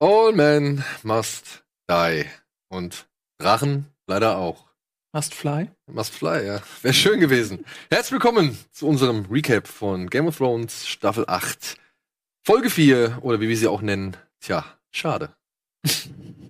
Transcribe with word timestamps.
All 0.00 0.32
men 0.32 0.84
must 1.02 1.64
die. 1.88 2.24
Und 2.68 3.06
Drachen 3.38 3.86
leider 4.08 4.36
auch. 4.36 4.68
Must 5.12 5.32
fly? 5.32 5.70
Must 5.86 6.12
fly, 6.12 6.44
ja. 6.44 6.62
Wäre 6.82 6.94
schön 6.94 7.20
gewesen. 7.20 7.64
Herzlich 7.90 8.12
willkommen 8.12 8.58
zu 8.72 8.88
unserem 8.88 9.26
Recap 9.30 9.68
von 9.68 10.10
Game 10.10 10.26
of 10.26 10.36
Thrones 10.36 10.88
Staffel 10.88 11.24
8. 11.28 11.76
Folge 12.42 12.70
4, 12.70 13.20
oder 13.22 13.40
wie 13.40 13.48
wir 13.48 13.56
sie 13.56 13.68
auch 13.68 13.82
nennen. 13.82 14.16
Tja, 14.40 14.64
schade. 14.90 15.32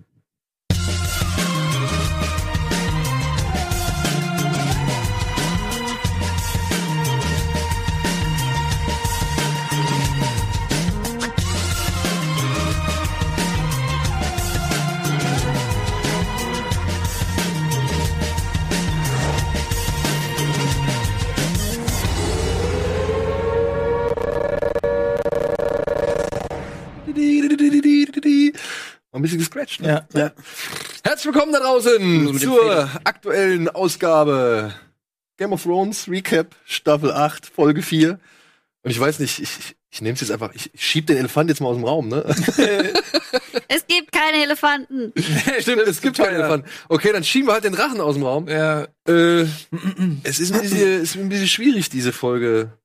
Ein 29.15 29.21
bisschen 29.21 29.39
gescratcht. 29.39 29.79
Ne? 29.79 30.05
Ja, 30.13 30.19
ja. 30.19 30.31
Herzlich 31.05 31.33
willkommen 31.33 31.53
da 31.53 31.59
draußen 31.61 32.37
zur 32.37 32.89
aktuellen 33.05 33.69
Ausgabe 33.69 34.75
Game 35.37 35.53
of 35.53 35.63
Thrones 35.63 36.09
Recap 36.09 36.53
Staffel 36.65 37.13
8 37.13 37.45
Folge 37.45 37.81
4. 37.81 38.19
Und 38.83 38.91
ich 38.91 38.99
weiß 38.99 39.19
nicht, 39.19 39.39
ich, 39.39 39.57
ich, 39.57 39.75
ich 39.89 40.01
nehme 40.01 40.15
es 40.15 40.19
jetzt 40.19 40.31
einfach, 40.31 40.53
ich, 40.53 40.69
ich 40.73 40.85
schieb 40.85 41.07
den 41.07 41.15
Elefant 41.15 41.49
jetzt 41.49 41.61
mal 41.61 41.69
aus 41.69 41.77
dem 41.77 41.85
Raum, 41.85 42.09
ne? 42.09 42.25
Es 43.69 43.87
gibt 43.87 44.11
keine 44.11 44.43
Elefanten. 44.43 45.13
Stimmt, 45.59 45.83
es 45.83 46.01
gibt 46.01 46.17
keinen 46.17 46.35
Elefant. 46.35 46.65
Okay, 46.89 47.13
dann 47.13 47.23
schieben 47.23 47.47
wir 47.47 47.53
halt 47.53 47.63
den 47.63 47.73
Drachen 47.73 48.01
aus 48.01 48.15
dem 48.15 48.23
Raum. 48.23 48.49
Ja. 48.49 48.83
Äh, 49.07 49.43
es 50.23 50.39
ist 50.39 50.53
ein, 50.53 50.59
bisschen, 50.59 51.01
es 51.01 51.15
ist 51.15 51.15
ein 51.15 51.29
bisschen 51.29 51.47
schwierig, 51.47 51.89
diese 51.89 52.11
Folge 52.11 52.77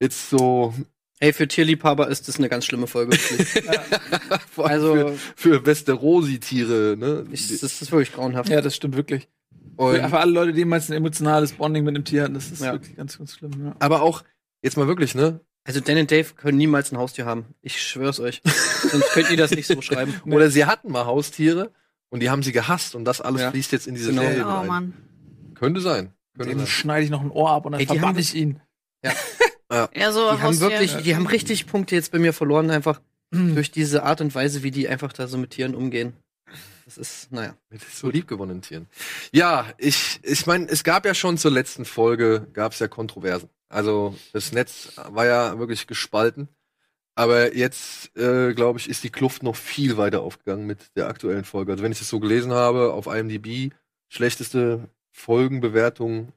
jetzt 0.00 0.30
so 0.30 0.74
Ey, 1.20 1.32
für 1.32 1.46
Tierliebhaber 1.48 2.08
ist 2.08 2.28
das 2.28 2.38
eine 2.38 2.48
ganz 2.48 2.64
schlimme 2.66 2.86
Folge. 2.86 3.12
wirklich. 3.12 3.64
vor 4.50 4.66
allem 4.68 4.82
Also- 4.82 4.94
für, 5.36 5.58
für 5.60 5.66
Westerosi-Tiere, 5.66 6.96
ne? 6.98 7.24
Ich- 7.30 7.48
das 7.48 7.62
ist 7.82 7.92
wirklich 7.92 8.12
grauenhaft. 8.12 8.48
ja, 8.48 8.60
das 8.60 8.74
stimmt 8.76 8.96
wirklich. 8.96 9.28
Und- 9.76 9.96
Für, 9.96 10.08
für 10.08 10.18
alle 10.18 10.32
Leute, 10.32 10.52
die 10.52 10.58
jemals 10.60 10.88
ein 10.90 10.94
emotionales 10.94 11.52
Bonding 11.52 11.84
mit 11.84 11.96
dem 11.96 12.04
Tier 12.04 12.24
hatten, 12.24 12.34
das 12.34 12.50
ist 12.50 12.62
Ja. 12.62 12.72
wirklich 12.72 12.96
ganz, 12.96 13.18
ganz 13.18 13.34
schlimm. 13.34 13.52
Ja. 13.64 13.76
aber 13.78 14.02
auch, 14.02 14.22
jetzt 14.62 14.76
mal 14.76 14.86
wirklich, 14.86 15.14
ne? 15.14 15.40
Also 15.66 15.80
Dan 15.80 15.96
und 15.98 16.10
Dave 16.10 16.26
können 16.36 16.58
niemals 16.58 16.92
ein 16.92 16.98
Haustier 16.98 17.24
haben. 17.24 17.46
Ich 17.62 17.80
schwör's 17.82 18.20
euch. 18.20 18.42
Sonst 18.90 19.10
könnt 19.12 19.30
ihr 19.30 19.36
das 19.38 19.50
nicht 19.52 19.66
so 19.66 19.80
schreiben. 19.80 20.14
Oder 20.26 20.50
sie 20.50 20.66
hatten 20.66 20.92
mal 20.92 21.06
Haustiere 21.06 21.72
und 22.10 22.20
die 22.20 22.28
haben 22.28 22.42
sie 22.42 22.52
gehasst 22.52 22.94
und 22.94 23.04
das 23.06 23.20
alles 23.22 23.40
Ja. 23.40 23.50
fließt 23.50 23.72
jetzt 23.72 23.86
in 23.86 23.94
diese 23.94 24.10
Genau. 24.10 24.22
Serie 24.22 24.44
Oh 24.44 24.48
rein. 24.50 24.66
Mann. 24.66 24.94
Könnte 25.54 25.80
sein. 25.80 26.12
Könnte 26.36 26.50
Dem 26.50 26.58
sein. 26.58 26.66
schneide 26.66 27.04
ich 27.04 27.10
noch 27.10 27.22
ein 27.22 27.30
Ohr 27.30 27.50
ab 27.50 27.64
und 27.64 27.72
dann 27.72 27.80
Ey, 27.80 27.86
verbann 27.86 28.18
ich 28.18 28.34
ihn. 28.34 28.60
Ja, 29.02 29.12
so 30.12 30.30
Die 30.32 30.42
haben 30.42 30.60
wirklich, 30.60 30.96
die 30.96 31.16
haben 31.16 31.26
richtig 31.26 31.66
Punkte 31.66 31.94
jetzt 31.94 32.12
bei 32.12 32.18
mir 32.18 32.32
verloren, 32.32 32.70
einfach 32.70 33.00
Hm. 33.34 33.54
durch 33.54 33.70
diese 33.70 34.04
Art 34.04 34.20
und 34.20 34.34
Weise, 34.34 34.62
wie 34.62 34.70
die 34.70 34.88
einfach 34.88 35.12
da 35.12 35.26
so 35.26 35.36
mit 35.36 35.50
Tieren 35.50 35.74
umgehen. 35.74 36.14
Das 36.84 36.98
ist, 36.98 37.32
naja. 37.32 37.56
Mit 37.70 37.82
so 37.82 38.10
liebgewonnenen 38.10 38.62
Tieren. 38.62 38.86
Ja, 39.32 39.66
ich, 39.78 40.20
ich 40.22 40.46
meine, 40.46 40.68
es 40.68 40.84
gab 40.84 41.04
ja 41.04 41.14
schon 41.14 41.38
zur 41.38 41.50
letzten 41.50 41.84
Folge, 41.84 42.46
gab 42.52 42.72
es 42.72 42.78
ja 42.78 42.88
Kontroversen. 42.88 43.48
Also 43.68 44.14
das 44.32 44.52
Netz 44.52 44.92
war 45.08 45.26
ja 45.26 45.58
wirklich 45.58 45.86
gespalten. 45.86 46.48
Aber 47.16 47.56
jetzt, 47.56 48.16
äh, 48.16 48.52
glaube 48.54 48.78
ich, 48.78 48.88
ist 48.88 49.02
die 49.02 49.10
Kluft 49.10 49.42
noch 49.42 49.56
viel 49.56 49.96
weiter 49.96 50.20
aufgegangen 50.22 50.66
mit 50.66 50.94
der 50.96 51.08
aktuellen 51.08 51.44
Folge. 51.44 51.72
Also 51.72 51.82
wenn 51.82 51.92
ich 51.92 52.00
das 52.00 52.08
so 52.08 52.20
gelesen 52.20 52.52
habe, 52.52 52.92
auf 52.92 53.06
IMDb, 53.06 53.72
schlechteste 54.08 54.88
Folgenbewertung 55.12 56.32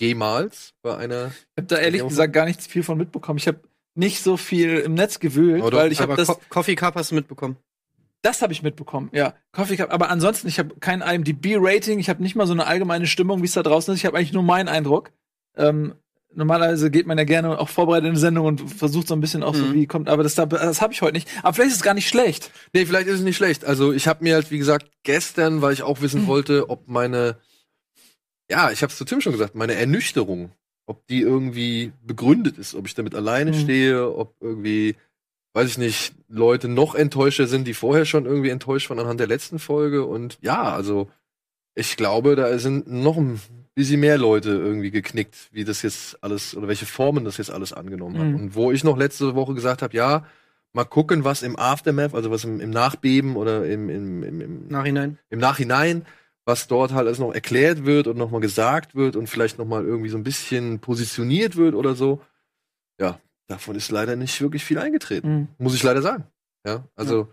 jemals 0.00 0.72
bei 0.82 0.96
einer. 0.96 1.26
Ich 1.28 1.62
habe 1.62 1.66
da 1.68 1.76
ehrlich 1.78 2.06
gesagt 2.06 2.32
gar 2.32 2.44
nicht 2.46 2.60
viel 2.62 2.82
von 2.82 2.96
mitbekommen. 2.98 3.38
Ich 3.38 3.46
habe 3.48 3.60
nicht 3.94 4.22
so 4.22 4.36
viel 4.36 4.78
im 4.78 4.94
Netz 4.94 5.20
gewühlt, 5.20 5.62
doch, 5.62 5.72
weil 5.72 5.90
ich 5.92 6.00
habe 6.00 6.16
das, 6.16 6.28
Co 6.28 6.40
Coffee 6.50 6.74
Cup 6.76 6.94
hast 6.96 7.10
du 7.10 7.14
mitbekommen. 7.14 7.56
das 8.22 8.42
habe 8.42 8.52
ich 8.52 8.62
mitbekommen. 8.62 9.08
Ja, 9.12 9.34
Coffee 9.52 9.76
Cup. 9.76 9.92
Aber 9.92 10.10
ansonsten, 10.10 10.48
ich 10.48 10.58
habe 10.58 10.74
kein 10.80 11.00
IMDb-Rating. 11.00 11.98
Ich 11.98 12.08
habe 12.08 12.22
nicht 12.22 12.34
mal 12.36 12.46
so 12.46 12.52
eine 12.52 12.66
allgemeine 12.66 13.06
Stimmung, 13.06 13.40
wie 13.42 13.46
es 13.46 13.52
da 13.52 13.62
draußen 13.62 13.94
ist. 13.94 14.00
Ich 14.00 14.06
habe 14.06 14.16
eigentlich 14.18 14.32
nur 14.32 14.42
meinen 14.42 14.68
Eindruck. 14.68 15.12
Ähm, 15.56 15.94
normalerweise 16.34 16.90
geht 16.90 17.06
man 17.06 17.16
ja 17.16 17.24
gerne 17.24 17.58
auch 17.58 17.68
vorbereitet 17.70 18.04
in 18.04 18.10
eine 18.10 18.18
Sendung 18.18 18.44
und 18.46 18.60
versucht 18.70 19.08
so 19.08 19.14
ein 19.14 19.20
bisschen 19.20 19.42
auch 19.42 19.54
so, 19.54 19.64
Mhm. 19.64 19.74
wie 19.74 19.86
kommt. 19.86 20.08
Aber 20.10 20.22
das, 20.22 20.34
da- 20.34 20.44
das 20.44 20.82
habe 20.82 20.92
ich 20.92 21.00
heute 21.02 21.14
nicht. 21.14 21.28
Aber 21.42 21.54
vielleicht 21.54 21.70
ist 21.70 21.76
es 21.76 21.82
gar 21.82 21.94
nicht 21.94 22.08
schlecht. 22.08 22.50
Nee, 22.74 22.84
vielleicht 22.84 23.06
ist 23.06 23.14
es 23.16 23.20
nicht 23.22 23.36
schlecht. 23.36 23.64
Also 23.64 23.92
ich 23.92 24.06
habe 24.08 24.22
mir 24.24 24.34
halt, 24.34 24.50
wie 24.50 24.58
gesagt, 24.58 24.90
gestern, 25.04 25.62
weil 25.62 25.72
ich 25.72 25.82
auch 25.82 26.00
wissen 26.02 26.26
wollte, 26.26 26.68
ob 26.68 26.88
meine, 26.88 27.38
ja, 28.50 28.70
ich 28.70 28.82
habe 28.82 28.90
es 28.90 28.98
zu 28.98 29.04
Tim 29.04 29.20
schon 29.20 29.32
gesagt, 29.32 29.54
meine 29.54 29.74
Ernüchterung, 29.74 30.50
ob 30.86 31.06
die 31.06 31.20
irgendwie 31.20 31.92
begründet 32.06 32.58
ist, 32.58 32.74
ob 32.74 32.86
ich 32.86 32.94
damit 32.94 33.14
alleine 33.14 33.50
Mhm. 33.50 33.54
stehe, 33.54 34.14
ob 34.14 34.34
irgendwie, 34.40 34.94
weiß 35.54 35.68
ich 35.70 35.78
nicht, 35.78 36.14
Leute 36.28 36.68
noch 36.68 36.94
enttäuschter 36.94 37.46
sind, 37.46 37.66
die 37.66 37.74
vorher 37.74 38.04
schon 38.04 38.24
irgendwie 38.26 38.50
enttäuscht 38.50 38.88
waren 38.90 39.00
anhand 39.00 39.18
der 39.20 39.26
letzten 39.26 39.58
Folge. 39.58 40.04
Und 40.04 40.38
ja, 40.42 40.62
also 40.62 41.08
ich 41.74 41.96
glaube, 41.96 42.36
da 42.36 42.56
sind 42.58 42.90
noch 42.90 43.16
ein 43.16 43.40
bisschen 43.74 44.00
mehr 44.00 44.16
Leute 44.16 44.50
irgendwie 44.50 44.90
geknickt, 44.90 45.48
wie 45.52 45.64
das 45.64 45.82
jetzt 45.82 46.22
alles 46.22 46.56
oder 46.56 46.68
welche 46.68 46.86
Formen 46.86 47.24
das 47.24 47.36
jetzt 47.36 47.50
alles 47.50 47.72
angenommen 47.72 48.16
hat. 48.18 48.26
Mhm. 48.26 48.34
Und 48.36 48.54
wo 48.54 48.70
ich 48.72 48.84
noch 48.84 48.96
letzte 48.96 49.34
Woche 49.34 49.54
gesagt 49.54 49.82
habe, 49.82 49.94
ja, 49.96 50.24
mal 50.72 50.84
gucken, 50.84 51.24
was 51.24 51.42
im 51.42 51.58
Aftermath, 51.58 52.14
also 52.14 52.30
was 52.30 52.44
im, 52.44 52.60
im 52.60 52.70
Nachbeben 52.70 53.36
oder 53.36 53.66
im, 53.66 53.88
im, 53.90 54.22
im, 54.22 54.40
im, 54.40 54.68
Nachhinein. 54.68 55.18
im 55.30 55.38
Nachhinein, 55.40 56.06
was 56.46 56.68
dort 56.68 56.92
halt 56.92 57.06
alles 57.06 57.18
noch 57.18 57.34
erklärt 57.34 57.84
wird 57.84 58.06
und 58.06 58.16
nochmal 58.16 58.40
gesagt 58.40 58.94
wird 58.94 59.16
und 59.16 59.26
vielleicht 59.26 59.58
nochmal 59.58 59.84
irgendwie 59.84 60.08
so 60.08 60.16
ein 60.16 60.22
bisschen 60.24 60.78
positioniert 60.78 61.56
wird 61.56 61.74
oder 61.74 61.94
so. 61.94 62.22
Ja, 63.00 63.18
davon 63.48 63.76
ist 63.76 63.90
leider 63.90 64.16
nicht 64.16 64.40
wirklich 64.40 64.64
viel 64.64 64.78
eingetreten. 64.78 65.28
Mhm. 65.28 65.48
Muss 65.58 65.74
ich 65.74 65.82
leider 65.82 66.00
sagen. 66.02 66.24
Ja, 66.64 66.84
also, 66.94 67.28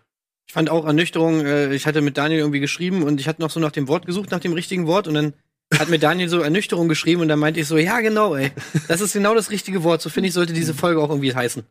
Ich 0.47 0.53
fand 0.53 0.69
auch 0.69 0.85
Ernüchterung, 0.85 1.45
äh, 1.45 1.73
ich 1.73 1.85
hatte 1.85 2.01
mit 2.01 2.17
Daniel 2.17 2.39
irgendwie 2.39 2.59
geschrieben 2.59 3.03
und 3.03 3.19
ich 3.21 3.27
hatte 3.27 3.41
noch 3.41 3.51
so 3.51 3.59
nach 3.59 3.71
dem 3.71 3.87
Wort 3.87 4.05
gesucht, 4.05 4.31
nach 4.31 4.39
dem 4.41 4.53
richtigen 4.53 4.87
Wort 4.87 5.07
und 5.07 5.13
dann 5.13 5.33
hat 5.79 5.89
mir 5.89 5.99
Daniel 5.99 6.27
so 6.27 6.39
Ernüchterung 6.41 6.87
geschrieben 6.87 7.21
und 7.21 7.27
dann 7.29 7.39
meinte 7.39 7.59
ich 7.59 7.67
so, 7.67 7.77
ja 7.77 8.01
genau, 8.01 8.35
ey, 8.35 8.51
das 8.87 8.99
ist 8.99 9.13
genau 9.13 9.33
das 9.35 9.49
richtige 9.51 9.83
Wort. 9.83 10.01
So 10.01 10.09
finde 10.09 10.27
ich, 10.27 10.33
sollte 10.33 10.53
diese 10.53 10.73
Folge 10.73 11.01
auch 11.01 11.09
irgendwie 11.09 11.33
heißen. 11.33 11.63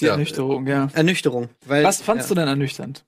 Die 0.00 0.04
Ja. 0.06 0.12
Ernüchterung, 0.12 0.66
ja. 0.66 0.88
Ernüchterung. 0.92 1.48
Weil, 1.66 1.84
Was 1.84 2.00
fandst 2.02 2.28
ja. 2.30 2.34
du 2.34 2.40
denn 2.40 2.48
ernüchternd? 2.48 3.04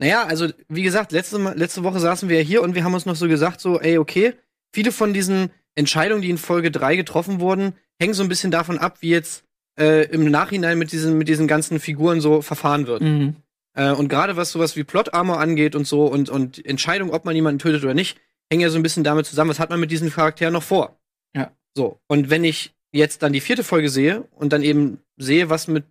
Naja, 0.00 0.24
also 0.24 0.48
wie 0.68 0.82
gesagt, 0.82 1.12
letzte, 1.12 1.36
letzte 1.54 1.84
Woche 1.84 2.00
saßen 2.00 2.30
wir 2.30 2.38
ja 2.38 2.42
hier 2.42 2.62
und 2.62 2.74
wir 2.74 2.84
haben 2.84 2.94
uns 2.94 3.04
noch 3.04 3.16
so 3.16 3.28
gesagt, 3.28 3.60
so, 3.60 3.78
ey, 3.78 3.98
okay, 3.98 4.32
viele 4.72 4.92
von 4.92 5.12
diesen 5.12 5.50
Entscheidungen, 5.74 6.22
die 6.22 6.30
in 6.30 6.38
Folge 6.38 6.70
3 6.70 6.96
getroffen 6.96 7.38
wurden, 7.38 7.74
hängen 8.00 8.14
so 8.14 8.22
ein 8.22 8.28
bisschen 8.28 8.50
davon 8.50 8.78
ab, 8.78 8.98
wie 9.00 9.10
jetzt 9.10 9.44
äh, 9.78 10.06
im 10.10 10.30
Nachhinein 10.30 10.78
mit 10.78 10.92
diesen, 10.92 11.18
mit 11.18 11.28
diesen 11.28 11.46
ganzen 11.46 11.80
Figuren 11.80 12.22
so 12.22 12.40
verfahren 12.40 12.86
wird. 12.86 13.02
Mhm. 13.02 13.36
Äh, 13.74 13.92
und 13.92 14.08
gerade 14.08 14.36
was 14.36 14.52
sowas 14.52 14.74
wie 14.74 14.84
Plot 14.84 15.12
Armor 15.12 15.38
angeht 15.38 15.76
und 15.76 15.86
so 15.86 16.06
und, 16.06 16.30
und 16.30 16.64
Entscheidung, 16.64 17.10
ob 17.10 17.26
man 17.26 17.36
jemanden 17.36 17.58
tötet 17.58 17.84
oder 17.84 17.94
nicht, 17.94 18.18
hängen 18.50 18.62
ja 18.62 18.70
so 18.70 18.78
ein 18.78 18.82
bisschen 18.82 19.04
damit 19.04 19.26
zusammen, 19.26 19.50
was 19.50 19.60
hat 19.60 19.68
man 19.68 19.80
mit 19.80 19.90
diesen 19.90 20.10
Charakteren 20.10 20.54
noch 20.54 20.62
vor. 20.62 20.98
Ja. 21.36 21.52
So. 21.76 22.00
Und 22.08 22.30
wenn 22.30 22.44
ich 22.44 22.74
jetzt 22.90 23.22
dann 23.22 23.34
die 23.34 23.40
vierte 23.40 23.64
Folge 23.64 23.90
sehe 23.90 24.22
und 24.32 24.54
dann 24.54 24.62
eben 24.62 24.98
sehe, 25.18 25.50
was 25.50 25.68
mit 25.68 25.84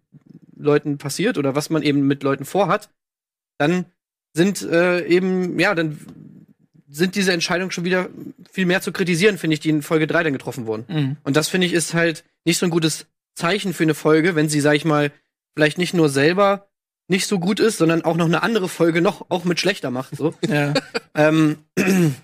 Leuten 0.56 0.97
passiert 0.97 1.38
oder 1.38 1.56
was 1.56 1.70
man 1.70 1.84
eben 1.84 2.08
mit 2.08 2.24
Leuten 2.24 2.44
vorhat, 2.44 2.90
dann 3.59 3.86
sind 4.34 4.62
äh, 4.62 5.06
eben, 5.06 5.59
ja, 5.59 5.75
dann 5.75 6.00
sind 6.90 7.16
diese 7.16 7.34
Entscheidungen 7.34 7.72
schon 7.72 7.85
wieder 7.85 8.09
viel 8.51 8.66
mehr 8.66 8.81
zu 8.81 8.91
kritisieren, 8.91 9.38
finde 9.38 9.53
ich, 9.56 9.59
die 9.59 9.69
in 9.69 9.81
Folge 9.81 10.07
3 10.07 10.23
dann 10.23 10.34
getroffen 10.34 10.66
wurden. 10.66 10.85
Mhm. 10.88 11.17
Und 11.23 11.35
das 11.38 11.47
finde 11.47 11.67
ich 11.67 11.73
ist 11.73 11.94
halt 11.94 12.23
nicht 12.45 12.57
so 12.57 12.66
ein 12.66 12.72
gutes 12.72 13.06
Zeichen 13.35 13.73
für 13.73 13.84
eine 13.84 13.94
Folge, 13.94 14.35
wenn 14.35 14.50
sie, 14.50 14.59
sag 14.59 14.75
ich 14.75 14.85
mal, 14.85 15.12
vielleicht 15.56 15.78
nicht 15.78 15.94
nur 15.94 16.09
selber 16.09 16.67
nicht 17.07 17.28
so 17.28 17.40
gut 17.40 17.59
ist, 17.59 17.78
sondern 17.78 18.03
auch 18.03 18.16
noch 18.16 18.25
eine 18.25 18.44
andere 18.44 18.70
Folge 18.70 19.02
noch 19.02 19.26
auch 19.29 19.43
mit 19.43 19.59
schlechter 19.59 19.91
macht. 19.91 20.16
So. 20.16 20.34
Ja. 20.47 20.73
ähm, 21.16 21.58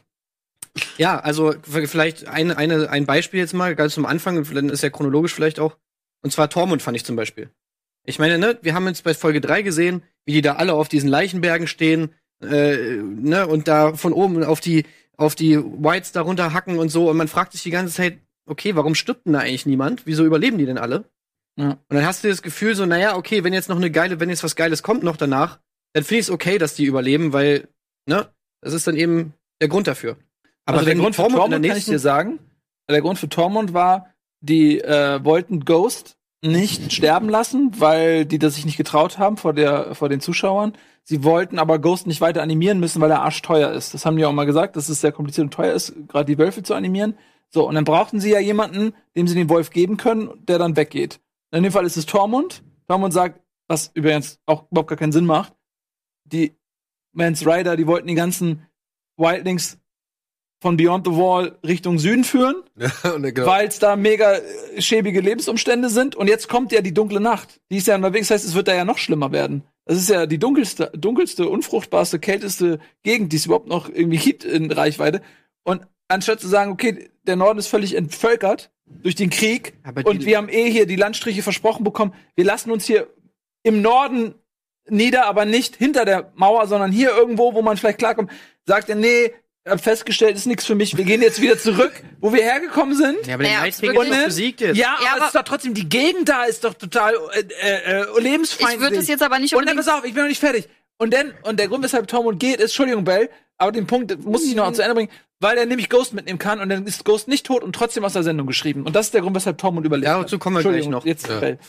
ja, 0.98 1.20
also 1.20 1.54
vielleicht 1.64 2.28
ein, 2.28 2.52
eine, 2.52 2.90
ein 2.90 3.06
Beispiel 3.06 3.40
jetzt 3.40 3.54
mal, 3.54 3.76
ganz 3.76 3.94
zum 3.94 4.06
Anfang, 4.06 4.44
dann 4.54 4.70
ist 4.70 4.84
ja 4.84 4.90
chronologisch 4.90 5.34
vielleicht 5.34 5.60
auch. 5.60 5.78
Und 6.22 6.32
zwar 6.32 6.50
Tormund 6.50 6.82
fand 6.82 6.98
ich 6.98 7.06
zum 7.06 7.16
Beispiel. 7.16 7.50
Ich 8.06 8.20
meine, 8.20 8.38
ne, 8.38 8.58
wir 8.62 8.74
haben 8.74 8.88
jetzt 8.88 9.04
bei 9.04 9.14
Folge 9.14 9.42
3 9.42 9.62
gesehen, 9.62 10.04
wie 10.26 10.34
die 10.34 10.42
da 10.42 10.56
alle 10.56 10.74
auf 10.74 10.88
diesen 10.88 11.10
Leichenbergen 11.10 11.68
stehen, 11.68 12.14
äh, 12.42 12.98
ne, 12.98 13.48
und 13.48 13.68
da 13.68 13.94
von 13.96 14.14
oben 14.14 14.44
auf 14.44 14.60
die, 14.60 14.86
auf 15.18 15.36
die 15.36 15.58
Whites 15.58 16.12
darunter 16.12 16.54
hacken 16.54 16.78
und 16.78 16.90
so. 16.90 17.10
Und 17.10 17.18
man 17.18 17.28
fragt 17.28 17.54
sich 17.54 17.64
die 17.64 17.72
ganze 17.72 17.94
Zeit, 17.94 18.20
okay, 18.46 18.76
warum 18.76 18.96
stirbt 18.96 19.26
denn 19.26 19.34
da 19.34 19.40
eigentlich 19.40 19.66
niemand? 19.66 20.06
Wieso 20.06 20.26
überleben 20.26 20.58
die 20.58 20.66
denn 20.66 20.78
alle? 20.78 21.06
Ja. 21.58 21.72
Und 21.72 21.80
dann 21.90 22.06
hast 22.06 22.24
du 22.24 22.28
das 22.28 22.42
Gefühl 22.42 22.76
so, 22.76 22.86
naja, 22.86 23.16
okay, 23.16 23.44
wenn 23.44 23.54
jetzt 23.54 23.70
noch 23.70 23.78
eine 23.78 23.92
geile, 23.92 24.20
wenn 24.20 24.30
jetzt 24.30 24.44
was 24.44 24.56
Geiles 24.56 24.84
kommt 24.84 25.04
noch 25.04 25.18
danach, 25.18 25.60
dann 25.94 26.04
finde 26.04 26.20
ich 26.20 26.26
es 26.26 26.32
okay, 26.32 26.58
dass 26.58 26.76
die 26.76 26.86
überleben, 26.86 27.34
weil, 27.34 27.70
ne, 28.08 28.28
das 28.62 28.74
ist 28.74 28.88
dann 28.88 28.98
eben 28.98 29.34
der 29.62 29.70
Grund 29.70 29.88
dafür. 29.88 30.18
Aber 30.66 30.80
also 30.80 30.86
der 30.86 30.96
Grund 30.96 31.16
für 31.16 31.22
Tormund 31.22 31.40
Tormund 31.40 31.68
kann 31.68 31.78
ich 31.78 31.86
dir 31.86 32.00
sagen. 32.00 32.40
Der 32.90 33.02
Grund 33.02 33.18
für 33.18 33.30
Tormund 33.30 33.74
war, 33.74 34.14
die 34.42 34.82
äh, 34.82 35.24
wollten 35.24 35.64
Ghost 35.64 36.18
nicht 36.46 36.94
sterben 36.94 37.30
lassen, 37.30 37.72
weil 37.78 38.26
die 38.26 38.40
das 38.40 38.56
sich 38.56 38.66
nicht 38.66 38.78
getraut 38.78 39.18
haben 39.18 39.38
vor 39.38 39.54
der 39.54 39.96
vor 39.96 40.10
den 40.10 40.20
Zuschauern. 40.20 40.74
Sie 41.04 41.24
wollten 41.24 41.60
aber 41.60 41.80
Ghost 41.80 42.08
nicht 42.08 42.22
weiter 42.22 42.42
animieren 42.42 42.80
müssen, 42.80 43.02
weil 43.02 43.12
er 43.12 43.22
arschteuer 43.22 43.72
ist. 43.72 43.94
Das 43.94 44.06
haben 44.06 44.18
die 44.18 44.26
auch 44.26 44.32
mal 44.32 44.46
gesagt, 44.46 44.76
dass 44.76 44.90
es 44.90 45.02
sehr 45.02 45.12
kompliziert 45.12 45.46
und 45.46 45.54
teuer 45.54 45.74
ist, 45.74 45.94
gerade 46.08 46.26
die 46.26 46.38
Wölfe 46.38 46.64
zu 46.64 46.74
animieren. 46.74 47.16
So, 47.50 47.68
und 47.68 47.76
dann 47.76 47.84
brauchten 47.84 48.20
sie 48.20 48.32
ja 48.32 48.40
jemanden, 48.40 48.94
dem 49.16 49.28
sie 49.28 49.36
den 49.36 49.50
Wolf 49.50 49.70
geben 49.70 49.98
können, 49.98 50.30
der 50.48 50.58
dann 50.58 50.76
weggeht. 50.76 51.20
In 51.52 51.64
dem 51.64 51.72
Fall 51.72 51.86
ist 51.86 51.98
es 51.98 52.06
Tormund. 52.06 52.64
Tormund 52.88 53.14
sagt, 53.14 53.40
was 53.68 53.92
übrigens 53.94 54.40
auch 54.46 54.70
überhaupt 54.72 54.90
gar 54.90 54.98
keinen 54.98 55.12
Sinn 55.12 55.26
macht. 55.26 55.54
Die 56.26 56.56
Mans 57.14 57.46
Rider, 57.46 57.78
die 57.78 57.88
wollten 57.88 58.08
die 58.08 58.16
ganzen 58.16 58.66
Wildlings 59.18 59.80
von 60.66 60.78
Beyond 60.78 61.06
the 61.06 61.14
Wall 61.14 61.60
Richtung 61.64 62.00
Süden 62.00 62.24
führen, 62.24 62.56
Ja, 62.76 62.90
genau. 63.20 63.46
weil 63.46 63.68
es 63.68 63.78
da 63.78 63.96
mega 63.96 64.34
äh, 64.34 64.82
schäbige 64.82 65.22
Lebensumstände 65.22 65.90
sind. 65.90 66.16
Und 66.16 66.28
jetzt 66.28 66.50
kommt 66.50 66.72
ja 66.72 66.82
die 66.82 66.92
dunkle 66.92 67.20
Nacht. 67.20 67.62
Die 67.70 67.78
ist 67.78 67.86
ja 67.86 67.94
unterwegs, 67.94 68.30
das 68.30 68.38
heißt, 68.40 68.46
es 68.50 68.56
wird 68.56 68.68
da 68.68 68.74
ja 68.74 68.84
noch 68.84 68.98
schlimmer 68.98 69.32
werden. 69.32 69.62
Das 69.86 70.00
ist 70.00 70.10
ja 70.10 70.26
die 70.26 70.40
dunkelste, 70.40 70.92
dunkelste, 70.98 71.48
unfruchtbarste, 71.48 72.18
kälteste 72.18 72.80
Gegend, 73.04 73.32
die 73.32 73.36
es 73.36 73.46
überhaupt 73.46 73.68
noch 73.68 73.90
irgendwie 73.90 74.18
gibt 74.18 74.44
in 74.44 74.72
Reichweite. 74.72 75.22
Und 75.64 75.84
anstatt 76.08 76.40
zu 76.40 76.48
sagen, 76.48 76.72
okay, 76.72 77.12
der 77.28 77.36
Norden 77.36 77.60
ist 77.60 77.68
völlig 77.68 77.94
entvölkert 77.94 78.72
durch 78.88 79.14
den 79.14 79.30
Krieg 79.30 79.74
und 80.04 80.26
wir 80.26 80.38
haben 80.38 80.50
eh 80.50 80.72
hier 80.72 80.88
die 80.88 80.96
Landstriche 80.96 81.44
versprochen 81.44 81.84
bekommen, 81.84 82.16
wir 82.36 82.46
lassen 82.46 82.72
uns 82.72 82.86
hier 82.86 83.08
im 83.62 83.84
Norden 83.84 84.34
nieder, 84.90 85.28
aber 85.28 85.46
nicht 85.46 85.76
hinter 85.76 86.06
der 86.06 86.32
Mauer, 86.34 86.66
sondern 86.66 86.92
hier 86.92 87.16
irgendwo, 87.16 87.54
wo 87.54 87.62
man 87.62 87.78
vielleicht 87.78 88.00
klarkommt, 88.00 88.32
sagt 88.66 88.90
er, 88.90 88.96
nee, 88.96 89.32
hab 89.68 89.82
festgestellt, 89.82 90.36
ist 90.36 90.46
nichts 90.46 90.66
für 90.66 90.76
mich, 90.76 90.96
wir 90.96 91.06
gehen 91.06 91.22
jetzt 91.22 91.42
wieder 91.42 91.58
zurück, 91.58 91.92
wo 92.20 92.32
wir 92.32 92.44
hergekommen 92.44 92.96
sind. 92.96 93.26
Ja, 93.26 93.34
aber 93.36 93.44
der 93.44 93.54
Ja, 93.54 93.66
ist 93.66 93.82
besiegt 93.82 94.62
jetzt. 94.62 94.78
Ja, 94.78 94.84
Ja, 94.84 94.96
aber, 95.00 95.08
aber- 95.12 95.20
es 95.22 95.26
ist 95.28 95.36
doch 95.36 95.44
trotzdem, 95.44 95.74
die 95.74 95.90
Gegend 95.90 96.30
da 96.30 96.44
ist 96.44 96.64
doch 96.64 96.74
total 96.76 97.14
äh, 97.34 97.42
äh, 98.02 98.06
lebensfeindlich. 98.20 98.76
Ich 98.76 98.80
würde 98.82 98.98
es 98.98 99.08
jetzt 99.08 99.24
aber 99.24 99.40
nicht 99.40 99.54
Und 99.56 99.62
dann, 99.66 99.72
unbedingt. 99.78 99.86
pass 99.88 100.00
auf, 100.00 100.06
ich 100.06 100.14
bin 100.14 100.24
noch 100.24 100.30
nicht 100.30 100.40
fertig. 100.40 100.68
Und 100.98 101.14
dann, 101.14 101.34
und 101.44 101.60
der 101.60 101.68
Grund, 101.68 101.84
weshalb 101.84 102.08
Tormund 102.08 102.40
geht, 102.40 102.58
ist, 102.58 102.72
Entschuldigung, 102.72 103.04
Bell, 103.04 103.30
aber 103.58 103.72
den 103.72 103.88
Punkt 103.88 104.24
muss 104.24 104.46
ich 104.46 104.56
noch 104.56 104.72
zu 104.72 104.82
Ende 104.82 104.96
bringen, 104.96 105.10
weil 105.40 105.58
er 105.58 105.66
nämlich 105.66 105.90
Ghost 105.90 106.14
mitnehmen 106.14 106.40
kann 106.40 106.60
und 106.62 106.70
dann 106.70 106.86
ist 106.86 107.04
Ghost 107.04 107.28
nicht 107.28 107.46
tot 107.46 107.64
und 107.64 107.74
trotzdem 107.74 108.06
aus 108.06 108.14
der 108.14 108.24
Sendung 108.24 108.48
geschrieben. 108.48 108.84
Und 108.84 108.96
das 108.96 109.08
ist 109.08 109.14
der 109.14 109.22
Grund, 109.22 109.36
weshalb 109.36 109.58
Tormund 109.58 109.86
überlebt. 109.86 110.08
Ja, 110.08 110.20
dazu 110.22 110.38
kommen 110.40 110.56
wir 110.58 110.62
gleich 110.62 110.74
Entschuldigung, 110.86 110.92
noch. 110.92 111.06
Jetzt, 111.06 111.28
Ja. 111.28 111.40
Bell. 111.40 111.60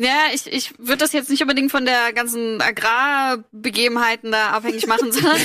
Ja, 0.00 0.26
ich, 0.32 0.46
ich 0.46 0.78
würde 0.78 0.98
das 0.98 1.12
jetzt 1.12 1.28
nicht 1.28 1.42
unbedingt 1.42 1.72
von 1.72 1.84
der 1.84 2.12
ganzen 2.12 2.60
Agrarbegebenheiten 2.62 4.30
da 4.30 4.50
abhängig 4.50 4.86
machen, 4.86 5.10
sondern 5.12 5.36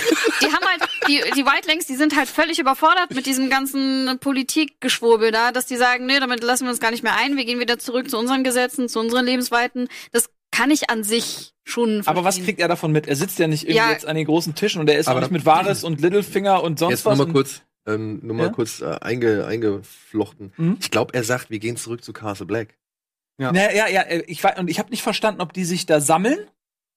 die 0.42 0.46
haben 0.46 0.66
halt, 0.66 0.82
die, 1.08 1.22
die 1.36 1.46
Whitelings, 1.46 1.88
die 1.88 1.96
sind 1.96 2.16
halt 2.16 2.30
völlig 2.30 2.60
überfordert 2.60 3.12
mit 3.16 3.26
diesem 3.26 3.50
ganzen 3.50 4.18
Politikgeschwurbel 4.20 5.32
da, 5.32 5.52
dass 5.52 5.66
die 5.66 5.76
sagen, 5.76 6.06
nee, 6.06 6.20
damit 6.20 6.44
lassen 6.44 6.66
wir 6.66 6.70
uns 6.72 6.80
gar 6.80 6.92
nicht 6.92 7.04
mehr 7.04 7.16
ein, 7.18 7.36
wir 7.36 7.46
gehen 7.46 7.60
wieder 7.60 7.80
zurück 7.80 8.10
zu 8.10 8.18
unseren 8.18 8.44
Gesetzen, 8.44 8.88
zu 8.90 9.00
unseren 9.00 9.26
Lebensweiten. 9.26 9.88
Das 10.12 10.30
kann 10.52 10.70
ich 10.70 10.90
an 10.92 11.04
sich 11.04 11.54
schon 11.64 12.04
Aber 12.06 12.18
was 12.24 12.36
verstehen. 12.36 12.46
kriegt 12.46 12.60
er 12.60 12.68
davon 12.68 12.92
mit? 12.92 13.08
Er 13.08 13.16
sitzt 13.16 13.40
ja 13.40 13.48
nicht 13.48 13.64
irgendwie 13.64 13.78
Ja. 13.78 13.92
jetzt 13.92 14.06
an 14.06 14.16
den 14.16 14.26
großen 14.26 14.54
Tischen 14.54 14.82
und 14.82 14.90
er 14.90 15.00
ist 15.00 15.08
auch 15.08 15.12
Aber- 15.14 15.22
nicht 15.22 15.32
mit 15.32 15.46
Varys 15.46 15.84
und 15.84 16.00
Littlefinger 16.00 16.62
und 16.62 16.78
sonst 16.78 16.92
Jetzt 16.92 17.06
was. 17.06 17.18
mal 17.18 17.24
und- 17.26 17.34
kurz, 17.34 17.62
ähm, 17.88 18.20
nur 18.22 18.36
mal 18.36 18.48
Ja? 18.48 18.52
kurz 18.52 18.82
äh, 18.82 18.98
einge, 19.02 19.46
eingeflochten. 19.48 20.54
Mhm. 20.58 20.78
Ich 20.80 20.92
glaube, 20.92 21.14
er 21.16 21.24
sagt, 21.24 21.50
wir 21.50 21.58
gehen 21.60 21.76
zurück 21.76 22.04
zu 22.04 22.14
Castle 22.14 22.46
Black. 22.46 22.76
Ja. 23.40 23.54
Ja, 23.54 23.72
ja, 23.72 23.88
ja. 23.88 24.02
äh, 24.02 24.24
Ich, 24.28 24.44
war- 24.44 24.58
und 24.58 24.70
ich 24.70 24.80
habe 24.80 24.90
nicht 24.90 25.02
verstanden, 25.04 25.42
ob 25.42 25.54
die 25.54 25.66
sich 25.66 25.86
da 25.86 26.00
sammeln 26.00 26.40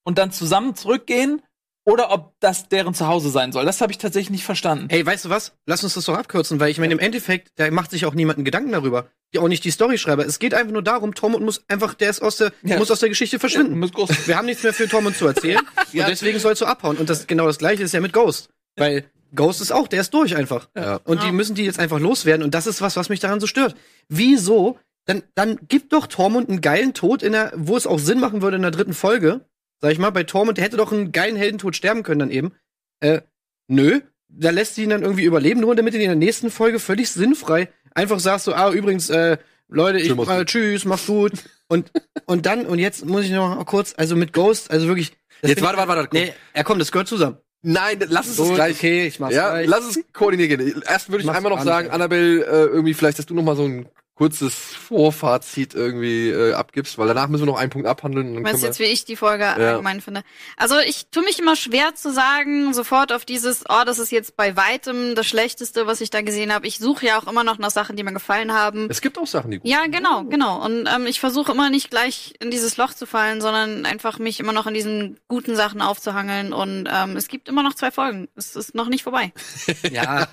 und 0.05 0.19
dann 0.19 0.33
zusammen 0.33 0.75
zurückgehen 0.75 1.43
oder 1.89 2.11
ob 2.11 2.35
das 2.41 2.69
deren 2.69 2.95
Zuhause 2.95 3.31
sein 3.31 3.53
soll. 3.53 3.65
Das 3.65 3.81
habe 3.81 3.93
ich 3.93 3.99
tatsächlich 3.99 4.31
nicht 4.31 4.45
verstanden. 4.45 4.87
Ey, 4.91 5.07
weißt 5.07 5.27
du 5.27 5.31
was? 5.31 5.53
Lass 5.67 5.85
uns 5.85 5.95
das 5.95 6.05
doch 6.07 6.17
abkürzen, 6.19 6.59
weil 6.59 6.71
ich 6.71 6.79
meine, 6.79 6.93
im 6.93 6.99
Endeffekt, 6.99 7.53
da 7.57 7.71
macht 7.71 7.93
sich 7.93 8.07
auch 8.07 8.15
niemand 8.15 8.39
einen 8.39 8.45
Gedanken 8.45 8.73
darüber. 8.73 9.07
Ja, 9.33 9.41
auch 9.41 9.49
nicht 9.49 9.63
die 9.65 9.71
Storyschreiber. 9.71 10.27
Es 10.27 10.39
geht 10.41 10.53
einfach 10.53 10.73
nur 10.73 10.83
darum, 10.83 11.15
Tormund 11.15 11.45
muss 11.45 11.65
einfach, 11.69 11.95
der 11.95 12.11
ist 12.11 12.23
aus 12.23 12.39
der, 12.39 12.53
Ja. 12.63 12.77
muss 12.79 12.91
aus 12.91 12.99
der 13.01 13.09
Geschichte 13.09 13.39
verschwinden. 13.39 13.83
Groß- 13.85 14.27
Wir 14.27 14.37
haben 14.37 14.47
nichts 14.47 14.63
mehr 14.65 14.75
für 14.75 14.89
Tormund 14.89 15.17
zu 15.17 15.27
erzählen. 15.27 15.61
Ja. 15.93 16.05
Und 16.05 16.11
deswegen 16.11 16.39
sollst 16.41 16.61
du 16.61 16.67
abhauen. 16.67 16.97
Und 16.97 17.09
das 17.09 17.27
genau 17.29 17.47
das 17.47 17.59
gleiche 17.59 17.85
ist 17.85 17.93
ja 17.95 18.01
mit 18.01 18.13
Ghost. 18.13 18.49
Weil 18.77 19.05
Ghost 19.35 19.61
ist 19.61 19.71
auch, 19.73 19.87
der 19.89 20.01
ist 20.01 20.13
durch 20.13 20.35
einfach. 20.37 20.69
Ja. 20.77 20.97
Und 21.05 21.23
die 21.23 21.27
Ja. 21.27 21.33
müssen 21.33 21.55
die 21.55 21.65
jetzt 21.65 21.79
einfach 21.79 22.01
loswerden. 22.01 22.43
Und 22.45 22.53
das 22.55 22.67
ist 22.67 22.81
was, 22.83 22.97
was 22.97 23.09
mich 23.09 23.21
daran 23.21 23.39
so 23.41 23.47
stört. 23.47 23.77
Wieso? 24.09 24.79
Dann, 25.07 25.23
dann 25.35 25.59
gibt 25.69 25.93
doch 25.93 26.07
Tormund 26.07 26.49
einen 26.49 26.61
geilen 26.61 26.95
Tod 26.95 27.23
in 27.23 27.33
der, 27.33 27.53
wo 27.57 27.77
es 27.77 27.87
auch 27.87 27.99
Sinn 27.99 28.21
machen 28.21 28.43
würde 28.43 28.57
in 28.57 28.63
der 28.63 28.71
dritten 28.71 28.95
Folge. 28.95 29.47
Sag 29.81 29.93
ich 29.93 29.99
mal, 29.99 30.11
bei 30.11 30.25
Tormund, 30.25 30.59
der 30.59 30.65
hätte 30.65 30.77
doch 30.77 30.93
einen 30.93 31.13
geilen 31.13 31.37
Heldentod 31.37 31.77
sterben 31.77 32.03
können 32.03 32.21
dann 32.21 32.31
eben. 32.31 32.53
Äh, 33.01 33.21
nö. 33.69 34.01
Da 34.29 34.51
lässt 34.51 34.75
sie 34.75 34.83
ihn 34.83 34.91
dann 34.91 35.03
irgendwie 35.03 35.25
überleben, 35.25 35.61
nur 35.61 35.75
damit 35.77 35.95
du 35.95 35.99
in 35.99 36.05
der 36.05 36.17
nächsten 36.17 36.51
Folge 36.51 36.79
völlig 36.81 37.11
sinnfrei 37.11 37.69
einfach 37.97 38.21
sagst 38.21 38.45
so, 38.45 38.55
ah, 38.55 38.71
übrigens, 38.71 39.11
äh, 39.11 39.39
Leute, 39.69 39.99
ich, 39.99 40.11
äh, 40.11 40.45
tschüss, 40.45 40.85
mach's 40.85 41.07
gut. 41.07 41.33
Und, 41.69 41.91
und 42.27 42.47
dann, 42.47 42.67
und 42.67 42.79
jetzt 42.79 43.05
muss 43.07 43.25
ich 43.25 43.33
noch 43.33 43.65
kurz, 43.67 43.95
also 43.97 44.15
mit 44.15 44.33
Ghost, 44.33 44.71
also 44.71 44.87
wirklich. 44.87 45.13
Jetzt 45.43 45.63
warte, 45.63 45.79
warte, 45.79 45.89
warte. 45.89 46.17
Nee, 46.17 46.33
er 46.53 46.65
kommt, 46.65 46.81
das 46.81 46.93
gehört 46.93 47.09
zusammen. 47.09 47.39
Nein, 47.63 47.99
lass 48.09 48.29
das 48.29 48.37
Gut, 48.37 48.55
gleich. 48.55 48.77
okay, 48.77 49.07
ich 49.07 49.19
mach's 49.19 49.35
Ja, 49.35 49.51
gleich. 49.51 49.67
lass 49.67 49.85
es 49.97 50.01
koordinieren. 50.13 50.59
gehen. 50.59 50.83
Erst 50.87 51.09
würde 51.09 51.23
ich 51.23 51.27
Mach's 51.27 51.39
einmal 51.39 51.51
noch 51.51 51.59
gar 51.59 51.65
sagen. 51.65 51.91
Annabelle, 51.91 52.45
äh, 52.45 52.67
irgendwie 52.67 52.95
vielleicht, 52.95 53.19
dass 53.19 53.27
du 53.27 53.35
noch 53.35 53.43
mal 53.43 53.57
so 53.57 53.65
ein 53.65 53.89
kurzes 54.17 54.55
Vorfazit 54.55 55.75
irgendwie 55.75 56.31
äh, 56.31 56.55
abgibst, 56.55 56.97
weil 56.97 57.07
danach 57.07 57.29
müssen 57.29 57.43
wir 57.43 57.53
noch 57.53 57.59
einen 57.59 57.71
Punkt 57.71 57.87
abhandeln. 57.87 58.29
Und 58.29 58.35
dann 58.37 58.45
Weißt 58.45 58.63
du 58.63 58.67
jetzt, 58.67 58.79
wie 58.79 58.85
ich 58.85 59.05
die 59.05 59.15
Folge 59.15 59.47
allgemein 59.47 60.01
finde? 60.01 60.23
Also 60.57 60.79
ich 60.79 61.09
tue 61.11 61.23
mich 61.23 61.39
immer 61.39 61.55
schwer 61.55 61.95
zu 61.95 62.11
sagen, 62.11 62.73
sofort 62.73 63.13
auf 63.13 63.27
dieses, 63.27 63.65
oh, 63.69 63.85
das 63.85 63.99
ist 63.99 64.11
jetzt 64.11 64.37
bei 64.37 64.57
weitem 64.57 65.15
das 65.15 65.27
Schlechteste, 65.27 65.87
was 65.87 66.01
ich 66.01 66.09
da 66.09 66.23
gesehen 66.23 66.53
habe. 66.53 66.67
Ich 66.67 66.79
suche 66.79 67.07
ja 67.07 67.19
auch 67.19 67.27
immer 67.27 67.45
noch 67.45 67.59
nach 67.59 67.71
Sachen, 67.71 67.95
die 67.97 68.03
mir 68.03 68.15
gefallen 68.15 68.55
haben. 68.55 68.89
es 68.91 69.03
gibt 69.03 69.19
auch 69.19 69.27
Sachen, 69.27 69.51
die 69.51 69.59
gut 69.59 69.69
Ja, 69.69 69.87
genau, 69.87 70.25
genau. 70.25 70.65
Und 70.65 70.89
ähm, 70.93 71.07
ich 71.07 71.21
versuche 71.21 71.53
immer 71.53 71.69
nicht 71.69 71.91
gleich 71.91 72.35
in 72.41 72.51
dieses 72.51 72.79
Loch 72.79 72.95
zu 72.95 73.05
fallen, 73.05 73.43
sondern 73.43 73.85
einfach 73.85 74.19
mich 74.19 74.41
immer 74.41 74.55
noch 74.55 74.67
an 74.67 74.73
diesen 74.73 75.21
guten 75.29 75.57
Sachen 75.57 75.83
aufzuhangeln. 75.83 76.55
Und 76.55 76.89
ähm, 76.91 77.17
es 77.17 77.29
gibt 77.29 77.51
immer 77.51 77.63
noch 77.63 77.75
zwei 77.75 77.91
Folgen. 77.91 78.29
Es 78.35 78.57
ist 78.57 78.75
noch 78.75 78.89
nicht 78.89 79.03
vorbei. 79.03 79.33
Ja, 79.91 80.27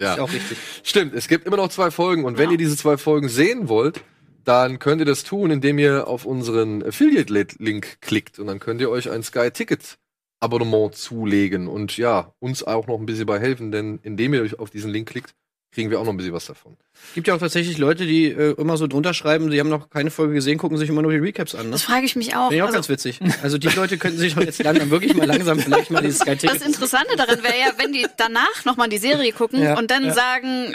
Ja. 0.00 0.14
ist 0.14 0.20
auch 0.20 0.32
richtig. 0.32 0.58
Stimmt, 0.82 1.14
es 1.14 1.28
gibt 1.28 1.46
immer 1.46 1.56
noch 1.56 1.68
zwei 1.68 1.90
Folgen 1.90 2.24
und 2.24 2.38
wenn 2.38 2.46
Ja. 2.46 2.52
ihr 2.52 2.58
diese 2.58 2.76
zwei 2.76 2.96
Folgen 2.96 3.28
sehen 3.28 3.68
wollt, 3.68 4.02
dann 4.44 4.78
könnt 4.78 5.00
ihr 5.00 5.06
das 5.06 5.24
tun, 5.24 5.50
indem 5.50 5.78
ihr 5.78 6.06
auf 6.06 6.24
unseren 6.24 6.82
Affiliate-Link 6.84 8.00
klickt 8.00 8.38
und 8.38 8.46
dann 8.46 8.60
könnt 8.60 8.80
ihr 8.80 8.90
euch 8.90 9.10
ein 9.10 9.22
Sky 9.22 9.50
Ticket 9.50 9.98
Abonnement 10.38 10.94
zulegen 10.94 11.66
und 11.66 11.96
ja, 11.96 12.32
uns 12.40 12.62
auch 12.62 12.86
noch 12.86 12.98
ein 12.98 13.06
bisschen 13.06 13.26
bei 13.26 13.40
helfen, 13.40 13.72
denn 13.72 13.98
indem 14.02 14.34
ihr 14.34 14.42
euch 14.42 14.58
auf 14.58 14.70
diesen 14.70 14.90
Link 14.90 15.08
klickt, 15.08 15.34
kriegen 15.76 15.90
wir 15.90 16.00
auch 16.00 16.04
noch 16.04 16.12
ein 16.12 16.16
bisschen 16.16 16.32
was 16.32 16.46
davon. 16.46 16.76
Gibt 17.14 17.28
ja 17.28 17.34
auch 17.34 17.38
tatsächlich 17.38 17.76
Leute, 17.76 18.06
die 18.06 18.24
äh, 18.26 18.54
immer 18.58 18.78
so 18.78 18.86
drunter 18.86 19.12
schreiben, 19.12 19.50
sie 19.50 19.60
haben 19.60 19.68
noch 19.68 19.90
keine 19.90 20.10
Folge 20.10 20.32
gesehen, 20.32 20.56
gucken 20.56 20.78
sich 20.78 20.88
immer 20.88 21.02
nur 21.02 21.12
die 21.12 21.18
Recaps 21.18 21.54
an. 21.54 21.66
Ne? 21.66 21.72
Das 21.72 21.82
frage 21.82 22.06
ich 22.06 22.16
mich 22.16 22.34
auch. 22.34 22.44
Finde 22.48 22.56
ich 22.56 22.62
auch 22.62 22.66
Also, 22.68 22.76
ganz 22.76 22.88
witzig. 22.88 23.20
Also 23.42 23.58
die 23.58 23.68
Leute 23.68 23.98
könnten 23.98 24.18
sich 24.18 24.34
doch 24.34 24.42
jetzt 24.42 24.60
langsam 24.62 24.90
wirklich 24.90 25.14
mal 25.14 25.26
langsam 25.26 25.58
vielleicht 25.60 25.90
mal 25.90 26.00
dieses 26.00 26.20
Sky 26.20 26.34
das. 26.36 26.62
Interessante 26.66 27.14
daran 27.16 27.42
wäre 27.42 27.58
ja, 27.60 27.72
wenn 27.76 27.92
die 27.92 28.06
danach 28.16 28.64
nochmal 28.64 28.88
die 28.88 28.96
Serie 28.98 29.32
gucken 29.32 29.62
Ja, 29.62 29.76
und 29.78 29.90
dann 29.90 30.06
ja. 30.06 30.14
sagen, 30.14 30.74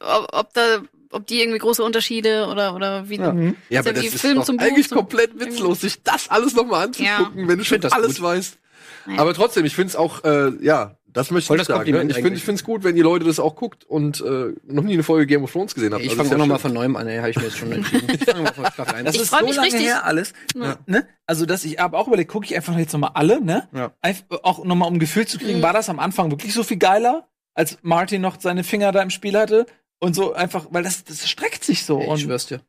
ob, 0.00 0.28
ob 0.32 0.52
da 0.54 0.82
ob 1.12 1.26
die 1.26 1.40
irgendwie 1.40 1.58
große 1.58 1.84
Unterschiede 1.84 2.46
oder 2.50 2.74
oder 2.74 3.08
wie 3.08 3.16
Ja. 3.18 3.32
Mhm. 3.32 3.54
Ja, 3.68 3.80
Ist 3.80 3.86
ja 3.86 4.02
wie 4.02 4.08
Film 4.08 4.42
zum 4.42 4.56
Buch, 4.56 4.64
eigentlich 4.66 4.88
zum- 4.88 4.98
komplett 4.98 5.38
witzlos, 5.38 5.82
sich 5.82 6.02
das 6.02 6.28
alles 6.30 6.54
nochmal 6.56 6.86
anzugucken, 6.86 7.46
wenn 7.46 7.58
du 7.58 7.64
schon 7.64 7.80
das 7.80 7.92
alles 7.92 8.16
gut. 8.16 8.22
weißt. 8.24 8.58
Naja. 9.06 9.20
Aber 9.20 9.34
trotzdem, 9.34 9.64
ich 9.64 9.74
finde 9.76 9.90
es 9.90 9.96
auch, 9.96 10.24
äh, 10.24 10.50
ja, 10.64 10.96
das 11.12 11.30
möchte 11.30 11.48
Voll 11.48 11.56
ich 11.60 11.66
das 11.66 11.76
sagen. 11.76 11.90
Ne? 11.90 12.02
Ich 12.10 12.14
finde 12.16 12.34
ich 12.34 12.48
es 12.48 12.64
gut, 12.64 12.84
wenn 12.84 12.96
ihr 12.96 13.02
Leute 13.04 13.24
das 13.24 13.38
auch 13.38 13.54
guckt 13.54 13.84
und 13.84 14.20
äh, 14.20 14.54
noch 14.64 14.82
nie 14.82 14.94
eine 14.94 15.02
Folge 15.02 15.26
Game 15.26 15.44
of 15.44 15.52
Thrones 15.52 15.74
gesehen 15.74 15.92
habt. 15.92 16.02
Ich 16.02 16.10
Also 16.10 16.16
fange 16.22 16.28
ist 16.28 16.34
auch 16.34 16.38
ja 16.38 16.38
noch 16.38 16.46
mal 16.46 16.54
schön. 16.56 16.62
von 16.62 16.72
neuem 16.74 16.96
an, 16.96 17.06
ey, 17.08 17.18
habe 17.18 17.30
ich 17.30 17.36
mir 17.36 17.42
jetzt 17.44 17.58
schon 17.58 17.72
entschieden. 17.72 18.08
Ich 18.12 18.24
fange 18.24 18.42
mal 18.42 18.52
von 18.54 18.66
Staffel 18.66 18.94
1 18.94 19.04
Das 19.06 19.14
Ich 19.16 19.22
ist 19.22 19.30
so 19.30 19.44
mich 19.44 19.54
lange 19.56 19.66
richtig. 19.68 19.82
her 19.84 20.04
alles. 20.04 20.32
Ja. 20.54 20.76
Ne? 20.86 21.06
Also, 21.26 21.46
dass 21.46 21.64
ich 21.64 21.78
habe 21.78 21.96
auch 21.98 22.06
überlegt, 22.08 22.30
gucke 22.30 22.46
ich 22.46 22.54
einfach 22.56 22.76
jetzt 22.76 22.92
nochmal 22.92 23.12
alle, 23.14 23.40
ne? 23.40 23.68
Ja. 23.72 23.92
Einf 24.00 24.24
auch 24.42 24.64
nochmal 24.64 24.88
um 24.88 24.94
ein 24.94 24.98
Gefühl 25.00 25.26
zu 25.26 25.38
kriegen, 25.38 25.58
Mhm. 25.58 25.62
war 25.62 25.72
das 25.72 25.88
am 25.88 25.98
Anfang 25.98 26.30
wirklich 26.30 26.52
so 26.54 26.62
viel 26.64 26.78
geiler, 26.78 27.28
als 27.54 27.78
Martin 27.82 28.20
noch 28.22 28.40
seine 28.40 28.64
Finger 28.64 28.92
da 28.92 29.02
im 29.02 29.10
Spiel 29.10 29.36
hatte? 29.38 29.66
Und 30.00 30.14
so 30.14 30.32
einfach, 30.32 30.66
weil 30.70 30.82
das, 30.82 31.04
das 31.04 31.28
streckt 31.28 31.62
sich 31.64 31.84
so. 31.84 32.00
Ich 32.00 32.08
und, 32.08 32.18
schwör's 32.20 32.46
dir. 32.46 32.60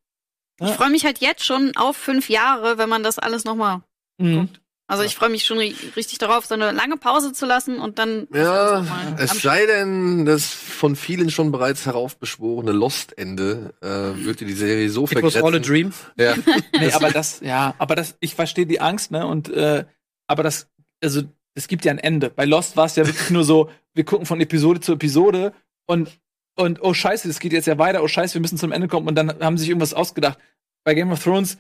Ich 0.62 0.70
freue 0.72 0.92
mich 0.92 1.04
halt 1.04 1.18
jetzt 1.20 1.44
schon 1.44 1.72
auf 1.76 1.98
fünf 1.98 2.30
Jahre, 2.30 2.78
wenn 2.78 2.88
man 2.90 3.02
das 3.04 3.18
alles 3.20 3.44
nochmal. 3.44 3.82
Mhm. 4.20 4.50
Also 4.86 5.04
ich 5.04 5.16
freue 5.16 5.30
mich 5.30 5.46
schon 5.46 5.58
ri- 5.60 5.76
richtig 5.96 6.18
darauf, 6.20 6.46
so 6.46 6.54
eine 6.56 6.72
lange 6.72 6.98
Pause 6.98 7.32
zu 7.32 7.46
lassen 7.46 7.80
und 7.80 8.00
dann. 8.00 8.28
Ja, 8.34 8.86
es 9.18 9.42
sei 9.42 9.66
denn, 9.66 10.26
das 10.26 10.48
von 10.48 10.96
vielen 10.96 11.30
schon 11.32 11.52
bereits 11.52 11.86
heraufbeschworene 11.86 12.74
Lost-Ende 12.74 13.74
äh, 13.82 14.24
wird 14.26 14.42
dir 14.42 14.46
die 14.46 14.54
Serie 14.54 14.90
so 14.90 15.06
It 15.06 15.24
was 15.24 15.36
all 15.38 15.42
a 15.42 15.52
vergrätzen. 15.52 15.72
dream. 15.74 15.94
Ja. 16.18 16.36
Nee, 16.80 16.92
aber 16.92 17.12
das, 17.12 17.40
ja, 17.40 17.74
aber 17.78 17.96
das, 17.96 18.16
ich 18.20 18.36
verstehe 18.36 18.66
die 18.66 18.82
Angst, 18.82 19.10
ne? 19.12 19.26
Und 19.26 19.50
äh, 19.50 19.86
aber 20.28 20.44
das, 20.44 20.68
also 21.02 21.22
es 21.56 21.68
gibt 21.68 21.86
ja 21.86 21.92
ein 21.92 22.00
Ende. 22.00 22.30
Bei 22.30 22.46
Lost 22.46 22.76
war 22.76 22.86
es 22.86 22.96
ja 22.96 23.06
wirklich 23.08 23.30
nur 23.30 23.46
so, 23.46 23.70
wir 23.94 24.04
gucken 24.04 24.26
von 24.26 24.42
Episode 24.42 24.82
zu 24.82 24.94
Episode 24.94 25.54
und 25.88 26.10
und 26.56 26.84
oh 26.84 26.94
Scheiße, 26.94 27.28
das 27.28 27.40
geht 27.40 27.54
jetzt 27.54 27.66
ja 27.68 27.78
weiter. 27.80 28.04
Oh 28.04 28.08
Scheiße, 28.08 28.36
wir 28.36 28.42
müssen 28.42 28.58
zum 28.60 28.72
Ende 28.74 28.88
kommen 28.88 29.08
und 29.08 29.16
dann 29.16 29.40
haben 29.40 29.58
sie 29.58 29.62
sich 29.62 29.70
irgendwas 29.70 29.94
ausgedacht. 29.94 30.38
Bei 30.84 30.94
Game 30.94 31.12
of 31.12 31.24
Thrones, 31.24 31.58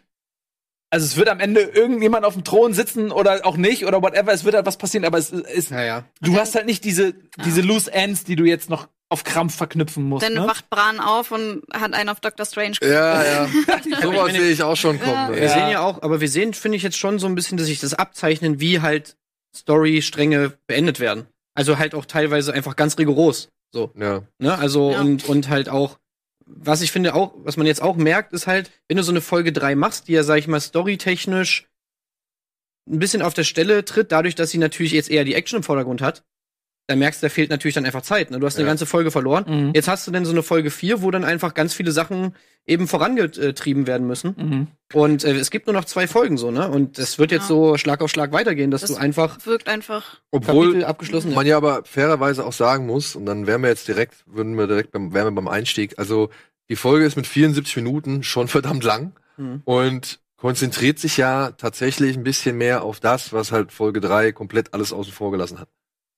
also 0.93 1.05
es 1.05 1.17
wird 1.17 1.27
am 1.27 1.39
Ende 1.39 1.61
irgendjemand 1.61 2.23
auf 2.23 2.33
dem 2.35 2.43
Thron 2.43 2.73
sitzen 2.73 3.11
oder 3.11 3.45
auch 3.45 3.57
nicht 3.57 3.85
oder 3.85 4.01
whatever. 4.03 4.31
Es 4.31 4.43
wird 4.43 4.53
halt 4.55 4.65
was 4.67 4.77
passieren, 4.77 5.05
aber 5.05 5.17
es 5.17 5.31
ist, 5.31 5.71
Ja, 5.71 5.83
ja. 5.83 6.03
du 6.21 6.35
hast 6.37 6.53
halt 6.55 6.67
nicht 6.67 6.83
diese 6.83 7.13
diese 7.43 7.61
loose 7.61 7.91
ends, 7.91 8.23
die 8.23 8.35
du 8.35 8.43
jetzt 8.45 8.69
noch 8.69 8.87
auf 9.09 9.23
Krampf 9.23 9.55
verknüpfen 9.55 10.03
muss. 10.03 10.21
Dann 10.21 10.33
ne? 10.33 10.47
wacht 10.47 10.69
Bran 10.69 10.99
auf 10.99 11.31
und 11.31 11.63
hat 11.73 11.93
einen 11.93 12.09
auf 12.09 12.19
Doctor 12.19 12.45
Strange 12.45 12.77
Ja, 12.81 13.23
ja. 13.23 13.47
Sowas 14.01 14.31
sehe 14.33 14.49
ich 14.51 14.61
auch 14.63 14.75
schon 14.77 14.99
kommen. 14.99 15.33
Wir 15.35 15.43
Ja. 15.43 15.49
sehen 15.49 15.69
ja 15.69 15.79
auch, 15.81 16.01
aber 16.03 16.21
wir 16.21 16.29
sehen, 16.29 16.53
finde 16.53 16.77
ich 16.77 16.83
jetzt 16.83 16.97
schon 16.97 17.17
so 17.19 17.27
ein 17.27 17.35
bisschen, 17.35 17.57
dass 17.57 17.67
sich 17.67 17.79
das 17.79 17.93
abzeichnen, 17.95 18.59
wie 18.59 18.81
halt 18.81 19.15
Story-Stränge 19.55 20.53
beendet 20.67 20.99
werden. 20.99 21.27
Also 21.55 21.77
halt 21.77 21.95
auch 21.95 22.05
teilweise 22.05 22.53
einfach 22.53 22.75
ganz 22.75 22.97
rigoros. 22.97 23.49
So. 23.71 23.91
Ja. 23.95 24.21
Ne? 24.39 24.57
Also 24.57 24.91
Ja. 24.91 25.01
und, 25.01 25.27
und 25.29 25.49
halt 25.49 25.69
auch, 25.69 25.97
was 26.55 26.81
ich 26.81 26.91
finde 26.91 27.13
auch, 27.13 27.33
was 27.37 27.57
man 27.57 27.67
jetzt 27.67 27.81
auch 27.81 27.95
merkt, 27.95 28.33
ist 28.33 28.47
halt, 28.47 28.71
wenn 28.87 28.97
du 28.97 29.03
so 29.03 29.11
eine 29.11 29.21
Folge 29.21 29.51
3 29.51 29.75
machst, 29.75 30.07
die 30.07 30.13
ja, 30.13 30.23
sag 30.23 30.37
ich 30.37 30.47
mal, 30.47 30.59
storytechnisch 30.59 31.67
ein 32.89 32.99
bisschen 32.99 33.21
auf 33.21 33.33
der 33.33 33.43
Stelle 33.43 33.85
tritt, 33.85 34.11
dadurch, 34.11 34.35
dass 34.35 34.51
sie 34.51 34.57
natürlich 34.57 34.91
jetzt 34.91 35.09
eher 35.09 35.23
die 35.23 35.35
Action 35.35 35.57
im 35.57 35.63
Vordergrund 35.63 36.01
hat, 36.01 36.23
dann 36.87 36.99
merkst 36.99 37.21
du, 37.23 37.25
da 37.27 37.29
fehlt 37.29 37.49
natürlich 37.49 37.75
dann 37.75 37.85
einfach 37.85 38.01
Zeit. 38.01 38.29
Ne? 38.31 38.39
Du 38.39 38.45
hast 38.45 38.55
eine 38.57 38.65
Ja. 38.65 38.71
ganze 38.71 38.85
Folge 38.85 39.09
verloren. 39.11 39.45
Mhm. 39.47 39.71
Jetzt 39.73 39.87
hast 39.87 40.05
du 40.05 40.11
dann 40.11 40.25
so 40.25 40.31
eine 40.31 40.43
Folge 40.43 40.69
4, 40.69 41.01
wo 41.01 41.11
dann 41.11 41.23
einfach 41.23 41.53
ganz 41.53 41.73
viele 41.73 41.91
Sachen 41.91 42.35
eben 42.65 42.87
vorangetrieben 42.87 43.87
werden 43.87 44.07
müssen. 44.07 44.35
Mhm. 44.37 44.67
Und 44.93 45.23
äh, 45.23 45.33
es 45.35 45.49
gibt 45.51 45.67
nur 45.67 45.73
noch 45.73 45.85
zwei 45.85 46.07
Folgen 46.07 46.37
so, 46.37 46.51
ne? 46.51 46.69
Und 46.69 46.97
es 46.99 47.19
wird 47.19 47.31
jetzt 47.31 47.43
Ja. 47.43 47.47
so 47.47 47.77
Schlag 47.77 48.01
auf 48.01 48.09
Schlag 48.09 48.31
weitergehen, 48.31 48.69
dass 48.71 48.81
Das 48.81 48.91
du 48.91 48.97
einfach 48.97 49.45
wirkt 49.45 49.67
einfach. 49.67 50.19
Obwohl 50.31 50.67
Kapitel 50.67 50.85
abgeschlossen 50.85 51.33
man 51.33 51.45
ja 51.45 51.57
aber 51.57 51.83
fairerweise 51.85 52.45
auch 52.45 52.53
sagen 52.53 52.85
muss, 52.85 53.15
und 53.15 53.25
dann 53.25 53.47
wären 53.47 53.61
wir 53.61 53.69
jetzt 53.69 53.87
direkt, 53.87 54.23
würden 54.25 54.57
wir 54.57 54.67
direkt 54.67 54.91
beim, 54.91 55.13
wären 55.13 55.27
wir 55.27 55.31
beim 55.41 55.47
Einstieg, 55.47 55.97
also 55.99 56.29
die 56.69 56.75
Folge 56.75 57.05
ist 57.05 57.15
mit 57.17 57.27
74 57.27 57.75
Minuten 57.77 58.23
schon 58.23 58.47
verdammt 58.49 58.83
lang 58.83 59.13
Mhm. 59.37 59.61
und 59.65 60.19
konzentriert 60.37 60.99
sich 60.99 61.15
ja 61.17 61.51
tatsächlich 61.51 62.15
ein 62.17 62.23
bisschen 62.23 62.57
mehr 62.57 62.83
auf 62.83 62.99
das, 62.99 63.31
was 63.33 63.51
halt 63.53 63.71
Folge 63.71 63.99
3 64.01 64.31
komplett 64.33 64.73
alles 64.73 64.91
außen 64.93 65.11
vor 65.13 65.31
gelassen 65.31 65.59
hat. 65.59 65.69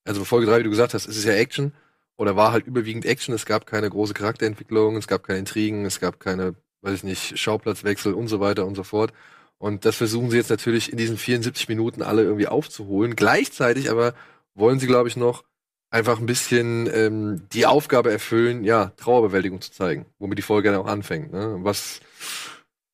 Also 0.06 0.24
Folge 0.24 0.46
3, 0.48 0.60
wie 0.60 0.64
du 0.64 0.70
gesagt 0.70 0.94
hast, 0.94 1.08
ist 1.08 1.18
es 1.18 1.26
ja 1.26 1.34
Action 1.34 1.74
oder 2.16 2.36
war 2.36 2.52
halt 2.52 2.66
überwiegend 2.66 3.06
Action, 3.06 3.34
es 3.36 3.46
gab 3.46 3.66
keine 3.66 3.90
große 3.90 4.14
Charakterentwicklung, 4.14 4.96
es 4.96 5.08
gab 5.08 5.24
keine 5.24 5.40
Intrigen, 5.40 5.86
es 5.86 6.00
gab 6.00 6.20
keine, 6.20 6.56
weiß 6.82 6.94
ich 6.94 7.04
nicht, 7.04 7.38
Schauplatzwechsel 7.38 8.14
und 8.14 8.28
so 8.28 8.40
weiter 8.40 8.66
und 8.66 8.76
so 8.76 8.84
fort. 8.84 9.12
Und 9.58 9.86
das 9.86 9.96
versuchen 9.96 10.30
sie 10.30 10.38
jetzt 10.38 10.50
natürlich 10.50 10.92
in 10.92 10.98
diesen 10.98 11.18
74 11.18 11.68
Minuten 11.68 12.02
alle 12.02 12.24
irgendwie 12.24 12.48
aufzuholen. 12.48 13.16
Gleichzeitig 13.16 13.90
aber 13.90 14.14
wollen 14.54 14.80
sie, 14.80 14.88
glaube 14.88 15.10
ich, 15.10 15.18
noch 15.18 15.44
einfach 15.90 16.20
ein 16.20 16.26
bisschen 16.26 16.90
ähm, 16.94 17.48
die 17.54 17.66
Aufgabe 17.66 18.12
erfüllen, 18.12 18.64
ja, 18.64 18.92
Trauerbewältigung 18.98 19.62
zu 19.62 19.72
zeigen, 19.72 20.06
womit 20.20 20.38
die 20.38 20.44
Folge 20.44 20.72
dann 20.72 20.80
auch 20.80 20.88
anfängt. 20.88 21.32
Ne? 21.32 21.58
Was 21.62 22.02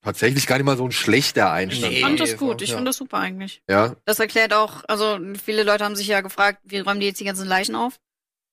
tatsächlich 0.03 0.47
gar 0.47 0.57
nicht 0.57 0.65
mal 0.65 0.77
so 0.77 0.85
ein 0.85 0.91
schlechter 0.91 1.51
Einstand 1.51 1.91
Nee. 1.91 1.99
Ich 1.99 2.03
fand 2.03 2.19
das 2.19 2.37
gut. 2.37 2.61
Ich 2.61 2.69
ja. 2.69 2.75
fand 2.75 2.87
das 2.87 2.97
super 2.97 3.17
eigentlich. 3.17 3.61
Ja, 3.69 3.95
Das 4.05 4.19
erklärt 4.19 4.53
auch, 4.53 4.83
also 4.87 5.19
viele 5.43 5.63
Leute 5.63 5.83
haben 5.85 5.95
sich 5.95 6.07
ja 6.07 6.21
gefragt, 6.21 6.59
wie 6.63 6.79
räumen 6.79 6.99
die 6.99 7.07
jetzt 7.07 7.19
die 7.19 7.25
ganzen 7.25 7.47
Leichen 7.47 7.75
auf? 7.75 7.99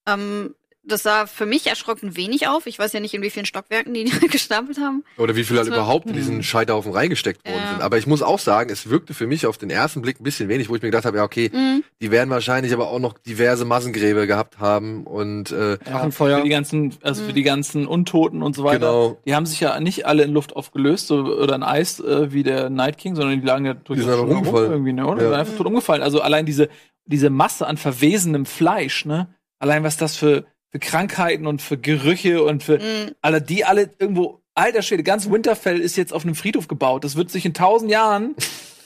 Ähm, 0.07 0.55
das 0.89 1.03
sah 1.03 1.27
für 1.27 1.47
mich 1.47 1.67
erschrocken 1.67 2.17
wenig 2.17 2.49
auf. 2.49 2.67
Ich 2.67 2.79
weiß 2.79 2.93
ja 2.93 3.01
nicht, 3.01 3.15
in 3.15 3.23
wie 3.23 3.31
vielen 3.31 3.47
Stockwerken 3.47 3.95
die 3.95 4.05
gestapelt 4.31 4.79
haben. 4.79 5.05
oder 5.17 5.37
wie 5.37 5.45
viel 5.45 5.57
halt 5.59 5.69
überhaupt 5.69 6.07
in 6.07 6.15
diesen 6.15 6.43
Scheiterhaufen 6.43 6.93
reingesteckt 6.93 7.47
worden 7.47 7.61
Ja. 7.63 7.71
sind. 7.71 7.83
Aber 7.83 7.99
ich 7.99 8.07
muss 8.07 8.23
auch 8.23 8.39
sagen, 8.39 8.71
es 8.71 8.91
wirkte 8.91 9.15
für 9.15 9.27
mich 9.27 9.47
auf 9.47 9.59
den 9.59 9.71
ersten 9.71 10.03
Blick 10.03 10.21
ein 10.21 10.25
bisschen 10.25 10.49
wenig, 10.49 10.69
wo 10.69 10.77
ich 10.77 10.83
mir 10.83 10.89
gedacht 10.89 11.05
habe, 11.05 11.19
ja, 11.19 11.25
okay, 11.25 11.51
Mhm. 11.53 11.85
die 12.01 12.11
werden 12.11 12.31
wahrscheinlich 12.31 12.73
aber 12.73 12.89
auch 12.91 12.99
noch 12.99 13.15
diverse 13.19 13.65
Massengräber 13.65 14.27
gehabt 14.27 14.59
haben 14.59 15.05
und 15.07 15.53
äh, 15.53 15.79
Drachenfeuer. 15.79 16.39
Für 16.39 16.45
die 16.45 16.51
ganzen, 16.51 16.95
also 17.03 17.23
für 17.23 17.31
Mhm. 17.31 17.35
die 17.35 17.43
ganzen 17.43 17.87
Untoten 17.87 18.43
und 18.43 18.57
so 18.57 18.65
weiter. 18.65 18.79
genau, 18.79 19.19
Die 19.27 19.35
haben 19.35 19.47
sich 19.47 19.61
ja 19.61 19.79
nicht 19.81 20.07
alle 20.07 20.25
in 20.25 20.33
Luft 20.33 20.57
aufgelöst 20.57 21.07
so, 21.07 21.17
oder 21.19 21.55
in 21.55 21.63
Eis 21.63 22.01
äh, 22.01 22.33
wie 22.33 22.43
der 22.43 22.71
Night 22.71 22.99
King, 22.99 23.15
sondern 23.15 23.41
die 23.41 23.47
lagen 23.47 23.65
ja 23.67 23.75
durchaus 23.75 24.05
sind 24.07 24.15
einfach 24.15 24.27
umgefallen. 24.37 24.73
irgendwie, 24.73 24.93
ne? 24.93 25.07
Oder? 25.07 25.23
Ja. 25.23 25.29
Sind 25.31 25.39
einfach 25.41 25.57
tot 25.57 25.67
umgefallen. 25.67 26.03
Also 26.03 26.21
allein 26.21 26.47
diese, 26.47 26.69
diese 27.05 27.31
Masse 27.31 27.67
an 27.67 27.77
verwesenem 27.77 28.47
Fleisch, 28.47 29.05
ne? 29.05 29.29
Allein 29.61 29.83
was 29.83 29.97
das 29.97 30.15
für, 30.17 30.45
für 30.71 30.79
Krankheiten 30.79 31.47
und 31.47 31.63
für 31.63 31.79
Gerüche 31.79 32.43
und 32.43 32.63
für 32.63 32.79
Mhm. 32.79 33.13
alle, 33.23 33.41
die 33.41 33.65
alle 33.65 33.91
irgendwo, 33.99 34.43
alter 34.55 34.83
Schwede, 34.83 35.03
ganz 35.03 35.31
Winterfell 35.31 35.81
ist 35.81 35.97
jetzt 35.97 36.13
auf 36.13 36.25
einem 36.25 36.35
Friedhof 36.35 36.69
gebaut. 36.69 37.05
Das 37.05 37.17
wird 37.17 37.31
sich 37.31 37.45
in 37.47 37.55
tausend 37.55 37.91
Jahren, 37.91 38.35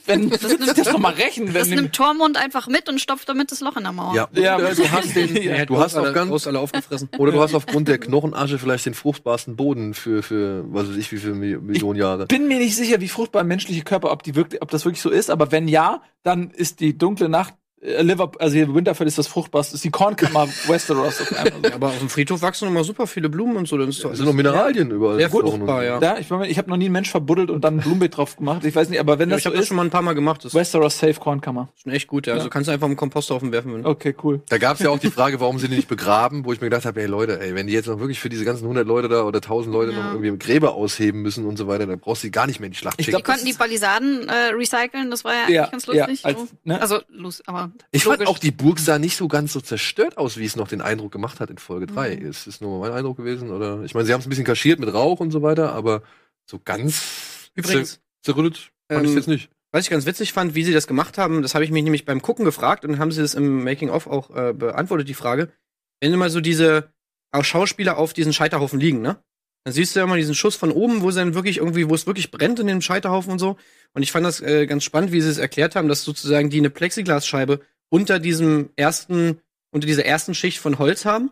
wenn, 0.06 0.30
das 0.30 0.40
sich 0.42 0.58
das 0.58 0.92
noch 0.92 0.98
mal 0.98 1.14
Das 1.14 1.54
wenn 1.70 1.70
nimmt 1.70 1.92
Tormund 1.94 2.36
einfach 2.36 2.68
mit 2.68 2.88
und 2.88 3.00
stopft 3.00 3.28
damit 3.28 3.50
das 3.50 3.60
Loch 3.60 3.76
in 3.76 3.82
der 3.84 3.92
Mauer. 3.92 4.14
ja, 4.14 4.28
Ja, 4.32 4.58
du 4.58 4.90
hast 4.92 5.14
den, 5.16 5.34
Ja, 5.42 5.64
du 5.64 5.78
hast 5.78 5.96
alle, 5.96 6.10
auch 6.10 6.14
ganz 6.14 6.46
alle 6.46 6.58
aufgefressen. 6.60 7.08
Oder 7.18 7.32
du 7.32 7.40
hast 7.40 7.54
aufgrund 7.54 7.88
der 7.88 7.98
Knochenasche 7.98 8.58
vielleicht 8.58 8.86
den 8.86 8.94
fruchtbarsten 8.94 9.56
Boden 9.56 9.94
für, 9.94 10.22
für 10.22 10.64
was 10.72 10.88
weiß 10.88 10.96
ich, 10.96 11.10
wie 11.10 11.16
viele 11.18 11.34
Mi- 11.34 11.58
Millionen 11.58 11.98
Jahre. 11.98 12.26
bin 12.26 12.46
mir 12.48 12.58
nicht 12.58 12.76
sicher, 12.76 13.00
wie 13.00 13.08
fruchtbar 13.08 13.42
ein 13.42 13.48
menschlicher 13.48 13.82
Körper, 13.84 14.12
ob 14.12 14.22
die 14.22 14.34
wirklich, 14.36 14.62
ob 14.62 14.70
das 14.70 14.84
wirklich 14.84 15.02
so 15.02 15.10
ist, 15.10 15.30
aber 15.30 15.50
wenn 15.50 15.66
ja, 15.68 16.02
dann 16.22 16.50
ist 16.50 16.78
die 16.80 16.96
dunkle 16.96 17.28
Nacht, 17.28 17.54
Liverpool, 17.84 18.40
also 18.40 18.54
hier 18.54 18.72
Winterfell 18.72 19.08
ist 19.08 19.18
das 19.18 19.26
fruchtbarste, 19.26 19.74
ist 19.74 19.82
die 19.82 19.90
Kornkammer 19.90 20.46
Westeros 20.68 21.20
auf 21.20 21.36
einmal. 21.36 21.60
So. 21.68 21.74
Aber 21.74 21.88
auf 21.88 21.98
dem 21.98 22.08
Friedhof 22.08 22.40
wachsen 22.40 22.68
immer 22.68 22.84
super 22.84 23.08
viele 23.08 23.28
Blumen 23.28 23.56
und 23.56 23.66
so. 23.66 23.76
Das 23.76 23.88
ist 23.88 24.04
Es 24.04 24.16
sind 24.18 24.26
noch 24.26 24.32
Mineralien 24.32 24.90
überall. 24.92 25.16
Sehr 25.18 25.30
fruchtbar, 25.30 25.82
ja. 25.82 25.98
Ja, 26.00 26.16
ich, 26.18 26.30
mein, 26.30 26.48
ich 26.48 26.58
habe 26.58 26.70
noch 26.70 26.76
nie 26.76 26.84
einen 26.84 26.92
Mensch 26.92 27.10
verbuddelt 27.10 27.50
und 27.50 27.64
dann 27.64 27.78
ein 27.78 27.80
Blumenbeet 27.80 28.16
drauf 28.16 28.36
gemacht. 28.36 28.64
Ich 28.64 28.76
weiß 28.76 28.88
nicht, 28.88 29.00
aber 29.00 29.18
wenn 29.18 29.30
Ja, 29.30 29.34
das 29.34 29.38
ich 29.40 29.44
so 29.44 29.48
habe 29.48 29.56
das 29.56 29.62
ist, 29.64 29.68
schon 29.68 29.76
mal 29.78 29.84
ein 29.84 29.90
paar 29.90 30.02
Mal 30.02 30.12
gemacht. 30.14 30.44
Das 30.44 30.52
ist 30.52 30.54
Westeros 30.54 30.96
Safe 30.96 31.14
Kornkammer. 31.14 31.70
schon 31.82 31.90
echt 31.90 32.06
gut, 32.06 32.28
ja. 32.28 32.34
Also 32.34 32.46
Ja. 32.46 32.50
kannst 32.50 32.68
du 32.68 32.72
einfach 32.72 32.86
im 32.86 32.94
Komposthaufen 32.94 33.50
werfen. 33.50 33.74
Wenn 33.74 33.84
Okay, 33.84 34.14
cool. 34.22 34.42
Da 34.48 34.58
gab 34.58 34.76
es 34.76 34.82
ja 34.84 34.90
auch 34.90 35.00
die 35.00 35.10
Frage, 35.10 35.40
warum 35.40 35.58
sie 35.58 35.66
die 35.68 35.74
nicht 35.74 35.88
begraben, 35.88 36.44
wo 36.44 36.52
ich 36.52 36.60
mir 36.60 36.68
gedacht 36.68 36.84
habe, 36.84 37.00
ey 37.00 37.06
Leute, 37.08 37.40
ey, 37.40 37.56
wenn 37.56 37.66
die 37.66 37.72
jetzt 37.72 37.88
noch 37.88 37.98
wirklich 37.98 38.20
für 38.20 38.28
diese 38.28 38.44
ganzen 38.44 38.62
100 38.62 38.86
Leute 38.86 39.08
da 39.08 39.24
oder 39.24 39.38
1000 39.38 39.74
Leute 39.74 39.90
Ja. 39.90 39.98
noch 40.04 40.12
irgendwie 40.14 40.38
Gräber 40.38 40.74
ausheben 40.74 41.22
müssen 41.22 41.44
und 41.46 41.56
so 41.56 41.66
weiter, 41.66 41.86
dann 41.88 41.98
brauchst 41.98 42.22
du 42.22 42.28
die 42.28 42.30
gar 42.32 42.46
nicht 42.46 42.60
mehr 42.60 42.68
in 42.68 42.72
die 42.72 42.78
Schlacht 42.78 43.00
Ich 43.00 43.06
schicken. 43.06 43.16
Die 43.18 43.22
konnten 43.24 43.44
die 43.44 43.54
Balisaden 43.54 44.28
äh, 44.28 44.52
recyceln, 44.54 45.10
das 45.10 45.24
war 45.24 45.32
ja 45.34 45.40
eigentlich 45.42 45.56
Ja, 45.56 45.66
ganz 45.66 45.86
ja, 45.86 46.06
lustig. 46.06 46.24
als, 46.24 46.38
ne? 46.62 46.80
Also, 46.80 47.00
lust, 47.10 47.42
aber 47.48 47.71
ich 47.90 48.04
fand 48.04 48.26
auch, 48.26 48.38
die 48.38 48.50
Burg 48.50 48.78
sah 48.78 48.98
nicht 48.98 49.16
so 49.16 49.28
ganz 49.28 49.52
so 49.52 49.60
zerstört 49.60 50.18
aus, 50.18 50.36
wie 50.36 50.44
es 50.44 50.56
noch 50.56 50.68
den 50.68 50.80
Eindruck 50.80 51.12
gemacht 51.12 51.40
hat 51.40 51.50
in 51.50 51.58
Folge 51.58 51.86
3. 51.86 52.16
Mhm. 52.16 52.26
Ist 52.26 52.46
das 52.46 52.60
nur 52.60 52.80
mein 52.80 52.92
Eindruck 52.92 53.16
gewesen? 53.16 53.50
Oder 53.50 53.82
ich 53.82 53.94
meine, 53.94 54.06
sie 54.06 54.12
haben 54.12 54.20
es 54.20 54.26
ein 54.26 54.30
bisschen 54.30 54.44
kaschiert 54.44 54.78
mit 54.78 54.92
Rauch 54.92 55.20
und 55.20 55.30
so 55.30 55.42
weiter, 55.42 55.72
aber 55.72 56.02
so 56.46 56.58
ganz 56.58 57.50
Übrigens, 57.54 57.94
zer 57.94 58.00
zerrüttet 58.22 58.72
fand 58.90 59.04
ich 59.04 59.10
ähm, 59.10 59.16
jetzt 59.16 59.28
nicht. 59.28 59.50
was 59.70 59.84
ich 59.84 59.90
ganz 59.90 60.06
witzig 60.06 60.32
fand, 60.32 60.54
wie 60.54 60.64
sie 60.64 60.72
das 60.72 60.86
gemacht 60.86 61.18
haben, 61.18 61.42
das 61.42 61.54
habe 61.54 61.64
ich 61.64 61.70
mich 61.70 61.82
nämlich 61.82 62.04
beim 62.04 62.22
Gucken 62.22 62.44
gefragt 62.44 62.84
und 62.84 62.98
haben 62.98 63.12
sie 63.12 63.22
das 63.22 63.34
im 63.34 63.64
Making-of 63.64 64.06
auch 64.06 64.30
äh, 64.34 64.52
beantwortet, 64.52 65.08
die 65.08 65.14
Frage. 65.14 65.52
Wenn 66.00 66.12
immer 66.12 66.30
so 66.30 66.40
diese 66.40 66.92
auch 67.32 67.44
Schauspieler 67.44 67.96
auf 67.96 68.12
diesen 68.12 68.32
Scheiterhaufen 68.32 68.78
liegen, 68.78 69.00
ne? 69.00 69.22
Dann 69.64 69.73
siehst 69.75 69.95
du 69.95 70.00
ja 70.00 70.04
immer 70.04 70.16
diesen 70.16 70.35
Schuss 70.35 70.57
von 70.57 70.73
oben, 70.73 71.02
wo 71.02 71.11
sie 71.11 71.21
dann 71.21 71.35
wirklich 71.35 71.59
irgendwie, 71.59 71.88
wo 71.88 71.95
es 71.95 72.07
wirklich 72.07 72.31
brennt 72.31 72.59
in 72.59 72.66
dem 72.66 72.81
Scheiterhaufen 72.81 73.33
und 73.33 73.38
so. 73.38 73.57
Und 73.95 74.02
ich 74.02 74.11
fand 74.11 74.26
das 74.26 74.40
äh, 74.40 74.66
ganz 74.66 74.83
spannend, 74.83 75.12
wie 75.12 75.21
sie 75.21 75.28
es 75.28 75.38
erklärt 75.38 75.76
haben, 75.76 75.88
dass 75.88 76.02
sozusagen 76.02 76.50
die 76.50 76.59
eine 76.59 76.71
Plexiglasscheibe 76.71 77.61
unter 77.88 78.19
diesem 78.19 78.71
ersten, 78.76 79.40
unter 79.71 79.87
dieser 79.87 80.04
ersten 80.04 80.35
Schicht 80.35 80.59
von 80.59 80.78
Holz 80.78 81.04
haben 81.04 81.31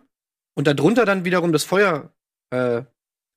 und 0.55 0.67
darunter 0.67 1.05
dann 1.05 1.25
wiederum 1.25 1.51
das 1.51 1.63
Feuer 1.63 2.13
äh, 2.51 2.83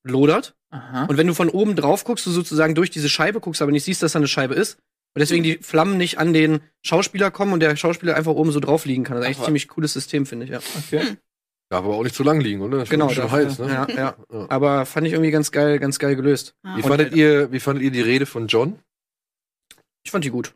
lodert. 0.03 0.55
Aha. 0.69 1.05
Und 1.05 1.17
wenn 1.17 1.27
du 1.27 1.33
von 1.33 1.49
oben 1.49 1.75
drauf 1.75 2.03
guckst, 2.03 2.25
du 2.25 2.31
sozusagen 2.31 2.75
durch 2.75 2.89
diese 2.89 3.09
Scheibe 3.09 3.39
guckst, 3.39 3.61
aber 3.61 3.71
nicht 3.71 3.83
siehst, 3.83 4.03
dass 4.03 4.13
da 4.13 4.19
eine 4.19 4.27
Scheibe 4.27 4.53
ist. 4.53 4.77
Und 5.15 5.21
deswegen 5.21 5.43
die 5.43 5.59
Flammen 5.61 5.97
nicht 5.97 6.19
an 6.19 6.33
den 6.33 6.59
Schauspieler 6.81 7.31
kommen 7.31 7.53
und 7.53 7.61
der 7.61 7.75
Schauspieler 7.77 8.15
einfach 8.15 8.33
oben 8.33 8.51
so 8.51 8.59
drauf 8.59 8.85
liegen 8.85 9.05
kann. 9.05 9.15
Das 9.15 9.23
ist 9.23 9.27
eigentlich 9.27 9.39
ein 9.39 9.45
ziemlich 9.45 9.67
cooles 9.69 9.93
System, 9.93 10.25
finde 10.25 10.45
ich, 10.45 10.51
ja. 10.51 10.59
Okay. 10.77 11.17
Darf 11.75 11.85
aber 11.85 11.95
auch 11.95 12.03
nicht 12.03 12.15
zu 12.15 12.23
lang 12.23 12.39
liegen, 12.39 12.61
oder? 12.61 12.79
Das 12.79 12.89
Genau, 12.89 13.09
schon 13.09 13.29
heiß, 13.29 13.59
ne? 13.59 13.67
Ja, 13.67 13.87
ja. 13.89 14.15
Ja. 14.31 14.45
Aber 14.49 14.85
fand 14.85 15.05
ich 15.07 15.13
irgendwie 15.13 15.31
ganz 15.31 15.51
geil, 15.51 15.77
ganz 15.79 15.99
geil 15.99 16.15
gelöst. 16.15 16.55
Ja. 16.63 16.77
Wie 16.77 16.81
Und 16.81 16.87
fandet 16.87 17.07
halt- 17.09 17.17
ihr, 17.17 17.51
wie 17.51 17.59
fandet 17.59 17.83
ihr 17.83 17.91
die 17.91 18.01
Rede 18.01 18.25
von 18.25 18.47
John? 18.47 18.79
Ich 20.03 20.11
fand 20.11 20.23
die 20.23 20.29
gut. 20.29 20.53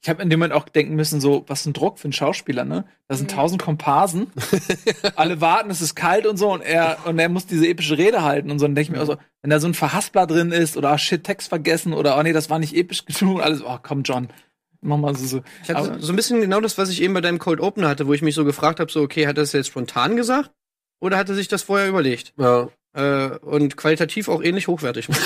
Ich 0.00 0.08
habe 0.08 0.22
in 0.22 0.30
dem 0.30 0.38
Moment 0.40 0.54
auch 0.54 0.68
denken 0.68 0.94
müssen, 0.94 1.20
so, 1.20 1.44
was 1.48 1.66
ein 1.66 1.72
Druck 1.72 1.98
für 1.98 2.04
einen 2.04 2.12
Schauspieler, 2.12 2.64
ne? 2.64 2.84
Da 3.08 3.16
sind 3.16 3.30
Mhm. 3.30 3.36
tausend 3.36 3.62
Komparsen, 3.62 4.30
alle 5.16 5.40
warten, 5.40 5.70
es 5.70 5.80
ist 5.80 5.94
kalt 5.96 6.26
und 6.26 6.36
so, 6.36 6.52
und 6.52 6.60
er, 6.62 6.98
und 7.06 7.18
er 7.18 7.28
muss 7.28 7.46
diese 7.46 7.66
epische 7.68 7.98
Rede 7.98 8.22
halten 8.22 8.50
und 8.50 8.58
so. 8.58 8.66
Und 8.66 8.74
denke 8.76 8.90
ich 8.92 8.96
mir 8.96 9.02
auch 9.02 9.06
so, 9.06 9.16
wenn 9.42 9.50
da 9.50 9.58
so 9.60 9.66
ein 9.68 9.74
Verhaspler 9.74 10.26
drin 10.26 10.50
ist, 10.52 10.76
oder 10.76 10.90
ah, 10.90 10.98
shit, 10.98 11.24
Text 11.24 11.48
vergessen, 11.48 11.92
oder 11.94 12.16
oh 12.18 12.22
nee, 12.22 12.32
das 12.32 12.48
war 12.50 12.58
nicht 12.58 12.74
episch 12.76 13.04
genug, 13.06 13.36
und 13.36 13.42
alles, 13.42 13.62
oh 13.64 13.78
komm, 13.82 14.02
John, 14.02 14.28
mach 14.82 14.98
mal 14.98 15.16
so, 15.16 15.24
so. 15.26 15.42
Ich 15.62 15.70
hatte 15.70 15.90
Aber- 15.92 16.00
so 16.00 16.12
ein 16.12 16.16
bisschen 16.16 16.40
genau 16.40 16.60
das, 16.60 16.76
was 16.78 16.90
ich 16.90 17.00
eben 17.02 17.14
bei 17.14 17.20
deinem 17.22 17.38
Cold 17.38 17.60
Open 17.60 17.86
hatte, 17.86 18.06
wo 18.06 18.12
ich 18.12 18.20
mich 18.22 18.34
so 18.34 18.44
gefragt 18.44 18.78
habe, 18.80 18.92
so, 18.92 19.00
okay, 19.00 19.26
hat 19.26 19.36
er 19.38 19.42
das 19.42 19.52
jetzt 19.52 19.68
spontan 19.68 20.16
gesagt? 20.16 20.50
Oder 21.00 21.16
hat 21.16 21.28
er 21.28 21.34
sich 21.34 21.48
das 21.48 21.62
vorher 21.62 21.88
überlegt? 21.88 22.32
Ja. 22.38 22.68
Äh, 22.94 23.38
und 23.38 23.76
qualitativ 23.78 24.28
auch 24.28 24.42
ähnlich 24.42 24.68
hochwertig. 24.68 25.08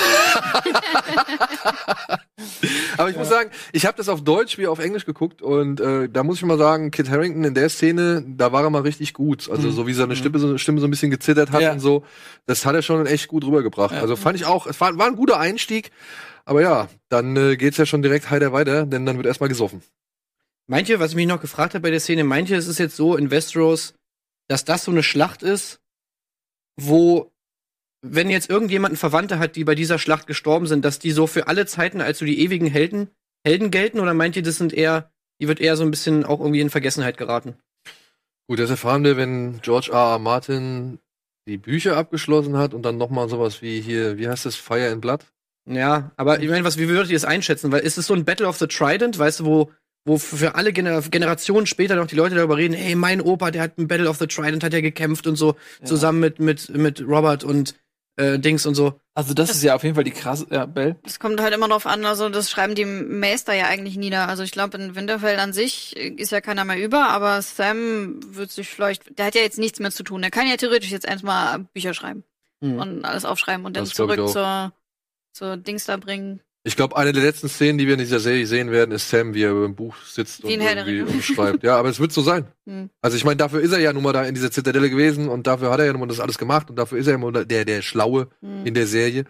Aber 2.97 3.09
ich 3.09 3.17
muss 3.17 3.29
sagen, 3.29 3.51
ich 3.73 3.85
habe 3.85 3.97
das 3.97 4.09
auf 4.09 4.23
Deutsch 4.23 4.57
wie 4.57 4.67
auf 4.67 4.79
Englisch 4.79 5.05
geguckt 5.05 5.41
und 5.41 5.79
äh, 5.79 6.09
da 6.09 6.23
muss 6.23 6.37
ich 6.37 6.43
mal 6.45 6.57
sagen, 6.57 6.89
Kit 6.91 7.09
Harrington 7.09 7.43
in 7.43 7.53
der 7.53 7.69
Szene, 7.69 8.23
da 8.27 8.51
war 8.51 8.63
er 8.63 8.69
mal 8.69 8.81
richtig 8.81 9.13
gut. 9.13 9.49
Also 9.49 9.67
Mhm. 9.67 9.71
so 9.73 9.85
wie 9.87 9.93
seine 9.93 10.13
Mhm. 10.13 10.17
Stimme, 10.17 10.39
so, 10.39 10.57
Stimme 10.57 10.79
so 10.79 10.87
ein 10.87 10.91
bisschen 10.91 11.11
gezittert 11.11 11.51
hat 11.51 11.61
Ja. 11.61 11.71
und 11.73 11.79
so, 11.79 12.03
das 12.45 12.65
hat 12.65 12.73
er 12.75 12.81
schon 12.81 13.05
echt 13.05 13.27
gut 13.27 13.43
rübergebracht. 13.45 13.93
Ja. 13.93 14.01
Also 14.01 14.15
fand 14.15 14.35
ich 14.37 14.45
auch, 14.45 14.65
es 14.65 14.79
war, 14.81 14.97
war 14.97 15.07
ein 15.07 15.15
guter 15.15 15.39
Einstieg. 15.39 15.91
Aber 16.47 16.61
ja, 16.61 16.87
dann 17.09 17.35
äh, 17.35 17.57
geht's 17.57 17.75
ja 17.75 17.85
schon 17.85 18.01
direkt 18.01 18.29
heiter 18.29 18.53
weiter, 18.53 18.85
denn 18.85 19.05
dann 19.05 19.17
wird 19.17 19.27
erstmal 19.27 19.49
gesoffen. 19.49 19.81
Meint 20.65 20.87
ihr, 20.87 21.01
was 21.01 21.11
ich 21.11 21.17
mich 21.17 21.27
noch 21.27 21.41
gefragt 21.41 21.73
habe 21.73 21.81
bei 21.81 21.91
der 21.91 21.99
Szene, 21.99 22.23
meint 22.23 22.49
ihr, 22.49 22.57
es 22.57 22.67
ist 22.67 22.79
jetzt 22.79 22.95
so 22.95 23.17
in 23.17 23.31
Westeros, 23.31 23.95
dass 24.47 24.63
das 24.63 24.85
so 24.85 24.91
eine 24.91 25.03
Schlacht 25.03 25.43
ist, 25.43 25.81
wo, 26.79 27.33
wenn 28.01 28.29
jetzt 28.29 28.49
irgendjemand 28.49 28.91
einen 28.91 28.97
Verwandte 28.97 29.39
hat, 29.39 29.57
die 29.57 29.65
bei 29.65 29.75
dieser 29.75 29.99
Schlacht 29.99 30.25
gestorben 30.25 30.67
sind, 30.67 30.85
dass 30.85 30.99
die 30.99 31.11
so 31.11 31.27
für 31.27 31.47
alle 31.47 31.65
Zeiten 31.65 31.99
als 31.99 32.19
so 32.19 32.25
die 32.25 32.39
ewigen 32.39 32.67
Helden, 32.67 33.09
Helden 33.45 33.69
gelten? 33.69 33.99
Oder 33.99 34.13
meint 34.13 34.37
ihr, 34.37 34.43
das 34.43 34.55
sind 34.55 34.71
eher, 34.71 35.11
die 35.41 35.49
wird 35.49 35.59
eher 35.59 35.75
so 35.75 35.83
ein 35.83 35.91
bisschen 35.91 36.23
auch 36.23 36.39
irgendwie 36.39 36.61
in 36.61 36.69
Vergessenheit 36.69 37.17
geraten? 37.17 37.57
Gut, 38.47 38.59
das 38.59 38.69
erfahren 38.69 39.03
wir, 39.03 39.17
wenn 39.17 39.59
George 39.61 39.89
R. 39.91 40.13
R. 40.13 40.19
Martin 40.19 40.99
die 41.45 41.57
Bücher 41.57 41.97
abgeschlossen 41.97 42.55
hat 42.55 42.73
und 42.73 42.83
dann 42.83 42.97
nochmal 42.97 43.27
sowas 43.27 43.61
wie 43.61 43.81
hier, 43.81 44.17
wie 44.17 44.29
heißt 44.29 44.45
das, 44.45 44.55
Fire 44.55 44.89
and 44.89 45.01
Blood? 45.01 45.25
Ja, 45.69 46.11
aber 46.15 46.39
ich 46.41 46.49
meine, 46.49 46.63
was, 46.63 46.77
wie 46.77 46.87
würdet 46.87 47.09
ihr 47.09 47.15
das 47.15 47.25
einschätzen? 47.25 47.71
Weil 47.71 47.81
ist 47.81 47.97
es 47.97 48.07
so 48.07 48.13
ein 48.13 48.23
Battle 48.25 48.47
of 48.47 48.57
the 48.57 48.67
Trident, 48.67 49.19
weißt 49.19 49.41
du, 49.41 49.45
wo, 49.45 49.71
wo 50.05 50.17
für 50.17 50.55
alle 50.55 50.71
Gener 50.71 51.01
Generationen 51.01 51.67
später 51.67 51.95
noch 51.97 52.07
die 52.07 52.15
Leute 52.15 52.35
darüber 52.35 52.55
reden, 52.57 52.73
hey, 52.73 52.95
mein 52.95 53.19
Opa, 53.21 53.51
der 53.51 53.63
hat 53.63 53.77
ein 53.77 53.87
Battle 53.87 54.09
of 54.09 54.17
the 54.17 54.27
Trident, 54.27 54.63
hat 54.63 54.73
ja 54.73 54.79
gekämpft 54.81 55.27
und 55.27 55.35
so, 55.35 55.55
zusammen 55.83 56.19
mit, 56.21 56.39
mit, 56.39 56.69
mit 56.69 57.01
Robert 57.05 57.43
und 57.43 57.75
äh, 58.15 58.39
Dings 58.39 58.65
und 58.65 58.75
so. 58.75 58.99
Also 59.13 59.33
das 59.33 59.49
ist 59.49 59.61
ja 59.63 59.75
auf 59.75 59.83
jeden 59.83 59.95
Fall 59.95 60.03
die 60.05 60.11
krasse, 60.11 60.47
ja, 60.51 60.65
Bell. 60.65 60.95
Es 61.03 61.19
kommt 61.19 61.41
halt 61.41 61.53
immer 61.53 61.67
drauf 61.67 61.85
an, 61.85 62.05
also 62.05 62.29
das 62.29 62.49
schreiben 62.49 62.73
die 62.75 62.85
Meister 62.85 63.53
ja 63.53 63.65
eigentlich 63.65 63.97
nieder. 63.97 64.29
Also 64.29 64.43
ich 64.43 64.51
glaube, 64.51 64.77
in 64.77 64.95
Winterfell 64.95 65.37
an 65.39 65.51
sich 65.53 65.97
ist 65.97 66.31
ja 66.31 66.39
keiner 66.39 66.63
mehr 66.65 66.81
über, 66.81 67.09
aber 67.09 67.41
Sam 67.41 68.19
wird 68.31 68.51
sich 68.51 68.69
vielleicht, 68.69 69.17
der 69.19 69.25
hat 69.25 69.35
ja 69.35 69.41
jetzt 69.41 69.59
nichts 69.59 69.79
mehr 69.79 69.91
zu 69.91 70.03
tun. 70.03 70.21
Der 70.21 70.31
kann 70.31 70.47
ja 70.47 70.55
theoretisch 70.55 70.91
jetzt 70.91 71.05
erstmal 71.05 71.59
Bücher 71.73 71.93
schreiben 71.93 72.23
Hm. 72.59 72.79
und 72.79 73.05
alles 73.05 73.23
aufschreiben 73.23 73.65
und 73.67 73.75
dann 73.75 73.83
Das 73.83 73.89
ich 73.89 73.95
zurück 73.95 74.17
auch. 74.19 74.31
zur, 74.31 74.73
zur 75.37 75.57
Dings 75.57 75.85
da 75.85 75.97
bringen. 75.97 76.41
Ich 76.63 76.75
glaube, 76.75 76.97
eine 76.97 77.13
der 77.13 77.23
letzten 77.23 77.47
Szenen, 77.47 77.77
die 77.77 77.85
wir 77.87 77.93
in 77.93 77.99
dieser 77.99 78.19
Serie 78.19 78.45
sehen 78.45 78.71
werden, 78.71 78.91
ist 78.91 79.09
Sam, 79.09 79.33
wie 79.33 79.43
er 79.43 79.51
über 79.51 79.63
dem 79.65 79.75
Buch 79.75 79.95
sitzt 80.05 80.43
Wie 80.43 80.55
und 80.55 80.61
Herr 80.61 80.75
irgendwie 80.85 81.11
Ringe. 81.11 81.23
schreibt. 81.23 81.63
Ja, 81.63 81.77
aber 81.77 81.87
es 81.89 81.99
wird 81.99 82.11
so 82.11 82.21
sein. 82.21 82.45
Hm. 82.65 82.89
Also 83.01 83.15
ich 83.15 83.23
meine, 83.23 83.37
dafür 83.37 83.61
ist 83.61 83.71
er 83.71 83.79
ja 83.79 83.93
nun 83.93 84.03
mal 84.03 84.11
da 84.11 84.25
in 84.25 84.35
dieser 84.35 84.51
Zitadelle 84.51 84.89
gewesen 84.89 85.29
und 85.29 85.47
dafür 85.47 85.71
hat 85.71 85.79
er 85.79 85.85
ja 85.85 85.93
nun 85.93 86.01
mal 86.01 86.07
das 86.07 86.19
alles 86.19 86.37
gemacht 86.37 86.69
und 86.69 86.75
dafür 86.75 86.97
ist 86.97 87.07
er 87.07 87.13
immer 87.15 87.31
der, 87.31 87.63
der 87.63 87.81
Schlaue 87.81 88.27
Hm. 88.41 88.65
in 88.65 88.73
der 88.73 88.87
Serie 88.87 89.23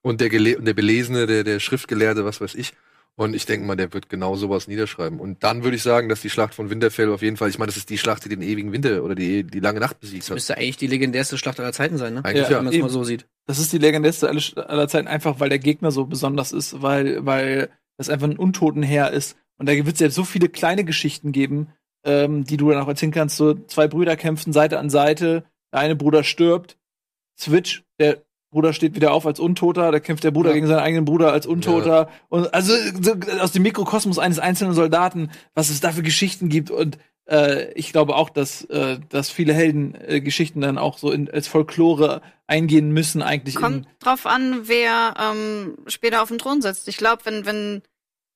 und 0.00 0.20
der, 0.22 0.30
Gele 0.30 0.56
und 0.56 0.64
der 0.64 0.72
Belesene, 0.74 1.26
der, 1.26 1.44
der 1.44 1.60
Schriftgelehrte, 1.60 2.24
was 2.24 2.40
weiß 2.40 2.54
ich. 2.54 2.72
Und 3.18 3.34
ich 3.34 3.46
denke 3.46 3.66
mal, 3.66 3.74
der 3.74 3.92
wird 3.92 4.08
genau 4.08 4.36
sowas 4.36 4.68
niederschreiben. 4.68 5.18
Und 5.18 5.42
dann 5.42 5.64
würde 5.64 5.76
ich 5.76 5.82
sagen, 5.82 6.08
dass 6.08 6.20
die 6.20 6.30
Schlacht 6.30 6.54
von 6.54 6.70
Winterfell 6.70 7.10
auf 7.12 7.20
jeden 7.20 7.36
Fall, 7.36 7.48
ich 7.48 7.58
meine, 7.58 7.66
das 7.66 7.76
ist 7.76 7.90
die 7.90 7.98
Schlacht, 7.98 8.24
die 8.24 8.28
den 8.28 8.42
ewigen 8.42 8.70
Winter 8.70 9.02
oder 9.02 9.16
die, 9.16 9.42
die 9.42 9.58
lange 9.58 9.80
Nacht 9.80 9.98
besiegt 9.98 10.22
Das 10.22 10.30
hat. 10.30 10.34
müsste 10.36 10.56
eigentlich 10.56 10.76
die 10.76 10.86
legendärste 10.86 11.36
Schlacht 11.36 11.58
aller 11.58 11.72
Zeiten 11.72 11.98
sein, 11.98 12.14
ne? 12.14 12.24
Eigentlich 12.24 12.44
Ja, 12.44 12.50
ja. 12.50 12.58
Wenn 12.58 12.66
man 12.66 12.74
es 12.74 12.80
mal 12.80 12.88
so 12.90 13.02
sieht. 13.02 13.26
Das 13.46 13.58
ist 13.58 13.72
die 13.72 13.78
legendärste 13.78 14.28
aller, 14.28 14.70
aller 14.70 14.86
Zeiten, 14.86 15.08
einfach 15.08 15.40
weil 15.40 15.48
der 15.48 15.58
Gegner 15.58 15.90
so 15.90 16.04
besonders 16.04 16.52
ist, 16.52 16.80
weil, 16.80 17.26
weil 17.26 17.70
das 17.96 18.08
einfach 18.08 18.28
ein 18.28 18.38
Untotenheer 18.38 19.10
ist. 19.10 19.36
Und 19.56 19.68
da 19.68 19.72
wird 19.74 19.88
es 19.88 19.98
ja 19.98 20.10
so 20.10 20.22
viele 20.22 20.48
kleine 20.48 20.84
Geschichten 20.84 21.32
geben, 21.32 21.72
ähm, 22.04 22.44
die 22.44 22.56
du 22.56 22.70
dann 22.70 22.80
auch 22.80 22.86
erzählen 22.86 23.10
kannst. 23.10 23.36
So 23.36 23.54
zwei 23.54 23.88
Brüder 23.88 24.14
kämpfen 24.14 24.52
Seite 24.52 24.78
an 24.78 24.90
Seite, 24.90 25.42
der 25.72 25.80
eine 25.80 25.96
Bruder 25.96 26.22
stirbt, 26.22 26.78
Switch, 27.36 27.82
der 27.98 28.22
Bruder 28.50 28.72
steht 28.72 28.94
wieder 28.94 29.12
auf 29.12 29.26
als 29.26 29.40
Untoter, 29.40 29.92
da 29.92 30.00
kämpft 30.00 30.24
der 30.24 30.30
Bruder 30.30 30.50
Ja. 30.50 30.54
gegen 30.54 30.66
seinen 30.66 30.78
eigenen 30.80 31.04
Bruder 31.04 31.32
als 31.32 31.46
Untoter. 31.46 32.08
Und 32.28 32.52
also 32.54 32.72
so, 33.00 33.14
aus 33.40 33.52
dem 33.52 33.62
Mikrokosmos 33.62 34.18
eines 34.18 34.38
einzelnen 34.38 34.74
Soldaten, 34.74 35.30
was 35.54 35.68
es 35.68 35.80
da 35.80 35.92
für 35.92 36.02
Geschichten 36.02 36.48
gibt. 36.48 36.70
Und 36.70 36.98
äh, 37.26 37.70
ich 37.72 37.92
glaube 37.92 38.16
auch, 38.16 38.30
dass, 38.30 38.64
äh, 38.64 38.98
dass 39.10 39.28
viele 39.30 39.52
Heldengeschichten 39.52 40.10
äh, 40.16 40.20
Geschichten 40.20 40.60
dann 40.62 40.78
auch 40.78 40.96
so 40.96 41.12
in, 41.12 41.30
als 41.30 41.46
Folklore 41.46 42.22
eingehen 42.46 42.90
müssen, 42.92 43.20
eigentlich. 43.20 43.54
Kommt 43.56 43.86
drauf 44.00 44.24
an, 44.24 44.62
wer 44.66 45.14
ähm, 45.20 45.76
später 45.86 46.22
auf 46.22 46.28
dem 46.28 46.38
Thron 46.38 46.62
sitzt. 46.62 46.88
Ich 46.88 46.96
glaube, 46.96 47.26
wenn, 47.26 47.44
wenn, 47.44 47.82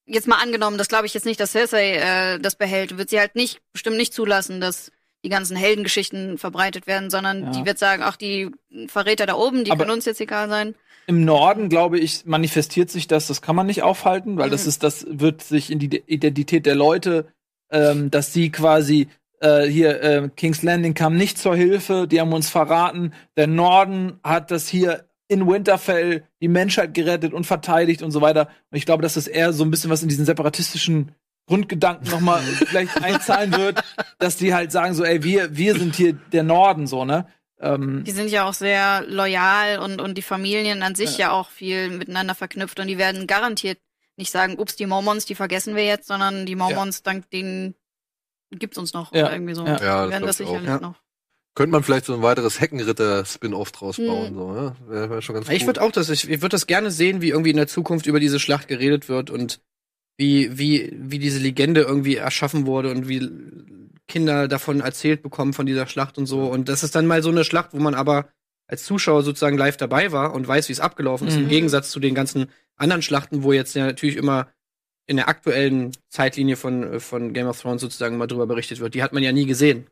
jetzt 0.05 0.29
mal 0.29 0.43
angenommen, 0.43 0.77
das 0.77 0.89
glaube 0.89 1.07
ich 1.07 1.15
jetzt 1.15 1.25
nicht, 1.25 1.41
dass 1.41 1.53
Cersei 1.53 1.95
äh, 1.95 2.39
das 2.39 2.57
behält, 2.57 2.99
wird 2.99 3.09
sie 3.09 3.19
halt 3.19 3.35
nicht, 3.35 3.61
bestimmt 3.73 3.97
nicht 3.97 4.13
zulassen, 4.13 4.61
dass 4.61 4.93
die 5.25 5.29
ganzen 5.29 5.57
Heldengeschichten 5.57 6.39
verbreitet 6.39 6.87
werden, 6.87 7.11
sondern 7.11 7.45
Ja. 7.45 7.51
die 7.53 7.65
wird 7.67 7.79
sagen, 7.79 8.03
ach, 8.05 8.17
die 8.17 8.51
Verräter 8.89 9.27
da 9.27 9.35
oben, 9.35 9.65
die 9.65 9.71
Aber- 9.71 9.85
können 9.85 9.95
uns 9.97 10.05
jetzt 10.05 10.21
egal 10.21 10.49
sein. 10.49 10.75
Im 11.07 11.25
Norden, 11.25 11.69
glaube 11.69 11.99
ich, 11.99 12.27
manifestiert 12.27 12.91
sich 12.91 13.09
das, 13.09 13.27
das 13.27 13.43
kann 13.43 13.57
man 13.57 13.67
nicht 13.67 13.83
aufhalten, 13.83 14.37
weil 14.39 14.51
das 14.51 14.63
Mhm. 14.65 14.69
ist, 14.69 14.83
das 14.83 15.07
wird 15.09 15.43
sich 15.43 15.71
in 15.71 15.79
die 15.81 16.03
Identität 16.07 16.65
der 16.67 16.75
Leute, 16.77 17.27
ähm, 17.71 18.11
dass 18.11 18.33
sie 18.33 18.51
quasi 18.51 19.09
äh, 19.45 19.67
hier, 19.67 20.01
äh, 20.05 20.29
King's 20.37 20.63
Landing 20.63 20.95
kam 20.95 21.17
nicht 21.17 21.37
zur 21.37 21.57
Hilfe, 21.57 22.07
die 22.07 22.21
haben 22.21 22.33
uns 22.33 22.49
verraten. 22.49 23.13
Der 23.37 23.49
Norden 23.49 24.21
hat 24.23 24.53
das 24.53 24.69
hier 24.69 25.05
in 25.27 25.49
Winterfell 25.49 26.23
die 26.41 26.47
Menschheit 26.47 26.95
gerettet 26.95 27.33
und 27.33 27.45
verteidigt 27.45 28.03
und 28.03 28.13
so 28.13 28.21
weiter. 28.21 28.43
Und 28.71 28.77
ich 28.79 28.87
glaube, 28.87 29.03
dass 29.03 29.15
das 29.15 29.27
eher 29.27 29.53
so 29.53 29.65
ein 29.65 29.71
bisschen 29.73 29.91
was 29.91 30.01
in 30.05 30.09
diesen 30.09 30.27
separatistischen 30.27 31.11
Grundgedanken 31.53 32.09
nochmal 32.11 32.41
vielleicht 32.41 33.03
einzahlen 33.03 33.53
wird, 33.55 33.83
dass 34.19 34.37
die 34.39 34.55
halt 34.55 34.73
sagen 34.73 34.95
so, 34.95 35.05
ey, 35.05 35.23
wir, 35.23 35.55
wir 35.55 35.75
sind 35.79 35.95
hier 35.95 36.15
der 36.15 36.45
Norden, 36.45 36.87
so, 36.87 37.05
ne? 37.05 37.27
Ähm, 37.61 38.05
Die 38.05 38.11
sind 38.11 38.31
ja 38.31 38.49
auch 38.49 38.55
sehr 38.55 39.03
loyal 39.07 39.79
und, 39.81 40.01
und 40.01 40.17
die 40.17 40.23
Familien 40.23 40.83
an 40.83 40.95
sich 40.95 41.19
ja. 41.19 41.31
auch 41.31 41.51
viel 41.51 41.91
miteinander 41.91 42.35
verknüpft 42.35 42.81
und 42.81 42.87
die 42.87 42.97
werden 42.97 43.27
garantiert 43.27 43.77
nicht 44.17 44.31
sagen, 44.31 44.59
ups, 44.59 44.77
die 44.77 44.87
Mormons, 44.87 45.27
die 45.27 45.35
vergessen 45.35 45.77
wir 45.77 45.85
jetzt, 45.85 46.07
sondern 46.09 46.47
die 46.47 46.57
Mormons, 46.57 47.03
dank 47.03 47.29
denen 47.29 47.75
gibt's 48.51 48.79
uns 48.79 48.95
noch 48.95 49.13
Ja. 49.15 49.25
oder 49.27 49.35
irgendwie 49.35 49.55
so. 49.55 49.67
Ja. 49.67 49.73
Ja, 49.79 50.03
das 50.07 50.11
werden 50.11 50.27
das 50.27 50.41
ich 50.41 50.47
auch. 50.47 50.51
sicherlich 50.53 50.69
Ja. 50.71 50.81
noch. 50.81 50.95
Könnte 51.55 51.73
man 51.73 51.83
vielleicht 51.83 52.07
so 52.07 52.15
ein 52.15 52.23
weiteres 52.23 52.63
Heckenritter-Spin-Off 52.63 53.73
draus 53.73 53.99
Mhm. 53.99 54.07
bauen, 54.07 54.35
so, 54.35 54.55
ja? 54.57 54.77
Wäre 54.89 55.11
wär 55.11 55.21
schon 55.21 55.35
ganz 55.35 55.51
Ich 55.51 55.59
gut. 55.61 55.67
würde 55.67 55.83
auch 55.83 55.93
das, 55.93 56.09
ich, 56.09 56.25
ich 56.31 56.41
würde 56.41 56.55
das 56.55 56.67
gerne 56.67 56.91
sehen, 56.91 57.21
wie 57.21 57.29
irgendwie 57.29 57.51
in 57.51 57.59
der 57.59 57.67
Zukunft 57.69 58.07
über 58.07 58.21
diese 58.21 58.41
Schlacht 58.41 58.69
geredet 58.69 59.11
wird 59.11 59.29
und 59.29 59.61
wie, 60.23 60.57
wie, 60.57 60.93
wie 60.97 61.19
diese 61.19 61.41
Legende 61.41 61.81
irgendwie 61.81 62.15
erschaffen 62.17 62.65
wurde 62.65 62.93
und 62.93 63.09
wie 63.09 63.29
Kinder 64.07 64.47
davon 64.47 64.81
erzählt 64.81 65.21
bekommen 65.23 65.53
von 65.53 65.67
dieser 65.67 65.89
Schlacht 65.89 66.17
und 66.17 66.27
so. 66.27 66.47
Und 66.47 66.69
das 66.69 66.85
ist 66.85 66.95
dann 66.95 67.07
mal 67.09 67.23
so 67.25 67.31
eine 67.31 67.43
Schlacht, 67.45 67.71
wo 67.73 67.79
man 67.81 67.95
aber 67.95 68.29
als 68.69 68.85
Zuschauer 68.85 69.23
sozusagen 69.25 69.59
live 69.59 69.77
dabei 69.77 70.13
war 70.13 70.33
und 70.33 70.47
weiß, 70.47 70.69
wie 70.69 70.73
es 70.73 70.81
abgelaufen 70.81 71.27
ist, 71.27 71.37
Mhm. 71.37 71.43
im 71.45 71.49
Gegensatz 71.49 71.91
zu 71.91 71.99
den 71.99 72.15
ganzen 72.15 72.47
anderen 72.77 73.03
Schlachten, 73.03 73.43
wo 73.43 73.53
jetzt 73.53 73.75
ja 73.75 73.85
natürlich 73.85 74.17
immer 74.17 74.47
in 75.09 75.17
der 75.17 75.29
aktuellen 75.29 75.91
Zeitlinie 76.09 76.55
von, 76.57 77.01
von 77.01 77.33
Game 77.33 77.49
of 77.49 77.61
Thrones 77.61 77.81
sozusagen 77.81 78.17
mal 78.17 78.29
drüber 78.29 78.47
berichtet 78.47 78.79
wird. 78.79 78.95
Die 78.95 79.03
hat 79.03 79.13
man 79.13 79.25
ja 79.25 79.33
nie 79.33 79.47
gesehen. 79.47 79.87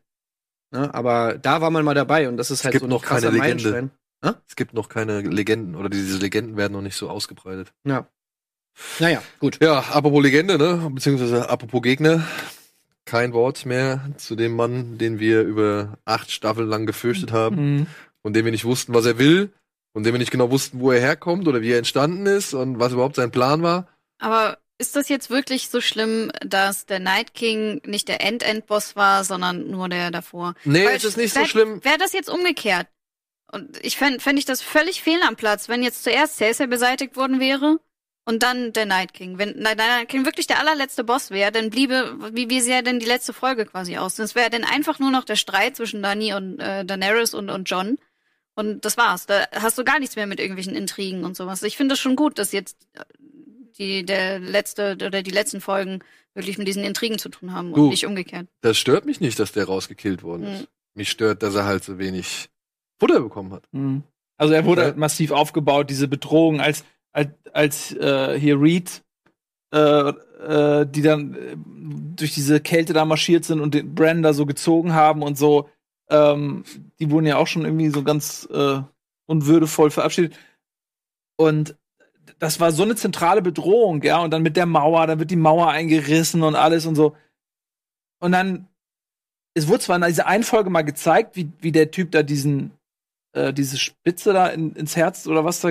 Ne? 0.71 0.93
Aber 0.93 1.37
da 1.37 1.59
war 1.59 1.69
man 1.71 1.83
mal 1.83 1.93
dabei 1.93 2.29
und 2.29 2.37
das 2.37 2.51
ist 2.51 2.63
halt 2.63 2.79
so 2.79 2.85
ein 2.85 2.89
noch 2.89 3.03
keine 3.03 3.29
Legende. 3.29 3.37
Meilenstein. 3.71 3.91
Es 4.47 4.55
gibt 4.55 4.73
noch 4.73 4.87
keine 4.87 5.19
Legenden 5.21 5.75
oder 5.75 5.89
diese 5.89 6.17
Legenden 6.19 6.55
werden 6.55 6.73
noch 6.73 6.81
nicht 6.81 6.95
so 6.95 7.09
ausgebreitet. 7.09 7.73
Ja. 7.85 8.07
Naja, 8.99 9.21
gut. 9.39 9.59
Ja, 9.61 9.79
apropos 9.79 10.23
Legende, 10.23 10.57
ne? 10.57 10.89
Beziehungsweise 10.93 11.49
apropos 11.49 11.81
Gegner. 11.81 12.25
Kein 13.05 13.33
Wort 13.33 13.65
mehr 13.65 14.11
zu 14.17 14.35
dem 14.35 14.55
Mann, 14.55 14.97
den 14.97 15.19
wir 15.19 15.41
über 15.41 15.97
acht 16.05 16.31
Staffeln 16.31 16.67
lang 16.69 16.85
gefürchtet 16.85 17.31
haben, 17.31 17.79
mh. 17.81 17.85
von 18.21 18.33
dem 18.33 18.45
wir 18.45 18.51
nicht 18.51 18.63
wussten, 18.65 18.93
was 18.93 19.05
er 19.05 19.17
will, 19.17 19.51
von 19.93 20.03
dem 20.03 20.13
wir 20.13 20.19
nicht 20.19 20.31
genau 20.31 20.51
wussten, 20.51 20.79
wo 20.79 20.91
er 20.91 21.01
herkommt 21.01 21.47
oder 21.47 21.61
wie 21.61 21.71
er 21.71 21.79
entstanden 21.79 22.25
ist 22.27 22.53
und 22.53 22.79
was 22.79 22.93
überhaupt 22.93 23.15
sein 23.15 23.31
Plan 23.31 23.63
war. 23.63 23.87
Aber 24.19 24.59
ist 24.77 24.95
das 24.95 25.09
jetzt 25.09 25.29
wirklich 25.29 25.69
so 25.69 25.81
schlimm, 25.81 26.31
dass 26.45 26.85
der 26.85 26.99
Night 26.99 27.33
King 27.33 27.81
nicht 27.85 28.07
der 28.07 28.21
End-End-Boss 28.23 28.95
war, 28.95 29.23
sondern 29.23 29.69
nur 29.69 29.89
der 29.89 30.11
davor? 30.11 30.53
Nee, 30.63 30.85
Weil 30.85 30.95
es 30.95 31.03
ist 31.03 31.17
nicht 31.17 31.33
so 31.33 31.39
wär- 31.41 31.47
schlimm. 31.47 31.83
Wäre 31.83 31.97
das 31.97 32.13
jetzt 32.13 32.29
umgekehrt? 32.29 32.87
Und 33.51 33.83
ich 33.83 33.97
fände 33.97 34.19
fänd 34.19 34.39
ich 34.39 34.45
das 34.45 34.61
völlig 34.61 35.01
fehl 35.01 35.19
am 35.27 35.35
Platz, 35.35 35.67
wenn 35.69 35.83
jetzt 35.83 36.03
zuerst 36.03 36.37
Cersei 36.37 36.67
beseitigt 36.67 37.17
worden 37.17 37.39
wäre 37.39 37.79
und 38.25 38.43
dann 38.43 38.71
der 38.73 38.85
Night 38.85 39.13
King. 39.13 39.37
Wenn 39.37 39.63
der 39.63 39.75
Night 39.75 40.09
King 40.09 40.25
wirklich 40.25 40.47
der 40.47 40.59
allerletzte 40.59 41.03
Boss 41.03 41.31
wäre, 41.31 41.51
dann 41.51 41.69
bliebe, 41.69 42.15
wie, 42.33 42.49
wie 42.49 42.61
sähe 42.61 42.83
denn 42.83 42.99
die 42.99 43.05
letzte 43.05 43.33
Folge 43.33 43.65
quasi 43.65 43.97
aus? 43.97 44.15
Das 44.15 44.35
wäre 44.35 44.49
dann 44.49 44.63
einfach 44.63 44.99
nur 44.99 45.11
noch 45.11 45.23
der 45.23 45.35
Streit 45.35 45.75
zwischen 45.75 46.01
Dani 46.03 46.33
und 46.33 46.59
äh, 46.59 46.85
Daenerys 46.85 47.33
und, 47.33 47.49
und 47.49 47.69
John. 47.69 47.97
Und 48.55 48.85
das 48.85 48.97
war's. 48.97 49.25
Da 49.25 49.47
hast 49.53 49.77
du 49.77 49.83
gar 49.83 49.99
nichts 49.99 50.15
mehr 50.15 50.27
mit 50.27 50.39
irgendwelchen 50.39 50.75
Intrigen 50.75 51.23
und 51.23 51.35
sowas. 51.35 51.63
Ich 51.63 51.77
finde 51.77 51.93
es 51.93 51.99
schon 51.99 52.15
gut, 52.15 52.37
dass 52.37 52.51
jetzt 52.51 52.77
äh, 52.93 53.03
die, 53.77 54.05
der 54.05 54.39
letzte 54.39 54.93
oder 54.93 55.23
die 55.23 55.31
letzten 55.31 55.61
Folgen 55.61 55.99
wirklich 56.33 56.57
mit 56.57 56.67
diesen 56.67 56.83
Intrigen 56.83 57.17
zu 57.17 57.29
tun 57.29 57.53
haben 57.53 57.73
Du. 57.73 57.85
und 57.85 57.89
nicht 57.89 58.05
umgekehrt. 58.05 58.47
Das 58.61 58.77
stört 58.77 59.05
mich 59.05 59.19
nicht, 59.19 59.39
dass 59.39 59.51
der 59.51 59.65
rausgekillt 59.65 60.23
worden 60.23 60.43
ist. 60.43 60.61
Mhm. 60.61 60.67
Mich 60.93 61.09
stört, 61.09 61.41
dass 61.43 61.55
er 61.55 61.65
halt 61.65 61.83
so 61.83 61.97
wenig 61.97 62.49
Futter 62.99 63.19
bekommen 63.21 63.51
hat. 63.53 63.63
Mhm. 63.71 64.03
Also 64.37 64.53
er 64.53 64.65
wurde 64.65 64.81
Ja. 64.81 64.87
halt 64.87 64.97
massiv 64.97 65.31
aufgebaut, 65.31 65.89
diese 65.89 66.07
Bedrohung, 66.07 66.61
als 66.61 66.83
als, 67.11 67.29
als 67.53 67.91
äh, 67.93 68.39
hier 68.39 68.59
Reed, 68.59 69.03
äh, 69.73 70.09
äh, 70.09 70.85
die 70.85 71.01
dann 71.01 71.33
äh, 71.35 71.55
durch 72.15 72.33
diese 72.33 72.59
Kälte 72.59 72.93
da 72.93 73.05
marschiert 73.05 73.45
sind 73.45 73.59
und 73.59 73.73
den 73.73 73.93
Bran 73.95 74.23
da 74.23 74.33
so 74.33 74.45
gezogen 74.45 74.93
haben 74.93 75.23
und 75.23 75.37
so, 75.37 75.69
ähm, 76.09 76.63
die 76.99 77.09
wurden 77.09 77.25
ja 77.25 77.37
auch 77.37 77.47
schon 77.47 77.65
irgendwie 77.65 77.89
so 77.89 78.03
ganz 78.03 78.47
äh, 78.51 78.81
unwürdevoll 79.27 79.91
verabschiedet. 79.91 80.37
Und 81.37 81.75
das 82.39 82.59
war 82.59 82.71
so 82.71 82.83
eine 82.83 82.95
zentrale 82.95 83.41
Bedrohung, 83.41 84.03
ja, 84.03 84.19
und 84.19 84.31
dann 84.31 84.43
mit 84.43 84.57
der 84.57 84.65
Mauer, 84.65 85.07
dann 85.07 85.19
wird 85.19 85.31
die 85.31 85.35
Mauer 85.35 85.69
eingerissen 85.69 86.43
und 86.43 86.55
alles 86.55 86.85
und 86.85 86.95
so. 86.95 87.15
Und 88.19 88.31
dann, 88.33 88.67
es 89.53 89.67
wurde 89.67 89.79
zwar 89.79 89.95
in 89.97 90.03
dieser 90.03 90.27
einen 90.27 90.43
Folge 90.43 90.69
mal 90.69 90.83
gezeigt, 90.83 91.35
wie, 91.35 91.51
wie 91.59 91.71
der 91.71 91.91
Typ 91.91 92.11
da 92.11 92.23
diesen, 92.23 92.71
äh, 93.33 93.53
diese 93.53 93.77
Spitze 93.77 94.33
da 94.33 94.47
in, 94.47 94.73
ins 94.73 94.95
Herz 94.95 95.27
oder 95.27 95.45
was 95.45 95.61
da 95.61 95.69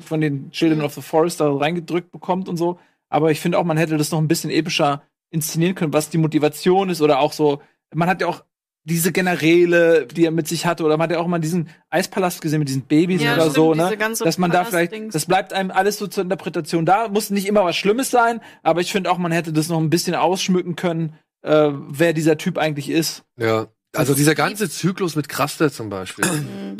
von 0.00 0.20
den 0.20 0.50
Children 0.50 0.82
of 0.82 0.94
the 0.94 1.02
Forest 1.02 1.40
da 1.40 1.52
reingedrückt 1.52 2.10
bekommt 2.10 2.48
und 2.48 2.56
so. 2.56 2.78
Aber 3.08 3.30
ich 3.30 3.40
finde 3.40 3.58
auch, 3.58 3.64
man 3.64 3.76
hätte 3.76 3.96
das 3.96 4.10
noch 4.10 4.18
ein 4.18 4.28
bisschen 4.28 4.50
epischer 4.50 5.02
inszenieren 5.30 5.74
können, 5.74 5.92
was 5.92 6.10
die 6.10 6.18
Motivation 6.18 6.90
ist 6.90 7.00
oder 7.00 7.20
auch 7.20 7.32
so. 7.32 7.60
Man 7.94 8.08
hat 8.08 8.20
ja 8.20 8.26
auch 8.26 8.44
diese 8.84 9.10
Generäle, 9.10 10.06
die 10.06 10.24
er 10.24 10.30
mit 10.30 10.46
sich 10.46 10.64
hatte, 10.64 10.84
oder 10.84 10.96
man 10.96 11.04
hat 11.04 11.10
ja 11.10 11.18
auch 11.18 11.26
mal 11.26 11.40
diesen 11.40 11.68
Eispalast 11.90 12.40
gesehen 12.40 12.60
mit 12.60 12.68
diesen 12.68 12.82
Babys 12.82 13.20
Ja, 13.20 13.34
oder 13.34 13.42
stimmt, 13.42 13.54
so, 13.56 13.74
ne? 13.74 13.96
Dass 14.20 14.38
man 14.38 14.52
da 14.52 14.64
vielleicht, 14.64 14.92
das 15.12 15.26
bleibt 15.26 15.52
einem 15.52 15.72
alles 15.72 15.98
so 15.98 16.06
zur 16.06 16.22
Interpretation 16.22 16.86
da. 16.86 17.08
Muss 17.08 17.30
nicht 17.30 17.46
immer 17.46 17.64
was 17.64 17.76
Schlimmes 17.76 18.10
sein, 18.10 18.40
aber 18.62 18.80
ich 18.80 18.92
finde 18.92 19.10
auch, 19.10 19.18
man 19.18 19.32
hätte 19.32 19.52
das 19.52 19.68
noch 19.68 19.80
ein 19.80 19.90
bisschen 19.90 20.14
ausschmücken 20.14 20.76
können, 20.76 21.14
äh, 21.42 21.70
wer 21.72 22.12
dieser 22.12 22.38
Typ 22.38 22.58
eigentlich 22.58 22.88
ist. 22.88 23.24
Ja, 23.36 23.66
Also 23.96 24.14
dieser 24.14 24.34
ganze 24.34 24.68
Zyklus 24.70 25.16
mit 25.16 25.28
Craster 25.28 25.70
zum 25.72 25.88
Beispiel. 25.90 26.24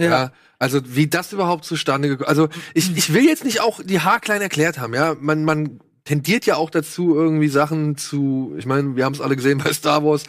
ja. 0.00 0.32
Also 0.58 0.80
wie 0.86 1.06
das 1.06 1.32
überhaupt 1.32 1.64
zustande 1.66 2.08
gekommen 2.08 2.28
Also 2.28 2.48
ich, 2.72 2.96
ich 2.96 3.12
will 3.12 3.24
jetzt 3.24 3.44
nicht 3.44 3.60
auch 3.60 3.82
die 3.82 4.00
haarklein 4.00 4.40
erklärt 4.40 4.78
haben, 4.78 4.94
ja. 4.94 5.14
Man, 5.20 5.44
man 5.44 5.80
tendiert 6.04 6.46
ja 6.46 6.54
auch 6.56 6.70
dazu, 6.70 7.16
irgendwie 7.16 7.48
Sachen 7.48 7.96
zu, 7.96 8.54
ich 8.56 8.64
meine, 8.64 8.94
wir 8.94 9.04
haben 9.04 9.12
es 9.12 9.20
alle 9.20 9.34
gesehen 9.34 9.58
bei 9.58 9.72
Star 9.72 10.04
Wars, 10.04 10.22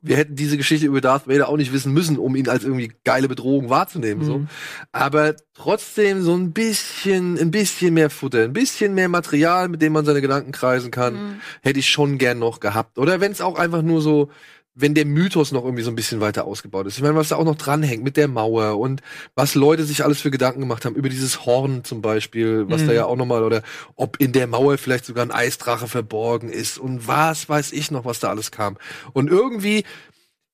wir 0.00 0.16
hätten 0.16 0.36
diese 0.36 0.56
Geschichte 0.56 0.86
über 0.86 1.00
Darth 1.00 1.26
Vader 1.26 1.48
auch 1.48 1.56
nicht 1.56 1.72
wissen 1.72 1.92
müssen, 1.92 2.16
um 2.16 2.36
ihn 2.36 2.48
als 2.48 2.62
irgendwie 2.62 2.92
geile 3.04 3.26
Bedrohung 3.26 3.68
wahrzunehmen. 3.68 4.22
Mhm. 4.22 4.26
So. 4.26 4.46
Aber 4.92 5.34
trotzdem 5.52 6.22
so 6.22 6.32
ein 6.34 6.52
bisschen, 6.52 7.36
ein 7.38 7.50
bisschen 7.50 7.92
mehr 7.94 8.08
Futter, 8.08 8.44
ein 8.44 8.52
bisschen 8.52 8.94
mehr 8.94 9.08
Material, 9.08 9.68
mit 9.68 9.82
dem 9.82 9.92
man 9.94 10.04
seine 10.04 10.20
Gedanken 10.20 10.52
kreisen 10.52 10.92
kann, 10.92 11.14
Mhm. 11.14 11.40
hätte 11.62 11.80
ich 11.80 11.90
schon 11.90 12.18
gern 12.18 12.38
noch 12.38 12.60
gehabt. 12.60 12.96
Oder 12.96 13.20
wenn 13.20 13.32
es 13.32 13.40
auch 13.40 13.58
einfach 13.58 13.82
nur 13.82 14.00
so, 14.00 14.30
wenn 14.78 14.92
der 14.94 15.06
Mythos 15.06 15.52
noch 15.52 15.64
irgendwie 15.64 15.82
so 15.82 15.90
ein 15.90 15.96
bisschen 15.96 16.20
weiter 16.20 16.44
ausgebaut 16.44 16.86
ist. 16.86 16.96
Ich 16.98 17.02
meine, 17.02 17.14
was 17.16 17.30
da 17.30 17.36
auch 17.36 17.44
noch 17.44 17.56
dranhängt 17.56 18.04
mit 18.04 18.18
der 18.18 18.28
Mauer 18.28 18.78
und 18.78 19.00
was 19.34 19.54
Leute 19.54 19.84
sich 19.84 20.04
alles 20.04 20.20
für 20.20 20.30
Gedanken 20.30 20.60
gemacht 20.60 20.84
haben 20.84 20.94
über 20.94 21.08
dieses 21.08 21.46
Horn 21.46 21.82
zum 21.82 22.02
Beispiel, 22.02 22.68
was 22.68 22.82
Mhm. 22.82 22.86
da 22.88 22.92
ja 22.92 23.04
auch 23.06 23.16
nochmal, 23.16 23.42
oder 23.42 23.62
ob 23.94 24.20
in 24.20 24.32
der 24.32 24.46
Mauer 24.46 24.76
vielleicht 24.76 25.06
sogar 25.06 25.24
ein 25.24 25.32
Eisdrache 25.32 25.88
verborgen 25.88 26.50
ist 26.50 26.76
und 26.76 27.08
was 27.08 27.48
weiß 27.48 27.72
ich 27.72 27.90
noch, 27.90 28.04
was 28.04 28.20
da 28.20 28.28
alles 28.28 28.50
kam. 28.50 28.76
Und 29.14 29.30
irgendwie, 29.30 29.84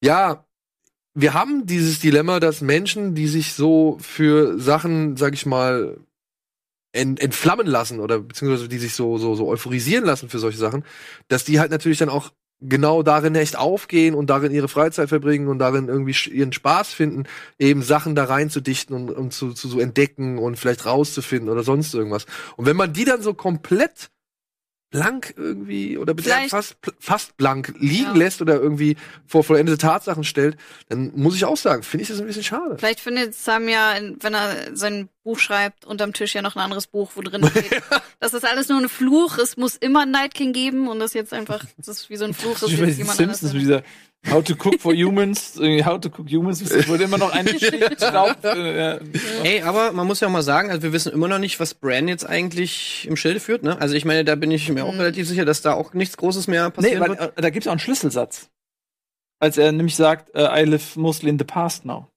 ja, 0.00 0.46
wir 1.14 1.34
haben 1.34 1.66
dieses 1.66 1.98
Dilemma, 1.98 2.38
dass 2.38 2.60
Menschen, 2.60 3.16
die 3.16 3.26
sich 3.26 3.54
so 3.54 3.98
für 4.00 4.56
Sachen, 4.58 5.16
sag 5.16 5.34
ich 5.34 5.46
mal, 5.46 5.98
ent, 6.92 7.20
entflammen 7.20 7.66
lassen 7.66 7.98
oder 7.98 8.20
beziehungsweise 8.20 8.68
die 8.68 8.78
sich 8.78 8.94
so, 8.94 9.18
so, 9.18 9.34
so 9.34 9.48
euphorisieren 9.48 10.04
lassen 10.04 10.28
für 10.28 10.38
solche 10.38 10.58
Sachen, 10.58 10.84
dass 11.28 11.44
die 11.44 11.58
halt 11.58 11.70
natürlich 11.72 11.98
dann 11.98 12.08
auch 12.08 12.30
genau 12.62 13.02
darin 13.02 13.34
echt 13.34 13.56
aufgehen 13.56 14.14
und 14.14 14.30
darin 14.30 14.52
ihre 14.52 14.68
Freizeit 14.68 15.08
verbringen 15.08 15.48
und 15.48 15.58
darin 15.58 15.88
irgendwie 15.88 16.14
ihren 16.30 16.52
Spaß 16.52 16.92
finden, 16.92 17.24
eben 17.58 17.82
Sachen 17.82 18.14
da 18.14 18.24
reinzudichten 18.24 18.94
und, 18.94 19.10
und 19.10 19.32
zu, 19.32 19.52
zu 19.52 19.68
so 19.68 19.80
entdecken 19.80 20.38
und 20.38 20.56
vielleicht 20.56 20.86
rauszufinden 20.86 21.48
oder 21.48 21.62
sonst 21.62 21.94
irgendwas. 21.94 22.26
Und 22.56 22.66
wenn 22.66 22.76
man 22.76 22.92
die 22.92 23.04
dann 23.04 23.22
so 23.22 23.34
komplett 23.34 24.10
blank 24.92 25.34
irgendwie 25.36 25.98
oder 25.98 26.14
bisher 26.14 26.48
fast, 26.48 26.76
fast 27.00 27.36
blank 27.36 27.74
liegen 27.80 28.04
Ja. 28.04 28.12
lässt 28.12 28.40
oder 28.40 28.54
irgendwie 28.54 28.96
vor 29.26 29.42
vollendete 29.42 29.78
Tatsachen 29.78 30.22
stellt, 30.22 30.56
dann 30.88 31.10
muss 31.16 31.34
ich 31.34 31.44
auch 31.44 31.56
sagen, 31.56 31.82
finde 31.82 32.02
ich 32.02 32.08
das 32.10 32.20
ein 32.20 32.26
bisschen 32.26 32.44
schade. 32.44 32.76
Vielleicht 32.78 33.00
findet 33.00 33.34
Sam 33.34 33.68
ja, 33.68 33.94
wenn 34.20 34.34
er 34.34 34.76
sein 34.76 35.08
Buch 35.24 35.38
schreibt, 35.40 35.84
unterm 35.84 36.12
Tisch 36.12 36.34
ja 36.34 36.42
noch 36.42 36.54
ein 36.56 36.60
anderes 36.62 36.86
Buch, 36.86 37.12
wo 37.16 37.22
drin 37.22 37.44
steht, 37.50 37.82
dass 38.20 38.32
das 38.32 38.44
alles 38.44 38.68
nur 38.68 38.78
ein 38.78 38.88
Fluch, 38.88 39.38
es 39.38 39.56
muss 39.56 39.76
immer 39.76 40.02
einen 40.02 40.12
Night 40.12 40.34
King 40.34 40.52
geben 40.52 40.86
und 40.88 41.00
das 41.00 41.14
jetzt 41.14 41.32
einfach, 41.32 41.64
das 41.78 41.88
ist 41.88 42.10
wie 42.10 42.16
so 42.16 42.24
ein 42.24 42.34
Fluch, 42.34 42.58
Das 42.60 42.70
bei 42.70 42.84
jetzt 42.86 42.98
jemand 42.98 43.16
Simpsons, 43.16 43.40
anders. 43.42 43.52
mit 43.54 43.62
dieser 43.62 43.82
How 44.30 44.42
to 44.42 44.54
Cook 44.54 44.80
for 44.80 44.94
Humans, 44.94 45.58
How 45.84 45.98
to 46.00 46.08
Cook 46.08 46.28
Humans, 46.30 46.60
es 46.62 46.88
wurde 46.88 47.04
immer 47.04 47.18
noch 47.18 47.32
ein 47.32 47.46
Staub. 47.96 48.36
Äh, 48.44 48.76
ja. 48.94 49.00
Ey, 49.42 49.62
aber 49.62 49.92
man 49.92 50.06
muss 50.06 50.20
ja 50.20 50.28
auch 50.28 50.32
mal 50.32 50.42
sagen, 50.42 50.70
also 50.70 50.82
wir 50.84 50.92
wissen 50.92 51.12
immer 51.12 51.26
noch 51.28 51.38
nicht, 51.38 51.58
was 51.58 51.74
Bran 51.74 52.06
jetzt 52.08 52.24
eigentlich 52.24 53.06
im 53.08 53.16
Schilde 53.16 53.40
führt, 53.40 53.62
ne? 53.64 53.80
Also 53.80 53.94
ich 53.96 54.04
meine, 54.04 54.24
da 54.24 54.34
bin 54.36 54.50
ich 54.52 54.68
mir 54.70 54.84
auch 54.84 54.92
Mhm. 54.92 55.00
relativ 55.00 55.26
sicher, 55.28 55.44
dass 55.44 55.60
da 55.62 55.74
auch 55.74 55.92
nichts 55.92 56.16
Großes 56.16 56.46
mehr 56.46 56.66
Nee, 56.66 56.70
passieren 56.70 57.00
weil, 57.00 57.08
wird. 57.18 57.36
äh, 57.38 57.42
da 57.42 57.50
gibt 57.50 57.64
es 57.64 57.68
auch 57.68 57.72
einen 57.72 57.80
Schlüsselsatz. 57.80 58.48
Als 59.40 59.58
er 59.58 59.72
nämlich 59.72 59.96
sagt, 59.96 60.32
äh, 60.36 60.62
I 60.62 60.64
live 60.66 60.94
mostly 60.96 61.28
in 61.28 61.38
the 61.38 61.44
past 61.44 61.84
now. 61.84 62.08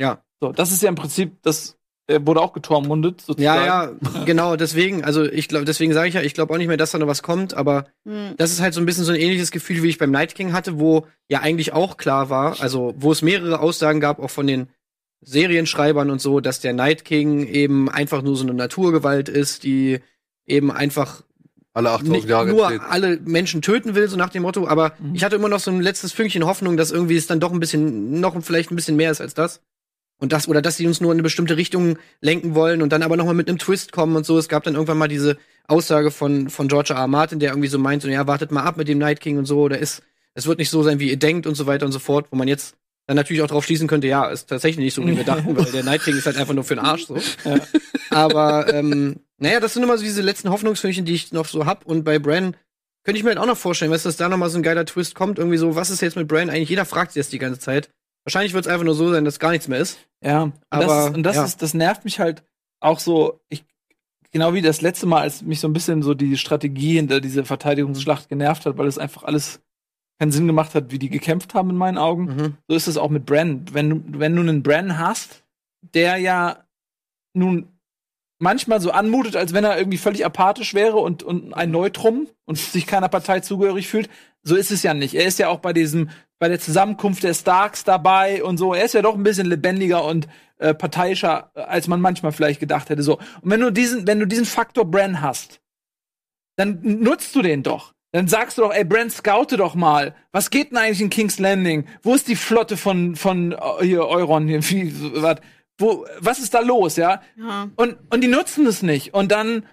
Ja. 0.00 0.22
So, 0.40 0.52
das 0.52 0.72
ist 0.72 0.82
ja 0.82 0.88
im 0.88 0.94
Prinzip, 0.94 1.42
das 1.42 1.76
er 2.10 2.26
wurde 2.26 2.40
auch 2.40 2.52
getormundet, 2.52 3.20
sozusagen. 3.20 3.66
Ja, 3.66 3.84
ja, 3.86 4.24
genau, 4.26 4.56
deswegen, 4.56 5.04
also 5.04 5.24
ich 5.24 5.48
glaube, 5.48 5.64
deswegen 5.64 5.92
sage 5.92 6.08
ich 6.08 6.14
ja, 6.14 6.20
ich 6.22 6.34
glaube 6.34 6.52
auch 6.52 6.58
nicht 6.58 6.66
mehr, 6.68 6.76
dass 6.76 6.90
da 6.90 6.98
noch 6.98 7.06
was 7.06 7.22
kommt, 7.22 7.54
aber 7.54 7.86
Hm. 8.06 8.34
das 8.36 8.50
ist 8.52 8.60
halt 8.60 8.74
so 8.74 8.80
ein 8.80 8.86
bisschen 8.86 9.04
so 9.04 9.12
ein 9.12 9.18
ähnliches 9.20 9.50
Gefühl, 9.50 9.82
wie 9.82 9.88
ich 9.88 9.98
beim 9.98 10.10
Night 10.10 10.34
King 10.34 10.52
hatte, 10.52 10.78
wo 10.78 11.06
ja 11.28 11.40
eigentlich 11.40 11.72
auch 11.72 11.96
klar 11.96 12.28
war, 12.30 12.60
also 12.60 12.94
wo 12.98 13.12
es 13.12 13.22
mehrere 13.22 13.60
Aussagen 13.60 14.00
gab, 14.00 14.18
auch 14.18 14.30
von 14.30 14.46
den 14.46 14.68
Serienschreibern 15.22 16.10
und 16.10 16.20
so, 16.20 16.40
dass 16.40 16.60
der 16.60 16.72
Night 16.72 17.04
King 17.04 17.46
eben 17.46 17.88
einfach 17.90 18.22
nur 18.22 18.36
so 18.36 18.42
eine 18.44 18.54
Naturgewalt 18.54 19.28
ist, 19.28 19.64
die 19.64 20.00
eben 20.46 20.72
einfach 20.72 21.22
Alle 21.74 21.90
8000 21.90 22.10
nicht 22.16 22.28
Jahre 22.28 22.48
nur 22.48 22.62
erzählt. 22.64 22.82
alle 22.88 23.20
Menschen 23.24 23.62
töten 23.62 23.94
will, 23.94 24.08
so 24.08 24.16
nach 24.16 24.30
dem 24.30 24.42
Motto, 24.42 24.66
aber 24.66 24.92
Mhm. 24.98 25.14
ich 25.14 25.22
hatte 25.22 25.36
immer 25.36 25.48
noch 25.48 25.60
so 25.60 25.70
ein 25.70 25.80
letztes 25.82 26.12
Fünkchen 26.12 26.44
Hoffnung, 26.46 26.76
dass 26.76 26.90
irgendwie 26.90 27.16
es 27.16 27.26
dann 27.26 27.38
doch 27.38 27.52
ein 27.52 27.60
bisschen, 27.60 28.18
noch 28.20 28.34
vielleicht 28.42 28.70
ein 28.72 28.76
bisschen 28.76 28.96
mehr 28.96 29.10
ist 29.10 29.20
als 29.20 29.34
das. 29.34 29.60
Und 30.20 30.32
das, 30.32 30.46
oder 30.48 30.62
dass 30.62 30.76
sie 30.76 30.86
uns 30.86 31.00
nur 31.00 31.10
in 31.12 31.16
eine 31.16 31.22
bestimmte 31.22 31.56
Richtung 31.56 31.98
lenken 32.20 32.54
wollen 32.54 32.82
und 32.82 32.92
dann 32.92 33.02
aber 33.02 33.16
nochmal 33.16 33.34
mit 33.34 33.48
einem 33.48 33.58
Twist 33.58 33.90
kommen 33.90 34.16
und 34.16 34.26
so. 34.26 34.38
Es 34.38 34.48
gab 34.48 34.62
dann 34.64 34.74
irgendwann 34.74 34.98
mal 34.98 35.08
diese 35.08 35.38
Aussage 35.66 36.10
von, 36.10 36.50
von 36.50 36.68
George 36.68 36.92
R. 36.92 37.00
R. 37.00 37.08
Martin, 37.08 37.40
der 37.40 37.50
irgendwie 37.50 37.68
so 37.68 37.78
meint, 37.78 38.02
so, 38.02 38.08
ja, 38.08 38.26
wartet 38.26 38.52
mal 38.52 38.62
ab 38.62 38.76
mit 38.76 38.86
dem 38.86 38.98
Night 38.98 39.20
King 39.20 39.38
und 39.38 39.46
so, 39.46 39.60
oder 39.60 39.78
ist, 39.78 40.02
es 40.34 40.46
wird 40.46 40.58
nicht 40.58 40.70
so 40.70 40.82
sein, 40.82 41.00
wie 41.00 41.10
ihr 41.10 41.16
denkt 41.16 41.46
und 41.46 41.54
so 41.54 41.66
weiter 41.66 41.86
und 41.86 41.92
so 41.92 41.98
fort, 41.98 42.26
wo 42.30 42.36
man 42.36 42.48
jetzt 42.48 42.76
dann 43.06 43.16
natürlich 43.16 43.42
auch 43.42 43.48
drauf 43.48 43.64
schließen 43.64 43.88
könnte, 43.88 44.06
ja, 44.06 44.28
ist 44.28 44.48
tatsächlich 44.48 44.84
nicht 44.84 44.94
so, 44.94 45.04
wie 45.06 45.16
wir 45.16 45.24
dachten, 45.24 45.56
weil 45.56 45.64
der 45.64 45.82
Night 45.82 46.04
King 46.04 46.16
ist 46.16 46.26
halt 46.26 46.36
einfach 46.36 46.54
nur 46.54 46.64
für 46.64 46.76
den 46.76 46.84
Arsch, 46.84 47.06
so. 47.06 47.16
Ja. 47.44 47.56
Aber, 48.10 48.72
ähm, 48.72 49.20
naja, 49.38 49.58
das 49.58 49.74
sind 49.74 49.82
immer 49.82 49.96
so 49.96 50.04
diese 50.04 50.22
letzten 50.22 50.50
Hoffnungsfünkchen, 50.50 51.04
die 51.04 51.14
ich 51.14 51.32
noch 51.32 51.46
so 51.46 51.64
hab. 51.64 51.86
Und 51.86 52.04
bei 52.04 52.18
Bran 52.18 52.56
könnte 53.04 53.18
ich 53.18 53.24
mir 53.24 53.30
halt 53.30 53.38
auch 53.38 53.46
noch 53.46 53.56
vorstellen, 53.56 53.90
weißt 53.90 54.04
du, 54.04 54.10
dass 54.10 54.16
da 54.16 54.28
noch 54.28 54.36
mal 54.36 54.50
so 54.50 54.58
ein 54.58 54.62
geiler 54.62 54.84
Twist 54.84 55.14
kommt. 55.14 55.38
Irgendwie 55.38 55.56
so, 55.56 55.74
was 55.74 55.90
ist 55.90 56.02
jetzt 56.02 56.16
mit 56.16 56.28
Bran? 56.28 56.50
Eigentlich 56.50 56.68
jeder 56.68 56.84
fragt 56.84 57.12
sich 57.12 57.20
das 57.20 57.30
die 57.30 57.38
ganze 57.38 57.58
Zeit. 57.58 57.88
Wahrscheinlich 58.24 58.52
wird 58.52 58.66
es 58.66 58.70
einfach 58.70 58.84
nur 58.84 58.94
so 58.94 59.10
sein, 59.10 59.24
dass 59.24 59.38
gar 59.38 59.50
nichts 59.50 59.68
mehr 59.68 59.78
ist. 59.78 59.98
Ja, 60.22 60.42
und 60.42 60.54
Aber, 60.70 60.84
das, 60.84 61.06
ist, 61.06 61.16
und 61.16 61.22
das, 61.22 61.36
ja. 61.36 61.44
ist, 61.44 61.62
das 61.62 61.74
nervt 61.74 62.04
mich 62.04 62.20
halt 62.20 62.42
auch 62.80 62.98
so. 62.98 63.40
Ich, 63.48 63.64
genau 64.30 64.54
wie 64.54 64.62
das 64.62 64.80
letzte 64.82 65.06
Mal, 65.06 65.22
als 65.22 65.42
mich 65.42 65.60
so 65.60 65.68
ein 65.68 65.72
bisschen 65.72 66.02
so 66.02 66.14
die 66.14 66.36
Strategie 66.36 66.94
hinter 66.94 67.20
diese 67.20 67.44
Verteidigungsschlacht 67.44 68.28
genervt 68.28 68.66
hat, 68.66 68.78
weil 68.78 68.86
es 68.86 68.98
einfach 68.98 69.24
alles 69.24 69.62
keinen 70.18 70.32
Sinn 70.32 70.46
gemacht 70.46 70.74
hat, 70.74 70.92
wie 70.92 70.98
die 70.98 71.08
gekämpft 71.08 71.54
haben 71.54 71.70
in 71.70 71.76
meinen 71.76 71.96
Augen. 71.98 72.24
Mhm. 72.24 72.56
So 72.68 72.76
ist 72.76 72.88
es 72.88 72.98
auch 72.98 73.08
mit 73.08 73.24
Bran. 73.24 73.64
Wenn 73.72 73.90
du, 73.90 74.18
wenn 74.18 74.36
du 74.36 74.42
einen 74.42 74.62
Bran 74.62 74.98
hast, 74.98 75.44
der 75.94 76.18
ja 76.18 76.64
nun 77.32 77.68
manchmal 78.40 78.80
so 78.80 78.90
anmutet, 78.90 79.36
als 79.36 79.52
wenn 79.52 79.64
er 79.64 79.78
irgendwie 79.78 79.98
völlig 79.98 80.26
apathisch 80.26 80.74
wäre 80.74 80.96
und, 80.96 81.22
und 81.22 81.54
ein 81.54 81.70
Neutrum 81.70 82.26
und 82.46 82.58
sich 82.58 82.86
keiner 82.86 83.08
Partei 83.08 83.40
zugehörig 83.40 83.86
fühlt, 83.86 84.10
so 84.42 84.56
ist 84.56 84.70
es 84.70 84.82
ja 84.82 84.94
nicht. 84.94 85.14
Er 85.14 85.26
ist 85.26 85.38
ja 85.38 85.48
auch 85.48 85.60
bei 85.60 85.72
diesem, 85.72 86.10
bei 86.38 86.48
der 86.48 86.58
Zusammenkunft 86.58 87.22
der 87.22 87.34
Starks 87.34 87.84
dabei 87.84 88.42
und 88.42 88.56
so. 88.56 88.74
Er 88.74 88.84
ist 88.84 88.94
ja 88.94 89.02
doch 89.02 89.14
ein 89.14 89.22
bisschen 89.22 89.46
lebendiger 89.46 90.04
und 90.04 90.26
äh, 90.58 90.74
parteiischer, 90.74 91.52
äh, 91.54 91.60
als 91.60 91.86
man 91.86 92.00
manchmal 92.00 92.32
vielleicht 92.32 92.60
gedacht 92.60 92.88
hätte. 92.88 93.02
So. 93.02 93.18
Und 93.18 93.50
wenn 93.50 93.60
du 93.60 93.70
diesen, 93.70 94.06
wenn 94.06 94.18
du 94.18 94.26
diesen 94.26 94.46
Faktor 94.46 94.90
Bran 94.90 95.20
hast, 95.20 95.60
dann 96.56 96.80
nutzt 96.82 97.34
du 97.36 97.42
den 97.42 97.62
doch. 97.62 97.92
Dann 98.12 98.26
sagst 98.26 98.58
du 98.58 98.62
doch, 98.62 98.72
ey, 98.72 98.84
Brand, 98.84 99.12
scoute 99.12 99.56
doch 99.56 99.74
mal. 99.74 100.16
Was 100.32 100.50
geht 100.50 100.70
denn 100.70 100.78
eigentlich 100.78 101.00
in 101.00 101.10
King's 101.10 101.38
Landing? 101.38 101.86
Wo 102.02 102.14
ist 102.14 102.26
die 102.26 102.36
Flotte 102.36 102.76
von, 102.76 103.14
von 103.14 103.52
äh, 103.52 103.84
hier 103.84 104.06
Euron? 104.06 104.48
Hier, 104.48 104.62
wie, 104.70 104.92
was, 105.22 105.36
wo, 105.80 106.06
was 106.18 106.38
ist 106.38 106.54
da 106.54 106.60
los, 106.60 106.96
ja? 106.96 107.22
Ja. 107.36 107.68
Und, 107.76 107.96
und 108.10 108.20
die 108.20 108.28
nutzen 108.28 108.66
es 108.66 108.82
nicht. 108.82 109.14
Und 109.14 109.32
dann 109.32 109.66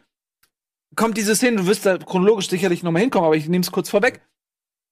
kommt 0.96 1.18
diese 1.18 1.36
Szene, 1.36 1.58
du 1.58 1.68
wirst 1.68 1.86
da 1.86 1.98
chronologisch 1.98 2.50
sicherlich 2.50 2.84
noch 2.84 2.92
mal 2.92 3.00
hinkommen, 3.00 3.28
aber 3.28 3.36
ich 3.36 3.48
nehme 3.48 3.64
es 3.64 3.72
kurz 3.72 3.90
vorweg. 3.90 4.22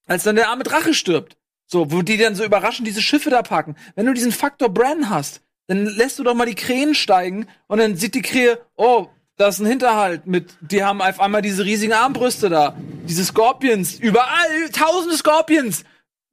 Als 0.08 0.24
dann 0.24 0.36
der 0.36 0.50
arme 0.50 0.64
Drache 0.64 0.94
stirbt. 0.94 1.38
So, 1.68 1.92
wo 1.92 2.04
die 2.04 2.18
dann 2.18 2.36
so 2.36 2.46
überraschend 2.46 2.88
diese 2.88 3.02
Schiffe 3.02 3.32
da 3.32 3.42
packen. 3.42 3.76
Wenn 3.96 4.06
du 4.06 4.14
diesen 4.14 4.32
Faktor 4.32 4.70
Bran 4.70 5.10
hast, 5.10 5.42
dann 5.68 5.86
lässt 5.86 6.20
du 6.20 6.24
doch 6.24 6.36
mal 6.36 6.46
die 6.46 6.56
Krähen 6.56 6.94
steigen 6.94 7.48
und 7.68 7.80
dann 7.80 7.96
sieht 7.96 8.14
die 8.14 8.22
Krähe, 8.22 8.60
oh, 8.76 9.08
da 9.38 9.48
ist 9.48 9.60
ein 9.60 9.66
Hinterhalt 9.66 10.28
mit, 10.28 10.54
die 10.62 10.84
haben 10.84 11.02
auf 11.02 11.20
einmal 11.20 11.42
diese 11.42 11.66
riesigen 11.66 11.94
Armbrüste 11.94 12.50
da. 12.50 12.78
Diese 13.08 13.26
Scorpions, 13.26 14.00
überall, 14.00 14.70
tausende 14.72 15.18
Scorpions. 15.18 15.84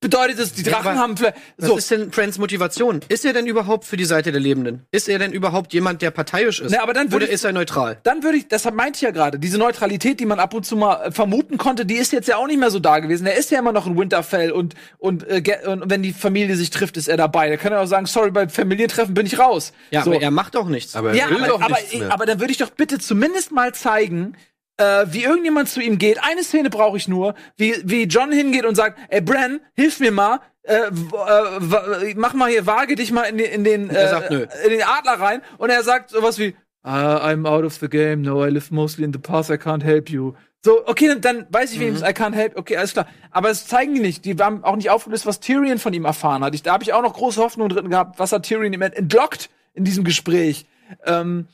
Bedeutet 0.03 0.39
das, 0.39 0.53
die 0.53 0.63
Ja, 0.63 0.73
Drachen 0.73 0.89
aber 0.91 0.99
haben 0.99 1.17
vielleicht, 1.17 1.37
Was 1.57 1.69
so. 1.69 1.77
ist 1.79 1.91
denn 1.91 2.11
Brans 2.11 2.37
Motivation? 2.37 3.01
Ist 3.09 3.25
er 3.25 3.33
denn 3.33 3.47
überhaupt 3.47 3.85
für 3.87 3.97
die 3.97 4.05
Seite 4.05 4.33
der 4.33 4.41
Lebenden? 4.41 4.85
Ist 4.91 5.09
er 5.09 5.19
denn 5.19 5.33
überhaupt 5.33 5.73
jemand, 5.73 6.03
der 6.03 6.11
parteiisch 6.11 6.61
ist? 6.61 6.71
Ne, 6.73 6.83
aber 6.83 6.93
dann 6.93 7.07
würde 7.13 7.17
Oder 7.25 7.27
ich- 7.29 7.33
ist 7.33 7.45
er 7.45 7.53
neutral? 7.53 7.99
dann 8.03 8.23
würde 8.23 8.37
ich, 8.37 8.49
deshalb 8.49 8.75
meinte 8.75 8.97
ich 8.97 9.03
ja 9.03 9.13
gerade, 9.13 9.39
diese 9.39 9.57
Neutralität, 9.57 10.21
die 10.21 10.27
man 10.27 10.39
ab 10.41 10.53
und 10.53 10.67
zu 10.67 10.77
mal 10.77 11.07
äh, 11.07 11.11
vermuten 11.13 11.57
konnte, 11.57 11.87
die 11.87 11.95
ist 11.95 12.13
jetzt 12.13 12.29
ja 12.29 12.37
auch 12.37 12.47
nicht 12.47 12.59
mehr 12.59 12.71
so 12.71 12.79
da 12.81 12.99
gewesen. 12.99 13.27
Er 13.27 13.37
ist 13.37 13.51
ja 13.51 13.61
immer 13.61 13.73
noch 13.73 13.87
in 13.87 13.97
Winterfell 13.97 14.53
und 14.53 14.75
und, 14.99 15.25
äh, 15.29 15.43
und 15.67 15.89
wenn 15.89 16.03
die 16.03 16.13
Familie 16.13 16.57
sich 16.57 16.71
trifft, 16.71 16.97
ist 16.97 17.09
er 17.09 17.17
dabei. 17.17 17.49
Da 17.49 17.57
kann 17.57 17.73
er 17.73 17.81
auch 17.81 17.87
sagen, 17.87 18.07
sorry, 18.07 18.31
beim 18.33 18.51
Familientreffen 18.51 19.15
bin 19.15 19.25
ich 19.27 19.39
raus. 19.39 19.73
Ja, 19.93 20.03
so. 20.03 20.11
aber 20.11 20.21
er 20.21 20.31
macht 20.33 20.57
auch 20.57 20.67
nichts. 20.69 20.97
Aber 20.97 21.11
er 21.11 21.15
ja, 21.15 21.31
will 21.31 21.39
aber, 21.39 21.47
doch 21.47 21.61
aber, 21.63 21.77
nichts 21.77 21.95
mehr. 21.95 22.13
aber 22.13 22.27
dann 22.27 22.41
würde 22.41 22.51
ich 22.51 22.59
doch 22.59 22.71
bitte 22.71 22.99
zumindest 22.99 23.53
mal 23.53 23.73
zeigen, 23.73 24.35
äh, 24.77 25.07
wie 25.09 25.25
irgendjemand 25.25 25.69
zu 25.69 25.81
ihm 25.81 25.99
geht. 25.99 26.23
Eine 26.23 26.43
Szene 26.43 26.71
brauche 26.71 26.97
ich 26.97 27.09
nur, 27.09 27.35
wie, 27.57 27.75
wie 27.85 28.05
John 28.05 28.33
hingeht 28.33 28.65
und 28.65 28.75
sagt, 28.75 28.99
ey 29.09 29.21
Bran, 29.21 29.61
hilf 29.75 30.01
mir 30.01 30.13
mal, 30.13 30.41
äh, 30.63 30.77
äh, 30.77 32.15
mach 32.17 32.35
mal 32.35 32.51
hier, 32.51 32.67
wage 32.67 32.95
dich 32.95 33.13
mal 33.13 33.25
in 33.25 33.39
den, 33.39 33.51
in 33.51 33.65
den, 33.65 33.91
äh, 33.91 34.09
sagt, 34.09 34.31
in 34.31 34.71
den 34.71 34.83
Adler 34.83 35.21
rein. 35.21 35.43
Und 35.59 35.71
er 35.71 35.83
sagt 35.83 36.11
sowas 36.11 36.39
wie, 36.39 36.55
"Ah, 36.83 37.17
I'm 37.29 37.47
out 37.47 37.65
of 37.65 37.75
the 37.77 37.89
game, 37.89 38.23
no, 38.23 38.45
I 38.45 38.51
live 38.51 38.71
mostly 38.71 39.05
in 39.05 39.13
the 39.13 39.19
past, 39.19 39.51
I 39.51 39.55
can't 39.55 39.83
help 39.83 40.09
you. 40.09 40.35
So, 40.65 40.87
okay, 40.87 41.09
dann, 41.09 41.21
dann 41.21 41.47
weiß 41.51 41.73
ich 41.73 41.81
wenigstens, 41.81 42.09
I 42.09 42.13
can't 42.13 42.35
help, 42.35 42.57
okay, 42.57 42.77
alles 42.77 42.93
klar. 42.93 43.09
Aber 43.33 43.49
das 43.49 43.67
zeigen 43.67 43.95
die 43.97 44.01
nicht. 44.01 44.25
Die 44.25 44.37
haben 44.37 44.63
auch 44.63 44.77
nicht 44.77 44.91
aufgelöst, 44.91 45.27
was 45.27 45.41
Tyrion 45.41 45.79
von 45.79 45.93
ihm 45.93 46.05
erfahren 46.05 46.45
hat. 46.45 46.55
Ich, 46.55 46.63
da 46.63 46.73
habe 46.73 46.85
ich 46.85 46.93
auch 46.93 47.03
noch 47.03 47.15
große 47.15 47.41
Hoffnung 47.41 47.69
drin 47.69 47.91
gehabt, 47.91 48.21
was 48.21 48.31
hat 48.31 48.45
Tyrion 48.45 48.73
ihm 48.73 48.83
entlockt 48.83 49.51
in 49.75 49.85
diesem 49.85 50.05
Gespräch. 50.05 50.67
Ähm, 51.05 51.49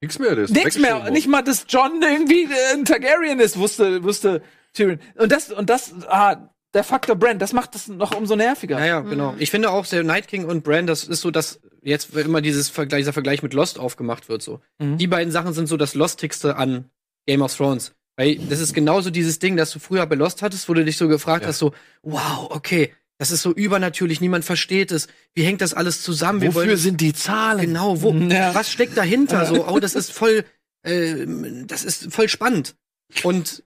Nix 0.00 0.18
mehr, 0.18 0.36
das 0.36 0.50
ist 0.50 0.56
Nix 0.56 0.78
mehr, 0.78 1.10
nicht 1.10 1.26
mal, 1.26 1.42
dass 1.42 1.66
John 1.68 2.00
irgendwie 2.02 2.44
äh, 2.44 2.74
ein 2.74 2.84
Targaryen 2.84 3.40
ist, 3.40 3.58
wusste, 3.58 4.02
wusste 4.04 4.42
Tyrion. 4.72 5.00
Und 5.16 5.32
das, 5.32 5.50
und 5.50 5.68
das, 5.68 5.92
ah, 6.08 6.50
der 6.74 6.84
Faktor 6.84 7.16
Brand, 7.16 7.42
das 7.42 7.52
macht 7.52 7.74
das 7.74 7.88
noch 7.88 8.14
umso 8.14 8.36
nerviger. 8.36 8.78
Ja, 8.78 8.86
ja, 8.86 9.00
genau. 9.00 9.32
Mhm. 9.32 9.40
Ich 9.40 9.50
finde 9.50 9.70
auch, 9.70 9.86
der 9.86 10.04
Night 10.04 10.28
King 10.28 10.44
und 10.44 10.62
Bran, 10.62 10.86
das 10.86 11.04
ist 11.04 11.20
so, 11.22 11.30
dass 11.30 11.60
jetzt 11.82 12.14
immer 12.14 12.40
dieses 12.40 12.68
Vergleich, 12.68 13.00
dieser 13.00 13.12
Vergleich 13.12 13.42
mit 13.42 13.54
Lost 13.54 13.78
aufgemacht 13.78 14.28
wird. 14.28 14.42
So. 14.42 14.60
Mhm. 14.78 14.98
Die 14.98 15.06
beiden 15.06 15.32
Sachen 15.32 15.52
sind 15.52 15.66
so 15.66 15.76
das 15.76 15.94
Lostigste 15.94 16.56
an 16.56 16.90
Game 17.26 17.42
of 17.42 17.56
Thrones. 17.56 17.94
Weil 18.16 18.36
das 18.36 18.60
ist 18.60 18.74
genauso 18.74 19.10
dieses 19.10 19.38
Ding, 19.38 19.56
das 19.56 19.70
du 19.70 19.78
früher 19.78 20.04
bei 20.06 20.16
Lost 20.16 20.42
hattest, 20.42 20.68
wo 20.68 20.74
du 20.74 20.84
dich 20.84 20.96
so 20.96 21.08
gefragt 21.08 21.42
Ja. 21.42 21.48
hast, 21.48 21.58
so, 21.58 21.72
wow, 22.02 22.48
okay, 22.50 22.92
das 23.18 23.30
ist 23.30 23.42
so 23.42 23.52
übernatürlich, 23.52 24.20
niemand 24.20 24.44
versteht 24.44 24.92
es. 24.92 25.08
Wie 25.34 25.42
hängt 25.42 25.60
das 25.60 25.74
alles 25.74 26.02
zusammen? 26.02 26.40
Wofür 26.40 26.54
wollen- 26.54 26.76
sind 26.76 27.00
die 27.00 27.12
Zahlen? 27.12 27.60
Genau, 27.66 28.00
wo, 28.02 28.12
Ja. 28.30 28.54
was 28.54 28.70
steckt 28.70 28.96
dahinter? 28.96 29.44
So, 29.46 29.66
oh, 29.68 29.80
das 29.80 29.94
ist 29.94 30.12
voll, 30.12 30.44
äh, 30.84 31.26
das 31.66 31.84
ist 31.84 32.12
voll 32.12 32.28
spannend. 32.28 32.76
Und, 33.24 33.64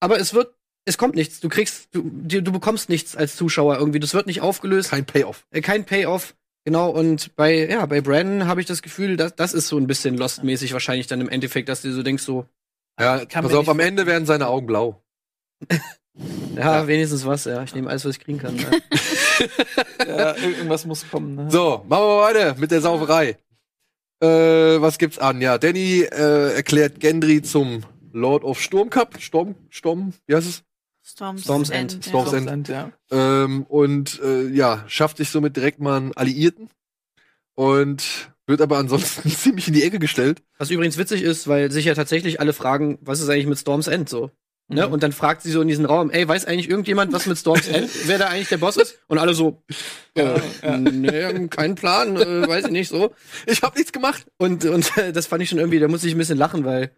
aber 0.00 0.18
es 0.20 0.34
wird, 0.34 0.54
es 0.84 0.98
kommt 0.98 1.14
nichts. 1.14 1.40
Du 1.40 1.48
kriegst, 1.48 1.88
du, 1.92 2.02
du 2.02 2.52
bekommst 2.52 2.88
nichts 2.88 3.16
als 3.16 3.36
Zuschauer 3.36 3.78
irgendwie. 3.78 4.00
Das 4.00 4.14
wird 4.14 4.26
nicht 4.26 4.40
aufgelöst, 4.40 4.90
Kein 4.90 5.04
Payoff. 5.06 5.46
äh, 5.50 5.60
kein 5.60 5.84
Payoff. 5.84 6.34
Genau, 6.66 6.90
und 6.90 7.34
bei, 7.36 7.66
ja, 7.68 7.86
bei 7.86 8.02
Brandon 8.02 8.46
habe 8.46 8.60
ich 8.60 8.66
das 8.66 8.82
Gefühl, 8.82 9.16
dass, 9.16 9.34
das 9.34 9.54
ist 9.54 9.68
so 9.68 9.78
ein 9.78 9.86
bisschen 9.86 10.18
Lost-mäßig 10.18 10.74
wahrscheinlich 10.74 11.06
dann 11.06 11.22
im 11.22 11.28
Endeffekt, 11.30 11.70
dass 11.70 11.80
du 11.80 11.90
so 11.92 12.02
denkst, 12.02 12.22
so, 12.22 12.46
Ja, 13.00 13.24
pass 13.24 13.54
auf, 13.54 13.68
am 13.70 13.80
Ende 13.80 14.04
werden 14.04 14.26
seine 14.26 14.46
Augen 14.46 14.66
blau. 14.66 15.02
ja, 16.56 16.86
wenigstens 16.86 17.24
was, 17.24 17.44
ja. 17.44 17.62
Ich 17.62 17.74
nehme 17.74 17.88
alles, 17.88 18.04
was 18.04 18.16
ich 18.16 18.20
kriegen 18.20 18.38
kann. 18.38 18.56
Ja. 18.56 18.70
Ja, 20.06 20.36
irgendwas 20.36 20.84
muss 20.84 21.08
kommen. 21.10 21.34
Ne? 21.34 21.50
So, 21.50 21.84
machen 21.88 22.04
wir 22.04 22.20
weiter 22.20 22.54
mit 22.58 22.70
der 22.70 22.80
Sauferei. 22.82 23.38
Äh, 24.22 24.26
was 24.26 24.98
gibt's 24.98 25.18
an? 25.18 25.40
Ja, 25.40 25.56
Danny 25.56 26.02
äh, 26.02 26.54
erklärt 26.54 27.00
Gendry 27.00 27.40
zum 27.40 27.82
Lord 28.12 28.44
of 28.44 28.60
Storm 28.60 28.90
Cup. 28.90 29.16
Storm, 29.20 29.54
Storm, 29.70 30.12
wie 30.26 30.34
heißt 30.34 30.46
es? 30.46 30.62
Storm's, 31.02 31.42
Storm's 31.44 31.70
End. 31.70 31.94
ja. 31.94 32.02
Storm's 32.02 32.32
End. 32.32 32.48
End, 32.48 32.68
ja. 32.68 32.92
Ähm, 33.10 33.64
und 33.64 34.20
äh, 34.22 34.48
ja, 34.48 34.84
schafft 34.88 35.16
sich 35.16 35.30
somit 35.30 35.56
direkt 35.56 35.80
mal 35.80 35.96
einen 35.96 36.12
Alliierten. 36.12 36.68
Und 37.54 38.30
wird 38.46 38.60
aber 38.60 38.78
ansonsten 38.78 39.28
ziemlich 39.30 39.68
in 39.68 39.74
die 39.74 39.82
Ecke 39.82 39.98
gestellt. 39.98 40.42
Was 40.58 40.70
übrigens 40.70 40.98
witzig 40.98 41.22
ist, 41.22 41.48
weil 41.48 41.70
sich 41.70 41.86
ja 41.86 41.94
tatsächlich 41.94 42.40
alle 42.40 42.52
fragen, 42.52 42.98
was 43.00 43.20
ist 43.20 43.28
eigentlich 43.28 43.46
mit 43.46 43.58
Storm's 43.58 43.86
End 43.86 44.08
so? 44.08 44.30
Ne? 44.70 44.86
Mhm. 44.86 44.92
Und 44.92 45.02
dann 45.02 45.12
fragt 45.12 45.42
sie 45.42 45.50
so 45.50 45.60
in 45.60 45.68
diesen 45.68 45.84
Raum, 45.84 46.10
ey, 46.10 46.26
weiß 46.26 46.44
eigentlich 46.44 46.70
irgendjemand, 46.70 47.12
was 47.12 47.26
mit 47.26 47.36
Storm's 47.36 47.66
End, 47.66 47.90
wer 48.06 48.18
da 48.18 48.28
eigentlich 48.28 48.48
der 48.48 48.58
Boss 48.58 48.76
ist? 48.76 48.98
Und 49.08 49.18
alle 49.18 49.34
so, 49.34 49.62
äh, 50.14 50.38
nee, 50.78 51.48
kein 51.48 51.74
Plan, 51.74 52.16
äh, 52.16 52.46
weiß 52.46 52.66
ich 52.66 52.70
nicht 52.70 52.88
so. 52.88 53.12
Ich 53.46 53.62
hab 53.62 53.74
nichts 53.74 53.92
gemacht. 53.92 54.26
Und, 54.38 54.64
und 54.64 54.92
das 55.12 55.26
fand 55.26 55.42
ich 55.42 55.48
schon 55.48 55.58
irgendwie, 55.58 55.80
da 55.80 55.88
musste 55.88 56.06
ich 56.06 56.14
ein 56.14 56.18
bisschen 56.18 56.38
lachen, 56.38 56.64
weil, 56.64 56.92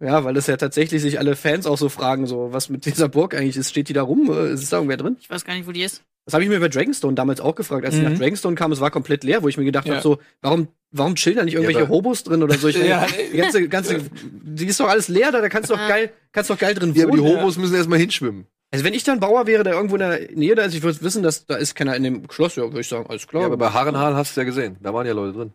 ja, 0.00 0.24
weil 0.24 0.34
das 0.34 0.46
ja 0.46 0.56
tatsächlich 0.56 1.00
sich 1.02 1.18
alle 1.18 1.36
Fans 1.36 1.66
auch 1.66 1.78
so 1.78 1.88
fragen, 1.88 2.26
so, 2.26 2.52
was 2.52 2.68
mit 2.68 2.84
dieser 2.86 3.08
Burg 3.08 3.34
eigentlich 3.34 3.56
ist. 3.56 3.70
Steht 3.70 3.88
die 3.88 3.92
da 3.92 4.02
rum? 4.02 4.30
Äh, 4.30 4.52
Ist 4.52 4.72
da 4.72 4.76
irgendwer 4.78 4.96
drin? 4.96 5.16
Ich 5.20 5.30
weiß 5.30 5.44
gar 5.44 5.54
nicht, 5.54 5.66
wo 5.66 5.72
die 5.72 5.82
ist. 5.82 6.02
Das 6.26 6.32
habe 6.34 6.42
ich 6.42 6.48
mir 6.48 6.58
bei 6.58 6.68
Dragonstone 6.68 7.14
damals 7.14 7.40
auch 7.40 7.54
gefragt. 7.54 7.84
Als 7.84 7.94
ich 7.96 8.02
Mhm. 8.02 8.12
nach 8.12 8.18
Dragonstone 8.18 8.54
kam, 8.56 8.72
es 8.72 8.80
war 8.80 8.90
komplett 8.90 9.24
leer, 9.24 9.42
wo 9.42 9.48
ich 9.48 9.58
mir 9.58 9.64
gedacht 9.64 9.86
Ja. 9.86 9.94
habe, 9.94 10.02
so, 10.02 10.18
warum, 10.40 10.68
warum 10.90 11.16
chillen 11.16 11.36
da 11.36 11.44
nicht 11.44 11.52
irgendwelche 11.54 11.82
aber- 11.82 11.90
Hobos 11.90 12.24
drin 12.24 12.42
oder 12.42 12.56
so? 12.56 12.68
Ich 12.68 12.76
Ja, 12.82 13.06
die 13.32 13.36
ganze, 13.36 13.68
ganze, 13.68 14.00
die 14.42 14.64
ist 14.66 14.80
doch 14.80 14.88
alles 14.88 15.08
leer 15.08 15.32
da, 15.32 15.40
da 15.42 15.48
kannst 15.50 15.68
du 15.70 15.74
doch 15.74 15.80
Ja. 15.80 15.88
geil, 15.88 16.10
kannst 16.32 16.48
doch 16.48 16.58
geil 16.58 16.74
drin 16.74 16.94
Ja, 16.94 17.04
aber 17.06 17.16
die 17.16 17.22
wohnen. 17.22 17.38
Hobos 17.40 17.58
müssen 17.58 17.74
erstmal 17.74 17.98
hinschwimmen. 17.98 18.46
Also 18.70 18.84
wenn 18.86 18.94
ich 18.94 19.04
dann 19.04 19.20
Bauer 19.20 19.46
wäre, 19.46 19.62
der 19.64 19.74
irgendwo 19.74 19.96
in 19.96 20.00
der 20.00 20.18
Nähe 20.34 20.54
da 20.54 20.62
ist, 20.64 20.74
ich 20.74 20.82
würde 20.82 21.00
wissen, 21.02 21.22
dass 21.22 21.44
da 21.46 21.56
ist 21.56 21.74
keiner 21.76 21.94
in 21.94 22.02
dem 22.02 22.22
Schloss, 22.30 22.56
ja, 22.56 22.62
würde 22.64 22.80
ich 22.80 22.88
sagen, 22.88 23.06
alles 23.08 23.26
klar. 23.28 23.42
Ja, 23.42 23.46
aber 23.46 23.56
bei 23.58 23.68
Harrenhal 23.70 24.16
hast 24.16 24.34
du 24.36 24.40
ja 24.40 24.44
gesehen. 24.46 24.76
Da 24.82 24.92
waren 24.94 25.06
ja 25.06 25.12
Leute 25.12 25.36
drin. 25.36 25.52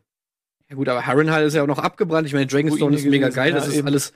Ja 0.69 0.75
gut, 0.75 0.87
aber 0.87 1.05
Harrenhal 1.07 1.43
ist 1.45 1.55
ja 1.55 1.63
auch 1.63 1.67
noch 1.67 1.79
abgebrannt. 1.79 2.27
Ich 2.27 2.33
meine, 2.33 2.45
Dragonstone 2.45 2.95
ist 2.95 3.05
mega 3.05 3.25
gewesen, 3.27 3.35
geil, 3.35 3.49
ja, 3.49 3.55
das 3.57 3.67
ist 3.67 3.75
eben. 3.75 3.87
alles 3.87 4.13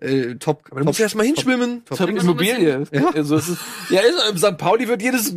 äh, 0.00 0.34
top. 0.36 0.64
Aber 0.70 0.80
du 0.80 0.86
musst 0.86 1.00
erstmal 1.00 1.26
hinschwimmen. 1.26 1.84
top, 1.84 1.98
Top 1.98 2.08
ein 2.08 2.16
Immobilie. 2.16 2.84
Ja. 2.92 3.10
Also, 3.14 3.36
ist, 3.36 3.56
ja, 3.90 4.00
ist, 4.00 4.30
im 4.30 4.38
St. 4.38 4.56
Pauli 4.58 4.88
wird 4.88 5.02
jedes 5.02 5.34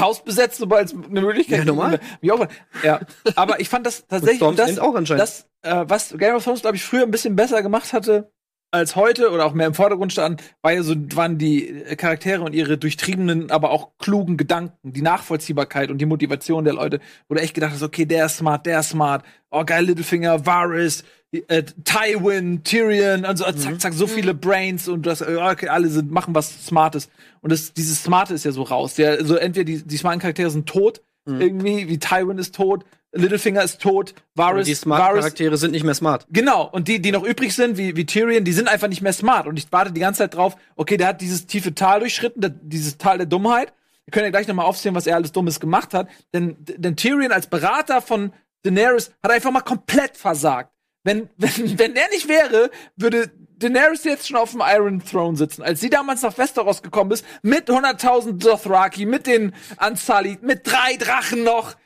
Haus 0.00 0.24
besetzt, 0.24 0.58
sobald 0.58 0.88
es 0.88 0.94
eine 0.94 1.20
Möglichkeit 1.20 1.60
Ja, 1.60 1.64
normal. 1.64 2.00
Wie 2.20 2.32
auch, 2.32 2.46
ja, 2.82 3.00
aber 3.34 3.60
ich 3.60 3.68
fand 3.68 3.86
das 3.86 4.00
Und 4.00 4.08
tatsächlich, 4.08 4.36
Storm's 4.36 4.56
das, 4.56 4.70
End 4.70 4.80
auch 4.80 4.94
anscheinend. 4.94 5.22
das 5.22 5.46
äh, 5.62 5.84
was 5.86 6.14
Game 6.16 6.34
of 6.34 6.44
Thrones, 6.44 6.62
glaube 6.62 6.76
ich, 6.76 6.84
früher 6.84 7.02
ein 7.02 7.10
bisschen 7.10 7.36
besser 7.36 7.62
gemacht 7.62 7.92
hatte 7.92 8.30
als 8.72 8.96
heute 8.96 9.30
oder 9.30 9.44
auch 9.44 9.52
mehr 9.52 9.66
im 9.66 9.74
Vordergrund 9.74 10.12
stand, 10.12 10.42
war 10.62 10.72
ja 10.72 10.82
so, 10.82 10.94
waren 11.14 11.36
die 11.36 11.68
äh, 11.68 11.94
Charaktere 11.94 12.42
und 12.42 12.54
ihre 12.54 12.78
durchtriebenen, 12.78 13.50
aber 13.50 13.70
auch 13.70 13.98
klugen 13.98 14.38
Gedanken, 14.38 14.92
die 14.92 15.02
Nachvollziehbarkeit 15.02 15.90
und 15.90 15.98
die 15.98 16.06
Motivation 16.06 16.64
der 16.64 16.74
Leute, 16.74 17.00
wo 17.28 17.34
du 17.34 17.40
echt 17.40 17.54
gedacht 17.54 17.72
hast, 17.72 17.82
okay, 17.82 18.06
der 18.06 18.26
ist 18.26 18.38
smart, 18.38 18.64
der 18.64 18.80
ist 18.80 18.90
smart, 18.90 19.24
oh 19.50 19.64
geil, 19.64 19.84
Littlefinger, 19.84 20.46
Varys, 20.46 21.04
äh, 21.32 21.62
Tywin, 21.84 22.62
Tyrion, 22.62 23.24
und 23.24 23.36
so, 23.36 23.50
zack, 23.52 23.80
zack, 23.80 23.92
so 23.94 24.06
viele 24.06 24.34
Brains 24.34 24.88
und 24.88 25.06
das, 25.06 25.20
äh, 25.20 25.36
okay, 25.36 25.68
alle 25.68 25.88
sind, 25.88 26.10
machen 26.10 26.34
was 26.34 26.66
Smartes. 26.66 27.08
Und 27.40 27.50
das, 27.50 27.72
dieses 27.72 28.02
Smarte 28.02 28.34
ist 28.34 28.44
ja 28.44 28.52
so 28.52 28.62
raus. 28.62 28.94
Der, 28.94 29.12
also 29.12 29.36
entweder 29.36 29.64
die, 29.64 29.82
die 29.82 29.96
smarten 29.96 30.20
Charaktere 30.20 30.50
sind 30.50 30.68
tot, 30.68 31.02
irgendwie, 31.24 31.88
wie 31.88 31.98
Tywin 31.98 32.38
ist 32.38 32.54
tot, 32.54 32.84
Littlefinger 33.12 33.62
ist 33.62 33.80
tot, 33.80 34.14
Varys, 34.34 34.66
die 34.66 34.74
smart 34.74 35.02
Varys 35.02 35.20
Charaktere 35.20 35.56
sind 35.56 35.72
nicht 35.72 35.84
mehr 35.84 35.94
smart. 35.94 36.26
Genau, 36.30 36.68
und 36.68 36.88
die, 36.88 37.00
die 37.00 37.12
noch 37.12 37.22
übrig 37.22 37.54
sind, 37.54 37.76
wie, 37.76 37.94
wie 37.94 38.06
Tyrion, 38.06 38.44
die 38.44 38.52
sind 38.52 38.68
einfach 38.68 38.88
nicht 38.88 39.02
mehr 39.02 39.12
smart. 39.12 39.46
Und 39.46 39.58
ich 39.58 39.70
warte 39.70 39.92
die 39.92 40.00
ganze 40.00 40.18
Zeit 40.18 40.34
drauf, 40.34 40.56
okay, 40.76 40.96
der 40.96 41.08
hat 41.08 41.20
dieses 41.20 41.46
tiefe 41.46 41.74
Tal 41.74 42.00
durchschritten, 42.00 42.40
der, 42.40 42.50
dieses 42.50 42.96
Tal 42.96 43.18
der 43.18 43.26
Dummheit. 43.26 43.72
Wir 44.06 44.12
können 44.12 44.24
ja 44.24 44.30
gleich 44.30 44.48
nochmal 44.48 44.66
aufzählen, 44.66 44.94
was 44.94 45.06
er 45.06 45.16
alles 45.16 45.32
Dummes 45.32 45.60
gemacht 45.60 45.92
hat. 45.92 46.08
Denn, 46.32 46.56
denn 46.58 46.96
Tyrion 46.96 47.32
als 47.32 47.46
Berater 47.46 48.00
von 48.00 48.32
Daenerys 48.62 49.12
hat 49.22 49.30
einfach 49.30 49.52
mal 49.52 49.60
komplett 49.60 50.16
versagt. 50.16 50.72
Wenn, 51.04 51.28
wenn, 51.36 51.50
wenn 51.78 51.96
er 51.96 52.08
nicht 52.10 52.28
wäre, 52.28 52.70
würde 52.96 53.30
Daenerys 53.58 54.04
jetzt 54.04 54.28
schon 54.28 54.36
auf 54.36 54.52
dem 54.52 54.62
Iron 54.64 55.04
Throne 55.04 55.36
sitzen. 55.36 55.62
Als 55.62 55.80
sie 55.80 55.90
damals 55.90 56.22
nach 56.22 56.36
Westeros 56.36 56.82
gekommen 56.82 57.12
ist, 57.12 57.24
mit 57.42 57.68
100.000 57.68 58.38
Dothraki, 58.38 59.06
mit 59.06 59.26
den 59.26 59.54
Unsullied, 59.84 60.42
mit 60.42 60.66
drei 60.66 60.96
Drachen 60.96 61.44
noch. 61.44 61.76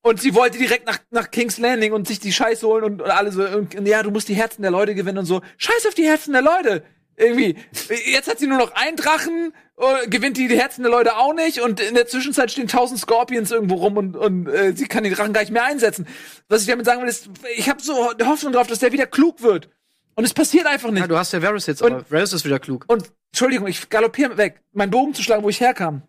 Und 0.00 0.20
sie 0.20 0.34
wollte 0.34 0.58
direkt 0.58 0.86
nach, 0.86 0.98
nach 1.10 1.30
King's 1.30 1.58
Landing 1.58 1.92
und 1.92 2.06
sich 2.06 2.20
die 2.20 2.32
Scheiße 2.32 2.66
holen 2.66 2.84
und, 2.84 3.02
und 3.02 3.10
alle 3.10 3.32
so, 3.32 3.44
und 3.44 3.74
ja, 3.86 4.02
du 4.02 4.10
musst 4.10 4.28
die 4.28 4.34
Herzen 4.34 4.62
der 4.62 4.70
Leute 4.70 4.94
gewinnen 4.94 5.18
und 5.18 5.26
so. 5.26 5.42
Scheiß 5.58 5.86
auf 5.86 5.94
die 5.94 6.06
Herzen 6.06 6.32
der 6.32 6.42
Leute. 6.42 6.84
Irgendwie. 7.18 7.56
Jetzt 8.06 8.28
hat 8.28 8.38
sie 8.38 8.46
nur 8.46 8.58
noch 8.58 8.72
einen 8.72 8.96
Drachen, 8.96 9.52
äh, 9.76 10.06
gewinnt 10.08 10.36
die, 10.36 10.48
Herzen 10.48 10.82
der 10.82 10.90
Leute 10.92 11.16
auch 11.16 11.34
nicht 11.34 11.60
und 11.60 11.80
in 11.80 11.94
der 11.94 12.06
Zwischenzeit 12.06 12.50
stehen 12.52 12.68
tausend 12.68 13.00
Scorpions 13.00 13.50
irgendwo 13.50 13.74
rum 13.74 13.96
und, 13.96 14.16
und 14.16 14.46
äh, 14.46 14.72
sie 14.74 14.86
kann 14.86 15.02
die 15.02 15.10
Drachen 15.10 15.32
gar 15.32 15.40
nicht 15.40 15.50
mehr 15.50 15.64
einsetzen. 15.64 16.06
Was 16.48 16.62
ich 16.62 16.68
damit 16.68 16.86
sagen 16.86 17.02
will, 17.02 17.08
ist, 17.08 17.28
ich 17.56 17.68
habe 17.68 17.82
so 17.82 18.12
Hoffnung 18.24 18.52
drauf, 18.52 18.68
dass 18.68 18.78
der 18.78 18.92
wieder 18.92 19.06
klug 19.06 19.42
wird. 19.42 19.68
Und 20.14 20.24
es 20.24 20.32
passiert 20.32 20.66
einfach 20.66 20.90
nicht. 20.90 21.00
Ja, 21.00 21.06
du 21.08 21.18
hast 21.18 21.32
ja 21.32 21.42
Varys 21.42 21.66
jetzt, 21.66 21.82
Und- 21.82 21.92
aber 21.92 22.10
Varys 22.10 22.32
ist 22.32 22.44
wieder 22.44 22.58
klug. 22.60 22.84
Und 22.88 23.10
Entschuldigung, 23.32 23.66
ich 23.66 23.88
galoppiere 23.88 24.36
weg, 24.36 24.60
meinen 24.72 24.90
Bogen 24.90 25.14
zu 25.14 25.22
schlagen, 25.22 25.42
wo 25.42 25.48
ich 25.48 25.60
herkam. 25.60 26.02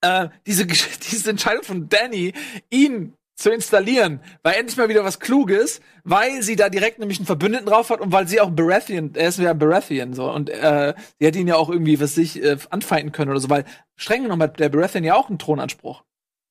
Äh, 0.00 0.28
diese, 0.46 0.66
diese 1.10 1.30
Entscheidung 1.30 1.64
von 1.64 1.88
Danny, 1.88 2.32
ihn 2.70 3.14
zu 3.34 3.50
installieren, 3.50 4.20
war 4.42 4.56
endlich 4.56 4.76
mal 4.76 4.88
wieder 4.88 5.04
was 5.04 5.18
Kluges, 5.18 5.80
weil 6.04 6.42
sie 6.42 6.56
da 6.56 6.68
direkt 6.68 6.98
nämlich 6.98 7.18
einen 7.18 7.26
Verbündeten 7.26 7.66
drauf 7.66 7.90
hat 7.90 8.00
und 8.00 8.12
weil 8.12 8.28
sie 8.28 8.40
auch 8.40 8.48
ein 8.48 8.56
Baratheon, 8.56 9.12
er 9.14 9.28
ist 9.28 9.38
ja 9.38 9.50
ein 9.50 9.58
Baratheon 9.58 10.14
so 10.14 10.30
und 10.30 10.50
äh, 10.50 10.94
sie 11.18 11.26
hätte 11.26 11.38
ihn 11.38 11.48
ja 11.48 11.56
auch 11.56 11.68
irgendwie 11.68 12.00
was 12.00 12.14
sich 12.14 12.42
äh, 12.42 12.56
anfeinden 12.70 13.12
können 13.12 13.30
oder 13.30 13.40
so, 13.40 13.50
weil 13.50 13.64
streng 13.96 14.22
genommen 14.22 14.42
hat 14.42 14.60
der 14.60 14.68
Baratheon 14.68 15.04
ja 15.04 15.14
auch 15.16 15.28
einen 15.28 15.38
Thronanspruch. 15.38 16.04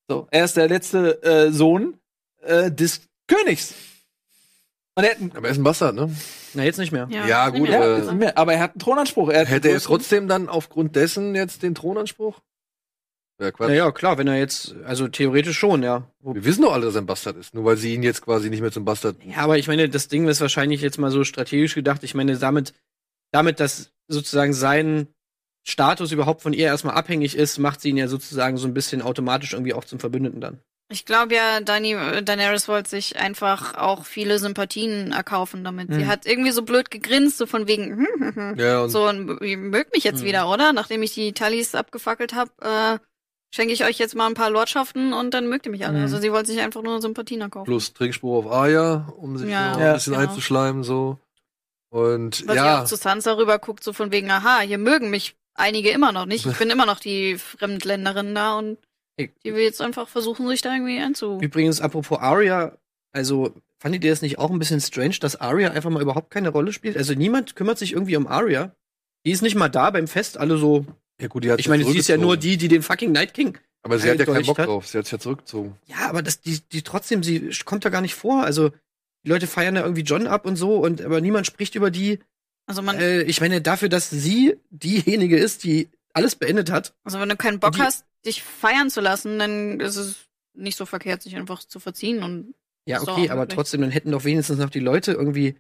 So, 0.10 0.28
er 0.32 0.46
ist 0.46 0.58
der 0.58 0.68
letzte 0.68 1.24
äh, 1.24 1.52
Sohn 1.52 1.98
äh, 2.42 2.70
des 2.70 3.02
Königs. 3.28 3.74
Und 4.96 5.06
er 5.06 5.12
hat 5.12 5.22
einen, 5.22 5.32
Aber 5.36 5.48
er 5.48 5.52
ist 5.52 5.58
ein 5.58 5.64
Bastard, 5.64 5.96
ne? 5.96 6.14
Na, 6.54 6.64
jetzt 6.64 6.78
nicht 6.78 6.92
mehr. 6.92 7.08
Ja, 7.10 7.50
gut, 7.50 7.68
ja, 7.68 7.98
nicht 7.98 8.14
mehr, 8.14 8.38
aber 8.38 8.54
er 8.54 8.60
hat 8.60 8.72
einen 8.72 8.80
Thronanspruch. 8.80 9.30
Er 9.30 9.42
hat 9.42 9.50
Hätte 9.50 9.70
er 9.70 9.76
einen 9.76 9.84
trotzdem 9.84 10.28
dann 10.28 10.50
aufgrund 10.50 10.96
dessen 10.96 11.34
jetzt 11.34 11.64
den 11.64 11.74
Thronanspruch? 11.74 12.42
Ja, 13.44 13.52
Quatsch. 13.52 13.70
Ja, 13.70 13.76
ja, 13.76 13.92
klar, 13.92 14.18
wenn 14.18 14.28
er 14.28 14.38
jetzt, 14.38 14.74
also 14.86 15.08
theoretisch 15.08 15.58
schon, 15.60 15.84
ja. 15.84 16.08
Wir 16.22 16.46
wissen 16.46 16.62
doch 16.62 16.74
alle, 16.74 16.86
dass 16.86 16.96
er 16.96 17.02
ein 17.02 17.06
Bastard 17.06 17.38
ist, 17.38 17.54
nur 17.54 17.66
weil 17.66 17.78
sie 17.78 17.94
ihn 17.94 18.04
jetzt 18.04 18.22
quasi 18.22 18.50
nicht 18.50 18.62
mehr 18.62 18.72
zum 18.72 18.86
Bastard. 18.86 19.18
Ja, 19.24 19.38
aber 19.38 19.58
ich 19.58 19.68
meine, 19.68 19.90
das 19.90 20.08
Ding 20.08 20.28
ist 20.28 20.42
wahrscheinlich 20.42 20.82
jetzt 20.82 20.98
mal 20.98 21.12
so 21.12 21.24
strategisch 21.24 21.76
gedacht. 21.76 22.04
Ich 22.04 22.16
meine, 22.16 22.38
damit, 22.38 22.74
damit, 23.32 23.60
dass 23.60 23.92
sozusagen 24.08 24.54
sein 24.54 25.08
Status 25.66 26.12
überhaupt 26.12 26.42
von 26.42 26.54
ihr 26.54 26.66
erstmal 26.68 26.96
abhängig 26.96 27.36
ist, 27.38 27.58
macht 27.58 27.82
sie 27.82 27.90
ihn 27.90 27.98
ja 27.98 28.08
sozusagen 28.08 28.58
so 28.58 28.68
ein 28.68 28.74
bisschen 28.74 29.02
automatisch 29.02 29.54
irgendwie 29.54 29.74
auch 29.74 29.86
zum 29.86 30.00
Verbündeten 30.00 30.42
dann. 30.42 30.60
Ich 30.92 31.06
glaube 31.06 31.34
ja, 31.34 31.62
Dani, 31.62 31.96
Daenerys 32.24 32.68
wollte 32.68 32.90
sich 32.90 33.18
einfach 33.18 33.76
auch 33.76 34.06
viele 34.06 34.38
Sympathien 34.38 35.14
erkaufen 35.14 35.64
damit. 35.64 35.92
Sie 35.94 36.02
Mhm. 36.02 36.08
hat 36.08 36.26
irgendwie 36.26 36.52
so 36.52 36.62
blöd 36.64 36.92
gegrinst, 36.92 37.38
so 37.38 37.46
von 37.48 37.68
wegen, 37.68 37.96
hm, 37.96 38.08
hm, 38.20 38.36
hm. 38.36 38.60
Ja, 38.60 38.82
und 38.84 38.90
so, 38.90 39.08
und 39.08 39.42
ihr 39.42 39.58
mögt 39.58 39.94
mich 39.94 40.04
jetzt 40.04 40.22
Mhm. 40.22 40.28
wieder, 40.28 40.50
oder? 40.50 40.74
Nachdem 40.74 41.02
ich 41.02 41.14
die 41.14 41.32
Tallis 41.34 41.74
abgefackelt 41.74 42.36
habe, 42.36 42.52
äh, 42.62 43.00
schenke 43.54 43.72
ich 43.72 43.84
euch 43.86 44.00
jetzt 44.00 44.16
mal 44.16 44.26
ein 44.26 44.34
paar 44.34 44.50
Lordschaften 44.50 45.14
und 45.14 45.34
dann 45.34 45.48
mögt 45.48 45.66
ihr 45.68 45.72
mich 45.72 45.86
alle. 45.86 45.98
Mhm. 46.00 46.04
Also 46.04 46.18
sie 46.20 46.32
wollte 46.32 46.52
sich 46.52 46.60
einfach 46.62 46.82
nur 46.82 47.00
Sympathien 47.02 47.42
erkaufen. 47.42 47.66
plus 47.66 47.94
Trinkspruch 47.94 48.46
auf 48.46 48.52
Arya, 48.52 49.14
um 49.18 49.38
sich 49.38 49.50
Ja, 49.50 49.80
Ja, 49.80 49.88
ein 49.90 49.94
bisschen 49.94 50.14
genau. 50.14 50.28
einzuschleimen, 50.28 50.84
so. 50.84 51.20
Und 51.92 52.48
Was 52.48 52.56
ja, 52.56 52.82
auch 52.82 52.86
zu 52.86 52.96
Sansa 52.96 53.34
rüber 53.34 53.60
guckt, 53.60 53.84
so 53.84 53.94
von 53.94 54.12
wegen, 54.12 54.32
aha, 54.32 54.62
hier 54.62 54.80
mögen 54.80 55.12
mich 55.12 55.36
einige 55.54 55.92
immer 55.92 56.12
noch 56.12 56.26
nicht. 56.26 56.48
Ich 56.48 56.58
bin 56.58 56.72
immer 56.72 56.88
noch 56.88 57.00
die 57.00 57.38
Fremdländerin 57.38 58.34
da 58.34 58.58
und 58.58 58.80
die 59.20 59.32
will 59.44 59.62
jetzt 59.62 59.82
einfach 59.82 60.08
versuchen, 60.08 60.48
sich 60.48 60.64
da 60.64 60.74
irgendwie 60.74 61.00
einzu. 61.00 61.38
Übrigens, 61.40 61.80
apropos 61.80 62.18
Arya, 62.18 62.76
also 63.12 63.54
fandet 63.78 64.04
ihr 64.04 64.10
das 64.10 64.24
nicht 64.24 64.40
auch 64.40 64.50
ein 64.50 64.58
bisschen 64.58 64.82
strange, 64.82 65.18
dass 65.20 65.40
Arya 65.40 65.70
einfach 65.70 65.92
mal 65.92 66.02
überhaupt 66.02 66.32
keine 66.32 66.50
Rolle 66.50 66.74
spielt? 66.74 66.98
Also 66.98 67.14
niemand 67.14 67.56
kümmert 67.56 67.78
sich 67.78 67.94
irgendwie 67.94 68.18
um 68.18 68.26
Arya. 68.26 68.76
Die 69.28 69.32
ist 69.32 69.44
nicht 69.44 69.54
mal 69.56 69.70
da 69.70 69.92
beim 69.92 70.08
Fest, 70.08 70.40
alle 70.40 70.58
so, 70.58 70.88
Ja, 71.22 71.28
gut, 71.28 71.44
die 71.44 71.52
hat 71.52 71.60
Ich 71.60 71.68
meine, 71.70 71.84
sie 71.86 71.98
ist 71.98 72.08
ja 72.10 72.18
nur 72.18 72.38
die, 72.38 72.58
die 72.58 72.68
den 72.68 72.82
fucking 72.82 73.12
Night 73.12 73.34
King. 73.34 73.58
Aber 73.84 74.00
sie 74.00 74.10
hat 74.10 74.18
ja 74.20 74.26
keinen 74.26 74.46
Bock 74.46 74.58
hat. 74.60 74.68
drauf. 74.68 74.88
Sie 74.88 74.98
hat 74.98 75.06
sich 75.06 75.12
ja 75.12 75.20
zurückgezogen. 75.20 75.76
Ja, 75.88 76.10
aber 76.10 76.22
das, 76.22 76.42
die, 76.42 76.60
die 76.72 76.82
trotzdem, 76.84 77.22
sie 77.22 77.50
kommt 77.66 77.84
da 77.86 77.90
gar 77.90 78.02
nicht 78.02 78.16
vor. 78.16 78.44
Also, 78.44 78.70
die 79.26 79.30
Leute 79.30 79.46
feiern 79.48 79.76
da 79.76 79.82
irgendwie 79.82 80.02
John 80.04 80.26
ab 80.28 80.46
und 80.46 80.56
so, 80.56 80.78
und 80.78 81.02
aber 81.02 81.22
niemand 81.22 81.46
spricht 81.48 81.76
über 81.76 81.92
die. 81.92 82.20
Also 82.66 82.82
man, 82.82 82.98
Äh, 82.98 83.24
ich 83.24 83.42
meine, 83.42 83.62
dafür, 83.62 83.90
dass 83.90 84.10
sie 84.10 84.56
diejenige 84.70 85.38
ist, 85.38 85.64
die 85.66 85.90
alles 86.14 86.36
beendet 86.36 86.72
hat. 86.72 86.94
also 87.04 87.20
wenn 87.20 87.28
du 87.30 87.36
keinen 87.36 87.60
Bock 87.60 87.74
die- 87.74 87.82
hast, 87.82 88.06
dich 88.26 88.42
feiern 88.44 88.90
zu 88.90 89.02
lassen, 89.02 89.38
dann 89.40 89.80
ist 89.82 89.98
es 89.98 90.16
nicht 90.54 90.78
so 90.78 90.86
verkehrt, 90.86 91.22
sich 91.22 91.36
einfach 91.36 91.64
zu 91.66 91.80
verziehen 91.80 92.24
und 92.24 92.54
Ja, 92.86 92.98
Ist 92.98 93.08
doch 93.08 93.18
okay, 93.18 93.28
auch 93.28 93.32
aber 93.32 93.42
möglich. 93.42 93.56
trotzdem, 93.56 93.82
dann 93.82 93.92
hätten 93.92 94.12
doch 94.12 94.24
wenigstens 94.26 94.60
noch 94.60 94.70
die 94.70 94.80
Leute 94.80 95.14
irgendwie. 95.14 95.56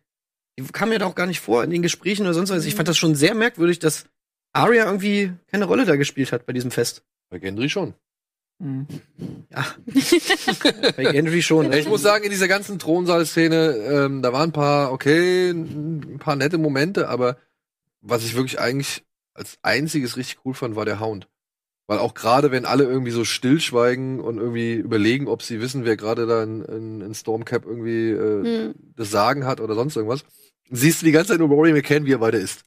Die 0.60 0.64
kamen 0.66 0.92
ja 0.92 1.00
da 1.00 1.06
auch 1.08 1.16
gar 1.16 1.26
nicht 1.26 1.40
vor 1.40 1.64
in 1.64 1.70
den 1.72 1.82
Gesprächen 1.82 2.24
oder 2.24 2.34
sonst 2.34 2.50
was. 2.52 2.66
Ich 2.66 2.76
fand 2.76 2.88
das 2.88 2.98
schon 2.98 3.16
sehr 3.16 3.34
merkwürdig, 3.34 3.80
dass 3.80 4.06
Arya 4.54 4.86
irgendwie 4.86 5.34
keine 5.48 5.66
Rolle 5.66 5.86
da 5.86 5.96
gespielt 5.96 6.32
hat 6.32 6.46
bei 6.46 6.54
diesem 6.54 6.72
Fest. 6.72 7.04
Bei 7.30 7.40
Gendry 7.40 7.70
schon. 7.70 7.96
Mhm. 8.60 8.88
Ja. 9.50 9.66
bei 10.96 11.12
Gendry 11.12 11.42
schon. 11.42 11.74
Ich 11.74 11.88
muss 11.88 12.04
sagen, 12.04 12.24
in 12.24 12.30
dieser 12.30 12.48
ganzen 12.48 12.80
Thronsaal-Szene, 12.80 13.76
ähm, 13.76 14.22
da 14.22 14.32
waren 14.32 14.50
ein 14.50 14.54
paar, 14.54 14.92
okay, 14.92 15.50
ein 15.50 16.20
paar 16.20 16.36
nette 16.36 16.58
Momente, 16.58 17.10
aber 17.10 17.38
was 18.02 18.24
ich 18.24 18.36
wirklich 18.36 18.60
eigentlich 18.60 19.04
als 19.34 19.58
einziges 19.64 20.18
richtig 20.18 20.46
cool 20.46 20.54
fand, 20.54 20.76
war 20.76 20.86
der 20.86 21.00
Hound. 21.00 21.28
Weil 21.88 22.00
auch 22.00 22.14
gerade, 22.14 22.52
wenn 22.52 22.66
alle 22.66 22.86
irgendwie 22.86 23.12
so 23.12 23.26
stillschweigen 23.26 24.22
und 24.22 24.38
irgendwie 24.38 24.76
überlegen, 24.76 25.28
ob 25.28 25.42
sie 25.42 25.60
wissen, 25.60 25.84
wer 25.84 25.98
gerade 25.98 26.26
da 26.28 26.44
in, 26.44 26.64
in, 26.64 27.02
in 27.02 27.14
Stormcap 27.14 27.66
irgendwie 27.66 28.12
äh, 28.12 28.44
hm. 28.44 28.76
das 28.96 29.12
Sagen 29.12 29.46
hat 29.46 29.60
oder 29.60 29.76
sonst 29.76 29.98
irgendwas, 29.98 30.24
siehst 30.70 31.02
du 31.02 31.06
die 31.06 31.12
ganze 31.12 31.32
Zeit 31.32 31.40
nur 31.40 31.50
Rory 31.50 31.74
McCann, 31.74 32.06
wie 32.06 32.14
er 32.14 32.22
weiter 32.22 32.40
isst. 32.40 32.64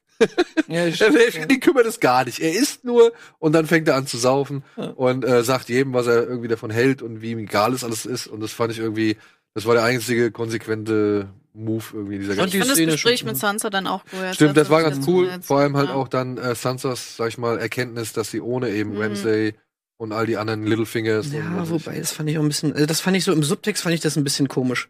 Ja, 0.69 0.87
ich, 0.87 1.01
Er, 1.01 1.15
er, 1.15 1.47
den 1.47 1.61
kümmert 1.61 1.87
es 1.87 2.01
gar 2.01 2.25
nicht. 2.25 2.41
Er 2.41 2.53
isst 2.53 2.85
nur 2.85 3.13
und 3.39 3.53
dann 3.53 3.67
fängt 3.67 3.89
er 3.89 3.97
an 3.97 4.07
zu 4.07 4.17
saufen 4.19 4.65
Ja. 4.77 4.87
und 4.91 5.25
äh, 5.25 5.43
sagt 5.45 5.69
jedem, 5.69 5.93
was 5.93 6.07
er 6.07 6.27
irgendwie 6.27 6.49
davon 6.49 6.71
hält 6.71 7.03
und 7.03 7.21
wie 7.23 7.33
ihm 7.33 7.39
egal 7.39 7.73
es 7.75 7.85
alles 7.85 8.07
ist. 8.07 8.27
Und 8.27 8.41
das 8.41 8.53
fand 8.53 8.73
ich 8.73 8.79
irgendwie, 8.79 9.17
das 9.55 9.67
war 9.67 9.75
der 9.75 9.85
einzige 9.85 10.31
konsequente 10.31 11.29
Move 11.55 11.85
irgendwie 11.93 12.15
in 12.17 12.21
dieser 12.21 12.33
Und 12.33 12.39
ganzen 12.39 12.51
die 12.53 12.57
ich 12.59 12.63
finde 12.63 12.69
das 12.69 12.77
Szene 12.77 12.93
Gespräch 12.93 13.19
schon, 13.21 13.29
mit 13.29 13.37
Sansa 13.39 13.71
dann 13.71 13.87
auch 13.87 14.05
cool. 14.13 14.35
Stimmt, 14.35 14.57
das 14.57 14.69
war 14.71 14.83
ganz 14.83 15.07
cool. 15.07 15.31
Vor 15.43 15.61
allem 15.61 15.77
halt 15.77 15.89
ja. 15.89 15.95
auch 15.95 16.09
dann 16.09 16.37
äh, 16.39 16.55
Sansas, 16.55 17.17
sag 17.17 17.29
ich 17.29 17.39
mal, 17.39 17.59
Erkenntnis, 17.59 18.13
dass 18.13 18.31
sie 18.31 18.41
ohne 18.41 18.71
eben 18.71 18.93
Mhm. 18.95 19.01
Ramsay 19.01 19.55
und 19.99 20.13
all 20.13 20.27
die 20.27 20.37
anderen 20.37 20.67
Littlefingers. 20.67 21.33
Ja, 21.33 21.63
ich- 21.63 21.71
wobei, 21.71 21.99
das 21.99 22.13
fand 22.13 22.29
ich 22.29 22.37
auch 22.39 22.43
ein 22.43 22.49
bisschen, 22.49 22.73
also 22.75 22.85
das 22.87 23.01
fand 23.01 23.17
ich 23.17 23.25
so 23.25 23.33
im 23.33 23.43
Subtext 23.43 23.83
fand 23.83 23.95
ich 23.95 24.01
das 24.03 24.17
ein 24.17 24.25
bisschen 24.25 24.49
komisch. 24.49 24.89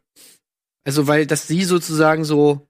Also, 0.84 1.06
weil, 1.06 1.26
dass 1.26 1.46
sie 1.48 1.62
sozusagen 1.64 2.24
so 2.24 2.66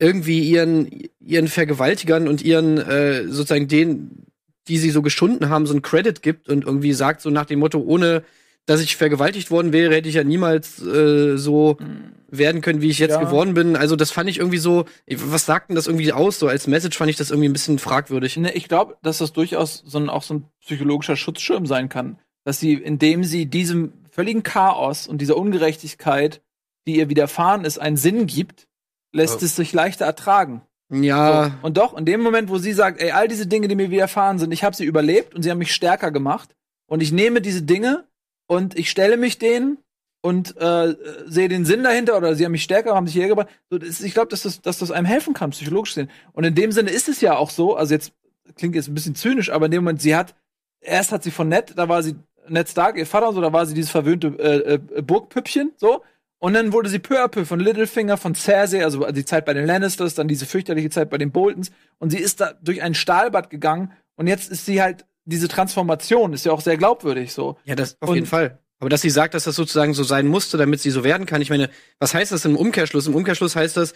irgendwie 0.00 0.40
ihren, 0.40 0.88
ihren 1.20 1.48
Vergewaltigern 1.48 2.26
und 2.26 2.42
ihren, 2.42 2.78
äh, 2.78 3.24
sozusagen 3.28 3.68
den, 3.68 4.26
die 4.66 4.78
sie 4.78 4.90
so 4.90 5.02
geschunden 5.02 5.48
haben, 5.48 5.66
so 5.66 5.72
einen 5.72 5.82
Credit 5.82 6.22
gibt 6.22 6.48
und 6.48 6.64
irgendwie 6.64 6.92
sagt, 6.92 7.20
so 7.20 7.30
nach 7.30 7.46
dem 7.46 7.58
Motto, 7.60 7.78
ohne 7.80 8.22
dass 8.66 8.80
ich 8.80 8.96
vergewaltigt 8.96 9.50
worden 9.50 9.72
wäre, 9.72 9.94
hätte 9.94 10.08
ich 10.08 10.14
ja 10.14 10.24
niemals 10.24 10.80
äh, 10.82 11.36
so 11.36 11.76
Mhm. 11.80 12.12
werden 12.28 12.60
können, 12.60 12.80
wie 12.80 12.88
ich 12.90 12.98
jetzt 12.98 13.12
Ja. 13.12 13.22
geworden 13.24 13.54
bin. 13.54 13.74
Also, 13.74 13.96
das 13.96 14.10
fand 14.12 14.30
ich 14.30 14.38
irgendwie 14.38 14.58
so, 14.58 14.84
was 15.08 15.44
sagt 15.46 15.68
denn 15.70 15.76
das 15.76 15.86
irgendwie 15.88 16.12
aus? 16.12 16.38
So 16.38 16.46
als 16.46 16.66
Message 16.66 16.96
fand 16.96 17.10
ich 17.10 17.16
das 17.16 17.30
irgendwie 17.30 17.48
ein 17.48 17.52
bisschen 17.52 17.78
fragwürdig. 17.78 18.36
Ne, 18.36 18.52
ich 18.52 18.68
glaube, 18.68 18.96
dass 19.02 19.18
das 19.18 19.32
durchaus 19.32 19.82
so 19.86 19.98
ein, 19.98 20.08
auch 20.08 20.22
so 20.22 20.34
ein 20.34 20.44
psychologischer 20.60 21.16
Schutzschirm 21.16 21.66
sein 21.66 21.88
kann. 21.88 22.18
Dass 22.44 22.60
sie, 22.60 22.74
indem 22.74 23.24
sie 23.24 23.46
diesem 23.46 23.92
völligen 24.10 24.42
Chaos 24.44 25.08
und 25.08 25.20
dieser 25.20 25.36
Ungerechtigkeit, 25.36 26.40
die 26.86 26.96
ihr 26.96 27.08
widerfahren 27.08 27.64
ist, 27.64 27.78
einen 27.78 27.96
Sinn 27.96 28.26
gibt, 28.26 28.68
lässt 29.12 29.40
Ja. 29.40 29.46
es 29.46 29.56
sich 29.56 29.72
leichter 29.72 30.04
ertragen. 30.04 30.62
Ja, 30.92 31.44
So. 31.60 31.66
Und 31.66 31.76
doch, 31.76 31.96
in 31.96 32.04
dem 32.04 32.20
Moment, 32.20 32.48
wo 32.48 32.58
sie 32.58 32.72
sagt, 32.72 33.00
ey, 33.00 33.12
all 33.12 33.28
diese 33.28 33.46
Dinge, 33.46 33.68
die 33.68 33.76
mir 33.76 33.90
widerfahren 33.90 34.38
sind, 34.38 34.52
ich 34.52 34.64
habe 34.64 34.74
sie 34.74 34.84
überlebt 34.84 35.34
und 35.34 35.42
sie 35.42 35.50
haben 35.50 35.58
mich 35.58 35.72
stärker 35.74 36.10
gemacht 36.10 36.54
und 36.88 37.00
ich 37.02 37.12
nehme 37.12 37.40
diese 37.40 37.62
Dinge 37.62 38.04
und 38.48 38.76
ich 38.76 38.90
stelle 38.90 39.16
mich 39.16 39.38
denen 39.38 39.78
und 40.22 40.56
äh, 40.56 40.96
sehe 41.26 41.48
den 41.48 41.64
Sinn 41.64 41.84
dahinter 41.84 42.16
oder 42.16 42.34
sie 42.34 42.44
haben 42.44 42.52
mich 42.52 42.64
stärker, 42.64 42.94
haben 42.94 43.06
sich 43.06 43.14
hierher 43.14 43.28
gebracht. 43.28 43.48
So, 43.70 43.78
das 43.78 44.00
ich 44.00 44.12
glaube, 44.14 44.28
dass 44.28 44.42
das, 44.42 44.60
dass 44.60 44.78
das 44.78 44.90
einem 44.90 45.06
helfen 45.06 45.32
kann, 45.32 45.50
psychologisch 45.50 45.90
gesehen. 45.94 46.10
Und 46.32 46.44
in 46.44 46.54
dem 46.56 46.72
Sinne 46.72 46.90
ist 46.90 47.08
es 47.08 47.20
ja 47.20 47.36
auch 47.36 47.50
so, 47.50 47.76
also 47.76 47.94
jetzt 47.94 48.12
klingt 48.56 48.74
jetzt 48.74 48.88
ein 48.88 48.94
bisschen 48.94 49.14
zynisch, 49.14 49.50
aber 49.50 49.66
in 49.66 49.70
dem 49.72 49.84
Moment, 49.84 50.02
sie 50.02 50.16
hat, 50.16 50.34
erst 50.80 51.12
hat 51.12 51.22
sie 51.22 51.30
von 51.30 51.48
Ned, 51.48 51.74
da 51.76 51.88
war 51.88 52.02
sie 52.02 52.16
Ned 52.48 52.68
Stark, 52.68 52.96
ihr 52.98 53.06
Vater 53.06 53.28
und 53.28 53.36
so, 53.36 53.40
da 53.40 53.52
war 53.52 53.64
sie 53.64 53.74
dieses 53.74 53.90
verwöhnte 53.92 54.26
äh, 54.40 54.74
äh, 54.74 55.02
Burgpüppchen, 55.02 55.72
so. 55.76 56.02
Und 56.40 56.54
dann 56.54 56.72
wurde 56.72 56.88
sie 56.88 56.98
peu 56.98 57.22
à 57.22 57.28
peu 57.28 57.44
von 57.44 57.60
Littlefinger, 57.60 58.16
von 58.16 58.34
Cersei, 58.34 58.82
also 58.82 59.04
die 59.12 59.24
Zeit 59.26 59.44
bei 59.44 59.52
den 59.54 59.66
Lannisters, 59.66 60.14
dann 60.14 60.26
diese 60.26 60.46
fürchterliche 60.46 60.90
Zeit 60.90 61.10
bei 61.10 61.18
den 61.18 61.30
Boltons. 61.32 61.70
Und 61.98 62.10
sie 62.10 62.18
ist 62.18 62.40
da 62.40 62.54
durch 62.62 62.82
ein 62.82 62.94
Stahlbad 62.94 63.50
gegangen. 63.50 63.92
Und 64.16 64.26
jetzt 64.26 64.50
ist 64.50 64.64
sie 64.66 64.80
halt, 64.82 65.04
diese 65.26 65.48
Transformation 65.48 66.32
ist 66.32 66.44
ja 66.46 66.52
auch 66.52 66.62
sehr 66.62 66.76
glaubwürdig, 66.78 67.32
so. 67.32 67.58
Ja, 67.64 67.74
das 67.76 67.96
auf 68.00 68.08
Und- 68.08 68.14
jeden 68.16 68.26
Fall. 68.26 68.58
Aber 68.78 68.88
dass 68.88 69.02
sie 69.02 69.10
sagt, 69.10 69.34
dass 69.34 69.44
das 69.44 69.54
sozusagen 69.56 69.92
so 69.92 70.02
sein 70.02 70.26
musste, 70.26 70.56
damit 70.56 70.80
sie 70.80 70.90
so 70.90 71.04
werden 71.04 71.26
kann. 71.26 71.42
Ich 71.42 71.50
meine, 71.50 71.68
was 71.98 72.14
heißt 72.14 72.32
das 72.32 72.46
im 72.46 72.56
Umkehrschluss? 72.56 73.06
Im 73.06 73.14
Umkehrschluss 73.14 73.54
heißt 73.54 73.76
das, 73.76 73.92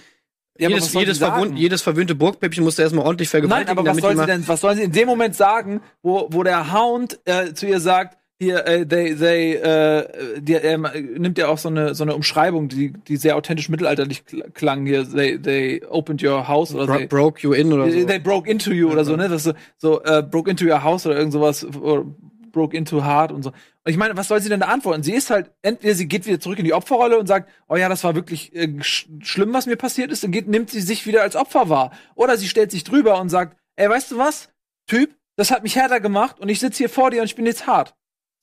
Ja, 0.59 0.68
jedes, 0.68 0.92
jedes, 0.92 1.18
verwöhnt, 1.18 1.59
jedes 1.59 1.80
verwöhnte 1.80 2.14
Burgpäppchen 2.14 2.62
musste 2.62 2.83
erstmal 2.83 3.07
ordentlich 3.07 3.30
vergewaltigen. 3.30 3.74
Nein, 3.74 3.78
aber 3.78 3.90
was 3.90 4.02
soll 4.02 4.16
sie 4.16 4.26
denn, 4.26 4.46
was 4.46 4.61
soll 4.61 4.76
sie 4.76 4.83
in 4.83 4.92
dem 4.92 5.09
Moment 5.09 5.35
sagen, 5.35 5.80
wo, 6.02 6.28
wo 6.30 6.42
der 6.42 6.74
Hound 6.74 7.18
äh, 7.24 7.54
zu 7.54 7.66
ihr 7.66 7.80
sagt, 7.80 8.18
hier, 8.44 8.66
äh, 8.66 8.87
they, 8.87 9.14
they, 9.16 9.54
äh, 9.54 10.40
die, 10.40 10.54
er 10.54 10.78
nimmt 10.78 11.37
ja 11.38 11.48
auch 11.48 11.59
so 11.59 11.68
eine, 11.68 11.94
so 11.94 12.04
eine 12.04 12.14
Umschreibung, 12.14 12.68
die, 12.68 12.92
die 12.92 13.16
sehr 13.16 13.37
authentisch 13.37 13.68
mittelalterlich 13.68 14.22
kl- 14.28 14.50
klang 14.52 14.87
hier, 14.87 15.04
they, 15.11 15.38
they 15.38 15.85
opened 15.88 16.22
your 16.22 16.46
house 16.48 16.74
oder 16.74 16.87
Bro 16.87 16.96
they, 16.96 17.07
broke 17.07 17.40
you 17.42 17.52
in 17.52 17.72
oder 17.72 17.90
so. 17.90 18.07
they 18.07 18.18
broke 18.18 18.48
into 18.48 18.70
you 18.70 18.90
oder 18.90 19.04
so, 19.04 19.16
ne? 19.16 19.28
Das 19.28 19.44
so, 19.44 19.52
so 19.78 20.02
äh, 20.04 20.22
broke 20.22 20.48
into 20.50 20.64
your 20.64 20.83
house 20.83 21.07
oder 21.07 21.16
irgend 21.16 21.33
sowas, 21.33 21.64
oder 21.64 22.04
broke 22.52 22.76
into 22.76 23.04
heart 23.04 23.33
und 23.33 23.42
so. 23.42 23.50
Und 23.50 23.90
ich 23.90 23.96
meine, 23.96 24.16
was 24.16 24.28
soll 24.28 24.40
sie 24.40 24.48
denn 24.48 24.61
da 24.61 24.66
antworten? 24.68 25.02
Sie 25.02 25.12
ist 25.12 25.28
halt, 25.28 25.50
entweder 25.61 25.94
sie 25.94 26.07
geht 26.07 26.24
wieder 26.24 26.38
zurück 26.40 26.59
in 26.59 26.64
die 26.64 26.72
Opferrolle 26.72 27.18
und 27.18 27.26
sagt, 27.26 27.50
oh 27.68 27.76
ja, 27.76 27.88
das 27.88 28.04
war 28.04 28.14
wirklich 28.14 28.54
äh, 28.54 28.68
sch 28.80 29.09
schlimm, 29.20 29.52
was 29.52 29.66
mir 29.66 29.76
passiert 29.76 30.12
ist, 30.12 30.22
dann 30.22 30.30
geht, 30.30 30.46
nimmt 30.48 30.70
sie 30.70 30.80
sich 30.80 31.07
wieder 31.07 31.22
als 31.22 31.37
Opfer 31.37 31.68
wahr. 31.68 31.90
Oder 32.14 32.37
sie 32.37 32.48
stellt 32.48 32.70
sich 32.70 32.85
drüber 32.85 33.20
und 33.20 33.28
sagt, 33.28 33.57
ey, 33.76 33.90
weißt 33.90 34.12
du 34.12 34.18
was, 34.18 34.50
Typ, 34.87 35.11
das 35.37 35.50
hat 35.50 35.64
mich 35.64 35.74
härter 35.76 35.98
gemacht 35.98 36.38
und 36.38 36.48
ich 36.48 36.61
sitze 36.61 36.78
hier 36.78 36.88
vor 36.88 37.11
dir 37.11 37.20
und 37.22 37.26
ich 37.26 37.35
bin 37.35 37.44
jetzt 37.46 37.66
hart. 37.66 37.94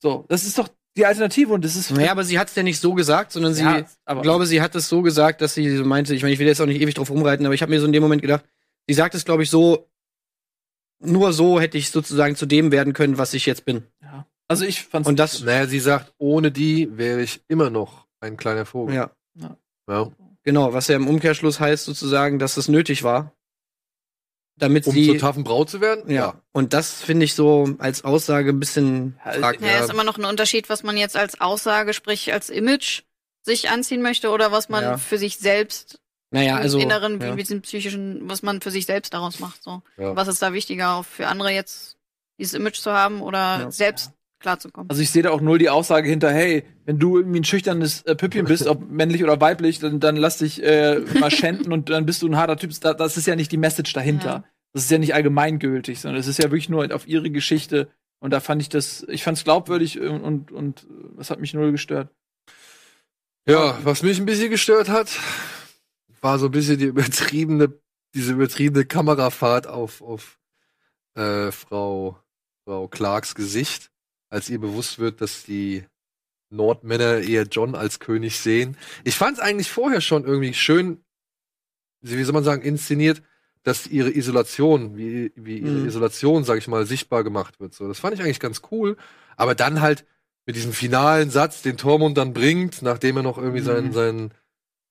So, 0.02 0.24
das 0.28 0.44
ist 0.44 0.58
doch 0.58 0.68
die 0.96 1.06
Alternative 1.06 1.52
und 1.52 1.64
das 1.64 1.76
ist. 1.76 1.92
Naja, 1.92 2.10
aber 2.10 2.24
sie 2.24 2.38
hat 2.38 2.48
es 2.48 2.54
ja 2.56 2.62
nicht 2.64 2.80
so 2.80 2.92
gesagt, 2.94 3.30
sondern 3.32 3.54
sie, 3.54 3.62
Ja, 3.62 3.84
aber- 4.04 4.18
ich 4.20 4.22
glaube, 4.24 4.46
sie 4.46 4.60
hat 4.60 4.74
es 4.74 4.88
so 4.88 5.00
gesagt, 5.00 5.40
dass 5.40 5.54
sie 5.54 5.76
so 5.76 5.84
meinte, 5.84 6.12
ich 6.14 6.22
meine, 6.22 6.34
ich 6.34 6.40
will 6.40 6.46
jetzt 6.48 6.60
auch 6.60 6.66
nicht 6.66 6.80
ewig 6.80 6.94
drauf 6.94 7.08
rumreiten, 7.08 7.46
aber 7.46 7.54
ich 7.54 7.62
habe 7.62 7.70
mir 7.70 7.78
so 7.80 7.86
in 7.86 7.92
dem 7.92 8.02
Moment 8.02 8.20
gedacht, 8.20 8.44
sie 8.88 8.94
sagt 8.94 9.14
es, 9.14 9.24
glaube 9.24 9.44
ich, 9.44 9.50
so, 9.50 9.88
nur 11.00 11.32
so 11.32 11.60
hätte 11.60 11.78
ich 11.78 11.90
sozusagen 11.90 12.36
zu 12.36 12.46
dem 12.46 12.72
werden 12.72 12.92
können, 12.92 13.16
was 13.16 13.32
ich 13.34 13.46
jetzt 13.46 13.64
bin. 13.64 13.84
ja. 14.02 14.26
Also 14.48 14.64
ich 14.66 14.82
fand's. 14.82 15.08
Und 15.08 15.18
das, 15.18 15.40
Naja, 15.42 15.66
sie 15.66 15.80
sagt, 15.80 16.12
ohne 16.18 16.50
die 16.52 16.98
wäre 16.98 17.22
ich 17.22 17.40
immer 17.48 17.70
noch 17.70 18.06
ein 18.20 18.36
kleiner 18.36 18.66
Vogel. 18.66 18.94
ja, 18.94 19.10
Ja. 19.88 20.12
genau, 20.42 20.74
was 20.74 20.88
ja 20.88 20.96
im 20.96 21.08
Umkehrschluss 21.08 21.58
heißt 21.58 21.84
sozusagen, 21.86 22.38
dass 22.38 22.58
es 22.58 22.68
nötig 22.68 23.02
war, 23.02 23.32
damit 24.56 24.86
Um 24.86 24.92
sie, 24.92 25.06
zur 25.06 25.18
taffen 25.18 25.44
Braut 25.44 25.70
zu 25.70 25.80
werden? 25.80 26.10
ja. 26.10 26.34
Und 26.52 26.72
das 26.72 27.02
finde 27.02 27.24
ich 27.24 27.34
so 27.34 27.68
als 27.78 28.04
Aussage 28.04 28.50
ein 28.50 28.60
bisschen 28.60 29.18
Ja, 29.24 29.32
fragwürdig. 29.32 29.70
Ja, 29.70 29.78
Ja. 29.78 29.84
ist 29.84 29.90
immer 29.90 30.04
noch 30.04 30.18
ein 30.18 30.24
Unterschied, 30.24 30.68
was 30.68 30.82
man 30.82 30.96
jetzt 30.96 31.16
als 31.16 31.40
Aussage, 31.40 31.94
sprich 31.94 32.32
als 32.32 32.50
Image 32.50 33.02
sich 33.42 33.70
anziehen 33.70 34.02
möchte 34.02 34.30
oder 34.30 34.52
was 34.52 34.68
man 34.68 34.84
Ja. 34.84 34.98
für 34.98 35.18
sich 35.18 35.38
selbst 35.38 35.98
Naja, 36.30 36.56
also, 36.56 36.78
im 36.78 36.84
Inneren, 36.84 37.20
ja. 37.20 37.26
wie 37.26 37.30
mit 37.32 37.40
diesem 37.40 37.60
psychischen, 37.62 38.28
was 38.28 38.42
man 38.42 38.60
für 38.60 38.70
sich 38.70 38.86
selbst 38.86 39.12
daraus 39.14 39.40
macht. 39.40 39.62
So. 39.62 39.82
Ja. 39.96 40.14
Was 40.16 40.28
ist 40.28 40.40
da 40.42 40.52
wichtiger, 40.52 40.94
auch 40.96 41.04
für 41.04 41.26
andere 41.26 41.50
jetzt 41.50 41.96
dieses 42.38 42.54
Image 42.54 42.76
zu 42.78 42.92
haben 42.92 43.20
oder 43.20 43.60
Ja. 43.62 43.70
selbst 43.70 44.12
klarzukommen? 44.42 44.90
Also 44.90 45.00
ich 45.00 45.10
sehe 45.10 45.22
da 45.22 45.30
auch 45.30 45.40
null 45.40 45.58
die 45.58 45.70
Aussage 45.70 46.08
hinter, 46.08 46.30
hey, 46.30 46.64
wenn 46.84 46.98
du 46.98 47.16
irgendwie 47.16 47.40
ein 47.40 47.44
schüchternes 47.44 48.02
äh, 48.02 48.14
Püppchen 48.14 48.44
bist, 48.44 48.66
ob 48.66 48.90
männlich 48.90 49.24
oder 49.24 49.40
weiblich, 49.40 49.78
dann, 49.78 50.00
dann 50.00 50.16
lass 50.16 50.38
dich 50.38 50.62
äh, 50.62 51.00
mal 51.18 51.30
schänden 51.32 51.72
und 51.72 51.88
dann 51.88 52.04
bist 52.04 52.22
du 52.22 52.28
ein 52.28 52.36
harter 52.36 52.56
Typ. 52.56 52.72
Da, 52.80 52.92
das 52.92 53.16
ist 53.16 53.26
ja 53.26 53.36
nicht 53.36 53.52
die 53.52 53.56
Message 53.56 53.92
dahinter. 53.92 54.28
Ja. 54.28 54.44
Das 54.74 54.84
ist 54.84 54.90
ja 54.90 54.98
nicht 54.98 55.14
allgemeingültig, 55.14 56.00
sondern 56.00 56.20
es 56.20 56.26
ist 56.26 56.38
ja 56.38 56.44
wirklich 56.44 56.68
nur 56.68 56.94
auf 56.94 57.06
ihre 57.06 57.30
Geschichte. 57.30 57.88
Und 58.20 58.30
da 58.30 58.40
fand 58.40 58.62
ich 58.62 58.68
das, 58.68 59.04
ich 59.08 59.24
fand 59.24 59.38
es 59.38 59.44
glaubwürdig 59.44 60.00
und, 60.00 60.22
und, 60.22 60.52
und 60.52 60.86
das 61.16 61.30
hat 61.30 61.40
mich 61.40 61.54
null 61.54 61.72
gestört. 61.72 62.08
Ja, 63.46 63.78
was 63.82 64.02
mich 64.02 64.18
ein 64.18 64.26
bisschen 64.26 64.50
gestört 64.50 64.88
hat, 64.88 65.18
war 66.20 66.38
so 66.38 66.46
ein 66.46 66.52
bisschen 66.52 66.78
die 66.78 66.86
übertriebene, 66.86 67.72
diese 68.14 68.32
übertriebene 68.32 68.84
Kamerafahrt 68.84 69.66
auf, 69.66 70.00
auf 70.00 70.38
äh, 71.14 71.50
Frau, 71.50 72.18
Frau 72.64 72.88
Clarks 72.88 73.34
Gesicht, 73.34 73.90
als 74.32 74.48
ihr 74.50 74.58
bewusst 74.58 74.98
wird, 74.98 75.20
dass 75.20 75.44
die 75.44 75.84
Nordmänner 76.50 77.18
eher 77.18 77.44
John 77.44 77.74
als 77.74 77.98
König 78.00 78.38
sehen. 78.38 78.76
Ich 79.04 79.14
fand 79.16 79.38
es 79.38 79.42
eigentlich 79.42 79.70
vorher 79.70 80.00
schon 80.00 80.24
irgendwie 80.24 80.54
schön, 80.54 81.04
wie 82.00 82.22
soll 82.24 82.34
man 82.34 82.44
sagen, 82.44 82.62
inszeniert, 82.62 83.22
dass 83.62 83.86
ihre 83.86 84.10
Isolation, 84.10 84.96
wie, 84.96 85.32
wie 85.36 85.58
ihre 85.58 85.78
Mhm. 85.80 85.86
Isolation, 85.86 86.44
sag 86.44 86.58
ich 86.58 86.66
mal, 86.66 86.84
sichtbar 86.84 87.22
gemacht 87.24 87.60
wird. 87.60 87.74
So, 87.74 87.86
das 87.86 88.00
fand 88.00 88.14
ich 88.14 88.22
eigentlich 88.22 88.40
ganz 88.40 88.62
cool. 88.70 88.96
Aber 89.36 89.54
dann 89.54 89.80
halt 89.80 90.04
mit 90.46 90.56
diesem 90.56 90.72
finalen 90.72 91.30
Satz, 91.30 91.62
den 91.62 91.76
Tormund 91.76 92.18
dann 92.18 92.32
bringt, 92.32 92.82
nachdem 92.82 93.18
er 93.18 93.22
noch 93.22 93.38
irgendwie 93.38 93.60
seinen, 93.60 93.88
Mhm. 93.88 93.92
seinen 93.92 94.30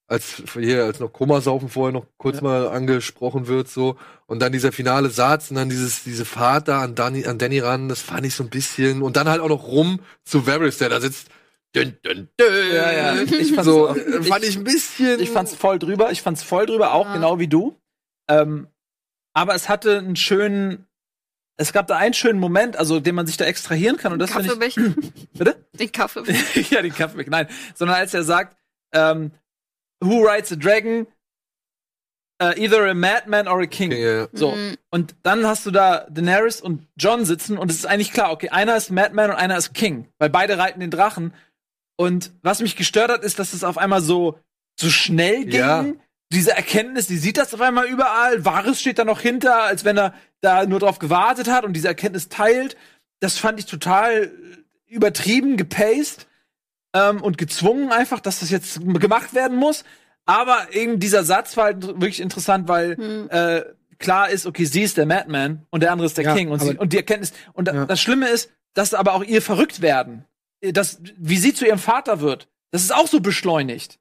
als 0.06 0.42
hier, 0.54 0.84
als 0.84 1.00
noch 1.00 1.12
Komasaufen 1.12 1.68
vorher 1.68 1.92
noch 1.92 2.06
kurz 2.18 2.40
mal 2.42 2.68
angesprochen 2.68 3.46
wird, 3.46 3.68
so. 3.68 3.96
Und 4.26 4.40
dann 4.40 4.52
dieser 4.52 4.72
finale 4.72 5.08
Satz 5.10 5.50
und 5.50 5.56
dann 5.56 5.68
dieses, 5.70 6.04
diese 6.04 6.24
Fahrt 6.24 6.68
da 6.68 6.82
an 6.82 6.94
Danny, 6.94 7.24
an 7.26 7.38
Danny 7.38 7.60
ran, 7.60 7.88
das 7.88 8.00
fand 8.02 8.26
ich 8.26 8.34
so 8.34 8.42
ein 8.44 8.50
bisschen. 8.50 9.02
Und 9.02 9.16
dann 9.16 9.28
halt 9.28 9.40
auch 9.40 9.48
noch 9.48 9.66
rum 9.68 10.00
zu 10.24 10.46
Varys, 10.46 10.78
der 10.78 10.88
da 10.90 11.00
sitzt. 11.00 11.28
Dün, 11.74 11.96
dün, 12.04 12.28
dün. 12.38 12.74
Ja, 12.74 12.92
ja. 12.92 13.22
Ich 13.22 13.52
fand's 13.54 13.64
so, 13.64 13.88
auch- 13.88 13.96
äh, 13.96 14.22
fand 14.22 14.44
ich 14.44 14.56
ein 14.56 14.64
bisschen. 14.64 15.18
Ich 15.20 15.30
fand's 15.30 15.54
voll 15.54 15.78
drüber. 15.78 16.12
Ich 16.12 16.20
fand's 16.20 16.42
voll 16.42 16.66
drüber, 16.66 16.92
auch 16.92 17.06
Ja. 17.06 17.14
genau 17.14 17.38
wie 17.38 17.48
du. 17.48 17.78
Ähm, 18.28 18.66
aber 19.32 19.54
es 19.54 19.70
hatte 19.70 19.96
einen 19.98 20.16
schönen. 20.16 20.86
Es 21.56 21.72
gab 21.72 21.86
da 21.86 21.96
einen 21.96 22.12
schönen 22.14 22.38
Moment, 22.40 22.76
also 22.76 23.00
den 23.00 23.14
man 23.14 23.26
sich 23.26 23.36
da 23.38 23.44
extrahieren 23.46 23.96
kann. 23.96 24.12
Und 24.12 24.18
das 24.18 24.32
finde 24.32 24.48
ich. 24.66 24.74
Kaffeebecher. 24.74 24.94
Bitte? 25.32 25.66
Den 25.72 25.92
Kaffeebecher. 25.92 26.60
ja, 26.76 26.82
den 26.82 26.94
Kaffee. 26.94 27.24
Nein, 27.28 27.46
sondern 27.74 27.96
als 27.96 28.12
er 28.12 28.24
sagt, 28.24 28.56
ähm, 28.92 29.30
Who 30.02 30.26
rides 30.26 30.52
a 30.52 30.56
dragon? 30.56 31.06
Uh, 32.42 32.52
either 32.56 32.88
a 32.88 32.94
madman 32.94 33.46
or 33.46 33.60
a 33.60 33.66
king. 33.66 33.92
Ja, 33.92 34.26
So. 34.32 34.50
Mhm. 34.50 34.76
Und 34.90 35.14
dann 35.22 35.46
hast 35.46 35.64
du 35.64 35.70
da 35.70 36.06
Daenerys 36.10 36.60
und 36.60 36.88
John 36.96 37.24
sitzen 37.24 37.56
und 37.56 37.70
es 37.70 37.76
ist 37.76 37.86
eigentlich 37.86 38.12
klar, 38.12 38.32
okay, 38.32 38.48
einer 38.48 38.76
ist 38.76 38.90
Madman 38.90 39.30
und 39.30 39.36
einer 39.36 39.56
ist 39.56 39.74
King, 39.74 40.08
weil 40.18 40.28
beide 40.28 40.58
reiten 40.58 40.80
den 40.80 40.90
Drachen. 40.90 41.34
Und 41.96 42.32
was 42.42 42.60
mich 42.60 42.74
gestört 42.74 43.12
hat, 43.12 43.22
ist, 43.22 43.38
dass 43.38 43.52
es 43.52 43.62
auf 43.62 43.78
einmal 43.78 44.00
so, 44.00 44.40
so 44.74 44.90
schnell 44.90 45.44
ging. 45.44 45.60
Ja. 45.60 45.86
Diese 46.32 46.50
Erkenntnis, 46.56 47.06
die 47.06 47.18
sieht 47.18 47.36
das 47.36 47.54
auf 47.54 47.60
einmal 47.60 47.86
überall. 47.86 48.44
Varys 48.44 48.80
steht 48.80 48.98
da 48.98 49.04
noch 49.04 49.20
hinter, 49.20 49.62
als 49.62 49.84
wenn 49.84 49.96
er 49.96 50.14
da 50.40 50.66
nur 50.66 50.80
drauf 50.80 50.98
gewartet 50.98 51.48
hat 51.48 51.64
und 51.64 51.74
diese 51.74 51.88
Erkenntnis 51.88 52.28
teilt. 52.28 52.76
Das 53.20 53.38
fand 53.38 53.60
ich 53.60 53.66
total 53.66 54.32
übertrieben, 54.86 55.56
gepaced 55.56 56.26
ähm, 56.94 57.22
und 57.22 57.38
gezwungen 57.38 57.90
einfach, 57.90 58.20
dass 58.20 58.40
das 58.40 58.50
jetzt 58.50 58.80
gemacht 59.00 59.34
werden 59.34 59.56
muss. 59.56 59.84
Aber 60.24 60.68
eben 60.72 61.00
dieser 61.00 61.24
Satz 61.24 61.56
war 61.56 61.64
halt 61.64 61.82
wirklich 61.86 62.20
interessant, 62.20 62.68
weil 62.68 62.96
Hm. 62.96 63.28
äh, 63.30 63.62
klar 63.98 64.30
ist, 64.30 64.46
okay, 64.46 64.64
sie 64.64 64.82
ist 64.82 64.96
der 64.96 65.06
Madman 65.06 65.66
und 65.70 65.82
der 65.82 65.92
andere 65.92 66.06
ist 66.06 66.16
der 66.16 66.24
Ja, 66.24 66.34
King 66.34 66.50
und, 66.50 66.60
sie, 66.60 66.76
und 66.76 66.92
die 66.92 66.96
Erkenntnis 66.98 67.32
und 67.52 67.68
Ja. 67.68 67.86
das 67.86 68.00
Schlimme 68.00 68.28
ist, 68.28 68.50
dass 68.74 68.94
aber 68.94 69.14
auch 69.14 69.24
ihr 69.24 69.42
verrückt 69.42 69.80
werden, 69.82 70.24
das, 70.60 71.00
wie 71.16 71.36
sie 71.38 71.54
zu 71.54 71.66
ihrem 71.66 71.78
Vater 71.78 72.20
wird, 72.20 72.48
das 72.70 72.82
ist 72.82 72.94
auch 72.94 73.06
so 73.08 73.20
beschleunigt. 73.20 73.98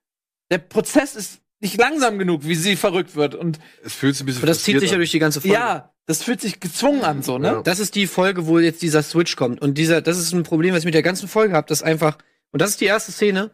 Der 0.51 0.59
Prozess 0.59 1.15
ist 1.15 1.41
nicht 1.59 1.77
langsam 1.79 2.17
genug, 2.19 2.45
wie 2.45 2.55
sie 2.55 2.75
verrückt 2.75 3.15
wird 3.15 3.35
und 3.35 3.59
es 3.83 3.93
fühlt 3.93 4.15
sich 4.15 4.23
ein 4.23 4.25
bisschen 4.27 4.45
das 4.45 4.63
zieht 4.63 4.79
sich 4.79 4.91
ja 4.91 4.97
durch 4.97 5.11
die 5.11 5.19
ganze 5.19 5.41
Folge. 5.41 5.55
ja, 5.55 5.91
das 6.07 6.23
fühlt 6.23 6.41
sich 6.41 6.59
gezwungen 6.59 7.03
an, 7.03 7.21
so 7.23 7.37
ne? 7.37 7.47
Ja. 7.47 7.61
Das 7.61 7.79
ist 7.79 7.95
die 7.95 8.07
Folge, 8.07 8.47
wo 8.47 8.59
jetzt 8.59 8.81
dieser 8.81 9.03
Switch 9.03 9.35
kommt. 9.35 9.61
Und 9.61 9.77
dieser, 9.77 10.01
das 10.01 10.17
ist 10.17 10.33
ein 10.33 10.43
Problem, 10.43 10.73
was 10.73 10.79
ich 10.79 10.85
mit 10.85 10.93
der 10.95 11.03
ganzen 11.03 11.27
Folge 11.27 11.55
habe, 11.55 11.67
dass 11.67 11.83
einfach, 11.83 12.17
und 12.51 12.61
das 12.61 12.71
ist 12.71 12.81
die 12.81 12.85
erste 12.85 13.11
Szene, 13.11 13.51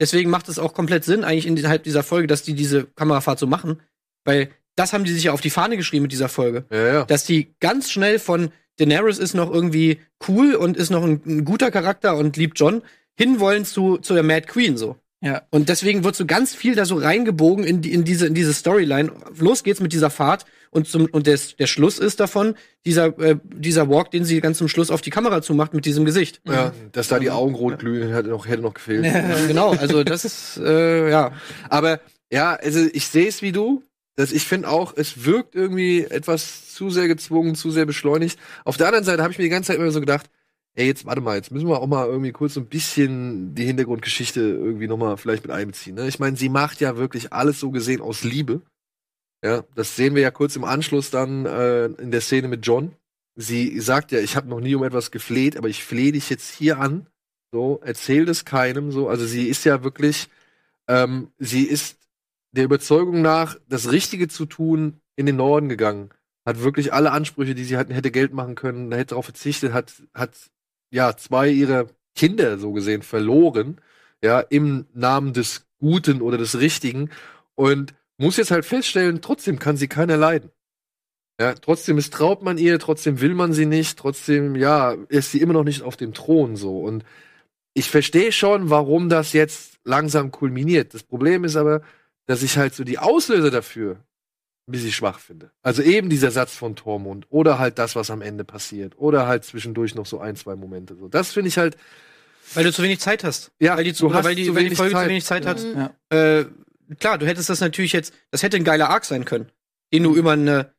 deswegen 0.00 0.30
macht 0.30 0.48
es 0.48 0.58
auch 0.58 0.74
komplett 0.74 1.04
Sinn, 1.04 1.24
eigentlich 1.24 1.46
innerhalb 1.46 1.84
dieser 1.84 2.02
Folge, 2.02 2.26
dass 2.26 2.42
die 2.42 2.54
diese 2.54 2.84
Kamerafahrt 2.84 3.38
so 3.38 3.46
machen, 3.46 3.80
weil 4.24 4.50
das 4.76 4.92
haben 4.92 5.04
die 5.04 5.12
sich 5.12 5.24
ja 5.24 5.32
auf 5.32 5.40
die 5.40 5.50
Fahne 5.50 5.76
geschrieben 5.76 6.02
mit 6.02 6.12
dieser 6.12 6.28
Folge. 6.28 6.64
Ja, 6.70 6.86
ja. 6.86 7.04
Dass 7.04 7.24
die 7.24 7.54
ganz 7.58 7.90
schnell 7.90 8.18
von 8.18 8.50
Daenerys 8.78 9.18
ist 9.18 9.34
noch 9.34 9.52
irgendwie 9.52 9.98
cool 10.28 10.54
und 10.54 10.76
ist 10.76 10.90
noch 10.90 11.02
ein, 11.02 11.20
ein 11.26 11.44
guter 11.44 11.70
Charakter 11.70 12.16
und 12.16 12.36
liebt 12.36 12.58
John, 12.58 12.82
hinwollen 13.16 13.64
zu, 13.64 13.98
zu 13.98 14.14
der 14.14 14.22
Mad 14.22 14.46
Queen 14.46 14.76
so. 14.76 14.96
Ja. 15.20 15.42
Und 15.50 15.68
deswegen 15.68 16.04
wird 16.04 16.14
so 16.14 16.26
ganz 16.26 16.54
viel 16.54 16.76
da 16.76 16.84
so 16.84 16.96
reingebogen 16.96 17.64
in, 17.64 17.80
die, 17.80 17.92
in 17.92 18.04
diese, 18.04 18.26
in 18.28 18.34
diese 18.34 18.54
Storyline. 18.54 19.10
Los 19.36 19.64
geht's 19.64 19.80
mit 19.80 19.92
dieser 19.92 20.10
Fahrt 20.10 20.46
und 20.70 20.86
zum, 20.86 21.06
und 21.06 21.26
des, 21.26 21.56
der 21.56 21.66
Schluss 21.66 21.98
ist 21.98 22.20
davon, 22.20 22.54
dieser, 22.84 23.18
äh, 23.18 23.36
dieser 23.44 23.88
Walk, 23.88 24.10
den 24.10 24.24
sie 24.24 24.40
ganz 24.40 24.58
zum 24.58 24.68
Schluss 24.68 24.90
auf 24.90 25.00
die 25.00 25.10
Kamera 25.10 25.42
zumacht 25.42 25.74
mit 25.74 25.84
diesem 25.84 26.04
Gesicht. 26.04 26.40
ja, 26.46 26.72
dass 26.92 27.08
da 27.08 27.18
die 27.18 27.30
Augen 27.30 27.54
rot 27.54 27.78
glühen, 27.78 28.12
hätte 28.12 28.28
noch, 28.28 28.46
hätte 28.46 28.62
noch 28.62 28.74
gefehlt. 28.74 29.04
genau, 29.46 29.72
also 29.72 30.04
das 30.04 30.24
ist, 30.24 30.58
äh, 30.58 31.10
ja. 31.10 31.32
Aber 31.68 32.00
ja, 32.30 32.54
also 32.54 32.86
ich 32.92 33.06
sehe 33.06 33.28
es 33.28 33.42
wie 33.42 33.52
du. 33.52 33.82
Das, 34.16 34.32
ich 34.32 34.48
finde 34.48 34.68
auch, 34.68 34.94
es 34.96 35.24
wirkt 35.24 35.54
irgendwie 35.54 36.02
etwas 36.02 36.74
zu 36.74 36.90
sehr 36.90 37.06
gezwungen, 37.06 37.54
zu 37.54 37.70
sehr 37.70 37.86
beschleunigt. 37.86 38.38
Auf 38.64 38.76
der 38.76 38.88
anderen 38.88 39.04
Seite 39.04 39.22
habe 39.22 39.32
ich 39.32 39.38
mir 39.38 39.44
die 39.44 39.50
ganze 39.50 39.68
Zeit 39.68 39.78
immer 39.78 39.92
so 39.92 40.00
gedacht, 40.00 40.28
ey, 40.74 40.86
jetzt 40.86 41.06
warte 41.06 41.20
mal, 41.20 41.36
jetzt 41.36 41.50
müssen 41.50 41.68
wir 41.68 41.80
auch 41.80 41.86
mal 41.86 42.06
irgendwie 42.06 42.32
kurz 42.32 42.54
so 42.54 42.60
ein 42.60 42.66
bisschen 42.66 43.54
die 43.54 43.64
Hintergrundgeschichte 43.64 44.40
irgendwie 44.40 44.86
noch 44.86 44.96
mal 44.96 45.16
vielleicht 45.16 45.44
mit 45.44 45.52
einbeziehen. 45.52 45.96
Ne? 45.96 46.06
Ich 46.08 46.18
meine, 46.18 46.36
sie 46.36 46.48
macht 46.48 46.80
ja 46.80 46.96
wirklich 46.96 47.32
alles 47.32 47.60
so 47.60 47.70
gesehen 47.70 48.00
aus 48.00 48.24
Liebe. 48.24 48.62
Ja, 49.44 49.64
das 49.74 49.94
sehen 49.94 50.14
wir 50.14 50.22
ja 50.22 50.30
kurz 50.30 50.56
im 50.56 50.64
Anschluss 50.64 51.10
dann 51.10 51.46
äh, 51.46 51.86
in 51.86 52.10
der 52.10 52.20
Szene 52.20 52.48
mit 52.48 52.66
John. 52.66 52.94
Sie 53.36 53.78
sagt 53.80 54.10
ja, 54.10 54.18
ich 54.18 54.36
habe 54.36 54.48
noch 54.48 54.60
nie 54.60 54.74
um 54.74 54.82
etwas 54.82 55.12
gefleht, 55.12 55.56
aber 55.56 55.68
ich 55.68 55.84
flehe 55.84 56.12
dich 56.12 56.28
jetzt 56.28 56.52
hier 56.52 56.80
an. 56.80 57.06
So, 57.52 57.80
erzähl 57.84 58.24
das 58.24 58.44
keinem. 58.44 58.90
So, 58.90 59.08
also 59.08 59.24
sie 59.24 59.48
ist 59.48 59.64
ja 59.64 59.84
wirklich, 59.84 60.28
ähm, 60.88 61.30
sie 61.38 61.62
ist 61.62 61.98
der 62.52 62.64
Überzeugung 62.64 63.22
nach, 63.22 63.56
das 63.68 63.92
Richtige 63.92 64.28
zu 64.28 64.46
tun, 64.46 65.00
in 65.14 65.26
den 65.26 65.36
Norden 65.36 65.68
gegangen. 65.68 66.10
Hat 66.44 66.62
wirklich 66.62 66.92
alle 66.92 67.12
Ansprüche, 67.12 67.54
die 67.54 67.64
sie 67.64 67.76
hatten, 67.76 67.92
hätte 67.92 68.10
Geld 68.10 68.32
machen 68.32 68.54
können, 68.56 68.90
hätte 68.92 69.10
darauf 69.10 69.26
verzichtet, 69.26 69.72
hat, 69.72 70.02
hat 70.14 70.32
ja 70.90 71.16
zwei 71.16 71.48
ihrer 71.48 71.86
Kinder 72.16 72.58
so 72.58 72.72
gesehen 72.72 73.02
verloren, 73.02 73.80
ja, 74.22 74.40
im 74.40 74.86
Namen 74.94 75.32
des 75.32 75.66
Guten 75.78 76.22
oder 76.22 76.38
des 76.38 76.58
Richtigen 76.58 77.10
und 77.54 77.94
muss 78.18 78.36
jetzt 78.36 78.50
halt 78.50 78.64
feststellen, 78.64 79.20
trotzdem 79.22 79.58
kann 79.58 79.76
sie 79.76 79.88
keiner 79.88 80.16
leiden. 80.16 80.50
Ja, 81.40 81.54
trotzdem 81.54 81.96
misstraut 81.96 82.42
man 82.42 82.58
ihr, 82.58 82.78
trotzdem 82.80 83.20
will 83.20 83.34
man 83.34 83.52
sie 83.52 83.64
nicht, 83.66 83.96
trotzdem, 83.98 84.56
ja, 84.56 84.96
ist 85.08 85.30
sie 85.30 85.40
immer 85.40 85.52
noch 85.52 85.62
nicht 85.64 85.82
auf 85.82 85.96
dem 85.96 86.12
Thron 86.12 86.56
so. 86.56 86.80
Und 86.80 87.04
ich 87.74 87.90
verstehe 87.90 88.32
schon, 88.32 88.70
warum 88.70 89.08
das 89.08 89.32
jetzt 89.32 89.78
langsam 89.84 90.32
kulminiert. 90.32 90.94
Das 90.94 91.04
Problem 91.04 91.44
ist 91.44 91.54
aber, 91.54 91.82
dass 92.26 92.42
ich 92.42 92.58
halt 92.58 92.74
so 92.74 92.82
die 92.82 92.98
Auslöser 92.98 93.52
dafür 93.52 93.98
ein 94.68 94.72
bisschen 94.72 94.90
schwach 94.90 95.20
finde. 95.20 95.52
Also 95.62 95.82
eben 95.82 96.10
dieser 96.10 96.32
Satz 96.32 96.54
von 96.56 96.74
Tormund 96.74 97.26
oder 97.30 97.60
halt 97.60 97.78
das, 97.78 97.94
was 97.94 98.10
am 98.10 98.20
Ende 98.20 98.44
passiert 98.44 98.98
oder 98.98 99.28
halt 99.28 99.44
zwischendurch 99.44 99.94
noch 99.94 100.06
so 100.06 100.18
ein, 100.18 100.34
zwei 100.34 100.56
Momente. 100.56 100.96
So, 100.96 101.06
das 101.08 101.32
finde 101.32 101.48
ich 101.48 101.56
halt, 101.56 101.76
Weil 102.54 102.64
du 102.64 102.72
zu 102.72 102.82
wenig 102.82 102.98
Zeit 102.98 103.22
hast. 103.22 103.52
ja, 103.60 103.76
weil 103.76 103.84
die, 103.84 103.92
du 103.92 104.06
oder 104.06 104.16
hast 104.16 104.24
weil 104.24 104.34
die, 104.34 104.44
zu 104.46 104.54
weil 104.56 104.64
die 104.64 104.66
wenig 104.66 104.76
Folge 104.78 104.94
Zeit. 104.94 105.04
zu 105.04 105.08
wenig 105.10 105.24
Zeit 105.24 105.46
hat. 105.46 105.62
Mhm. 105.62 105.88
Äh, 106.10 106.44
klar, 106.98 107.18
du 107.18 107.26
hättest 107.26 107.50
das 107.50 107.60
natürlich 107.60 107.92
jetzt, 107.92 108.14
das 108.30 108.42
hätte 108.42 108.56
ein 108.56 108.64
geiler 108.64 108.90
Arc 108.90 109.04
sein 109.04 109.24
können, 109.24 109.50
den 109.92 110.02
du 110.02 110.14
über 110.14 110.32
eine, 110.32 110.72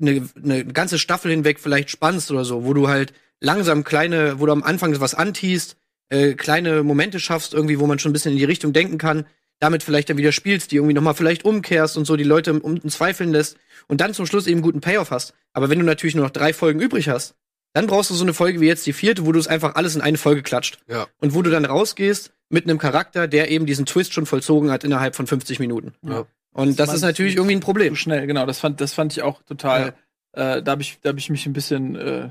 eine, 0.00 0.28
eine 0.42 0.64
ganze 0.66 0.98
Staffel 0.98 1.30
hinweg 1.30 1.60
vielleicht 1.60 1.90
spannst 1.90 2.30
oder 2.30 2.44
so, 2.44 2.64
wo 2.64 2.74
du 2.74 2.88
halt 2.88 3.12
langsam 3.40 3.84
kleine, 3.84 4.40
wo 4.40 4.46
du 4.46 4.52
am 4.52 4.62
Anfang 4.62 4.98
was 5.00 5.14
antiest, 5.14 5.76
äh, 6.08 6.34
kleine 6.34 6.82
Momente 6.82 7.20
schaffst, 7.20 7.54
irgendwie, 7.54 7.78
wo 7.78 7.86
man 7.86 7.98
schon 7.98 8.10
ein 8.10 8.12
bisschen 8.12 8.32
in 8.32 8.38
die 8.38 8.44
Richtung 8.44 8.72
denken 8.72 8.98
kann, 8.98 9.26
damit 9.60 9.82
vielleicht 9.82 10.10
dann 10.10 10.16
wieder 10.16 10.32
spielst, 10.32 10.72
die 10.72 10.76
irgendwie 10.76 10.94
nochmal 10.94 11.14
vielleicht 11.14 11.44
umkehrst 11.44 11.96
und 11.96 12.06
so 12.06 12.16
die 12.16 12.24
Leute 12.24 12.52
um, 12.52 12.60
um 12.60 12.88
zweifeln 12.88 13.30
lässt 13.30 13.56
und 13.88 14.00
dann 14.00 14.14
zum 14.14 14.26
Schluss 14.26 14.46
eben 14.46 14.62
guten 14.62 14.80
Payoff 14.80 15.10
hast. 15.10 15.34
Aber 15.52 15.70
wenn 15.70 15.78
du 15.78 15.84
natürlich 15.84 16.14
nur 16.14 16.24
noch 16.24 16.32
drei 16.32 16.52
Folgen 16.52 16.80
übrig 16.80 17.08
hast, 17.08 17.34
dann 17.72 17.86
brauchst 17.86 18.10
du 18.10 18.14
so 18.14 18.24
eine 18.24 18.34
Folge 18.34 18.60
wie 18.60 18.66
jetzt 18.66 18.86
die 18.86 18.92
vierte, 18.92 19.26
wo 19.26 19.32
du 19.32 19.38
es 19.38 19.46
einfach 19.46 19.74
alles 19.76 19.94
in 19.94 20.00
eine 20.00 20.18
Folge 20.18 20.42
klatscht. 20.42 20.78
Ja. 20.88 21.06
Und 21.20 21.34
wo 21.34 21.42
du 21.42 21.50
dann 21.50 21.64
rausgehst 21.64 22.32
mit 22.48 22.64
einem 22.64 22.78
Charakter, 22.78 23.28
der 23.28 23.50
eben 23.50 23.66
diesen 23.66 23.86
Twist 23.86 24.12
schon 24.12 24.26
vollzogen 24.26 24.70
hat 24.70 24.84
innerhalb 24.84 25.14
von 25.14 25.26
50 25.26 25.60
Minuten. 25.60 25.94
Ja. 26.04 26.26
Und 26.52 26.80
das, 26.80 26.88
Das 26.88 26.96
ist 26.96 27.02
natürlich 27.02 27.36
irgendwie 27.36 27.54
ein 27.54 27.60
Problem. 27.60 27.94
Zu 27.94 28.00
schnell, 28.00 28.26
genau. 28.26 28.44
Das 28.44 28.58
fand, 28.58 28.80
das 28.80 28.92
fand 28.92 29.12
ich 29.12 29.22
auch 29.22 29.42
total. 29.42 29.94
Äh, 30.32 30.62
da 30.62 30.72
habe 30.72 30.82
ich, 30.82 30.98
da 31.00 31.10
hab 31.10 31.18
ich 31.18 31.30
mich 31.30 31.46
ein 31.46 31.52
bisschen. 31.52 31.94
Äh, 31.96 32.30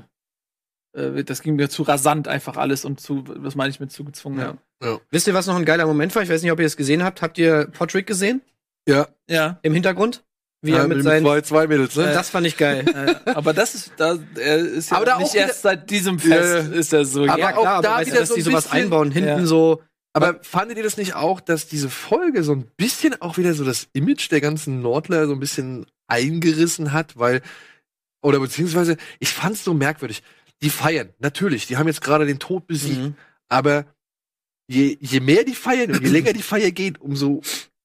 äh, 0.92 1.24
das 1.24 1.42
ging 1.42 1.56
mir 1.56 1.70
zu 1.70 1.82
rasant 1.84 2.28
einfach 2.28 2.56
alles 2.56 2.84
und 2.84 3.00
zu, 3.00 3.24
was 3.26 3.54
meine 3.54 3.70
ich 3.70 3.80
mit 3.80 3.92
zu 3.92 4.04
gezwungen? 4.04 4.58
Ja. 4.82 4.98
Wisst 5.10 5.26
ihr, 5.26 5.34
was 5.34 5.46
noch 5.46 5.56
ein 5.56 5.64
geiler 5.64 5.86
Moment 5.86 6.14
war? 6.14 6.22
Ich 6.22 6.28
weiß 6.28 6.42
nicht, 6.42 6.52
ob 6.52 6.60
ihr 6.60 6.66
es 6.66 6.76
gesehen 6.76 7.02
habt. 7.04 7.22
Habt 7.22 7.38
ihr 7.38 7.66
Podrick 7.66 8.06
gesehen? 8.06 8.42
Ja, 8.88 9.08
Ja. 9.28 9.58
Im 9.62 9.74
Hintergrund? 9.74 10.24
Wie 10.62 10.72
ja 10.72 10.78
er 10.78 10.88
mit 10.88 10.98
mit 10.98 11.04
seinen. 11.04 11.22
zwei, 11.24 11.40
zwei 11.40 11.66
Mädels, 11.66 11.96
ne? 11.96 12.04
das 12.12 12.28
fand 12.30 12.46
ich 12.46 12.56
geil. 12.56 12.84
Äh, 13.26 13.30
aber 13.34 13.52
das 13.54 13.74
ist, 13.74 13.92
da, 13.96 14.18
er 14.36 14.58
ist 14.58 14.90
ja 14.90 14.96
Aber 14.98 15.06
da 15.06 15.18
nicht 15.18 15.28
auch 15.28 15.34
wieder- 15.34 15.46
erst 15.46 15.62
seit 15.62 15.88
diesem 15.90 16.18
Fest 16.18 16.68
ist 16.72 16.92
er 16.92 17.04
so. 17.04 17.24
Aber 17.26 17.38
ja, 17.38 17.56
auch 17.56 17.62
klar, 17.62 17.66
aber 17.76 17.82
da 17.82 17.94
weißt 17.96 18.08
du, 18.08 18.12
wieder 18.12 18.20
dass 18.20 18.28
so 18.28 18.34
die 18.34 18.40
ein 18.42 18.44
sowas 18.44 18.64
bisschen- 18.64 18.78
einbauen, 18.78 19.10
hinten 19.10 19.28
Ja. 19.28 19.46
so. 19.46 19.82
Aber 20.12 20.38
fandet 20.42 20.76
ihr 20.76 20.82
das 20.82 20.96
nicht 20.96 21.14
auch, 21.14 21.40
dass 21.40 21.66
diese 21.68 21.88
Folge 21.88 22.42
so 22.42 22.52
ein 22.52 22.66
bisschen 22.76 23.20
auch 23.22 23.38
wieder 23.38 23.54
so 23.54 23.64
das 23.64 23.86
Image 23.92 24.30
der 24.30 24.40
ganzen 24.40 24.82
Nordler 24.82 25.26
so 25.28 25.32
ein 25.34 25.40
bisschen 25.40 25.86
eingerissen 26.08 26.92
hat, 26.92 27.16
weil, 27.16 27.42
oder 28.22 28.40
beziehungsweise, 28.40 28.96
ich 29.20 29.30
fand's 29.32 29.64
so 29.64 29.72
merkwürdig. 29.72 30.22
Die 30.62 30.68
feiern, 30.70 31.10
natürlich, 31.20 31.68
die 31.68 31.76
haben 31.78 31.86
jetzt 31.86 32.02
gerade 32.02 32.26
den 32.26 32.38
Tod 32.40 32.66
besiegt, 32.66 32.98
Mhm. 33.00 33.14
aber 33.48 33.86
je, 34.68 34.98
je 35.00 35.20
mehr 35.20 35.44
die 35.44 35.54
feiern 35.54 35.90
und 35.92 36.02
je 36.02 36.08
länger 36.08 36.32
die 36.32 36.42
Feier 36.42 36.70
geht, 36.72 37.00
umso 37.00 37.40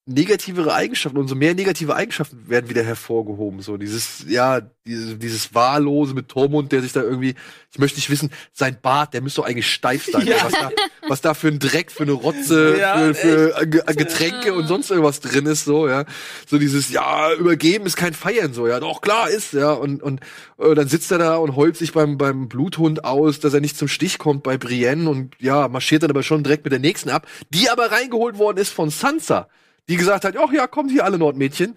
negativere 0.08 0.72
Eigenschaften, 0.72 1.18
umso 1.18 1.34
mehr 1.34 1.56
negative 1.56 1.96
Eigenschaften 1.96 2.48
werden 2.48 2.70
wieder 2.70 2.84
hervorgehoben. 2.84 3.62
So 3.62 3.76
dieses, 3.78 4.24
ja, 4.28 4.62
dieses, 4.86 5.18
dieses 5.18 5.56
Wahllose 5.56 6.14
mit 6.14 6.30
Tormund, 6.30 6.72
der 6.72 6.84
sich 6.84 6.94
da 6.94 7.02
irgendwie, 7.02 7.34
ich 7.72 7.80
möchte 7.80 7.98
nicht 7.98 8.12
wissen, 8.12 8.30
sein 8.54 8.78
Bart, 8.80 9.16
der 9.16 9.22
müsste 9.22 9.42
doch 9.42 9.48
eigentlich 9.48 9.72
steif 9.72 10.06
sein. 10.06 10.28
Ja. 10.28 10.44
Was, 10.44 10.54
da, 10.54 10.70
was 11.08 11.22
da 11.22 11.34
für 11.34 11.48
ein 11.48 11.58
Dreck, 11.58 11.92
für 11.92 12.04
eine 12.04 12.12
Rotze, 12.12 12.78
Ja, 12.80 12.98
für, 12.98 13.16
für 13.16 13.66
Ge- 13.66 13.82
Getränke 13.96 14.54
und 14.54 14.68
sonst 14.68 14.92
irgendwas 14.92 15.22
drin 15.22 15.48
ist, 15.48 15.66
so, 15.66 15.90
ja. 15.90 16.06
So 16.48 16.60
dieses, 16.60 16.92
ja, 16.92 17.34
übergeben 17.34 17.88
ist 17.88 17.98
kein 17.98 18.14
Feiern, 18.14 18.54
so, 18.54 18.68
ja, 18.68 18.80
doch, 18.80 19.02
klar 19.02 19.32
ist, 19.32 19.54
ja. 19.54 19.72
Und, 19.72 20.04
und 20.04 20.20
äh, 20.60 20.76
dann 20.76 20.88
sitzt 20.88 21.12
er 21.12 21.18
da 21.18 21.38
und 21.38 21.56
heult 21.56 21.78
sich 21.78 21.94
beim, 21.94 22.20
beim 22.20 22.48
Bluthund 22.48 23.06
aus, 23.06 23.40
dass 23.40 23.56
er 23.56 23.60
nicht 23.60 23.76
zum 23.76 23.88
Stich 23.88 24.20
kommt 24.20 24.44
bei 24.44 24.60
Brienne 24.60 25.10
und 25.10 25.34
ja, 25.40 25.68
marschiert 25.68 26.04
dann 26.04 26.12
aber 26.12 26.22
schon 26.22 26.44
direkt 26.44 26.64
mit 26.64 26.74
der 26.74 26.80
nächsten 26.80 27.10
ab, 27.10 27.28
die 27.50 27.72
aber 27.72 27.92
reingeholt 27.92 28.38
worden 28.38 28.60
ist 28.60 28.70
von 28.70 28.92
Sansa. 28.92 29.50
Die 29.90 29.96
gesagt 29.98 30.26
hat, 30.26 30.36
ach 30.38 30.52
ja, 30.52 30.68
kommt 30.68 30.92
hier 30.92 31.04
alle 31.06 31.18
Nordmädchen. 31.18 31.76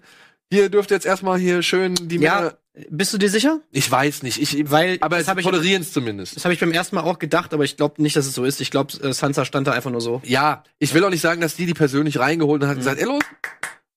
Hier 0.51 0.69
dürft 0.69 0.91
ihr 0.91 0.95
jetzt 0.95 1.05
erstmal 1.05 1.37
hier 1.39 1.61
schön 1.61 1.93
die 1.95 2.17
Ja, 2.17 2.35
Männer. 2.41 2.57
bist 2.89 3.13
du 3.13 3.17
dir 3.19 3.29
sicher? 3.29 3.59
Ich 3.71 3.89
weiß 3.91 4.23
nicht, 4.23 4.41
ich, 4.41 4.71
Weil 4.71 4.97
aber 5.01 5.17
das 5.17 5.25
sie 5.25 5.29
habe 5.29 5.41
ich, 5.41 5.45
tolerieren 5.45 5.83
es 5.83 5.93
zumindest. 5.93 6.35
das 6.35 6.43
hab 6.45 6.51
ich 6.51 6.59
beim 6.59 6.71
ersten 6.71 6.95
Mal 6.95 7.03
auch 7.03 7.19
gedacht, 7.19 7.53
aber 7.53 7.63
ich 7.65 7.77
glaube 7.77 8.01
nicht, 8.01 8.15
dass 8.15 8.25
es 8.25 8.33
so 8.33 8.43
ist. 8.45 8.59
Ich 8.61 8.71
glaube, 8.71 8.91
äh, 9.03 9.13
Sansa 9.13 9.45
stand 9.45 9.67
da 9.67 9.73
einfach 9.73 9.91
nur 9.91 10.01
so. 10.01 10.21
Ja, 10.25 10.63
ich 10.79 10.93
will 10.95 11.03
auch 11.03 11.11
nicht 11.11 11.21
sagen, 11.21 11.39
dass 11.39 11.55
die 11.55 11.67
die 11.67 11.75
persönlich 11.75 12.17
reingeholt 12.19 12.63
und 12.63 12.67
hat 12.67 12.77
Mhm. 12.77 12.79
gesagt, 12.79 12.99
ey 12.99 13.05
los, 13.05 13.21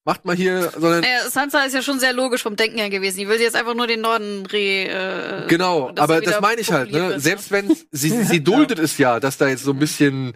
macht 0.05 0.27
mal 0.27 0.37
hier, 0.37 0.71
sondern 0.77 1.05
Äh, 1.05 1.29
Sansa 1.31 1.63
ist 1.65 1.75
ja 1.75 1.81
schon 1.81 1.99
sehr 2.01 2.13
logisch 2.13 2.43
vom 2.43 2.55
Denken 2.57 2.77
her 2.79 2.91
gewesen. 2.91 3.19
Die 3.19 3.29
will 3.29 3.41
jetzt 3.41 3.57
einfach 3.57 3.75
nur 3.75 3.87
den 3.87 4.03
Norden 4.03 4.45
re. 4.45 4.59
Äh, 4.89 5.47
Genau, 5.49 5.91
er 5.95 6.03
aber 6.03 6.21
das 6.21 6.39
meine 6.43 6.61
ich 6.61 6.71
halt, 6.71 6.93
ne? 6.93 7.19
Selbst 7.19 7.51
wenn 7.51 7.75
sie, 7.93 8.11
sie 8.25 8.45
duldet 8.45 8.79
es 8.81 8.99
ja, 8.99 9.21
dass 9.21 9.39
da 9.39 9.49
jetzt 9.49 9.65
so 9.65 9.71
ein 9.71 9.79
bisschen, 9.79 10.35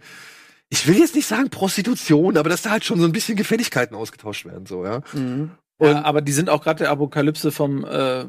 ich 0.68 0.86
will 0.88 0.98
jetzt 0.98 1.14
nicht 1.14 1.26
sagen 1.26 1.50
Prostitution, 1.50 2.36
aber 2.36 2.48
dass 2.48 2.62
da 2.62 2.70
halt 2.70 2.84
schon 2.84 2.98
so 3.00 3.06
ein 3.06 3.12
bisschen 3.12 3.36
Gefälligkeiten 3.36 3.94
ausgetauscht 3.96 4.44
werden, 4.46 4.66
so, 4.66 4.84
ja. 4.84 5.00
Mhm. 5.12 5.50
Und- 5.78 5.88
ja, 5.90 6.04
aber 6.04 6.22
die 6.22 6.32
sind 6.32 6.48
auch 6.50 6.62
gerade 6.62 6.78
der 6.84 6.90
Apokalypse 6.90 7.52
vom 7.52 7.84
äh, 7.84 8.24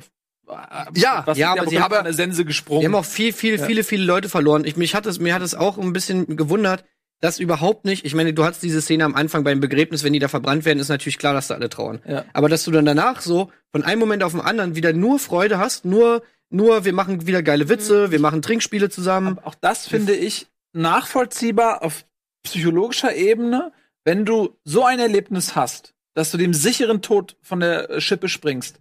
Ja, 0.96 1.24
was 1.26 1.38
ja, 1.38 1.54
die 1.54 1.60
aber 1.60 1.70
sie 1.70 1.80
haben- 1.80 2.04
der 2.04 2.14
Sense 2.14 2.46
gesprungen. 2.46 2.82
Wir 2.82 2.88
haben 2.90 2.96
auch 2.96 3.06
viel, 3.06 3.34
viel, 3.34 3.58
Ja. 3.60 3.66
viele, 3.66 3.84
viele 3.84 4.04
Leute 4.06 4.30
verloren. 4.30 4.64
Ich, 4.66 4.78
mich 4.78 4.96
hat 4.96 5.06
es, 5.06 5.20
mir 5.20 5.34
hat 5.34 5.42
es 5.42 5.56
auch 5.56 5.78
ein 5.78 5.94
bisschen 5.94 6.38
gewundert, 6.38 6.86
dass 7.20 7.40
überhaupt 7.40 7.84
nicht, 7.86 8.06
ich 8.06 8.14
meine, 8.14 8.34
du 8.34 8.44
hattest 8.46 8.62
diese 8.64 8.82
Szene 8.82 9.04
am 9.04 9.16
Anfang 9.16 9.44
beim 9.44 9.60
Begräbnis, 9.60 10.04
wenn 10.04 10.14
die 10.14 10.20
da 10.20 10.28
verbrannt 10.28 10.66
werden, 10.66 10.80
ist 10.80 10.90
natürlich 10.90 11.18
klar, 11.18 11.34
dass 11.34 11.48
da 11.48 11.56
alle 11.56 11.68
trauern. 11.70 12.00
Ja. 12.08 12.26
Aber 12.34 12.48
dass 12.48 12.64
du 12.64 12.72
dann 12.72 12.86
danach 12.86 13.22
so 13.22 13.52
von 13.72 13.84
einem 13.84 14.00
Moment 14.00 14.24
auf 14.24 14.34
den 14.34 14.42
anderen 14.42 14.76
wieder 14.76 14.94
nur 14.94 15.18
Freude 15.20 15.58
hast, 15.58 15.84
nur, 15.84 16.22
nur, 16.50 16.86
wir 16.86 16.94
machen 16.94 17.26
wieder 17.28 17.42
geile 17.42 17.68
Witze, 17.70 18.12
wir 18.12 18.20
machen 18.20 18.42
Trinkspiele 18.42 18.90
zusammen. 18.90 19.38
Aber 19.40 19.48
auch 19.48 19.56
das 19.56 19.88
finde 19.88 20.14
ich 20.14 20.48
nachvollziehbar 20.74 21.84
auf 21.84 22.06
psychologischer 22.48 23.16
Ebene, 23.16 23.72
wenn 24.04 24.26
du 24.26 24.58
so 24.64 24.86
ein 24.86 25.00
Erlebnis 25.00 25.56
hast, 25.56 25.94
dass 26.14 26.32
du 26.32 26.38
dem 26.38 26.54
sicheren 26.54 27.02
Tod 27.02 27.36
von 27.42 27.60
der 27.60 27.90
äh, 27.90 28.02
Schippe 28.02 28.30
springst. 28.30 28.80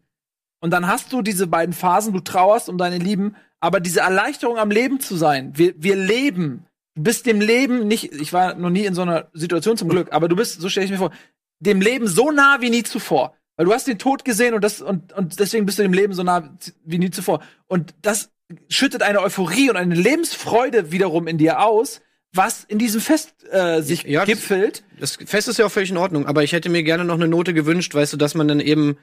Und 0.61 0.71
dann 0.71 0.87
hast 0.87 1.13
du 1.13 1.21
diese 1.21 1.47
beiden 1.47 1.75
Phasen, 1.75 2.13
du 2.13 2.21
trauerst 2.21 2.69
um 2.69 2.79
deine 2.79 2.99
Lieben, 2.99 3.37
aber 3.61 3.81
diese 3.81 4.01
Erleichterung 4.01 4.59
am 4.59 4.71
Leben 4.71 5.01
zu 5.01 5.17
sein, 5.17 5.53
wir, 5.57 5.75
wir 5.77 5.97
leben. 5.97 6.67
Du 6.95 7.03
bist 7.03 7.27
dem 7.27 7.41
Leben 7.41 7.89
nicht, 7.89 8.13
ich 8.13 8.33
war 8.33 8.55
noch 8.55 8.71
nie 8.71 8.85
in 8.85 8.95
so 8.95 9.03
einer 9.03 9.29
Situation 9.35 9.77
zum 9.77 9.89
Glück, 9.89 10.13
aber 10.13 10.29
du 10.29 10.37
bist, 10.37 10.61
so 10.61 10.69
stelle 10.69 10.87
ich 10.87 10.93
mir 10.93 10.99
vor, 10.99 11.13
dem 11.59 11.81
Leben 11.81 12.07
so 12.07 12.31
nah 12.31 12.61
wie 12.61 12.71
nie 12.71 12.85
zuvor. 12.85 13.35
Weil 13.57 13.67
du 13.67 13.73
hast 13.73 13.87
den 13.87 13.99
Tod 13.99 14.25
gesehen 14.25 14.55
und 14.55 14.63
das, 14.63 14.81
und, 14.81 15.13
und 15.13 15.41
deswegen 15.41 15.67
bist 15.67 15.79
du 15.79 15.83
dem 15.83 15.93
Leben 15.93 16.13
so 16.13 16.23
nah 16.23 16.57
wie 16.85 16.99
nie 16.99 17.11
zuvor. 17.11 17.43
Und 17.67 17.95
das 18.03 18.31
schüttet 18.69 19.03
eine 19.03 19.21
Euphorie 19.21 19.71
und 19.71 19.77
eine 19.77 19.95
Lebensfreude 19.95 20.93
wiederum 20.93 21.27
in 21.27 21.39
dir 21.39 21.63
aus, 21.63 22.01
was 22.33 22.65
in 22.65 22.79
diesem 22.79 23.01
Fest 23.01 23.35
äh, 23.51 23.81
sich 23.83 24.03
Ja, 24.05 24.21
das- 24.21 24.29
gipfelt. 24.29 24.85
Das 25.01 25.17
Fest 25.17 25.49
ist 25.49 25.59
ja 25.59 25.67
auch 25.67 25.71
völlig 25.73 25.91
in 25.91 25.97
Ordnung, 25.97 26.27
aber 26.27 26.43
ich 26.43 26.53
hätte 26.53 26.69
mir 26.69 26.83
gerne 26.83 27.05
noch 27.05 27.15
eine 27.15 27.29
Note 27.29 27.55
gewünscht, 27.55 27.95
weißt 27.95 28.13
du, 28.13 28.17
dass 28.17 28.35
man 28.35 28.49
dann 28.49 28.61
eben 28.61 28.99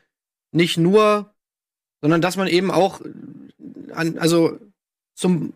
nicht 0.52 0.78
nur, 0.78 1.34
sondern 2.02 2.22
dass 2.22 2.38
man 2.38 2.48
eben 2.48 2.70
auch 2.72 3.02
äh, 3.02 3.92
an, 3.94 4.18
also 4.20 4.60
zum 5.16 5.54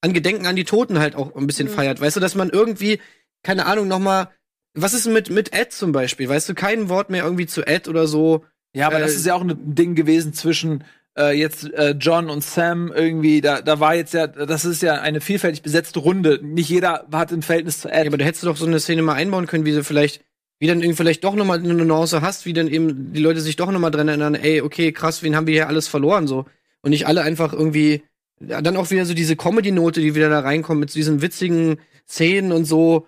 an 0.00 0.12
Gedenken 0.12 0.46
an 0.46 0.56
die 0.56 0.64
Toten 0.64 0.98
halt 1.00 1.16
auch 1.16 1.34
ein 1.34 1.46
bisschen 1.46 1.68
Mhm. 1.68 1.72
feiert, 1.72 2.00
weißt 2.00 2.16
du, 2.16 2.20
dass 2.20 2.34
man 2.34 2.50
irgendwie, 2.50 3.00
keine 3.42 3.66
Ahnung, 3.66 3.88
noch 3.88 3.98
mal, 3.98 4.30
was 4.74 4.94
ist 4.94 5.06
denn 5.06 5.12
mit 5.12 5.28
mit 5.30 5.52
Ed 5.52 5.72
zum 5.72 5.92
Beispiel, 5.92 6.28
weißt 6.28 6.48
du, 6.48 6.54
kein 6.54 6.88
Wort 6.88 7.10
mehr 7.10 7.24
irgendwie 7.24 7.46
zu 7.46 7.66
Ed 7.66 7.88
oder 7.88 8.06
so. 8.06 8.44
Ja, 8.74 8.86
aber 8.86 8.98
Äh, 8.98 9.00
das 9.00 9.14
ist 9.16 9.26
ja 9.26 9.34
auch 9.34 9.40
ein 9.42 9.74
Ding 9.74 9.94
gewesen 9.96 10.32
zwischen 10.34 10.84
äh, 11.18 11.32
jetzt 11.32 11.72
äh, 11.74 11.96
John 11.98 12.30
und 12.30 12.44
Sam 12.44 12.92
irgendwie. 12.94 13.40
Da, 13.40 13.60
da 13.60 13.80
war 13.80 13.94
jetzt 13.94 14.14
ja, 14.14 14.26
das 14.26 14.64
ist 14.64 14.82
ja 14.82 14.94
eine 15.00 15.20
vielfältig 15.20 15.62
besetzte 15.62 15.98
Runde. 15.98 16.40
Nicht 16.42 16.68
jeder 16.68 17.06
hat 17.12 17.32
ein 17.32 17.42
Verhältnis 17.42 17.80
zu 17.80 17.88
Ed. 17.88 18.04
Ja, 18.04 18.06
aber 18.06 18.18
da 18.18 18.24
hättest 18.24 18.44
du 18.44 18.48
doch 18.48 18.56
so 18.56 18.66
eine 18.66 18.80
Szene 18.80 19.02
mal 19.02 19.14
einbauen 19.14 19.46
können, 19.46 19.64
wie 19.64 19.72
sie 19.72 19.84
vielleicht, 19.84 20.24
wie 20.58 20.66
dann 20.66 20.80
irgendwie 20.80 20.96
vielleicht 20.96 21.24
doch 21.24 21.34
noch 21.34 21.44
mal 21.44 21.58
eine 21.58 21.74
Nuance 21.74 22.22
hast, 22.22 22.46
wie 22.46 22.52
dann 22.52 22.68
eben 22.68 23.12
die 23.12 23.20
Leute 23.20 23.40
sich 23.40 23.56
doch 23.56 23.70
noch 23.70 23.80
mal 23.80 23.90
dran 23.90 24.08
erinnern, 24.08 24.34
ey, 24.34 24.62
okay, 24.62 24.92
krass, 24.92 25.22
wen 25.22 25.36
haben 25.36 25.46
wir 25.46 25.54
hier 25.54 25.68
alles 25.68 25.88
verloren 25.88 26.26
so 26.26 26.46
und 26.82 26.90
nicht 26.90 27.06
alle 27.06 27.22
einfach 27.22 27.52
irgendwie 27.52 28.02
dann 28.40 28.76
auch 28.76 28.90
wieder 28.90 29.04
so 29.04 29.14
diese 29.14 29.36
Comedy-Note, 29.36 30.00
die 30.00 30.14
wieder 30.14 30.28
da 30.28 30.40
reinkommt 30.40 30.80
mit 30.80 30.94
diesen 30.94 31.22
witzigen 31.22 31.78
Szenen 32.06 32.52
und 32.52 32.64
so. 32.64 33.06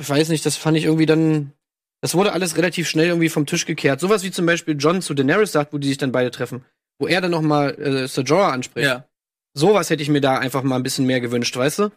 Ich 0.00 0.08
weiß 0.08 0.30
nicht, 0.30 0.46
das 0.46 0.56
fand 0.56 0.76
ich 0.76 0.84
irgendwie 0.84 1.06
dann. 1.06 1.52
Das 2.00 2.14
wurde 2.14 2.32
alles 2.32 2.56
relativ 2.56 2.88
schnell 2.88 3.08
irgendwie 3.08 3.28
vom 3.28 3.46
Tisch 3.46 3.64
gekehrt. 3.64 4.00
Sowas 4.00 4.24
wie 4.24 4.30
zum 4.30 4.44
Beispiel 4.44 4.76
John 4.78 5.00
zu 5.00 5.14
Daenerys 5.14 5.52
sagt, 5.52 5.72
wo 5.72 5.78
die 5.78 5.88
sich 5.88 5.96
dann 5.98 6.12
beide 6.12 6.30
treffen. 6.30 6.64
Wo 6.98 7.06
er 7.06 7.20
dann 7.20 7.30
noch 7.32 7.42
mal 7.42 7.70
äh, 7.80 8.06
Sir 8.08 8.22
Jorah 8.22 8.50
anspricht. 8.52 8.86
ja. 8.86 9.04
Sowas 9.56 9.88
hätte 9.88 10.02
ich 10.02 10.08
mir 10.08 10.20
da 10.20 10.38
einfach 10.38 10.62
mal 10.64 10.76
ein 10.76 10.82
bisschen 10.82 11.06
mehr 11.06 11.20
gewünscht, 11.20 11.56
weißt 11.56 11.78
du? 11.78 11.90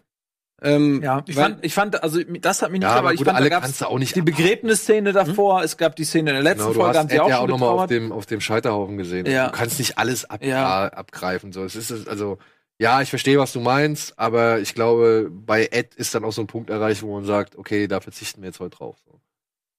Ähm, 0.61 1.01
Ja, 1.03 1.23
ich 1.27 1.35
fand, 1.35 1.63
ich 1.65 1.73
fand, 1.73 2.03
also 2.03 2.19
das 2.23 2.61
hat 2.61 2.71
mich 2.71 2.79
nicht, 2.81 2.87
Ja, 2.89 2.95
aber 2.95 2.99
aber 2.99 3.13
ich 3.13 3.17
gut, 3.19 3.25
fand, 3.27 3.35
da 3.37 3.41
alle 3.41 3.49
gab's 3.49 3.65
kannst 3.65 3.81
du 3.81 3.85
auch 3.85 3.97
nicht 3.99 4.15
die. 4.15 4.21
Begräbnisszene 4.21 5.11
davor, 5.11 5.63
es 5.63 5.77
gab 5.77 5.95
die 5.95 6.03
Szene 6.03 6.31
in 6.31 6.35
der 6.35 6.43
letzten 6.43 6.67
Genau, 6.67 6.73
Folge, 6.83 6.99
haben 6.99 7.05
hast 7.05 7.09
sie 7.11 7.15
Ed 7.15 7.21
auch 7.21 7.29
ja 7.29 7.39
auch 7.39 7.47
nochmal 7.47 7.69
auf 7.69 7.87
dem, 7.87 8.11
auf 8.11 8.25
dem 8.27 8.41
Scheiterhaufen 8.41 8.97
gesehen. 8.97 9.25
Ja. 9.25 9.47
Du 9.47 9.53
kannst 9.53 9.79
nicht 9.79 9.97
alles 9.97 10.25
ab, 10.29 10.43
Ja. 10.43 10.87
abgreifen. 10.87 11.51
So. 11.51 11.63
Es 11.63 11.75
ist 11.75 12.07
also, 12.07 12.37
ja, 12.79 13.01
ich 13.01 13.09
verstehe, 13.09 13.39
was 13.39 13.53
du 13.53 13.59
meinst, 13.59 14.17
aber 14.19 14.59
ich 14.59 14.75
glaube, 14.75 15.29
bei 15.31 15.67
Ed 15.71 15.95
ist 15.95 16.13
dann 16.13 16.23
auch 16.25 16.31
so 16.33 16.41
ein 16.41 16.47
Punkt 16.47 16.69
erreicht, 16.69 17.01
wo 17.01 17.13
man 17.15 17.25
sagt, 17.25 17.55
okay, 17.55 17.87
da 17.87 18.01
verzichten 18.01 18.41
wir 18.41 18.49
jetzt 18.49 18.59
heute 18.59 18.77
drauf. 18.77 18.97
So. 19.05 19.19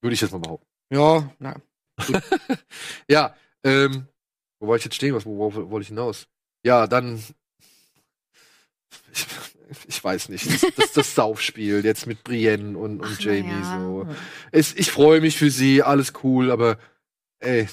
Würde 0.01 0.15
ich 0.15 0.21
jetzt 0.21 0.33
mal 0.33 0.39
behaupten. 0.41 0.67
ja, 0.93 1.29
na, 1.39 1.55
Ja, 3.09 3.35
ähm, 3.65 4.07
wo 4.61 4.67
wollte 4.67 4.81
ich 4.81 4.85
jetzt 4.87 4.97
stehen? 4.97 5.15
Was, 5.15 5.27
worauf 5.27 5.55
wollte 5.55 5.83
ich 5.83 5.89
hinaus? 5.89 6.27
Ja, 6.65 6.87
dann. 6.87 7.23
Ich, 9.13 9.27
ich 9.87 10.03
weiß 10.03 10.29
nicht. 10.31 10.47
Das, 10.47 10.75
das, 10.77 10.93
das 10.93 11.15
Saufspiel 11.15 11.85
jetzt 11.85 12.07
mit 12.07 12.25
Brienne 12.25 12.77
und, 12.79 13.01
und 13.01 13.05
Ach, 13.05 13.21
Jamie 13.21 13.51
ja. 13.51 13.79
so. 13.79 14.07
Es, 14.51 14.75
ich 14.75 14.91
freue 14.91 15.21
mich 15.21 15.37
für 15.37 15.51
sie, 15.51 15.83
alles 15.83 16.13
cool, 16.23 16.51
aber 16.51 16.79
ey, 17.41 17.69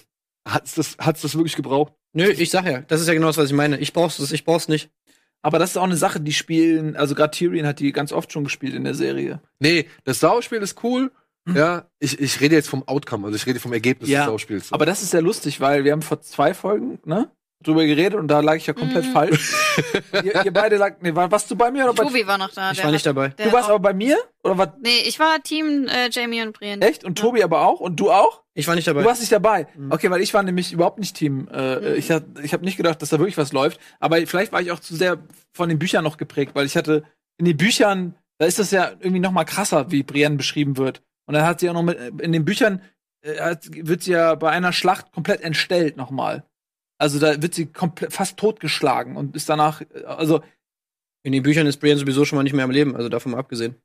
hat's 0.47 0.75
das, 0.75 0.97
hat's 0.99 1.21
das 1.21 1.35
wirklich 1.35 1.55
gebraucht? 1.55 1.93
Nö, 2.13 2.29
ich 2.29 2.49
sag 2.49 2.65
ja, 2.65 2.81
das 2.81 3.01
ist 3.01 3.07
ja 3.07 3.13
genau 3.13 3.27
das, 3.27 3.37
was 3.37 3.47
ich 3.47 3.55
meine. 3.55 3.77
Ich 3.79 3.93
brauch's 3.93 4.17
das, 4.17 4.31
ich 4.31 4.45
brauch's 4.45 4.67
nicht. 4.67 4.89
Aber 5.41 5.59
das 5.59 5.71
ist 5.71 5.77
auch 5.77 5.83
eine 5.83 5.97
Sache, 5.97 6.19
die 6.19 6.33
spielen, 6.33 6.95
also 6.95 7.13
gerade 7.13 7.31
Tyrion 7.31 7.67
hat 7.67 7.79
die 7.79 7.91
ganz 7.91 8.11
oft 8.11 8.31
schon 8.31 8.45
gespielt 8.45 8.73
in 8.73 8.83
der 8.83 8.95
Serie. 8.95 9.41
Nee, 9.59 9.87
das 10.03 10.19
Sauspiel 10.19 10.59
ist 10.59 10.83
cool. 10.83 11.11
Ja, 11.53 11.85
ich, 11.99 12.19
ich 12.19 12.41
rede 12.41 12.55
jetzt 12.55 12.69
vom 12.69 12.87
Outcome, 12.87 13.27
also 13.27 13.35
ich 13.35 13.45
rede 13.45 13.59
vom 13.59 13.71
Ergebnis 13.73 14.09
Ja, 14.09 14.21
des 14.21 14.27
Sauspiels. 14.31 14.73
Aber 14.73 14.85
das 14.85 15.03
ist 15.03 15.11
sehr 15.11 15.21
lustig, 15.21 15.59
weil 15.61 15.83
wir 15.83 15.91
haben 15.91 16.01
vor 16.01 16.21
zwei 16.21 16.53
Folgen, 16.55 16.99
ne, 17.05 17.29
drüber 17.63 17.85
geredet 17.85 18.15
und 18.19 18.27
da 18.27 18.39
lag 18.41 18.55
ich 18.55 18.65
ja 18.67 18.73
komplett 18.73 19.05
Mhm. 19.05 19.11
falsch. 19.13 19.53
ihr, 20.23 20.43
ihr 20.45 20.51
beide 20.53 20.77
lag, 20.77 20.95
nee, 21.01 21.13
war, 21.15 21.31
warst 21.31 21.49
du 21.49 21.55
bei 21.55 21.69
mir 21.71 21.83
oder 21.85 21.93
bei 21.93 22.03
Tobi 22.03 22.25
war 22.27 22.37
noch 22.37 22.51
da. 22.51 22.71
ich 22.71 22.83
war 22.83 22.91
nicht 22.91 23.05
hat- 23.07 23.15
dabei. 23.15 23.29
Du 23.29 23.51
warst 23.51 23.69
aber 23.69 23.79
bei 23.79 23.93
mir? 23.93 24.17
Oder 24.43 24.57
war 24.57 24.75
Nee, 24.81 24.99
ich 25.05 25.19
war 25.19 25.41
Team 25.43 25.87
äh, 25.87 26.09
Jamie 26.11 26.41
und 26.41 26.53
Brienne. 26.53 26.85
echt? 26.85 27.03
Und 27.03 27.17
Tobi 27.17 27.43
aber 27.43 27.61
auch? 27.61 27.79
Und 27.79 27.99
du 27.99 28.11
auch? 28.11 28.43
Ich 28.55 28.67
war 28.67 28.75
nicht 28.75 28.87
dabei. 28.87 29.01
Du 29.01 29.07
warst 29.07 29.21
nicht 29.21 29.31
dabei. 29.31 29.67
Mhm. 29.75 29.91
Okay, 29.91 30.09
weil 30.11 30.21
ich 30.21 30.33
war 30.33 30.43
nämlich 30.43 30.73
überhaupt 30.73 30.99
nicht 30.99 31.15
Team. 31.15 31.47
Äh, 31.51 31.75
Mhm. 31.91 31.95
Ich, 31.97 32.11
hab- 32.11 32.39
ich 32.43 32.53
habe 32.53 32.65
nicht 32.65 32.77
gedacht, 32.77 33.01
dass 33.01 33.09
da 33.09 33.19
wirklich 33.19 33.37
was 33.37 33.51
läuft. 33.53 33.79
Aber 33.99 34.17
vielleicht 34.27 34.51
war 34.51 34.61
ich 34.61 34.71
auch 34.71 34.79
zu 34.79 34.95
sehr 34.95 35.17
von 35.53 35.69
den 35.69 35.79
Büchern 35.79 36.03
noch 36.03 36.17
geprägt, 36.17 36.51
weil 36.55 36.65
ich 36.65 36.75
hatte 36.77 37.03
in 37.37 37.45
den 37.45 37.57
Büchern, 37.57 38.15
da 38.37 38.45
ist 38.45 38.59
das 38.59 38.71
ja 38.71 38.91
irgendwie 38.99 39.19
noch 39.19 39.31
mal 39.31 39.43
krasser, 39.45 39.91
wie 39.91 40.03
Brienne 40.03 40.35
beschrieben 40.35 40.77
wird. 40.77 41.01
Und 41.25 41.33
dann 41.33 41.45
hat 41.45 41.59
sie 41.59 41.69
auch 41.69 41.73
noch 41.73 41.83
mit, 41.83 41.97
in 42.21 42.31
den 42.31 42.45
Büchern 42.45 42.81
äh, 43.21 43.39
hat, 43.39 43.67
wird 43.71 44.03
sie 44.03 44.11
ja 44.11 44.35
bei 44.35 44.51
einer 44.51 44.73
Schlacht 44.73 45.11
komplett 45.11 45.41
entstellt 45.41 45.97
noch 45.97 46.11
mal. 46.11 46.43
Also 46.97 47.19
da 47.19 47.41
wird 47.41 47.53
sie 47.53 47.65
komplett 47.65 48.13
fast 48.13 48.37
totgeschlagen 48.37 49.17
und 49.17 49.35
ist 49.35 49.49
danach, 49.49 49.81
äh, 49.81 50.03
also 50.05 50.41
In 51.23 51.31
den 51.31 51.43
Büchern 51.43 51.65
ist 51.67 51.77
Brienne 51.79 51.99
sowieso 51.99 52.23
schon 52.25 52.37
mal 52.37 52.43
nicht 52.43 52.53
mehr 52.53 52.65
am 52.65 52.71
Leben, 52.71 52.95
also 52.95 53.09
davon 53.09 53.31
mal 53.31 53.39
abgesehen. 53.39 53.75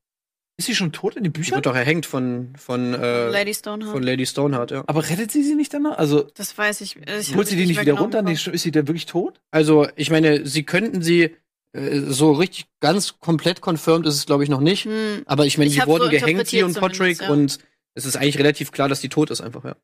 ist 0.58 0.66
sie 0.66 0.74
schon 0.74 0.92
tot 0.92 1.16
in 1.16 1.24
den 1.24 1.32
Die 1.32 1.38
Büchern? 1.40 1.56
wird 1.56 1.66
doch 1.66 1.74
erhängt 1.74 2.04
von, 2.04 2.52
von, 2.56 2.92
äh, 2.92 3.30
Lady 3.30 3.54
Stoneheart. 3.54 3.92
von 3.92 4.02
Lady 4.02 4.26
Stoneheart, 4.26 4.70
ja. 4.70 4.84
Aber 4.86 5.08
rettet 5.08 5.30
sie 5.32 5.42
sie 5.42 5.54
nicht 5.54 5.72
danach? 5.72 5.96
Also 5.96 6.24
das 6.34 6.56
weiß 6.56 6.82
ich. 6.82 6.96
ich 6.96 7.34
holt 7.34 7.48
sie 7.48 7.56
die 7.56 7.64
nicht 7.66 7.80
wieder 7.80 7.92
genau 7.92 8.02
runter? 8.02 8.20
Nee, 8.20 8.32
ist 8.34 8.44
sie 8.44 8.70
denn 8.70 8.86
wirklich 8.86 9.06
tot? 9.06 9.40
Also, 9.50 9.88
ich 9.96 10.10
meine, 10.10 10.46
sie 10.46 10.64
könnten 10.64 11.00
sie 11.02 11.34
so 11.72 12.32
richtig 12.32 12.66
ganz 12.80 13.18
komplett 13.20 13.60
confirmed 13.64 14.06
ist 14.06 14.16
es, 14.16 14.26
glaube 14.26 14.42
ich, 14.42 14.50
noch 14.50 14.60
nicht. 14.60 14.84
Hm. 14.84 15.22
Aber 15.26 15.46
ich 15.46 15.56
meine, 15.58 15.70
die 15.70 15.80
wurden 15.86 16.04
so 16.04 16.10
gehängt, 16.10 16.46
sie 16.48 16.62
und 16.62 16.78
Patrick, 16.78 17.18
zumindest, 17.18 17.60
und 17.60 17.66
es 17.94 18.04
ist 18.04 18.16
eigentlich 18.16 18.38
relativ 18.38 18.72
klar, 18.72 18.88
dass 18.88 19.00
die 19.00 19.08
tot 19.08 19.30
ist, 19.30 19.40
einfach, 19.40 19.64
ja. 19.64 19.76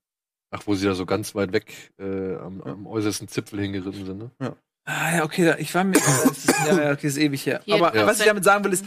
Ach, 0.50 0.62
wo 0.66 0.74
sie 0.74 0.86
da 0.86 0.94
so 0.94 1.06
ganz 1.06 1.34
weit 1.34 1.52
weg 1.52 1.92
äh, 1.98 2.36
am, 2.36 2.60
am 2.62 2.86
äußersten 2.86 3.28
Zipfel 3.28 3.60
hingeritten 3.60 4.06
sind, 4.06 4.18
ne? 4.18 4.56
Ah 4.84 5.16
ja, 5.16 5.24
okay, 5.24 5.54
ich 5.58 5.74
war 5.74 5.82
mir. 5.82 5.94
Das 5.94 6.38
ist, 6.38 6.48
ja, 6.48 6.66
ja, 6.66 6.92
okay, 6.92 7.08
das 7.08 7.16
ist 7.16 7.18
ewig 7.18 7.44
her. 7.44 7.60
Hier, 7.64 7.74
aber 7.74 7.94
ja. 7.96 8.06
was 8.06 8.20
ich 8.20 8.26
damit 8.26 8.44
sagen 8.44 8.64
will, 8.64 8.72
ist, 8.72 8.84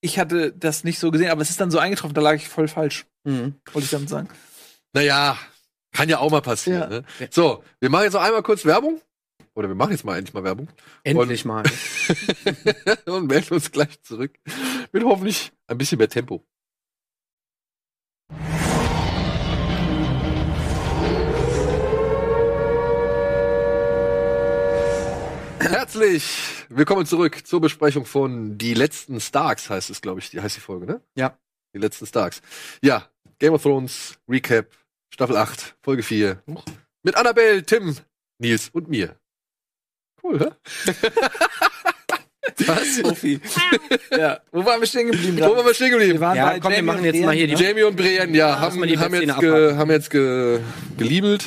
ich 0.00 0.18
hatte 0.18 0.52
das 0.52 0.84
nicht 0.84 0.98
so 0.98 1.10
gesehen, 1.10 1.30
aber 1.30 1.42
es 1.42 1.50
ist 1.50 1.60
dann 1.60 1.70
so 1.70 1.78
eingetroffen, 1.78 2.14
da 2.14 2.20
lag 2.20 2.34
ich 2.34 2.48
voll 2.48 2.68
falsch, 2.68 3.06
Mhm. 3.24 3.56
wollte 3.72 3.84
ich 3.84 3.90
damit 3.90 4.08
sagen. 4.08 4.28
Naja, 4.92 5.36
kann 5.92 6.08
ja 6.08 6.18
auch 6.18 6.30
mal 6.30 6.40
passieren. 6.40 6.80
Ja. 6.80 6.88
Ne? 6.88 7.04
So, 7.30 7.62
wir 7.80 7.90
machen 7.90 8.04
jetzt 8.04 8.14
noch 8.14 8.22
einmal 8.22 8.42
kurz 8.42 8.64
Werbung. 8.64 9.00
Oder 9.54 9.68
wir 9.68 9.74
machen 9.74 9.90
jetzt 9.90 10.04
mal 10.04 10.16
endlich 10.16 10.32
mal 10.32 10.44
Werbung. 10.44 10.68
Endlich 11.02 11.44
mal. 11.44 11.64
und 13.06 13.26
melden 13.26 13.54
uns 13.54 13.70
gleich 13.72 14.00
zurück. 14.02 14.38
Mit 14.92 15.04
hoffentlich 15.04 15.52
ein 15.66 15.76
bisschen 15.78 15.98
mehr 15.98 16.08
Tempo. 16.08 16.44
Herzlich 25.58 26.66
willkommen 26.68 27.04
zurück 27.04 27.46
zur 27.46 27.60
Besprechung 27.60 28.04
von 28.04 28.56
Die 28.56 28.74
letzten 28.74 29.20
Starks, 29.20 29.68
heißt 29.68 29.90
es, 29.90 30.00
glaube 30.00 30.20
ich, 30.20 30.30
die 30.30 30.40
heißt 30.40 30.56
die 30.56 30.60
Folge, 30.60 30.86
ne? 30.86 31.02
Ja. 31.16 31.36
Die 31.74 31.78
letzten 31.78 32.06
Starks. 32.06 32.40
Ja, 32.82 33.08
Game 33.38 33.52
of 33.52 33.62
Thrones, 33.62 34.18
Recap, 34.28 34.68
Staffel 35.12 35.36
8, 35.36 35.76
Folge 35.82 36.02
4. 36.02 36.42
Mit 37.02 37.16
Annabelle, 37.16 37.64
Tim, 37.64 37.96
Nils 38.38 38.70
und 38.70 38.88
mir. 38.88 39.19
Cool, 40.22 40.38
hä? 40.40 40.92
Was? 42.66 42.96
Sophie. 42.96 43.40
ja. 44.10 44.40
Wo 44.52 44.64
waren 44.64 44.80
wir 44.80 44.86
stehen 44.86 45.10
geblieben? 45.10 45.38
Wo 45.40 45.56
waren 45.56 45.64
wir 45.66 45.74
stehen 45.74 45.90
Wir 45.92 45.98
geblieben? 45.98 46.20
waren 46.20 46.36
Ja, 46.36 46.50
bei 46.50 46.60
komm, 46.60 46.70
wir 46.70 46.76
Jamie 46.78 46.86
machen 46.86 46.98
und 46.98 47.04
jetzt 47.04 47.24
mal 47.24 47.34
hier 47.34 47.46
Brienne, 47.46 47.56
die- 47.56 47.62
ne? 47.62 47.68
Jamie 47.68 47.82
und 47.84 47.96
Brienne, 47.96 48.36
ja, 48.36 48.48
lass 48.50 48.60
haben, 48.60 48.98
haben, 48.98 49.14
jetzt 49.14 49.40
ge, 49.40 49.74
haben 49.76 49.90
jetzt 49.90 50.10
ge, 50.10 50.60
geliebelt. 50.98 51.44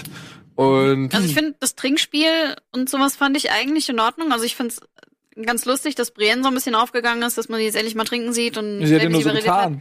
Und 0.55 1.13
Also 1.13 1.27
ich 1.27 1.33
finde, 1.33 1.55
das 1.59 1.75
Trinkspiel 1.75 2.55
und 2.71 2.89
sowas 2.89 3.15
fand 3.15 3.35
ich 3.37 3.51
eigentlich 3.51 3.89
in 3.89 3.99
Ordnung. 3.99 4.31
Also 4.31 4.45
ich 4.45 4.55
finde 4.55 4.73
es 4.75 5.45
ganz 5.45 5.65
lustig, 5.65 5.95
dass 5.95 6.11
Brienne 6.11 6.41
so 6.43 6.47
ein 6.49 6.53
bisschen 6.53 6.75
aufgegangen 6.75 7.23
ist, 7.23 7.37
dass 7.37 7.49
man 7.49 7.59
die 7.59 7.65
jetzt 7.65 7.75
endlich 7.75 7.95
mal 7.95 8.03
trinken 8.05 8.33
sieht 8.33 8.57
und 8.57 8.85
Sie 8.85 8.93
hat 8.95 9.01
ja 9.01 9.09
Jamie 9.09 9.13
nur 9.13 9.21
so 9.23 9.29
überredet 9.29 9.51
hat. 9.51 9.73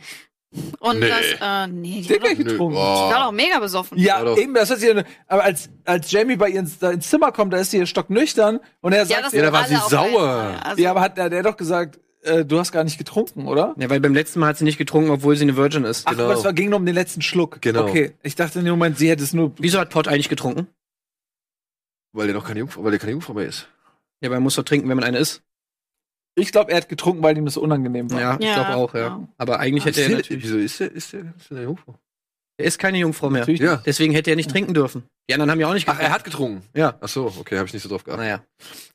Und 0.80 1.00
Nee. 1.00 1.08
das, 1.08 1.20
äh, 1.40 1.66
nee, 1.72 2.02
die 2.02 2.02
Sie 2.02 2.20
war 2.22 2.30
hat 2.30 2.36
getrunken. 2.36 2.74
Nö, 2.74 2.80
die 2.80 2.86
oh. 2.86 3.10
war 3.10 3.24
doch 3.26 3.32
mega 3.32 3.58
besoffen. 3.58 3.98
Ja, 3.98 4.22
Ja, 4.22 4.36
eben, 4.36 4.52
das 4.54 4.70
hat 4.70 4.80
sie, 4.80 4.90
aber 5.26 5.44
als, 5.44 5.70
als 5.84 6.10
Jamie 6.10 6.36
bei 6.36 6.50
ihr 6.50 6.60
ins, 6.60 6.78
da 6.78 6.90
ins 6.90 7.08
Zimmer 7.08 7.32
kommt, 7.32 7.52
da 7.52 7.58
ist 7.58 7.70
sie 7.70 7.86
stocknüchtern 7.86 8.60
und 8.80 8.92
er 8.92 9.06
sagt, 9.06 9.24
das 9.24 9.32
ihr, 9.32 9.40
Ja, 9.42 9.46
da 9.50 9.52
war 9.52 9.66
sie 9.66 9.76
sauer. 9.88 10.60
Also, 10.62 10.82
ja, 10.82 10.90
aber 10.90 11.00
hat 11.00 11.16
der, 11.16 11.30
der 11.30 11.38
hat 11.38 11.46
doch 11.46 11.56
gesagt, 11.56 12.00
äh, 12.22 12.44
du 12.44 12.58
hast 12.58 12.70
gar 12.72 12.84
nicht 12.84 12.98
getrunken, 12.98 13.46
oder? 13.48 13.74
Ja, 13.78 13.88
weil 13.88 14.00
beim 14.00 14.14
letzten 14.14 14.40
Mal 14.40 14.48
hat 14.48 14.58
sie 14.58 14.64
nicht 14.64 14.78
getrunken, 14.78 15.10
obwohl 15.10 15.34
sie 15.36 15.42
eine 15.44 15.56
Virgin 15.56 15.84
ist. 15.84 16.06
Ach, 16.06 16.12
Genau. 16.12 16.24
aber 16.24 16.34
es 16.34 16.44
war, 16.44 16.52
ging 16.52 16.68
nur 16.70 16.78
um 16.78 16.86
den 16.86 16.94
letzten 16.94 17.22
Schluck. 17.22 17.62
Genau. 17.62 17.84
Okay, 17.88 18.12
ich 18.22 18.34
dachte 18.36 18.58
in 18.58 18.64
dem 18.66 18.72
Moment, 18.72 18.98
sie 18.98 19.08
hätte 19.08 19.22
es 19.24 19.32
nur. 19.32 19.52
Wieso 19.58 19.78
hat 19.78 19.90
Todd 19.90 20.06
eigentlich 20.08 20.28
getrunken? 20.28 20.66
weil 22.14 22.26
der 22.26 22.34
noch 22.36 22.46
keine 22.46 22.58
Jungfrau, 22.60 22.84
weil 22.84 22.90
der 22.90 23.00
keine 23.00 23.12
Jungfrau 23.12 23.32
mehr 23.32 23.46
ist. 23.46 23.68
Ja, 24.20 24.28
weil 24.28 24.36
man 24.36 24.42
muss 24.42 24.54
doch 24.56 24.64
trinken, 24.64 24.86
wenn 24.88 24.96
man 24.96 25.04
eine 25.04 25.16
ist. 25.18 25.42
Ich 26.34 26.50
glaube, 26.52 26.70
er 26.70 26.78
hat 26.78 26.88
getrunken, 26.88 27.22
weil 27.22 27.36
ihm 27.36 27.44
das 27.44 27.56
unangenehm 27.56 28.10
war. 28.10 28.20
Ja, 28.20 28.36
ich 28.38 28.46
Ja, 28.46 28.54
glaube 28.54 28.74
auch, 28.76 28.94
ja. 28.94 29.00
ja. 29.00 29.28
Aber 29.38 29.60
eigentlich 29.60 29.84
hätte 29.84 30.00
Ist 30.00 30.04
er 30.06 30.08
der, 30.08 30.16
natürlich. 30.18 30.44
wieso 30.44 30.56
ist 30.58 30.80
der, 30.80 30.92
ist 30.92 31.12
der, 31.12 31.20
ist 31.36 31.50
der 31.50 31.56
eine 31.58 31.66
Jungfrau? 31.66 31.98
Er 32.58 32.66
ist 32.66 32.78
keine 32.78 32.98
Jungfrau 32.98 33.28
mehr. 33.30 33.40
Natürlich. 33.40 33.60
Ja. 33.60 33.82
Deswegen 33.84 34.12
hätte 34.12 34.30
er 34.30 34.36
nicht 34.36 34.50
trinken 34.50 34.72
dürfen. 34.74 35.04
Die 35.28 35.34
anderen 35.34 35.50
haben 35.50 35.60
ja 35.60 35.68
auch 35.68 35.72
nicht 35.74 35.88
Ach, 35.88 35.98
er 35.98 36.10
hat 36.10 36.22
getrunken. 36.24 36.62
Ja. 36.74 36.96
Ach 37.00 37.08
so, 37.08 37.26
okay, 37.38 37.56
habe 37.58 37.66
ich 37.66 37.72
nicht 37.74 37.82
so 37.82 37.88
drauf 37.88 38.04
geachtet. 38.04 38.22
Naja. 38.24 38.42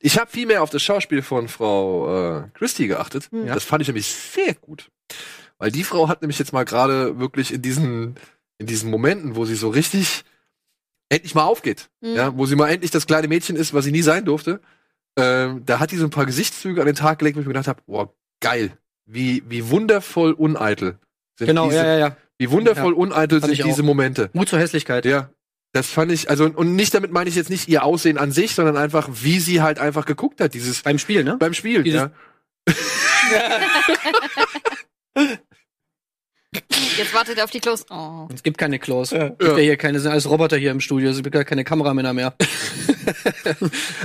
Ich 0.00 0.18
habe 0.18 0.30
viel 0.30 0.46
mehr 0.46 0.62
auf 0.62 0.70
das 0.70 0.82
Schauspiel 0.82 1.22
von 1.22 1.48
Frau 1.48 2.38
äh, 2.38 2.48
Christie 2.54 2.86
geachtet. 2.86 3.28
Hm. 3.30 3.46
Das 3.46 3.64
fand 3.64 3.82
ich 3.82 3.88
nämlich 3.88 4.06
sehr 4.06 4.54
gut. 4.54 4.90
Weil 5.58 5.70
die 5.72 5.84
Frau 5.84 6.08
hat 6.08 6.22
nämlich 6.22 6.38
jetzt 6.38 6.52
mal 6.52 6.64
gerade 6.64 7.18
wirklich 7.18 7.52
in 7.52 7.62
diesen, 7.62 8.14
in 8.58 8.66
diesen 8.66 8.90
Momenten, 8.90 9.34
wo 9.36 9.44
sie 9.44 9.56
so 9.56 9.68
richtig 9.68 10.24
endlich 11.08 11.34
mal 11.34 11.44
aufgeht, 11.44 11.88
Mhm. 12.00 12.14
ja, 12.14 12.36
wo 12.36 12.46
sie 12.46 12.54
mal 12.56 12.68
endlich 12.68 12.90
das 12.90 13.06
kleine 13.06 13.28
Mädchen 13.28 13.56
ist, 13.56 13.74
was 13.74 13.84
sie 13.84 13.92
nie 13.92 14.02
sein 14.02 14.24
durfte, 14.24 14.60
ähm, 15.18 15.62
da 15.66 15.80
hat 15.80 15.90
die 15.90 15.96
so 15.96 16.04
ein 16.04 16.10
paar 16.10 16.26
Gesichtszüge 16.26 16.80
an 16.80 16.86
den 16.86 16.94
Tag 16.96 17.18
gelegt, 17.18 17.36
wo 17.36 17.40
ich 17.40 17.46
mir 17.46 17.52
gedacht 17.52 17.68
habe, 17.68 17.82
boah, 17.86 18.14
geil, 18.40 18.72
wie, 19.04 19.42
wie 19.48 19.68
wundervoll 19.68 20.32
uneitel 20.32 20.98
sind 21.38 21.48
Genau, 21.48 21.66
diese, 21.66 21.78
ja, 21.78 21.86
ja, 21.86 21.98
ja. 21.98 22.16
wie 22.38 22.50
wundervoll 22.50 22.92
uneitel 22.92 23.40
Fand 23.40 23.54
sind 23.54 23.66
diese 23.66 23.82
auch. 23.82 23.86
Momente. 23.86 24.30
Mut 24.32 24.48
zur 24.48 24.58
Hässlichkeit. 24.58 25.04
Ja. 25.04 25.30
Das 25.72 25.86
fand 25.88 26.10
ich, 26.12 26.30
also, 26.30 26.46
und 26.46 26.76
nicht 26.76 26.94
damit 26.94 27.12
meine 27.12 27.28
ich 27.28 27.36
jetzt 27.36 27.50
nicht 27.50 27.68
ihr 27.68 27.84
Aussehen 27.84 28.16
an 28.16 28.32
sich, 28.32 28.54
sondern 28.54 28.78
einfach, 28.78 29.08
wie 29.12 29.38
sie 29.38 29.60
halt 29.60 29.78
einfach 29.78 30.06
geguckt 30.06 30.40
hat, 30.40 30.54
dieses, 30.54 30.82
Beim 30.82 30.98
Spiel, 30.98 31.24
ne? 31.24 31.36
beim 31.38 31.52
Spiel, 31.52 31.82
Dieses- 31.82 32.00
ja. 32.00 32.10
Jetzt 36.96 37.14
wartet 37.14 37.38
er 37.38 37.44
auf 37.44 37.50
die 37.50 37.60
Klos. 37.60 37.84
Oh. 37.90 38.28
Es 38.34 38.42
gibt 38.42 38.58
keine 38.58 38.78
Klos. 38.78 39.10
Ja. 39.10 39.26
Es 39.28 39.38
gibt 39.38 39.42
ja 39.42 39.56
hier 39.58 39.76
keine, 39.76 40.00
sind 40.00 40.10
alles 40.10 40.28
Roboter 40.28 40.56
hier 40.56 40.70
im 40.70 40.80
Studio. 40.80 41.10
Es 41.10 41.16
gibt 41.22 41.32
gar 41.32 41.44
keine 41.44 41.64
Kameramänner 41.64 42.12
mehr. 42.14 42.34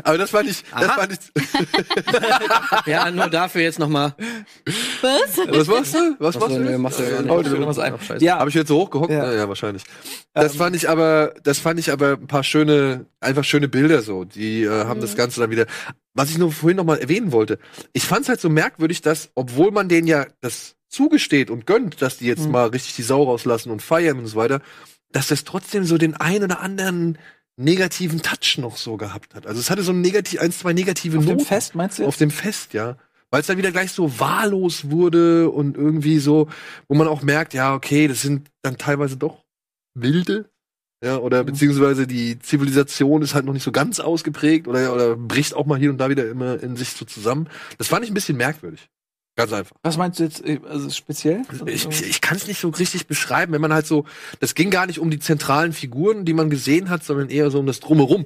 Aber 0.03 0.17
das 0.17 0.29
fand 0.29 0.49
ich, 0.49 0.63
das 0.71 0.89
Aha. 0.89 0.93
fand 1.01 1.13
ich, 1.13 2.85
ja, 2.85 3.11
nur 3.11 3.27
dafür 3.29 3.61
jetzt 3.61 3.79
nochmal. 3.79 4.15
Was? 5.01 5.37
was 5.47 5.67
machst 5.67 5.93
du? 5.95 6.15
Was 6.19 6.39
machst 6.39 6.55
du? 6.55 6.79
machst 6.79 6.99
du 6.99 7.03
ja. 7.03 7.27
Heute 7.29 7.51
wird 7.51 7.65
was 7.65 7.79
ein. 7.79 7.95
Ja, 8.19 8.39
Habe 8.39 8.49
ich 8.49 8.55
jetzt 8.55 8.67
so 8.67 8.77
hochgehockt? 8.79 9.11
Ja. 9.11 9.25
Ja, 9.31 9.33
ja 9.39 9.47
wahrscheinlich. 9.49 9.83
Das 10.33 10.53
Ähm. 10.53 10.57
fand 10.59 10.75
ich 10.75 10.89
aber, 10.89 11.33
das 11.43 11.59
fand 11.59 11.79
ich 11.79 11.91
aber 11.91 12.13
ein 12.13 12.27
paar 12.27 12.43
schöne, 12.43 13.05
einfach 13.19 13.43
schöne 13.43 13.67
Bilder 13.67 14.01
so. 14.01 14.23
Die 14.25 14.63
äh, 14.63 14.69
haben 14.85 14.97
Mhm. 14.99 15.01
das 15.01 15.15
Ganze 15.15 15.39
dann 15.39 15.49
wieder. 15.51 15.65
Was 16.13 16.29
ich 16.29 16.37
nur 16.37 16.51
vorhin 16.51 16.77
noch 16.77 16.83
mal 16.85 16.99
erwähnen 16.99 17.31
wollte. 17.31 17.57
Ich 17.93 18.03
fand 18.05 18.21
es 18.23 18.29
halt 18.29 18.39
so 18.39 18.49
merkwürdig, 18.49 19.01
dass, 19.01 19.29
obwohl 19.35 19.71
man 19.71 19.89
denen 19.89 20.07
ja 20.07 20.27
das 20.41 20.75
zugesteht 20.87 21.49
und 21.49 21.65
gönnt, 21.65 22.01
dass 22.03 22.17
die 22.17 22.27
jetzt 22.27 22.45
Mhm. 22.45 22.51
mal 22.51 22.67
richtig 22.67 22.95
die 22.95 23.01
Sau 23.01 23.23
rauslassen 23.23 23.71
und 23.71 23.81
feiern 23.81 24.19
und 24.19 24.27
so 24.27 24.35
weiter, 24.37 24.61
dass 25.11 25.27
das 25.27 25.43
trotzdem 25.43 25.85
so 25.85 25.97
den 25.97 26.15
ein 26.15 26.43
oder 26.43 26.59
anderen 26.59 27.17
negativen 27.57 28.21
Touch 28.21 28.57
noch 28.57 28.77
so 28.77 28.97
gehabt 28.97 29.35
hat. 29.35 29.45
Also 29.47 29.59
es 29.59 29.69
hatte 29.69 29.83
so 29.83 29.91
ein 29.91 30.01
negativ, 30.01 30.39
ein, 30.39 30.51
zwei 30.51 30.73
negative 30.73 31.17
auf 31.19 31.25
dem 31.25 31.33
Noten. 31.37 31.45
Fest, 31.45 31.75
meinst 31.75 31.99
du? 31.99 32.05
Auf 32.05 32.17
dem 32.17 32.31
Fest, 32.31 32.73
ja. 32.73 32.97
Weil 33.29 33.41
es 33.41 33.47
dann 33.47 33.57
wieder 33.57 33.71
gleich 33.71 33.91
so 33.91 34.19
wahllos 34.19 34.89
wurde 34.91 35.49
und 35.49 35.75
irgendwie 35.77 36.19
so, 36.19 36.49
wo 36.87 36.95
man 36.95 37.07
auch 37.07 37.21
merkt, 37.23 37.53
ja, 37.53 37.73
okay, 37.73 38.07
das 38.07 38.21
sind 38.21 38.49
dann 38.61 38.77
teilweise 38.77 39.17
doch 39.17 39.43
Wilde. 39.95 40.49
Ja, 41.03 41.17
oder 41.17 41.41
Mhm. 41.43 41.47
beziehungsweise 41.47 42.07
die 42.07 42.39
Zivilisation 42.39 43.21
ist 43.21 43.33
halt 43.35 43.45
noch 43.45 43.53
nicht 43.53 43.63
so 43.63 43.71
ganz 43.73 43.99
ausgeprägt 43.99 44.67
oder, 44.67 44.93
oder 44.93 45.15
bricht 45.17 45.53
auch 45.53 45.65
mal 45.65 45.77
hier 45.77 45.89
und 45.89 45.97
da 45.97 46.09
wieder 46.09 46.29
immer 46.29 46.61
in 46.63 46.75
sich 46.77 46.89
so 46.91 47.05
zusammen. 47.05 47.49
Das 47.77 47.87
fand 47.87 48.05
ich 48.05 48.11
ein 48.11 48.13
bisschen 48.13 48.37
merkwürdig. 48.37 48.89
Ganz 49.35 49.51
einfach. 49.51 49.75
Was 49.81 49.97
meinst 49.97 50.19
du 50.19 50.23
jetzt 50.23 50.45
äh, 50.45 50.59
also 50.69 50.89
speziell? 50.89 51.41
Ich, 51.65 51.87
ich, 51.87 52.07
ich 52.07 52.21
kann 52.21 52.37
es 52.37 52.47
nicht 52.47 52.59
so 52.59 52.69
richtig 52.69 53.07
beschreiben, 53.07 53.51
wenn 53.51 53.61
man 53.61 53.73
halt 53.73 53.87
so, 53.87 54.05
das 54.39 54.53
ging 54.53 54.69
gar 54.69 54.85
nicht 54.85 54.99
um 54.99 55.09
die 55.09 55.19
zentralen 55.19 55.73
Figuren, 55.73 56.23
die 56.23 56.33
man 56.33 56.49
gesehen 56.49 56.89
hat, 56.89 57.03
sondern 57.03 57.29
eher 57.29 57.49
so 57.49 57.59
um 57.59 57.65
das 57.65 57.79
Drumherum. 57.79 58.25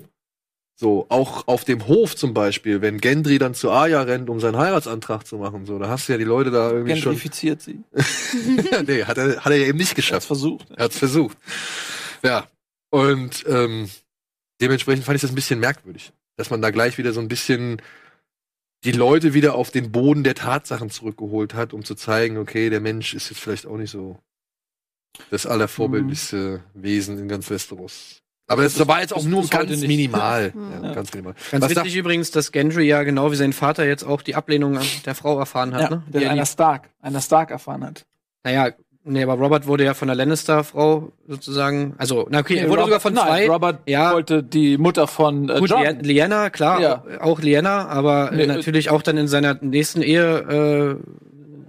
So, 0.80 1.08
auch 1.10 1.48
auf 1.48 1.64
dem 1.64 1.88
Hof 1.88 2.16
zum 2.16 2.36
Beispiel, 2.36 2.82
wenn 2.82 3.00
Gendry 3.00 3.40
dann 3.40 3.56
zu 3.56 3.72
Arya 3.72 4.04
rennt, 4.04 4.30
um 4.30 4.40
seinen 4.40 4.58
Heiratsantrag 4.58 5.26
zu 5.26 5.38
machen, 5.38 5.66
so, 5.66 5.80
da 5.80 5.90
hast 5.90 6.08
du 6.08 6.12
ja 6.12 6.20
die 6.20 6.24
Leute 6.24 6.52
da 6.52 6.70
irgendwie 6.70 6.98
schon. 6.98 7.14
Gentrifiziert 7.14 7.62
sie. 7.64 7.80
nee, 8.86 9.04
hat 9.04 9.18
er, 9.18 9.44
hat 9.44 9.52
er 9.52 9.58
ja 9.58 9.66
eben 9.66 9.80
nicht 9.80 9.90
Hat's 9.90 9.96
geschafft. 9.96 10.28
versucht. 10.28 10.70
Er 10.76 10.86
hat's 10.86 11.00
versucht. 11.00 11.36
Ja. 12.22 12.46
Und 12.92 13.44
ähm, 13.48 13.90
dementsprechend 14.62 15.04
fand 15.04 15.16
ich 15.16 15.24
das 15.24 15.32
ein 15.32 15.36
bisschen 15.36 15.60
merkwürdig, 15.60 16.12
dass 16.36 16.52
man 16.52 16.62
da 16.62 16.70
gleich 16.70 17.00
wieder 17.00 17.12
so 17.12 17.22
ein 17.22 17.28
bisschen 17.28 17.82
die 18.84 18.92
Leute 18.92 19.34
wieder 19.34 19.56
auf 19.56 19.72
den 19.72 19.92
Boden 19.92 20.24
der 20.24 20.36
Tatsachen 20.36 20.90
zurückgeholt 20.90 21.54
hat, 21.54 21.74
um 21.74 21.84
zu 21.84 21.96
zeigen, 21.96 22.38
okay, 22.38 22.70
der 22.70 22.80
Mensch 22.80 23.14
ist 23.14 23.30
jetzt 23.30 23.40
vielleicht 23.40 23.66
auch 23.66 23.78
nicht 23.78 23.92
so 23.92 24.20
das 25.32 25.46
allervorbildlichste 25.46 26.62
Wesen 26.74 27.18
in 27.18 27.28
ganz 27.28 27.50
Westeros. 27.50 28.22
Aber 28.50 28.64
das, 28.64 28.76
Das- 28.76 28.88
war 28.88 29.02
jetzt 29.02 29.14
auch 29.14 29.24
nur 29.26 29.46
ganz 29.48 29.82
minimal. 29.82 30.54
Ja. 30.56 30.88
Ja, 30.88 30.94
ganz 30.94 31.12
minimal. 31.14 31.34
Ganz 31.52 31.64
Was 31.66 31.72
witzig 31.72 31.96
übrigens, 31.96 32.32
dass 32.32 32.52
Gendry 32.52 32.88
ja 32.88 33.04
genau 33.04 33.32
wie 33.32 33.36
sein 33.36 33.52
Vater 33.52 33.86
jetzt 33.86 34.04
auch 34.04 34.22
die 34.22 34.36
Ablehnung 34.36 34.80
der 35.06 35.16
Frau 35.16 35.38
erfahren 35.40 35.74
hat, 35.74 35.82
Ja, 35.82 35.90
ne? 35.90 36.04
der 36.08 36.22
Die- 36.22 36.28
einer 36.28 36.46
Stark, 36.46 36.90
einer 37.02 37.20
Stark 37.20 37.52
erfahren 37.52 37.84
hat. 37.84 38.06
Naja, 38.44 38.72
nee, 39.08 39.24
aber 39.24 39.34
Robert 39.36 39.66
wurde 39.68 39.84
ja 39.86 39.94
von 39.94 40.08
der 40.08 40.16
Lannister-Frau 40.16 41.12
sozusagen, 41.28 41.96
also, 41.98 42.28
na 42.30 42.40
okay, 42.40 42.58
er 42.58 42.70
wurde 42.70 42.84
sogar 42.84 43.00
von 43.00 43.14
nein, 43.14 43.26
zwei. 43.26 43.50
Robert 43.50 43.80
Ja. 43.88 44.14
wollte 44.14 44.44
die 44.44 44.78
Mutter 44.78 45.08
von 45.08 45.50
äh, 45.50 45.60
Gut, 45.60 45.70
John. 45.70 46.00
Lyanna, 46.02 46.50
klar, 46.50 46.82
Ja. 46.82 47.04
auch 47.22 47.40
Lyanna, 47.42 47.88
aber 47.88 48.32
Nee, 48.34 48.44
äh, 48.44 48.48
natürlich 48.48 48.90
auch 48.90 49.02
dann 49.02 49.18
in 49.18 49.28
seiner 49.28 49.58
nächsten 49.62 50.02
Ehe 50.02 51.00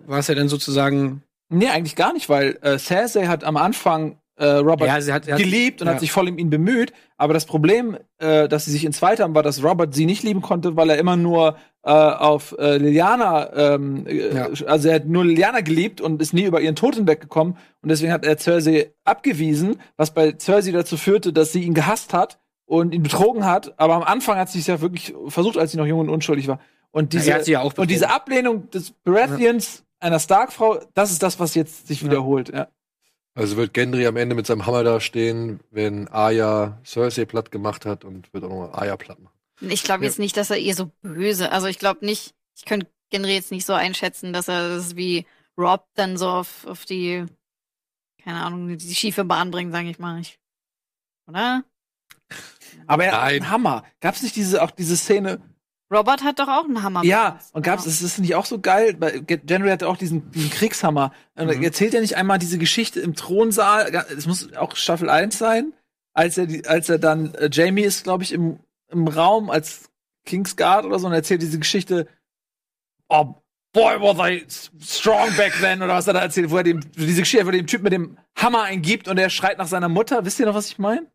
äh, 0.06 0.08
war 0.10 0.18
es 0.18 0.26
ja 0.28 0.34
dann 0.34 0.48
sozusagen. 0.48 1.22
Nee, 1.50 1.68
eigentlich 1.68 1.96
gar 1.96 2.12
nicht, 2.12 2.28
weil 2.28 2.58
äh, 2.62 2.78
Cersei 2.78 3.26
hat 3.26 3.44
am 3.44 3.56
Anfang 3.56 4.18
äh, 4.38 4.46
Robert 4.46 4.86
Ja, 4.88 4.94
hat, 4.94 5.02
sie 5.02 5.12
hat 5.12 5.26
geliebt 5.26 5.80
und 5.80 5.88
ja. 5.88 5.94
hat 5.94 6.00
sich 6.00 6.12
voll 6.12 6.28
um 6.28 6.38
ihn 6.38 6.50
bemüht. 6.50 6.92
Aber 7.16 7.34
das 7.34 7.44
Problem, 7.44 7.96
äh, 8.18 8.48
dass 8.48 8.64
sie 8.64 8.70
sich 8.70 8.84
entzweit 8.84 9.20
haben, 9.20 9.34
war, 9.34 9.42
dass 9.42 9.62
Robert 9.62 9.94
sie 9.94 10.06
nicht 10.06 10.22
lieben 10.22 10.40
konnte, 10.40 10.76
weil 10.76 10.90
er 10.90 10.98
immer 10.98 11.16
nur 11.16 11.56
äh, 11.82 11.90
auf 11.90 12.54
äh, 12.58 12.76
Liliana, 12.76 13.52
ähm, 13.74 14.06
äh, 14.06 14.34
Ja. 14.34 14.48
also 14.66 14.88
er 14.88 14.96
hat 14.96 15.06
nur 15.06 15.24
Liliana 15.24 15.60
geliebt 15.60 16.00
und 16.00 16.20
ist 16.22 16.32
nie 16.34 16.44
über 16.44 16.60
ihren 16.60 16.76
Tod 16.76 16.94
hinweggekommen. 16.94 17.56
Und 17.82 17.88
deswegen 17.88 18.12
hat 18.12 18.24
er 18.24 18.38
Cersei 18.38 18.92
abgewiesen, 19.04 19.80
was 19.96 20.12
bei 20.12 20.34
Cersei 20.38 20.72
dazu 20.72 20.96
führte, 20.96 21.32
dass 21.32 21.52
sie 21.52 21.62
ihn 21.62 21.74
gehasst 21.74 22.12
hat 22.14 22.38
und 22.66 22.94
ihn 22.94 23.02
betrogen 23.02 23.44
hat. 23.44 23.74
Aber 23.78 23.94
am 23.94 24.02
Anfang 24.02 24.38
hat 24.38 24.48
sie 24.50 24.60
es 24.60 24.66
ja 24.66 24.80
wirklich 24.80 25.14
versucht, 25.28 25.58
als 25.58 25.72
sie 25.72 25.78
noch 25.78 25.86
jung 25.86 26.00
und 26.00 26.10
unschuldig 26.10 26.46
war. 26.48 26.60
Und 26.90 27.12
diese, 27.12 27.30
ja 27.50 27.62
und 27.62 27.90
diese. 27.90 28.10
Ablehnung 28.10 28.70
des 28.70 28.92
Baratheons 28.92 29.84
einer 30.00 30.18
Stark-Frau, 30.18 30.80
das 30.94 31.10
ist 31.10 31.22
das, 31.22 31.38
was 31.40 31.54
jetzt 31.54 31.86
sich 31.86 32.04
wiederholt. 32.04 32.50
Ja. 32.54 32.68
Also 33.38 33.56
wird 33.56 33.72
Gendry 33.72 34.04
am 34.04 34.16
Ende 34.16 34.34
mit 34.34 34.48
seinem 34.48 34.66
Hammer 34.66 34.82
da 34.82 35.00
stehen, 35.00 35.60
wenn 35.70 36.08
Arya 36.08 36.80
Cersei 36.84 37.24
platt 37.24 37.52
gemacht 37.52 37.86
hat 37.86 38.04
und 38.04 38.34
wird 38.34 38.42
auch 38.42 38.48
nochmal 38.48 38.72
Arya 38.72 38.96
platt 38.96 39.20
machen. 39.20 39.38
Ich 39.60 39.84
glaube 39.84 40.04
jetzt 40.04 40.18
nicht, 40.18 40.36
dass 40.36 40.50
er 40.50 40.56
ihr 40.58 40.74
so 40.74 40.90
böse. 41.02 41.52
Also 41.52 41.68
ich 41.68 41.78
glaube 41.78 42.04
nicht, 42.04 42.34
ich 42.56 42.64
könnte 42.64 42.88
Genry 43.10 43.34
jetzt 43.34 43.52
nicht 43.52 43.64
so 43.64 43.74
einschätzen, 43.74 44.32
dass 44.32 44.48
er 44.48 44.70
das 44.70 44.96
wie 44.96 45.24
Rob 45.56 45.86
dann 45.94 46.16
so 46.16 46.28
auf, 46.28 46.66
auf 46.66 46.84
die, 46.84 47.26
keine 48.24 48.40
Ahnung, 48.40 48.76
die 48.76 48.94
schiefe 48.94 49.24
Bahn 49.24 49.52
bringt, 49.52 49.70
sage 49.70 49.88
ich 49.88 50.00
mal. 50.00 50.20
Ich, 50.20 50.40
oder? 51.28 51.62
Aber 52.88 53.04
er 53.04 53.12
hat 53.12 53.22
einen 53.22 53.50
Hammer. 53.50 53.84
Gab 54.00 54.16
es 54.16 54.22
nicht 54.24 54.34
diese, 54.34 54.64
auch 54.64 54.72
diese 54.72 54.96
Szene? 54.96 55.40
Robert 55.90 56.22
hat 56.22 56.38
doch 56.38 56.48
auch 56.48 56.64
einen 56.64 56.82
Hammer. 56.82 57.02
Ja, 57.04 57.30
benutzt. 57.30 57.54
und 57.54 57.62
gab's, 57.62 57.84
das 57.84 58.02
ist 58.02 58.18
nicht 58.18 58.34
auch 58.34 58.44
so 58.44 58.60
geil, 58.60 58.96
weil 58.98 59.22
Ge- 59.22 59.40
Henry 59.48 59.70
hatte 59.70 59.88
auch 59.88 59.96
diesen, 59.96 60.30
diesen 60.32 60.50
Kriegshammer. 60.50 61.12
Mhm. 61.36 61.62
erzählt 61.62 61.94
er 61.94 62.00
nicht 62.02 62.16
einmal 62.16 62.38
diese 62.38 62.58
Geschichte 62.58 63.00
im 63.00 63.14
Thronsaal, 63.14 64.04
es 64.16 64.26
muss 64.26 64.52
auch 64.54 64.76
Staffel 64.76 65.08
1 65.08 65.38
sein, 65.38 65.72
als 66.12 66.36
er, 66.36 66.46
die, 66.46 66.66
als 66.66 66.88
er 66.88 66.98
dann, 66.98 67.34
äh, 67.34 67.48
Jamie 67.50 67.82
ist, 67.82 68.04
glaube 68.04 68.22
ich, 68.22 68.32
im, 68.32 68.58
im 68.88 69.08
Raum 69.08 69.50
als 69.50 69.88
Kingsguard 70.26 70.84
oder 70.84 70.98
so 70.98 71.06
und 71.06 71.12
erzählt 71.14 71.40
diese 71.40 71.58
Geschichte, 71.58 72.06
oh, 73.08 73.34
Boy, 73.74 74.00
was 74.00 74.18
I 74.30 74.46
strong 74.82 75.28
back 75.36 75.52
then, 75.60 75.82
oder 75.82 75.94
was 75.94 76.06
er 76.06 76.14
da 76.14 76.20
erzählt, 76.20 76.50
wo 76.50 76.56
er 76.56 76.64
dem, 76.64 76.80
diese 76.96 77.20
Geschichte, 77.20 77.44
wo 77.44 77.50
er 77.50 77.56
dem 77.56 77.66
Typ 77.66 77.82
mit 77.82 77.92
dem 77.92 78.16
Hammer 78.34 78.62
eingibt 78.62 79.08
und 79.08 79.18
er 79.18 79.28
schreit 79.30 79.58
nach 79.58 79.66
seiner 79.68 79.90
Mutter. 79.90 80.24
Wisst 80.24 80.40
ihr 80.40 80.46
noch, 80.46 80.54
was 80.54 80.68
ich 80.68 80.78
meine? 80.78 81.06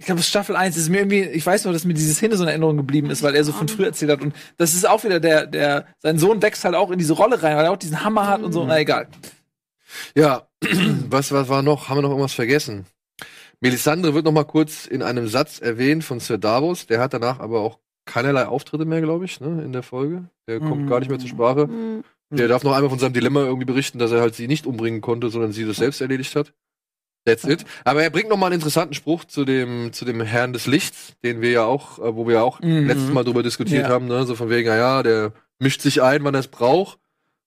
Ich 0.00 0.06
glaube, 0.06 0.22
Staffel 0.22 0.54
1 0.54 0.76
ist 0.76 0.88
mir 0.90 0.98
irgendwie, 0.98 1.22
ich 1.22 1.44
weiß 1.44 1.64
nur, 1.64 1.72
dass 1.72 1.84
mir 1.84 1.94
diese 1.94 2.14
Szene 2.14 2.36
so 2.36 2.44
in 2.44 2.48
Erinnerung 2.48 2.76
geblieben 2.76 3.10
ist, 3.10 3.22
weil 3.24 3.34
er 3.34 3.42
so 3.42 3.52
von 3.52 3.66
früher 3.68 3.86
erzählt 3.86 4.12
hat. 4.12 4.20
Und 4.22 4.32
das 4.56 4.74
ist 4.74 4.88
auch 4.88 5.02
wieder 5.02 5.18
der, 5.18 5.46
der, 5.46 5.86
sein 5.98 6.18
Sohn 6.18 6.40
wächst 6.40 6.64
halt 6.64 6.76
auch 6.76 6.90
in 6.92 6.98
diese 6.98 7.14
Rolle 7.14 7.42
rein, 7.42 7.56
weil 7.56 7.64
er 7.64 7.72
auch 7.72 7.76
diesen 7.76 8.04
Hammer 8.04 8.28
hat 8.28 8.42
und 8.42 8.52
so, 8.52 8.64
na 8.64 8.78
egal. 8.78 9.08
Ja, 10.14 10.46
was, 11.10 11.32
was 11.32 11.48
war 11.48 11.62
noch? 11.62 11.88
Haben 11.88 11.98
wir 11.98 12.02
noch 12.02 12.10
irgendwas 12.10 12.32
vergessen? 12.34 12.86
Melisandre 13.60 14.14
wird 14.14 14.24
noch 14.24 14.32
mal 14.32 14.44
kurz 14.44 14.86
in 14.86 15.02
einem 15.02 15.26
Satz 15.26 15.58
erwähnt 15.58 16.04
von 16.04 16.20
Sir 16.20 16.38
Davos. 16.38 16.86
Der 16.86 17.00
hat 17.00 17.12
danach 17.12 17.40
aber 17.40 17.60
auch 17.60 17.80
keinerlei 18.06 18.46
Auftritte 18.46 18.84
mehr, 18.84 19.00
glaube 19.00 19.24
ich, 19.24 19.40
ne, 19.40 19.62
in 19.64 19.72
der 19.72 19.82
Folge. 19.82 20.28
Der 20.46 20.60
kommt 20.60 20.82
Mhm. 20.84 20.88
gar 20.88 21.00
nicht 21.00 21.08
mehr 21.08 21.18
zur 21.18 21.28
Sprache. 21.28 21.62
Hm. 21.62 22.04
Der 22.30 22.46
darf 22.46 22.62
noch 22.62 22.72
einmal 22.74 22.90
von 22.90 22.98
seinem 23.00 23.14
Dilemma 23.14 23.40
irgendwie 23.40 23.64
berichten, 23.64 23.98
dass 23.98 24.12
er 24.12 24.20
halt 24.20 24.34
sie 24.36 24.46
nicht 24.46 24.66
umbringen 24.66 25.00
konnte, 25.00 25.28
sondern 25.30 25.50
sie 25.52 25.64
das 25.66 25.78
selbst 25.78 26.00
erledigt 26.00 26.36
hat. 26.36 26.52
That's 27.28 27.44
it. 27.44 27.64
Aber 27.84 28.02
er 28.02 28.10
bringt 28.10 28.28
noch 28.28 28.36
mal 28.36 28.46
einen 28.46 28.56
interessanten 28.56 28.94
Spruch 28.94 29.24
zu 29.24 29.44
dem, 29.44 29.92
zu 29.92 30.04
dem 30.04 30.20
Herrn 30.20 30.52
des 30.52 30.66
Lichts, 30.66 31.14
den 31.22 31.40
wir 31.40 31.50
ja 31.50 31.64
auch, 31.64 31.98
äh, 31.98 32.16
wo 32.16 32.26
wir 32.26 32.36
ja 32.36 32.42
auch 32.42 32.60
Mhm. 32.60 32.86
letztes 32.86 33.10
Mal 33.12 33.24
drüber 33.24 33.42
diskutiert 33.42 33.84
Ja. 33.86 33.88
haben, 33.90 34.06
ne, 34.06 34.24
so 34.26 34.34
von 34.34 34.48
wegen, 34.50 34.68
ja, 34.68 34.76
ja, 34.76 35.02
der 35.02 35.32
mischt 35.58 35.80
sich 35.82 36.02
ein, 36.02 36.24
wann 36.24 36.34
er 36.34 36.40
es 36.40 36.48
braucht. 36.48 36.98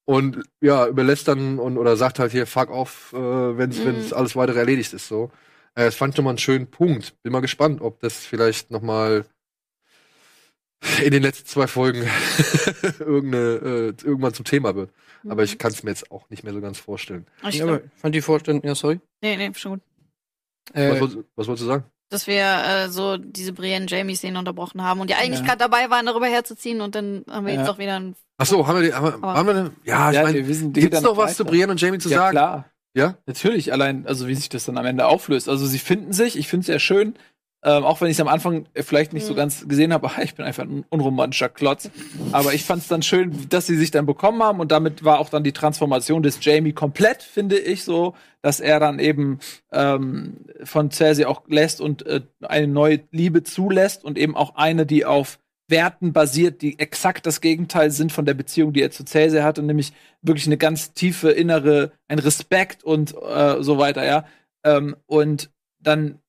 Und 0.05 0.43
ja, 0.61 0.87
überlässt 0.87 1.27
dann 1.27 1.59
und 1.59 1.77
oder 1.77 1.95
sagt 1.95 2.19
halt 2.19 2.31
hier, 2.31 2.45
fuck 2.47 2.69
off, 2.69 3.13
äh, 3.13 3.17
wenn 3.17 3.69
Mhm. 3.69 3.85
wenn's 3.85 4.13
alles 4.13 4.35
weitere 4.35 4.59
erledigt 4.59 4.93
ist. 4.93 5.07
So. 5.07 5.31
Äh, 5.75 5.85
das 5.85 5.95
fand 5.95 6.13
ich 6.13 6.15
schon 6.17 6.25
mal 6.25 6.31
einen 6.31 6.37
schönen 6.37 6.67
Punkt. 6.67 7.13
Bin 7.23 7.31
mal 7.31 7.39
gespannt, 7.39 7.81
ob 7.81 7.99
das 8.01 8.17
vielleicht 8.17 8.71
noch 8.71 8.81
mal 8.81 9.25
in 11.03 11.11
den 11.11 11.21
letzten 11.21 11.45
zwei 11.47 11.67
Folgen 11.67 12.03
irgendeine, 12.99 13.93
äh, 13.99 14.05
irgendwann 14.05 14.33
zum 14.33 14.45
Thema 14.45 14.75
wird. 14.75 14.89
Aber 15.29 15.43
ich 15.43 15.57
kann 15.57 15.71
es 15.71 15.83
mir 15.83 15.91
jetzt 15.91 16.11
auch 16.11 16.29
nicht 16.29 16.43
mehr 16.43 16.53
so 16.53 16.61
ganz 16.61 16.77
vorstellen. 16.79 17.25
Ich 17.47 17.55
Ja, 17.55 17.65
aber 17.65 17.83
ich 17.83 17.91
fand 17.95 18.15
die 18.15 18.21
Vorstellung, 18.21 18.61
ja, 18.63 18.73
sorry. 18.75 18.99
nee, 19.21 19.37
nee, 19.37 19.51
schon 19.55 19.73
gut. 19.73 19.81
Äh, 20.73 20.91
Was, 20.91 20.99
wolltest- 21.01 21.17
was 21.35 21.47
wolltest 21.47 21.63
du 21.63 21.67
sagen? 21.67 21.83
Dass 22.09 22.27
wir 22.27 22.43
äh, 22.43 22.89
so 22.89 23.17
diese 23.17 23.53
Brienne-Jamie-Szene 23.53 24.37
unterbrochen 24.37 24.83
haben 24.83 24.99
und 24.99 25.09
die 25.09 25.15
eigentlich 25.15 25.39
Ja. 25.39 25.45
gerade 25.45 25.59
dabei 25.59 25.89
waren, 25.89 26.05
darüber 26.05 26.27
herzuziehen 26.27 26.81
und 26.81 26.95
dann 26.95 27.23
haben 27.29 27.45
wir 27.45 27.53
Ja. 27.53 27.61
jetzt 27.61 27.69
auch 27.69 27.77
wieder 27.77 27.95
ein. 27.99 28.15
Ach 28.37 28.45
so, 28.45 28.65
haben 28.67 28.81
wir, 28.81 28.87
die, 28.89 28.93
haben 28.93 29.21
haben 29.21 29.47
wir 29.47 29.55
eine, 29.55 29.71
ja, 29.83 30.09
ich 30.09 30.15
Ja, 30.17 30.23
meine, 30.23 30.37
wir 30.37 30.47
wissen, 30.47 30.73
geht 30.73 30.83
gibt's 30.83 30.95
dann 31.01 31.03
noch 31.03 31.17
was 31.17 31.35
zu 31.37 31.43
weiter. 31.43 31.51
Brienne 31.51 31.71
und 31.71 31.79
Jamie 31.81 31.99
zu 31.99 32.09
ja, 32.09 32.17
sagen? 32.17 32.31
klar. 32.31 32.65
Ja? 32.93 33.17
Natürlich, 33.25 33.71
allein, 33.71 34.05
also 34.07 34.27
wie 34.27 34.35
sich 34.35 34.49
das 34.49 34.65
dann 34.65 34.77
am 34.77 34.85
Ende 34.85 35.05
auflöst. 35.07 35.47
Also 35.47 35.65
sie 35.65 35.79
finden 35.79 36.11
sich, 36.11 36.37
ich 36.37 36.47
finde 36.49 36.61
es 36.61 36.67
sehr 36.67 36.79
schön, 36.79 37.15
ähm, 37.63 37.83
auch 37.83 38.01
wenn 38.01 38.07
ich 38.07 38.17
es 38.17 38.21
am 38.21 38.27
Anfang 38.27 38.65
vielleicht 38.75 39.13
nicht 39.13 39.25
so 39.25 39.33
Mhm. 39.33 39.37
ganz 39.37 39.67
gesehen 39.67 39.93
habe, 39.93 40.09
ich 40.23 40.35
bin 40.35 40.45
einfach 40.45 40.63
ein 40.63 40.85
unromantischer 40.89 41.49
Klotz. 41.49 41.89
Aber 42.31 42.53
ich 42.53 42.63
fand 42.63 42.81
es 42.81 42.87
dann 42.87 43.03
schön, 43.03 43.49
dass 43.49 43.67
sie 43.67 43.77
sich 43.77 43.91
dann 43.91 44.05
bekommen 44.05 44.41
haben 44.41 44.59
und 44.59 44.71
damit 44.71 45.03
war 45.03 45.19
auch 45.19 45.29
dann 45.29 45.43
die 45.43 45.51
Transformation 45.51 46.23
des 46.23 46.43
Jamie 46.43 46.73
komplett, 46.73 47.21
finde 47.23 47.57
ich 47.59 47.83
so, 47.83 48.15
dass 48.41 48.59
er 48.59 48.79
dann 48.79 48.99
eben 48.99 49.39
ähm, 49.71 50.37
von 50.63 50.89
Cersei 50.91 51.27
auch 51.27 51.43
lässt 51.47 51.81
und 51.81 52.05
äh, 52.05 52.21
eine 52.41 52.67
neue 52.67 53.01
Liebe 53.11 53.43
zulässt 53.43 54.03
und 54.03 54.17
eben 54.17 54.35
auch 54.35 54.55
eine, 54.55 54.85
die 54.85 55.05
auf 55.05 55.37
Werten 55.67 56.11
basiert, 56.13 56.61
die 56.61 56.79
exakt 56.79 57.25
das 57.25 57.41
Gegenteil 57.41 57.91
sind 57.91 58.11
von 58.11 58.25
der 58.25 58.33
Beziehung, 58.33 58.73
die 58.73 58.81
er 58.81 58.91
zu 58.91 59.05
Cersei 59.05 59.41
hatte, 59.43 59.63
nämlich 59.63 59.93
wirklich 60.21 60.47
eine 60.47 60.57
ganz 60.57 60.93
tiefe 60.93 61.31
innere, 61.31 61.91
ein 62.07 62.19
Respekt 62.19 62.83
und 62.83 63.15
äh, 63.15 63.61
so 63.61 63.77
weiter, 63.77 64.05
ja. 64.05 64.25
Ähm, 64.63 64.95
und 65.05 65.49
dann 65.79 66.19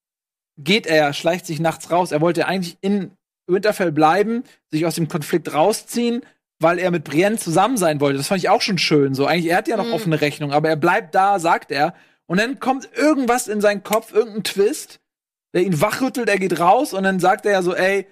geht 0.65 0.87
er, 0.87 1.13
schleicht 1.13 1.47
sich 1.47 1.61
nachts 1.61 1.91
raus. 1.91 2.13
Er 2.13 2.21
wollte 2.21 2.47
eigentlich 2.47 2.79
in 2.81 3.13
Winterfell 3.47 3.93
bleiben, 3.93 4.45
sich 4.71 4.87
aus 4.87 4.95
dem 4.95 5.09
Konflikt 5.09 5.53
rausziehen, 5.53 6.23
weil 6.61 6.79
er 6.79 6.91
mit 6.91 7.05
Brienne 7.05 7.37
zusammen 7.39 7.77
sein 7.77 8.01
wollte. 8.01 8.19
Das 8.19 8.29
fand 8.29 8.41
ich 8.41 8.49
auch 8.49 8.63
schon 8.63 8.79
schön. 8.79 9.15
So, 9.15 9.27
eigentlich, 9.27 9.51
er 9.51 9.57
hat 9.59 9.69
ja 9.69 9.77
noch 9.77 9.87
Mhm. 9.87 9.93
offene 9.95 10.21
Rechnung, 10.21 10.53
aber 10.53 10.69
er 10.69 10.77
bleibt 10.77 11.15
da, 11.15 11.39
sagt 11.39 11.71
er. 11.73 11.95
Und 12.27 12.39
dann 12.39 12.61
kommt 12.61 12.89
irgendwas 12.97 13.49
in 13.49 13.61
seinen 13.61 13.83
Kopf, 13.83 14.13
irgendein 14.13 14.45
Twist, 14.45 15.01
der 15.55 15.63
ihn 15.63 15.81
wachrüttelt, 15.81 16.29
er 16.29 16.39
geht 16.39 16.59
raus 16.61 16.95
und 16.95 17.03
dann 17.03 17.21
sagt 17.21 17.45
er 17.47 17.53
ja 17.53 17.63
so, 17.63 17.75
ey, 17.75 18.07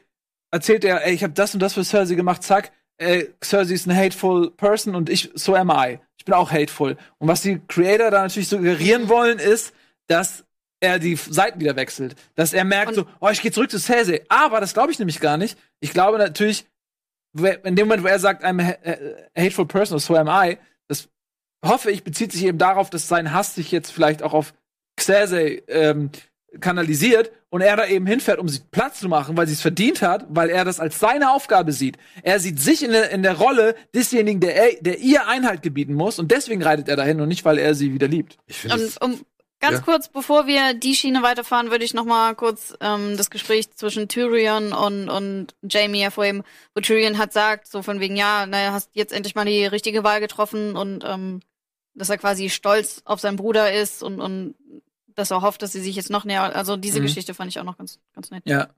erzählt 0.50 0.84
er, 0.84 1.06
ey, 1.06 1.14
ich 1.14 1.22
habe 1.22 1.32
das 1.32 1.54
und 1.54 1.60
das 1.60 1.74
für 1.74 1.84
Cersei 1.84 2.16
gemacht, 2.16 2.42
zack, 2.42 2.72
ey, 2.98 3.32
Cersei 3.42 3.72
ist 3.74 3.88
eine 3.88 3.96
hateful 3.98 4.50
person 4.50 4.94
und 4.94 5.08
ich, 5.08 5.30
so 5.34 5.54
am 5.54 5.70
I. 5.70 6.00
Ich 6.18 6.24
bin 6.24 6.34
auch 6.34 6.50
hateful. 6.50 6.96
Und 7.18 7.28
was 7.28 7.40
die 7.42 7.60
Creator 7.68 8.10
da 8.10 8.22
natürlich 8.22 8.48
suggerieren 8.48 9.08
wollen, 9.08 9.38
ist, 9.38 9.72
dass 10.08 10.44
er 10.80 10.98
die 10.98 11.14
Seiten 11.16 11.60
wieder 11.60 11.76
wechselt. 11.76 12.16
Dass 12.34 12.52
er 12.52 12.64
merkt 12.64 12.88
Und- 12.90 12.94
so, 12.94 13.06
oh, 13.20 13.28
ich 13.28 13.42
gehe 13.42 13.52
zurück 13.52 13.70
zu 13.70 13.78
Cersei. 13.78 14.22
Aber 14.28 14.60
das 14.60 14.74
glaube 14.74 14.90
ich 14.92 14.98
nämlich 14.98 15.20
gar 15.20 15.36
nicht. 15.36 15.58
Ich 15.80 15.92
glaube 15.92 16.18
natürlich, 16.18 16.66
in 17.62 17.76
dem 17.76 17.86
Moment, 17.86 18.02
wo 18.02 18.08
er 18.08 18.18
sagt, 18.18 18.44
I'm 18.44 18.60
a 18.60 18.76
a 18.84 19.40
hateful 19.40 19.66
person, 19.66 19.94
or 19.94 20.00
so 20.00 20.16
am 20.16 20.28
I, 20.28 20.58
das 20.88 21.08
hoffe 21.64 21.90
ich, 21.90 22.02
bezieht 22.02 22.32
sich 22.32 22.44
eben 22.44 22.58
darauf, 22.58 22.90
dass 22.90 23.06
sein 23.08 23.32
Hass 23.32 23.54
sich 23.54 23.70
jetzt 23.70 23.92
vielleicht 23.92 24.22
auch 24.22 24.32
auf 24.32 24.52
Cersei 24.98 25.62
ähm, 25.68 26.10
kanalisiert 26.60 27.30
und 27.50 27.60
er 27.60 27.76
da 27.76 27.86
eben 27.86 28.06
hinfährt, 28.06 28.38
um 28.40 28.48
sie 28.48 28.60
Platz 28.72 28.98
zu 29.00 29.08
machen, 29.08 29.36
weil 29.36 29.46
sie 29.46 29.52
es 29.52 29.60
verdient 29.60 30.02
hat, 30.02 30.26
weil 30.30 30.50
er 30.50 30.64
das 30.64 30.80
als 30.80 30.98
seine 30.98 31.30
Aufgabe 31.30 31.72
sieht. 31.72 31.96
Er 32.22 32.40
sieht 32.40 32.58
sich 32.58 32.82
in 32.82 32.90
der, 32.90 33.10
in 33.10 33.22
der 33.22 33.34
Rolle 33.38 33.76
desjenigen, 33.94 34.40
der, 34.40 34.56
er, 34.56 34.82
der 34.82 34.98
ihr 34.98 35.28
Einhalt 35.28 35.62
gebieten 35.62 35.94
muss 35.94 36.18
und 36.18 36.32
deswegen 36.32 36.62
reitet 36.62 36.88
er 36.88 36.96
dahin 36.96 37.20
und 37.20 37.28
nicht, 37.28 37.44
weil 37.44 37.58
er 37.58 37.74
sie 37.76 37.94
wieder 37.94 38.08
liebt. 38.08 38.36
Ich 38.46 38.56
finde 38.58 38.88
um 39.00 39.20
ganz 39.60 39.78
Ja. 39.78 39.82
kurz, 39.84 40.08
bevor 40.08 40.46
wir 40.46 40.74
die 40.74 40.94
Schiene 40.94 41.22
weiterfahren, 41.22 41.70
würde 41.70 41.84
ich 41.84 41.94
noch 41.94 42.04
mal 42.04 42.34
kurz 42.34 42.74
ähm, 42.80 43.16
das 43.16 43.30
Gespräch 43.30 43.70
zwischen 43.72 44.08
Tyrion 44.08 44.72
und, 44.72 45.08
und 45.08 45.54
Jamie 45.62 46.00
hervorheben, 46.02 46.42
wo 46.74 46.80
Tyrion 46.80 47.18
hat 47.18 47.32
sagt, 47.32 47.66
so 47.68 47.82
von 47.82 48.00
wegen, 48.00 48.16
ja, 48.16 48.46
naja, 48.46 48.72
hast 48.72 48.90
jetzt 48.94 49.12
endlich 49.12 49.34
mal 49.34 49.44
die 49.44 49.64
richtige 49.66 50.02
Wahl 50.04 50.20
getroffen 50.20 50.76
und 50.76 51.04
ähm, 51.06 51.40
dass 51.94 52.08
er 52.10 52.18
quasi 52.18 52.50
stolz 52.50 53.02
auf 53.04 53.20
seinen 53.20 53.36
Bruder 53.36 53.72
ist 53.72 54.02
und, 54.02 54.20
und 54.20 54.54
dass 55.08 55.30
er 55.30 55.42
hofft, 55.42 55.60
dass 55.62 55.72
sie 55.72 55.80
sich 55.80 55.96
jetzt 55.96 56.08
noch 56.10 56.24
näher. 56.24 56.54
Also 56.56 56.76
diese 56.76 57.00
Mhm. 57.00 57.04
Geschichte 57.04 57.34
fand 57.34 57.50
ich 57.50 57.58
auch 57.58 57.64
noch 57.64 57.76
ganz, 57.76 57.98
ganz 58.14 58.30
nett. 58.30 58.42
Ja. 58.46 58.68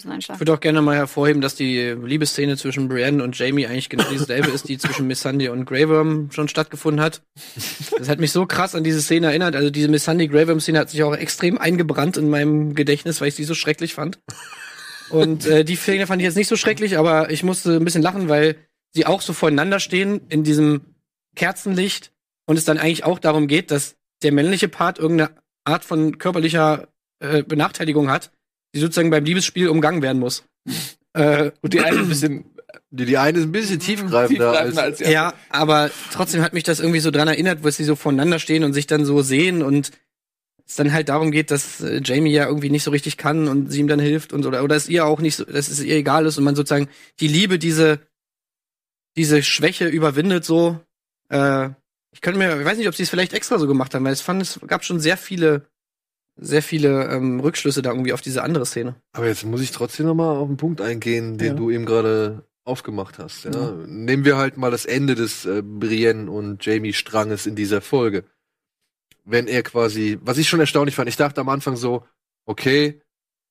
Bisschen 0.00 0.12
Einschlag. 0.12 0.36
Ich 0.36 0.40
würde 0.40 0.54
auch 0.54 0.60
gerne 0.60 0.80
mal 0.80 0.96
hervorheben, 0.96 1.42
dass 1.42 1.56
die 1.56 1.90
Liebesszene 1.90 2.56
zwischen 2.56 2.88
Brienne 2.88 3.22
und 3.22 3.38
Jamie 3.38 3.66
eigentlich 3.66 3.90
genau 3.90 4.04
dieselbe 4.10 4.48
ist, 4.48 4.66
die 4.66 4.78
zwischen 4.78 5.06
Missandei 5.06 5.50
und 5.50 5.66
Grey 5.66 5.86
Worm 5.90 6.30
schon 6.32 6.48
stattgefunden 6.48 7.04
hat. 7.04 7.20
Das 7.98 8.08
hat 8.08 8.18
mich 8.18 8.32
so 8.32 8.46
krass 8.46 8.74
an 8.74 8.82
diese 8.82 9.02
Szene 9.02 9.26
erinnert. 9.26 9.54
Also 9.54 9.68
diese 9.68 9.88
Missandei 9.88 10.24
Grey 10.24 10.48
Worm 10.48 10.58
Szene 10.58 10.78
hat 10.78 10.88
sich 10.88 11.02
auch 11.02 11.14
extrem 11.14 11.58
eingebrannt 11.58 12.16
in 12.16 12.30
meinem 12.30 12.74
Gedächtnis, 12.74 13.20
weil 13.20 13.28
ich 13.28 13.34
sie 13.34 13.44
so 13.44 13.54
schrecklich 13.54 13.92
fand. 13.92 14.18
Und 15.10 15.44
äh, 15.44 15.64
die 15.66 15.76
Szene 15.76 16.06
fand 16.06 16.22
ich 16.22 16.24
jetzt 16.24 16.36
nicht 16.36 16.48
so 16.48 16.56
schrecklich, 16.56 16.96
aber 16.96 17.30
ich 17.30 17.42
musste 17.42 17.76
ein 17.76 17.84
bisschen 17.84 18.00
lachen, 18.00 18.30
weil 18.30 18.56
sie 18.94 19.04
auch 19.04 19.20
so 19.20 19.34
voneinander 19.34 19.80
stehen 19.80 20.22
in 20.30 20.44
diesem 20.44 20.94
Kerzenlicht 21.36 22.10
und 22.46 22.56
es 22.56 22.64
dann 22.64 22.78
eigentlich 22.78 23.04
auch 23.04 23.18
darum 23.18 23.48
geht, 23.48 23.70
dass 23.70 23.96
der 24.22 24.32
männliche 24.32 24.68
Part 24.68 24.98
irgendeine 24.98 25.32
Art 25.64 25.84
von 25.84 26.16
körperlicher 26.16 26.88
äh, 27.18 27.42
Benachteiligung 27.42 28.10
hat, 28.10 28.30
die 28.74 28.80
sozusagen 28.80 29.10
beim 29.10 29.24
Liebesspiel 29.24 29.68
umgangen 29.68 30.02
werden 30.02 30.18
muss. 30.18 30.44
äh, 31.14 31.50
Und 31.60 31.72
die 31.72 31.80
eine 31.80 31.98
ein 31.98 32.08
bisschen 32.08 32.44
die, 32.92 33.04
die 33.04 33.18
eine 33.18 33.38
ist 33.38 33.44
ein 33.44 33.52
bisschen 33.52 33.78
tiefgreifender, 33.78 34.28
tiefgreifender 34.28 34.60
als, 34.60 34.78
als 34.78 34.98
die 34.98 35.12
ja, 35.12 35.34
aber 35.48 35.90
trotzdem 36.12 36.42
hat 36.42 36.52
mich 36.52 36.64
das 36.64 36.80
irgendwie 36.80 37.00
so 37.00 37.10
dran 37.10 37.28
erinnert, 37.28 37.62
wo 37.62 37.70
sie 37.70 37.84
so 37.84 37.94
voneinander 37.96 38.38
stehen 38.38 38.64
und 38.64 38.72
sich 38.72 38.86
dann 38.86 39.04
so 39.04 39.22
sehen 39.22 39.62
und 39.62 39.92
es 40.66 40.76
dann 40.76 40.92
halt 40.92 41.08
darum 41.08 41.30
geht, 41.30 41.50
dass 41.50 41.80
äh, 41.80 42.00
Jamie 42.02 42.32
ja 42.32 42.46
irgendwie 42.46 42.70
nicht 42.70 42.84
so 42.84 42.90
richtig 42.90 43.16
kann 43.16 43.48
und 43.48 43.70
sie 43.70 43.80
ihm 43.80 43.88
dann 43.88 44.00
hilft 44.00 44.32
und 44.32 44.46
oder 44.46 44.62
oder 44.64 44.76
es 44.76 44.88
ihr 44.88 45.04
auch 45.06 45.20
nicht 45.20 45.36
so, 45.36 45.44
dass 45.44 45.68
es 45.68 45.80
ihr 45.80 45.96
egal 45.96 46.26
ist 46.26 46.38
und 46.38 46.44
man 46.44 46.56
sozusagen 46.56 46.88
die 47.20 47.28
Liebe 47.28 47.58
diese 47.58 48.00
diese 49.16 49.42
Schwäche 49.42 49.88
überwindet 49.88 50.44
so. 50.44 50.80
Äh, 51.28 51.70
ich 52.12 52.20
könnte 52.20 52.38
mir, 52.38 52.58
ich 52.58 52.64
weiß 52.64 52.78
nicht, 52.78 52.88
ob 52.88 52.94
sie 52.94 53.04
es 53.04 53.10
vielleicht 53.10 53.32
extra 53.32 53.58
so 53.58 53.66
gemacht 53.66 53.94
haben, 53.94 54.04
weil 54.04 54.14
ich 54.14 54.22
fand, 54.22 54.42
es 54.42 54.58
gab 54.66 54.84
schon 54.84 54.98
sehr 54.98 55.16
viele 55.16 55.66
sehr 56.42 56.62
viele 56.62 57.06
ähm, 57.08 57.40
Rückschlüsse 57.40 57.82
da 57.82 57.90
irgendwie 57.90 58.12
auf 58.12 58.20
diese 58.22 58.42
andere 58.42 58.64
Szene. 58.66 58.96
Aber 59.12 59.26
jetzt 59.26 59.44
muss 59.44 59.60
ich 59.60 59.70
trotzdem 59.72 60.06
noch 60.06 60.14
mal 60.14 60.36
auf 60.36 60.48
den 60.48 60.56
Punkt 60.56 60.80
eingehen, 60.80 61.36
den 61.38 61.48
Ja. 61.48 61.54
du 61.54 61.70
eben 61.70 61.84
gerade 61.86 62.44
aufgemacht 62.64 63.18
hast. 63.18 63.44
Ja? 63.44 63.50
Ja. 63.50 63.72
Nehmen 63.86 64.24
wir 64.24 64.36
halt 64.36 64.56
mal 64.56 64.70
das 64.70 64.84
Ende 64.86 65.14
des 65.14 65.44
äh, 65.44 65.62
Brienne 65.62 66.30
und 66.30 66.64
Jamie 66.64 66.92
Stranges 66.92 67.46
in 67.46 67.56
dieser 67.56 67.80
Folge. 67.80 68.24
Wenn 69.24 69.46
er 69.48 69.62
quasi, 69.62 70.18
was 70.22 70.38
ich 70.38 70.48
schon 70.48 70.60
erstaunlich 70.60 70.94
fand, 70.94 71.08
ich 71.08 71.16
dachte 71.16 71.40
am 71.40 71.48
Anfang 71.48 71.76
so, 71.76 72.04
okay, 72.46 73.02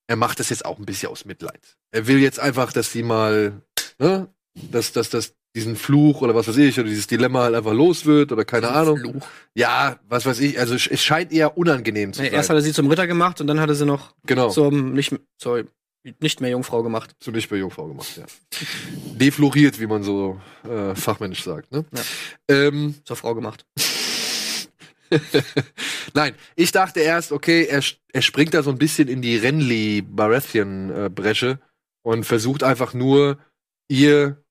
er 0.08 0.16
macht 0.16 0.40
das 0.40 0.50
jetzt 0.50 0.66
auch 0.66 0.80
ein 0.80 0.86
bisschen 0.86 1.10
aus 1.12 1.26
Mitleid. 1.26 1.78
Er 1.92 2.08
will 2.08 2.18
jetzt 2.20 2.40
einfach, 2.40 2.74
dass 2.74 2.92
sie 2.92 3.04
mal, 3.04 3.62
ne, 4.00 4.28
dass, 4.56 4.92
dass, 4.92 5.10
dass 5.12 5.36
diesen 5.56 5.76
Fluch 5.76 6.22
oder 6.22 6.36
was 6.36 6.48
weiß 6.48 6.58
ich, 6.58 6.80
oder 6.80 6.88
dieses 6.88 7.08
Dilemma 7.08 7.44
halt 7.44 7.56
einfach 7.56 7.74
los 7.74 8.06
wird 8.06 8.32
oder 8.32 8.46
keine 8.46 8.70
Ahnung. 8.70 9.00
Fluch. 9.00 9.28
Ja, 9.56 10.00
was 10.08 10.26
weiß 10.26 10.40
ich, 10.42 10.60
also 10.60 10.76
es 10.76 11.02
scheint 11.02 11.32
eher 11.32 11.58
unangenehm 11.58 12.14
zu 12.14 12.22
Nee, 12.22 12.28
sein. 12.28 12.36
erst 12.36 12.50
hat 12.50 12.58
er 12.58 12.62
sie 12.62 12.74
zum 12.74 12.88
Ritter 12.88 13.08
gemacht 13.08 13.42
und 13.42 13.48
dann 13.48 13.60
hat 13.60 13.70
er 13.70 13.76
sie 13.76 13.86
noch 13.86 14.14
genau. 14.26 14.50
zum 14.50 14.94
nicht, 14.94 15.14
sorry, 15.42 15.66
nicht 16.20 16.40
mehr 16.40 16.52
Jungfrau 16.52 16.84
gemacht. 16.84 17.16
Zu 17.20 17.32
nicht 17.32 17.50
bei 17.50 17.58
Jungfrau 17.58 17.88
gemacht, 17.88 18.18
ja. 18.18 18.26
Defloriert, 19.16 19.80
wie 19.80 19.88
man 19.88 20.04
so 20.04 20.40
äh, 20.64 20.96
fachmännisch 20.96 21.44
sagt. 21.44 21.72
Ne? 21.72 21.86
Ja. 21.94 22.02
Ähm, 22.56 22.96
Zur 23.04 23.16
Frau 23.16 23.36
gemacht. 23.36 23.66
Nein, 26.14 26.36
ich 26.56 26.72
dachte 26.72 27.00
erst, 27.00 27.32
okay, 27.32 27.66
er, 27.66 27.84
er 28.14 28.22
springt 28.22 28.54
da 28.54 28.62
so 28.64 28.70
ein 28.70 28.78
bisschen 28.78 29.08
in 29.08 29.22
die 29.22 29.38
Renly 29.38 30.04
Baratheon 30.04 30.92
äh, 30.92 31.56
und 32.04 32.26
versucht 32.26 32.64
einfach 32.64 32.94
nur 32.94 33.40
ihr 33.88 34.44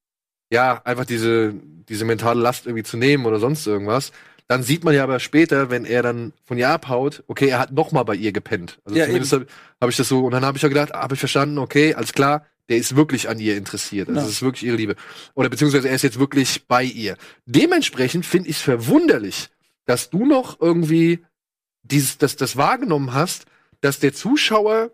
ja, 0.50 0.80
einfach 0.84 1.04
diese, 1.04 1.54
diese 1.88 2.04
mentale 2.04 2.40
Last 2.40 2.66
irgendwie 2.66 2.84
zu 2.84 2.96
nehmen 2.96 3.26
oder 3.26 3.38
sonst 3.38 3.66
irgendwas. 3.66 4.12
Dann 4.46 4.62
sieht 4.62 4.82
man 4.82 4.94
ja 4.94 5.02
aber 5.04 5.20
später, 5.20 5.68
wenn 5.70 5.84
er 5.84 6.02
dann 6.02 6.32
von 6.44 6.56
ihr 6.56 6.70
abhaut, 6.70 7.22
okay, 7.28 7.48
er 7.48 7.58
hat 7.58 7.72
noch 7.72 7.92
mal 7.92 8.04
bei 8.04 8.14
ihr 8.14 8.32
gepennt. 8.32 8.78
Also 8.84 8.98
Ja, 8.98 9.04
zumindest 9.04 9.32
habe 9.32 9.46
hab 9.80 9.90
ich 9.90 9.96
das 9.96 10.08
so, 10.08 10.24
und 10.24 10.32
dann 10.32 10.44
habe 10.44 10.56
ich 10.56 10.62
ja 10.62 10.68
gedacht, 10.70 10.92
habe 10.94 11.14
ich 11.14 11.20
verstanden, 11.20 11.58
okay, 11.58 11.92
alles 11.94 12.14
klar, 12.14 12.46
der 12.70 12.78
ist 12.78 12.96
wirklich 12.96 13.28
an 13.28 13.38
ihr 13.40 13.56
interessiert. 13.56 14.08
Also 14.08 14.20
Ja. 14.20 14.26
es 14.26 14.32
ist 14.32 14.42
wirklich 14.42 14.64
ihre 14.64 14.76
Liebe. 14.76 14.96
Oder 15.34 15.50
beziehungsweise 15.50 15.88
er 15.88 15.94
ist 15.94 16.02
jetzt 16.02 16.18
wirklich 16.18 16.66
bei 16.66 16.82
ihr. 16.82 17.16
Dementsprechend 17.44 18.24
finde 18.24 18.48
ich 18.48 18.56
es 18.56 18.62
verwunderlich, 18.62 19.50
dass 19.84 20.08
du 20.08 20.24
noch 20.24 20.60
irgendwie 20.60 21.24
dieses, 21.82 22.16
das, 22.16 22.36
das 22.36 22.56
wahrgenommen 22.56 23.12
hast, 23.12 23.44
dass 23.82 23.98
der 23.98 24.14
Zuschauer 24.14 24.90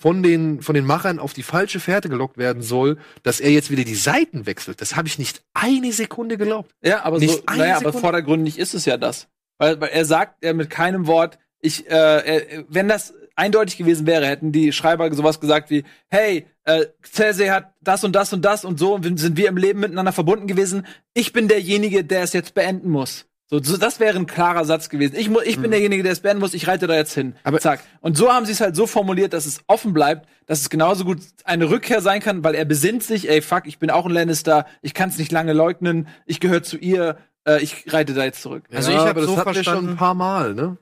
von 0.00 0.22
den, 0.22 0.62
von 0.62 0.76
den 0.76 0.84
Machern 0.84 1.18
auf 1.18 1.32
die 1.32 1.42
falsche 1.42 1.80
Fährte 1.80 2.08
gelockt 2.08 2.38
werden 2.38 2.62
soll, 2.62 2.98
dass 3.24 3.40
er 3.40 3.50
jetzt 3.50 3.68
wieder 3.72 3.82
die 3.82 3.96
Seiten 3.96 4.46
wechselt. 4.46 4.80
Das 4.80 4.94
habe 4.94 5.08
ich 5.08 5.18
nicht 5.18 5.42
eine 5.54 5.92
Sekunde 5.92 6.38
geglaubt. 6.38 6.70
Ja, 6.84 7.02
aber 7.02 7.18
so, 7.18 7.26
Nicht 7.26 7.48
eine 7.48 7.58
naja, 7.58 7.76
aber 7.78 7.92
vordergründig 7.92 8.60
ist 8.60 8.74
es 8.74 8.84
ja 8.84 8.96
das. 8.96 9.26
Weil, 9.58 9.80
weil 9.80 9.88
er 9.88 10.04
sagt 10.04 10.44
ja 10.44 10.52
mit 10.52 10.70
keinem 10.70 11.08
Wort, 11.08 11.40
ich, 11.60 11.90
äh, 11.90 11.94
er, 11.94 12.64
wenn 12.68 12.86
das 12.86 13.12
eindeutig 13.34 13.76
gewesen 13.76 14.06
wäre, 14.06 14.26
hätten 14.26 14.52
die 14.52 14.72
Schreiber 14.72 15.12
sowas 15.12 15.40
gesagt 15.40 15.68
wie, 15.68 15.82
hey, 16.08 16.46
äh, 16.62 16.86
Cersei 17.04 17.48
hat 17.48 17.74
das 17.80 18.04
und 18.04 18.14
das 18.14 18.32
und 18.32 18.44
das 18.44 18.64
und 18.64 18.78
so 18.78 18.94
und 18.94 19.18
sind 19.18 19.36
wir 19.36 19.48
im 19.48 19.56
Leben 19.56 19.80
miteinander 19.80 20.12
verbunden 20.12 20.46
gewesen. 20.46 20.86
Ich 21.12 21.32
bin 21.32 21.48
derjenige, 21.48 22.04
der 22.04 22.22
es 22.22 22.32
jetzt 22.34 22.54
beenden 22.54 22.90
muss. 22.90 23.26
So, 23.50 23.62
so 23.62 23.76
das 23.78 23.98
wäre 23.98 24.16
ein 24.18 24.26
klarer 24.26 24.64
Satz 24.66 24.90
gewesen. 24.90 25.16
Ich, 25.16 25.30
ich 25.44 25.58
bin 25.58 25.70
derjenige, 25.70 26.02
der 26.02 26.12
es 26.12 26.20
beenden 26.20 26.40
muss. 26.40 26.52
Ich 26.52 26.68
reite 26.68 26.86
da 26.86 26.94
jetzt 26.94 27.14
hin. 27.14 27.34
Aber- 27.44 27.58
Zack. 27.60 27.80
Und 28.00 28.16
so 28.16 28.30
haben 28.30 28.44
sie 28.44 28.52
es 28.52 28.60
halt 28.60 28.76
so 28.76 28.86
formuliert, 28.86 29.32
dass 29.32 29.46
es 29.46 29.60
offen 29.66 29.94
bleibt, 29.94 30.28
dass 30.46 30.60
es 30.60 30.68
genauso 30.68 31.04
gut 31.04 31.20
eine 31.44 31.70
Rückkehr 31.70 32.02
sein 32.02 32.20
kann, 32.20 32.44
weil 32.44 32.54
er 32.54 32.66
besinnt 32.66 33.02
sich, 33.02 33.28
ey, 33.30 33.40
fuck, 33.40 33.66
ich 33.66 33.78
bin 33.78 33.90
auch 33.90 34.04
ein 34.04 34.12
Lannister, 34.12 34.66
ich 34.82 34.92
kann 34.92 35.08
es 35.08 35.16
nicht 35.18 35.32
lange 35.32 35.54
leugnen, 35.54 36.08
ich 36.26 36.40
gehöre 36.40 36.62
zu 36.62 36.76
ihr, 36.76 37.16
äh, 37.46 37.62
ich 37.62 37.90
reite 37.92 38.12
da 38.12 38.22
jetzt 38.24 38.42
zurück. 38.42 38.64
Also 38.70 38.90
ich 38.90 38.98
hab 38.98 39.08
aber 39.08 39.20
das 39.22 39.30
so 39.30 39.36
hatten 39.38 39.46
wir 39.48 39.54
schon 39.54 39.64
verstanden- 39.64 39.90
ein 39.92 39.96
paar 39.96 40.14
Mal, 40.14 40.54
ne? 40.54 40.76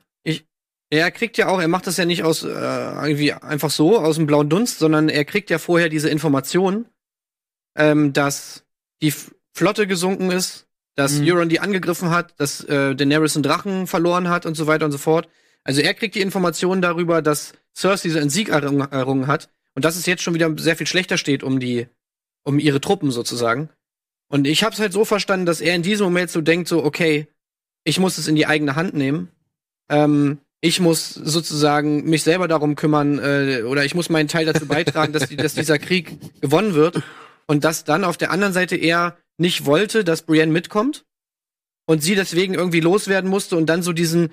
Er 0.89 1.11
kriegt 1.11 1.37
ja 1.37 1.47
auch, 1.49 1.59
er 1.59 1.67
macht 1.67 1.85
das 1.85 1.97
ja 1.97 2.05
nicht 2.05 2.23
aus 2.23 2.43
äh, 2.43 2.47
irgendwie 2.47 3.33
einfach 3.33 3.69
so 3.69 3.99
aus 3.99 4.15
dem 4.15 4.25
blauen 4.25 4.47
Dunst, 4.47 4.79
sondern 4.79 5.09
er 5.09 5.25
kriegt 5.25 5.49
ja 5.49 5.57
vorher 5.57 5.89
diese 5.89 6.09
Information, 6.09 6.85
ähm, 7.77 8.13
dass 8.13 8.63
die 9.01 9.09
F 9.09 9.33
Flotte 9.53 9.85
gesunken 9.87 10.31
ist, 10.31 10.66
dass 10.97 11.19
Mhm. 11.19 11.27
Euron 11.27 11.49
die 11.49 11.59
angegriffen 11.59 12.09
hat, 12.09 12.33
dass 12.37 12.63
äh, 12.65 12.95
Daenerys 12.95 13.35
einen 13.35 13.43
Drachen 13.43 13.87
verloren 13.87 14.29
hat 14.29 14.45
und 14.45 14.55
so 14.55 14.67
weiter 14.67 14.85
und 14.85 14.91
so 14.91 14.97
fort. 14.97 15.29
Also 15.63 15.81
er 15.81 15.93
kriegt 15.93 16.15
die 16.15 16.21
Information 16.21 16.81
darüber, 16.81 17.21
dass 17.21 17.53
Cersei 17.75 18.19
einen 18.19 18.31
Sieg 18.31 18.49
errungen, 18.49 18.91
errungen 18.91 19.27
hat 19.27 19.49
und 19.75 19.85
dass 19.85 19.95
es 19.95 20.07
jetzt 20.07 20.23
schon 20.23 20.33
wieder 20.33 20.51
sehr 20.57 20.75
viel 20.75 20.87
schlechter 20.87 21.17
steht 21.17 21.43
um 21.43 21.59
die, 21.59 21.87
um 22.43 22.57
ihre 22.57 22.81
Truppen 22.81 23.11
sozusagen. 23.11 23.69
Und 24.27 24.47
ich 24.47 24.63
habe 24.63 24.73
es 24.73 24.79
halt 24.79 24.91
so 24.91 25.05
verstanden, 25.05 25.45
dass 25.45 25.61
er 25.61 25.75
in 25.75 25.83
diesem 25.83 26.05
Moment 26.05 26.31
so 26.31 26.41
denkt, 26.41 26.67
so 26.67 26.83
okay, 26.83 27.27
ich 27.83 27.99
muss 27.99 28.17
es 28.17 28.27
in 28.27 28.35
die 28.35 28.47
eigene 28.47 28.75
Hand 28.75 28.95
nehmen. 28.95 29.29
Ähm, 29.89 30.39
ich 30.61 30.79
muss 30.79 31.13
sozusagen 31.13 32.05
mich 32.09 32.23
selber 32.23 32.47
darum 32.47 32.75
kümmern 32.75 33.19
äh, 33.19 33.61
oder 33.61 33.85
ich 33.85 33.93
muss 33.93 34.09
meinen 34.09 34.27
Teil 34.27 34.47
dazu 34.47 34.65
beitragen, 34.65 35.13
dass, 35.13 35.29
die, 35.29 35.37
dass 35.37 35.53
dieser 35.53 35.77
Krieg 35.77 36.41
gewonnen 36.41 36.73
wird 36.73 37.03
und 37.45 37.63
dass 37.63 37.83
dann 37.83 38.03
auf 38.03 38.17
der 38.17 38.31
anderen 38.31 38.53
Seite 38.53 38.75
er 38.75 39.15
nicht 39.37 39.65
wollte, 39.65 40.03
dass 40.03 40.23
Brienne 40.23 40.51
mitkommt 40.51 41.05
und 41.85 42.01
sie 42.03 42.15
deswegen 42.15 42.53
irgendwie 42.53 42.79
loswerden 42.79 43.29
musste 43.29 43.55
und 43.57 43.67
dann 43.67 43.81
so 43.81 43.93
diesen 43.93 44.29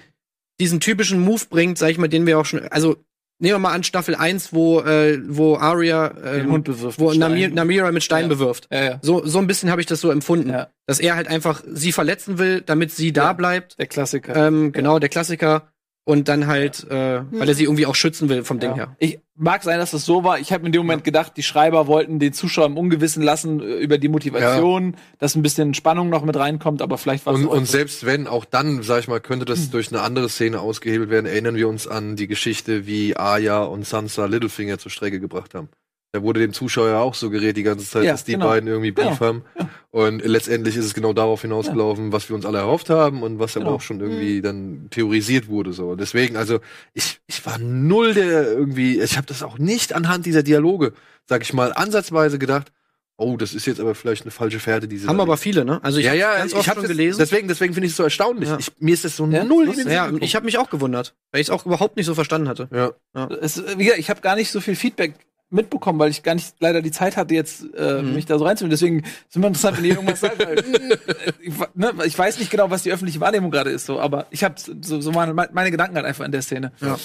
diesen 0.61 0.79
typischen 0.81 1.19
Move 1.21 1.43
bringt, 1.51 1.79
sag 1.79 1.91
ich 1.91 1.99
mal, 1.99 2.09
den 2.09 2.27
wir 2.27 2.39
auch 2.39 2.45
schon, 2.47 2.61
also 2.69 2.97
nehmen 3.41 3.55
wir 3.57 3.59
mal 3.59 3.73
an 3.73 3.83
Staffel 3.83 4.15
1, 4.15 4.53
wo 4.53 4.81
äh, 4.81 5.21
wo 5.27 5.57
Arya 5.57 6.15
ähm, 6.25 6.65
wo 6.97 7.11
mit. 7.11 7.19
Namir, 7.19 7.49
Namira 7.51 7.91
mit 7.91 8.05
Stein 8.05 8.23
Ja. 8.23 8.29
bewirft. 8.29 8.69
ja, 8.71 8.85
ja, 8.85 8.99
So 9.03 9.27
so 9.27 9.39
ein 9.39 9.47
bisschen 9.49 9.71
habe 9.71 9.81
ich 9.81 9.87
das 9.89 10.01
so 10.01 10.11
empfunden, 10.11 10.55
dass 10.87 11.01
er 11.01 11.17
halt 11.17 11.27
einfach 11.27 11.63
sie 11.67 11.91
verletzen 11.91 12.39
will, 12.39 12.61
damit 12.61 12.93
sie 12.93 13.13
da 13.13 13.33
bleibt 13.33 13.79
der 13.79 13.87
Klassiker. 13.87 14.35
ähm, 14.47 14.71
genau, 14.73 14.99
der 15.01 15.09
Klassiker. 15.09 15.73
Und 16.07 16.29
dann 16.29 16.47
halt, 16.47 16.85
äh, 16.91 17.23
weil 17.31 17.49
er 17.49 17.55
sie 17.55 17.65
irgendwie 17.65 17.87
auch 17.87 17.95
schützen 17.95 18.29
will 18.29 18.45
vom 18.45 18.61
Ding 18.61 18.71
Ja. 18.71 18.77
her. 18.77 18.97
Ich 18.99 19.21
mag 19.37 19.63
sein, 19.63 19.79
dass 19.79 19.93
das 19.93 20.05
so 20.05 20.23
war. 20.23 20.39
Ich 20.39 20.53
habe 20.53 20.63
mir 20.63 20.67
in 20.67 20.73
dem 20.73 20.83
Moment 20.83 21.03
gedacht, 21.03 21.33
die 21.39 21.43
Schreiber 21.43 21.87
wollten 21.87 22.19
den 22.19 22.35
Zuschauer 22.35 22.67
im 22.67 22.77
Ungewissen 22.77 23.23
lassen 23.23 23.61
äh, 23.61 23.77
über 23.79 23.97
die 23.97 24.09
Motivation, 24.09 24.97
dass 25.19 25.35
ein 25.35 25.41
bisschen 25.41 25.73
Spannung 25.73 26.11
noch 26.11 26.23
mit 26.23 26.37
reinkommt, 26.37 26.83
aber 26.83 26.99
vielleicht 26.99 27.25
war 27.25 27.33
es 27.33 27.41
Und, 27.41 27.47
und 27.47 27.67
selbst 27.67 28.05
wenn, 28.05 28.27
auch 28.27 28.45
dann, 28.45 28.83
sag 28.83 29.01
ich 29.01 29.09
mal, 29.09 29.19
könnte 29.21 29.47
das 29.47 29.71
durch 29.71 29.91
eine 29.93 30.03
andere 30.03 30.29
Szene 30.29 30.61
ausgehebelt 30.61 31.09
werden. 31.09 31.25
Erinnern 31.25 31.57
wir 31.57 31.69
uns 31.69 31.89
an 31.89 32.17
die 32.17 32.27
Geschichte, 32.27 32.87
wie 32.87 33.17
Arya 33.17 33.63
und 33.63 33.87
Sansa 33.87 34.27
Littlefinger 34.27 34.79
zur 34.79 34.91
Strecke 34.91 35.21
gebracht 35.21 35.55
haben. 35.55 35.71
Da 36.15 36.23
wurde 36.23 36.39
dem 36.39 36.53
Zuschauer 36.53 36.89
ja 36.91 37.01
auch 37.01 37.15
suggeriert 37.15 37.57
die 37.57 37.65
ganze 37.65 37.85
Zeit, 37.91 38.05
Ja, 38.05 38.13
dass 38.13 38.23
die 38.23 38.35
genau. 38.35 38.47
beiden 38.47 38.69
irgendwie 38.69 38.93
Beef 38.93 39.05
Genau. 39.19 39.21
haben. 39.21 39.43
Und 39.91 40.25
letztendlich 40.25 40.77
ist 40.77 40.85
es 40.85 40.95
genau 40.95 41.13
darauf 41.13 41.43
hinausgelaufen, 41.43 42.13
was 42.13 42.29
wir 42.29 42.37
uns 42.37 42.47
alle 42.47 42.59
erhofft 42.59 42.89
haben 42.89 43.25
und 43.25 43.41
was 43.41 43.57
aber 43.57 43.65
Genau. 43.65 43.77
auch 43.77 43.81
schon 43.81 43.99
irgendwie 43.99 44.41
dann 44.41 44.87
theorisiert 44.91 45.49
wurde. 45.49 45.73
So. 45.73 45.97
Deswegen, 45.97 46.37
also 46.37 46.61
ich, 46.93 47.19
ich 47.27 47.45
war 47.45 47.59
null 47.59 48.15
der 48.15 48.45
irgendwie, 48.47 49.01
ich 49.01 49.17
habe 49.17 49.27
das 49.27 49.43
auch 49.43 49.59
nicht 49.59 49.93
anhand 49.93 50.25
dieser 50.25 50.45
Dialoge, 50.45 50.93
sag 51.27 51.43
ich 51.43 51.53
mal, 51.53 51.73
ansatzweise 51.73 52.39
gedacht, 52.39 52.71
oh, 53.17 53.37
das 53.37 53.53
ist 53.53 53.67
jetzt 53.67 53.81
aber 53.81 53.97
vielleicht 53.97 54.23
eine 54.23 54.31
falsche 54.31 54.61
Fährte, 54.61 54.87
diese 54.87 55.09
Haben 55.09 55.19
aber 55.21 55.37
viele, 55.37 55.65
ne? 55.65 55.81
Also 55.83 55.99
ich 55.99 56.05
ja, 56.07 56.15
ja, 56.15 56.37
ganz 56.39 56.53
ich 56.53 56.59
oft 56.59 56.69
habe 56.69 56.79
schon 56.83 56.89
gelesen. 56.91 57.19
Deswegen, 57.19 57.49
deswegen 57.49 57.75
finde 57.75 57.87
ich 57.87 57.93
es 57.93 57.97
so 57.97 58.05
erstaunlich. 58.05 58.49
Ja. 58.51 58.59
Ich, 58.61 58.71
mir 58.79 58.95
ist 58.95 59.05
das 59.05 59.17
so 59.17 59.27
Ja, 59.27 59.43
null 59.43 59.67
den 59.75 59.89
ja, 59.91 60.13
ich 60.21 60.37
habe 60.37 60.45
mich 60.47 60.59
auch 60.59 60.71
gewundert, 60.71 61.17
weil 61.33 61.41
ich 61.41 61.49
es 61.49 61.51
auch 61.51 61.67
überhaupt 61.67 61.97
nicht 61.97 62.07
so 62.07 62.15
verstanden 62.15 62.47
hatte. 62.49 62.69
ja. 62.73 63.27
es, 63.41 63.61
wie 63.79 63.83
gesagt, 63.83 63.99
ich 63.99 64.11
habe 64.11 64.21
gar 64.21 64.37
nicht 64.37 64.53
so 64.53 64.61
viel 64.61 64.77
Feedback 64.77 65.15
mitbekommen, 65.55 65.99
weil 65.99 66.11
ich 66.11 66.23
gar 66.23 66.35
nicht 66.35 66.55
leider 66.61 66.83
die 66.83 66.91
Zeit 66.91 67.17
hatte, 67.17 67.35
jetzt 67.35 67.65
äh, 67.75 68.03
Mhm. 68.03 68.15
mich 68.15 68.27
da 68.27 68.39
so 68.39 68.45
reinzunehmen. 68.45 68.71
Deswegen 68.71 68.99
ist 69.01 69.37
immer 69.37 69.47
interessant, 69.47 69.79
wenn 69.79 69.85
ihr 69.85 69.95
irgendwas 69.95 70.21
sagt. 70.21 70.39
Weil, 70.39 70.59
äh, 70.59 71.33
ich, 71.41 71.55
ne, 71.75 71.93
ich 72.05 72.19
weiß 72.19 72.39
nicht 72.39 72.51
genau, 72.51 72.71
was 72.71 72.83
die 72.83 72.93
öffentliche 72.93 73.21
Wahrnehmung 73.21 73.51
gerade 73.51 73.71
ist, 73.71 73.87
so, 73.87 74.01
aber 74.01 74.27
ich 74.31 74.45
habe 74.45 74.57
so, 74.59 75.01
so 75.01 75.13
meine, 75.13 75.33
meine 75.33 75.71
Gedanken 75.71 75.97
halt 75.97 76.07
einfach 76.07 76.25
in 76.25 76.33
der 76.33 76.43
Szene. 76.43 76.73
Ja. 76.81 76.99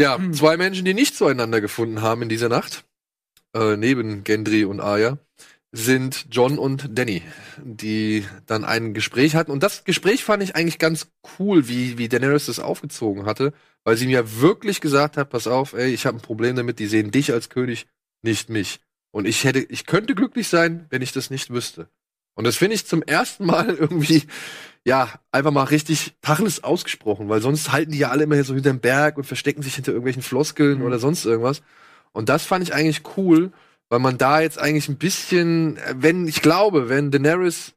Ja, 0.00 0.18
zwei 0.32 0.56
Menschen, 0.56 0.84
die 0.84 0.92
nicht 0.94 1.14
zueinander 1.14 1.60
gefunden 1.60 2.02
haben 2.02 2.22
in 2.22 2.28
dieser 2.28 2.48
Nacht, 2.48 2.84
äh, 3.54 3.76
neben 3.76 4.24
Gendry 4.24 4.64
und 4.64 4.80
Arya, 4.80 5.18
sind 5.70 6.26
John 6.30 6.58
und 6.58 6.88
Danny, 6.98 7.22
die 7.62 8.24
dann 8.46 8.64
ein 8.64 8.94
Gespräch 8.94 9.36
hatten. 9.36 9.50
Und 9.52 9.62
das 9.62 9.84
Gespräch 9.84 10.24
fand 10.24 10.42
ich 10.42 10.56
eigentlich 10.56 10.78
ganz 10.80 11.08
cool, 11.38 11.68
wie, 11.68 11.96
wie 11.98 12.08
Daenerys 12.08 12.46
das 12.46 12.58
aufgezogen 12.60 13.26
hatte, 13.26 13.52
weil 13.84 13.96
sie 13.96 14.06
mir 14.06 14.40
wirklich 14.40 14.80
gesagt 14.80 15.16
hat, 15.16 15.30
pass 15.30 15.46
auf, 15.46 15.74
ey, 15.74 15.92
ich 15.92 16.06
habe 16.06 16.18
ein 16.18 16.22
Problem 16.22 16.56
damit, 16.56 16.78
die 16.78 16.86
sehen 16.86 17.10
dich 17.10 17.32
als 17.32 17.50
König, 17.50 17.86
nicht 18.22 18.48
mich. 18.48 18.80
Und 19.10 19.26
ich 19.26 19.44
hätte, 19.44 19.60
ich 19.60 19.86
könnte 19.86 20.14
glücklich 20.14 20.48
sein, 20.48 20.86
wenn 20.90 21.02
ich 21.02 21.12
das 21.12 21.30
nicht 21.30 21.50
wüsste. 21.50 21.88
Und 22.34 22.44
das 22.44 22.56
finde 22.56 22.74
ich 22.74 22.86
zum 22.86 23.02
ersten 23.02 23.46
Mal 23.46 23.74
irgendwie, 23.74 24.24
ja, 24.84 25.08
einfach 25.30 25.52
mal 25.52 25.64
richtig 25.64 26.14
Tacheles 26.20 26.64
ausgesprochen, 26.64 27.28
weil 27.28 27.40
sonst 27.40 27.70
halten 27.70 27.92
die 27.92 27.98
ja 27.98 28.10
alle 28.10 28.24
immer 28.24 28.34
hier 28.34 28.44
so 28.44 28.54
hinterm 28.54 28.80
Berg 28.80 29.16
und 29.16 29.24
verstecken 29.24 29.62
sich 29.62 29.76
hinter 29.76 29.92
irgendwelchen 29.92 30.22
Floskeln 30.22 30.78
Mhm. 30.80 30.84
oder 30.84 30.98
sonst 30.98 31.24
irgendwas. 31.24 31.62
Und 32.12 32.28
das 32.28 32.44
fand 32.44 32.64
ich 32.64 32.74
eigentlich 32.74 33.02
cool, 33.16 33.52
weil 33.88 33.98
man 33.98 34.18
da 34.18 34.40
jetzt 34.40 34.58
eigentlich 34.58 34.88
ein 34.88 34.98
bisschen, 34.98 35.78
wenn, 35.94 36.26
ich 36.26 36.42
glaube, 36.42 36.88
wenn 36.88 37.10
Daenerys 37.10 37.74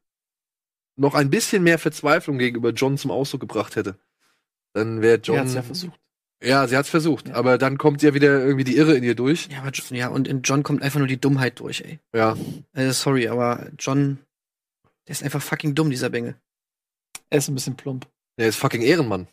noch 0.95 1.13
ein 1.13 1.29
bisschen 1.29 1.63
mehr 1.63 1.77
Verzweiflung 1.77 2.39
gegenüber 2.39 2.71
John 2.71 2.97
zum 2.97 3.11
Ausdruck 3.11 3.41
gebracht 3.41 3.75
hätte, 3.75 3.99
dann 4.77 5.01
wäre 5.01 5.17
John 5.17 5.35
John. 5.37 5.45
hat's 5.45 5.53
ja 5.55 5.61
versucht. 5.63 5.99
Ja, 6.43 6.67
sie 6.67 6.77
hat's 6.77 6.89
versucht, 6.89 7.29
Ja. 7.29 7.33
aber 7.35 7.57
dann 7.57 7.77
kommt 7.79 8.03
ja 8.03 8.13
wieder 8.13 8.39
irgendwie 8.45 8.63
die 8.63 8.77
Irre 8.77 8.95
in 8.95 9.03
ihr 9.03 9.15
durch. 9.15 9.47
Ja, 9.51 9.59
aber 9.59 9.71
Jo- 9.71 9.95
ja, 9.95 10.07
und 10.09 10.27
in 10.27 10.43
John 10.43 10.61
kommt 10.63 10.83
einfach 10.83 10.99
nur 10.99 11.07
die 11.07 11.19
Dummheit 11.19 11.59
durch, 11.59 11.81
ey. 11.81 11.99
Ja. 12.13 12.37
Äh, 12.73 12.91
sorry, 12.91 13.27
aber 13.27 13.67
John, 13.79 14.19
der 15.07 15.13
ist 15.13 15.23
einfach 15.23 15.41
fucking 15.41 15.73
dumm, 15.73 15.89
dieser 15.89 16.09
Bengel. 16.09 16.35
Er 17.31 17.39
ist 17.39 17.47
ein 17.49 17.55
bisschen 17.55 17.75
plump. 17.75 18.07
Er 18.37 18.47
ist 18.49 18.57
fucking 18.57 18.81
Ehrenmann. 18.83 19.27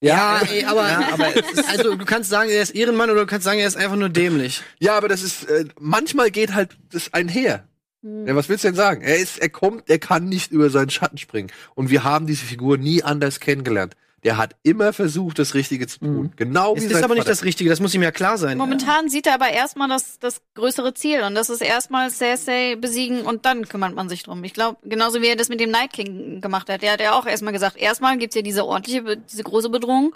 ey, 0.00 0.64
aber, 0.64 0.88
Ja, 0.88 1.08
aber 1.12 1.36
es 1.36 1.58
ist, 1.58 1.68
also 1.68 1.96
du 1.96 2.04
kannst 2.04 2.30
sagen, 2.30 2.50
er 2.50 2.62
ist 2.62 2.70
Ehrenmann 2.74 3.10
oder 3.10 3.20
du 3.22 3.26
kannst 3.26 3.44
sagen, 3.44 3.58
er 3.58 3.66
ist 3.66 3.76
einfach 3.76 3.96
nur 3.96 4.08
dämlich. 4.10 4.62
Ja, 4.78 4.96
aber 4.96 5.08
das 5.08 5.22
ist, 5.22 5.44
äh, 5.48 5.64
manchmal 5.80 6.30
geht 6.30 6.54
halt 6.54 6.76
das 6.90 7.12
einher. 7.12 7.66
Hm. 8.02 8.26
Ja, 8.28 8.36
was 8.36 8.48
willst 8.48 8.62
du 8.64 8.68
denn 8.68 8.76
sagen? 8.76 9.02
Er 9.02 9.16
ist, 9.16 9.38
er 9.40 9.48
kommt, 9.48 9.88
er 9.90 9.98
kann 9.98 10.28
nicht 10.28 10.52
über 10.52 10.70
seinen 10.70 10.90
Schatten 10.90 11.18
springen. 11.18 11.50
Und 11.74 11.90
wir 11.90 12.04
haben 12.04 12.26
diese 12.28 12.44
Figur 12.44 12.76
nie 12.78 13.02
anders 13.02 13.40
kennengelernt. 13.40 13.96
Der 14.24 14.38
hat 14.38 14.56
immer 14.62 14.92
versucht, 14.94 15.38
das 15.38 15.54
Richtige 15.54 15.86
zu 15.86 15.98
tun. 15.98 16.22
Mhm. 16.22 16.32
Genau 16.36 16.74
wie 16.74 16.78
Es 16.78 16.84
ist 16.86 17.02
aber 17.02 17.14
nicht 17.14 17.24
Vater. 17.24 17.32
das 17.32 17.44
Richtige, 17.44 17.68
das 17.68 17.80
muss 17.80 17.94
ihm 17.94 18.02
ja 18.02 18.10
klar 18.10 18.38
sein. 18.38 18.56
Momentan 18.56 19.10
sieht 19.10 19.26
er 19.26 19.34
aber 19.34 19.50
erstmal 19.50 19.88
das, 19.88 20.18
das 20.18 20.40
größere 20.54 20.94
Ziel 20.94 21.22
und 21.22 21.34
das 21.34 21.50
ist 21.50 21.60
erstmal 21.60 22.10
Cersei 22.10 22.76
besiegen 22.76 23.22
und 23.22 23.44
dann 23.44 23.68
kümmert 23.68 23.94
man 23.94 24.08
sich 24.08 24.22
drum. 24.22 24.42
Ich 24.42 24.54
glaube, 24.54 24.78
genauso 24.82 25.20
wie 25.20 25.26
er 25.26 25.36
das 25.36 25.50
mit 25.50 25.60
dem 25.60 25.70
Night 25.70 25.92
King 25.92 26.40
gemacht 26.40 26.70
hat. 26.70 26.80
Der 26.82 26.92
hat 26.92 27.00
ja 27.00 27.18
auch 27.18 27.26
erstmal 27.26 27.52
gesagt, 27.52 27.76
erstmal 27.76 28.16
gibt's 28.16 28.34
ja 28.34 28.42
diese 28.42 28.64
ordentliche, 28.64 29.18
diese 29.18 29.42
große 29.42 29.68
Bedrohung 29.68 30.14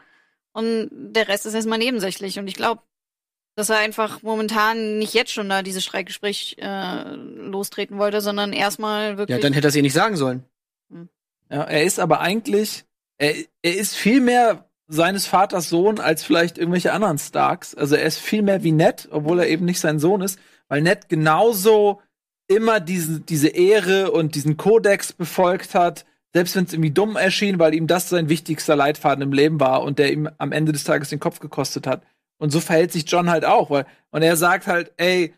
und 0.53 0.89
der 0.91 1.29
Rest 1.29 1.45
ist 1.45 1.55
erstmal 1.55 1.79
nebensächlich. 1.79 2.39
Und 2.39 2.49
ich 2.49 2.55
glaube, 2.55 2.81
dass 3.57 3.71
er 3.71 3.79
einfach 3.79 4.23
momentan 4.23 4.99
nicht 4.99 5.15
jetzt 5.15 5.33
schon 5.33 5.49
da 5.49 5.63
dieses 5.63 5.85
Streikgespräch 5.85 6.57
äh, 6.61 7.13
lostreten 7.13 7.99
wollte, 7.99 8.21
sondern 8.21 8.53
erstmal 8.53 9.19
wirklich. 9.19 9.37
Ja, 9.37 9.43
dann 9.43 9.53
hätte 9.53 9.67
er 9.67 9.71
es 9.71 9.77
ihr 9.77 9.83
nicht 9.83 9.93
sagen 9.93 10.17
sollen. 10.17 10.45
Ja, 11.51 11.63
er 11.63 11.83
ist 11.83 11.99
aber 11.99 12.21
eigentlich, 12.21 12.85
er, 13.19 13.35
er 13.63 13.77
ist 13.77 13.97
viel 13.97 14.21
mehr 14.21 14.69
seines 14.87 15.27
Vaters 15.27 15.69
Sohn 15.69 16.01
als 16.01 16.25
vielleicht 16.25 16.57
irgendwelche 16.57 16.93
anderen 16.93 17.19
Starks. 17.19 17.75
Also 17.75 17.95
er 17.95 18.07
ist 18.07 18.19
viel 18.19 18.43
mehr 18.43 18.63
wie 18.63 18.73
Ned, 18.73 19.09
obwohl 19.11 19.41
er 19.41 19.49
eben 19.49 19.67
nicht 19.67 19.81
sein 19.81 19.99
Sohn 19.99 20.23
ist, 20.23 20.39
weil 20.69 20.81
Ned 20.81 21.09
genauso 21.09 22.01
immer 22.49 22.81
diesen, 22.81 23.27
diese 23.27 23.49
Ehre 23.49 24.11
und 24.11 24.35
diesen 24.35 24.57
Kodex 24.57 25.13
befolgt 25.13 25.75
hat, 25.75 26.07
selbst 26.33 26.57
wenn 26.57 26.65
es 26.65 26.73
irgendwie 26.73 26.91
dumm 26.91 27.17
erschien, 27.17 27.59
weil 27.59 27.75
ihm 27.75 27.87
das 27.87 28.09
sein 28.09 28.31
wichtigster 28.31 28.77
Leitfaden 28.77 29.23
im 29.23 29.33
Leben 29.33 29.61
war 29.61 29.83
und 29.83 29.99
der 29.99 30.13
ihm 30.13 30.31
am 30.39 30.53
Ende 30.53 30.73
des 30.73 30.85
Tages 30.85 31.11
den 31.11 31.21
Kopf 31.21 31.41
gekostet 31.41 31.87
hat. 31.87 32.03
Und 32.39 32.51
so 32.51 32.61
verhält 32.61 32.93
sich 32.93 33.11
John 33.11 33.31
halt 33.31 33.45
auch, 33.45 33.71
weil, 33.71 33.87
und 34.11 34.23
er 34.23 34.37
sagt 34.37 34.67
halt, 34.67 34.93
ey, 34.97 35.35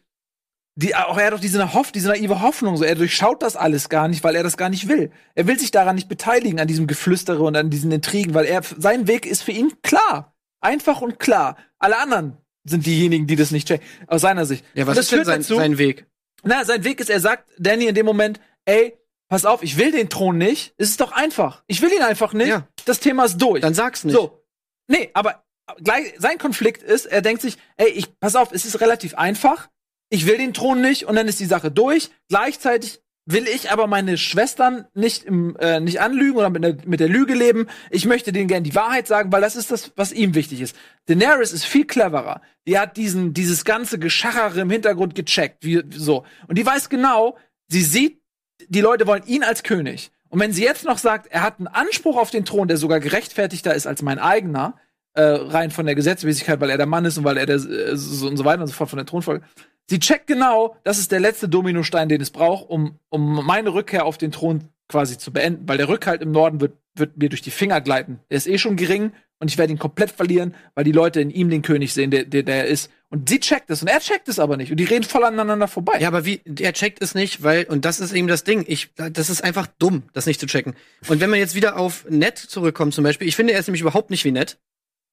die, 0.76 0.94
auch 0.94 1.18
er 1.18 1.26
hat 1.26 1.32
doch 1.34 1.40
diese, 1.40 1.74
Hoff, 1.74 1.92
diese 1.92 2.08
naive 2.08 2.40
Hoffnung, 2.40 2.76
so 2.76 2.84
er 2.84 2.94
durchschaut 2.94 3.42
das 3.42 3.56
alles 3.56 3.88
gar 3.88 4.08
nicht, 4.08 4.24
weil 4.24 4.34
er 4.34 4.42
das 4.42 4.56
gar 4.56 4.68
nicht 4.68 4.88
will. 4.88 5.10
Er 5.34 5.46
will 5.46 5.58
sich 5.58 5.70
daran 5.70 5.94
nicht 5.96 6.08
beteiligen, 6.08 6.60
an 6.60 6.68
diesem 6.68 6.86
Geflüstere 6.86 7.42
und 7.42 7.56
an 7.56 7.70
diesen 7.70 7.90
Intrigen, 7.92 8.34
weil 8.34 8.46
er, 8.46 8.62
sein 8.62 9.06
Weg 9.06 9.26
ist 9.26 9.42
für 9.42 9.52
ihn 9.52 9.72
klar. 9.82 10.34
Einfach 10.60 11.00
und 11.00 11.18
klar. 11.18 11.56
Alle 11.78 11.98
anderen 11.98 12.36
sind 12.64 12.86
diejenigen, 12.86 13.26
die 13.26 13.36
das 13.36 13.50
nicht 13.50 13.66
checken. 13.68 13.86
Aus 14.06 14.20
seiner 14.20 14.46
Sicht. 14.46 14.64
Ja, 14.74 14.86
was 14.86 14.96
ist 14.98 15.10
denn 15.12 15.24
sein, 15.24 15.40
dazu- 15.40 15.56
sein 15.56 15.78
Weg? 15.78 16.06
Na, 16.42 16.64
sein 16.64 16.84
Weg 16.84 17.00
ist, 17.00 17.10
er 17.10 17.20
sagt 17.20 17.50
Danny 17.58 17.86
in 17.86 17.94
dem 17.94 18.06
Moment, 18.06 18.40
ey, 18.64 18.96
pass 19.28 19.44
auf, 19.44 19.62
ich 19.62 19.76
will 19.76 19.90
den 19.92 20.08
Thron 20.08 20.38
nicht. 20.38 20.74
Es 20.76 20.90
ist 20.90 21.00
doch 21.00 21.12
einfach. 21.12 21.62
Ich 21.66 21.82
will 21.82 21.92
ihn 21.92 22.02
einfach 22.02 22.32
nicht. 22.32 22.48
Ja. 22.48 22.66
Das 22.84 23.00
Thema 23.00 23.24
ist 23.24 23.38
durch. 23.38 23.60
Dann 23.60 23.74
sag's 23.74 24.04
nicht. 24.04 24.14
So. 24.14 24.42
Nee, 24.88 25.10
aber 25.14 25.44
gleich, 25.82 26.14
sein 26.18 26.38
Konflikt 26.38 26.82
ist, 26.82 27.06
er 27.06 27.22
denkt 27.22 27.42
sich, 27.42 27.56
ey, 27.76 27.88
ich, 27.88 28.18
pass 28.18 28.36
auf, 28.36 28.52
es 28.52 28.64
ist 28.64 28.80
relativ 28.80 29.14
einfach. 29.14 29.68
Ich 30.10 30.26
will 30.26 30.36
den 30.36 30.52
Thron 30.52 30.80
nicht 30.80 31.06
und 31.06 31.16
dann 31.16 31.28
ist 31.28 31.40
die 31.40 31.46
Sache 31.46 31.70
durch. 31.70 32.10
Gleichzeitig 32.28 33.00
will 33.26 33.46
ich 33.46 33.70
aber 33.70 33.86
meine 33.86 34.18
Schwestern 34.18 34.86
nicht 34.94 35.24
im, 35.24 35.56
äh, 35.56 35.80
nicht 35.80 36.00
anlügen 36.00 36.36
oder 36.36 36.50
mit 36.50 36.64
der, 36.64 36.76
mit 36.84 37.00
der 37.00 37.08
Lüge 37.08 37.34
leben. 37.34 37.68
Ich 37.90 38.06
möchte 38.06 38.32
denen 38.32 38.48
gerne 38.48 38.62
die 38.62 38.74
Wahrheit 38.74 39.06
sagen, 39.06 39.30
weil 39.32 39.40
das 39.40 39.56
ist 39.56 39.70
das, 39.70 39.92
was 39.96 40.12
ihm 40.12 40.34
wichtig 40.34 40.60
ist. 40.60 40.76
Daenerys 41.06 41.52
ist 41.52 41.64
viel 41.64 41.86
cleverer. 41.86 42.40
Die 42.66 42.78
hat 42.78 42.96
diesen, 42.96 43.32
dieses 43.34 43.64
ganze 43.64 43.98
Geschachere 43.98 44.60
im 44.60 44.70
Hintergrund 44.70 45.14
gecheckt, 45.14 45.64
wie, 45.64 45.82
so. 45.90 46.24
Und 46.48 46.58
die 46.58 46.66
weiß 46.66 46.88
genau, 46.88 47.36
sie 47.68 47.82
sieht, 47.82 48.20
die 48.68 48.80
Leute 48.80 49.06
wollen 49.06 49.22
ihn 49.26 49.44
als 49.44 49.62
König. 49.62 50.10
Und 50.28 50.40
wenn 50.40 50.52
sie 50.52 50.64
jetzt 50.64 50.84
noch 50.84 50.98
sagt, 50.98 51.26
er 51.30 51.42
hat 51.42 51.58
einen 51.58 51.68
Anspruch 51.68 52.16
auf 52.16 52.30
den 52.30 52.44
Thron, 52.44 52.68
der 52.68 52.76
sogar 52.76 53.00
gerechtfertigter 53.00 53.74
ist 53.74 53.86
als 53.86 54.02
mein 54.02 54.18
eigener, 54.18 54.76
äh, 55.14 55.22
rein 55.22 55.70
von 55.70 55.86
der 55.86 55.94
Gesetzmäßigkeit, 55.94 56.60
weil 56.60 56.70
er 56.70 56.76
der 56.76 56.86
Mann 56.86 57.04
ist 57.04 57.18
und 57.18 57.24
weil 57.24 57.36
er 57.36 57.46
der 57.46 57.56
äh, 57.56 57.96
so 57.96 58.28
und 58.28 58.36
so 58.36 58.44
weiter 58.44 58.62
und 58.62 58.68
so 58.68 58.74
fort 58.74 58.90
von 58.90 58.96
der 58.96 59.06
Thronfolge. 59.06 59.44
Sie 59.88 59.98
checkt 59.98 60.26
genau, 60.26 60.76
das 60.84 60.98
ist 60.98 61.10
der 61.10 61.20
letzte 61.20 61.48
Dominostein, 61.48 62.08
den 62.08 62.20
es 62.20 62.30
braucht, 62.30 62.68
um, 62.68 62.98
um 63.08 63.44
meine 63.44 63.74
Rückkehr 63.74 64.04
auf 64.04 64.18
den 64.18 64.30
Thron 64.30 64.68
quasi 64.90 65.18
zu 65.18 65.32
beenden, 65.32 65.68
weil 65.68 65.78
der 65.78 65.88
Rückhalt 65.88 66.20
im 66.20 66.32
Norden 66.32 66.60
wird, 66.60 66.74
wird 66.94 67.16
mir 67.16 67.28
durch 67.28 67.42
die 67.42 67.50
Finger 67.50 67.80
gleiten. 67.80 68.20
Er 68.28 68.36
ist 68.36 68.46
eh 68.46 68.58
schon 68.58 68.76
gering 68.76 69.12
und 69.38 69.50
ich 69.50 69.56
werde 69.56 69.72
ihn 69.72 69.78
komplett 69.78 70.10
verlieren, 70.10 70.54
weil 70.74 70.84
die 70.84 70.92
Leute 70.92 71.20
in 71.20 71.30
ihm 71.30 71.48
den 71.48 71.62
König 71.62 71.94
sehen, 71.94 72.10
der, 72.10 72.24
der, 72.24 72.42
der 72.42 72.56
er 72.56 72.66
ist. 72.66 72.90
Und 73.08 73.28
sie 73.28 73.40
checkt 73.40 73.70
es 73.70 73.82
und 73.82 73.88
er 73.88 73.98
checkt 73.98 74.28
es 74.28 74.38
aber 74.38 74.56
nicht. 74.56 74.70
Und 74.70 74.76
die 74.76 74.84
reden 74.84 75.02
voll 75.02 75.24
aneinander 75.24 75.66
vorbei. 75.66 75.98
Ja, 75.98 76.08
aber 76.08 76.24
wie, 76.24 76.40
er 76.60 76.72
checkt 76.72 77.02
es 77.02 77.14
nicht, 77.14 77.42
weil, 77.42 77.64
und 77.64 77.84
das 77.84 77.98
ist 77.98 78.12
eben 78.12 78.28
das 78.28 78.44
Ding, 78.44 78.64
ich, 78.68 78.94
das 78.94 79.30
ist 79.30 79.42
einfach 79.42 79.66
dumm, 79.78 80.04
das 80.12 80.26
nicht 80.26 80.38
zu 80.38 80.46
checken. 80.46 80.74
Und 81.08 81.20
wenn 81.20 81.30
man 81.30 81.38
jetzt 81.38 81.54
wieder 81.54 81.78
auf 81.78 82.06
Ned 82.08 82.38
zurückkommt 82.38 82.94
zum 82.94 83.02
Beispiel, 83.02 83.26
ich 83.26 83.36
finde, 83.36 83.54
er 83.54 83.60
ist 83.60 83.66
nämlich 83.66 83.80
überhaupt 83.80 84.10
nicht 84.10 84.24
wie 84.24 84.32
Ned, 84.32 84.58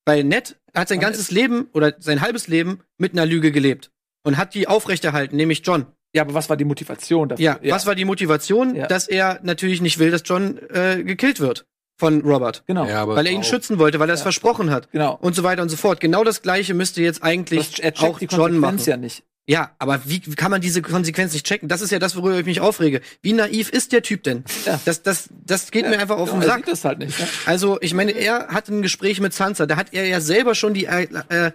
weil 0.06 0.24
Ned 0.24 0.58
hat 0.76 0.90
sein 0.90 1.00
ganzes 1.00 1.32
Leben 1.32 1.70
oder 1.74 1.96
sein 2.00 2.22
halbes 2.22 2.48
Leben 2.48 2.82
mit 2.98 3.14
einer 3.14 3.26
Lüge 3.26 3.52
gelebt 3.52 3.92
und 4.28 4.38
hat 4.38 4.54
die 4.54 4.68
aufrechterhalten, 4.68 5.36
nämlich 5.38 5.62
John. 5.66 5.86
Ja, 6.14 6.22
aber 6.24 6.34
was 6.34 6.50
war 6.50 6.58
die 6.58 6.66
Motivation 6.66 7.30
dafür? 7.30 7.44
Ja, 7.44 7.60
was 7.74 7.86
war 7.86 7.96
die 7.96 8.06
Motivation? 8.06 8.76
Ja. 8.76 8.88
Dass 8.88 9.08
er 9.08 9.40
natürlich 9.44 9.82
nicht 9.82 10.00
will, 10.00 10.12
dass 10.12 10.22
John 10.26 10.58
äh, 10.74 11.04
gekillt 11.04 11.40
wird 11.40 11.66
von 12.00 12.22
Robert. 12.22 12.64
Genau. 12.68 12.86
Ja, 12.86 13.02
aber 13.02 13.16
Weil 13.16 13.26
er 13.28 13.32
ihn 13.32 13.42
auch- 13.42 13.44
schützen 13.44 13.80
wollte, 13.80 14.00
weil 14.00 14.10
er 14.10 14.14
es 14.14 14.20
Ja. 14.22 14.24
versprochen 14.24 14.70
hat. 14.70 14.92
Genau. 14.92 15.18
Und 15.20 15.36
so 15.36 15.44
weiter 15.44 15.62
und 15.62 15.70
so 15.70 15.78
fort. 15.78 16.00
Genau 16.00 16.24
das 16.24 16.42
gleiche 16.42 16.74
müsste 16.74 17.02
jetzt 17.02 17.24
eigentlich 17.24 17.72
Das, 17.72 17.80
er 17.80 17.94
auch 18.10 18.20
die 18.20 18.26
John 18.26 18.58
machen. 18.58 18.78
Konsequenz 18.78 18.86
ja 18.86 18.98
nicht. 18.98 19.24
Ja, 19.50 19.72
aber 19.80 20.02
wie 20.06 20.22
wie 20.26 20.36
kann 20.36 20.52
man 20.52 20.60
diese 20.60 20.82
Konsequenz 20.82 21.32
nicht 21.34 21.46
checken? 21.46 21.70
Das 21.70 21.82
ist 21.82 21.90
ja 21.92 22.00
das, 22.00 22.16
worüber 22.18 22.38
ich 22.38 22.46
mich 22.46 22.60
aufrege. 22.60 23.00
Wie 23.22 23.32
naiv 23.34 23.70
ist 23.70 23.94
der 23.94 24.02
Typ 24.02 24.24
denn? 24.24 24.44
Ja. 24.66 24.78
Das, 24.84 25.04
das, 25.04 25.30
das 25.46 25.72
geht 25.72 25.90
mir 25.90 25.98
einfach 26.00 26.18
auf 26.18 26.32
den 26.32 26.42
er 26.42 26.48
Sack. 26.48 26.58
sieht 26.58 26.68
das 26.68 26.84
halt 26.84 27.00
nicht. 27.00 27.18
Ne? 27.18 27.26
Also, 27.46 27.78
ich 27.80 27.94
meine, 27.94 28.12
er 28.12 28.50
hatte 28.50 28.74
ein 28.74 28.82
Gespräch 28.82 29.22
mit 29.22 29.34
Sansa. 29.34 29.66
Da 29.66 29.78
hat 29.78 29.94
er 29.94 30.06
ja 30.06 30.20
selber 30.20 30.54
schon 30.54 30.74
die, 30.74 30.86
äh, 30.86 31.08
äh, 31.30 31.52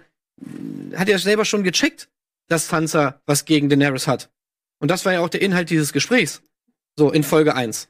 hat 0.95 1.07
er 1.07 1.19
selber 1.19 1.45
schon 1.45 1.63
gecheckt, 1.63 2.09
dass 2.47 2.67
Sansa 2.67 3.21
was 3.25 3.45
gegen 3.45 3.69
Daenerys 3.69 4.07
hat. 4.07 4.31
Und 4.79 4.91
das 4.91 5.05
war 5.05 5.13
ja 5.13 5.21
auch 5.21 5.29
der 5.29 5.41
Inhalt 5.41 5.69
dieses 5.69 5.93
Gesprächs. 5.93 6.41
So, 6.97 7.11
in 7.11 7.23
Folge 7.23 7.55
1. 7.55 7.89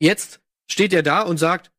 Jetzt 0.00 0.40
steht 0.70 0.92
er 0.92 1.02
da 1.02 1.22
und 1.22 1.38
sagt, 1.38 1.70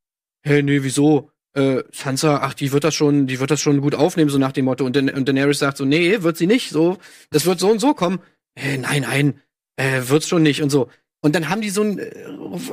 hey, 0.44 0.64
nee, 0.64 0.84
wieso? 0.84 1.32
Äh, 1.54 1.84
Sansa, 1.92 2.40
ach, 2.42 2.54
die 2.54 2.72
wird 2.72 2.84
das 2.84 2.96
schon, 2.96 3.28
die 3.28 3.40
wird 3.40 3.52
das 3.52 3.60
schon 3.60 3.82
gut 3.82 3.94
aufnehmen, 3.94 4.30
so 4.30 4.38
nach 4.38 4.54
dem 4.54 4.66
Motto. 4.66 4.86
Und, 4.86 4.96
Dan 4.96 5.10
und 5.10 5.28
Daenerys 5.28 5.60
sagt 5.60 5.78
so, 5.78 5.86
nee, 5.86 6.22
wird 6.24 6.38
sie 6.38 6.48
nicht, 6.48 6.70
so, 6.70 6.98
das 7.30 7.46
wird 7.46 7.60
so 7.60 7.70
und 7.70 7.80
so 7.80 7.94
kommen. 7.94 8.22
Äh, 8.56 8.78
nein, 8.78 9.02
nein, 9.02 9.42
äh, 9.76 10.04
wird's 10.06 10.28
schon 10.28 10.44
nicht 10.44 10.62
und 10.62 10.70
so. 10.70 10.90
Und 11.22 11.36
dann 11.36 11.50
haben 11.50 11.62
die 11.62 11.70
so 11.70 11.84
ein, 11.84 12.00
äh, 12.00 12.26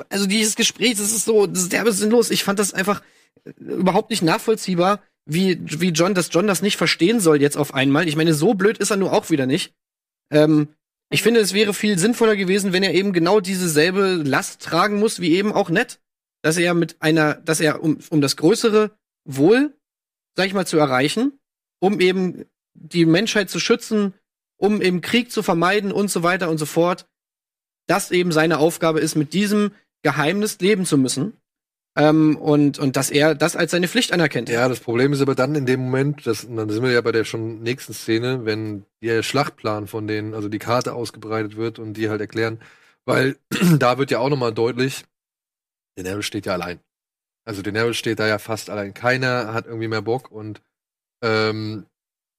also 0.08 0.26
dieses 0.26 0.56
Gespräch, 0.56 0.92
das 0.92 1.12
ist 1.12 1.24
so, 1.24 1.46
das 1.46 1.62
ist 1.62 1.72
derbe 1.72 1.92
sinnlos. 1.92 2.30
Ich 2.30 2.44
fand 2.44 2.58
das 2.58 2.72
einfach 2.72 3.02
äh, 3.44 3.50
überhaupt 3.60 4.10
nicht 4.10 4.22
nachvollziehbar, 4.22 5.02
wie, 5.28 5.58
wie 5.80 5.90
John, 5.90 6.14
dass 6.14 6.30
John 6.32 6.46
das 6.46 6.62
nicht 6.62 6.78
verstehen 6.78 7.20
soll 7.20 7.40
jetzt 7.40 7.56
auf 7.56 7.74
einmal. 7.74 8.08
Ich 8.08 8.16
meine, 8.16 8.32
so 8.32 8.54
blöd 8.54 8.78
ist 8.78 8.90
er 8.90 8.96
nur 8.96 9.12
auch 9.12 9.30
wieder 9.30 9.46
nicht. 9.46 9.74
Ähm, 10.32 10.68
ich 11.10 11.22
finde, 11.22 11.40
es 11.40 11.52
wäre 11.52 11.74
viel 11.74 11.98
sinnvoller 11.98 12.34
gewesen, 12.34 12.72
wenn 12.72 12.82
er 12.82 12.94
eben 12.94 13.12
genau 13.12 13.40
diese 13.40 13.68
selbe 13.68 14.22
Last 14.24 14.62
tragen 14.62 14.98
muss, 14.98 15.20
wie 15.20 15.34
eben 15.36 15.52
auch 15.52 15.68
Ned. 15.68 16.00
Dass 16.42 16.56
er 16.56 16.72
mit 16.72 16.96
einer, 17.00 17.34
dass 17.34 17.60
er, 17.60 17.82
um, 17.82 17.98
um 18.10 18.20
das 18.20 18.36
größere 18.36 18.90
Wohl, 19.24 19.76
sag 20.36 20.46
ich 20.46 20.54
mal, 20.54 20.66
zu 20.66 20.78
erreichen, 20.78 21.38
um 21.80 22.00
eben 22.00 22.44
die 22.74 23.04
Menschheit 23.04 23.50
zu 23.50 23.60
schützen, 23.60 24.14
um 24.56 24.80
eben 24.80 25.00
Krieg 25.00 25.30
zu 25.30 25.42
vermeiden 25.42 25.92
und 25.92 26.10
so 26.10 26.22
weiter 26.22 26.48
und 26.48 26.58
so 26.58 26.66
fort, 26.66 27.06
dass 27.86 28.10
eben 28.10 28.32
seine 28.32 28.58
Aufgabe 28.58 29.00
ist, 29.00 29.14
mit 29.14 29.32
diesem 29.34 29.72
Geheimnis 30.02 30.58
leben 30.60 30.86
zu 30.86 30.96
müssen. 30.96 31.36
Ähm, 31.96 32.36
und, 32.36 32.78
und 32.78 32.96
dass 32.96 33.10
er 33.10 33.34
das 33.34 33.56
als 33.56 33.72
seine 33.72 33.88
Pflicht 33.88 34.12
anerkennt. 34.12 34.48
Ja, 34.48 34.68
das 34.68 34.80
Problem 34.80 35.12
ist 35.12 35.20
aber 35.20 35.34
dann 35.34 35.54
in 35.54 35.66
dem 35.66 35.80
Moment, 35.80 36.26
das, 36.26 36.46
dann 36.48 36.70
sind 36.70 36.82
wir 36.82 36.92
ja 36.92 37.00
bei 37.00 37.12
der 37.12 37.24
schon 37.24 37.62
nächsten 37.62 37.92
Szene, 37.92 38.44
wenn 38.44 38.84
der 39.02 39.22
Schlachtplan 39.22 39.88
von 39.88 40.06
denen, 40.06 40.34
also 40.34 40.48
die 40.48 40.60
Karte 40.60 40.94
ausgebreitet 40.94 41.56
wird 41.56 41.78
und 41.78 41.94
die 41.94 42.08
halt 42.08 42.20
erklären, 42.20 42.60
weil 43.04 43.36
da 43.78 43.98
wird 43.98 44.10
ja 44.10 44.20
auch 44.20 44.28
nochmal 44.28 44.54
deutlich, 44.54 45.04
Daenerys 45.96 46.26
steht 46.26 46.46
ja 46.46 46.52
allein. 46.52 46.80
Also 47.44 47.62
Daenerys 47.62 47.96
steht 47.96 48.20
da 48.20 48.28
ja 48.28 48.38
fast 48.38 48.70
allein. 48.70 48.94
Keiner 48.94 49.52
hat 49.52 49.66
irgendwie 49.66 49.88
mehr 49.88 50.02
Bock 50.02 50.30
und 50.30 50.62
ähm, 51.24 51.86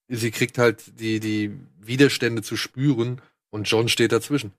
sie 0.07 0.31
kriegt 0.31 0.57
halt 0.57 0.99
die, 0.99 1.19
die 1.19 1.57
Widerstände 1.79 2.41
zu 2.41 2.55
spüren 2.55 3.21
und 3.49 3.69
John 3.69 3.89
steht 3.89 4.11
dazwischen. 4.11 4.53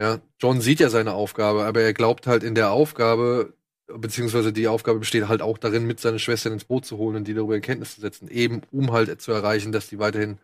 Ja, 0.00 0.20
John 0.40 0.60
sieht 0.60 0.80
ja 0.80 0.88
seine 0.88 1.12
Aufgabe, 1.12 1.64
aber 1.64 1.82
er 1.82 1.92
glaubt 1.92 2.26
halt 2.26 2.42
in 2.42 2.54
der 2.54 2.70
Aufgabe, 2.70 3.52
beziehungsweise 3.96 4.52
die 4.52 4.68
Aufgabe 4.68 4.98
besteht 4.98 5.28
halt 5.28 5.42
auch 5.42 5.58
darin, 5.58 5.86
mit 5.86 6.00
seiner 6.00 6.18
Schwester 6.18 6.50
ins 6.50 6.64
Boot 6.64 6.84
zu 6.84 6.98
holen 6.98 7.16
und 7.16 7.28
die 7.28 7.34
darüber 7.34 7.56
in 7.56 7.62
Kenntnis 7.62 7.94
zu 7.94 8.00
setzen, 8.00 8.28
eben 8.28 8.62
um 8.70 8.92
halt 8.92 9.20
zu 9.20 9.32
erreichen, 9.32 9.72
dass 9.72 9.88
die 9.88 9.98
weiterhin 9.98 10.38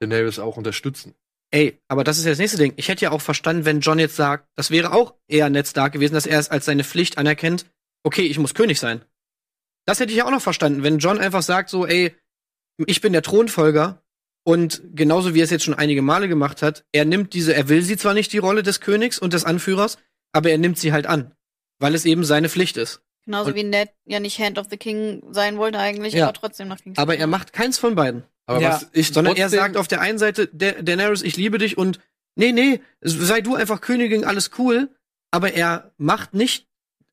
Daenerys 0.00 0.38
auch 0.38 0.56
unterstützen. 0.56 1.14
Ey, 1.50 1.78
aber 1.88 2.02
das 2.02 2.18
ist 2.18 2.24
ja 2.24 2.32
das 2.32 2.38
nächste 2.38 2.58
Ding. 2.58 2.72
Ich 2.76 2.88
hätte 2.88 3.04
ja 3.04 3.12
auch 3.12 3.20
verstanden, 3.20 3.64
wenn 3.64 3.80
John 3.80 3.98
jetzt 3.98 4.16
sagt, 4.16 4.48
das 4.56 4.70
wäre 4.70 4.92
auch 4.92 5.14
eher 5.28 5.48
Ned 5.50 5.68
Stark 5.68 5.92
gewesen, 5.92 6.14
dass 6.14 6.26
er 6.26 6.40
es 6.40 6.50
als 6.50 6.64
seine 6.64 6.84
Pflicht 6.84 7.16
anerkennt, 7.16 7.66
okay, 8.02 8.22
ich 8.22 8.38
muss 8.38 8.54
König 8.54 8.80
sein. 8.80 9.04
Das 9.86 10.00
hätte 10.00 10.10
ich 10.10 10.18
ja 10.18 10.26
auch 10.26 10.30
noch 10.30 10.42
verstanden, 10.42 10.82
wenn 10.82 10.98
John 10.98 11.20
einfach 11.20 11.42
sagt 11.42 11.70
so, 11.70 11.86
ey, 11.86 12.14
ich 12.86 13.00
bin 13.00 13.12
der 13.12 13.22
Thronfolger 13.22 14.02
und 14.44 14.82
genauso 14.94 15.34
wie 15.34 15.40
er 15.40 15.44
es 15.44 15.50
jetzt 15.50 15.64
schon 15.64 15.74
einige 15.74 16.02
Male 16.02 16.28
gemacht 16.28 16.62
hat, 16.62 16.84
er 16.92 17.04
nimmt 17.04 17.34
diese, 17.34 17.54
er 17.54 17.68
will 17.68 17.82
sie 17.82 17.96
zwar 17.96 18.14
nicht 18.14 18.32
die 18.32 18.38
Rolle 18.38 18.62
des 18.62 18.80
Königs 18.80 19.18
und 19.18 19.32
des 19.32 19.44
Anführers, 19.44 19.98
aber 20.32 20.50
er 20.50 20.58
nimmt 20.58 20.78
sie 20.78 20.92
halt 20.92 21.06
an, 21.06 21.34
weil 21.84 21.94
es 21.94 22.06
eben 22.06 22.24
seine 22.24 22.48
Pflicht 22.48 22.78
ist. 22.78 23.02
Genauso 23.26 23.50
Und- 23.50 23.56
wie 23.56 23.62
Ned 23.64 23.90
ja 24.06 24.20
nicht 24.20 24.38
Hand 24.38 24.58
of 24.58 24.68
the 24.70 24.78
King 24.78 25.22
sein 25.30 25.58
wollte 25.58 25.78
eigentlich, 25.78 26.14
Ja. 26.14 26.24
aber 26.24 26.32
trotzdem 26.32 26.68
nach 26.68 26.80
King's 26.80 26.98
Aber 26.98 27.14
er 27.18 27.26
macht 27.26 27.52
keins 27.52 27.76
von 27.78 27.94
beiden. 27.94 28.24
Aber 28.46 28.60
Ja, 28.60 28.70
was 28.70 28.86
ich 28.92 29.12
Sondern 29.12 29.36
er 29.36 29.50
sagt 29.50 29.76
auf 29.76 29.86
der 29.86 30.00
einen 30.00 30.18
Seite, 30.18 30.48
Da- 30.52 30.80
Daenerys, 30.80 31.20
ich 31.22 31.36
liebe 31.36 31.58
dich 31.58 31.76
und 31.76 32.00
nee, 32.36 32.52
nee, 32.52 32.80
sei 33.02 33.42
du 33.42 33.54
einfach 33.54 33.82
Königin, 33.82 34.24
alles 34.24 34.50
cool. 34.58 34.88
Aber 35.30 35.52
er 35.52 35.92
macht 35.98 36.32
nicht, 36.32 36.66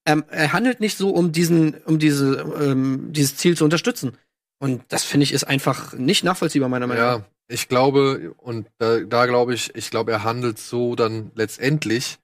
er, 0.06 0.24
er 0.30 0.54
handelt 0.54 0.80
nicht 0.80 0.98
so, 0.98 1.10
um 1.10 1.34
diesen, 1.34 1.74
um 1.84 2.00
diese, 2.00 2.40
ähm, 2.62 3.08
dieses 3.12 3.36
Ziel 3.36 3.58
zu 3.58 3.66
unterstützen. 3.66 4.18
Und 4.60 4.84
das 4.88 5.04
finde 5.04 5.26
ich 5.26 5.34
ist 5.34 5.44
einfach 5.44 5.94
nicht 5.94 6.24
nachvollziehbar 6.24 6.70
meiner 6.70 6.88
Meinung 6.88 7.04
nach. 7.04 7.18
Ja, 7.20 7.26
ich 7.50 7.68
glaube, 7.68 8.34
und 8.38 8.68
da, 8.78 9.00
da 9.00 9.26
glaube 9.26 9.54
ich, 9.54 9.76
ich 9.76 9.90
glaube, 9.90 10.12
er 10.12 10.24
handelt 10.24 10.60
so 10.60 10.96
dann 10.96 11.32
letztendlich, 11.36 12.20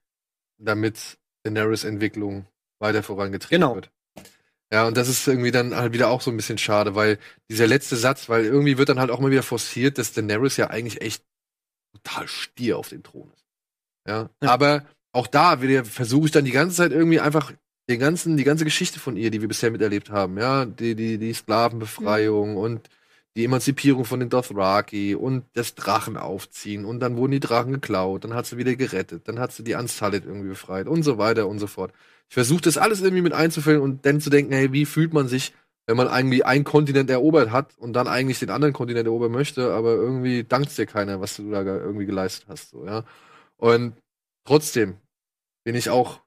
damit 0.58 1.18
Daenerys 1.44 1.84
Entwicklung 1.84 2.46
weiter 2.80 3.04
vorangetrieben 3.04 3.62
Genau. 3.62 3.76
wird. 3.76 3.92
Ja, 4.72 4.86
und 4.86 4.98
das 4.98 5.08
ist 5.08 5.26
irgendwie 5.28 5.52
dann 5.52 5.76
halt 5.76 5.94
wieder 5.94 6.10
auch 6.10 6.20
so 6.22 6.30
ein 6.30 6.36
bisschen 6.38 6.58
schade, 6.58 6.94
weil 6.94 7.20
dieser 7.50 7.68
letzte 7.68 7.96
Satz, 7.96 8.28
weil 8.28 8.44
irgendwie 8.44 8.78
wird 8.78 8.90
dann 8.90 9.00
halt 9.00 9.12
auch 9.12 9.20
mal 9.20 9.32
wieder 9.32 9.44
forciert, 9.44 9.98
dass 9.98 10.12
Daenerys 10.12 10.58
ja 10.58 10.68
eigentlich 10.70 11.02
echt 11.02 11.24
total 11.94 12.28
stier 12.28 12.78
auf 12.78 12.90
dem 12.90 13.02
Thron 13.04 13.32
ist. 13.34 13.46
Ja, 14.08 14.30
Ja. 14.44 14.50
aber 14.50 14.86
auch 15.14 15.28
da 15.28 15.62
wieder 15.62 15.86
versuche 15.86 16.26
ich 16.26 16.32
dann 16.32 16.44
die 16.46 16.52
ganze 16.52 16.76
Zeit 16.76 16.92
irgendwie 16.92 17.20
einfach 17.22 17.54
den 17.90 18.00
ganzen, 18.00 18.36
die 18.36 18.44
ganze 18.44 18.66
Geschichte 18.66 19.00
von 19.00 19.16
ihr, 19.16 19.32
die 19.32 19.40
wir 19.40 19.48
bisher 19.48 19.72
miterlebt 19.72 20.10
haben, 20.10 20.38
ja, 20.38 20.66
die, 20.66 20.96
die, 20.96 21.18
die 21.18 21.34
Sklavenbefreiung 21.34 22.58
und 22.58 22.90
die 23.38 23.46
Emanzipierung 23.46 24.06
von 24.06 24.20
den 24.20 24.30
Dothraki 24.30 25.16
und 25.16 25.46
das 25.54 25.76
Drachen 25.76 26.18
aufziehen 26.18 26.86
und 26.86 27.00
dann 27.00 27.18
wurden 27.18 27.34
die 27.34 27.40
Drachen 27.42 27.72
geklaut, 27.74 28.26
dann 28.26 28.34
hat 28.36 28.48
sie 28.48 28.58
wieder 28.58 28.76
gerettet, 28.76 29.28
dann 29.30 29.40
hat 29.40 29.54
sie 29.54 29.64
die 29.64 29.76
Unsullied 29.76 30.26
irgendwie 30.26 30.50
befreit 30.50 30.88
und 30.88 31.04
so 31.04 31.18
weiter 31.20 31.48
und 31.48 31.60
so 31.60 31.68
fort. 31.68 31.94
Ich 32.30 32.34
versuche 32.36 32.62
das 32.62 32.78
alles 32.78 33.02
irgendwie 33.02 33.22
mit 33.24 33.34
einzufüllen 33.34 33.82
und 33.82 34.06
dann 34.06 34.22
zu 34.22 34.30
denken, 34.30 34.54
hey, 34.54 34.74
wie 34.74 34.86
fühlt 34.86 35.14
man 35.14 35.30
sich, 35.30 35.54
wenn 35.86 35.98
man 35.98 36.10
eigentlich 36.10 36.46
einen 36.46 36.66
Kontinent 36.66 37.10
erobert 37.10 37.52
hat 37.52 37.78
und 37.78 37.94
dann 37.94 38.08
eigentlich 38.08 38.40
den 38.40 38.50
anderen 38.50 38.74
Kontinent 38.74 39.08
erobern 39.08 39.32
möchte, 39.32 39.72
aber 39.74 39.94
irgendwie 39.94 40.44
dankt 40.44 40.78
dir 40.78 40.86
keiner, 40.88 41.22
was 41.22 41.38
du 41.38 41.52
da 41.52 41.64
ge- 41.64 41.80
irgendwie 41.80 42.06
geleistet 42.08 42.48
hast, 42.50 42.72
so, 42.72 42.86
ja. 42.86 43.06
Und 43.58 43.96
trotzdem 44.46 44.98
bin 45.66 45.76
ich 45.76 45.90
auch 45.90 46.22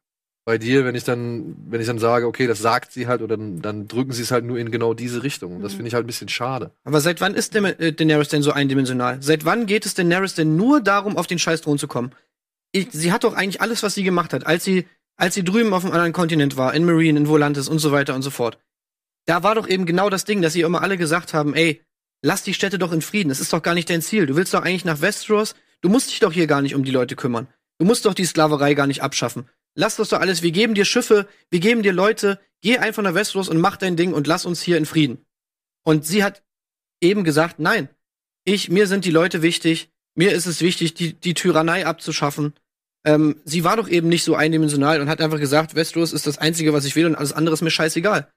bei 0.51 0.59
dir, 0.59 0.85
wenn 0.85 0.97
ich 0.97 1.05
dann, 1.05 1.55
wenn 1.69 1.81
ich 1.81 1.87
dann 1.87 2.01
sage, 2.01 2.27
okay, 2.27 2.49
das 2.49 2.59
sagt 2.59 2.91
sie 2.91 3.07
halt, 3.07 3.23
oder 3.23 3.37
dann, 3.37 3.63
dann 3.63 3.87
drücken 3.87 4.11
sie 4.11 4.23
es 4.23 4.33
halt 4.33 4.45
nur 4.45 4.59
in 4.59 4.73
genau 4.73 4.95
diese 4.95 5.23
Richtung. 5.23 5.55
Und 5.55 5.63
das 5.63 5.73
Mhm. 5.73 5.77
finde 5.77 5.89
ich 5.89 5.95
halt 5.95 6.05
ein 6.05 6.09
bisschen 6.09 6.29
schade. 6.29 6.73
Aber 6.83 7.01
seit 7.01 7.21
wann 7.21 7.35
ist 7.35 7.55
äh, 7.55 7.93
Daenerys 7.93 8.31
denn 8.31 8.43
so 8.43 8.51
eindimensional? 8.51 9.23
Seit 9.23 9.45
wann 9.45 9.67
geht 9.67 9.87
es 9.87 9.95
Daenerys 9.95 10.35
denn 10.35 10.57
nur 10.57 10.81
darum, 10.81 11.17
auf 11.17 11.29
den 11.29 11.39
Scheißthron 11.39 11.79
zu 11.79 11.87
kommen? 11.87 12.11
Ich, 12.73 12.89
sie 12.91 13.13
hat 13.13 13.23
doch 13.23 13.35
eigentlich 13.35 13.61
alles, 13.61 13.85
was 13.85 13.95
sie 13.95 14.03
gemacht 14.03 14.33
hat, 14.33 14.45
als 14.45 14.65
sie, 14.65 14.87
als 15.17 15.35
sie 15.37 15.45
drüben 15.45 15.73
auf 15.73 15.85
einem 15.85 15.93
anderen 15.95 16.13
Kontinent 16.13 16.57
war, 16.57 16.75
in 16.75 16.85
Marine, 16.85 17.21
in 17.21 17.29
Volantis 17.29 17.69
und 17.69 17.79
so 17.79 17.93
weiter 17.93 18.17
und 18.17 18.23
so 18.23 18.31
fort. 18.31 18.59
Da 19.27 19.45
war 19.45 19.55
doch 19.55 19.69
eben 19.69 19.87
genau 19.87 20.11
das 20.11 20.25
Ding, 20.25 20.43
dass 20.43 20.55
sie 20.55 20.63
immer 20.63 20.83
alle 20.83 20.99
gesagt 20.99 21.33
haben, 21.33 21.55
ey, 21.55 21.81
lass 22.23 22.43
die 22.43 22.55
Städte 22.55 22.79
doch 22.81 22.91
in 22.93 23.03
Frieden. 23.03 23.31
Es 23.31 23.41
ist 23.41 23.53
doch 23.53 23.63
gar 23.63 23.75
nicht 23.75 23.89
dein 23.89 24.03
Ziel. 24.03 24.27
Du 24.27 24.35
willst 24.35 24.53
doch 24.53 24.63
eigentlich 24.63 24.85
nach 24.85 25.01
Westeros. 25.01 25.55
Du 25.81 25.89
musst 25.89 26.11
dich 26.11 26.19
doch 26.19 26.33
hier 26.33 26.49
gar 26.49 26.61
nicht 26.61 26.75
um 26.75 26.83
die 26.83 26.91
Leute 26.91 27.15
kümmern. 27.15 27.47
Du 27.79 27.87
musst 27.87 28.05
doch 28.05 28.15
die 28.15 28.25
Sklaverei 28.27 28.75
gar 28.75 28.87
nicht 28.89 29.03
abschaffen. 29.03 29.49
Lass 29.75 29.97
das 29.97 30.09
doch 30.09 30.21
alles. 30.21 30.43
Wir 30.43 30.51
geben 30.51 30.75
dir 30.75 30.85
Schiffe, 30.85 31.29
wir 31.51 31.61
geben 31.61 31.83
dir 31.83 31.93
Leute. 31.93 32.41
Geh 32.61 32.79
einfach 32.79 33.03
nach 33.03 33.15
Westeros 33.15 33.49
und 33.49 33.59
mach 33.59 33.77
dein 33.77 33.97
Ding 33.97 34.13
und 34.13 34.27
lass 34.27 34.45
uns 34.45 34.61
hier 34.61 34.77
in 34.77 34.87
Frieden. 34.87 35.25
Und 35.85 36.05
sie 36.05 36.23
hat 36.23 36.43
eben 37.01 37.25
gesagt, 37.25 37.59
nein, 37.59 37.89
ich, 38.45 38.69
mir 38.69 38.87
sind 38.87 39.05
die 39.05 39.11
Leute 39.11 39.43
wichtig, 39.43 39.91
mir 40.15 40.33
ist 40.33 40.47
es 40.47 40.61
wichtig, 40.61 40.95
die, 40.95 41.15
die 41.15 41.35
Tyrannei 41.35 41.87
abzuschaffen. 41.87 42.55
Ähm, 43.05 43.41
sie 43.45 43.65
war 43.65 43.77
doch 43.77 43.89
eben 43.89 44.09
nicht 44.09 44.25
so 44.25 44.35
eindimensional 44.35 45.01
und 45.01 45.09
hat 45.09 45.21
einfach 45.21 45.39
gesagt, 45.39 45.75
Westeros 45.75 46.13
ist 46.13 46.27
das 46.27 46.39
Einzige, 46.39 46.73
was 46.73 46.85
ich 46.85 46.97
will 46.97 47.07
und 47.07 47.15
alles 47.15 47.33
andere 47.33 47.55
ist 47.55 47.63
mir 47.63 47.71
scheißegal. 47.71 48.31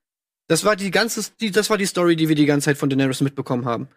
Das 0.48 0.64
war 0.64 0.76
die 0.76 0.92
ganze, 0.92 1.32
die, 1.40 1.52
das 1.52 1.70
war 1.70 1.78
die 1.78 1.86
Story, 1.86 2.16
die 2.16 2.30
wir 2.30 2.36
die 2.36 2.46
ganze 2.46 2.66
Zeit 2.66 2.78
von 2.78 2.90
Daenerys 2.90 3.22
mitbekommen 3.22 3.66
haben. 3.66 3.88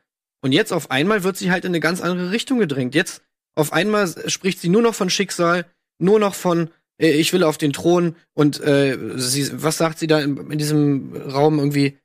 Und 0.42 0.52
jetzt 0.52 0.72
auf 0.72 0.90
einmal 0.90 1.22
wird 1.22 1.36
sie 1.36 1.50
halt 1.50 1.64
in 1.64 1.70
eine 1.70 1.80
ganz 1.80 2.00
andere 2.00 2.30
Richtung 2.30 2.58
gedrängt. 2.58 2.94
Jetzt 2.94 3.22
auf 3.54 3.72
einmal 3.72 4.08
spricht 4.30 4.60
sie 4.60 4.68
nur 4.68 4.82
noch 4.82 4.94
von 4.94 5.10
Schicksal, 5.10 5.66
nur 5.98 6.20
noch 6.20 6.34
von 6.34 6.70
ich 6.98 7.32
will 7.32 7.42
auf 7.42 7.58
den 7.58 7.72
Thron 7.72 8.16
und 8.34 8.60
äh, 8.60 8.98
sie, 9.16 9.62
was 9.62 9.76
sagt 9.78 9.98
sie 9.98 10.06
da 10.06 10.20
in, 10.20 10.50
in 10.50 10.58
diesem 10.58 11.14
Raum 11.14 11.58
irgendwie? 11.58 11.98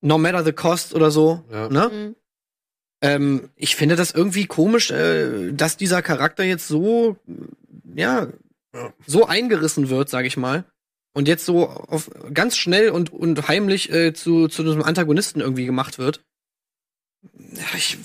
No 0.00 0.16
matter 0.16 0.44
the 0.44 0.52
cost 0.52 0.94
oder 0.94 1.10
so, 1.10 1.44
Ja. 1.50 1.68
ne? 1.68 1.90
Mhm. 1.92 2.16
Ähm, 3.00 3.50
ich 3.56 3.76
finde 3.76 3.96
das 3.96 4.10
irgendwie 4.12 4.46
komisch, 4.46 4.90
äh, 4.90 5.52
dass 5.52 5.76
dieser 5.76 6.02
Charakter 6.02 6.42
jetzt 6.44 6.66
so, 6.68 7.16
ja, 7.94 8.28
Ja. 8.74 8.92
so 9.06 9.26
eingerissen 9.26 9.88
wird, 9.88 10.08
sag 10.08 10.24
ich 10.24 10.36
mal. 10.36 10.64
Und 11.14 11.26
jetzt 11.28 11.44
so 11.44 11.68
auf, 11.68 12.10
ganz 12.32 12.56
schnell 12.56 12.90
und, 12.90 13.12
und 13.12 13.48
heimlich 13.48 13.90
äh, 13.92 14.12
zu, 14.14 14.46
zu 14.48 14.62
einem 14.62 14.82
Antagonisten 14.82 15.40
irgendwie 15.40 15.66
gemacht 15.66 15.98
wird. 15.98 16.22
Ja, 17.54 17.64
ich, 17.76 17.98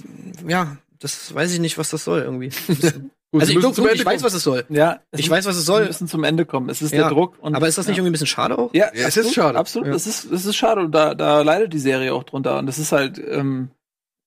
ja, 0.47 0.77
das 0.99 1.33
weiß 1.33 1.53
ich 1.53 1.59
nicht, 1.59 1.77
was 1.77 1.89
das 1.91 2.03
soll 2.03 2.21
irgendwie. 2.21 2.49
Gut, 3.33 3.41
also 3.41 3.51
ich, 3.51 3.77
Ende 3.79 3.93
ich 3.95 4.05
weiß, 4.05 4.21
was 4.21 4.35
es 4.35 4.43
soll. 4.43 4.63
Ja, 4.69 4.99
es 5.09 5.21
Ich 5.21 5.27
weiß, 5.27 5.45
was 5.47 5.55
es 5.55 5.63
Wir 5.63 5.65
soll. 5.65 5.85
müssen 5.87 6.07
zum 6.07 6.23
Ende 6.23 6.45
kommen. 6.45 6.69
Es 6.69 6.83
ist 6.83 6.91
Ja. 6.91 6.99
der 6.99 7.09
Druck. 7.09 7.39
Und, 7.41 7.55
Aber 7.55 7.67
ist 7.67 7.79
das 7.79 7.87
nicht 7.87 7.97
ja. 7.97 8.01
irgendwie 8.01 8.11
ein 8.11 8.13
bisschen 8.13 8.27
schade 8.27 8.59
auch? 8.59 8.71
Ja, 8.75 8.91
Ja, 8.93 9.07
es 9.07 9.17
ist 9.17 9.33
schade. 9.33 9.57
Absolut, 9.57 9.87
es 9.87 10.05
ist, 10.05 10.31
es 10.31 10.45
ist 10.45 10.55
schade 10.55 10.81
und 10.81 10.91
da, 10.91 11.15
da 11.15 11.41
leidet 11.41 11.73
die 11.73 11.79
Serie 11.79 12.13
auch 12.13 12.23
drunter. 12.25 12.59
Und 12.59 12.67
das 12.67 12.77
ist 12.77 12.91
halt, 12.91 13.19
ähm, 13.27 13.71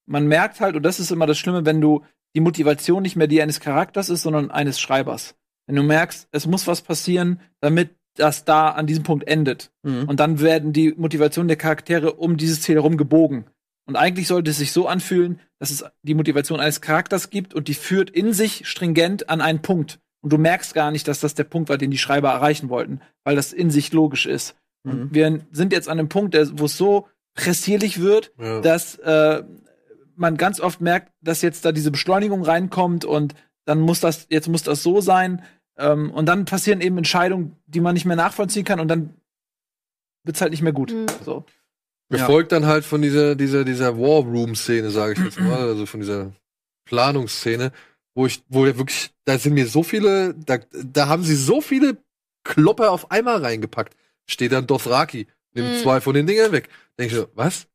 man 0.07 0.27
merkt 0.27 0.59
halt, 0.61 0.75
und 0.75 0.83
das 0.83 0.99
ist 0.99 1.13
immer 1.13 1.27
das 1.27 1.39
Schlimme, 1.39 1.65
wenn 1.65 1.81
du 1.81 2.03
die 2.35 2.41
Motivation 2.41 3.01
nicht 3.03 3.15
mehr 3.15 3.29
die 3.29 3.41
eines 3.41 3.61
Charakters 3.61 4.09
ist, 4.09 4.23
sondern 4.23 4.51
eines 4.51 4.81
Schreibers. 4.81 5.37
Wenn 5.69 5.77
du 5.77 5.85
merkst, 5.85 6.27
es 6.33 6.49
muss 6.49 6.67
was 6.67 6.83
passieren, 6.83 7.41
damit 7.61 7.91
das 8.17 8.45
da 8.45 8.71
an 8.71 8.89
diesem 8.89 9.05
Punkt 9.05 9.29
endet. 9.29 9.71
Mhm. 9.85 10.09
Und 10.09 10.19
dann 10.19 10.41
werden 10.41 10.73
die 10.73 10.95
Motivationen 10.97 11.49
der 11.49 11.57
Charaktere 11.57 12.15
um 12.15 12.37
dieses 12.37 12.61
Ziel 12.63 12.75
herum 12.75 12.97
gebogen. 12.97 13.47
Und 13.87 13.97
eigentlich 13.97 14.27
sollte 14.27 14.51
es 14.51 14.59
sich 14.59 14.73
so 14.73 14.89
anfühlen, 14.89 15.41
dass 15.59 15.71
es 15.71 15.85
die 16.03 16.15
Motivation 16.15 16.61
eines 16.61 16.81
Charakters 16.81 17.31
gibt 17.31 17.55
und 17.55 17.69
die 17.69 17.75
führt 17.75 18.11
in 18.11 18.33
sich 18.33 18.69
stringent 18.69 19.31
an 19.31 19.41
einen 19.41 19.63
Punkt. 19.63 20.01
Und 20.23 20.33
du 20.33 20.39
merkst 20.39 20.75
gar 20.75 20.91
nicht, 20.91 21.07
dass 21.07 21.21
das 21.21 21.35
der 21.35 21.45
Punkt 21.45 21.69
war, 21.69 21.79
den 21.79 21.93
die 21.93 21.99
Schreiber 21.99 22.31
erreichen 22.31 22.69
wollten, 22.69 23.01
weil 23.25 23.37
das 23.37 23.53
in 23.53 23.71
sich 23.71 23.93
logisch 23.93 24.27
ist. 24.27 24.57
Mhm. 24.83 25.09
Wir 25.13 25.41
sind 25.53 25.73
jetzt 25.73 25.89
an 25.89 25.99
einem 26.01 26.09
Punkt, 26.09 26.35
der- 26.35 26.59
wo 26.59 26.65
es 26.65 26.77
so 26.77 27.07
pressierlich 27.35 28.01
wird, 28.01 28.33
Ja. 28.39 28.61
dass 28.61 28.97
äh, 28.97 29.45
man 30.17 30.37
ganz 30.37 30.59
oft 30.61 30.81
merkt, 30.81 31.13
dass 31.21 31.43
jetzt 31.43 31.65
da 31.65 31.71
diese 31.73 31.91
Beschleunigung 31.93 32.43
reinkommt 32.43 33.05
und 33.05 33.35
dann 33.67 33.79
muss 33.81 34.01
das, 34.01 34.27
jetzt 34.31 34.49
muss 34.49 34.63
das 34.65 34.83
so 34.83 35.01
sein. 35.01 35.43
Ähm, 35.79 36.11
und 36.11 36.27
dann 36.27 36.45
passieren 36.47 36.81
eben 36.81 36.97
Entscheidungen, 36.99 37.55
die 37.67 37.81
man 37.81 37.95
nicht 37.95 38.07
mehr 38.07 38.17
nachvollziehen 38.17 38.65
kann 38.65 38.81
und 38.81 38.89
dann 38.89 39.15
wird's 40.25 40.41
halt 40.41 40.51
nicht 40.51 40.63
mehr 40.63 40.73
gut. 40.73 40.93
Mhm. 40.93 41.07
So. 41.25 41.45
Gefolgt 42.09 42.53
dann 42.53 42.67
halt 42.67 42.85
von 42.85 43.03
dieser, 43.03 43.35
dieser, 43.35 43.65
dieser 43.65 43.99
War 43.99 44.23
Room-Szene, 44.23 44.91
sage 44.91 45.15
ich 45.15 45.19
jetzt 45.25 45.41
mal, 45.41 45.59
also 45.59 45.87
von 45.87 46.01
dieser 46.01 46.33
Planungsszene, 46.87 47.73
wo 48.15 48.27
ich, 48.27 48.43
wo 48.49 48.65
ja 48.67 48.77
wirklich, 48.77 49.11
da 49.25 49.39
sind 49.39 49.55
mir 49.55 49.67
so 49.67 49.83
viele, 49.83 50.35
da, 50.35 50.59
da 50.73 51.09
haben 51.09 51.23
sie 51.25 51.35
so 51.37 51.61
viele 51.61 51.99
Klopper 52.45 52.93
auf 52.93 53.11
einmal 53.11 53.43
reingepackt. 53.43 53.97
Steht 54.31 54.53
dann 54.53 54.67
Dothraki, 54.67 55.27
nimmt 55.53 55.69
Mhm. 55.69 55.83
zwei 55.83 56.01
von 56.01 56.15
den 56.15 56.27
Dingern 56.27 56.53
weg. 56.53 56.69
Denk 56.99 57.11
ich 57.11 57.17
so, 57.19 57.29
was? 57.35 57.67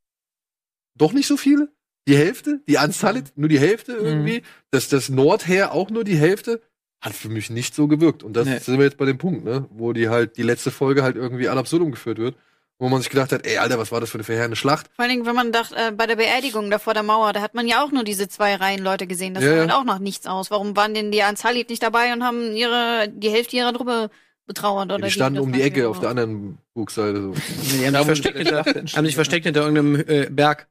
Doch 0.97 1.13
nicht 1.13 1.27
so 1.27 1.37
viele? 1.37 1.69
Die 2.07 2.17
Hälfte? 2.17 2.61
Die 2.67 2.77
Unsullied? 2.77 3.33
Nur 3.35 3.49
die 3.49 3.59
Hälfte 3.59 3.93
irgendwie? 3.93 4.41
Das, 4.71 4.87
das 4.89 5.09
Nordheer 5.09 5.73
auch 5.73 5.89
nur 5.89 6.03
die 6.03 6.17
Hälfte? 6.17 6.61
Hat 7.03 7.13
für 7.13 7.29
mich 7.29 7.49
nicht 7.49 7.75
so 7.75 7.87
gewirkt. 7.87 8.23
Und 8.23 8.33
das 8.33 8.47
Nee. 8.47 8.59
sind 8.59 8.77
wir 8.77 8.85
jetzt 8.85 8.97
bei 8.97 9.05
dem 9.05 9.17
Punkt, 9.17 9.43
ne? 9.43 9.67
Wo 9.71 9.91
die 9.93 10.09
halt, 10.09 10.37
die 10.37 10.43
letzte 10.43 10.71
Folge 10.71 11.03
halt 11.03 11.15
irgendwie 11.15 11.47
ad 11.49 11.59
absurdum 11.59 11.91
geführt 11.91 12.17
wird. 12.17 12.35
Wo 12.81 12.89
man 12.89 12.99
sich 12.99 13.11
gedacht 13.11 13.31
hat, 13.31 13.45
ey, 13.45 13.59
Alter, 13.59 13.77
was 13.77 13.91
war 13.91 14.01
das 14.01 14.09
für 14.09 14.17
eine 14.17 14.23
verheerende 14.23 14.55
Schlacht? 14.55 14.87
Vor 14.95 15.03
allen 15.03 15.11
Dingen, 15.11 15.27
wenn 15.27 15.35
man 15.35 15.51
dachte, 15.51 15.75
äh, 15.75 15.91
bei 15.91 16.07
der 16.07 16.15
Beerdigung 16.15 16.71
da 16.71 16.79
vor 16.79 16.95
der 16.95 17.03
Mauer, 17.03 17.31
da 17.31 17.39
hat 17.39 17.53
man 17.53 17.67
ja 17.67 17.83
auch 17.83 17.91
nur 17.91 18.03
diese 18.03 18.27
zwei 18.27 18.55
Reihen 18.55 18.83
Leute 18.83 19.05
gesehen. 19.05 19.35
Das 19.35 19.43
Ja, 19.43 19.49
sah 19.51 19.55
ja. 19.55 19.61
halt 19.61 19.71
auch 19.73 19.83
noch 19.83 19.99
nichts 19.99 20.25
aus. 20.25 20.49
Warum 20.49 20.75
waren 20.75 20.95
denn 20.95 21.11
die 21.11 21.21
Anzalit 21.21 21.69
nicht 21.69 21.83
dabei 21.83 22.11
und 22.11 22.23
haben 22.23 22.55
ihre, 22.55 23.07
die 23.07 23.29
Hälfte 23.29 23.55
ihrer 23.55 23.71
Truppe 23.71 24.09
betrauert? 24.47 24.91
Oder 24.91 25.05
die 25.05 25.11
standen 25.11 25.37
um 25.37 25.53
die 25.53 25.61
Ecke 25.61 25.87
auf 25.87 25.99
der 25.99 26.09
anderen 26.09 26.57
Bugseite. 26.73 27.21
So. 27.21 27.33
Die 27.33 27.85
haben, 27.85 27.93
sich 27.93 28.05
versteckt 28.05 28.37
hinter, 28.37 28.65
haben 28.65 29.05
sich 29.05 29.15
versteckt 29.15 29.45
hinter 29.45 29.61
irgendeinem 29.61 30.03
äh, 30.07 30.27
Berg. 30.31 30.67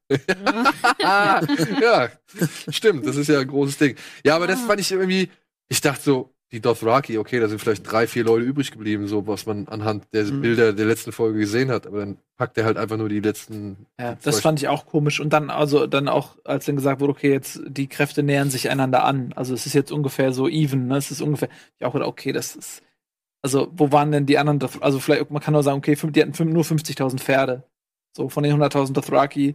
ah, 1.04 1.42
ja, 1.80 2.08
stimmt, 2.70 3.06
das 3.06 3.14
ist 3.14 3.28
ja 3.28 3.38
ein 3.38 3.46
großes 3.46 3.78
Ding. 3.78 3.94
Ja, 4.24 4.34
aber 4.34 4.48
das 4.48 4.60
fand 4.62 4.80
ich 4.80 4.90
irgendwie, 4.90 5.30
ich 5.68 5.80
dachte 5.80 6.02
so, 6.02 6.34
die 6.52 6.60
Dothraki, 6.60 7.16
okay, 7.18 7.38
da 7.38 7.48
sind 7.48 7.60
vielleicht 7.60 7.90
drei, 7.90 8.08
vier 8.08 8.24
Leute 8.24 8.44
übrig 8.44 8.72
geblieben, 8.72 9.06
so 9.06 9.26
was 9.26 9.46
man 9.46 9.68
anhand 9.68 10.12
der 10.12 10.24
Mhm. 10.24 10.40
Bilder 10.40 10.72
der 10.72 10.86
letzten 10.86 11.12
Folge 11.12 11.38
gesehen 11.38 11.70
hat. 11.70 11.86
Aber 11.86 12.00
dann 12.00 12.18
packt 12.36 12.58
er 12.58 12.64
halt 12.64 12.76
einfach 12.76 12.96
nur 12.96 13.08
die 13.08 13.20
letzten. 13.20 13.86
Ja, 14.00 14.16
das 14.22 14.40
fand 14.40 14.60
ich 14.60 14.66
auch 14.66 14.86
komisch. 14.86 15.20
Und 15.20 15.32
dann, 15.32 15.50
also, 15.50 15.86
dann 15.86 16.08
auch, 16.08 16.36
als 16.44 16.64
dann 16.66 16.74
gesagt 16.76 17.00
wurde, 17.00 17.12
okay, 17.12 17.30
jetzt 17.30 17.60
die 17.66 17.86
Kräfte 17.86 18.22
nähern 18.24 18.50
sich 18.50 18.68
einander 18.68 19.04
an. 19.04 19.32
Also 19.36 19.54
es 19.54 19.66
ist 19.66 19.74
jetzt 19.74 19.92
ungefähr 19.92 20.32
so 20.32 20.48
even, 20.48 20.88
ne? 20.88 20.96
Es 20.96 21.10
ist 21.12 21.20
ungefähr, 21.22 21.48
ich 21.78 21.86
auch 21.86 21.92
gedacht, 21.92 22.08
okay, 22.08 22.32
das 22.32 22.56
ist. 22.56 22.82
Also, 23.42 23.68
wo 23.72 23.90
waren 23.92 24.10
denn 24.12 24.26
die 24.26 24.36
anderen? 24.36 24.60
Also, 24.80 24.98
vielleicht, 24.98 25.30
man 25.30 25.40
kann 25.40 25.54
nur 25.54 25.62
sagen, 25.62 25.78
okay, 25.78 25.96
die 25.96 26.20
hatten 26.20 26.52
nur 26.52 26.64
50.000 26.64 27.20
Pferde. 27.20 27.62
So, 28.16 28.28
von 28.28 28.42
den 28.42 28.60
100.000 28.60 28.92
Dothraki 28.92 29.54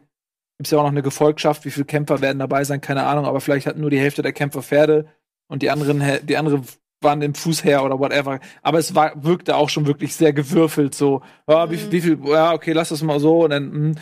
gibt's 0.58 0.72
ja 0.72 0.80
auch 0.80 0.84
noch 0.84 0.92
eine 0.92 1.04
Gefolgschaft. 1.04 1.66
Wie 1.66 1.72
viele 1.72 1.86
Kämpfer 1.86 2.22
werden 2.22 2.40
dabei 2.40 2.64
sein? 2.64 2.80
Keine 2.80 3.04
Ahnung, 3.04 3.26
aber 3.26 3.42
vielleicht 3.42 3.68
hatten 3.68 3.82
nur 3.82 3.90
die 3.90 4.00
Hälfte 4.00 4.22
der 4.22 4.32
Kämpfer 4.32 4.64
Pferde 4.64 5.08
und 5.48 5.62
die 5.62 5.70
anderen, 5.70 6.02
die 6.26 6.38
andere 6.38 6.62
waren 7.02 7.22
im 7.22 7.36
Fußheer 7.36 7.84
oder 7.84 8.00
whatever. 8.00 8.40
Aber 8.62 8.80
es 8.80 8.96
war, 8.96 9.12
wirkte 9.24 9.56
auch 9.56 9.70
schon 9.70 9.86
wirklich 9.86 10.16
sehr 10.16 10.34
gewürfelt, 10.34 10.96
so, 10.96 11.22
ja, 11.48 11.70
wie, 11.70 11.78
Mhm. 11.78 11.92
wie 11.92 12.02
viel, 12.02 12.20
ja, 12.26 12.54
okay, 12.54 12.72
lass 12.74 12.90
das 12.90 13.02
mal 13.04 13.20
so 13.20 13.44
und 13.44 13.50
dann, 13.52 13.72
hm, 13.72 13.96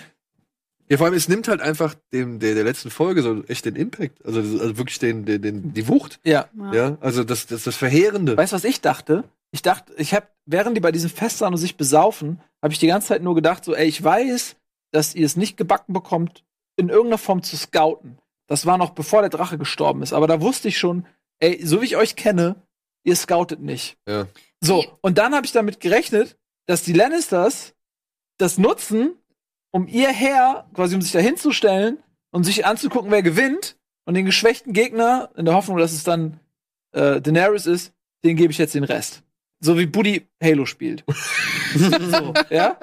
Ja, 0.89 0.97
vor 0.97 1.07
allem, 1.07 1.15
es 1.15 1.29
nimmt 1.29 1.47
halt 1.47 1.61
einfach 1.61 1.95
dem, 2.11 2.39
der, 2.39 2.55
der 2.55 2.65
letzten 2.65 2.91
Folge 2.91 3.21
so 3.23 3.41
echt 3.45 3.65
den 3.65 3.75
Impact. 3.75 4.23
Also, 4.25 4.39
also 4.41 4.77
wirklich 4.77 4.99
den, 4.99 5.25
den, 5.25 5.41
den, 5.41 5.73
die 5.73 5.87
Wucht. 5.87 6.19
ja. 6.23 6.45
Ja. 6.73 6.97
Also 6.99 7.23
das, 7.23 7.47
das, 7.47 7.63
das 7.63 7.75
Verheerende. 7.75 8.35
Weißt 8.37 8.51
du, 8.51 8.55
was 8.55 8.63
ich 8.65 8.81
dachte? 8.81 9.23
Ich 9.51 9.61
dachte, 9.61 9.93
ich 9.97 10.13
habe, 10.13 10.27
während 10.45 10.75
die 10.75 10.81
bei 10.81 10.91
diesem 10.91 11.09
Fest 11.09 11.39
waren 11.41 11.53
und 11.53 11.57
sich 11.59 11.77
besaufen, 11.77 12.41
habe 12.61 12.73
ich 12.73 12.79
die 12.79 12.87
ganze 12.87 13.07
Zeit 13.09 13.23
nur 13.23 13.33
gedacht, 13.33 13.63
so, 13.63 13.73
ey, 13.73 13.87
ich 13.87 14.03
weiß, 14.03 14.55
dass 14.91 15.15
ihr 15.15 15.25
es 15.25 15.35
nicht 15.37 15.57
gebacken 15.57 15.93
bekommt, 15.93 16.43
in 16.75 16.89
irgendeiner 16.89 17.17
Form 17.17 17.41
zu 17.43 17.55
scouten. 17.55 18.17
Das 18.47 18.65
war 18.65 18.77
noch 18.77 18.89
bevor 18.91 19.21
der 19.21 19.29
Drache 19.29 19.57
gestorben 19.57 20.03
ist. 20.03 20.11
Aber 20.13 20.27
da 20.27 20.41
wusste 20.41 20.67
ich 20.67 20.77
schon, 20.77 21.05
ey, 21.39 21.65
so 21.65 21.81
wie 21.81 21.85
ich 21.85 21.97
euch 21.97 22.15
kenne, 22.15 22.55
ihr 23.03 23.15
scoutet 23.15 23.61
nicht. 23.61 23.97
Ja. 24.07 24.27
So, 24.61 24.85
und 25.01 25.17
dann 25.17 25.33
habe 25.35 25.45
ich 25.45 25.51
damit 25.51 25.79
gerechnet, 25.79 26.37
dass 26.65 26.83
die 26.83 26.93
Lannisters 26.93 27.73
das 28.37 28.57
nutzen, 28.57 29.15
um 29.71 29.87
ihr 29.87 30.09
Heer, 30.09 30.69
quasi 30.73 30.95
um 30.95 31.01
sich 31.01 31.11
da 31.11 31.19
hinzustellen 31.19 32.01
und 32.31 32.43
sich 32.43 32.65
anzugucken, 32.65 33.11
wer 33.11 33.23
gewinnt. 33.23 33.77
Und 34.05 34.15
den 34.15 34.25
geschwächten 34.25 34.73
Gegner, 34.73 35.29
in 35.37 35.45
der 35.45 35.53
Hoffnung, 35.53 35.77
dass 35.77 35.93
es 35.93 36.03
dann 36.03 36.39
äh, 36.91 37.21
Daenerys 37.21 37.65
ist, 37.65 37.93
den 38.25 38.35
gebe 38.35 38.51
ich 38.51 38.57
jetzt 38.57 38.75
den 38.75 38.83
Rest. 38.83 39.23
So 39.61 39.77
wie 39.77 39.85
Buddy 39.85 40.27
Halo 40.43 40.65
spielt. 40.65 41.05
so, 41.75 42.33
ja? 42.49 42.77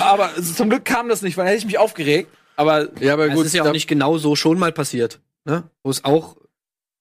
Aber 0.00 0.30
zum 0.42 0.68
Glück 0.68 0.84
kam 0.84 1.08
das 1.08 1.22
nicht, 1.22 1.36
weil 1.36 1.44
dann 1.44 1.52
hätte 1.52 1.58
ich 1.60 1.66
mich 1.66 1.78
aufgeregt. 1.78 2.28
Aber 2.56 2.88
Ja, 3.00 3.12
aber 3.12 3.26
Das 3.26 3.36
gut, 3.36 3.46
ist 3.46 3.54
ja 3.54 3.62
auch 3.62 3.72
nicht 3.72 3.86
genau 3.86 4.18
so 4.18 4.34
schon 4.34 4.58
mal 4.58 4.72
passiert, 4.72 5.20
ne? 5.44 5.70
Wo 5.84 5.90
es 5.90 6.04
auch, 6.04 6.36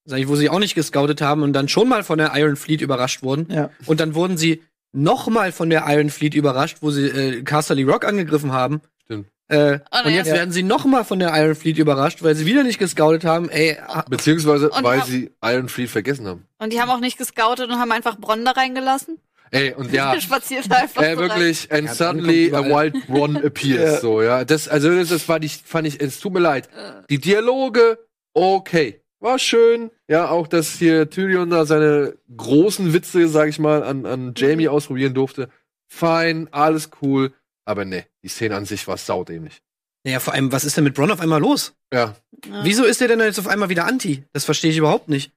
sag 0.05 0.19
ich, 0.19 0.27
wo 0.27 0.35
sie 0.35 0.49
auch 0.49 0.59
nicht 0.59 0.75
gescoutet 0.75 1.21
haben 1.21 1.43
und 1.43 1.53
dann 1.53 1.67
schon 1.67 1.87
mal 1.89 2.03
von 2.03 2.17
der 2.17 2.31
Iron 2.35 2.55
Fleet 2.55 2.81
überrascht 2.81 3.23
wurden. 3.23 3.47
ja. 3.51 3.69
Und 3.85 3.99
dann 3.99 4.15
wurden 4.15 4.37
sie 4.37 4.61
noch 4.91 5.27
mal 5.27 5.51
von 5.51 5.69
der 5.69 5.85
Iron 5.87 6.09
Fleet 6.09 6.35
überrascht, 6.35 6.77
wo 6.81 6.91
sie 6.91 7.07
äh, 7.07 7.41
Casterly 7.43 7.83
Rock 7.83 8.05
angegriffen 8.05 8.51
haben. 8.51 8.81
Stimmt. 9.05 9.27
Äh, 9.49 9.79
Oh, 9.91 10.05
und 10.07 10.13
jetzt 10.13 10.27
Ja. 10.27 10.35
werden 10.35 10.51
sie 10.51 10.61
noch 10.63 10.85
mal 10.85 11.03
von 11.03 11.19
der 11.19 11.29
Iron 11.35 11.55
Fleet 11.55 11.77
überrascht, 11.79 12.21
weil 12.23 12.35
sie 12.35 12.45
wieder 12.45 12.63
nicht 12.63 12.79
gescoutet 12.79 13.25
haben. 13.25 13.49
Ey, 13.49 13.77
ah, 13.87 14.03
Beziehungsweise, 14.09 14.69
Und 14.69 14.83
weil 14.83 14.99
hab- 14.99 15.07
sie 15.07 15.31
Iron 15.43 15.67
Fleet 15.69 15.89
vergessen 15.89 16.27
haben. 16.27 16.45
Und 16.59 16.71
die 16.73 16.79
haben 16.79 16.89
auch 16.89 16.99
nicht 16.99 17.17
gescoutet 17.17 17.69
und 17.69 17.77
haben 17.79 17.91
einfach 17.91 18.17
Bronn 18.17 18.45
da 18.45 18.51
reingelassen. 18.51 19.17
Ey, 19.51 19.73
und 19.73 19.91
ja, 19.93 20.15
Spaziert 20.21 20.71
einfach 20.71 21.01
äh, 21.01 21.13
so 21.15 21.21
rein. 21.21 21.29
wirklich, 21.29 21.71
and 21.71 21.87
Ja, 21.87 21.93
suddenly 21.93 22.53
a 22.53 22.63
wild 22.63 22.95
Ron 23.09 23.37
appears, 23.37 24.01
so, 24.01 24.21
ja. 24.21 24.43
Das, 24.45 24.67
also, 24.67 24.89
das, 24.95 25.09
das 25.09 25.23
fand 25.23 25.43
ich, 25.45 25.57
fand 25.63 25.87
ich, 25.87 25.99
es 26.01 26.19
tut 26.19 26.33
mir 26.33 26.39
leid. 26.39 26.67
Äh, 26.75 27.01
Die 27.09 27.19
Dialoge, 27.19 27.99
okay. 28.33 29.01
War 29.23 29.39
schön. 29.39 29.89
Ja, 30.09 30.29
auch, 30.29 30.47
dass 30.47 30.73
hier 30.73 31.09
Tyrion 31.09 31.49
da 31.49 31.65
seine 31.65 32.17
großen 32.35 32.91
Witze, 32.91 33.29
sag 33.29 33.47
ich 33.47 33.57
mal, 33.57 33.81
an, 33.81 34.05
an 34.05 34.33
Jamie 34.35 34.67
ausprobieren 34.67 35.13
durfte. 35.13 35.49
Fein, 35.87 36.49
alles 36.51 36.89
cool. 37.01 37.33
Aber 37.63 37.85
ne, 37.85 38.05
die 38.21 38.27
Szene 38.27 38.57
an 38.57 38.65
sich 38.65 38.85
war 38.85 38.97
saudämlich. 38.97 39.61
naja, 40.05 40.19
vor 40.19 40.33
allem, 40.33 40.51
was 40.51 40.65
ist 40.65 40.75
denn 40.75 40.83
mit 40.83 40.93
Bronn 40.93 41.09
auf 41.09 41.21
einmal 41.21 41.39
los? 41.39 41.73
Ja. 41.93 42.17
ja. 42.45 42.63
Wieso 42.65 42.83
ist 42.83 42.99
der 42.99 43.07
denn 43.07 43.21
jetzt 43.21 43.39
auf 43.39 43.47
einmal 43.47 43.69
wieder 43.69 43.85
Anti? 43.85 44.25
Das 44.33 44.43
verstehe 44.43 44.71
ich 44.71 44.77
überhaupt 44.77 45.07
nicht. 45.07 45.31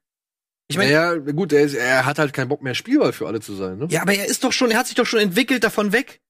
Ich 0.67 0.77
meine, 0.77 0.93
naja, 0.93 1.15
gut, 1.15 1.53
er, 1.53 1.63
ist, 1.63 1.75
er 1.75 2.07
hat 2.07 2.19
halt 2.19 2.33
keinen 2.33 2.49
Bock 2.49 2.63
mehr 2.63 2.75
Spielball 2.75 3.13
für 3.13 3.29
alle 3.29 3.39
zu 3.39 3.55
sein, 3.55 3.79
ne? 3.79 3.87
Ja, 3.89 4.03
aber 4.03 4.15
er 4.15 4.27
ist 4.27 4.43
doch 4.43 4.53
schon, 4.53 4.73
er 4.73 4.79
hat 4.81 4.89
sich 4.89 4.97
doch 4.97 5.07
schon 5.07 5.21
entwickelt 5.21 5.63
davon 5.63 5.93
weg. 5.93 6.21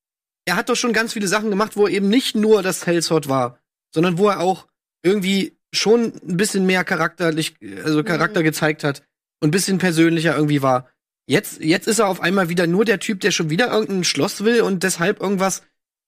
Er 0.45 0.57
hat 0.57 0.69
doch 0.69 0.77
schon 0.77 0.93
ganz 0.93 1.15
viele 1.15 1.27
Sachen 1.27 1.49
gemacht, 1.49 1.74
wo 1.74 1.87
er 1.87 1.93
eben 1.95 2.11
nicht 2.11 2.37
nur 2.37 2.62
das 2.62 2.87
Hellsword 2.87 3.31
war, 3.31 3.59
sondern 3.95 4.19
wo 4.19 4.28
er 4.28 4.41
auch 4.41 4.66
irgendwie 5.03 5.56
schon 5.78 6.12
ein 6.28 6.36
bisschen 6.36 6.66
mehr 6.66 6.85
charakterlich, 6.85 7.55
also 7.85 8.03
Charakter 8.05 8.40
Mhm. 8.40 8.44
gezeigt 8.44 8.85
hat 8.85 9.03
und 9.40 9.48
ein 9.48 9.51
bisschen 9.53 9.78
persönlicher 9.78 10.35
irgendwie 10.35 10.62
war. 10.62 10.89
Jetzt, 11.27 11.61
jetzt 11.61 11.89
ist 11.89 11.98
er 11.98 12.09
auf 12.09 12.20
einmal 12.20 12.48
wieder 12.48 12.66
nur 12.66 12.85
der 12.85 13.01
Typ, 13.01 13.20
der 13.20 13.31
schon 13.31 13.51
wieder 13.51 13.70
irgendein 13.70 14.05
Schloss 14.05 14.44
will 14.44 14.61
und 14.62 14.82
deshalb 14.82 15.20
irgendwas, 15.20 15.62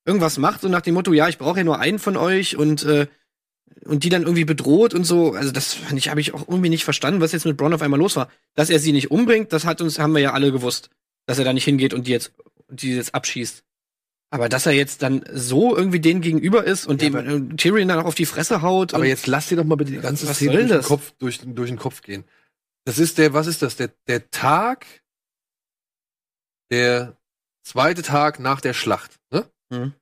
irgendwas 0.07 0.39
macht, 0.39 0.61
so 0.61 0.69
nach 0.69 0.83
dem 0.83 0.95
Motto, 0.95 1.13
ja, 1.13 1.29
ich 1.29 1.39
brauche 1.39 1.59
ja 1.59 1.65
nur 1.65 1.81
einen 1.81 1.99
von 1.99 2.17
euch 2.17 2.57
und, 2.57 2.85
äh, 2.85 3.07
und 3.85 4.05
die 4.05 4.09
dann 4.09 4.23
irgendwie 4.23 4.45
bedroht 4.45 4.95
und 4.95 5.05
so. 5.05 5.33
Also 5.33 5.51
das 5.51 5.75
fand 5.75 5.99
ich, 5.99 6.09
habe 6.09 6.21
ich 6.21 6.35
auch 6.35 6.47
irgendwie 6.49 6.71
nicht 6.71 6.85
verstanden, 6.85 7.21
was 7.21 7.33
jetzt 7.33 7.47
mit 7.47 7.57
Bronn 7.57 7.75
auf 7.75 7.83
einmal 7.83 7.99
los 7.99 8.17
war. 8.17 8.29
Dass 8.55 8.71
er 8.71 8.79
sie 8.79 8.93
nicht 8.93 9.11
umbringt, 9.11 9.53
das 9.53 9.65
hat 9.65 9.81
uns, 9.81 9.99
haben 9.99 10.15
wir 10.15 10.21
ja 10.21 10.33
alle 10.33 10.53
gewusst 10.53 10.91
dass 11.29 11.39
er 11.39 11.45
da 11.45 11.53
nicht 11.53 11.65
hingeht 11.65 11.93
und 11.93 12.07
die 12.07 12.13
jetzt, 12.13 12.33
die 12.71 12.97
jetzt 12.97 13.15
abschießt. 13.15 13.63
Aber 14.31 14.49
dass 14.49 14.67
er 14.67 14.73
jetzt 14.73 15.03
dann 15.03 15.25
so 15.33 15.77
irgendwie 15.77 16.01
denen 16.01 16.21
gegenüber 16.21 16.65
ist 16.65 16.87
und 16.87 17.03
Ja, 17.03 17.09
dem 17.09 17.53
äh, 17.53 17.57
Tyrion 17.57 17.89
dann 17.89 17.99
auch 17.99 18.05
auf 18.05 18.15
die 18.15 18.27
Fresse 18.27 18.61
haut. 18.61 18.93
Aber 18.93 19.07
jetzt 19.07 19.27
lass 19.27 19.49
dir 19.49 19.57
doch 19.57 19.65
mal 19.65 19.77
bitte 19.77 19.93
die 19.93 19.99
ganze 19.99 20.33
Szene 20.35 20.53
durch 20.53 20.69
den? 20.69 20.83
Kopf, 20.83 21.13
durch, 21.19 21.41
durch 21.43 21.71
den 21.71 21.79
Kopf 21.79 22.03
gehen. 22.03 22.25
Das 22.85 22.99
ist 22.99 23.19
der, 23.19 23.33
was 23.33 23.47
ist 23.47 23.63
das? 23.63 23.77
Der, 23.77 23.91
der 24.07 24.31
Tag, 24.31 24.87
der 26.71 27.17
zweite 27.63 28.03
Tag 28.03 28.39
nach 28.39 28.61
der 28.61 28.75
Schlacht, 28.75 29.19
ne? 29.31 29.47
Mhm. 29.71 29.95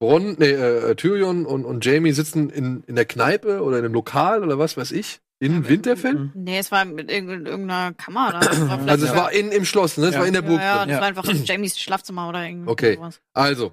Bronn, 0.00 0.36
nee, 0.38 0.50
äh, 0.50 0.94
Tyrion 0.96 1.44
und, 1.44 1.64
und 1.64 1.84
Jamie 1.84 2.12
sitzen 2.12 2.48
in, 2.48 2.82
in 2.84 2.96
der 2.96 3.04
Kneipe 3.04 3.62
oder 3.62 3.78
in 3.78 3.84
einem 3.84 3.94
Lokal 3.94 4.42
oder 4.42 4.58
was 4.58 4.76
weiß 4.76 4.92
ich, 4.92 5.20
in 5.40 5.66
Winterfell. 5.68 6.30
Nee, 6.34 6.58
es 6.58 6.70
war 6.70 6.84
mit 6.84 7.10
irg- 7.10 7.46
irgendeiner 7.46 7.92
Kammer. 7.94 8.30
Da. 8.32 8.40
Das 8.40 8.60
war 8.60 8.68
vielleicht 8.78 8.88
Also 8.90 9.06
es 9.06 9.14
war 9.16 9.32
in, 9.32 9.50
im 9.50 9.64
Schloss, 9.64 9.96
ne? 9.96 10.06
Es 10.06 10.14
Ja. 10.14 10.20
war 10.20 10.26
in 10.26 10.34
der 10.34 10.42
ja, 10.42 10.48
Burg 10.48 10.60
ja, 10.60 10.78
drin. 10.78 10.88
das 10.88 10.94
Ja. 10.96 11.00
war 11.00 11.08
einfach 11.08 11.24
Jamies 11.46 11.78
Schlafzimmer 11.80 12.28
oder 12.28 12.44
irgendwie 12.44 12.70
Okay. 12.70 12.98
Also, 13.32 13.72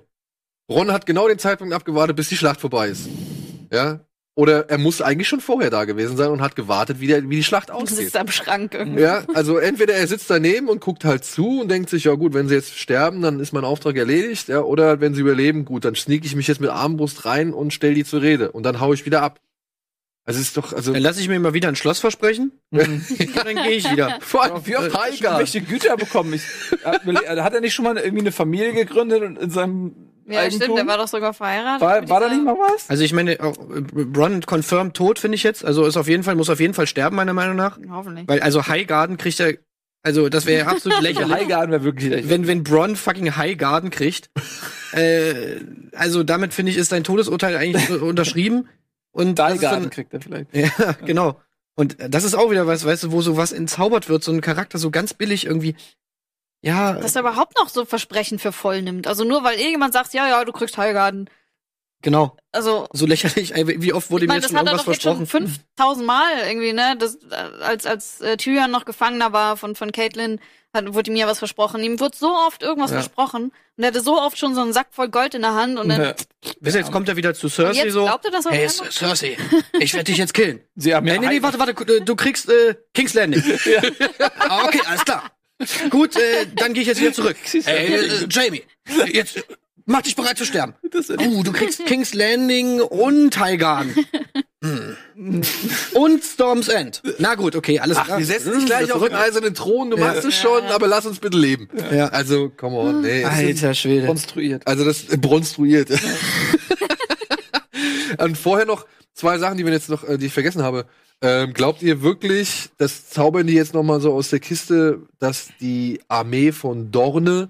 Bronn 0.67 0.91
hat 0.91 1.05
genau 1.05 1.27
den 1.27 1.37
Zeitpunkt 1.39 1.73
abgewartet, 1.73 2.15
bis 2.15 2.29
die 2.29 2.37
Schlacht 2.37 2.59
vorbei 2.61 2.87
ist. 2.89 3.07
Ja? 3.71 3.99
Oder 4.35 4.69
er 4.69 4.77
muss 4.77 5.01
eigentlich 5.01 5.27
schon 5.27 5.39
vorher 5.41 5.71
da 5.71 5.85
gewesen 5.85 6.15
sein 6.15 6.29
und 6.29 6.41
hat 6.41 6.55
gewartet, 6.55 6.99
wie, 6.99 7.07
der, 7.07 7.27
wie 7.27 7.37
die 7.37 7.43
Schlacht 7.43 7.69
Das 7.69 7.75
ausgeht. 7.75 8.05
ist 8.07 8.15
am 8.15 8.27
Schrank 8.27 8.75
irgendwie. 8.75 9.01
Ja, 9.01 9.23
also 9.33 9.57
entweder 9.57 9.95
er 9.95 10.05
sitzt 10.07 10.29
daneben 10.29 10.69
und 10.69 10.79
guckt 10.79 11.05
halt 11.05 11.25
zu 11.25 11.61
und 11.61 11.69
denkt 11.71 11.89
sich, 11.89 12.03
ja 12.03 12.13
gut, 12.13 12.35
wenn 12.35 12.47
sie 12.47 12.53
jetzt 12.53 12.77
sterben, 12.77 13.21
dann 13.23 13.39
ist 13.39 13.51
mein 13.51 13.63
Auftrag 13.65 13.97
erledigt, 13.97 14.47
ja, 14.47 14.61
oder 14.61 15.01
wenn 15.01 15.15
sie 15.15 15.21
überleben, 15.21 15.65
gut, 15.65 15.85
dann 15.85 15.95
sneak 15.95 16.23
ich 16.23 16.35
mich 16.35 16.47
jetzt 16.47 16.61
mit 16.61 16.69
Armbrust 16.69 17.25
rein 17.25 17.51
und 17.51 17.73
stell 17.73 17.95
die 17.95 18.03
zur 18.05 18.21
Rede 18.21 18.51
und 18.51 18.61
dann 18.63 18.79
hau 18.79 18.93
ich 18.93 19.05
wieder 19.07 19.23
ab. 19.23 19.39
Also 20.27 20.41
es 20.41 20.47
ist 20.49 20.57
doch, 20.57 20.73
also 20.73 20.91
Dann 20.91 21.01
lasse 21.01 21.21
ich 21.21 21.29
mir 21.29 21.39
mal 21.39 21.53
wieder 21.53 21.69
ein 21.69 21.77
Schloss 21.77 21.99
versprechen. 21.99 22.51
Mhm. 22.71 23.01
dann 23.43 23.55
gehe 23.55 23.71
ich 23.77 23.89
wieder. 23.89 24.19
vor 24.19 24.43
allem 24.43 24.61
für 24.61 24.73
schon 24.73 24.91
Tiger. 24.91 25.37
welche 25.39 25.61
Güter 25.61 25.95
bekommen? 25.95 26.33
Ich, 26.33 26.43
hat, 26.83 27.05
hat 27.05 27.53
er 27.53 27.61
nicht 27.61 27.73
schon 27.73 27.85
mal 27.85 27.95
irgendwie 27.97 28.19
eine 28.21 28.31
Familie 28.33 28.73
gegründet 28.73 29.23
und 29.23 29.37
in 29.37 29.49
seinem 29.49 29.95
Ja, 30.27 30.41
Eigentum? 30.41 30.61
stimmt, 30.61 30.77
der 30.79 30.87
war 30.87 30.97
doch 30.97 31.07
sogar 31.07 31.33
verheiratet. 31.33 31.79
war, 31.81 32.09
war 32.09 32.19
da 32.19 32.27
nicht 32.27 32.43
mal 32.43 32.55
was? 32.55 32.89
Also 32.89 33.03
ich 33.05 33.13
meine, 33.13 33.39
auch, 33.41 33.55
äh, 33.73 33.79
Bronn 33.81 34.41
confirmed 34.45 34.95
tot, 34.95 35.17
finde 35.17 35.35
ich 35.35 35.43
jetzt. 35.43 35.63
Also 35.63 35.85
ist 35.85 35.95
auf 35.95 36.09
jeden 36.09 36.23
Fall, 36.23 36.35
muss 36.35 36.49
auf 36.49 36.59
jeden 36.59 36.73
Fall 36.73 36.87
sterben, 36.87 37.15
meiner 37.15 37.33
Meinung 37.33 37.55
nach. 37.55 37.79
Hoffentlich. 37.89 38.27
Weil, 38.27 38.41
also 38.41 38.67
Highgarden 38.67 39.15
kriegt 39.15 39.39
er, 39.39 39.53
also 40.03 40.27
das 40.27 40.45
wäre 40.45 40.65
ja 40.65 40.67
absolut 40.71 40.99
lächerlich. 41.01 41.33
Highgarden 41.33 41.71
wäre 41.71 41.83
wirklich 41.85 42.09
lächerlich. 42.09 42.29
wenn, 42.29 42.47
wenn 42.47 42.63
Bronn 42.65 42.97
fucking 42.97 43.37
Highgarden 43.37 43.91
kriegt. 43.91 44.29
äh, 44.91 45.61
also 45.93 46.23
damit 46.23 46.53
finde 46.53 46.73
ich, 46.73 46.77
ist 46.77 46.89
sein 46.89 47.05
Todesurteil 47.05 47.55
eigentlich 47.55 47.89
unterschrieben. 48.01 48.67
Und 49.17 49.39
dann, 49.39 49.89
kriegt 49.89 50.13
er 50.13 50.21
vielleicht. 50.21 50.47
Ja, 50.53 50.91
genau. 51.03 51.41
Und 51.75 51.97
das 51.99 52.23
ist 52.23 52.35
auch 52.35 52.51
wieder 52.51 52.67
was, 52.67 52.85
weißt 52.85 53.05
du, 53.05 53.11
wo 53.11 53.21
so 53.21 53.35
was 53.35 53.51
entzaubert 53.51 54.09
wird, 54.09 54.23
so 54.23 54.31
ein 54.31 54.41
Charakter 54.41 54.77
so 54.77 54.91
ganz 54.91 55.15
billig 55.15 55.45
irgendwie. 55.45 55.75
Ja, 56.61 56.93
Dass 56.93 57.15
er 57.15 57.21
überhaupt 57.21 57.57
noch 57.57 57.69
so 57.69 57.85
Versprechen 57.85 58.37
für 58.37 58.51
voll 58.51 58.83
nimmt. 58.83 59.07
Also 59.07 59.23
nur 59.23 59.43
weil 59.43 59.57
irgendjemand 59.57 59.93
sagt, 59.93 60.13
ja, 60.13 60.27
ja, 60.27 60.45
du 60.45 60.51
kriegst 60.51 60.77
Heilgarden. 60.77 61.29
Genau. 62.01 62.35
Also, 62.51 62.87
So 62.93 63.05
lächerlich. 63.05 63.53
Ey, 63.55 63.81
Wie 63.81 63.93
oft 63.93 64.09
wurde 64.11 64.25
ich 64.25 64.27
mir 64.27 64.33
meine, 64.35 64.41
jetzt 64.41 64.45
das 64.45 64.51
schon 64.51 64.59
hat 64.59 64.65
er 64.67 64.71
irgendwas 64.73 64.85
doch 64.85 64.93
jetzt 64.93 65.03
schon 65.03 65.27
versprochen? 65.27 65.65
5000 65.77 66.05
Mal 66.05 66.31
irgendwie, 66.47 66.73
ne? 66.73 66.95
Das, 66.97 67.15
äh, 67.29 67.35
als, 67.63 67.85
als 67.85 68.21
äh, 68.21 68.37
Tyrion 68.37 68.71
noch 68.71 68.85
Gefangener 68.85 69.31
war 69.33 69.57
von, 69.57 69.75
von 69.75 69.91
Caitlin, 69.91 70.39
hat, 70.73 70.93
wurde 70.93 71.11
ihm 71.11 71.17
ja 71.17 71.27
was 71.27 71.39
versprochen. 71.39 71.81
Ihm 71.83 71.99
wurde 71.99 72.17
so 72.17 72.27
oft 72.35 72.61
irgendwas 72.63 72.91
Ja. 72.91 72.97
versprochen. 73.01 73.51
Und 73.77 73.83
er 73.83 73.87
hatte 73.87 74.01
so 74.01 74.19
oft 74.19 74.37
schon 74.37 74.53
so 74.55 74.61
einen 74.61 74.73
Sack 74.73 74.87
voll 74.91 75.09
Gold 75.09 75.33
in 75.35 75.41
der 75.41 75.53
Hand. 75.53 75.77
Und 75.79 75.89
dann, 75.89 76.01
Ja. 76.01 76.15
Wisst 76.59 76.75
ihr, 76.75 76.81
jetzt 76.81 76.91
kommt 76.91 77.07
er 77.09 77.15
wieder 77.15 77.33
zu 77.33 77.47
Cersei 77.49 77.83
jetzt 77.85 77.93
so. 77.93 78.03
glaubt 78.05 78.25
er 78.25 78.31
das 78.31 78.45
auch 78.47 78.51
Hey, 78.51 78.63
einfach? 78.63 78.91
Cersei, 78.91 79.37
ich 79.79 79.93
werde 79.93 80.05
dich 80.05 80.17
jetzt 80.17 80.33
killen. 80.33 80.61
Sie 80.75 80.93
haben 80.95 81.05
Nee, 81.05 81.13
ja 81.15 81.19
nee, 81.21 81.27
nee, 81.27 81.41
warte, 81.41 81.59
warte, 81.59 81.73
du 82.01 82.15
kriegst 82.15 82.49
äh, 82.49 82.75
King's 82.93 83.13
Landing. 83.13 83.43
ah, 84.39 84.65
okay, 84.65 84.81
alles 84.87 85.05
klar. 85.05 85.31
Gut, 85.89 86.15
äh, 86.15 86.45
dann 86.55 86.73
gehe 86.73 86.81
ich 86.83 86.87
jetzt 86.87 87.01
wieder 87.01 87.13
zurück. 87.13 87.35
Ey, 87.65 87.93
äh, 87.95 88.27
Jamie, 88.29 88.63
jetzt 89.11 89.37
äh, 89.37 89.41
mach 89.87 90.03
dich 90.03 90.15
bereit 90.15 90.37
zu 90.37 90.45
sterben. 90.45 90.75
Uh, 91.19 91.43
du 91.43 91.51
kriegst 91.51 91.85
King's 91.85 92.13
Landing 92.13 92.81
und 92.81 93.37
Highgarden. 93.39 93.93
Hm. 94.63 94.95
Und 95.93 96.23
Storm's 96.23 96.67
End. 96.67 97.01
Na 97.19 97.35
gut, 97.35 97.55
okay, 97.55 97.79
alles 97.79 97.97
Ach, 97.97 98.05
klar. 98.05 98.19
wir 98.19 98.25
setzen 98.25 98.53
dich 98.53 98.65
gleich 98.65 98.91
auf 98.91 99.03
den 99.03 99.13
eisernen 99.13 99.53
Thron, 99.53 99.91
du 99.91 99.97
Ja. 99.97 100.07
machst 100.07 100.25
es 100.25 100.35
schon, 100.35 100.63
aber 100.65 100.87
lass 100.87 101.05
uns 101.05 101.19
bitte 101.19 101.37
leben. 101.37 101.69
Ja. 101.91 102.07
Also, 102.07 102.49
come 102.49 102.77
on, 102.77 103.01
nee. 103.01 103.23
Alter 103.23 103.73
Schwede. 103.73 104.07
konstruiert. 104.07 104.65
Also 104.65 104.83
das 104.85 105.09
äh, 105.09 105.17
bronstruiert. 105.17 105.89
Und 108.19 108.37
vorher 108.37 108.65
noch 108.65 108.85
zwei 109.13 109.37
Sachen, 109.37 109.57
die 109.57 109.65
wir 109.65 109.73
jetzt 109.73 109.89
noch, 109.89 110.03
äh, 110.03 110.17
die 110.17 110.27
ich 110.27 110.33
vergessen 110.33 110.63
habe. 110.63 110.85
Ähm, 111.21 111.53
glaubt 111.53 111.81
ihr 111.81 112.01
wirklich, 112.03 112.69
das 112.77 113.09
zaubern 113.09 113.47
die 113.47 113.53
jetzt 113.53 113.73
noch 113.73 113.83
mal 113.83 113.99
so 114.01 114.13
aus 114.13 114.29
der 114.29 114.39
Kiste, 114.39 115.01
dass 115.19 115.47
die 115.59 115.99
Armee 116.07 116.51
von 116.51 116.91
Dorne 116.91 117.49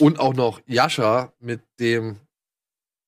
und 0.00 0.18
auch 0.20 0.34
noch 0.34 0.60
Yasha 0.66 1.32
mit 1.40 1.60
dem, 1.80 2.16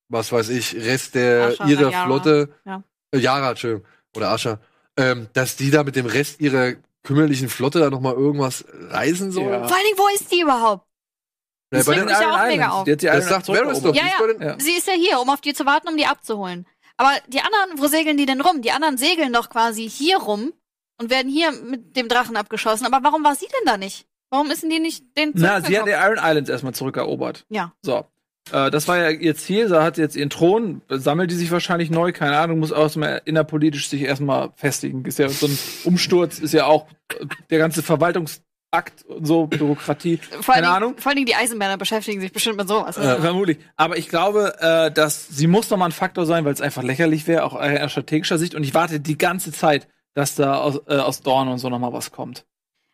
was 0.09 0.31
weiß 0.31 0.49
ich, 0.49 0.75
Rest 0.75 1.15
der 1.15 1.47
Asha 1.47 1.65
ihrer 1.67 1.89
Yara. 1.91 2.05
Flotte, 2.05 2.53
Ja. 2.65 2.83
äh, 3.11 3.17
Yara, 3.17 3.49
Entschuldigung, 3.51 3.85
oder 4.15 4.29
Asha, 4.31 4.59
ähm, 4.97 5.27
dass 5.33 5.55
die 5.55 5.71
da 5.71 5.83
mit 5.83 5.95
dem 5.95 6.05
Rest 6.05 6.39
ihrer 6.41 6.73
kümmerlichen 7.03 7.49
Flotte 7.49 7.79
da 7.79 7.89
noch 7.89 8.01
mal 8.01 8.13
irgendwas 8.13 8.65
reisen 8.89 9.31
sollen? 9.31 9.49
Ja. 9.49 9.67
Vor 9.67 9.75
allen 9.77 9.85
Dingen, 9.85 9.97
wo 9.97 10.07
ist 10.15 10.31
die 10.31 10.41
überhaupt? 10.41 10.85
Ja, 11.71 11.79
Das 11.79 11.87
bei 11.87 11.95
den, 11.95 12.05
mich 12.05 12.13
ja 12.19 12.33
auch 12.33 12.47
mega 12.47 12.69
auf. 12.69 12.83
Die 12.85 12.91
hat 12.91 13.01
die 13.01 13.05
das 13.07 13.25
Islands 13.25 13.47
sagt 13.47 13.59
Varys 13.59 13.81
doch. 13.81 13.95
Ja, 13.95 14.03
Ja. 14.39 14.59
Sie 14.59 14.71
ist 14.73 14.87
ja 14.87 14.93
hier, 14.93 15.19
um 15.19 15.29
auf 15.29 15.41
die 15.41 15.53
zu 15.53 15.65
warten, 15.65 15.87
um 15.89 15.97
die 15.97 16.05
abzuholen. 16.05 16.65
Aber 16.97 17.11
die 17.27 17.41
anderen, 17.41 17.79
wo 17.81 17.87
segeln 17.87 18.15
die 18.17 18.25
denn 18.25 18.39
rum? 18.41 18.61
Die 18.61 18.71
anderen 18.71 18.97
segeln 18.97 19.33
doch 19.33 19.49
quasi 19.49 19.89
hier 19.89 20.17
rum 20.17 20.53
und 21.01 21.09
werden 21.09 21.29
hier 21.29 21.51
mit 21.51 21.97
dem 21.97 22.07
Drachen 22.07 22.37
abgeschossen. 22.37 22.85
Aber 22.85 23.03
warum 23.03 23.23
war 23.23 23.35
sie 23.35 23.47
denn 23.47 23.65
da 23.65 23.77
nicht? 23.77 24.07
Warum 24.35 24.51
ist 24.51 24.63
denn 24.63 24.69
die 24.69 24.79
nicht 24.79 25.17
den 25.17 25.31
Na, 25.35 25.61
sie 25.61 25.79
hat 25.79 25.87
die 25.87 25.91
Iron 25.91 26.17
Islands 26.17 26.49
erstmal 26.49 26.73
zurückerobert. 26.73 27.45
Ja. 27.47 27.71
So. 27.81 28.05
Äh, 28.51 28.69
das 28.69 28.87
war 28.89 28.97
ja 28.97 29.09
ihr 29.09 29.33
Ziel. 29.35 29.69
Sie 29.69 29.81
hat 29.81 29.97
jetzt 29.97 30.17
ihren 30.17 30.29
Thron, 30.29 30.81
sammelt 30.89 31.31
die 31.31 31.35
sich 31.35 31.51
wahrscheinlich 31.51 31.89
neu, 31.89 32.11
keine 32.11 32.37
Ahnung, 32.37 32.59
muss 32.59 32.73
auch 32.73 32.83
erstmal 32.83 33.21
innerpolitisch 33.23 33.87
sich 33.87 34.01
erstmal 34.01 34.51
festigen. 34.57 35.05
Ist 35.05 35.19
ja 35.19 35.29
so 35.29 35.47
ein 35.47 35.57
Umsturz, 35.85 36.39
ist 36.39 36.53
ja 36.53 36.65
auch 36.65 36.87
äh, 37.17 37.25
der 37.49 37.59
ganze 37.59 37.81
Verwaltungsakt 37.81 38.43
und 39.07 39.25
so, 39.25 39.47
Bürokratie. 39.47 40.17
Vor 40.17 40.53
keine 40.53 40.67
Dingen, 40.67 40.75
Ahnung. 40.75 40.97
vor 40.97 41.11
allen 41.11 41.15
Dingen 41.15 41.27
die 41.27 41.35
Eisenbahner 41.35 41.77
beschäftigen 41.77 42.19
sich 42.19 42.33
bestimmt 42.33 42.57
mit 42.57 42.67
sowas. 42.67 42.97
Äh, 42.97 43.21
vermutlich. 43.21 43.57
Aber 43.77 43.97
ich 43.97 44.09
glaube, 44.09 44.53
äh, 44.59 44.91
dass 44.91 45.29
sie 45.29 45.47
muss 45.47 45.69
noch 45.69 45.77
mal 45.77 45.85
ein 45.85 45.93
Faktor 45.93 46.25
sein, 46.25 46.43
weil 46.43 46.53
es 46.53 46.59
einfach 46.59 46.83
lächerlich 46.83 47.25
wäre, 47.25 47.45
auch 47.45 47.55
aus 47.55 47.91
strategischer 47.91 48.37
Sicht. 48.37 48.53
Und 48.53 48.65
ich 48.65 48.73
warte 48.73 48.99
die 48.99 49.17
ganze 49.17 49.53
Zeit, 49.53 49.87
dass 50.13 50.35
da 50.35 50.55
aus, 50.57 50.81
äh, 50.87 50.97
aus 50.97 51.21
Dorn 51.21 51.47
und 51.47 51.59
so 51.59 51.69
noch 51.69 51.79
mal 51.79 51.93
was 51.93 52.11
kommt. 52.11 52.45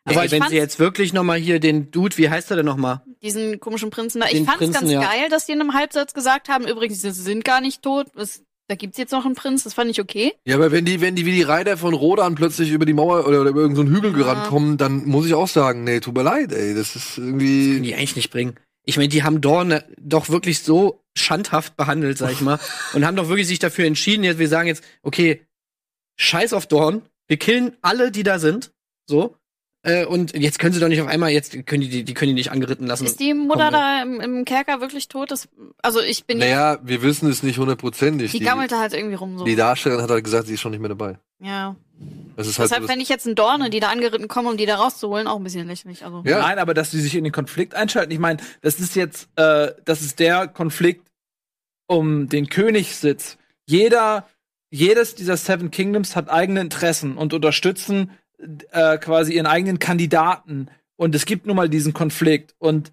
Aber 0.04 0.26
ich 0.26 0.32
wenn 0.32 0.44
sie 0.50 0.56
jetzt 0.56 0.80
wirklich 0.80 1.14
noch 1.14 1.24
mal 1.24 1.38
hier 1.38 1.60
den 1.60 1.92
Dude, 1.92 2.18
wie 2.18 2.30
heißt 2.30 2.50
er 2.52 2.58
denn 2.58 2.66
noch 2.66 2.78
mal? 2.78 3.04
Diesen 3.22 3.60
komischen 3.60 3.92
Prinzen 3.92 4.22
da. 4.22 4.28
Ich 4.28 4.38
fand's 4.44 4.58
Prinzen, 4.58 4.74
ganz 4.74 4.92
ja. 4.92 5.02
geil, 5.02 5.30
dass 5.30 5.46
die 5.46 5.52
in 5.52 5.62
einem 5.62 5.74
Halbsatz 5.74 6.14
gesagt 6.14 6.50
haben, 6.50 6.68
übrigens, 6.68 7.02
sie 7.02 7.12
sind 7.12 7.46
gar 7.46 7.62
nicht 7.62 7.84
tot. 7.84 8.08
Es, 8.16 8.44
da 8.68 8.76
gibt's 8.76 8.98
jetzt 8.98 9.12
noch 9.12 9.26
einen 9.26 9.36
Prinz, 9.36 9.64
das 9.64 9.74
fand 9.76 9.92
ich 9.92 10.02
okay. 10.02 10.34
Ja, 10.46 10.56
aber 10.56 10.72
wenn 10.72 10.86
die, 10.86 11.02
wenn 11.02 11.16
die 11.16 11.26
wie 11.26 11.34
die 11.36 11.44
Reiter 11.44 11.78
von 11.78 11.94
Rodan 11.94 12.34
plötzlich 12.36 12.72
über 12.72 12.86
die 12.86 12.94
Mauer 12.94 13.28
oder 13.28 13.42
über 13.42 13.62
irgendeinen 13.62 13.90
so 13.90 13.94
Hügel 13.96 14.14
gerannt 14.14 14.44
Ja. 14.46 14.50
kommen, 14.50 14.78
dann 14.78 15.06
muss 15.06 15.28
ich 15.28 15.36
auch 15.36 15.48
sagen, 15.48 15.84
nee, 15.84 16.00
tut 16.00 16.16
mir 16.16 16.24
leid, 16.24 16.52
ey, 16.52 16.74
das 16.74 16.96
ist 16.96 17.16
Können 17.16 17.40
irgendwie. 17.40 17.82
die 17.82 17.96
eigentlich 17.96 18.16
nicht 18.16 18.32
bringen. 18.32 18.56
Ich 18.84 18.98
meine, 18.98 19.10
die 19.10 19.24
haben 19.24 19.42
Dorn 19.42 19.82
doch 20.00 20.30
wirklich 20.30 20.64
so 20.64 21.04
schandhaft 21.16 21.78
behandelt, 21.78 22.18
sag 22.18 22.32
ich 22.32 22.42
mal, 22.42 22.60
und 22.94 23.06
haben 23.06 23.16
doch 23.16 23.28
wirklich 23.28 23.48
sich 23.48 23.60
dafür 23.60 23.86
entschieden, 23.86 24.24
jetzt, 24.24 24.40
wir 24.40 24.48
sagen 24.48 24.68
jetzt, 24.68 24.84
okay, 25.04 25.42
scheiß 26.18 26.54
auf 26.54 26.66
Dorn, 26.66 27.04
wir 27.28 27.38
killen 27.38 27.76
alle, 27.82 28.12
die 28.12 28.24
da 28.24 28.40
sind, 28.40 28.72
so, 29.06 29.36
äh, 29.84 30.06
und 30.06 30.36
jetzt 30.36 30.60
können 30.60 30.74
sie 30.74 30.80
doch 30.80 30.88
nicht 30.88 31.02
auf 31.02 31.08
einmal, 31.08 31.32
jetzt 31.32 31.66
können 31.66 31.82
die, 31.82 32.04
die, 32.04 32.14
können 32.14 32.30
die 32.30 32.36
nicht 32.36 32.52
angeritten 32.52 32.86
lassen. 32.86 33.06
Ist 33.06 33.20
die 33.20 33.34
Mutter 33.34 33.72
da 33.72 34.04
im, 34.04 34.20
im 34.22 34.46
Kerker 34.46 34.80
wirklich 34.80 35.08
tot? 35.08 35.32
Das, 35.32 35.50
also 35.82 36.00
ich 36.02 36.26
bin 36.26 36.38
Naja, 36.38 36.78
wir 36.84 37.02
wissen 37.02 37.30
es 37.30 37.42
nicht 37.42 37.58
hundertprozentig. 37.58 38.32
die, 38.32 38.40
Die, 38.40 38.46
gammelte 38.46 38.78
halt 38.78 38.94
irgendwie 38.94 39.16
rum 39.16 39.40
so. 39.40 39.46
die 39.46 39.56
Darstellerin 39.56 40.04
hat 40.04 40.12
halt 40.12 40.24
gesagt, 40.24 40.48
sie 40.48 40.54
ist 40.54 40.62
schon 40.62 40.72
nicht 40.72 40.82
mehr 40.82 40.90
dabei. 40.90 41.18
ja. 41.40 41.76
Das 42.36 42.48
ist 42.48 42.58
halt 42.58 42.72
Deshalb 42.72 42.88
fände 42.88 43.04
ich 43.04 43.10
jetzt 43.10 43.28
einen 43.28 43.36
Dorne, 43.36 43.70
die 43.70 43.80
da 43.80 43.90
angeritten 43.90 44.28
kommen, 44.28 44.48
um 44.48 44.58
die 44.58 44.66
da 44.66 44.78
rauszuholen, 44.78 45.28
auch 45.28 45.38
ein 45.38 45.44
bisschen 45.44 45.68
lächerlich. 45.68 46.04
Also. 46.04 46.24
Ja. 46.26 46.40
Nein, 46.40 46.58
aber 46.58 46.74
dass 46.74 46.90
die 46.90 47.00
sich 47.00 47.14
in 47.14 47.24
den 47.24 47.34
Konflikt 47.34 47.76
einschalten. 47.76 48.12
Ich 48.12 48.18
meine, 48.18 48.40
das 48.62 48.80
ist 48.80 48.96
jetzt, 48.96 49.30
äh, 49.36 49.72
das 49.86 50.02
ist 50.02 50.18
der 50.20 50.48
Konflikt 50.48 51.06
um 51.86 52.28
den 52.28 52.50
Königssitz. 52.50 53.38
Jeder, 53.68 54.28
jedes 54.72 55.14
dieser 55.14 55.38
Seven 55.38 55.70
Kingdoms 55.70 56.16
hat 56.16 56.30
eigene 56.30 56.62
Interessen 56.62 57.18
und 57.18 57.34
unterstützen 57.34 58.12
äh, 58.72 58.98
quasi 58.98 59.34
ihren 59.34 59.48
eigenen 59.48 59.80
Kandidaten. 59.80 60.70
Und 60.96 61.16
es 61.16 61.26
gibt 61.26 61.46
nun 61.46 61.56
mal 61.56 61.70
diesen 61.70 61.94
Konflikt. 61.94 62.56
Und 62.60 62.92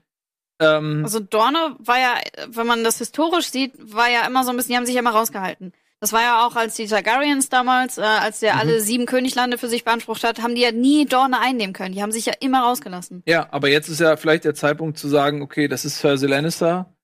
ähm, 0.60 1.02
Also 1.04 1.20
Dorne 1.20 1.76
war 1.78 1.98
ja, 1.98 2.14
wenn 2.48 2.66
man 2.66 2.84
das 2.84 2.98
historisch 2.98 3.50
sieht, 3.50 3.72
war 3.94 4.08
ja 4.10 4.26
immer 4.26 4.44
so 4.44 4.50
ein 4.50 4.56
bisschen, 4.56 4.70
die 4.72 4.76
haben 4.76 4.86
sich 4.86 4.94
ja 4.94 5.00
immer 5.00 5.10
rausgehalten. 5.10 5.72
Das 6.00 6.12
war 6.12 6.22
ja 6.22 6.46
auch, 6.46 6.54
als 6.54 6.76
die 6.76 6.86
Targaryens 6.86 7.48
damals, 7.48 7.98
äh, 7.98 8.02
als 8.02 8.38
der 8.38 8.56
alle 8.56 8.80
sieben 8.80 9.04
Königlande 9.04 9.58
für 9.58 9.68
sich 9.68 9.82
beansprucht 9.84 10.22
hat, 10.22 10.40
haben 10.42 10.54
die 10.54 10.60
ja 10.60 10.70
nie 10.70 11.06
Dorne 11.06 11.40
einnehmen 11.40 11.72
können. 11.72 11.92
Die 11.92 12.02
haben 12.02 12.12
sich 12.12 12.24
ja 12.26 12.34
immer 12.38 12.62
rausgelassen. 12.62 13.24
ja, 13.26 13.48
aber 13.50 13.68
jetzt 13.68 13.88
ist 13.88 13.98
ja 14.00 14.16
vielleicht 14.16 14.44
der 14.44 14.54
Zeitpunkt 14.54 14.96
zu 14.96 15.08
sagen, 15.08 15.42
okay, 15.42 15.66
das 15.66 15.84
ist 15.84 15.98
Cersei 15.98 16.28
Lannister. 16.28 16.94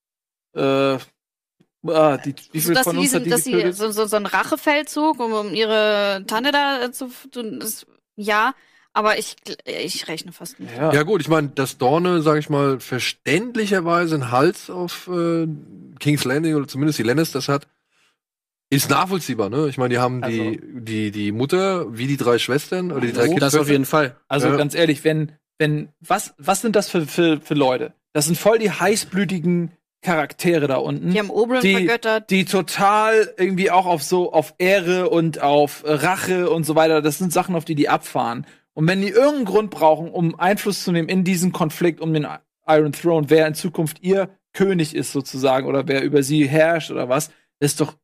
Äh, 0.55 0.99
ah, 1.89 2.17
die, 2.19 2.37
wie 2.53 2.61
So, 2.61 2.67
viel 2.67 2.75
dass 2.75 2.85
von 2.85 2.95
sie, 2.95 3.01
uns 3.01 3.15
hat 3.15 3.25
diesen, 3.25 3.25
die 3.25 3.31
dass 3.31 3.45
sie 3.45 3.73
so, 3.73 3.91
so, 3.91 4.07
so 4.07 4.15
einen 4.17 4.27
Rachefeldzug, 4.27 5.19
um, 5.19 5.33
um 5.33 5.55
ihre 5.55 6.23
Tante 6.29 6.53
da 6.53 6.93
zu 6.93 7.11
das, 7.33 7.87
ja, 8.17 8.55
aber 8.93 9.19
ich, 9.19 9.37
ich 9.67 10.07
rechne 10.09 10.33
fast 10.33 10.61
nicht. 10.61 10.77
Ja. 10.77 10.93
ja 10.93 11.03
gut, 11.03 11.21
ich 11.21 11.29
meine, 11.29 11.49
dass 11.49 11.79
Dorne, 11.79 12.23
sag 12.23 12.39
ich 12.39 12.49
mal, 12.49 12.79
verständlicherweise 12.81 14.15
einen 14.15 14.31
Hals 14.31 14.71
auf 14.71 15.09
äh, 15.09 15.47
King's 15.99 16.25
Landing 16.25 16.55
oder 16.55 16.69
zumindest 16.69 16.99
die 16.99 17.03
Lannisters 17.03 17.49
hat, 17.49 17.67
ist 18.71 18.91
nachvollziehbar, 18.91 19.51
ne? 19.51 19.69
Ich 19.69 19.79
meine, 19.79 19.91
die 19.95 19.99
haben 19.99 20.23
die, 20.23 20.41
Also- 20.41 20.81
die, 20.81 21.11
die 21.11 21.33
Mutter, 21.33 21.87
wie 21.97 22.07
die 22.07 22.17
drei 22.17 22.39
Schwestern 22.39 22.93
oder 22.93 23.01
die 23.03 23.13
drei 23.13 23.29
Oh, 23.29 23.37
das 23.39 23.53
Kinder. 23.53 23.61
auf 23.63 23.69
jeden 23.71 23.85
Fall. 23.85 24.17
Also 24.29 24.49
Ja. 24.49 24.57
ganz 24.57 24.75
ehrlich, 24.75 25.05
wenn, 25.05 25.33
wenn, 25.59 25.89
was, 26.01 26.35
was 26.39 26.61
sind 26.61 26.75
das 26.77 26.89
für, 26.89 27.07
für, 27.07 27.41
für 27.41 27.55
Leute? 27.55 27.95
Das 28.13 28.27
sind 28.27 28.37
voll 28.39 28.59
die 28.59 28.71
heißblütigen 28.71 29.73
Charaktere 30.05 30.69
da 30.69 30.77
unten. 30.77 31.11
Die 31.11 31.19
haben 31.19 31.31
Oberyn 31.31 31.61
Die- 31.63 31.73
vergöttert. 31.75 32.31
die 32.31 32.45
total 32.45 33.33
irgendwie 33.37 33.71
auch 33.73 33.87
auf 33.87 34.03
so 34.05 34.33
auf 34.33 34.55
Ehre 34.59 35.09
und 35.09 35.41
auf 35.43 35.83
Rache 35.85 36.49
und 36.51 36.65
so 36.65 36.77
weiter. 36.77 37.03
Das 37.03 37.19
sind 37.19 37.33
Sachen, 37.33 37.57
auf 37.57 37.65
die 37.65 37.75
die 37.75 37.89
abfahren. 37.89 38.47
Und 38.75 38.87
wenn 38.87 39.01
die 39.01 39.09
irgendeinen 39.09 39.45
Grund 39.47 39.71
brauchen, 39.71 40.11
um 40.11 40.39
Einfluss 40.39 40.85
zu 40.85 40.93
nehmen 40.93 41.09
in 41.09 41.25
diesen 41.25 41.53
Konflikt 41.53 42.01
um 42.01 42.13
den 42.13 42.27
Iron 42.67 42.93
Throne, 42.93 43.31
wer 43.31 43.47
in 43.47 43.55
Zukunft 43.55 44.03
ihr 44.03 44.29
König 44.53 44.95
ist 44.95 45.11
sozusagen 45.13 45.67
oder 45.67 45.89
wer 45.89 46.03
über 46.05 46.23
sie 46.23 46.47
herrscht 46.49 46.91
oder 46.91 47.09
was, 47.09 47.31
ist 47.59 47.81
doch 47.81 47.95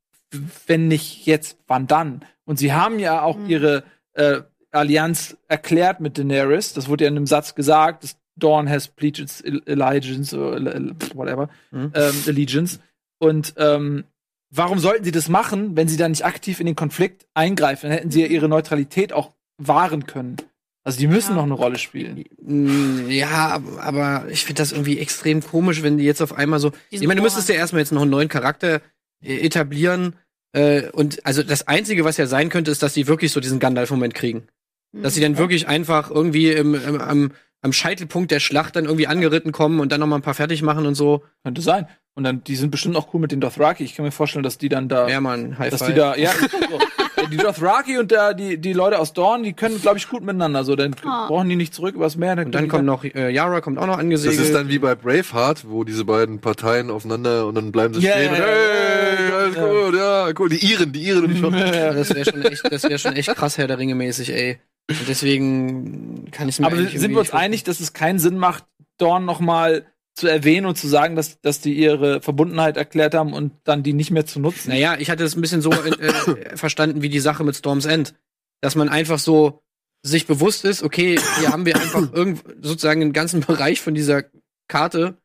wenn 0.67 0.89
nicht 0.89 1.27
jetzt, 1.27 1.59
wann 1.67 1.87
dann? 1.87 2.25
Und 2.45 2.59
sie 2.59 2.73
haben 2.73 2.99
ja 2.99 3.23
auch 3.23 3.37
Mhm. 3.37 3.51
ihre 3.51 3.85
äh, 4.15 4.41
Allianz 4.73 5.37
erklärt 5.49 6.01
mit 6.01 6.19
Daenerys. 6.19 6.73
Das 6.73 6.89
wurde 6.89 7.05
ja 7.05 7.11
in 7.11 7.17
einem 7.17 7.27
Satz 7.27 7.55
gesagt. 7.55 8.05
Das 8.05 8.17
Dawn 8.41 8.69
has 8.69 8.89
pledged 8.89 9.21
its 9.21 9.43
allegiance 9.67 10.37
or 10.37 10.55
alle- 10.55 10.95
whatever 11.15 11.49
Mhm. 11.71 11.93
ähm, 11.95 12.15
allegiance. 12.27 12.81
Und 13.19 13.55
ähm, 13.59 14.05
warum 14.51 14.79
sollten 14.79 15.05
sie 15.05 15.13
das 15.13 15.29
machen, 15.29 15.77
wenn 15.77 15.89
sie 15.89 15.97
dann 15.97 16.11
nicht 16.13 16.25
aktiv 16.25 16.59
in 16.61 16.67
den 16.67 16.77
Konflikt 16.77 17.27
eingreifen? 17.35 17.89
Dann 17.89 17.97
hätten 17.99 18.11
sie 18.11 18.23
ja 18.23 18.27
ihre 18.27 18.49
Neutralität 18.49 19.13
auch 19.13 19.33
wahren 19.59 20.07
können. 20.07 20.37
Also 20.83 20.99
die 20.99 21.07
müssen 21.07 21.31
Ja. 21.33 21.37
noch 21.37 21.43
eine 21.45 21.53
Rolle 21.55 21.79
spielen. 21.79 22.25
Mm, 22.43 23.11
Ja, 23.11 23.61
aber- 23.81 24.25
ich 24.31 24.45
finde 24.47 24.63
das 24.63 24.73
irgendwie 24.73 24.99
extrem 24.99 25.43
komisch, 25.43 25.83
wenn 25.83 25.99
die 25.99 26.05
jetzt 26.05 26.23
auf 26.23 26.33
einmal 26.33 26.59
so. 26.59 26.71
Diesen 26.91 27.03
Ich 27.03 27.07
meine, 27.09 27.19
du 27.21 27.23
müsstest 27.25 27.51
ja 27.51 27.55
erstmal 27.57 27.81
jetzt 27.81 27.93
noch 27.93 28.01
einen 28.03 28.11
neuen 28.11 28.29
Charakter 28.29 28.81
äh, 29.23 29.37
etablieren. 29.45 30.15
Äh, 30.53 30.89
und 30.93 31.25
also 31.27 31.43
das 31.43 31.69
Einzige, 31.69 32.05
was 32.07 32.17
ja 32.17 32.27
sein 32.27 32.49
könnte, 32.49 32.71
ist, 32.71 32.83
dass 32.83 32.95
die 32.95 33.07
wirklich 33.07 33.33
so 33.33 33.41
diesen 33.41 33.59
Gandalf-Moment 33.61 34.15
kriegen. 34.15 34.45
Dass 34.93 35.15
sie 35.15 35.21
dann 35.21 35.37
wirklich 35.39 35.69
einfach 35.69 36.11
irgendwie 36.11 36.51
im, 36.51 36.75
im, 36.75 37.01
am, 37.01 37.33
am 37.63 37.73
Scheitelpunkt 37.73 38.31
der 38.31 38.41
Schlacht 38.41 38.77
dann 38.77 38.85
irgendwie 38.87 39.07
angeritten 39.07 39.53
kommen 39.53 39.81
und 39.81 39.93
dann 39.93 40.01
noch 40.01 40.07
mal 40.07 40.17
ein 40.17 40.23
paar 40.23 40.35
fertig 40.35 40.63
machen 40.63 40.87
und 40.87 40.95
so. 40.95 41.25
Könnte 41.45 41.61
sein. 41.61 41.87
Und 42.15 42.25
dann, 42.25 42.43
die 42.43 42.57
sind 42.57 42.71
bestimmt 42.71 42.97
auch 42.97 43.15
cool 43.15 43.21
mit 43.21 43.33
den 43.33 43.41
Dothraki. 43.41 43.85
Ich 43.85 43.95
kann 43.95 44.05
mir 44.05 44.11
vorstellen, 44.11 44.43
dass 44.43 44.59
die 44.59 44.69
dann 44.69 44.89
da, 44.89 45.09
Ja, 45.09 45.21
man, 45.21 45.59
High 45.59 45.71
dass 45.71 45.85
die 45.85 45.95
da, 45.95 46.17
ja, 46.17 46.31
so. 46.33 47.27
die 47.31 47.37
Dothraki 47.37 47.99
und 47.99 48.11
der, 48.11 48.35
die, 48.35 48.59
die 48.59 48.73
Leute 48.73 48.99
aus 48.99 49.13
Dorn, 49.13 49.43
die 49.45 49.53
können, 49.53 49.81
glaube 49.81 49.99
ich, 49.99 50.09
gut 50.09 50.23
miteinander. 50.23 50.65
So, 50.65 50.75
dann 50.75 50.95
Ah. 51.05 51.29
brauchen 51.29 51.49
die 51.49 51.57
nicht 51.57 51.73
zurück 51.73 51.95
übers 51.95 52.17
Meer. 52.17 52.37
und 52.39 52.53
dann 52.55 52.67
kommt 52.69 52.85
noch, 52.85 53.05
äh, 53.05 53.31
Yara 53.31 53.61
kommt 53.61 53.79
auch 53.79 53.87
noch 53.87 53.95
Das 53.95 54.01
angesegelt. 54.01 54.41
ist 54.41 54.55
dann 54.55 54.69
wie 54.69 54.79
bei 54.81 54.95
Braveheart, 54.97 55.69
wo 55.69 55.85
diese 55.85 56.05
beiden 56.05 56.41
Parteien 56.41 56.91
aufeinander 56.91 57.47
und 57.47 57.55
dann 57.55 57.71
bleiben 57.73 57.95
sie 57.95 58.01
Ja, 58.01 58.13
stehen 58.13 58.25
ja, 58.35 58.39
hey, 58.43 59.29
ja, 59.29 59.37
alles 59.37 59.57
ja. 59.57 59.67
gut, 59.69 59.95
ja, 59.97 60.29
cool. 60.39 60.49
Die 60.49 60.67
Iren, 60.73 60.93
die 60.93 61.03
Iren 61.03 61.25
und 61.25 61.35
die 61.35 61.41
Ja, 61.77 61.93
das 61.93 62.13
wäre 62.15 62.25
schon 62.29 62.43
echt, 62.43 62.63
das 62.73 62.83
wäre 62.83 62.99
schon 62.99 63.15
echt 63.15 63.35
krass 63.37 63.57
Herr 63.57 63.69
der 63.69 63.79
Ringe 63.79 63.95
mäßig, 63.95 64.33
ey. 64.33 64.59
Und 64.99 65.09
deswegen 65.09 66.31
kann 66.31 66.49
ich 66.49 66.57
es 66.57 66.61
mir 66.61 66.67
Aber 66.67 66.77
sind 66.77 67.13
wir 67.13 67.21
uns 67.21 67.33
einig, 67.33 67.65
dass 67.65 67.81
es 67.81 67.93
keinen 67.93 68.19
Sinn 68.19 68.37
macht, 68.37 68.65
Dorn 68.99 69.25
noch 69.25 69.41
mal 69.41 69.87
zu 70.15 70.27
erwähnen 70.27 70.67
und 70.67 70.77
zu 70.77 70.89
sagen, 70.89 71.17
dass, 71.17 71.41
dass 71.41 71.61
die 71.61 71.75
ihre 71.75 72.21
Verbundenheit 72.21 72.77
erklärt 72.77 73.15
haben 73.15 73.33
und 73.33 73.53
dann 73.65 73.83
die 73.83 73.93
nicht 73.93 74.11
mehr 74.11 74.27
zu 74.27 74.41
nutzen? 74.41 74.71
Naja, 74.71 74.97
ich 74.99 75.11
hatte 75.11 75.25
es 75.25 75.37
ein 75.37 75.41
bisschen 75.41 75.63
so 75.63 75.71
äh, 75.71 76.57
verstanden 76.57 77.03
wie 77.03 77.09
die 77.09 77.21
Sache 77.21 77.45
mit 77.45 77.57
Storm's 77.57 77.87
End. 77.87 78.15
Dass 78.61 78.75
man 78.75 78.89
einfach 78.89 79.19
so 79.19 79.63
sich 80.03 80.27
bewusst 80.27 80.65
ist, 80.65 80.83
okay, 80.83 81.19
hier 81.39 81.51
haben 81.51 81.67
wir 81.67 81.77
einfach 81.77 82.13
irgend 82.13 82.43
sozusagen 82.61 83.01
einen 83.03 83.13
ganzen 83.13 83.41
Bereich 83.41 83.81
von 83.81 83.95
dieser 83.95 84.25
Karte 84.69 85.17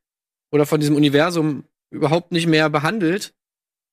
oder 0.51 0.65
von 0.65 0.79
diesem 0.79 0.95
Universum 0.95 1.65
überhaupt 1.91 2.31
nicht 2.31 2.47
mehr 2.47 2.69
behandelt. 2.69 3.33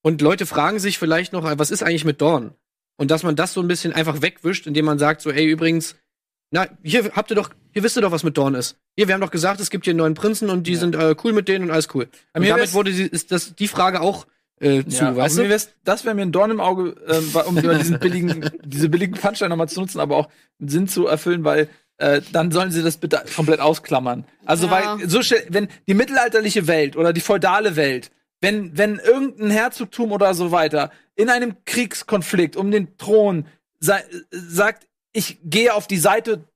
Und 0.04 0.20
Leute 0.20 0.46
fragen 0.46 0.78
sich 0.78 0.98
vielleicht 0.98 1.32
noch, 1.32 1.44
was 1.58 1.70
ist 1.70 1.82
eigentlich 1.82 2.04
mit 2.04 2.20
Dorn? 2.20 2.54
Und 3.02 3.10
dass 3.10 3.24
man 3.24 3.34
das 3.34 3.52
so 3.52 3.60
ein 3.60 3.66
bisschen 3.66 3.92
einfach 3.92 4.22
wegwischt, 4.22 4.68
indem 4.68 4.84
man 4.84 4.96
sagt, 4.96 5.22
so, 5.22 5.30
ey, 5.32 5.44
übrigens, 5.44 5.96
na, 6.52 6.68
hier 6.84 7.10
habt 7.14 7.30
ihr 7.32 7.34
doch, 7.34 7.50
hier 7.72 7.82
wisst 7.82 7.96
ihr 7.96 8.00
doch, 8.00 8.12
was 8.12 8.22
mit 8.22 8.36
Dorn 8.36 8.54
ist. 8.54 8.76
Hier, 8.96 9.08
wir 9.08 9.14
haben 9.14 9.20
doch 9.20 9.32
gesagt, 9.32 9.60
es 9.60 9.70
gibt 9.70 9.86
hier 9.86 9.90
einen 9.90 9.98
neuen 9.98 10.14
Prinzen 10.14 10.50
und 10.50 10.68
die 10.68 10.74
Ja. 10.74 10.78
sind 10.78 10.94
äh, 10.94 11.16
cool 11.24 11.32
mit 11.32 11.48
denen 11.48 11.64
und 11.64 11.70
alles 11.72 11.88
cool. 11.94 12.04
Aber 12.32 12.42
Und 12.42 12.42
mir 12.42 12.54
damit 12.54 12.72
wurde 12.74 12.92
die, 12.92 13.02
ist 13.02 13.32
das 13.32 13.56
die 13.56 13.66
Frage 13.66 14.00
auch 14.02 14.26
äh, 14.60 14.84
zu, 14.84 15.02
Ja, 15.04 15.16
weißt 15.16 15.38
du? 15.38 15.42
mir 15.42 15.48
wär's- 15.48 15.70
das 15.82 16.04
wäre 16.04 16.14
mir 16.14 16.22
ein 16.22 16.30
Dorn 16.30 16.52
im 16.52 16.60
Auge, 16.60 16.94
ähm, 17.08 17.34
war- 17.34 17.48
um 17.48 17.58
über 17.58 17.74
diesen 17.74 17.98
billigen, 17.98 18.48
diese 18.64 18.88
billigen 18.88 19.14
Punchline 19.14 19.48
nochmal 19.48 19.68
zu 19.68 19.80
nutzen, 19.80 19.98
aber 19.98 20.16
auch 20.16 20.28
einen 20.60 20.68
Sinn 20.68 20.86
zu 20.86 21.08
erfüllen, 21.08 21.42
weil 21.42 21.68
äh, 21.98 22.20
dann 22.32 22.52
sollen 22.52 22.70
sie 22.70 22.82
das 22.84 22.98
bitte 22.98 23.20
komplett 23.34 23.58
ausklammern. 23.58 24.24
Also 24.44 24.66
Ja. 24.68 24.98
weil 24.98 25.08
so 25.08 25.22
schnell, 25.22 25.44
wenn 25.48 25.66
die 25.88 25.94
mittelalterliche 25.94 26.68
Welt 26.68 26.96
oder 26.96 27.12
die 27.12 27.20
feudale 27.20 27.74
Welt, 27.74 28.12
wenn 28.40 28.76
wenn 28.78 28.98
irgendein 29.00 29.50
Herzogtum 29.50 30.12
oder 30.12 30.34
so 30.34 30.52
weiter 30.52 30.92
in 31.22 31.30
einem 31.30 31.64
Kriegskonflikt 31.64 32.56
um 32.56 32.72
den 32.72 32.98
Thron 32.98 33.46
sagt, 33.78 34.88
ich 35.12 35.38
gehe 35.44 35.72
auf 35.74 35.86
die 35.86 35.98
Seite 35.98 36.48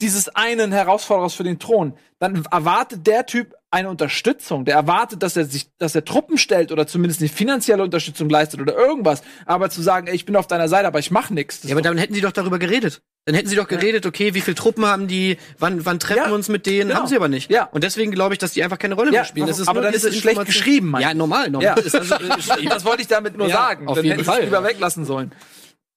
dieses 0.00 0.28
einen 0.28 0.70
Herausforderers 0.72 1.34
für 1.34 1.42
den 1.44 1.58
Thron, 1.58 1.94
dann 2.20 2.44
erwartet 2.50 3.06
der 3.06 3.26
Typ 3.26 3.54
eine 3.70 3.90
Unterstützung. 3.90 4.64
Der 4.64 4.76
erwartet, 4.76 5.22
dass 5.22 5.36
er 5.36 5.44
sich, 5.44 5.68
dass 5.78 5.94
er 5.94 6.04
Truppen 6.04 6.38
stellt 6.38 6.72
oder 6.72 6.86
zumindest 6.86 7.20
eine 7.20 7.28
finanzielle 7.28 7.82
Unterstützung 7.82 8.30
leistet 8.30 8.60
oder 8.60 8.74
irgendwas. 8.74 9.22
Aber 9.44 9.68
zu 9.70 9.82
sagen, 9.82 10.06
ey, 10.06 10.14
ich 10.14 10.24
bin 10.24 10.36
auf 10.36 10.46
deiner 10.46 10.68
Seite, 10.68 10.86
aber 10.86 11.00
ich 11.00 11.10
mach 11.10 11.30
nichts. 11.30 11.64
Ja, 11.64 11.72
aber 11.72 11.82
dann 11.82 11.98
hätten 11.98 12.14
sie 12.14 12.20
doch 12.20 12.32
darüber 12.32 12.58
geredet. 12.58 13.02
Dann 13.26 13.34
hätten 13.34 13.48
sie 13.48 13.56
doch 13.56 13.68
geredet, 13.68 14.06
okay, 14.06 14.32
wie 14.34 14.40
viele 14.40 14.54
Truppen 14.54 14.86
haben 14.86 15.06
die, 15.06 15.36
wann, 15.58 15.84
wann 15.84 15.98
treffen 15.98 16.22
Ja, 16.22 16.28
wir 16.30 16.34
uns 16.34 16.48
mit 16.48 16.64
denen? 16.64 16.88
genau. 16.88 17.00
Haben 17.00 17.08
sie 17.08 17.16
aber 17.16 17.28
nicht. 17.28 17.50
Ja. 17.50 17.64
Und 17.64 17.84
deswegen 17.84 18.10
glaube 18.12 18.32
ich, 18.34 18.38
dass 18.38 18.52
die 18.52 18.62
einfach 18.64 18.78
keine 18.78 18.94
Rolle 18.94 19.10
mehr 19.10 19.24
spielen. 19.26 19.46
Das 19.48 19.58
ist 19.58 19.68
aber 19.68 19.82
dann 19.82 19.92
ist 19.92 20.04
es 20.04 20.16
schlecht 20.16 20.42
geschrieben, 20.46 20.88
mein 20.90 21.02
Ja, 21.02 21.12
normal, 21.12 21.50
normal. 21.50 21.74
Ja. 21.76 21.98
Also, 21.98 21.98
das 22.70 22.84
wollte 22.86 23.02
ich 23.02 23.08
damit 23.08 23.36
nur 23.36 23.48
Ja, 23.48 23.56
sagen. 23.56 23.86
auf 23.88 23.96
dann 23.96 24.04
jeden 24.04 24.12
hätte 24.18 24.22
ich 24.22 24.26
Fall, 24.26 24.38
es 24.38 24.44
lieber 24.46 24.64
weglassen 24.64 25.04
sollen. 25.04 25.32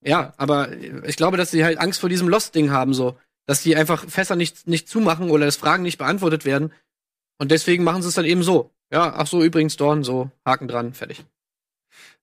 ja, 0.03 0.33
aber 0.37 0.69
ich 1.05 1.15
glaube, 1.15 1.37
dass 1.37 1.51
sie 1.51 1.63
halt 1.63 1.77
Angst 1.79 2.01
vor 2.01 2.09
diesem 2.09 2.27
Lost-Ding 2.27 2.71
haben, 2.71 2.93
so. 2.93 3.15
Dass 3.47 3.63
die 3.63 3.75
einfach 3.75 4.07
Fässer 4.07 4.35
nicht, 4.35 4.67
nicht 4.67 4.87
zumachen 4.87 5.29
oder 5.31 5.45
dass 5.45 5.55
Fragen 5.55 5.83
nicht 5.83 5.97
beantwortet 5.97 6.45
werden. 6.45 6.71
Und 7.39 7.51
deswegen 7.51 7.83
machen 7.83 8.01
sie 8.01 8.07
es 8.07 8.15
dann 8.15 8.25
eben 8.25 8.43
so. 8.43 8.71
Ja, 8.91 9.13
ach 9.15 9.27
so, 9.27 9.43
übrigens 9.43 9.77
Dorn, 9.77 10.03
so, 10.03 10.29
Haken 10.45 10.67
dran, 10.67 10.93
fertig. 10.93 11.25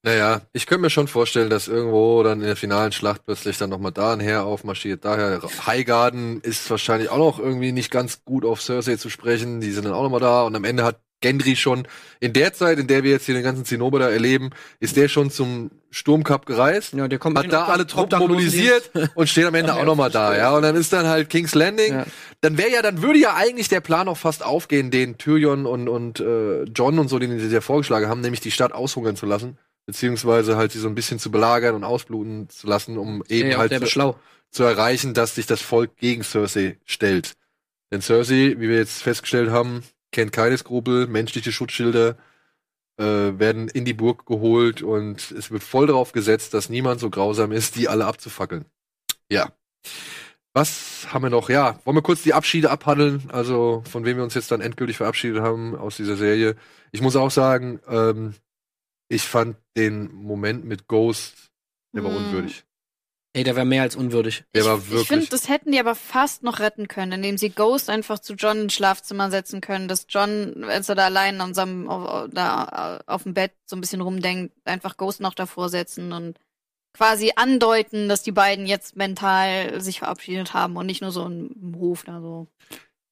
Naja, 0.01 0.41
ich 0.53 0.65
könnte 0.65 0.83
mir 0.83 0.89
schon 0.89 1.09
vorstellen, 1.09 1.49
dass 1.49 1.67
irgendwo 1.67 2.23
dann 2.23 2.39
in 2.39 2.47
der 2.47 2.55
finalen 2.55 2.93
Schlacht 2.93 3.25
plötzlich 3.25 3.57
dann 3.57 3.69
nochmal 3.69 3.91
da 3.91 4.13
ein 4.13 4.21
Heer 4.21 4.45
aufmarschiert. 4.45 5.03
Daher, 5.03 5.41
Highgarden 5.65 6.39
ist 6.41 6.69
wahrscheinlich 6.69 7.09
auch 7.09 7.17
noch 7.17 7.39
irgendwie 7.39 7.73
nicht 7.73 7.91
ganz 7.91 8.23
gut 8.23 8.45
auf 8.45 8.61
Cersei 8.61 8.95
zu 8.95 9.09
sprechen. 9.09 9.59
Die 9.59 9.71
sind 9.71 9.85
dann 9.85 9.93
auch 9.93 10.03
nochmal 10.03 10.21
da 10.21 10.43
und 10.43 10.55
am 10.55 10.63
Ende 10.63 10.85
hat 10.85 11.01
Gendry 11.21 11.55
schon 11.55 11.87
in 12.19 12.33
der 12.33 12.53
Zeit, 12.53 12.79
in 12.79 12.87
der 12.87 13.03
wir 13.03 13.11
jetzt 13.11 13.25
hier 13.25 13.35
den 13.35 13.43
ganzen 13.43 13.65
Zinnober 13.65 13.99
da 13.99 14.09
erleben, 14.09 14.51
ist 14.79 14.95
der 14.95 15.07
schon 15.07 15.31
zum 15.31 15.71
Sturmcup 15.91 16.45
gereist. 16.45 16.93
Ja, 16.93 17.07
der 17.07 17.19
kommt 17.19 17.37
hat 17.37 17.51
da 17.51 17.65
alle 17.65 17.87
Truppen 17.87 18.19
mobilisiert 18.19 18.91
und 19.15 19.27
steht 19.27 19.45
am 19.45 19.55
Ende 19.55 19.73
auch 19.75 19.79
ja, 19.79 19.85
noch 19.85 19.95
mal 19.95 20.09
da, 20.09 20.37
ja. 20.37 20.55
Und 20.55 20.61
dann 20.61 20.75
ist 20.75 20.93
dann 20.93 21.07
halt 21.07 21.29
King's 21.29 21.55
Landing. 21.55 21.93
Ja. 21.93 22.05
Dann 22.41 22.57
wäre 22.57 22.71
ja, 22.71 22.81
dann 22.81 23.01
würde 23.01 23.19
ja 23.19 23.35
eigentlich 23.35 23.67
der 23.67 23.81
Plan 23.81 24.07
auch 24.07 24.17
fast 24.17 24.43
aufgehen, 24.43 24.91
den 24.91 25.17
Tyrion 25.17 25.65
und, 25.65 25.87
und 25.87 26.19
äh, 26.19 26.63
John 26.63 26.99
und 26.99 27.07
so, 27.07 27.19
den 27.19 27.39
sie 27.39 27.47
ja 27.47 27.61
vorgeschlagen 27.61 28.07
haben, 28.07 28.21
nämlich 28.21 28.41
die 28.41 28.51
Stadt 28.51 28.71
aushungern 28.71 29.15
zu 29.15 29.25
lassen, 29.25 29.57
beziehungsweise 29.85 30.55
halt 30.55 30.71
sie 30.71 30.79
so 30.79 30.87
ein 30.87 30.95
bisschen 30.95 31.19
zu 31.19 31.31
belagern 31.31 31.75
und 31.75 31.83
ausbluten 31.83 32.49
zu 32.49 32.67
lassen, 32.67 32.97
um 32.97 33.23
eben 33.27 33.51
Ja, 33.51 33.57
halt 33.57 33.73
zu, 33.87 34.15
zu 34.51 34.63
erreichen, 34.63 35.13
dass 35.13 35.35
sich 35.35 35.47
das 35.47 35.61
Volk 35.61 35.97
gegen 35.97 36.23
Cersei 36.23 36.77
stellt. 36.85 37.33
Denn 37.91 38.01
Cersei, 38.01 38.55
wie 38.57 38.69
wir 38.69 38.77
jetzt 38.77 39.01
festgestellt 39.01 39.49
haben, 39.49 39.83
kennt 40.11 40.31
keine 40.31 40.57
Skrupel, 40.57 41.07
menschliche 41.07 41.51
Schutzschilder 41.51 42.17
äh, 42.97 43.03
werden 43.03 43.67
in 43.69 43.85
die 43.85 43.93
Burg 43.93 44.25
geholt 44.25 44.81
und 44.81 45.31
es 45.31 45.51
wird 45.51 45.63
voll 45.63 45.87
darauf 45.87 46.11
gesetzt, 46.11 46.53
dass 46.53 46.69
niemand 46.69 46.99
so 46.99 47.09
grausam 47.09 47.51
ist, 47.51 47.75
die 47.75 47.87
alle 47.87 48.05
abzufackeln. 48.05 48.65
Ja. 49.31 49.51
Was 50.53 51.07
haben 51.13 51.23
wir 51.23 51.29
noch? 51.29 51.49
Ja, 51.49 51.79
wollen 51.85 51.95
wir 51.97 52.01
kurz 52.01 52.23
die 52.23 52.33
Abschiede 52.33 52.71
abhandeln? 52.71 53.29
Also 53.29 53.83
von 53.89 54.03
wem 54.03 54.17
wir 54.17 54.23
uns 54.23 54.33
jetzt 54.33 54.51
dann 54.51 54.61
endgültig 54.61 54.97
verabschiedet 54.97 55.41
haben 55.41 55.75
aus 55.75 55.95
dieser 55.95 56.15
Serie. 56.17 56.55
Ich 56.91 57.01
muss 57.01 57.15
auch 57.15 57.31
sagen, 57.31 57.79
ähm, 57.87 58.33
ich 59.07 59.23
fand 59.23 59.57
den 59.77 60.11
Moment 60.13 60.65
mit 60.65 60.87
Ghost, 60.87 61.51
der 61.93 62.03
war 62.03 62.11
Hm. 62.11 62.17
unwürdig. 62.17 62.65
Ey, 63.33 63.43
der 63.43 63.55
wäre 63.55 63.65
mehr 63.65 63.83
als 63.83 63.95
unwürdig. 63.95 64.43
Der 64.55 64.63
ich, 64.63 64.67
war 64.67 64.77
Ich 64.77 64.89
wirklich. 64.89 65.07
finde, 65.07 65.27
das 65.27 65.49
hätten 65.49 65.71
die 65.71 65.79
aber 65.79 65.93
fast 65.93 66.41
noch 66.41 66.59
retten 66.59 66.87
können, 66.87 67.11
indem 67.11 67.37
sie 67.37 67.51
Ghost 67.51 67.89
einfach 67.89 68.19
zu 68.19 68.33
John 68.33 68.63
ins 68.63 68.73
Schlafzimmer 68.73 69.29
setzen 69.29 69.61
können, 69.61 69.87
dass 69.87 70.07
John, 70.09 70.63
als 70.63 70.89
er 70.89 70.95
da 70.95 71.05
allein 71.05 71.39
an 71.39 71.53
seinem, 71.53 71.89
auf, 71.89 72.27
da 72.31 73.01
auf 73.05 73.23
dem 73.23 73.35
Bett 73.35 73.53
so 73.65 73.75
ein 73.75 73.81
bisschen 73.81 74.01
rumdenkt, 74.01 74.55
einfach 74.65 74.97
Ghost 74.97 75.21
noch 75.21 75.35
davor 75.35 75.69
setzen 75.69 76.11
und 76.11 76.39
quasi 76.93 77.31
andeuten, 77.35 78.09
dass 78.09 78.23
die 78.23 78.31
beiden 78.31 78.65
jetzt 78.65 78.95
mental 78.95 79.79
sich 79.79 79.99
verabschiedet 79.99 80.55
haben 80.55 80.75
und 80.75 80.87
nicht 80.87 81.01
nur 81.01 81.11
so 81.11 81.25
im 81.25 81.75
Hof 81.77 82.03
da 82.03 82.21
so. 82.21 82.47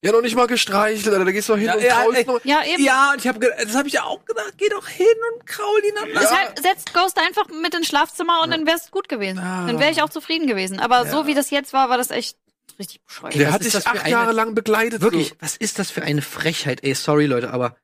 Ja, 0.07 0.11
noch 0.13 0.21
nicht 0.21 0.35
mal 0.35 0.47
gestreichelt, 0.47 1.07
Alter. 1.13 1.25
Da 1.25 1.31
gehst 1.31 1.47
du 1.49 1.53
doch 1.53 1.59
hin 1.59 1.67
Ja, 1.67 1.75
und 1.75 1.81
ja, 1.83 2.01
kraulst 2.01 2.27
noch. 2.27 2.39
Ja, 2.45 2.63
eben. 2.65 2.83
Ja, 2.83 3.11
und 3.13 3.19
ich 3.19 3.27
habe 3.27 3.39
das 3.39 3.75
habe 3.75 3.87
ich 3.87 3.93
ja 3.93 4.03
auch 4.03 4.23
gedacht, 4.25 4.53
geh 4.57 4.69
doch 4.69 4.87
hin 4.87 5.05
und 5.33 5.45
kraul 5.45 5.81
ihn 5.87 5.97
an. 5.97 6.09
Deshalb 6.13 6.59
setzt 6.59 6.93
Ghost 6.93 7.17
einfach 7.19 7.47
mit 7.49 7.73
ins 7.75 7.87
Schlafzimmer 7.87 8.41
und 8.43 8.51
dann 8.51 8.65
wäre 8.65 8.77
es 8.77 8.89
gut 8.91 9.07
gewesen. 9.09 9.39
Ah. 9.39 9.67
Dann 9.67 9.79
wäre 9.79 9.91
ich 9.91 10.01
auch 10.01 10.09
zufrieden 10.09 10.47
gewesen. 10.47 10.79
Aber 10.79 11.05
Ja. 11.05 11.11
so 11.11 11.27
wie 11.27 11.33
das 11.33 11.49
jetzt 11.49 11.73
war, 11.73 11.89
war 11.89 11.97
das 11.97 12.09
echt 12.11 12.37
richtig 12.79 13.03
bescheuert. 13.03 13.35
Der 13.35 13.47
Was 13.47 13.53
hat 13.55 13.63
dich 13.65 13.75
acht 13.75 13.99
eine- 14.01 14.09
Jahre 14.09 14.31
lang 14.33 14.53
begleitet. 14.55 15.01
Wirklich, 15.01 15.29
So. 15.29 15.35
was 15.39 15.57
ist 15.57 15.79
das 15.79 15.89
für 15.91 16.03
eine 16.03 16.21
Frechheit? 16.21 16.83
Ey, 16.83 16.93
sorry 16.95 17.25
Leute, 17.25 17.51
aber 17.51 17.75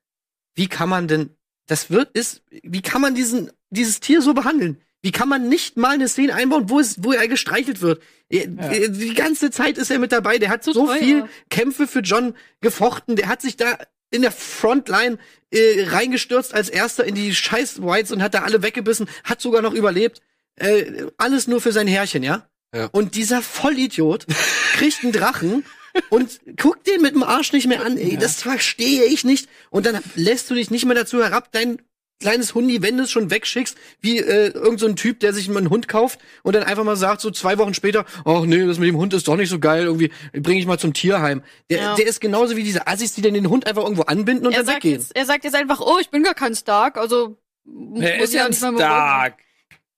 wie 0.56 0.68
kann 0.68 0.88
man 0.90 1.08
denn, 1.08 1.36
das 1.68 1.90
wird, 1.90 2.12
ist, 2.12 2.44
wie 2.52 2.82
kann 2.82 3.02
man 3.02 3.16
diesen, 3.16 3.52
dieses 3.70 4.00
Tier 4.02 4.22
so 4.22 4.34
behandeln? 4.34 4.80
Wie 5.04 5.12
kann 5.12 5.30
man 5.30 5.48
nicht 5.50 5.78
mal 5.78 5.92
eine 5.94 6.08
Szene 6.08 6.34
einbauen, 6.34 6.70
wo 6.70 6.80
es, 6.80 7.04
wo 7.04 7.12
er 7.12 7.28
gestreichelt 7.28 7.82
wird? 7.82 8.02
Er- 8.30 8.48
Ja. 8.50 8.88
Die 8.88 9.14
ganze 9.14 9.52
Zeit 9.52 9.78
ist 9.78 9.92
er 9.92 10.00
mit 10.00 10.12
dabei. 10.12 10.38
Der 10.40 10.50
hat 10.50 10.64
so 10.64 10.74
teuer. 10.74 10.96
viel 10.98 11.26
Kämpfe 11.50 11.86
für 11.88 12.00
John 12.00 12.34
gefochten. 12.62 13.16
Der 13.18 13.28
hat 13.28 13.42
sich 13.42 13.58
da 13.58 13.78
in 14.12 14.22
der 14.22 14.32
Frontline 14.32 15.18
äh, 15.52 15.86
reingestürzt 15.90 16.54
als 16.54 16.70
erster 16.70 17.04
in 17.04 17.16
die 17.16 17.36
scheiß 17.36 17.82
Whites 17.84 18.12
und 18.12 18.24
hat 18.24 18.34
da 18.34 18.44
alle 18.44 18.64
weggebissen, 18.64 19.08
hat 19.24 19.42
sogar 19.42 19.62
noch 19.62 19.74
überlebt. 19.74 20.22
Äh, 20.56 21.08
alles 21.18 21.48
nur 21.48 21.60
für 21.62 21.72
sein 21.72 21.88
Herrchen, 21.88 22.24
ja? 22.24 22.48
Ja. 22.74 22.86
Und 22.92 23.16
dieser 23.16 23.42
Vollidiot 23.42 24.26
kriegt 24.78 25.04
einen 25.04 25.12
Drachen 25.12 25.66
und 26.10 26.40
guckt 26.58 26.88
den 26.88 27.02
mit 27.02 27.14
dem 27.14 27.24
Arsch 27.24 27.52
nicht 27.54 27.68
mehr 27.68 27.86
an. 27.86 27.98
Ey, 27.98 28.14
Ja. 28.14 28.20
das 28.20 28.42
verstehe 28.42 29.04
ich 29.04 29.24
nicht. 29.26 29.50
Und 29.70 29.86
dann 29.86 30.00
lässt 30.16 30.50
du 30.50 30.56
dich 30.56 30.72
nicht 30.72 30.86
mehr 30.86 30.96
dazu 30.96 31.22
herab, 31.22 31.52
dein 31.52 31.82
kleines 32.24 32.56
Hundi, 32.56 32.82
wenn 32.82 32.98
du 32.98 33.04
es 33.04 33.12
schon 33.12 33.30
wegschickst, 33.30 33.78
wie 34.02 34.18
äh, 34.20 34.48
irgend 34.54 34.80
so 34.80 34.88
ein 34.88 34.96
Typ, 34.96 35.20
der 35.20 35.34
sich 35.34 35.48
mal 35.50 35.58
einen 35.60 35.70
Hund 35.70 35.88
kauft 35.88 36.20
und 36.44 36.56
dann 36.56 36.64
einfach 36.64 36.84
mal 36.84 36.96
sagt, 36.96 37.22
so 37.22 37.30
zwei 37.32 37.58
Wochen 37.58 37.74
später, 37.74 38.06
ach 38.26 38.42
nee, 38.46 38.66
das 38.66 38.80
mit 38.80 38.88
dem 38.88 38.98
Hund 38.98 39.14
ist 39.14 39.28
doch 39.28 39.36
nicht 39.36 39.50
so 39.50 39.60
geil, 39.60 39.84
irgendwie 39.84 40.12
bringe 40.32 40.60
ich 40.60 40.66
mal 40.66 40.80
zum 40.80 40.94
Tierheim. 40.94 41.44
Der, 41.70 41.78
Ja. 41.80 41.96
der 41.96 42.08
ist 42.08 42.22
genauso 42.22 42.56
wie 42.56 42.64
diese 42.64 42.88
Assis, 42.88 43.14
die 43.14 43.22
dann 43.22 43.34
den 43.34 43.50
Hund 43.50 43.68
einfach 43.68 43.84
irgendwo 43.84 44.04
anbinden 44.04 44.48
und 44.48 44.54
er, 44.54 44.60
dann 44.60 44.66
sagt 44.68 44.78
weggehen. 44.78 45.00
jetzt, 45.02 45.16
er 45.16 45.26
sagt 45.26 45.44
jetzt 45.44 45.56
einfach, 45.56 45.80
oh, 45.82 45.98
ich 46.00 46.10
bin 46.10 46.24
gar 46.24 46.34
kein 46.34 46.56
Stark, 46.56 46.98
also 46.98 47.38
Er 48.00 48.20
ist 48.24 48.34
ja 48.34 48.46
ein 48.46 48.50
nicht 48.52 48.62
mehr 48.62 48.72
mit 48.72 48.80
Stark. 48.82 49.38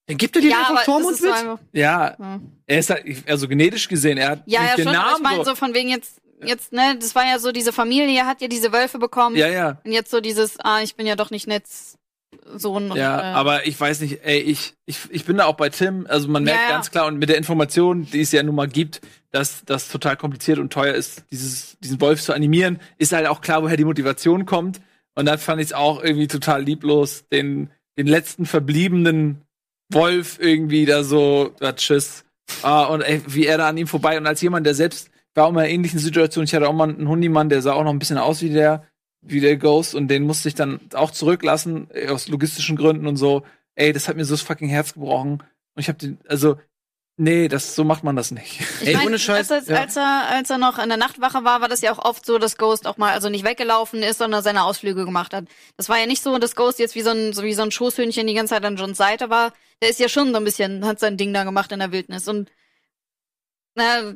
Dann 0.07 0.17
gibt 0.17 0.35
er 0.35 0.41
dir 0.41 0.51
Ja, 0.51 0.59
einfach 0.69 0.83
Tormund 0.85 1.17
so 1.17 1.25
mit. 1.25 1.33
einfach, 1.33 1.59
Ja, 1.71 2.15
ja. 2.19 2.39
er 2.67 2.79
ist 2.79 2.89
halt, 2.89 3.05
also 3.27 3.47
genetisch 3.47 3.87
gesehen, 3.87 4.17
er 4.17 4.29
hat 4.31 4.43
Ja, 4.45 4.61
nicht 4.61 4.69
ja, 4.71 4.75
den 4.77 4.85
schon, 4.87 4.95
aber 4.95 5.05
ich 5.05 5.11
Namen 5.13 5.23
meine 5.23 5.43
so. 5.43 5.49
so 5.51 5.55
von 5.55 5.73
wegen 5.73 5.89
jetzt, 5.89 6.21
jetzt, 6.43 6.73
ne, 6.73 6.95
das 6.99 7.15
war 7.15 7.25
ja 7.25 7.39
so, 7.39 7.51
diese 7.51 7.73
Familie 7.73 8.25
hat 8.27 8.39
ja 8.41 8.47
diese 8.47 8.71
Wölfe 8.71 8.99
bekommen. 8.99 9.35
Ja, 9.35 9.47
ja. 9.47 9.81
Und 9.83 9.91
jetzt 9.91 10.11
so 10.11 10.19
dieses, 10.21 10.59
ah, 10.59 10.81
ich 10.83 10.95
bin 10.95 11.07
ja 11.07 11.15
doch 11.15 11.31
nicht 11.31 11.47
Netzsohn. 12.51 12.91
und, 12.91 12.97
Ja, 12.97 13.19
äh, 13.19 13.33
aber 13.33 13.67
ich 13.67 13.79
weiß 13.79 14.01
nicht, 14.01 14.19
ey, 14.23 14.39
ich, 14.39 14.73
ich, 14.85 14.99
ich 15.09 15.25
bin 15.25 15.37
da 15.37 15.45
auch 15.45 15.55
bei 15.55 15.69
Tim. 15.69 16.05
Also 16.09 16.27
man 16.27 16.43
merkt 16.43 16.61
Ja, 16.61 16.67
ja. 16.69 16.73
ganz 16.73 16.91
klar 16.91 17.07
und 17.07 17.17
mit 17.17 17.29
der 17.29 17.37
Information, 17.37 18.05
die 18.11 18.21
es 18.21 18.31
ja 18.31 18.43
nun 18.43 18.55
mal 18.55 18.67
gibt, 18.67 19.01
dass 19.31 19.63
das 19.65 19.89
total 19.89 20.17
kompliziert 20.17 20.59
und 20.59 20.71
teuer 20.71 20.93
ist, 20.93 21.23
dieses, 21.31 21.77
diesen 21.79 21.99
Wolf 22.01 22.21
zu 22.21 22.33
animieren, 22.33 22.79
ist 22.97 23.11
halt 23.11 23.27
auch 23.27 23.41
klar, 23.41 23.63
woher 23.63 23.77
die 23.77 23.85
Motivation 23.85 24.45
kommt. 24.45 24.79
Und 25.15 25.25
dann 25.25 25.39
fand 25.39 25.61
ich 25.61 25.67
es 25.67 25.73
auch 25.73 26.03
irgendwie 26.03 26.27
total 26.27 26.63
lieblos, 26.63 27.25
den, 27.31 27.69
den 27.97 28.07
letzten 28.07 28.45
verbliebenen 28.45 29.41
Wolf 29.91 30.39
irgendwie 30.41 30.85
da 30.85 31.03
so, 31.03 31.53
ja, 31.61 31.73
tschüss. 31.73 32.25
Ah, 32.61 32.83
und 32.85 33.01
ey, 33.01 33.21
wie 33.27 33.45
er 33.45 33.57
da 33.57 33.69
an 33.69 33.77
ihm 33.77 33.87
vorbei. 33.87 34.17
Und 34.17 34.27
als 34.27 34.41
jemand, 34.41 34.65
der 34.65 34.75
selbst 34.75 35.09
war 35.33 35.45
auch 35.45 35.51
mal 35.51 35.61
in 35.61 35.65
einer 35.65 35.73
ähnlichen 35.73 35.99
Situation, 35.99 36.45
ich 36.45 36.53
hatte 36.55 36.67
auch 36.67 36.73
mal 36.73 36.89
einen 36.89 37.07
Hundimann, 37.07 37.49
der 37.49 37.61
sah 37.61 37.73
auch 37.73 37.83
noch 37.83 37.91
ein 37.91 37.99
bisschen 37.99 38.17
aus 38.17 38.41
wie 38.41 38.49
der, 38.49 38.85
wie 39.27 39.39
der 39.39 39.57
Ghost 39.57 39.95
und 39.95 40.07
den 40.07 40.23
musste 40.23 40.47
ich 40.47 40.55
dann 40.55 40.79
auch 40.93 41.11
zurücklassen, 41.11 41.87
äh, 41.93 42.07
aus 42.09 42.27
logistischen 42.27 42.75
Gründen 42.75 43.07
und 43.07 43.17
so. 43.17 43.43
Ey, 43.75 43.91
das 43.91 44.07
hat 44.07 44.15
mir 44.15 44.25
so 44.25 44.33
das 44.33 44.41
fucking 44.41 44.69
Herz 44.69 44.93
gebrochen. 44.93 45.43
Und 45.75 45.81
ich 45.81 45.89
hab 45.89 45.97
den, 45.97 46.19
also, 46.27 46.57
nee, 47.17 47.47
das, 47.47 47.75
so 47.75 47.83
macht 47.83 48.03
man 48.03 48.15
das 48.15 48.31
nicht. 48.31 48.61
Ich 48.81 48.87
Ey, 48.87 48.95
mein, 48.95 49.07
ohne 49.07 49.19
Scheiß, 49.19 49.51
Als, 49.51 49.67
ja. 49.67 49.81
als, 49.81 49.95
er, 49.97 50.27
als 50.29 50.49
er 50.49 50.57
noch 50.57 50.79
in 50.79 50.87
der 50.87 50.97
Nachtwache 50.97 51.43
war, 51.43 51.61
war 51.61 51.67
das 51.67 51.81
ja 51.81 51.91
auch 51.91 52.05
oft 52.05 52.25
so, 52.25 52.37
dass 52.37 52.57
Ghost 52.57 52.87
auch 52.87 52.97
mal 52.97 53.13
also 53.13 53.29
nicht 53.29 53.45
weggelaufen 53.45 54.03
ist, 54.03 54.19
sondern 54.19 54.43
seine 54.43 54.63
Ausflüge 54.63 55.05
gemacht 55.05 55.33
hat. 55.33 55.45
Das 55.75 55.89
war 55.89 55.99
ja 55.99 56.05
nicht 56.05 56.23
so, 56.23 56.37
dass 56.37 56.55
Ghost 56.55 56.79
jetzt 56.79 56.95
wie 56.95 57.01
so 57.01 57.09
ein, 57.09 57.33
so 57.33 57.43
wie 57.43 57.53
so 57.53 57.63
ein 57.63 57.71
Schoßhündchen 57.71 58.27
die 58.27 58.33
ganze 58.33 58.53
Zeit 58.53 58.63
an 58.63 58.77
Johns 58.77 58.97
Seite 58.97 59.29
war. 59.29 59.53
Der 59.81 59.89
ist 59.89 59.99
ja 59.99 60.07
schon 60.07 60.31
so 60.31 60.37
ein 60.37 60.45
bisschen, 60.45 60.85
hat 60.85 60.99
sein 60.99 61.17
Ding 61.17 61.33
da 61.33 61.43
gemacht 61.43 61.71
in 61.71 61.79
der 61.79 61.91
Wildnis. 61.91 62.27
Und 62.27 62.49
na, 63.75 64.15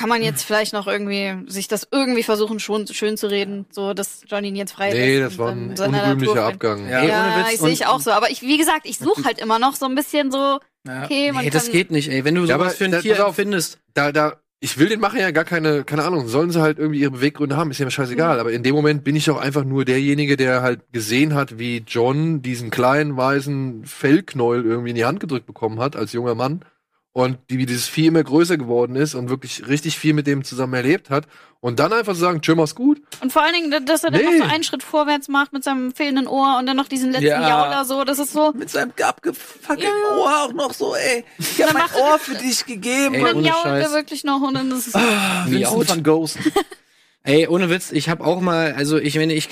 kann 0.00 0.08
man 0.08 0.22
jetzt 0.22 0.44
vielleicht 0.44 0.72
noch 0.72 0.86
irgendwie 0.86 1.34
sich 1.50 1.68
das 1.68 1.86
irgendwie 1.92 2.22
versuchen, 2.22 2.58
schon 2.58 2.86
schön 2.86 3.18
zu 3.18 3.26
reden, 3.26 3.66
so 3.70 3.92
dass 3.92 4.22
John 4.26 4.42
ihn 4.44 4.56
jetzt 4.56 4.72
frei 4.72 4.92
Nee, 4.94 5.18
lässt 5.18 5.32
das 5.32 5.38
war 5.38 5.50
ein 5.50 5.70
unrühmlicher 5.78 6.46
Abgang. 6.46 6.88
Ja. 6.88 7.04
Ja, 7.04 7.34
ohne 7.36 7.44
Witz. 7.44 7.54
ich 7.54 7.60
sehe 7.60 7.70
ich 7.70 7.86
auch 7.86 8.00
so. 8.00 8.10
Aber 8.12 8.30
ich, 8.30 8.40
wie 8.40 8.56
gesagt, 8.56 8.86
ich 8.86 8.96
suche 8.96 9.24
halt 9.24 9.38
immer 9.38 9.58
noch 9.58 9.74
so 9.76 9.84
ein 9.84 9.94
bisschen 9.94 10.30
so, 10.30 10.58
Ja. 10.86 11.04
okay, 11.04 11.32
man 11.32 11.44
Nee, 11.44 11.50
das 11.50 11.70
geht 11.70 11.90
nicht, 11.90 12.08
ey. 12.10 12.24
Wenn 12.24 12.34
du 12.34 12.40
Ja, 12.46 12.54
sowas 12.56 12.68
aber 12.68 12.70
für 12.70 12.84
ein 12.86 12.92
da- 12.92 13.00
Tier 13.02 13.32
findest. 13.34 13.78
da, 13.92 14.10
da, 14.10 14.36
ich 14.62 14.78
will 14.78 14.88
den 14.88 15.00
Machern 15.00 15.20
ja 15.20 15.30
gar 15.32 15.44
keine, 15.44 15.84
keine 15.84 16.04
Ahnung, 16.04 16.28
sollen 16.28 16.50
sie 16.50 16.60
halt 16.62 16.78
irgendwie 16.78 17.00
ihre 17.00 17.10
Beweggründe 17.10 17.58
haben, 17.58 17.70
ist 17.70 17.78
ja 17.78 17.84
mir 17.84 17.90
scheißegal. 17.90 18.36
Mhm. 18.36 18.40
Aber 18.40 18.52
in 18.52 18.62
dem 18.62 18.74
Moment 18.74 19.04
bin 19.04 19.16
ich 19.16 19.26
doch 19.26 19.38
einfach 19.38 19.64
nur 19.64 19.84
derjenige, 19.84 20.36
der 20.38 20.62
halt 20.62 20.80
gesehen 20.92 21.34
hat, 21.34 21.58
wie 21.58 21.84
John 21.86 22.40
diesen 22.40 22.70
kleinen, 22.70 23.16
weißen 23.18 23.84
Fellknäuel 23.84 24.64
irgendwie 24.64 24.90
in 24.90 24.96
die 24.96 25.04
Hand 25.04 25.20
gedrückt 25.20 25.46
bekommen 25.46 25.78
hat, 25.80 25.94
als 25.96 26.12
junger 26.12 26.34
Mann. 26.34 26.64
Und 27.12 27.38
die, 27.50 27.58
wie 27.58 27.66
dieses 27.66 27.88
Vieh 27.88 28.06
immer 28.06 28.22
größer 28.22 28.56
geworden 28.56 28.94
ist 28.94 29.16
und 29.16 29.30
wirklich 29.30 29.66
richtig 29.66 29.98
viel 29.98 30.14
mit 30.14 30.28
dem 30.28 30.44
zusammen 30.44 30.74
erlebt 30.74 31.10
hat. 31.10 31.26
Und 31.58 31.80
dann 31.80 31.92
einfach 31.92 32.12
zu 32.14 32.20
sagen, 32.20 32.40
tschö, 32.40 32.54
mach's 32.54 32.76
gut. 32.76 33.02
Und 33.20 33.32
vor 33.32 33.42
allen 33.42 33.52
Dingen, 33.52 33.84
dass 33.84 34.04
er 34.04 34.12
dann 34.12 34.20
Nee. 34.24 34.38
noch 34.38 34.46
so 34.46 34.52
einen 34.54 34.62
Schritt 34.62 34.84
vorwärts 34.84 35.26
macht 35.26 35.52
mit 35.52 35.64
seinem 35.64 35.92
fehlenden 35.92 36.28
Ohr 36.28 36.56
und 36.60 36.66
dann 36.66 36.76
noch 36.76 36.86
diesen 36.86 37.10
letzten 37.10 37.26
Ja. 37.26 37.48
Jauler 37.48 37.84
so, 37.84 38.04
das 38.04 38.20
ist 38.20 38.32
so. 38.32 38.52
Mit 38.52 38.70
seinem 38.70 38.92
abgefuckten 39.02 39.84
Ja. 39.84 40.16
Ohr 40.18 40.44
auch 40.44 40.52
noch 40.52 40.72
so, 40.72 40.94
ey. 40.94 41.24
Ich 41.38 41.60
hab 41.60 41.66
Dann 41.72 41.74
mein 41.74 41.82
macht 41.82 41.96
Ohr 41.96 42.18
für 42.20 42.36
dich 42.36 42.64
gegeben. 42.64 43.14
Ey, 43.16 43.20
Und 43.22 43.26
dann 43.26 43.36
ohne 43.38 43.48
jault 43.48 43.66
er 43.66 43.90
wirklich 43.92 44.22
noch 44.22 44.40
und 44.40 44.54
dann 44.54 44.70
ist 44.70 44.86
es. 44.86 44.94
Ah, 44.94 45.46
Wie 45.48 45.56
Vincent 45.56 45.76
out. 45.76 45.88
van 45.88 46.02
Ghost. 46.04 46.38
Ey, 47.24 47.48
ohne 47.48 47.68
Witz, 47.68 47.92
ich 47.92 48.08
habe 48.08 48.24
auch 48.24 48.40
mal, 48.40 48.72
also 48.74 48.96
ich 48.98 49.16
meine, 49.16 49.34
ich 49.34 49.48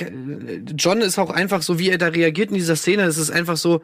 John 0.77 1.01
ist 1.03 1.19
auch 1.19 1.29
einfach 1.31 1.61
so, 1.61 1.79
wie 1.79 1.91
er 1.91 1.99
da 1.99 2.07
reagiert 2.07 2.49
in 2.51 2.55
dieser 2.57 2.77
Szene, 2.77 3.03
es 3.03 3.19
ist 3.19 3.31
einfach 3.31 3.59
so, 3.59 3.83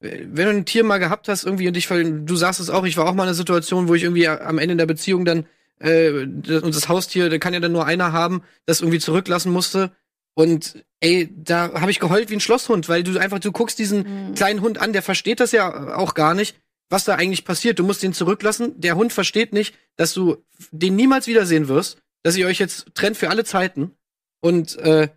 wenn 0.00 0.34
du 0.34 0.50
ein 0.50 0.64
Tier 0.66 0.84
mal 0.84 0.98
gehabt 0.98 1.28
hast 1.28 1.44
irgendwie 1.44 1.68
und 1.68 1.76
ich, 1.76 1.88
du 1.88 2.36
sagst 2.36 2.60
es 2.60 2.70
auch, 2.70 2.84
ich 2.84 2.96
war 2.96 3.06
auch 3.06 3.14
mal 3.14 3.22
in 3.24 3.28
einer 3.28 3.34
Situation, 3.34 3.88
wo 3.88 3.94
ich 3.94 4.02
irgendwie 4.02 4.28
am 4.28 4.58
Ende 4.58 4.76
der 4.76 4.86
Beziehung 4.86 5.24
dann 5.24 5.46
äh, 5.78 6.26
das- 6.26 6.62
und 6.62 6.74
das 6.74 6.88
Haustier, 6.88 7.28
da 7.30 7.38
kann 7.38 7.54
ja 7.54 7.60
dann 7.60 7.72
nur 7.72 7.86
einer 7.86 8.12
haben, 8.12 8.42
das 8.66 8.80
irgendwie 8.80 8.98
zurücklassen 9.00 9.52
musste 9.52 9.92
und 10.34 10.84
ey, 11.00 11.30
da 11.34 11.80
habe 11.80 11.90
ich 11.90 11.98
geheult 12.00 12.30
wie 12.30 12.34
ein 12.34 12.40
Schlosshund, 12.40 12.88
weil 12.88 13.02
du 13.02 13.18
einfach 13.18 13.38
du 13.38 13.52
guckst 13.52 13.78
diesen 13.78 14.28
Mhm. 14.30 14.34
kleinen 14.34 14.60
Hund 14.60 14.78
an, 14.78 14.92
der 14.92 15.02
versteht 15.02 15.40
das 15.40 15.52
ja 15.52 15.96
auch 15.96 16.14
gar 16.14 16.34
nicht, 16.34 16.56
was 16.90 17.04
da 17.04 17.14
eigentlich 17.14 17.44
passiert. 17.44 17.78
Du 17.78 17.84
musst 17.84 18.02
den 18.02 18.12
zurücklassen. 18.12 18.78
Der 18.80 18.96
Hund 18.96 19.12
versteht 19.12 19.52
nicht, 19.52 19.74
dass 19.96 20.12
du 20.14 20.44
den 20.70 20.94
niemals 20.94 21.26
wiedersehen 21.26 21.68
wirst, 21.68 21.98
dass 22.22 22.36
ihr 22.36 22.46
euch 22.46 22.58
jetzt 22.58 22.94
trennt 22.94 23.16
für 23.16 23.28
alle 23.30 23.44
Zeiten. 23.44 23.92
Und 24.40 24.76
äh, 24.78 25.08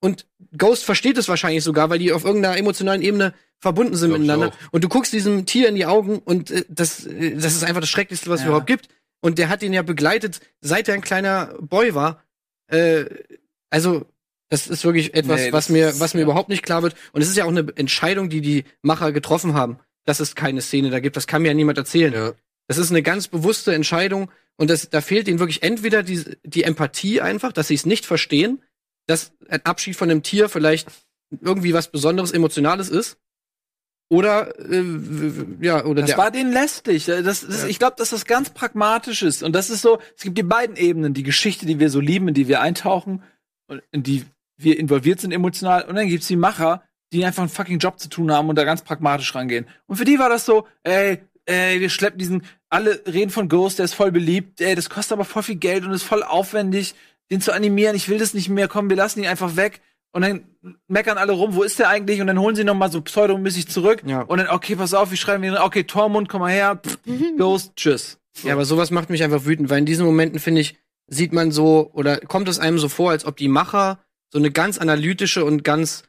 und 0.00 0.26
Ghost 0.56 0.84
versteht 0.84 1.18
es 1.18 1.28
wahrscheinlich 1.28 1.62
sogar, 1.62 1.90
weil 1.90 1.98
die 1.98 2.12
auf 2.12 2.24
irgendeiner 2.24 2.56
emotionalen 2.56 3.02
Ebene 3.02 3.34
verbunden 3.62 3.94
sind 3.96 4.10
miteinander. 4.12 4.52
Und 4.72 4.84
du 4.84 4.88
guckst 4.88 5.12
diesem 5.12 5.46
Tier 5.46 5.68
in 5.68 5.76
die 5.76 5.86
Augen 5.86 6.18
und 6.18 6.50
äh, 6.50 6.64
das, 6.68 7.06
äh, 7.06 7.34
das 7.36 7.54
ist 7.54 7.64
einfach 7.64 7.80
das 7.80 7.88
Schrecklichste, 7.90 8.28
was 8.28 8.40
es 8.40 8.44
Ja. 8.44 8.48
überhaupt 8.48 8.66
gibt. 8.66 8.88
Und 9.20 9.38
der 9.38 9.48
hat 9.48 9.62
ihn 9.62 9.72
ja 9.72 9.82
begleitet, 9.82 10.40
seit 10.60 10.88
er 10.88 10.94
ein 10.94 11.00
kleiner 11.00 11.54
Boy 11.60 11.94
war. 11.94 12.22
Äh, 12.66 13.04
also 13.70 14.04
Das 14.50 14.66
ist 14.66 14.84
wirklich 14.84 15.14
etwas, 15.14 15.40
Nee, 15.40 15.52
was 15.54 15.70
mir, 15.70 15.88
ist- 15.88 16.00
was 16.00 16.12
mir 16.12 16.20
ja. 16.20 16.24
überhaupt 16.26 16.50
nicht 16.50 16.62
klar 16.62 16.82
wird. 16.82 16.94
Und 17.12 17.22
es 17.22 17.28
ist 17.30 17.38
ja 17.38 17.44
auch 17.46 17.48
eine 17.48 17.66
Entscheidung, 17.76 18.28
die 18.28 18.42
die 18.42 18.64
Macher 18.82 19.10
getroffen 19.10 19.54
haben, 19.54 19.78
dass 20.04 20.20
es 20.20 20.34
keine 20.34 20.60
Szene 20.60 20.90
da 20.90 21.00
gibt. 21.00 21.16
Das 21.16 21.26
kann 21.26 21.40
mir 21.40 21.48
ja 21.48 21.54
niemand 21.54 21.78
erzählen. 21.78 22.12
Ja. 22.12 22.32
Das 22.68 22.76
ist 22.76 22.90
eine 22.90 23.02
ganz 23.02 23.28
bewusste 23.28 23.74
Entscheidung 23.74 24.30
und 24.56 24.68
das, 24.68 24.90
da 24.90 25.00
fehlt 25.00 25.26
ihnen 25.26 25.38
wirklich 25.38 25.62
entweder 25.62 26.02
die, 26.02 26.22
die 26.44 26.64
Empathie 26.64 27.22
einfach, 27.22 27.50
dass 27.52 27.68
sie 27.68 27.74
es 27.76 27.86
nicht 27.86 28.04
verstehen, 28.04 28.60
dass 29.06 29.32
ein 29.48 29.64
Abschied 29.64 29.96
von 29.96 30.10
einem 30.10 30.22
Tier 30.22 30.50
vielleicht 30.50 30.86
irgendwie 31.40 31.72
was 31.72 31.88
Besonderes, 31.90 32.30
Emotionales 32.32 32.90
ist. 32.90 33.16
Oder, 34.12 34.54
äh, 34.70 34.84
ja, 35.62 35.86
oder 35.86 36.02
Das 36.02 36.18
war 36.18 36.30
denen 36.30 36.52
lästig. 36.52 37.06
Das, 37.06 37.46
das, 37.46 37.62
Ja. 37.62 37.68
Ich 37.68 37.78
glaube, 37.78 37.94
dass 37.96 38.10
das 38.10 38.26
ganz 38.26 38.50
pragmatisch 38.50 39.22
ist. 39.22 39.42
Und 39.42 39.54
das 39.54 39.70
ist 39.70 39.80
so, 39.80 40.00
es 40.14 40.22
gibt 40.22 40.36
die 40.36 40.42
beiden 40.42 40.76
Ebenen, 40.76 41.14
die 41.14 41.22
Geschichte, 41.22 41.64
die 41.64 41.80
wir 41.80 41.88
so 41.88 41.98
lieben, 41.98 42.28
in 42.28 42.34
die 42.34 42.46
wir 42.46 42.60
eintauchen 42.60 43.22
und 43.68 43.82
in 43.90 44.02
die 44.02 44.26
wir 44.58 44.78
involviert 44.78 45.18
sind 45.18 45.32
emotional. 45.32 45.84
Und 45.86 45.94
dann 45.94 46.08
gibt's 46.08 46.26
die 46.26 46.36
Macher, 46.36 46.82
die 47.14 47.24
einfach 47.24 47.42
einen 47.42 47.48
fucking 47.48 47.78
Job 47.78 47.98
zu 47.98 48.10
tun 48.10 48.30
haben 48.30 48.50
und 48.50 48.56
da 48.56 48.64
ganz 48.64 48.82
pragmatisch 48.82 49.34
rangehen. 49.34 49.66
Und 49.86 49.96
für 49.96 50.04
die 50.04 50.18
war 50.18 50.28
das 50.28 50.44
so, 50.44 50.66
ey, 50.82 51.22
ey, 51.46 51.80
wir 51.80 51.88
schleppen 51.88 52.18
diesen, 52.18 52.42
alle 52.68 53.00
reden 53.06 53.30
von 53.30 53.48
Ghost, 53.48 53.78
der 53.78 53.86
ist 53.86 53.94
voll 53.94 54.12
beliebt, 54.12 54.60
ey, 54.60 54.74
das 54.74 54.90
kostet 54.90 55.12
aber 55.12 55.24
voll 55.24 55.42
viel 55.42 55.56
Geld 55.56 55.86
und 55.86 55.92
ist 55.92 56.02
voll 56.02 56.22
aufwendig, 56.22 56.94
den 57.30 57.40
zu 57.40 57.54
animieren. 57.54 57.96
Ich 57.96 58.10
will 58.10 58.18
das 58.18 58.34
nicht 58.34 58.50
mehr, 58.50 58.68
komm, 58.68 58.90
wir 58.90 58.96
lassen 58.98 59.20
ihn 59.20 59.26
einfach 59.26 59.56
weg. 59.56 59.80
Und 60.12 60.22
dann 60.22 60.44
meckern 60.88 61.16
alle 61.18 61.32
rum, 61.32 61.54
wo 61.54 61.62
ist 61.62 61.78
der 61.78 61.88
eigentlich? 61.88 62.20
Und 62.20 62.26
dann 62.26 62.38
holen 62.38 62.54
sie 62.54 62.64
noch 62.64 62.74
mal 62.74 62.92
so 62.92 63.00
pseudomäßig 63.00 63.68
zurück. 63.68 64.02
Ja. 64.06 64.20
Und 64.22 64.38
dann, 64.38 64.48
okay, 64.48 64.76
pass 64.76 64.92
auf, 64.94 65.10
wir 65.10 65.16
schreiben 65.16 65.42
ihn, 65.44 65.56
okay, 65.56 65.84
Tormund, 65.84 66.28
komm 66.28 66.40
mal 66.42 66.52
her, 66.52 66.80
pff, 66.84 66.98
Ghost, 67.38 67.72
tschüss. 67.76 68.18
Ja, 68.44 68.52
aber 68.54 68.64
sowas 68.64 68.90
macht 68.90 69.10
mich 69.10 69.22
einfach 69.24 69.44
wütend, 69.46 69.70
weil 69.70 69.78
in 69.78 69.86
diesen 69.86 70.04
Momenten, 70.06 70.38
finde 70.38 70.60
ich, 70.60 70.76
sieht 71.06 71.32
man 71.32 71.50
so, 71.50 71.90
oder 71.94 72.18
kommt 72.18 72.48
es 72.48 72.58
einem 72.58 72.78
so 72.78 72.88
vor, 72.88 73.10
als 73.10 73.24
ob 73.24 73.36
die 73.36 73.48
Macher 73.48 73.98
so 74.30 74.38
eine 74.38 74.50
ganz 74.50 74.78
analytische 74.78 75.44
und 75.44 75.64
ganz 75.64 76.04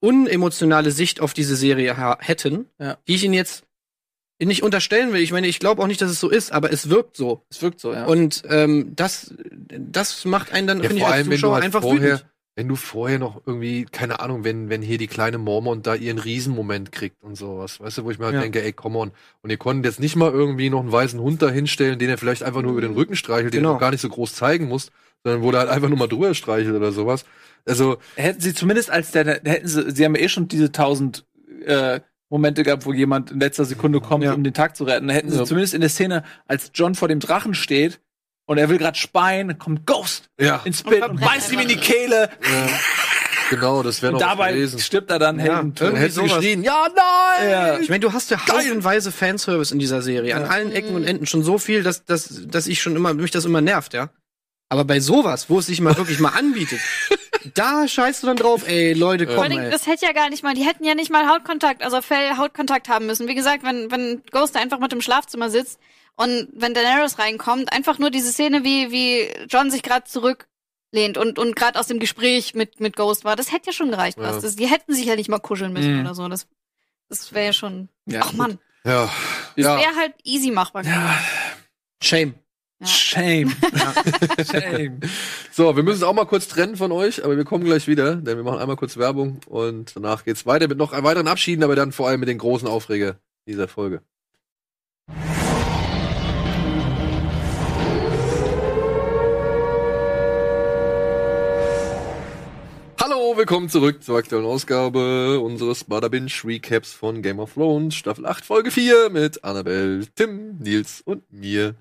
unemotionale 0.00 0.90
Sicht 0.90 1.20
auf 1.20 1.34
diese 1.34 1.56
Serie 1.56 1.96
hätten, 2.20 2.66
Ja. 2.78 2.98
die 3.08 3.14
ich 3.14 3.24
ihnen 3.24 3.34
jetzt 3.34 3.64
nicht 4.42 4.62
unterstellen 4.62 5.12
will. 5.14 5.20
Ich 5.22 5.32
meine, 5.32 5.46
ich 5.46 5.58
glaube 5.58 5.82
auch 5.82 5.86
nicht, 5.86 6.00
dass 6.02 6.10
es 6.10 6.20
so 6.20 6.28
ist, 6.28 6.52
aber 6.52 6.70
es 6.70 6.90
wirkt 6.90 7.16
so. 7.16 7.42
Es 7.50 7.62
wirkt 7.62 7.80
so, 7.80 7.92
ja. 7.94 8.04
Und 8.04 8.42
ähm, 8.48 8.92
das, 8.94 9.34
das 9.68 10.24
macht 10.26 10.52
einen 10.52 10.66
dann, 10.66 10.78
Ja, 10.82 10.88
finde 10.88 10.96
ich, 10.96 11.02
vor 11.04 11.14
als 11.14 11.26
Zuschauer 11.26 11.54
halt 11.54 11.64
einfach 11.64 11.80
vorher, 11.82 12.02
wütend. 12.16 12.26
Wenn 12.56 12.68
du 12.68 12.74
vorher 12.74 13.18
noch 13.18 13.42
irgendwie, 13.46 13.84
keine 13.84 14.18
Ahnung, 14.20 14.42
wenn, 14.42 14.70
wenn 14.70 14.80
hier 14.80 14.96
die 14.96 15.06
kleine 15.08 15.36
Mormont 15.36 15.86
da 15.86 15.94
ihren 15.94 16.18
Riesenmoment 16.18 16.90
kriegt 16.90 17.22
und 17.22 17.36
sowas, 17.36 17.80
weißt 17.80 17.98
du, 17.98 18.04
wo 18.04 18.10
ich 18.10 18.18
mir 18.18 18.24
halt 18.24 18.34
Ja. 18.36 18.40
denke, 18.40 18.62
ey, 18.62 18.72
come 18.72 18.98
on. 18.98 19.10
Und 19.42 19.50
ihr 19.50 19.58
konntet 19.58 19.84
jetzt 19.84 20.00
nicht 20.00 20.16
mal 20.16 20.32
irgendwie 20.32 20.70
noch 20.70 20.80
einen 20.80 20.90
weißen 20.90 21.20
Hund 21.20 21.42
da 21.42 21.50
hinstellen, 21.50 21.98
den 21.98 22.08
er 22.08 22.16
vielleicht 22.16 22.42
einfach 22.42 22.62
nur 22.62 22.72
über 22.72 22.80
den 22.80 22.94
Rücken 22.94 23.14
streichelt, 23.14 23.52
den 23.52 23.58
Genau. 23.60 23.72
du 23.72 23.76
auch 23.76 23.80
gar 23.80 23.90
nicht 23.90 24.00
so 24.00 24.08
groß 24.08 24.34
zeigen 24.34 24.68
musst, 24.68 24.90
sondern 25.22 25.42
wo 25.42 25.50
der 25.50 25.60
halt 25.60 25.70
einfach 25.70 25.88
nur 25.90 25.98
mal 25.98 26.06
drüber 26.08 26.32
streichelt 26.34 26.74
oder 26.74 26.92
sowas. 26.92 27.26
Also, 27.66 27.98
hätten 28.14 28.40
sie 28.40 28.54
zumindest 28.54 28.90
als 28.90 29.10
der, 29.12 29.24
der- 29.24 29.40
hätten 29.44 29.68
sie, 29.68 29.90
sie 29.90 30.04
haben 30.06 30.14
ja 30.16 30.22
eh 30.22 30.28
schon 30.30 30.48
diese 30.48 30.72
tausend 30.72 31.26
äh, 31.66 32.00
Momente 32.30 32.62
gehabt, 32.62 32.86
wo 32.86 32.92
jemand 32.94 33.32
in 33.32 33.40
letzter 33.40 33.64
Sekunde 33.66 34.00
kommt, 34.00 34.24
Ja. 34.24 34.32
um 34.32 34.42
den 34.42 34.54
Tag 34.54 34.76
zu 34.76 34.84
retten. 34.84 35.08
Da 35.08 35.14
hätten 35.14 35.30
sie 35.30 35.36
Ja. 35.38 35.44
zumindest 35.44 35.74
in 35.74 35.80
der 35.82 35.90
Szene, 35.90 36.24
als 36.46 36.70
John 36.74 36.94
vor 36.94 37.08
dem 37.08 37.20
Drachen 37.20 37.52
steht 37.54 38.00
und 38.46 38.58
er 38.58 38.68
will 38.68 38.78
gerade 38.78 38.96
speien, 38.96 39.48
dann 39.48 39.58
kommt 39.58 39.86
Ghost 39.86 40.30
ja, 40.40 40.62
ins 40.64 40.82
Bild 40.82 41.02
und, 41.02 41.10
Und 41.10 41.20
beißt 41.20 41.52
ihm 41.52 41.60
in 41.60 41.68
die 41.68 41.76
Kehle. 41.76 42.30
ja 42.42 42.68
genau, 43.50 43.82
das 43.82 44.02
wäre 44.02 44.12
noch 44.12 44.20
dabei 44.20 44.52
gewesen. 44.52 44.78
stirbt 44.78 45.10
er 45.10 45.18
dann 45.18 45.38
Ja. 45.38 45.62
Dann 45.62 45.74
irgendwie 45.78 46.08
sowas. 46.08 46.34
geschrien, 46.34 46.62
ja, 46.62 46.86
nein! 46.94 47.50
Ja. 47.50 47.78
Ich 47.78 47.88
meine, 47.88 48.00
du 48.00 48.12
hast 48.12 48.30
ja 48.30 48.38
haufenweise 48.46 49.12
Fanservice 49.12 49.72
in 49.72 49.78
dieser 49.78 50.02
Serie. 50.02 50.34
An 50.36 50.44
allen 50.44 50.72
Ecken 50.72 50.94
und 50.94 51.04
Enden 51.04 51.26
schon 51.26 51.42
so 51.42 51.58
viel, 51.58 51.82
dass, 51.82 52.04
dass, 52.04 52.42
dass 52.46 52.66
ich 52.66 52.80
schon 52.80 52.96
immer, 52.96 53.14
mich 53.14 53.30
das 53.30 53.44
immer 53.44 53.60
nervt, 53.60 53.92
ja. 53.94 54.10
Aber 54.68 54.84
bei 54.84 54.98
sowas, 54.98 55.48
wo 55.48 55.60
es 55.60 55.66
sich 55.66 55.80
mal 55.80 55.96
wirklich 55.96 56.18
mal 56.18 56.30
anbietet, 56.30 56.80
da 57.54 57.86
scheißt 57.86 58.22
du 58.22 58.26
dann 58.26 58.36
drauf, 58.36 58.66
ey, 58.66 58.94
Leute, 58.94 59.26
Vor 59.26 59.34
komm, 59.34 59.42
allen 59.44 59.52
Dingen, 59.52 59.64
ey. 59.66 59.70
das 59.70 59.86
hätte 59.86 60.06
ja 60.06 60.12
gar 60.12 60.28
nicht 60.28 60.42
mal, 60.42 60.54
die 60.54 60.64
hätten 60.64 60.84
ja 60.84 60.94
nicht 60.96 61.10
mal 61.10 61.28
Hautkontakt, 61.28 61.84
also 61.84 62.02
Fell 62.02 62.36
Hautkontakt 62.36 62.88
haben 62.88 63.06
müssen. 63.06 63.28
Wie 63.28 63.36
gesagt, 63.36 63.62
wenn, 63.62 63.90
wenn 63.92 64.22
Ghost 64.32 64.56
da 64.56 64.60
einfach 64.60 64.80
mit 64.80 64.92
im 64.92 65.00
Schlafzimmer 65.00 65.50
sitzt 65.50 65.78
und 66.16 66.48
wenn 66.54 66.74
Daenerys 66.74 67.18
reinkommt, 67.18 67.72
einfach 67.72 67.98
nur 67.98 68.10
diese 68.10 68.32
Szene, 68.32 68.64
wie, 68.64 68.90
wie 68.90 69.28
John 69.48 69.70
sich 69.70 69.82
gerade 69.82 70.04
zurücklehnt 70.06 71.16
und, 71.18 71.38
und 71.38 71.54
gerade 71.56 71.78
aus 71.78 71.86
dem 71.86 71.98
Gespräch 71.98 72.54
mit, 72.54 72.80
mit 72.80 72.96
Ghost 72.96 73.24
war, 73.24 73.36
das 73.36 73.52
hätte 73.52 73.66
ja 73.66 73.72
schon 73.72 73.90
gereicht. 73.90 74.18
Ja. 74.18 74.24
fast. 74.32 74.44
Das, 74.44 74.56
die 74.56 74.66
hätten 74.66 74.94
sich 74.94 75.04
ja 75.06 75.16
nicht 75.16 75.28
mal 75.28 75.38
kuscheln 75.40 75.72
müssen 75.72 75.94
Mhm. 75.94 76.00
oder 76.00 76.14
so. 76.14 76.28
Das, 76.28 76.46
das 77.08 77.32
wäre 77.32 77.46
ja 77.46 77.52
schon. 77.52 77.88
Ja, 78.06 78.22
Ach 78.24 78.32
man, 78.32 78.58
Ja, 78.84 79.04
das 79.56 79.64
ja. 79.64 79.78
wäre 79.78 79.94
halt 79.96 80.14
easy 80.24 80.50
machbar. 80.50 80.84
Ja, 80.84 81.18
Shame. 82.02 82.34
Ja. 82.78 82.86
Shame. 82.86 83.56
Shame. 84.50 85.00
So, 85.50 85.76
wir 85.76 85.82
müssen 85.82 85.98
es 85.98 86.02
auch 86.02 86.12
mal 86.12 86.26
kurz 86.26 86.46
trennen 86.48 86.76
von 86.76 86.92
euch, 86.92 87.24
aber 87.24 87.36
wir 87.36 87.44
kommen 87.44 87.64
gleich 87.64 87.86
wieder, 87.88 88.16
denn 88.16 88.36
wir 88.36 88.44
machen 88.44 88.58
einmal 88.58 88.76
kurz 88.76 88.96
Werbung 88.98 89.40
und 89.46 89.96
danach 89.96 90.24
geht's 90.24 90.44
weiter 90.44 90.68
mit 90.68 90.76
noch 90.76 90.92
weiteren 90.92 91.26
Abschieden, 91.28 91.64
aber 91.64 91.74
dann 91.74 91.92
vor 91.92 92.08
allem 92.08 92.20
mit 92.20 92.28
den 92.28 92.36
großen 92.38 92.68
Aufreger 92.68 93.16
dieser 93.46 93.66
Folge. 93.68 94.02
Hallo, 103.36 103.42
willkommen 103.42 103.68
zurück 103.68 104.02
zur 104.02 104.16
aktuellen 104.16 104.46
Ausgabe 104.46 105.40
unseres 105.40 105.84
Bada 105.84 106.08
Binge 106.08 106.32
Recaps 106.42 106.94
von 106.94 107.20
Game 107.20 107.38
of 107.38 107.52
Thrones, 107.52 107.94
Staffel 107.94 108.24
8, 108.24 108.42
Folge 108.42 108.70
4 108.70 109.10
mit 109.10 109.44
Annabelle, 109.44 110.06
Tim, 110.14 110.56
Nils 110.56 111.02
und 111.02 111.30
mir. 111.30 111.74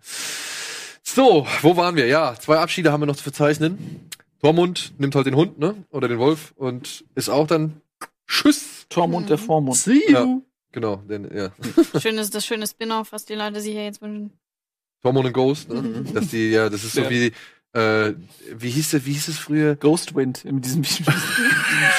So, 1.02 1.48
wo 1.62 1.78
waren 1.78 1.96
wir? 1.96 2.08
Ja, 2.08 2.36
zwei 2.38 2.58
Abschiede 2.60 2.92
haben 2.92 3.04
wir 3.04 3.08
noch 3.08 3.16
zu 3.16 3.24
verzeichnen. 3.24 4.10
Tormund 4.42 4.96
nimmt 4.98 5.16
halt 5.16 5.28
den 5.28 5.38
Hund, 5.38 5.58
ne? 5.58 5.76
Oder 5.92 6.10
den 6.10 6.20
Wolf 6.20 6.52
und 6.58 7.06
ist 7.16 7.30
auch 7.30 7.48
dann 7.48 7.80
Tschüss. 8.28 8.86
Tormund 8.90 9.30
der 9.30 9.38
Vormund. 9.38 9.78
See 9.78 10.12
Ja. 10.12 10.42
Genau, 10.74 10.98
denn, 11.08 11.30
ja. 11.34 11.54
Schönes, 12.02 12.32
das 12.32 12.46
schöne 12.46 12.68
Spin-off, 12.68 13.14
was 13.14 13.24
die 13.24 13.36
Leute 13.36 13.62
sich 13.62 13.76
ja 13.76 13.84
jetzt 13.84 14.02
wünschen. 14.02 14.34
Tormund 15.02 15.28
und 15.28 15.34
Ghost, 15.34 15.70
ne? 15.70 16.04
Dass 16.14 16.28
die, 16.28 16.50
ja, 16.50 16.68
das 16.70 16.84
ist 16.84 16.96
so 16.96 17.02
Ja. 17.04 17.10
wie, 17.10 17.32
äh, 17.76 18.14
wie 18.56 18.70
hieß 18.70 18.94
es, 18.94 19.06
wie 19.06 19.12
hieß 19.14 19.28
es 19.28 19.38
früher? 19.38 19.76
Ghostwind 19.76 20.46
in 20.46 20.62
diesem, 20.62 20.82
diesem 20.84 21.06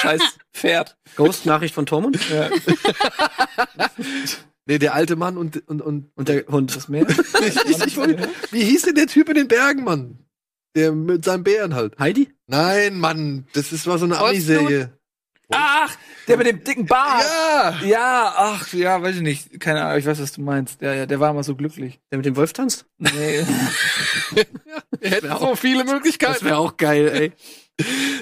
scheiß 0.01 0.21
Pferd. 0.51 0.97
Ghost-Nachricht 1.15 1.75
von 1.75 1.85
Tormund 1.85 2.19
Ja. 2.29 2.49
Nee, 4.69 4.79
der 4.79 4.95
alte 4.95 5.15
Mann 5.15 5.37
und, 5.37 5.65
und, 5.69 5.81
und, 5.81 6.11
und 6.13 6.27
der 6.27 6.45
Hund. 6.47 6.75
Das 6.75 6.89
Meer. 6.89 7.07
ich, 7.09 7.85
ich 7.85 7.95
wollte, 7.95 8.27
wie 8.51 8.65
hieß 8.65 8.81
denn 8.81 8.95
der 8.95 9.07
Typ 9.07 9.29
in 9.29 9.35
den 9.35 9.47
Bergen, 9.47 9.85
Mann? 9.85 10.19
Der 10.75 10.91
mit 10.91 11.23
seinem 11.23 11.45
Bären 11.45 11.73
halt. 11.73 11.97
Heidi? 11.97 12.33
Nein, 12.47 12.99
Mann, 12.99 13.47
das 13.53 13.71
ist, 13.71 13.87
war 13.87 13.97
so 13.97 14.03
eine 14.03 14.17
Ami-Serie. 14.17 14.91
Ach, 15.51 15.95
der 16.27 16.37
mit 16.37 16.47
dem 16.47 16.63
dicken 16.63 16.85
Bart. 16.85 17.23
Ja! 17.23 17.79
Ja, 17.83 18.33
ach, 18.35 18.73
ja, 18.73 19.01
weiß 19.01 19.17
ich 19.17 19.21
nicht. 19.21 19.59
Keine 19.59 19.83
Ahnung, 19.83 19.99
ich 19.99 20.05
weiß, 20.05 20.21
was 20.21 20.33
du 20.33 20.41
meinst. 20.41 20.81
Ja, 20.81 20.93
ja, 20.93 21.05
der 21.05 21.19
war 21.19 21.31
immer 21.31 21.43
so 21.43 21.55
glücklich. 21.55 21.99
Der 22.11 22.17
mit 22.17 22.25
dem 22.25 22.35
Wolf 22.35 22.53
tanzt? 22.53 22.85
Nee. 22.97 23.09
Wir 24.99 25.09
hätten 25.09 25.29
so 25.37 25.55
viele 25.55 25.83
Möglichkeiten. 25.83 26.45
wäre 26.45 26.57
auch 26.57 26.77
geil, 26.77 27.07
ey. 27.07 27.31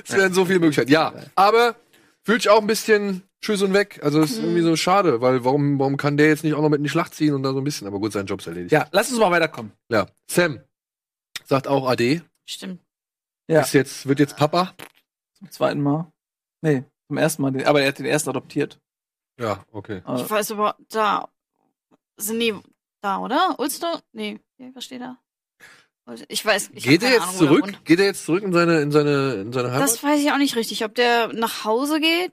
Es 0.06 0.16
wären 0.16 0.34
so 0.34 0.46
viele 0.46 0.60
Möglichkeiten. 0.60 0.92
Ja, 0.92 1.14
aber 1.36 1.76
fühlt 2.24 2.44
sich 2.44 2.50
auch 2.52 2.62
ein 2.62 2.68
bisschen 2.68 3.24
tschüss 3.42 3.62
und 3.62 3.74
weg. 3.74 4.00
Also 4.04 4.22
ist 4.22 4.38
irgendwie 4.38 4.62
so 4.62 4.76
schade, 4.76 5.22
weil 5.22 5.44
warum, 5.46 5.80
warum 5.80 5.98
kann 5.98 6.18
der 6.18 6.28
jetzt 6.28 6.44
nicht 6.44 6.54
auch 6.54 6.62
noch 6.62 6.70
mit 6.70 6.80
in 6.80 6.84
die 6.84 6.90
Schlacht 6.90 7.14
ziehen 7.16 7.34
und 7.34 7.44
da 7.44 7.54
so 7.54 7.60
ein 7.60 7.64
bisschen, 7.64 7.88
aber 7.88 8.00
gut, 8.00 8.12
sein 8.12 8.26
Job 8.26 8.40
ist 8.40 8.48
erledigt. 8.48 8.72
ja, 8.72 8.88
lass 8.92 9.10
uns 9.10 9.20
mal 9.20 9.32
weiterkommen. 9.32 9.72
Ja. 9.90 10.08
Sam 10.30 10.60
sagt 11.46 11.68
auch 11.68 11.88
AD. 11.88 12.22
Stimmt. 12.46 12.82
Ja. 13.48 13.62
Ist 13.62 13.74
jetzt, 13.74 14.08
wird 14.08 14.20
jetzt 14.20 14.36
Papa. 14.36 14.74
Zum 15.38 15.52
zweiten 15.52 15.82
Mal. 15.82 16.12
Nee, 16.62 16.84
zum 17.08 17.18
ersten 17.18 17.42
Mal. 17.42 17.52
Den- 17.52 17.66
Aber 17.66 17.82
er 17.82 17.88
hat 17.90 18.00
den 18.00 18.06
ersten 18.06 18.30
adoptiert. 18.30 18.80
Ja, 19.40 19.64
okay. 19.72 20.02
Äh, 20.08 20.22
Ich 20.22 20.30
weiß 20.30 20.52
aber, 20.52 20.76
da 20.90 21.28
sind 22.18 22.40
die 22.40 22.54
da, 23.02 23.20
oder? 23.20 23.56
Ulster? 23.60 24.02
Nee, 24.14 24.40
was 24.74 24.86
steht 24.86 25.02
da? 25.02 25.18
Ich 26.30 26.46
weiß, 26.46 26.70
ich 26.74 26.84
Geht 26.84 27.02
er 27.04 27.10
jetzt 27.12 27.22
Ahnung, 27.24 27.36
zurück? 27.36 27.84
Geht 27.84 28.00
er 28.00 28.06
jetzt 28.06 28.26
zurück 28.26 28.44
in 28.44 28.54
seine, 28.54 28.80
in 28.82 28.92
seine, 28.92 29.34
in 29.42 29.52
seine 29.52 29.70
Heimat? 29.72 29.84
Das 29.90 30.04
weiß 30.04 30.22
ich 30.22 30.32
auch 30.32 30.38
nicht 30.38 30.56
richtig, 30.56 30.86
ob 30.86 30.94
der 30.94 31.34
nach 31.34 31.66
Hause 31.66 32.00
geht, 32.00 32.32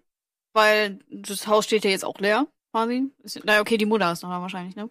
weil 0.53 0.99
das 1.11 1.47
Haus 1.47 1.65
steht 1.65 1.85
ja 1.85 1.91
jetzt 1.91 2.05
auch 2.05 2.19
leer, 2.21 2.47
quasi. 2.73 3.11
Ist- 3.23 3.41
Na 3.45 3.61
okay, 3.61 3.79
die 3.79 3.87
Mutter 3.87 4.13
ist 4.13 4.23
noch 4.23 4.31
da 4.31 4.41
wahrscheinlich, 4.43 4.77
ne? 4.77 4.91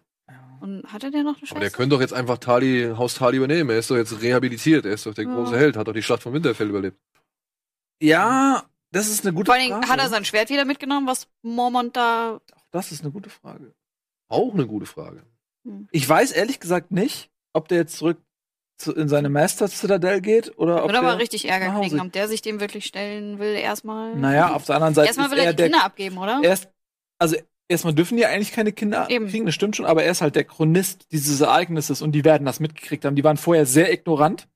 Und 0.61 0.83
hatte 0.91 1.09
der 1.11 1.23
noch 1.23 1.31
eine 1.31 1.37
Schwester? 1.39 1.55
aber 1.55 1.59
der 1.61 1.71
könnte 1.71 1.95
doch 1.95 2.01
jetzt 2.01 2.13
einfach 2.13 2.37
Tali, 2.39 2.91
Haus 2.95 3.15
Tali 3.15 3.37
übernehmen. 3.37 3.69
Er 3.71 3.79
ist 3.79 3.89
doch 3.89 3.95
jetzt 3.97 4.19
rehabilitiert. 4.21 4.85
Er 4.85 4.93
ist 4.93 5.05
doch 5.05 5.13
der 5.13 5.25
Ja. 5.25 5.33
große 5.35 5.57
Held. 5.57 5.75
Hat 5.77 5.87
doch 5.87 5.93
die 5.93 6.03
Schlacht 6.03 6.21
von 6.23 6.33
Winterfell 6.33 6.69
überlebt. 6.69 6.99
ja, 8.01 8.63
das 8.91 9.07
ist 9.09 9.25
eine 9.25 9.33
gute 9.33 9.47
Vor 9.47 9.55
allen 9.55 9.69
Frage. 9.69 9.87
Hat 9.87 9.99
er 9.99 10.09
sein 10.09 10.25
Schwert 10.25 10.49
wieder 10.49 10.65
mitgenommen, 10.65 11.07
was 11.07 11.27
Mormont 11.41 11.95
da. 11.95 12.41
Auch 12.55 12.67
das 12.71 12.91
ist 12.91 13.03
eine 13.03 13.11
gute 13.11 13.29
Frage. 13.29 13.73
Auch 14.27 14.53
eine 14.53 14.67
gute 14.67 14.85
Frage. 14.85 15.23
Ich 15.91 16.07
weiß 16.07 16.31
ehrlich 16.31 16.59
gesagt 16.59 16.91
nicht, 16.91 17.29
ob 17.53 17.67
der 17.67 17.79
jetzt 17.79 17.97
zurück 17.97 18.17
zu, 18.77 18.93
in 18.93 19.07
seine 19.07 19.29
Master 19.29 19.67
Citadel 19.67 20.21
geht 20.21 20.57
oder 20.57 20.83
ob 20.83 20.89
Wird 20.89 20.97
aber 20.97 21.19
richtig 21.19 21.47
Ärger 21.47 21.79
kriegen, 21.79 21.99
ob 21.99 22.11
der 22.11 22.27
sich 22.27 22.41
dem 22.41 22.59
wirklich 22.59 22.85
stellen 22.85 23.39
will, 23.39 23.53
erstmal. 23.53 24.15
Naja, 24.15 24.53
auf 24.53 24.65
der 24.65 24.75
anderen 24.75 24.95
Seite 24.95 25.07
erstmal 25.07 25.31
will 25.31 25.37
er 25.37 25.45
er 25.45 25.53
die 25.53 25.57
der 25.57 25.65
Kinder 25.67 25.85
abgeben, 25.85 26.17
oder? 26.17 26.41
erst, 26.43 26.69
also 27.19 27.35
erstmal 27.69 27.93
dürfen 27.93 28.17
die 28.17 28.25
eigentlich 28.25 28.51
keine 28.51 28.71
Kinder 28.71 29.09
Eben. 29.09 29.27
kriegen, 29.27 29.45
das 29.45 29.55
stimmt 29.55 29.75
schon, 29.75 29.85
aber 29.85 30.03
er 30.03 30.11
ist 30.11 30.21
halt 30.21 30.35
der 30.35 30.43
Chronist 30.43 31.11
dieses 31.11 31.41
Ereignisses 31.41 32.01
und 32.01 32.11
die 32.13 32.25
werden 32.25 32.45
das 32.45 32.59
mitgekriegt 32.59 33.05
haben. 33.05 33.15
Die 33.15 33.23
waren 33.23 33.37
vorher 33.37 33.65
sehr 33.65 33.93
ignorant, 33.93 34.47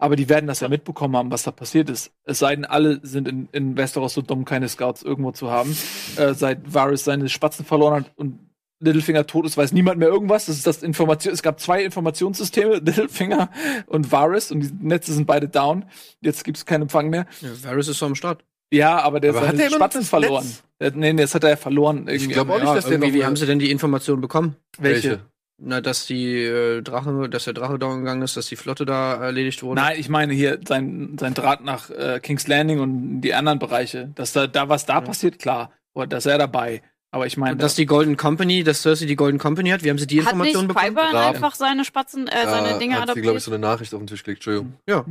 Aber 0.00 0.16
die 0.16 0.30
werden 0.30 0.46
das 0.46 0.60
ja 0.60 0.68
mitbekommen 0.68 1.14
haben, 1.14 1.30
was 1.30 1.42
da 1.42 1.50
passiert 1.50 1.90
ist. 1.90 2.10
Es 2.24 2.38
sei 2.38 2.56
denn, 2.56 2.64
alle 2.64 3.00
sind 3.02 3.28
in, 3.28 3.48
in 3.52 3.76
Westeros 3.76 4.14
so 4.14 4.22
dumm, 4.22 4.46
keine 4.46 4.66
Scouts 4.66 5.02
irgendwo 5.02 5.30
zu 5.32 5.50
haben. 5.50 5.76
Äh, 6.16 6.32
seit 6.32 6.72
Varys 6.72 7.04
seine 7.04 7.28
Spatzen 7.28 7.66
verloren 7.66 8.04
hat 8.04 8.12
und 8.16 8.38
Littlefinger 8.82 9.26
tot 9.26 9.44
ist, 9.44 9.58
weiß 9.58 9.72
niemand 9.72 9.98
mehr 9.98 10.08
irgendwas. 10.08 10.46
Das 10.46 10.56
ist 10.56 10.66
das 10.66 10.82
Information. 10.82 11.34
Es 11.34 11.42
gab 11.42 11.60
zwei 11.60 11.84
Informationssysteme, 11.84 12.76
Littlefinger 12.84 13.50
und 13.88 14.10
Varys, 14.10 14.50
und 14.50 14.60
die 14.60 14.70
Netze 14.80 15.12
sind 15.12 15.26
beide 15.26 15.48
down. 15.48 15.84
Jetzt 16.22 16.44
gibt 16.44 16.56
es 16.56 16.64
keinen 16.64 16.82
Empfang 16.82 17.10
mehr. 17.10 17.26
Ja, 17.42 17.50
Varys 17.62 17.88
ist 17.88 17.98
so 17.98 18.06
am 18.06 18.14
Start. 18.14 18.42
Ja, 18.72 19.00
aber 19.02 19.20
der 19.20 19.30
Aber 19.30 19.40
hat 19.40 19.46
seine 19.56 19.68
der 19.68 19.70
Spatzen 19.70 20.02
verloren. 20.02 20.44
Netz? 20.46 20.62
Der, 20.80 20.92
nee, 20.92 21.12
nee, 21.12 21.20
das 21.20 21.34
hat 21.34 21.44
er 21.44 21.50
ja 21.50 21.56
verloren. 21.56 22.08
Irgendwie. 22.08 22.32
glaub 22.32 22.48
auch 22.48 22.54
nicht, 22.54 22.64
Ja, 22.64 22.74
dass 22.74 22.84
der 22.84 22.92
irgendwie, 22.94 23.08
noch 23.10 23.14
wie 23.16 23.24
haben 23.26 23.36
sie 23.36 23.44
denn 23.44 23.58
die 23.58 23.70
Information 23.70 24.22
bekommen? 24.22 24.56
welche? 24.78 25.20
Na, 25.62 25.82
dass 25.82 26.06
die 26.06 26.36
äh, 26.42 26.80
Drache, 26.80 27.28
dass 27.28 27.44
der 27.44 27.52
Drache 27.52 27.78
down 27.78 27.98
gegangen 27.98 28.22
ist, 28.22 28.34
dass 28.36 28.46
die 28.46 28.56
Flotte 28.56 28.86
da 28.86 29.14
erledigt 29.22 29.62
wurde. 29.62 29.78
Nein, 29.80 30.00
ich 30.00 30.08
meine 30.08 30.32
hier 30.32 30.58
sein, 30.66 31.18
sein 31.20 31.34
Draht 31.34 31.62
nach 31.62 31.90
äh, 31.90 32.18
King's 32.22 32.46
Landing 32.48 32.80
und 32.80 33.20
die 33.20 33.34
anderen 33.34 33.58
Bereiche. 33.58 34.10
Dass 34.14 34.32
da, 34.32 34.46
da 34.46 34.70
was 34.70 34.86
da 34.86 35.02
passiert, 35.02 35.38
klar. 35.38 35.72
Oder 35.92 36.06
dass 36.06 36.24
er 36.24 36.38
dabei. 36.38 36.82
Aber 37.10 37.26
ich 37.26 37.36
meine, 37.36 37.52
Und 37.52 37.62
dass 37.62 37.74
die 37.74 37.84
Golden 37.84 38.16
Company, 38.16 38.62
dass 38.64 38.80
Cersei 38.82 39.04
die 39.04 39.16
Golden 39.16 39.38
Company 39.38 39.68
hat, 39.70 39.82
wie 39.84 39.90
haben 39.90 39.98
sie 39.98 40.06
die 40.06 40.24
Hat 40.24 40.34
nicht 40.36 40.54
Information 40.54 40.68
bekommen? 40.68 40.86
Qyburn 40.94 41.16
Raben. 41.16 41.34
einfach 41.36 41.54
seine 41.54 41.84
Spatzen, 41.84 42.26
äh, 42.28 42.44
seine 42.46 42.68
Da 42.70 42.78
Dinge 42.78 42.94
hat 42.98 43.08
sie, 43.12 43.20
glaube 43.20 43.36
ich, 43.38 43.42
adoptiert? 43.42 43.42
so 43.42 43.50
eine 43.50 43.58
Nachricht 43.58 43.92
auf 43.92 44.00
den 44.00 44.06
Tisch 44.06 44.22
gelegt. 44.22 44.38
Entschuldigung. 44.38 44.78
Ja. 44.88 45.04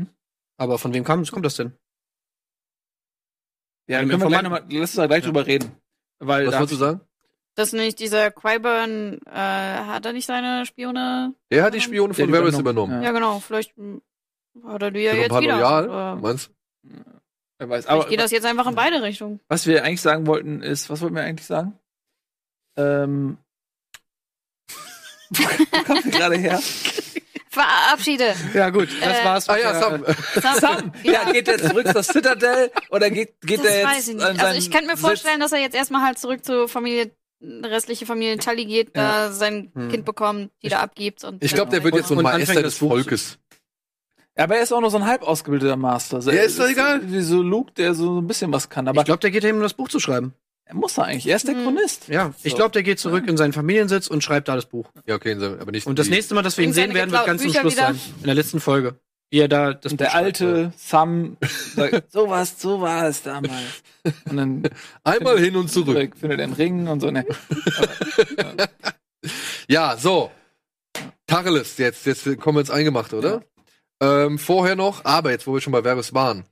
Aber 0.58 0.80
von 0.80 0.94
wem 0.94 1.04
kam, 1.04 1.24
kommt 1.26 1.46
das 1.46 1.58
denn? 1.58 1.74
ja, 3.88 4.00
Im 4.00 4.10
können 4.10 4.22
wir 4.22 4.28
gleich 4.30 4.42
noch 4.44 4.50
Informanten. 4.52 4.74
mal, 4.74 4.80
lass 4.82 4.90
uns 4.92 4.96
da 4.96 5.08
gleich 5.08 5.24
drüber 5.24 5.46
reden. 5.46 5.72
Weil 6.20 6.48
Was 6.48 6.54
wolltest 6.56 6.74
du 6.74 6.78
sagen? 6.78 7.02
Dass 7.60 7.74
nicht 7.74 8.00
dieser 8.00 8.32
Qyburn, 8.32 9.20
äh, 9.26 9.32
hat 9.36 10.06
er 10.06 10.14
nicht 10.14 10.26
seine 10.26 10.66
Spione? 10.66 11.34
Der 11.52 11.64
hat 11.64 11.74
die 11.74 11.82
Spione 11.82 12.14
von 12.14 12.32
Varys 12.32 12.58
übernommen. 12.58 12.62
übernommen. 12.62 13.02
Ja. 13.02 13.10
Ja, 13.10 13.12
genau, 13.12 13.40
vielleicht 13.42 13.74
hat 14.66 14.82
er 14.82 14.92
die 14.92 15.00
ja 15.02 15.14
jetzt 15.14 15.24
ein 15.26 15.30
paar 15.30 15.42
wieder. 15.42 15.56
loyal, 15.58 16.16
Äh, 16.18 16.22
meinst 16.22 16.48
du? 16.84 16.90
wer 17.60 17.70
weiß. 17.70 17.86
Aber 17.88 18.08
geht 18.08 18.20
das 18.22 18.32
jetzt 18.32 18.46
einfach 18.46 18.66
in 18.68 18.76
beide 18.76 19.02
Richtungen. 19.02 19.42
was 19.50 19.68
wir 19.68 19.84
eigentlich 19.84 20.00
sagen 20.02 20.26
wollten, 20.26 20.62
ist, 20.64 20.90
was 20.90 21.02
wollten 21.02 21.16
wir 21.16 21.24
eigentlich 21.24 21.46
sagen? 21.48 21.78
Ähm, 22.78 23.38
wo 25.32 25.44
wir 25.44 26.12
gerade 26.12 26.38
her? 26.38 26.60
Verabschiede. 27.52 28.36
Ja, 28.54 28.70
gut, 28.70 28.90
das 29.02 29.20
Äh, 29.20 29.26
war's. 29.26 29.50
Ah 29.50 29.58
ja, 29.58 29.72
der- 29.74 29.82
Sam. 30.42 30.60
Sam, 30.60 30.94
ja, 31.04 31.30
geht 31.32 31.48
der 31.48 31.58
zurück 31.58 31.88
zur 31.92 32.04
Citadel 32.04 32.72
oder 32.92 33.10
geht, 33.10 33.42
geht 33.42 33.60
Das 33.60 33.66
der 33.66 33.86
weiß 33.86 33.96
jetzt 33.96 34.08
ich 34.08 34.16
nicht. 34.16 34.44
Also 34.44 34.58
ich 34.60 34.72
kann 34.72 34.86
mir 34.86 34.92
Sitz? 34.96 35.02
vorstellen, 35.02 35.40
dass 35.40 35.52
er 35.52 35.58
jetzt 35.60 35.76
erstmal 35.76 36.04
halt 36.06 36.20
zurück 36.20 36.46
zur 36.46 36.70
Familie, 36.70 37.12
restliche 37.42 38.06
Familie 38.06 38.38
Tully 38.38 38.66
geht, 38.66 38.96
da 38.96 39.32
sein 39.32 39.72
Hm. 39.74 39.90
Kind 39.90 40.06
bekommt, 40.06 40.52
die 40.64 40.70
da 40.70 40.80
abgibt. 40.80 41.24
Und 41.24 41.44
Ich 41.44 41.54
glaube, 41.54 41.72
der 41.72 41.84
wird 41.84 41.94
Und- 41.94 42.00
jetzt 42.00 42.10
so 42.10 42.16
ein 42.16 42.22
Meister 42.24 42.62
des 42.62 42.78
Volkes. 42.78 43.38
Ja, 44.38 44.46
aber 44.46 44.56
er 44.58 44.64
ist 44.64 44.72
auch 44.72 44.80
noch 44.82 44.90
so 44.90 44.98
ein 44.98 45.06
halb 45.06 45.22
ausgebildeter 45.24 45.76
Master. 45.76 46.22
So, 46.22 46.32
Ja, 46.32 46.38
er 46.38 46.44
ist 46.46 46.58
doch 46.60 46.68
egal. 46.70 47.02
Wie 47.12 47.22
so 47.22 47.42
Luke, 47.42 47.74
der 47.74 47.94
so 47.94 48.20
ein 48.22 48.28
bisschen 48.28 48.52
was 48.54 48.70
kann. 48.70 48.88
Aber 48.88 49.02
Ich 49.02 49.06
glaube, 49.06 49.20
der 49.20 49.32
geht 49.32 49.44
hin, 49.44 49.56
um 49.56 49.62
das 49.62 49.74
Buch 49.74 49.90
zu 49.90 50.00
schreiben. 50.00 50.34
er 50.66 50.76
muss 50.76 50.98
er 50.98 51.06
eigentlich. 51.06 51.28
Er 51.28 51.36
ist 51.36 51.48
der 51.48 51.56
Hm. 51.56 51.64
Chronist. 51.64 52.08
Ja, 52.10 52.34
ich 52.44 52.56
glaube, 52.56 52.72
der 52.72 52.84
geht 52.84 53.00
zurück 53.00 53.28
in 53.28 53.36
seinen 53.38 53.54
Familiensitz 53.54 54.08
und 54.08 54.24
schreibt 54.24 54.48
da 54.48 54.56
das 54.56 54.68
Buch. 54.68 54.90
Ja, 55.08 55.16
okay, 55.16 55.34
aber 55.34 55.72
nicht. 55.72 55.88
Und 55.88 55.98
das 56.00 56.10
nächste 56.10 56.36
Mal, 56.36 56.42
dass 56.44 56.58
wir 56.58 56.64
ihn 56.66 56.74
sehen 56.74 56.94
werden, 56.94 57.12
wird 57.12 57.26
ganz 57.26 57.42
zum 57.42 57.52
Schluss 57.54 57.74
wieder. 57.74 57.88
sein. 57.94 58.00
In 58.20 58.26
der 58.26 58.36
letzten 58.36 58.60
Folge. 58.60 59.00
Wie 59.32 59.40
er 59.40 59.48
da 59.48 59.74
das 59.74 59.92
Und 59.92 60.02
der 60.02 60.16
alte 60.16 60.74
Sam 60.78 61.38
sagt, 61.76 62.12
so 62.12 62.30
was, 62.30 62.60
so 62.60 62.82
war 62.82 63.08
es 63.08 63.22
damals. 63.22 63.84
Und 64.26 64.38
dann 64.38 64.70
Einmal 65.04 65.40
hin 65.40 65.56
und 65.56 65.70
zurück. 65.72 66.16
findet, 66.18 66.40
er 66.40 66.46
einen 66.46 66.54
Ring 66.54 66.88
und 66.88 67.00
so. 67.00 67.12
Ne. 67.12 67.26
Ja, 69.68 69.98
so. 69.98 70.32
Tacheles, 71.28 71.78
jetzt, 71.78 72.06
jetzt 72.08 72.24
kommen 72.40 72.56
wir 72.56 72.62
ins 72.62 72.72
Eingemachte, 72.72 73.16
oder? 73.16 73.44
Ähm, 74.02 74.40
vorher 74.40 74.76
noch, 74.76 75.06
aber 75.06 75.30
jetzt, 75.30 75.46
wo 75.46 75.54
wir 75.54 75.62
schon 75.62 75.74
bei 75.74 75.84
Varys 75.84 76.14
waren. 76.14 76.46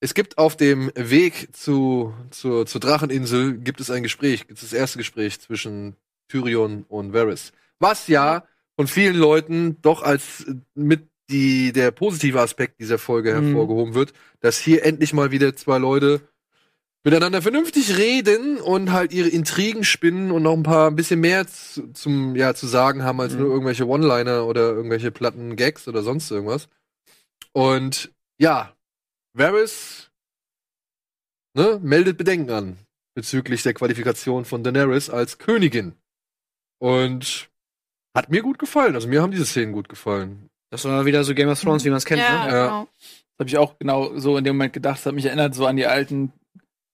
Es 0.00 0.14
gibt 0.14 0.36
auf 0.36 0.56
dem 0.56 0.92
Weg 0.94 1.56
zu, 1.56 2.12
zur, 2.30 2.66
zur 2.66 2.80
Dracheninsel, 2.80 3.58
gibt 3.58 3.80
es 3.80 3.90
ein 3.90 4.02
Gespräch, 4.02 4.46
gibt 4.46 4.62
es 4.62 4.70
das 4.70 4.78
erste 4.78 4.98
Gespräch 4.98 5.40
zwischen 5.40 5.96
Tyrion 6.28 6.84
und 6.88 7.14
Varys. 7.14 7.52
Was 7.78 8.06
ja 8.06 8.44
von 8.76 8.86
vielen 8.86 9.16
Leuten 9.16 9.80
doch 9.80 10.02
als 10.02 10.44
äh, 10.44 10.54
mit 10.74 11.08
die, 11.30 11.72
der 11.72 11.90
positive 11.90 12.40
Aspekt 12.40 12.80
dieser 12.80 12.98
Folge 12.98 13.34
Mhm. 13.34 13.44
hervorgehoben 13.46 13.94
wird, 13.94 14.12
dass 14.40 14.58
hier 14.58 14.84
endlich 14.84 15.12
mal 15.12 15.30
wieder 15.30 15.54
zwei 15.56 15.78
Leute 15.78 16.20
miteinander 17.04 17.40
vernünftig 17.42 17.96
reden 17.96 18.58
und 18.58 18.92
halt 18.92 19.12
ihre 19.12 19.28
Intrigen 19.28 19.84
spinnen 19.84 20.30
und 20.30 20.42
noch 20.42 20.54
ein 20.54 20.62
paar 20.62 20.90
ein 20.90 20.96
bisschen 20.96 21.20
mehr 21.20 21.46
zu, 21.46 21.92
zum 21.92 22.34
ja 22.36 22.54
zu 22.54 22.66
sagen 22.66 23.02
haben 23.02 23.20
als 23.20 23.34
Mhm. 23.34 23.40
nur 23.40 23.50
irgendwelche 23.50 23.86
One-Liner 23.86 24.46
oder 24.46 24.72
irgendwelche 24.72 25.10
platten 25.10 25.56
Gags 25.56 25.86
oder 25.88 26.02
sonst 26.02 26.30
irgendwas. 26.30 26.68
Und 27.52 28.12
ja, 28.38 28.74
Varys 29.32 30.10
ne, 31.54 31.78
meldet 31.82 32.18
Bedenken 32.18 32.50
an 32.50 32.78
bezüglich 33.14 33.62
der 33.62 33.74
Qualifikation 33.74 34.44
von 34.44 34.62
Daenerys 34.62 35.10
als 35.10 35.38
Königin. 35.38 35.94
Und 36.80 37.48
hat 38.14 38.30
mir 38.30 38.42
gut 38.42 38.58
gefallen. 38.58 38.94
Also 38.94 39.08
mir 39.08 39.22
haben 39.22 39.32
diese 39.32 39.46
Szenen 39.46 39.72
gut 39.72 39.88
gefallen. 39.88 40.50
Das 40.70 40.84
war 40.84 41.04
wieder 41.06 41.24
so 41.24 41.34
Game 41.34 41.48
of 41.48 41.60
Thrones, 41.60 41.84
wie 41.84 41.90
man 41.90 41.98
es 41.98 42.04
kennt. 42.04 42.20
ja, 42.20 42.46
Ne? 42.46 42.52
Ja. 42.52 42.66
genau. 42.66 42.88
Das 43.36 43.44
habe 43.44 43.48
ich 43.48 43.58
auch 43.58 43.78
genau 43.78 44.18
so 44.18 44.36
in 44.36 44.44
dem 44.44 44.56
Moment 44.56 44.72
gedacht. 44.72 44.98
Das 44.98 45.06
hat 45.06 45.14
mich 45.14 45.24
erinnert 45.26 45.54
so 45.54 45.66
an 45.66 45.76
die 45.76 45.86
alten 45.86 46.32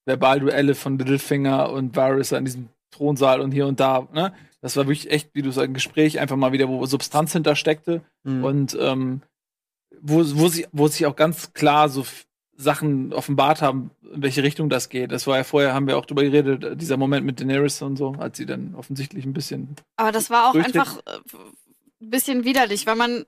Verbalduelle 0.07 0.75
von 0.75 0.99
Littlefinger 0.99 1.71
und 1.71 1.97
Varys 1.97 2.33
an 2.33 2.45
diesem 2.45 2.69
Thronsaal 2.91 3.41
und 3.41 3.53
hier 3.53 3.67
und 3.67 3.81
da. 3.81 4.07
Ne? 4.13 4.33
Das 4.61 4.77
war 4.77 4.85
wirklich 4.87 5.11
echt, 5.11 5.31
wie 5.35 5.43
du 5.43 5.51
sagst, 5.51 5.69
ein 5.69 5.75
Gespräch, 5.75 6.21
einfach 6.21 6.37
mal 6.37 6.53
wieder, 6.53 6.69
wo 6.69 6.85
Substanz 6.87 7.33
hintersteckte. 7.33 8.03
Mhm. 8.25 8.45
und 8.45 8.79
ähm, 8.81 9.23
wo, 10.01 10.19
wo, 10.37 10.49
sie, 10.49 10.67
wo 10.73 10.87
sich 10.89 11.07
auch 11.07 11.17
ganz 11.17 11.53
klar 11.55 11.89
so 11.89 12.05
Sachen 12.57 13.13
offenbart 13.13 13.63
haben, 13.63 13.91
in 14.15 14.23
welche 14.23 14.43
Richtung 14.43 14.69
das 14.69 14.89
geht. 14.89 15.11
Das 15.13 15.27
war 15.27 15.39
ja 15.39 15.45
vorher, 15.45 15.75
haben 15.75 15.87
wir 15.87 15.97
auch 15.99 16.05
drüber 16.07 16.23
geredet, 16.23 16.81
dieser 16.81 16.97
Moment 16.97 17.25
mit 17.27 17.41
Daenerys 17.41 17.81
und 17.83 17.97
so, 17.97 18.13
als 18.19 18.37
sie 18.37 18.47
dann 18.47 18.75
offensichtlich 18.75 19.25
ein 19.25 19.33
bisschen. 19.33 19.75
Aber 19.97 20.13
das 20.13 20.31
war 20.31 20.49
auch 20.49 20.53
Durchtritt. 20.53 20.77
einfach 20.77 20.99
äh, 20.99 21.19
bisschen 22.11 22.45
widerlich, 22.45 22.87
weil 22.87 22.97
man, 22.97 23.25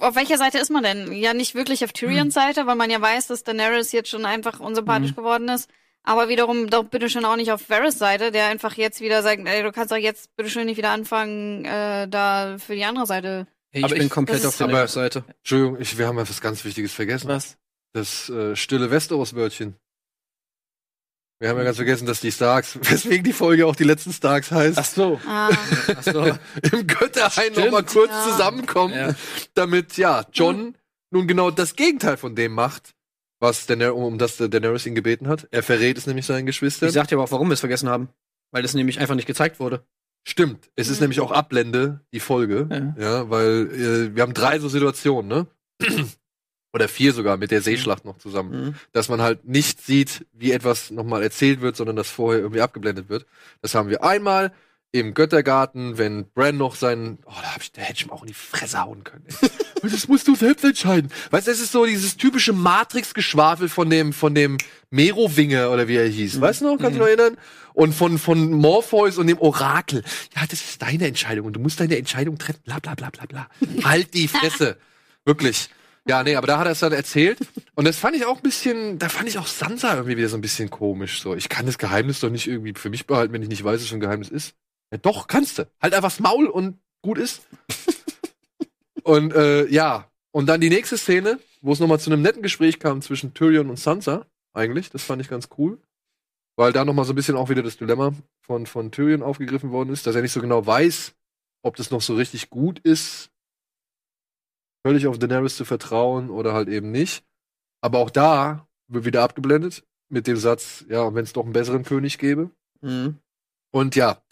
auf 0.00 0.14
welcher 0.16 0.38
Seite 0.38 0.58
ist 0.58 0.70
man 0.70 0.82
denn? 0.82 1.12
Ja, 1.12 1.34
nicht 1.34 1.54
wirklich 1.54 1.84
auf 1.84 1.92
Tyrions 1.92 2.34
Seite, 2.34 2.66
weil 2.66 2.76
man 2.76 2.90
ja 2.90 3.00
weiß, 3.00 3.26
dass 3.28 3.44
Daenerys 3.44 3.92
jetzt 3.92 4.08
schon 4.10 4.24
einfach 4.26 4.60
unsympathisch 4.60 5.12
Mhm. 5.12 5.16
geworden 5.16 5.48
ist. 5.48 5.68
Aber 6.02 6.28
wiederum 6.28 6.68
doch 6.68 6.84
bitte 6.84 7.08
schon 7.08 7.24
auch 7.24 7.36
nicht 7.36 7.50
auf 7.50 7.68
Varys 7.70 7.98
Seite, 7.98 8.30
der 8.30 8.48
einfach 8.48 8.74
jetzt 8.76 9.00
wieder 9.00 9.22
sagt, 9.22 9.40
ey, 9.46 9.62
du 9.62 9.72
kannst 9.72 9.90
doch 9.90 9.96
jetzt 9.96 10.36
bitte 10.36 10.50
schön 10.50 10.66
nicht 10.66 10.76
wieder 10.76 10.90
anfangen, 10.90 11.64
äh, 11.64 12.06
da 12.08 12.56
für 12.58 12.74
die 12.74 12.84
andere 12.84 13.06
Seite. 13.06 13.46
Hey, 13.70 13.80
ich 13.80 13.84
Aber 13.86 13.94
bin 13.94 14.04
ich- 14.06 14.10
komplett 14.12 14.44
auf 14.44 14.56
der 14.58 14.88
Seite. 14.88 15.24
Entschuldigung, 15.38 15.80
ich, 15.80 15.96
wir 15.96 16.06
haben 16.06 16.18
etwas 16.18 16.40
ganz 16.42 16.64
Wichtiges 16.64 16.92
vergessen. 16.92 17.28
Was? 17.28 17.56
Das 17.94 18.28
äh, 18.28 18.54
stille 18.54 18.90
Westeros-Wörtchen. 18.90 19.76
Wir 21.40 21.48
haben 21.50 21.58
ja 21.58 21.64
ganz 21.64 21.76
vergessen, 21.76 22.06
dass 22.06 22.20
die 22.20 22.32
Starks, 22.32 22.78
weswegen 22.90 23.24
die 23.24 23.32
Folge 23.32 23.66
auch 23.66 23.76
die 23.76 23.84
letzten 23.84 24.12
Starks 24.12 24.50
heißt, 24.50 24.78
Ach 24.78 24.84
so. 24.84 25.20
Ah, 25.26 25.50
Ach 25.96 26.02
so. 26.02 26.24
im 26.72 26.86
Götterhain 26.86 27.52
Stimmt. 27.52 27.56
noch 27.58 27.70
mal 27.72 27.82
kurz 27.84 28.10
Ja. 28.10 28.24
zusammenkommen, 28.30 28.94
Ja. 28.94 29.14
damit, 29.54 29.96
ja, 29.96 30.24
John 30.32 30.76
nun 31.10 31.26
genau 31.28 31.50
das 31.50 31.76
Gegenteil 31.76 32.16
von 32.16 32.34
dem 32.34 32.52
macht, 32.52 32.94
was 33.40 33.66
Daener 33.66 33.94
um 33.94 34.16
das 34.18 34.36
der 34.38 34.48
Daenerys 34.48 34.86
ihn 34.86 34.94
gebeten 34.94 35.28
hat. 35.28 35.46
Er 35.50 35.62
verrät 35.62 35.98
es 35.98 36.06
nämlich 36.06 36.24
seinen 36.26 36.46
Geschwistern. 36.46 36.88
Ich 36.88 36.94
sag 36.94 37.08
dir 37.08 37.16
aber 37.16 37.24
auch, 37.24 37.32
warum 37.32 37.48
wir 37.48 37.54
es 37.54 37.60
vergessen 37.60 37.88
haben. 37.88 38.08
Weil 38.52 38.64
es 38.64 38.74
nämlich 38.74 39.00
einfach 39.00 39.14
nicht 39.16 39.26
gezeigt 39.26 39.58
wurde. 39.60 39.84
Stimmt. 40.26 40.70
Es 40.76 40.88
ist 40.88 40.98
Mhm. 40.98 41.04
nämlich 41.04 41.20
auch 41.20 41.30
Ablende, 41.32 42.00
die 42.14 42.20
Folge. 42.20 42.94
Ja. 42.98 43.02
Ja, 43.04 43.30
weil 43.30 43.68
äh, 43.72 44.14
wir 44.14 44.22
haben 44.22 44.32
drei 44.34 44.58
so 44.60 44.68
Situationen, 44.68 45.28
ne? 45.28 45.46
Oder 46.74 46.88
vier 46.88 47.12
sogar 47.12 47.36
mit 47.36 47.52
der 47.52 47.62
Seeschlacht 47.62 48.04
noch 48.04 48.18
zusammen. 48.18 48.50
Mhm. 48.50 48.74
dass 48.92 49.08
man 49.08 49.22
halt 49.22 49.46
nicht 49.46 49.80
sieht, 49.80 50.26
wie 50.32 50.50
etwas 50.50 50.90
nochmal 50.90 51.22
erzählt 51.22 51.60
wird, 51.60 51.76
sondern 51.76 51.94
dass 51.94 52.10
vorher 52.10 52.42
irgendwie 52.42 52.62
abgeblendet 52.62 53.08
wird. 53.08 53.26
Das 53.62 53.76
haben 53.76 53.88
wir 53.88 54.02
einmal 54.02 54.52
im 54.94 55.14
Göttergarten, 55.14 55.98
wenn 55.98 56.30
Bran 56.34 56.56
noch 56.56 56.76
seinen, 56.76 57.18
oh, 57.26 57.32
da, 57.42 57.54
hab 57.54 57.62
ich, 57.62 57.72
da 57.72 57.82
hätte 57.82 57.98
ich 57.98 58.06
ihm 58.06 58.10
auch 58.10 58.22
in 58.22 58.28
die 58.28 58.34
Fresse 58.34 58.80
hauen 58.80 59.02
können. 59.02 59.24
das 59.82 60.08
musst 60.08 60.26
du 60.28 60.36
selbst 60.36 60.64
entscheiden. 60.64 61.10
Weißt 61.30 61.46
du, 61.46 61.50
es 61.50 61.60
ist 61.60 61.72
so 61.72 61.84
dieses 61.84 62.16
typische 62.16 62.52
Matrix-Geschwafel 62.52 63.68
von 63.68 63.90
dem, 63.90 64.12
von 64.12 64.34
dem 64.34 64.56
Merowinger 64.90 65.70
oder 65.70 65.88
wie 65.88 65.96
er 65.96 66.08
hieß. 66.08 66.40
Weißt 66.40 66.60
du 66.60 66.66
noch? 66.66 66.78
Kannst 66.78 66.94
du 66.96 67.00
noch 67.00 67.08
erinnern? 67.08 67.36
Und 67.72 67.92
von, 67.92 68.18
von 68.18 68.52
Morpheus 68.52 69.18
und 69.18 69.26
dem 69.26 69.38
Orakel. 69.38 70.04
Ja, 70.36 70.42
das 70.48 70.60
ist 70.60 70.80
deine 70.80 71.06
Entscheidung 71.08 71.46
und 71.46 71.54
du 71.54 71.60
musst 71.60 71.80
deine 71.80 71.98
Entscheidung 71.98 72.38
treffen. 72.38 72.60
Bla, 72.64 72.78
bla, 72.78 72.94
bla, 72.94 73.10
bla, 73.10 73.26
bla. 73.26 73.48
halt 73.84 74.14
die 74.14 74.28
Fresse. 74.28 74.76
Wirklich. 75.24 75.70
Ja, 76.06 76.22
nee, 76.22 76.36
aber 76.36 76.46
da 76.46 76.58
hat 76.58 76.66
er 76.66 76.72
es 76.72 76.80
dann 76.80 76.92
erzählt. 76.92 77.38
Und 77.74 77.86
das 77.86 77.96
fand 77.96 78.14
ich 78.14 78.26
auch 78.26 78.36
ein 78.36 78.42
bisschen, 78.42 78.98
da 78.98 79.08
fand 79.08 79.28
ich 79.28 79.38
auch 79.38 79.46
Sansa 79.46 79.94
irgendwie 79.94 80.18
wieder 80.18 80.28
so 80.28 80.36
ein 80.36 80.42
bisschen 80.42 80.68
komisch. 80.68 81.22
So, 81.22 81.34
ich 81.34 81.48
kann 81.48 81.64
das 81.66 81.78
Geheimnis 81.78 82.20
doch 82.20 82.30
nicht 82.30 82.46
irgendwie 82.46 82.74
für 82.74 82.90
mich 82.90 83.06
behalten, 83.06 83.32
wenn 83.32 83.42
ich 83.42 83.48
nicht 83.48 83.64
weiß, 83.64 83.80
was 83.80 83.88
für 83.88 83.96
ein 83.96 84.00
Geheimnis 84.00 84.28
ist. 84.28 84.54
Ja, 84.92 84.98
doch, 84.98 85.26
kannst 85.28 85.58
du. 85.58 85.66
Halt 85.80 85.94
einfach 85.94 86.10
das 86.10 86.20
Maul 86.20 86.46
und 86.46 86.78
gut 87.02 87.16
ist. 87.16 87.42
und 89.02 89.32
äh, 89.34 89.66
ja, 89.68 90.10
und 90.30 90.46
dann 90.46 90.60
die 90.60 90.68
nächste 90.68 90.98
Szene, 90.98 91.38
wo 91.62 91.72
es 91.72 91.80
nochmal 91.80 92.00
zu 92.00 92.10
einem 92.10 92.20
netten 92.20 92.42
Gespräch 92.42 92.78
kam 92.78 93.00
zwischen 93.00 93.32
Tyrion 93.32 93.70
und 93.70 93.78
Sansa, 93.78 94.26
eigentlich. 94.52 94.90
Das 94.90 95.04
fand 95.04 95.22
ich 95.22 95.28
ganz 95.28 95.48
cool. 95.56 95.80
Weil 96.56 96.72
da 96.72 96.84
nochmal 96.84 97.06
so 97.06 97.12
ein 97.12 97.16
bisschen 97.16 97.36
auch 97.36 97.48
wieder 97.48 97.62
das 97.62 97.78
Dilemma 97.78 98.12
von, 98.40 98.66
von 98.66 98.92
Tyrion 98.92 99.22
aufgegriffen 99.22 99.70
worden 99.70 99.90
ist, 99.90 100.06
dass 100.06 100.14
er 100.14 100.22
nicht 100.22 100.32
so 100.32 100.40
genau 100.40 100.64
weiß, 100.64 101.14
ob 101.62 101.76
das 101.76 101.90
noch 101.90 102.02
so 102.02 102.14
richtig 102.14 102.50
gut 102.50 102.78
ist, 102.80 103.30
völlig 104.84 105.06
auf 105.06 105.18
Daenerys 105.18 105.56
zu 105.56 105.64
vertrauen 105.64 106.30
oder 106.30 106.52
halt 106.52 106.68
eben 106.68 106.90
nicht. 106.90 107.24
Aber 107.80 107.98
auch 107.98 108.10
da 108.10 108.66
wird 108.88 109.04
wieder 109.04 109.22
abgeblendet 109.22 109.84
mit 110.08 110.26
dem 110.26 110.36
Satz, 110.36 110.84
ja, 110.88 111.14
wenn 111.14 111.24
es 111.24 111.32
doch 111.32 111.44
einen 111.44 111.52
besseren 111.52 111.84
König 111.84 112.18
gäbe. 112.18 112.50
Mhm. 112.82 113.18
Und 113.72 113.96
ja, 113.96 114.22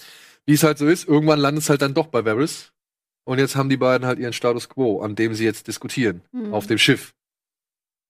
wie 0.46 0.54
es 0.54 0.62
halt 0.62 0.78
so 0.78 0.86
ist, 0.86 1.08
irgendwann 1.08 1.40
landet 1.40 1.62
es 1.64 1.70
halt 1.70 1.82
dann 1.82 1.94
doch 1.94 2.06
bei 2.08 2.24
Varys. 2.24 2.72
Und 3.24 3.38
jetzt 3.38 3.56
haben 3.56 3.68
die 3.68 3.76
beiden 3.76 4.06
halt 4.06 4.18
ihren 4.18 4.32
Status 4.32 4.68
quo, 4.68 5.00
an 5.00 5.14
dem 5.14 5.34
sie 5.34 5.44
jetzt 5.44 5.68
diskutieren, 5.68 6.22
Mhm. 6.32 6.52
auf 6.52 6.66
dem 6.66 6.78
Schiff. 6.78 7.14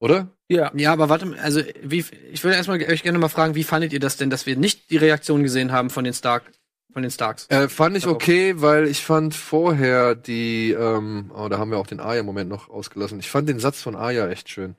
Oder? 0.00 0.30
Ja. 0.48 0.72
Ja, 0.74 0.92
aber 0.92 1.08
warte, 1.08 1.26
mal, 1.26 1.38
also 1.38 1.60
wie, 1.82 2.04
ich 2.32 2.42
würde 2.42 2.56
erstmal 2.56 2.82
euch 2.82 3.02
gerne 3.04 3.18
mal 3.18 3.28
fragen, 3.28 3.54
wie 3.54 3.62
fandet 3.62 3.92
ihr 3.92 4.00
das 4.00 4.16
denn, 4.16 4.30
dass 4.30 4.46
wir 4.46 4.56
nicht 4.56 4.90
die 4.90 4.96
Reaktion 4.96 5.42
gesehen 5.44 5.70
haben 5.70 5.90
von 5.90 6.02
den 6.04 6.12
Stark, 6.14 6.50
von 6.92 7.02
den 7.02 7.10
Starks? 7.10 7.46
Äh, 7.48 7.68
fand 7.68 7.96
ich 7.96 8.06
okay, 8.06 8.60
weil 8.60 8.86
ich 8.86 9.04
fand 9.04 9.34
vorher 9.34 10.14
die, 10.14 10.72
ähm, 10.72 11.30
oh, 11.34 11.48
da 11.48 11.58
haben 11.58 11.70
wir 11.70 11.78
auch 11.78 11.86
den 11.86 12.00
Aya-Moment 12.00 12.50
noch 12.50 12.68
ausgelassen. 12.70 13.20
Ich 13.20 13.30
fand 13.30 13.48
den 13.48 13.58
Satz 13.58 13.82
von 13.82 13.96
Aya 13.96 14.28
echt 14.28 14.48
schön. 14.48 14.76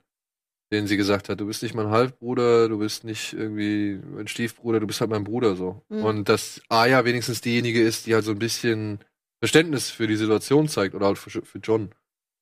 Den 0.72 0.86
sie 0.86 0.96
gesagt 0.96 1.28
hat, 1.28 1.40
du 1.40 1.46
bist 1.46 1.62
nicht 1.62 1.74
mein 1.74 1.90
Halbbruder, 1.90 2.68
du 2.68 2.78
bist 2.78 3.04
nicht 3.04 3.32
irgendwie 3.32 4.00
mein 4.14 4.28
Stiefbruder, 4.28 4.80
du 4.80 4.86
bist 4.86 5.00
halt 5.00 5.10
mein 5.10 5.24
Bruder 5.24 5.56
so. 5.56 5.82
Mhm. 5.88 6.04
Und 6.04 6.28
dass 6.28 6.62
Aya 6.68 7.04
wenigstens 7.04 7.40
diejenige 7.40 7.82
ist, 7.82 8.06
die 8.06 8.14
halt 8.14 8.24
so 8.24 8.32
ein 8.32 8.38
bisschen 8.38 8.98
Verständnis 9.40 9.90
für 9.90 10.06
die 10.06 10.16
Situation 10.16 10.68
zeigt 10.68 10.94
oder 10.94 11.06
halt 11.06 11.18
für, 11.18 11.42
für 11.42 11.58
John. 11.58 11.90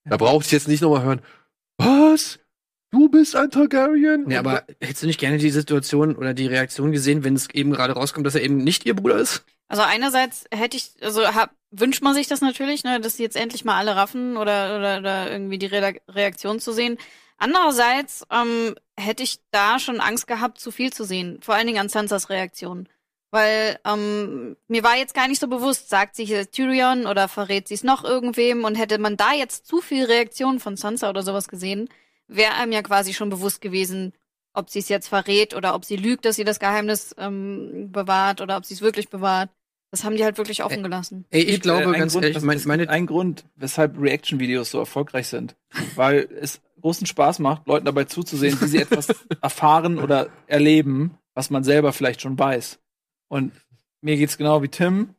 Da 0.05 0.17
brauchte 0.17 0.47
ich 0.47 0.53
jetzt 0.53 0.69
nicht 0.69 0.83
nochmal 0.83 1.03
hören, 1.03 1.21
was? 1.79 2.39
Du 2.93 3.09
bist 3.09 3.35
ein 3.35 3.51
Targaryen? 3.51 4.31
Ja, 4.31 4.41
aber 4.41 4.65
hättest 4.81 5.03
du 5.03 5.07
nicht 5.07 5.19
gerne 5.19 5.39
die 5.39 5.51
Situation 5.51 6.15
oder 6.15 6.35
die 6.35 6.47
Reaktion 6.47 6.93
gesehen, 6.93 7.25
wenn 7.25 7.35
es 7.35 7.49
eben 7.51 7.73
gerade 7.73 7.95
rauskommt, 7.95 8.27
dass 8.27 8.35
er 8.35 8.43
eben 8.43 8.59
nicht 8.59 8.85
ihr 8.85 8.95
Bruder 8.95 9.17
ist? 9.17 9.45
Also 9.73 9.85
einerseits 9.85 10.45
hätte 10.51 10.77
ich, 10.77 10.91
also 11.01 11.27
hab, 11.35 11.53
wünscht 11.71 12.03
man 12.03 12.13
sich 12.13 12.29
das 12.29 12.43
natürlich, 12.43 12.85
ne, 12.85 13.01
dass 13.01 13.17
sie 13.17 13.23
jetzt 13.23 13.37
endlich 13.37 13.65
mal 13.65 13.79
alle 13.79 13.97
raffen 13.97 14.37
oder, 14.37 14.77
oder, 14.77 14.99
oder 14.99 15.33
irgendwie 15.33 15.57
die 15.57 15.65
Re 15.65 15.95
Reaktion 16.09 16.61
zu 16.61 16.73
sehen. 16.73 16.99
Andererseits 17.39 18.23
ähm, 18.31 18.75
hätte 18.99 19.23
ich 19.23 19.39
da 19.51 19.79
schon 19.79 20.01
Angst 20.01 20.27
gehabt, 20.27 20.61
zu 20.61 20.73
viel 20.73 20.93
zu 20.93 21.05
sehen. 21.05 21.39
Vor 21.41 21.55
allen 21.55 21.67
Dingen 21.67 21.79
an 21.79 21.89
Sansas 21.89 22.29
Reaktion. 22.29 22.87
Weil 23.31 23.81
ähm, 23.87 24.59
mir 24.69 24.85
war 24.85 24.99
jetzt 24.99 25.15
gar 25.15 25.27
nicht 25.27 25.41
so 25.41 25.49
bewusst, 25.49 25.89
sagt 25.89 26.17
sie 26.17 26.27
hier 26.27 26.51
Tyrion 26.51 27.07
oder 27.07 27.27
verrät 27.27 27.67
sie 27.67 27.73
es 27.73 27.83
noch 27.83 28.05
irgendwem 28.05 28.65
und 28.65 28.75
hätte 28.75 28.99
man 28.99 29.17
da 29.17 29.33
jetzt 29.33 29.67
zu 29.67 29.81
viel 29.81 30.05
Reaktion 30.05 30.61
von 30.61 30.77
Sansa 30.77 31.09
oder 31.09 31.23
sowas 31.23 31.49
gesehen, 31.49 31.89
wäre 32.29 32.57
einem 32.57 32.73
ja 32.73 32.83
quasi 32.83 33.15
schon 33.15 33.31
bewusst 33.31 33.63
gewesen, 33.63 34.13
ob 34.53 34.69
sie 34.69 34.81
es 34.81 34.91
jetzt 34.91 35.09
verrät 35.09 35.55
oder 35.55 35.75
ob 35.75 35.87
sie 35.87 35.97
lügt, 35.97 36.27
dass 36.27 36.37
sie 36.37 36.45
das 36.45 36.61
Geheimnis 36.61 37.15
ähm, 37.17 37.91
bewahrt 37.91 38.43
oder 38.43 38.59
ob 38.59 38.67
sie 38.67 38.75
es 38.75 38.83
wirklich 38.83 39.09
bewahrt. 39.09 39.49
Das 39.93 40.05
haben 40.05 40.17
die 40.17 40.25
halt 40.25 40.39
wirklich 40.39 40.65
offen 40.65 40.83
gelassen. 40.83 41.27
Ey, 41.31 41.43
ich 41.43 41.47
gibt, 41.49 41.63
glaube, 41.65 41.95
äh, 41.95 41.99
ganz 41.99 42.13
Grund, 42.15 42.25
ehrlich, 42.25 42.35
das 42.35 42.43
meine, 42.45 42.59
ist 42.59 42.67
meine, 42.67 42.89
ein 42.89 43.05
Grund, 43.07 43.45
weshalb 43.57 44.01
Reaction-Videos 44.01 44.71
so 44.71 44.79
erfolgreich 44.79 45.29
sind. 45.29 45.55
Weil 45.97 46.29
es 46.41 46.61
großen 46.81 47.07
Spaß 47.07 47.39
macht, 47.41 47.67
Leuten 47.69 47.85
dabei 47.85 48.05
zuzusehen, 48.05 48.59
wie 48.61 48.67
sie 48.67 48.79
etwas 48.79 49.09
erfahren 49.43 49.99
oder 49.99 50.29
erleben, 50.47 51.19
was 51.35 51.51
man 51.51 51.63
selber 51.63 51.93
vielleicht 51.93 52.23
schon 52.23 52.39
weiß. 52.39 52.81
Und 53.29 53.53
mir 54.01 54.17
geht's 54.17 54.39
genau 54.39 54.63
wie 54.63 54.69
Tim. 54.69 55.11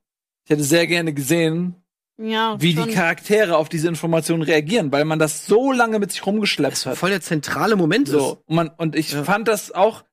Ich 0.45 0.49
hätte 0.49 0.63
sehr 0.63 0.87
gerne 0.87 1.13
gesehen, 1.13 1.75
Ja, 2.17 2.59
wie 2.59 2.73
schon. 2.73 2.87
die 2.89 2.93
Charaktere 2.95 3.55
auf 3.57 3.69
diese 3.69 3.87
Informationen 3.87 4.41
reagieren, 4.41 4.91
weil 4.91 5.05
man 5.05 5.19
das 5.19 5.45
so 5.45 5.71
lange 5.71 5.99
mit 5.99 6.11
sich 6.11 6.25
rumgeschleppt 6.25 6.73
das 6.73 6.85
hat. 6.87 6.97
voll 6.97 7.11
der 7.11 7.21
zentrale 7.21 7.75
Moment 7.75 8.09
ist. 8.09 8.15
So, 8.15 8.41
und, 8.47 8.55
man, 8.55 8.69
und 8.69 8.95
ich 8.95 9.11
Ja. 9.11 9.23
fand 9.23 9.47
das 9.47 9.71
auch, 9.71 10.03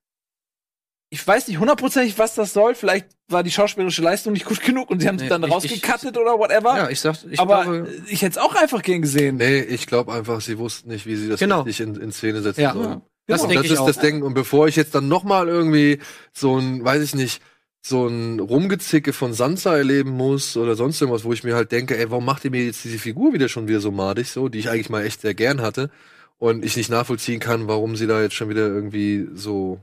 ich 1.13 1.27
weiß 1.27 1.49
nicht 1.49 1.59
hundertprozentig, 1.59 2.19
was 2.19 2.35
das 2.35 2.53
soll. 2.53 2.75
Vielleicht 2.75 3.07
war 3.29 3.43
die 3.43 3.51
schauspielerische 3.51 4.01
Leistung 4.03 4.33
nicht 4.33 4.45
gut 4.47 4.63
genug 4.63 4.91
und 4.91 5.01
sie 5.01 5.09
haben 5.09 5.17
es 5.17 5.23
Nee, 5.23 5.29
dann 5.29 5.45
rausgecuttet 5.45 6.17
oder 6.17 6.39
whatever. 6.39 6.77
Ja, 6.77 6.89
ich 6.89 7.01
sag, 7.01 7.17
ich 7.29 7.39
aber 7.41 7.63
glaube, 7.65 7.89
ich 8.07 8.23
hätte 8.23 8.39
es 8.39 8.39
auch 8.39 8.55
einfach 8.55 8.83
gern 8.83 9.03
gesehen. 9.03 9.37
Nee, 9.37 9.61
ich 9.61 9.87
glaube 9.87 10.13
einfach, 10.13 10.41
sie 10.41 10.57
wussten 10.59 10.89
nicht, 10.89 11.07
wie 11.07 11.17
sie 11.17 11.29
das 11.29 11.41
Genau. 11.41 11.63
richtig 11.63 11.87
in, 11.87 11.97
in 11.97 12.13
Szene 12.13 12.43
setzen 12.43 12.61
Ja. 12.61 12.73
sollen. 12.75 13.01
das 13.27 13.41
Genau. 13.43 13.49
denke 13.49 13.55
das 13.63 13.67
ich 13.67 13.73
ist 13.73 13.79
auch. 13.81 13.87
das 13.87 13.99
Denken. 13.99 14.23
Und 14.23 14.35
bevor 14.35 14.69
ich 14.69 14.77
jetzt 14.77 14.95
dann 14.95 15.09
noch 15.09 15.25
mal 15.25 15.49
irgendwie 15.49 15.99
so 16.33 16.57
ein, 16.59 16.85
weiß 16.85 17.03
ich 17.03 17.15
nicht, 17.15 17.43
so 17.83 18.07
ein 18.07 18.39
Rumgezicke 18.41 19.13
von 19.13 19.33
Sansa 19.33 19.77
erleben 19.77 20.11
muss 20.11 20.57
oder 20.57 20.77
sonst 20.77 21.01
irgendwas, 21.01 21.25
wo 21.25 21.33
ich 21.33 21.43
mir 21.45 21.55
halt 21.57 21.73
denke, 21.73 21.97
ey, 21.97 22.11
warum 22.11 22.25
macht 22.27 22.45
ihr 22.45 22.51
mir 22.51 22.65
jetzt 22.65 22.85
diese 22.85 22.99
Figur 22.99 23.33
wieder 23.33 23.49
schon 23.49 23.69
wieder 23.69 23.81
so 23.81 23.91
madig, 23.91 24.29
so, 24.31 24.49
die 24.49 24.59
ich 24.59 24.69
eigentlich 24.69 24.91
mal 24.91 25.05
echt 25.05 25.23
sehr 25.23 25.35
gern 25.35 25.61
hatte 25.63 25.91
und 26.39 26.65
ich 26.65 26.77
nicht 26.77 26.91
nachvollziehen 26.91 27.41
kann, 27.41 27.69
warum 27.69 27.97
sie 27.97 28.07
da 28.07 28.21
jetzt 28.21 28.35
schon 28.35 28.49
wieder 28.51 28.67
irgendwie 28.67 29.29
so, 29.35 29.81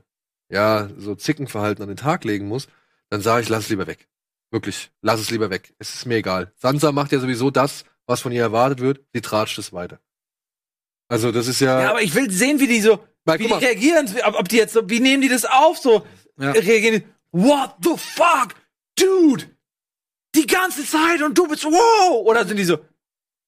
ja, 0.49 0.89
so 0.97 1.15
Zickenverhalten 1.15 1.81
an 1.81 1.89
den 1.89 1.97
Tag 1.97 2.23
legen 2.23 2.47
muss, 2.47 2.67
dann 3.09 3.21
sage 3.21 3.43
ich, 3.43 3.49
lass 3.49 3.65
es 3.65 3.69
lieber 3.69 3.87
weg. 3.87 4.07
Wirklich, 4.51 4.91
lass 5.01 5.19
es 5.19 5.29
lieber 5.29 5.49
weg. 5.49 5.73
Es 5.77 5.93
ist 5.93 6.05
mir 6.05 6.15
egal. 6.15 6.53
Sansa 6.55 6.91
macht 6.91 7.11
ja 7.11 7.19
sowieso 7.19 7.51
das, 7.51 7.83
was 8.05 8.21
von 8.21 8.31
ihr 8.31 8.41
erwartet 8.41 8.79
wird, 8.79 9.01
sie 9.13 9.21
tratscht 9.21 9.57
es 9.59 9.73
weiter. 9.73 9.99
Also, 11.09 11.31
das 11.31 11.47
ist 11.47 11.59
ja, 11.59 11.81
Ja, 11.81 11.89
aber 11.91 12.01
ich 12.01 12.13
will 12.15 12.29
sehen, 12.31 12.59
wie 12.59 12.67
die 12.67 12.81
so, 12.81 12.99
Weil, 13.25 13.39
wie 13.39 13.43
die 13.43 13.49
mal, 13.49 13.59
reagieren, 13.59 14.09
ob, 14.25 14.47
die 14.49 14.57
jetzt 14.57 14.73
so, 14.73 14.89
wie 14.89 14.99
nehmen 14.99 15.21
die 15.21 15.29
das 15.29 15.45
auf, 15.45 15.77
so, 15.77 16.05
Ja. 16.39 16.51
reagieren 16.51 17.01
die, 17.01 17.07
what 17.31 17.75
the 17.81 17.95
fuck, 17.97 18.55
dude, 18.97 19.45
die 20.35 20.47
ganze 20.47 20.85
Zeit 20.85 21.21
und 21.21 21.37
du 21.37 21.47
bist, 21.47 21.63
wow, 21.65 22.25
oder 22.25 22.45
sind 22.45 22.57
die 22.57 22.65
so, 22.65 22.79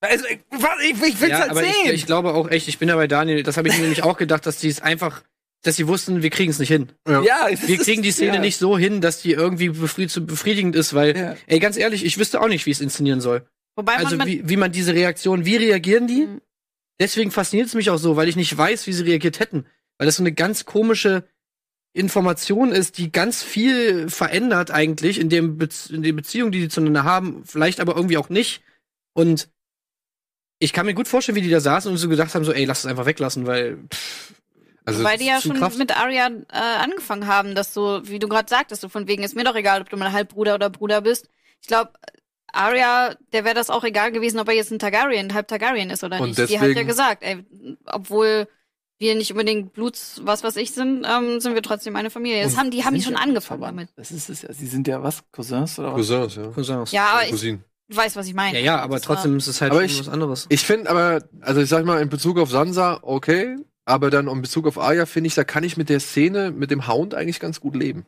also, 0.01 0.25
ich, 0.27 0.39
ich, 0.39 1.03
ich 1.03 1.21
will's 1.21 1.31
ja, 1.31 1.39
halt 1.39 1.51
aber 1.51 1.61
sehen. 1.61 1.73
ich, 1.85 1.91
ich 1.91 2.05
glaube 2.05 2.33
auch 2.33 2.49
echt, 2.49 2.69
ich 2.69 2.77
bin 2.79 2.87
da 2.87 2.95
bei 2.95 3.07
Daniel, 3.07 3.43
das 3.43 3.57
habe 3.57 3.67
ich 3.67 3.75
mir 3.75 3.81
nämlich 3.81 4.03
auch 4.03 4.17
gedacht, 4.17 4.45
dass 4.45 4.57
die 4.57 4.69
es 4.69 4.81
einfach, 4.81 5.23
dass 5.63 5.75
sie 5.75 5.87
wussten, 5.87 6.21
wir 6.23 6.29
kriegen 6.29 6.51
es 6.51 6.59
nicht 6.59 6.69
hin. 6.69 6.91
ja, 7.07 7.47
es 7.49 7.67
Wir 7.67 7.77
kriegen 7.77 8.01
die 8.01 8.11
Szene 8.11 8.35
ja. 8.35 8.41
nicht 8.41 8.57
so 8.57 8.77
hin, 8.77 9.01
dass 9.01 9.21
die 9.21 9.31
irgendwie 9.33 9.69
befried 9.69 10.09
zu 10.09 10.25
befriedigend 10.25 10.75
ist, 10.75 10.93
weil, 10.93 11.17
Ja. 11.17 11.35
ey, 11.47 11.59
ganz 11.59 11.75
ehrlich, 11.77 12.05
ich 12.05 12.17
wüsste 12.17 12.39
auch 12.41 12.47
nicht, 12.47 12.65
wie 12.65 12.71
es 12.71 12.79
inszenieren 12.81 13.19
soll. 13.21 13.45
Wobei 13.75 13.95
Also 13.97 14.15
man, 14.17 14.27
wie, 14.27 14.47
wie 14.47 14.57
man 14.57 14.71
diese 14.71 14.93
Reaktion, 14.93 15.45
wie 15.45 15.57
reagieren 15.57 16.07
die? 16.07 16.25
Mhm. 16.27 16.41
Deswegen 16.99 17.31
fasziniert 17.31 17.67
es 17.67 17.75
mich 17.75 17.89
auch 17.89 17.97
so, 17.97 18.15
weil 18.15 18.27
ich 18.27 18.35
nicht 18.35 18.57
weiß, 18.57 18.87
wie 18.87 18.93
sie 18.93 19.03
reagiert 19.03 19.39
hätten. 19.39 19.65
Weil 19.97 20.05
das 20.05 20.17
so 20.17 20.23
eine 20.23 20.33
ganz 20.33 20.65
komische 20.65 21.23
Information 21.93 22.71
ist, 22.71 22.97
die 22.97 23.11
ganz 23.11 23.41
viel 23.43 24.09
verändert 24.09 24.71
eigentlich 24.71 25.19
in 25.19 25.29
dem 25.29 25.57
Bez 25.57 25.89
in 25.89 26.03
den 26.03 26.15
Beziehungen, 26.15 26.51
die 26.51 26.59
die 26.61 26.69
zueinander 26.69 27.03
haben, 27.03 27.43
vielleicht 27.45 27.79
aber 27.79 27.95
irgendwie 27.95 28.17
auch 28.17 28.29
nicht. 28.29 28.61
Und 29.13 29.49
ich 30.59 30.71
kann 30.73 30.85
mir 30.85 30.93
gut 30.93 31.07
vorstellen, 31.07 31.35
wie 31.35 31.41
die 31.41 31.49
da 31.49 31.59
saßen 31.59 31.89
und 31.91 31.97
so 31.97 32.09
gedacht 32.09 32.35
haben, 32.35 32.45
so, 32.45 32.53
ey, 32.53 32.65
lass 32.65 32.79
es 32.79 32.85
einfach 32.85 33.05
weglassen, 33.05 33.47
weil 33.47 33.77
pff, 33.93 34.33
also, 34.89 35.03
Weil 35.03 35.17
die 35.17 35.25
ja 35.25 35.41
schon 35.41 35.57
Kraft. 35.57 35.77
mit 35.77 35.95
Arya 35.97 36.27
äh, 36.27 36.57
angefangen 36.83 37.27
haben, 37.27 37.55
dass 37.55 37.73
du, 37.73 38.01
wie 38.03 38.19
du 38.19 38.27
gerade 38.27 38.49
sagtest, 38.49 38.81
so 38.81 38.89
von 38.89 39.07
wegen 39.07 39.23
ist 39.23 39.35
mir 39.35 39.43
doch 39.43 39.55
egal, 39.55 39.81
ob 39.81 39.89
du 39.89 39.97
mein 39.97 40.11
Halbbruder 40.13 40.55
oder 40.55 40.69
Bruder 40.69 41.01
bist. 41.01 41.29
Ich 41.61 41.67
glaube, 41.67 41.91
Arya, 42.51 43.15
der 43.33 43.45
wäre 43.45 43.55
das 43.55 43.69
auch 43.69 43.83
egal 43.83 44.11
gewesen, 44.11 44.39
ob 44.39 44.47
er 44.47 44.55
jetzt 44.55 44.71
ein 44.71 44.79
Targaryen, 44.79 45.33
halb 45.33 45.47
Targaryen 45.47 45.89
ist 45.89 46.03
oder 46.03 46.19
Und 46.19 46.29
nicht. 46.37 46.37
Die 46.39 46.43
hat 46.57 46.67
ja 46.67 46.67
deswegen- 46.69 46.87
gesagt, 46.87 47.23
ey, 47.23 47.45
obwohl 47.85 48.47
wir 48.97 49.15
nicht 49.15 49.31
unbedingt 49.31 49.71
Bluts, 49.73 50.19
was 50.25 50.43
weiß 50.43 50.57
ich 50.57 50.71
sind, 50.71 51.05
ähm, 51.09 51.39
sind 51.39 51.53
wir 51.53 51.61
trotzdem 51.61 51.95
eine 51.95 52.09
Familie. 52.09 52.43
Das 52.43 52.57
haben 52.57 52.69
die 52.71 52.83
haben 52.83 52.95
die 52.95 53.01
schon 53.01 53.13
ja 53.13 53.19
angefangen 53.19 53.61
damit. 53.61 53.89
Das 53.95 54.11
ist 54.11 54.29
es 54.29 54.41
ja. 54.41 54.51
Sie 54.51 54.67
sind 54.67 54.87
ja 54.87 55.01
was? 55.01 55.23
Cousins 55.31 55.79
oder 55.79 55.89
was? 55.89 55.95
Cousins, 55.95 56.35
ja. 56.35 56.47
Cousins. 56.47 56.91
Ja, 56.91 57.05
aber 57.11 57.23
ich 57.23 57.31
Cousinen. 57.31 57.63
weiß, 57.89 58.15
was 58.17 58.27
ich 58.27 58.33
meine. 58.33 58.59
Ja, 58.59 58.65
ja, 58.65 58.79
aber 58.81 58.97
Das 58.97 59.07
war- 59.07 59.15
trotzdem 59.15 59.37
ist 59.37 59.47
es 59.47 59.61
halt 59.61 59.71
Aber 59.71 59.83
ich- 59.83 59.99
was 59.99 60.09
anderes. 60.09 60.47
Ich 60.49 60.65
finde 60.65 60.89
aber, 60.89 61.23
also 61.41 61.61
ich 61.61 61.69
sag 61.69 61.85
mal, 61.85 62.01
in 62.01 62.09
Bezug 62.09 62.39
auf 62.39 62.49
Sansa, 62.49 62.99
okay, 63.03 63.55
aber 63.89 64.09
dann 64.09 64.27
in 64.27 64.41
Bezug 64.41 64.67
auf 64.67 64.77
Arya 64.77 65.05
finde 65.05 65.27
ich, 65.27 65.35
da 65.35 65.43
kann 65.43 65.63
ich 65.63 65.75
mit 65.77 65.89
der 65.89 65.99
Szene, 65.99 66.51
mit 66.51 66.71
dem 66.71 66.87
Hound 66.87 67.13
eigentlich 67.15 67.39
ganz 67.39 67.59
gut 67.59 67.75
leben. 67.75 68.05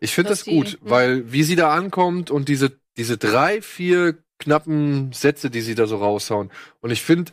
Ich 0.00 0.14
finde 0.14 0.30
das 0.30 0.44
gut, 0.44 0.72
die- 0.82 0.90
weil 0.90 1.32
wie 1.32 1.42
sie 1.42 1.56
da 1.56 1.72
ankommt 1.74 2.30
und 2.30 2.48
diese, 2.48 2.72
diese 2.96 3.16
drei, 3.18 3.62
vier 3.62 4.16
knappen 4.38 5.12
Sätze, 5.12 5.48
die 5.50 5.62
sie 5.62 5.74
da 5.74 5.86
so 5.86 5.96
raushauen. 5.96 6.50
Und 6.80 6.90
ich 6.90 7.02
finde, 7.02 7.32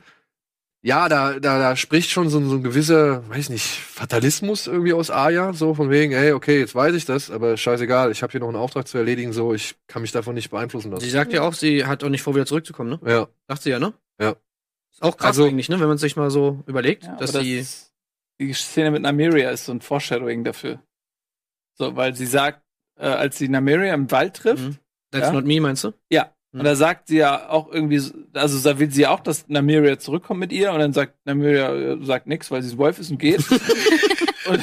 ja, 0.86 1.08
da, 1.10 1.40
da, 1.40 1.60
da 1.60 1.76
spricht 1.76 2.10
schon 2.10 2.30
so, 2.30 2.40
ein- 2.40 2.50
so 2.50 2.56
ein 2.56 2.64
gewisser, 2.64 3.28
weiß 3.30 3.50
nicht, 3.50 3.66
Fatalismus 3.66 4.68
irgendwie 4.68 4.94
aus 4.94 5.10
Arya, 5.10 5.54
so 5.54 5.74
von 5.74 5.90
wegen, 5.90 6.14
hey, 6.14 6.34
okay, 6.34 6.60
jetzt 6.60 6.76
weiß 6.76 6.94
ich 6.96 7.06
das, 7.06 7.32
aber 7.32 7.56
scheißegal, 7.58 8.12
ich 8.12 8.22
habe 8.22 8.32
hier 8.32 8.42
noch 8.42 8.48
einen 8.50 8.58
Auftrag 8.58 8.88
zu 8.88 8.98
erledigen, 8.98 9.34
so, 9.34 9.54
ich 9.54 9.76
kann 9.88 10.02
mich 10.02 10.12
davon 10.12 10.36
nicht 10.36 10.50
beeinflussen 10.52 10.90
Sie 10.90 10.96
lassen. 10.96 11.10
sagt 11.10 11.34
ja 11.34 11.42
auch, 11.42 11.54
sie 11.54 11.86
hat 11.86 12.04
auch 12.04 12.10
nicht 12.10 12.22
vor, 12.22 12.36
wieder 12.36 12.46
zurückzukommen, 12.46 12.90
ne? 12.90 13.00
Ja. 13.10 13.28
Sagt 13.48 13.64
sie 13.64 13.70
ja, 13.72 13.80
ne? 13.80 13.94
Ja. 14.20 14.36
Ist 14.94 15.04
auch 15.04 15.18
krass 15.18 15.28
Also- 15.30 15.46
eigentlich, 15.46 15.70
ne? 15.70 15.80
Wenn 15.80 15.88
man 15.88 15.98
sich 15.98 16.16
mal 16.16 16.30
so 16.30 16.64
überlegt, 16.68 17.04
Ja, 17.04 17.16
dass 17.18 17.34
sie. 17.34 17.58
das, 17.60 17.92
die 18.40 18.54
Szene 18.54 18.92
mit 18.92 19.02
Nymeria 19.04 19.50
ist 19.52 19.66
so 19.66 19.72
ein 19.72 19.82
Foreshadowing 19.82 20.44
dafür. 20.44 20.82
So, 21.76 21.96
weil 21.96 22.16
sie 22.16 22.26
sagt, 22.28 22.62
äh, 23.00 23.06
als 23.08 23.38
sie 23.38 23.50
Nymeria 23.50 23.94
im 23.94 24.10
Wald 24.12 24.36
trifft, 24.36 24.64
Mhm. 24.64 24.78
That's 25.12 25.28
Ja? 25.28 25.34
not 25.34 25.46
me, 25.46 25.60
meinst 25.62 25.84
du? 25.84 25.94
und 26.56 26.64
da 26.66 26.76
sagt 26.76 27.08
sie 27.08 27.18
ja 27.18 27.50
auch 27.50 27.72
irgendwie, 27.72 27.98
so- 28.00 28.14
also 28.34 28.60
da 28.68 28.78
will 28.80 28.92
sie 28.92 29.02
ja 29.04 29.10
auch, 29.10 29.20
dass 29.22 29.48
Nymeria 29.48 29.98
zurückkommt 30.00 30.40
mit 30.40 30.52
ihr 30.52 30.72
und 30.72 30.80
dann 30.80 30.94
sagt 30.94 31.16
Nymeria 31.26 31.74
äh, 31.74 32.06
sagt 32.06 32.28
nix, 32.28 32.50
weil 32.52 32.62
sie 32.64 32.78
Wolf 32.78 33.00
ist 33.00 33.10
und 33.12 33.18
geht. 33.20 33.44
und, 34.48 34.62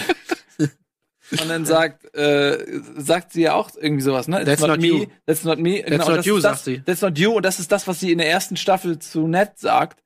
und 1.33 1.49
dann 1.49 1.65
sagt, 1.65 2.13
äh, 2.15 2.81
sagt 2.97 3.33
sie 3.33 3.43
ja 3.43 3.55
auch 3.55 3.71
irgendwie 3.77 4.03
sowas, 4.03 4.29
ne? 4.29 4.39
It's 4.41 4.47
That's 4.47 4.63
not 4.67 4.81
me, 4.81 4.87
you. 4.87 5.07
That's 5.27 5.45
not 5.45 5.59
me. 5.59 5.83
Genau, 5.83 5.97
That's 5.99 6.05
und 6.07 6.11
not 6.11 6.19
das 6.19 6.27
you, 6.27 6.35
das, 6.35 6.43
sagt 6.43 6.65
sie. 6.65 6.83
That's 6.85 7.03
not 7.03 7.19
you. 7.19 7.33
Und 7.33 7.45
das 7.45 7.61
ist 7.61 7.71
das, 7.73 7.87
was 7.87 8.01
sie 8.01 8.13
in 8.13 8.19
der 8.19 8.29
ersten 8.29 8.57
Staffel 8.57 8.99
zu 8.99 9.27
Ned 9.29 9.53
sagt. 9.59 10.03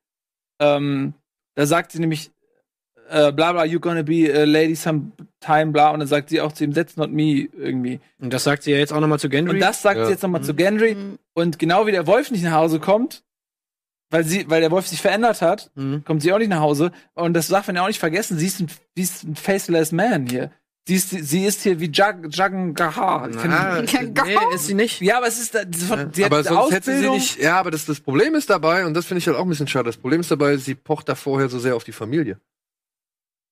Ähm, 0.59 1.13
da 1.55 1.65
sagt 1.65 1.91
sie 1.91 1.99
nämlich, 1.99 2.31
äh, 3.09 3.31
bla 3.31 3.51
bla, 3.53 3.63
you're 3.63 3.79
gonna 3.79 4.01
be 4.01 4.31
a 4.33 4.45
lady 4.45 4.75
sometime, 4.75 5.67
bla. 5.71 5.91
Und 5.91 5.99
dann 5.99 6.07
sagt 6.07 6.29
sie 6.29 6.41
auch 6.41 6.51
zu 6.51 6.63
ihm, 6.63 6.73
that's 6.73 6.97
not 6.97 7.11
me 7.11 7.47
irgendwie. 7.57 7.99
Und 8.19 8.33
das 8.33 8.43
sagt 8.43 8.63
sie 8.63 8.71
ja 8.71 8.77
jetzt 8.77 8.91
auch 8.93 8.99
nochmal 8.99 9.19
zu 9.19 9.29
Gendry. 9.29 9.55
Und 9.55 9.59
das 9.59 9.81
sagt 9.81 9.99
Ja. 9.99 10.05
sie 10.05 10.11
jetzt 10.11 10.23
nochmal 10.23 10.41
Mhm. 10.41 10.45
zu 10.45 10.53
Gendry. 10.55 10.95
Mhm. 10.95 11.19
Und 11.33 11.59
genau 11.59 11.85
wie 11.87 11.91
der 11.91 12.07
Wolf 12.07 12.31
nicht 12.31 12.43
nach 12.43 12.53
Hause 12.53 12.79
kommt, 12.79 13.23
weil 14.09 14.23
sie, 14.23 14.49
weil 14.49 14.61
der 14.61 14.71
Wolf 14.71 14.87
sich 14.87 15.01
verändert 15.01 15.41
hat, 15.41 15.71
Mhm. 15.75 16.03
kommt 16.05 16.21
sie 16.21 16.31
auch 16.33 16.39
nicht 16.39 16.49
nach 16.49 16.61
Hause. 16.61 16.91
Und 17.13 17.33
das 17.33 17.47
darf 17.47 17.67
man 17.67 17.75
ja 17.75 17.83
auch 17.83 17.87
nicht 17.87 17.99
vergessen. 17.99 18.37
Sie 18.39 18.47
ist 18.47 18.59
ein, 18.61 18.67
sie 18.95 19.01
ist 19.03 19.23
ein 19.23 19.35
faceless 19.35 19.91
man 19.91 20.27
hier. 20.27 20.51
Sie 20.87 20.95
ist, 20.95 21.09
sie 21.09 21.45
ist 21.45 21.63
hier 21.63 21.79
wie 21.79 21.89
Jag, 21.91 22.27
Jagan 22.29 22.75
Ah, 22.79 23.27
Go. 23.81 24.23
nee, 24.23 24.37
ist 24.53 24.67
sie 24.67 24.75
nicht. 24.75 25.01
Ja, 25.01 25.17
aber 25.17 25.25
es 25.27 25.39
ist, 25.39 25.53
sie 26.13 26.23
hat 26.23 26.31
aber 26.31 26.43
sonst 26.43 26.71
hätte 26.73 26.85
sie 26.91 27.07
Ausbildung. 27.07 27.15
nicht. 27.15 27.39
Ja, 27.39 27.59
aber 27.59 27.71
das, 27.71 27.85
das 27.85 27.99
Problem 27.99 28.35
ist 28.35 28.51
dabei, 28.51 28.85
und 28.85 28.93
das 28.93 29.07
finde 29.07 29.17
ich 29.19 29.27
halt 29.27 29.35
auch 29.35 29.41
ein 29.43 29.49
bisschen 29.49 29.67
schade. 29.67 29.85
Das 29.85 29.97
Problem 29.97 30.21
ist 30.21 30.29
dabei, 30.29 30.57
sie 30.57 30.75
pocht 30.75 31.09
da 31.09 31.15
vorher 31.15 31.49
so 31.49 31.57
sehr 31.57 31.75
auf 31.75 31.83
die 31.83 31.91
Familie. 31.91 32.39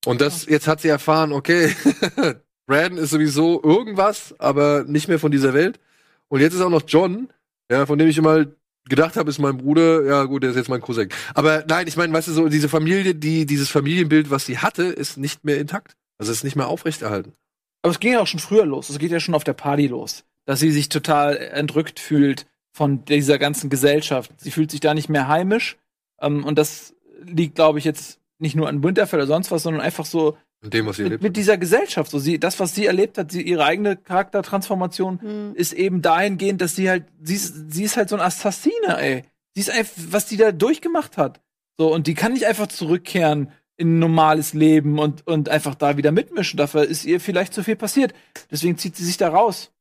Und 0.05 0.21
das, 0.21 0.45
jetzt 0.45 0.67
hat 0.67 0.81
sie 0.81 0.89
erfahren, 0.89 1.31
okay, 1.33 1.75
Brandon 2.67 2.99
ist 3.03 3.09
sowieso 3.09 3.63
irgendwas, 3.63 4.35
aber 4.37 4.83
nicht 4.83 5.07
mehr 5.07 5.17
von 5.17 5.31
dieser 5.31 5.55
Welt. 5.55 5.79
Und 6.27 6.39
jetzt 6.41 6.53
ist 6.53 6.61
auch 6.61 6.69
noch 6.69 6.83
John, 6.87 7.29
ja, 7.71 7.87
von 7.87 7.97
dem 7.97 8.07
ich 8.09 8.17
immer 8.19 8.45
gedacht 8.87 9.15
habe, 9.15 9.29
ist 9.31 9.39
mein 9.39 9.57
Bruder, 9.57 10.03
ja 10.05 10.23
gut, 10.25 10.43
der 10.43 10.51
ist 10.51 10.55
jetzt 10.55 10.69
mein 10.69 10.81
Cousin. 10.81 11.09
Aber 11.33 11.63
nein, 11.67 11.87
ich 11.87 11.97
meine, 11.97 12.13
weißt 12.13 12.27
du, 12.27 12.31
so 12.33 12.47
diese 12.49 12.69
Familie, 12.69 13.15
die, 13.15 13.47
dieses 13.47 13.69
Familienbild, 13.69 14.29
was 14.29 14.45
sie 14.45 14.59
hatte, 14.59 14.83
ist 14.83 15.17
nicht 15.17 15.43
mehr 15.45 15.57
intakt. 15.57 15.95
Also 16.17 16.31
ist 16.31 16.43
nicht 16.43 16.55
mehr 16.55 16.67
aufrechterhalten. 16.67 17.33
Aber 17.81 17.91
es 17.91 17.99
ging 17.99 18.13
ja 18.13 18.21
auch 18.21 18.27
schon 18.27 18.39
früher 18.39 18.65
los. 18.65 18.89
Es 18.89 18.99
geht 18.99 19.11
ja 19.11 19.19
schon 19.19 19.35
auf 19.35 19.43
der 19.43 19.53
Party 19.53 19.87
los. 19.87 20.23
Dass 20.45 20.59
sie 20.59 20.71
sich 20.71 20.89
total 20.89 21.37
entrückt 21.37 21.99
fühlt 21.99 22.45
von 22.71 23.05
dieser 23.05 23.37
ganzen 23.37 23.69
Gesellschaft. 23.69 24.31
Sie 24.37 24.51
fühlt 24.51 24.71
sich 24.71 24.79
da 24.79 24.93
nicht 24.93 25.09
mehr 25.09 25.27
heimisch. 25.27 25.77
Ähm, 26.21 26.43
und 26.43 26.57
das 26.57 26.95
liegt, 27.23 27.55
glaube 27.55 27.79
ich, 27.79 27.85
jetzt 27.85 28.19
nicht 28.39 28.55
nur 28.55 28.67
an 28.67 28.83
Winterfell 28.83 29.19
oder 29.19 29.27
sonst 29.27 29.51
was, 29.51 29.63
sondern 29.63 29.81
einfach 29.81 30.05
so 30.05 30.37
dem, 30.61 30.85
was 30.85 30.95
sie 30.97 31.03
mit, 31.03 31.21
mit 31.21 31.35
dieser 31.35 31.57
Gesellschaft. 31.57 32.09
So 32.09 32.19
sie, 32.19 32.39
das, 32.39 32.59
was 32.59 32.73
sie 32.73 32.85
erlebt 32.85 33.17
hat, 33.17 33.31
sie, 33.31 33.41
ihre 33.41 33.65
eigene 33.65 33.97
Charaktertransformation 33.97 35.21
Hm. 35.21 35.55
ist 35.55 35.73
eben 35.73 36.01
dahingehend, 36.01 36.61
dass 36.61 36.75
sie 36.75 36.89
halt, 36.89 37.05
sie 37.21 37.35
ist, 37.35 37.71
sie 37.73 37.83
ist 37.83 37.97
halt 37.97 38.09
so 38.09 38.15
ein 38.15 38.21
Assassine, 38.21 38.97
ey. 38.97 39.23
Sie 39.53 39.61
ist 39.61 39.69
einfach, 39.69 39.93
was 40.09 40.25
die 40.25 40.37
da 40.37 40.51
durchgemacht 40.51 41.17
hat. 41.17 41.41
So, 41.77 41.93
und 41.93 42.07
die 42.07 42.13
kann 42.13 42.33
nicht 42.33 42.45
einfach 42.45 42.67
zurückkehren 42.67 43.51
in 43.77 43.95
ein 43.95 43.99
normales 43.99 44.53
Leben 44.53 44.99
und, 44.99 45.25
und 45.27 45.49
einfach 45.49 45.75
da 45.75 45.97
wieder 45.97 46.11
mitmischen. 46.11 46.57
Dafür 46.57 46.83
ist 46.83 47.05
ihr 47.05 47.19
vielleicht 47.19 47.53
zu 47.53 47.63
viel 47.63 47.75
passiert. 47.75 48.13
Deswegen 48.51 48.77
zieht 48.77 48.95
sie 48.95 49.05
sich 49.05 49.17
da 49.17 49.29
raus. 49.29 49.71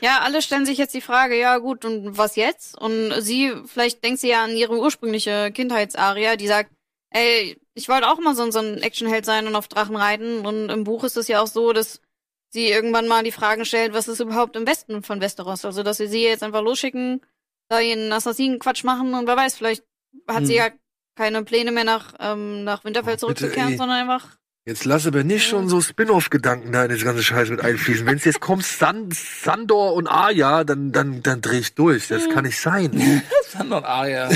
Ja, 0.00 0.20
alle 0.20 0.40
stellen 0.40 0.64
sich 0.64 0.78
jetzt 0.78 0.94
die 0.94 1.02
Frage, 1.02 1.38
ja 1.38 1.58
gut, 1.58 1.84
und 1.84 2.16
was 2.16 2.36
jetzt? 2.36 2.78
Und 2.78 3.12
sie, 3.20 3.52
vielleicht 3.66 4.02
denkt 4.02 4.20
sie 4.20 4.28
ja 4.30 4.42
an 4.42 4.56
ihre 4.56 4.78
ursprüngliche 4.78 5.50
Kindheitsaria, 5.52 6.36
die 6.36 6.46
sagt, 6.46 6.70
ey, 7.10 7.58
ich 7.74 7.88
wollte 7.90 8.08
auch 8.08 8.18
mal 8.18 8.34
so, 8.34 8.50
so 8.50 8.58
ein 8.58 8.78
Actionheld 8.82 9.26
sein 9.26 9.46
und 9.46 9.54
auf 9.54 9.68
Drachen 9.68 9.96
reiten. 9.96 10.46
Und 10.46 10.70
im 10.70 10.84
Buch 10.84 11.04
ist 11.04 11.18
es 11.18 11.28
ja 11.28 11.42
auch 11.42 11.46
so, 11.46 11.74
dass 11.74 12.00
sie 12.48 12.68
irgendwann 12.68 13.06
mal 13.06 13.22
die 13.22 13.32
Fragen 13.32 13.66
stellt, 13.66 13.92
was 13.92 14.08
ist 14.08 14.20
überhaupt 14.20 14.56
im 14.56 14.66
Westen 14.66 15.02
von 15.02 15.20
Westeros? 15.20 15.64
Also, 15.66 15.82
dass 15.82 15.98
sie 15.98 16.06
sie 16.06 16.22
jetzt 16.22 16.42
einfach 16.42 16.62
losschicken, 16.62 17.20
da 17.68 17.80
ihren 17.80 18.12
Assassinenquatsch 18.12 18.84
machen 18.84 19.12
und 19.12 19.26
wer 19.26 19.36
weiß, 19.36 19.56
vielleicht 19.56 19.84
hat 20.26 20.46
sie 20.46 20.58
Hm. 20.58 20.58
ja 20.58 20.70
keine 21.16 21.42
Pläne 21.42 21.72
mehr 21.72 21.84
nach, 21.84 22.14
ähm, 22.20 22.64
nach 22.64 22.84
Winterfell 22.84 23.14
Oh, 23.14 23.26
bitte, 23.28 23.38
zurückzukehren, 23.40 23.72
ey. 23.72 23.76
sondern 23.76 23.98
einfach 24.08 24.36
Jetzt 24.68 24.84
lass 24.84 25.06
aber 25.06 25.22
nicht 25.22 25.46
schon 25.46 25.68
so 25.68 25.80
Spin-off-Gedanken 25.80 26.72
da 26.72 26.84
in 26.84 26.90
das 26.90 27.04
ganze 27.04 27.22
Scheiß 27.22 27.50
mit 27.50 27.60
einfließen. 27.60 28.04
Wenn 28.04 28.16
es 28.16 28.24
jetzt 28.24 28.40
kommt, 28.40 28.64
San 28.64 29.08
Sandor 29.12 29.94
und 29.94 30.08
Arya, 30.08 30.64
dann, 30.64 30.90
dann, 30.90 31.22
dann 31.22 31.40
dreh 31.40 31.58
ich 31.60 31.76
durch. 31.76 32.08
Das 32.08 32.28
kann 32.30 32.44
nicht 32.44 32.60
sein. 32.60 33.22
Sandor 33.48 33.78
und 33.78 33.84
Arya. 33.84 34.28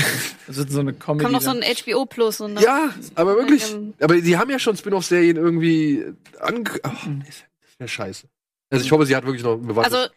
Das 0.47 0.55
ist 0.57 0.71
so 0.71 0.79
eine 0.79 0.93
Comedy. 0.93 1.23
kommt 1.25 1.33
noch 1.33 1.41
so 1.41 1.49
ein 1.49 1.61
HBO 1.61 2.05
Plus 2.05 2.39
und 2.39 2.55
dann- 2.55 2.63
Ja, 2.63 2.91
aber 3.15 3.35
wirklich. 3.35 3.75
Aber 3.99 4.17
sie 4.21 4.37
haben 4.37 4.49
ja 4.49 4.57
schon 4.57 4.77
Spin-off-Serien 4.77 5.35
irgendwie 5.35 6.05
ange... 6.39 6.79
Ach, 6.83 7.05
das 7.25 7.43
wäre 7.77 7.87
scheiße. 7.89 8.27
Also 8.69 8.85
ich 8.85 8.91
hoffe, 8.93 9.05
sie 9.05 9.17
hat 9.17 9.25
wirklich 9.25 9.43
noch 9.43 9.57
Beweis. 9.57 9.91
Also, 9.91 10.09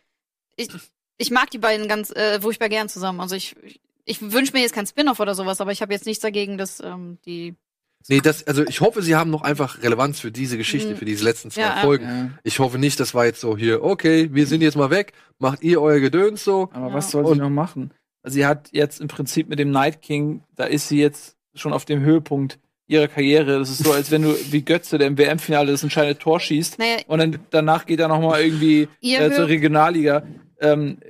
ich, 0.55 0.69
ich 1.19 1.33
mag 1.33 1.51
die 1.51 1.59
beiden 1.59 1.89
ganz 1.89 2.11
äh, 2.13 2.41
furchtbar 2.41 2.69
gern 2.69 2.89
zusammen. 2.89 3.21
Also 3.21 3.35
ich, 3.35 3.57
ich 3.65 3.81
wünsche 4.21 4.53
mir 4.53 4.61
jetzt 4.61 4.75
kein 4.75 4.87
Spin-off 4.87 5.21
oder 5.21 5.35
sowas, 5.35 5.61
aber 5.61 5.73
ich 5.73 5.83
habe 5.83 5.93
jetzt 5.93 6.07
nichts 6.07 6.23
dagegen, 6.23 6.59
dass 6.59 6.81
ähm, 6.81 7.19
die. 7.27 7.55
nee, 8.09 8.21
das, 8.21 8.47
also 8.47 8.65
ich 8.67 8.81
hoffe, 8.81 9.03
sie 9.03 9.15
haben 9.17 9.31
noch 9.31 9.43
einfach 9.43 9.83
Relevanz 9.83 10.21
für 10.21 10.31
diese 10.31 10.59
Geschichte, 10.59 10.91
Mhm. 10.93 10.97
für 10.97 11.05
diese 11.07 11.25
letzten 11.25 11.51
zwei 11.51 11.63
Ja. 11.63 11.77
Folgen. 11.83 12.05
Ja. 12.05 12.31
Ich 12.43 12.59
hoffe 12.59 12.79
nicht, 12.79 13.01
das 13.01 13.15
war 13.15 13.25
jetzt 13.25 13.41
so 13.41 13.57
hier, 13.57 13.83
okay, 13.83 14.29
wir 14.33 14.47
sind 14.47 14.61
jetzt 14.63 14.77
mal 14.77 14.91
weg, 14.91 15.13
macht 15.39 15.63
ihr 15.63 15.81
euer 15.81 16.01
Gedöns 16.01 16.45
so. 16.45 16.69
Aber 16.73 16.89
Ja. 16.89 16.95
was 16.95 17.11
soll 17.11 17.27
sie 17.27 17.41
noch 17.41 17.51
machen? 17.51 17.93
Also 18.23 18.35
sie 18.35 18.47
hat 18.47 18.69
jetzt 18.73 19.01
im 19.01 19.09
Prinzip 19.09 19.49
mit 19.49 19.59
dem 19.59 19.71
Night 19.71 20.01
King, 20.03 20.43
da 20.57 20.65
ist 20.65 20.89
sie 20.89 20.99
jetzt 20.99 21.37
schon 21.55 21.73
auf 21.73 21.85
dem 21.85 22.01
Höhepunkt 22.01 22.59
ihrer 22.87 23.09
Karriere. 23.09 23.59
Das 23.59 23.71
ist 23.71 23.79
so, 23.85 23.93
als 23.93 24.11
wenn 24.11 24.23
du 24.23 24.35
wie 24.51 24.63
Götze, 24.63 24.99
der 24.99 25.07
im 25.07 25.17
WM-Finale 25.17 25.73
das 25.73 25.83
entscheidende 25.83 26.19
Tor 26.19 26.41
schießt 26.41 26.79
Naja, 26.79 26.99
und 27.07 27.19
dann 27.19 27.39
danach 27.51 27.87
geht 27.87 28.01
er 28.01 28.09
noch 28.09 28.21
mal 28.21 28.43
irgendwie 28.43 28.89
äh, 29.03 29.31
zur 29.31 29.49
Regionalliga. 29.49 30.23
Ähm, 30.61 30.99
äh, 31.01 31.07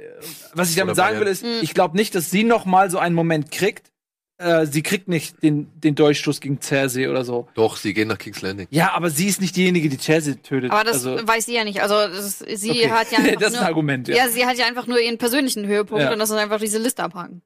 was 0.54 0.70
ich 0.70 0.76
damit 0.76 0.92
Oder 0.92 0.96
sagen 0.96 1.14
Bayern. 1.16 1.26
will, 1.26 1.32
ist, 1.32 1.42
Mhm. 1.44 1.58
ich 1.62 1.74
glaube 1.74 1.96
nicht, 1.96 2.14
dass 2.14 2.30
sie 2.30 2.44
noch 2.44 2.64
mal 2.64 2.90
so 2.90 2.98
einen 2.98 3.14
Moment 3.14 3.50
kriegt. 3.50 3.90
Äh, 4.36 4.66
sie 4.66 4.82
kriegt 4.82 5.06
nicht 5.06 5.42
den, 5.44 5.70
den 5.80 5.94
Durchstoß 5.94 6.40
gegen 6.40 6.60
Cersei 6.60 7.08
oder 7.08 7.24
so. 7.24 7.46
Doch, 7.54 7.76
sie 7.76 7.94
gehen 7.94 8.08
nach 8.08 8.18
King's 8.18 8.42
Landing. 8.42 8.66
Ja, 8.70 8.90
aber 8.92 9.08
sie 9.10 9.28
ist 9.28 9.40
nicht 9.40 9.54
diejenige, 9.54 9.88
die 9.88 9.96
Cersei 9.98 10.32
tötet. 10.42 10.72
aber 10.72 10.82
das 10.82 11.06
also, 11.06 11.26
weiß 11.26 11.46
sie 11.46 11.54
ja 11.54 11.62
nicht. 11.62 11.80
Also 11.80 11.94
das, 11.94 12.40
sie 12.40 12.70
okay. 12.70 12.90
hat 12.90 13.12
ja 13.12 13.18
einfach 13.18 13.34
das 13.40 13.50
ist 13.50 13.54
ein 13.54 13.60
nur, 13.60 13.68
Argument, 13.68 14.08
ja. 14.08 14.16
ja. 14.16 14.28
sie 14.28 14.44
hat 14.44 14.58
ja 14.58 14.66
einfach 14.66 14.88
nur 14.88 14.98
ihren 14.98 15.18
persönlichen 15.18 15.66
Höhepunkt 15.66 16.02
Ja. 16.02 16.12
und 16.12 16.18
das 16.18 16.30
ist 16.30 16.36
einfach 16.36 16.58
diese 16.58 16.78
Liste 16.78 17.04
abhaken. 17.04 17.42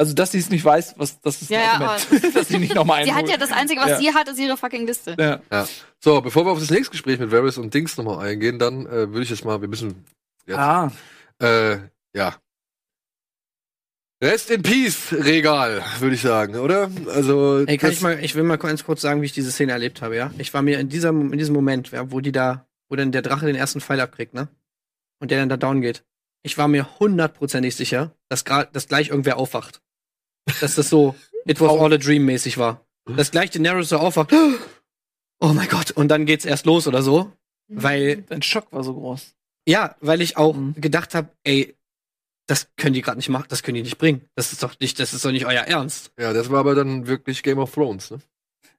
Also, 0.00 0.14
dass 0.14 0.30
sie 0.30 0.38
es 0.38 0.48
nicht 0.48 0.64
weiß, 0.64 0.94
was 0.96 1.20
das 1.20 1.42
ist 1.42 1.50
ein 1.50 1.54
Ja, 1.60 1.80
ja, 1.80 2.28
dass 2.34 2.46
sie 2.46 2.58
nicht 2.58 2.72
noch 2.72 2.84
mal 2.84 3.04
Sie 3.04 3.12
hat 3.12 3.28
ja 3.28 3.36
das 3.36 3.50
Einzige, 3.50 3.80
was 3.80 3.88
Ja. 3.90 3.98
sie 3.98 4.14
hat, 4.14 4.28
ist 4.28 4.38
ihre 4.38 4.56
fucking 4.56 4.86
Liste. 4.86 5.16
Ja. 5.50 5.66
So, 5.98 6.20
bevor 6.20 6.46
wir 6.46 6.52
auf 6.52 6.60
das 6.60 6.70
nächste 6.70 6.92
Gespräch 6.92 7.18
mit 7.18 7.32
Varys 7.32 7.58
und 7.58 7.74
Dings 7.74 7.96
nochmal 7.96 8.24
eingehen, 8.28 8.60
dann 8.60 8.86
äh, 8.86 9.10
würde 9.10 9.22
ich 9.22 9.30
jetzt 9.30 9.44
mal, 9.44 9.60
wir 9.60 9.66
müssen 9.66 10.04
jetzt, 10.46 10.56
Ah, 10.56 10.92
äh, 11.40 11.78
ja. 12.14 12.36
Rest 14.22 14.50
in 14.50 14.62
Peace, 14.62 15.12
Regal, 15.12 15.80
würde 16.00 16.16
ich 16.16 16.22
sagen, 16.22 16.56
oder? 16.56 16.90
Also, 17.06 17.64
Ey, 17.64 17.78
kann 17.78 17.92
ich 17.92 18.00
mal, 18.00 18.18
ich 18.22 18.34
will 18.34 18.42
mal 18.42 18.56
ganz 18.56 18.82
kurz 18.84 19.00
sagen, 19.00 19.22
wie 19.22 19.26
ich 19.26 19.32
diese 19.32 19.52
Szene 19.52 19.70
erlebt 19.70 20.02
habe, 20.02 20.16
ja? 20.16 20.32
Ich 20.38 20.52
war 20.52 20.62
mir 20.62 20.80
in 20.80 20.88
dieser, 20.88 21.10
in 21.10 21.38
diesem 21.38 21.54
Moment, 21.54 21.92
ja, 21.92 22.10
wo 22.10 22.20
die 22.20 22.32
da, 22.32 22.66
wo 22.88 22.96
dann 22.96 23.12
der 23.12 23.22
Drache 23.22 23.46
den 23.46 23.54
ersten 23.54 23.80
Pfeil 23.80 24.00
abkriegt, 24.00 24.34
ne? 24.34 24.48
Und 25.20 25.30
der 25.30 25.38
dann 25.38 25.48
da 25.48 25.56
down 25.56 25.80
geht. 25.80 26.04
Ich 26.42 26.58
war 26.58 26.66
mir 26.66 26.98
hundertprozentig 26.98 27.76
sicher, 27.76 28.12
dass 28.28 28.44
gerade, 28.44 28.68
dass 28.72 28.88
gleich 28.88 29.10
irgendwer 29.10 29.36
aufwacht. 29.36 29.82
Dass 30.60 30.74
das 30.74 30.88
so, 30.88 31.14
it 31.44 31.60
was 31.60 31.70
all 31.70 31.92
a 31.92 31.98
dream 31.98 32.24
mäßig 32.24 32.58
war. 32.58 32.84
Dass 33.06 33.30
gleich 33.30 33.50
Daenerys 33.50 33.88
so 33.88 33.98
aufwacht. 33.98 34.32
Oh 35.40 35.52
mein 35.52 35.68
Gott. 35.68 35.92
Und 35.92 36.08
dann 36.08 36.26
geht's 36.26 36.44
erst 36.44 36.66
los 36.66 36.88
oder 36.88 37.00
so. 37.00 37.30
Weil, 37.68 38.22
dein 38.22 38.42
Schock 38.42 38.72
war 38.72 38.82
so 38.82 38.92
groß. 38.92 39.36
Ja, 39.68 39.94
weil 40.00 40.20
ich 40.22 40.36
auch 40.36 40.54
Mhm. 40.56 40.74
gedacht 40.80 41.14
habe, 41.14 41.28
ey, 41.44 41.76
das 42.46 42.68
können 42.76 42.94
die 42.94 43.02
gerade 43.02 43.18
nicht 43.18 43.28
machen, 43.28 43.44
das 43.50 43.62
können 43.62 43.74
die 43.76 43.82
nicht 43.82 43.98
bringen. 43.98 44.22
Das 44.34 44.52
ist 44.52 44.62
doch 44.62 44.74
nicht, 44.80 44.98
das 44.98 45.12
ist 45.12 45.24
doch 45.24 45.30
nicht 45.32 45.44
euer 45.46 45.62
Ernst. 45.62 46.12
ja, 46.18 46.32
das 46.32 46.50
war 46.50 46.60
aber 46.60 46.74
dann 46.74 47.06
wirklich 47.06 47.42
Game 47.42 47.58
of 47.58 47.72
Thrones, 47.74 48.10
ne? 48.10 48.18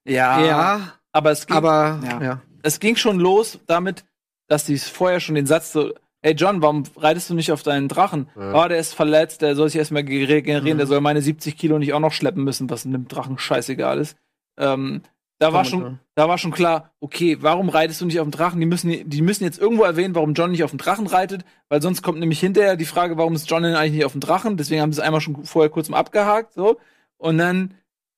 Ja, 0.06 0.44
ja, 0.44 0.94
aber 1.12 1.32
es 1.32 1.46
ging, 1.46 1.56
aber, 1.56 2.00
ja. 2.04 2.22
ja. 2.24 2.42
es 2.64 2.80
ging 2.80 2.96
schon 2.96 3.20
los 3.20 3.60
damit, 3.68 4.06
dass 4.48 4.66
sie 4.66 4.78
vorher 4.80 5.20
schon 5.20 5.36
den 5.36 5.46
Satz 5.46 5.72
so, 5.72 5.94
ey 6.24 6.34
John, 6.34 6.62
warum 6.64 6.84
reitest 6.96 7.30
du 7.30 7.36
nicht 7.36 7.52
auf 7.52 7.62
deinen 7.62 7.88
Drachen? 7.88 8.28
Ja. 8.36 8.66
Oh, 8.66 8.68
der 8.68 8.80
ist 8.80 8.96
verletzt, 8.96 9.42
der 9.44 9.56
soll 9.56 9.70
sich 9.70 9.78
erstmal 9.78 10.02
regenerieren, 10.04 10.78
Mhm. 10.78 10.80
der 10.80 10.88
soll 10.88 11.02
meine 11.02 11.22
70 11.22 11.56
Kilo 11.58 11.78
nicht 11.78 11.94
auch 11.94 12.00
noch 12.00 12.14
schleppen 12.14 12.44
müssen, 12.44 12.70
was 12.72 12.86
einem 12.88 13.08
Drachen 13.08 13.38
scheißegal 13.38 14.00
ist. 14.00 14.18
Ähm, 14.58 15.04
da 15.40 15.54
war 15.54 15.64
schon, 15.66 16.00
da 16.16 16.28
war 16.28 16.38
schon 16.38 16.52
klar, 16.52 16.92
okay, 17.00 17.38
warum 17.40 17.70
reitest 17.70 18.02
du 18.02 18.06
nicht 18.06 18.20
auf 18.20 18.28
dem 18.28 18.32
Drachen? 18.32 18.60
Die 18.60 18.66
müssen, 18.66 19.10
die 19.10 19.22
müssen 19.22 19.44
jetzt 19.46 19.58
irgendwo 19.60 19.84
erwähnen, 19.84 20.14
warum 20.16 20.34
John 20.34 20.52
nicht 20.52 20.64
auf 20.64 20.72
dem 20.72 20.80
Drachen 20.80 21.08
reitet, 21.08 21.46
weil 21.70 21.82
sonst 21.82 22.02
kommt 22.02 22.20
nämlich 22.20 22.40
hinterher 22.40 22.76
die 22.76 22.86
Frage, 22.86 23.18
warum 23.18 23.36
ist 23.36 23.50
John 23.50 23.64
denn 23.64 23.74
eigentlich 23.76 23.94
nicht 23.94 24.06
auf 24.06 24.12
dem 24.12 24.22
Drachen? 24.22 24.58
Deswegen 24.58 24.82
haben 24.82 24.92
sie 24.92 25.00
es 25.00 25.06
einmal 25.06 25.22
schon 25.22 25.46
vorher 25.46 25.70
kurz 25.70 25.90
mal 25.90 25.98
abgehakt, 25.98 26.54
so. 26.54 26.78
Und 27.18 27.38
dann, 27.38 27.74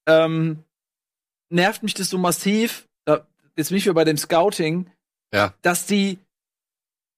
ähm, 0.08 0.64
nervt 1.50 1.84
mich 1.84 1.94
das 1.94 2.10
so 2.10 2.18
massiv, 2.18 2.88
da, 3.06 3.28
jetzt 3.56 3.70
bin 3.70 3.78
ich 3.78 3.86
wieder 3.86 3.94
bei 3.94 4.04
dem 4.06 4.18
Scouting, 4.18 4.90
Ja. 5.34 5.54
dass 5.62 5.86
die 5.86 6.18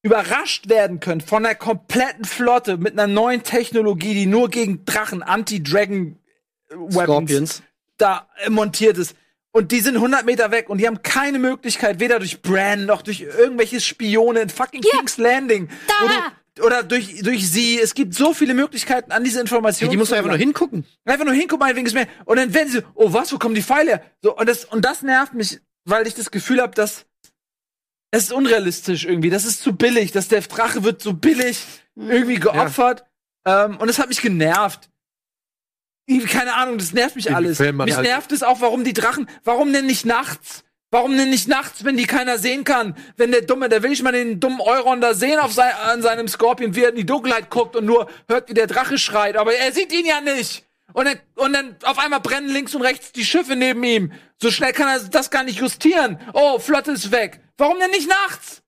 überrascht 0.01 0.67
werden 0.67 0.99
können 0.99 1.21
von 1.21 1.43
der 1.43 1.55
kompletten 1.55 2.25
Flotte 2.25 2.77
mit 2.77 2.93
einer 2.93 3.07
neuen 3.07 3.43
Technologie, 3.43 4.13
die 4.13 4.25
nur 4.25 4.49
gegen 4.49 4.83
Drachen, 4.85 5.23
Anti-Dragon 5.23 6.17
Weapons 6.69 6.93
Scorpions. 7.29 7.63
da 7.97 8.27
montiert 8.49 8.97
ist. 8.97 9.15
Und 9.55 9.71
die 9.71 9.81
sind 9.81 9.95
100 9.95 10.25
Meter 10.25 10.49
weg 10.51 10.67
und 10.69 10.79
die 10.79 10.87
haben 10.87 11.03
keine 11.03 11.37
Möglichkeit, 11.37 11.99
weder 11.99 12.17
durch 12.17 12.41
Bran 12.41 12.85
noch 12.87 13.03
durch 13.03 13.21
irgendwelche 13.21 13.79
Spione 13.79 14.41
in 14.41 14.49
fucking 14.49 14.81
King's 14.81 15.17
Landing. 15.17 15.69
du- 16.55 16.63
Oder 16.63 16.81
durch, 16.83 17.21
durch 17.21 17.49
sie. 17.49 17.79
Es 17.79 17.93
gibt 17.93 18.13
so 18.15 18.33
viele 18.33 18.53
Möglichkeiten 18.55 19.11
an 19.11 19.23
diese 19.23 19.37
Ja, 19.37 19.41
Informationen. 19.41 19.91
die 19.91 19.97
muss 19.97 20.09
zu 20.09 20.15
einfach 20.15 20.29
nur 20.29 20.37
hingucken. 20.39 20.85
Einfach 21.05 21.25
nur 21.25 21.33
hingucken, 21.35 21.59
meinetwegen 21.59 21.85
ist 21.87 21.93
mehr. 21.93 22.07
Und 22.25 22.37
dann 22.37 22.53
werden 22.53 22.69
sie, 22.69 22.79
so, 22.79 22.83
oh 22.95 23.13
was, 23.13 23.31
wo 23.31 23.37
kommen 23.37 23.53
die 23.55 23.61
Pfeile 23.63 23.91
her? 23.91 24.03
So, 24.23 24.35
und 24.35 24.47
das, 24.49 24.65
und 24.65 24.83
das 24.85 25.01
nervt 25.03 25.33
mich, 25.35 25.59
weil 25.85 26.05
ich 26.07 26.13
das 26.15 26.29
Gefühl 26.31 26.59
habe, 26.61 26.73
dass 26.75 27.05
es 28.11 28.25
ist 28.25 28.31
unrealistisch 28.33 29.05
irgendwie. 29.05 29.31
Das 29.31 29.45
ist 29.45 29.61
zu 29.63 29.75
billig. 29.75 30.11
Dass 30.11 30.27
der 30.27 30.41
Drache 30.41 30.83
wird 30.83 31.01
so 31.01 31.13
billig 31.13 31.65
irgendwie 31.95 32.39
geopfert. 32.39 33.03
Ähm, 33.45 33.77
und 33.77 33.87
das 33.87 33.97
hat 33.99 34.09
mich 34.09 34.21
genervt. 34.21 34.89
Keine 36.29 36.53
Ahnung, 36.55 36.77
das 36.77 36.93
nervt 36.93 37.15
mich 37.15 37.33
alles. 37.33 37.59
Mich 37.59 37.95
halt- 37.95 38.01
nervt 38.07 38.31
es 38.31 38.43
auch, 38.43 38.61
warum 38.61 38.83
die 38.83 38.93
Drachen, 38.93 39.29
warum 39.43 39.71
denn 39.71 39.85
nicht 39.85 40.05
nachts? 40.05 40.63
Warum 40.91 41.17
denn 41.17 41.31
nicht 41.31 41.47
nachts, 41.47 41.83
wenn 41.85 41.97
die 41.97 42.05
keiner 42.05 42.37
sehen 42.37 42.65
kann? 42.65 42.95
Wenn 43.17 43.31
der 43.31 43.41
Dumme, 43.41 43.67
da 43.67 43.81
will 43.81 43.91
ich 43.91 44.03
mal 44.03 44.11
den 44.11 44.39
dummen 44.39 44.61
Euron 44.61 45.01
da 45.01 45.15
sehen 45.15 45.39
auf 45.39 45.51
sein, 45.51 45.71
an 45.85 46.03
seinem 46.03 46.27
Scorpion, 46.27 46.75
wie 46.75 46.83
er 46.83 46.89
in 46.89 46.95
die 46.95 47.05
Dunkelheit 47.05 47.49
guckt 47.49 47.75
und 47.75 47.85
nur 47.85 48.07
hört, 48.27 48.47
wie 48.49 48.53
der 48.53 48.67
Drache 48.67 48.99
schreit, 48.99 49.35
aber 49.35 49.55
er 49.55 49.71
sieht 49.71 49.91
ihn 49.91 50.05
ja 50.05 50.21
nicht. 50.21 50.65
Und 50.93 51.05
dann, 51.05 51.19
und 51.35 51.53
dann 51.53 51.75
auf 51.83 51.97
einmal 51.97 52.19
brennen 52.19 52.49
links 52.49 52.75
und 52.75 52.83
rechts 52.83 53.11
die 53.11 53.25
Schiffe 53.25 53.55
neben 53.55 53.83
ihm. 53.83 54.11
So 54.39 54.51
schnell 54.51 54.73
kann 54.73 54.87
er 54.87 54.99
das 55.09 55.31
gar 55.31 55.43
nicht 55.43 55.59
justieren. 55.59 56.19
Oh, 56.33 56.59
Flotte 56.59 56.91
ist 56.91 57.11
weg. 57.11 57.39
Warum 57.57 57.79
denn 57.79 57.89
nicht 57.91 58.07
nachts? 58.07 58.61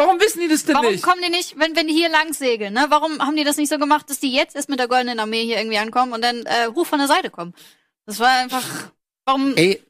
Warum 0.00 0.20
wissen 0.20 0.40
die 0.40 0.48
das 0.48 0.64
denn 0.64 0.74
Warum 0.74 0.92
nicht? 0.92 1.04
kommen 1.04 1.20
die 1.22 1.30
nicht, 1.30 1.58
wenn, 1.58 1.76
wenn 1.76 1.86
die 1.86 1.92
hier 1.92 2.08
lang 2.08 2.32
segeln, 2.32 2.72
ne? 2.72 2.86
Warum 2.88 3.18
haben 3.20 3.36
die 3.36 3.44
das 3.44 3.58
nicht 3.58 3.68
so 3.68 3.78
gemacht, 3.78 4.08
dass 4.08 4.18
die 4.18 4.32
jetzt 4.32 4.56
erst 4.56 4.70
mit 4.70 4.78
der 4.78 4.88
goldenen 4.88 5.20
Armee 5.20 5.44
hier 5.44 5.58
irgendwie 5.58 5.78
ankommen 5.78 6.12
und 6.12 6.22
dann 6.22 6.46
äh, 6.46 6.68
hoch 6.74 6.86
von 6.86 6.98
der 6.98 7.08
Seite 7.08 7.28
kommen? 7.28 7.52
Das 8.06 8.18
war 8.18 8.30
einfach. 8.38 8.64
Warum, 9.26 9.54
Ey, 9.56 9.82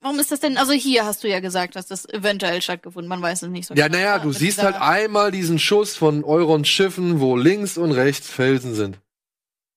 warum 0.00 0.18
ist 0.18 0.32
das 0.32 0.40
denn? 0.40 0.56
Also 0.56 0.72
hier 0.72 1.06
hast 1.06 1.22
du 1.22 1.28
ja 1.28 1.38
gesagt, 1.38 1.76
dass 1.76 1.86
das 1.86 2.08
eventuell 2.08 2.60
stattgefunden. 2.60 3.08
Man 3.08 3.22
weiß 3.22 3.42
es 3.42 3.48
nicht 3.50 3.66
so. 3.68 3.74
Ja, 3.74 3.86
genau. 3.86 3.98
naja, 3.98 4.18
du 4.18 4.32
siehst 4.32 4.62
halt 4.62 4.74
einmal 4.74 5.30
diesen 5.30 5.58
Schuss 5.58 5.96
von 5.96 6.24
Eurons 6.24 6.68
Schiffen, 6.68 7.20
wo 7.20 7.36
links 7.36 7.78
und 7.78 7.92
rechts 7.92 8.28
Felsen 8.28 8.74
sind. 8.74 8.98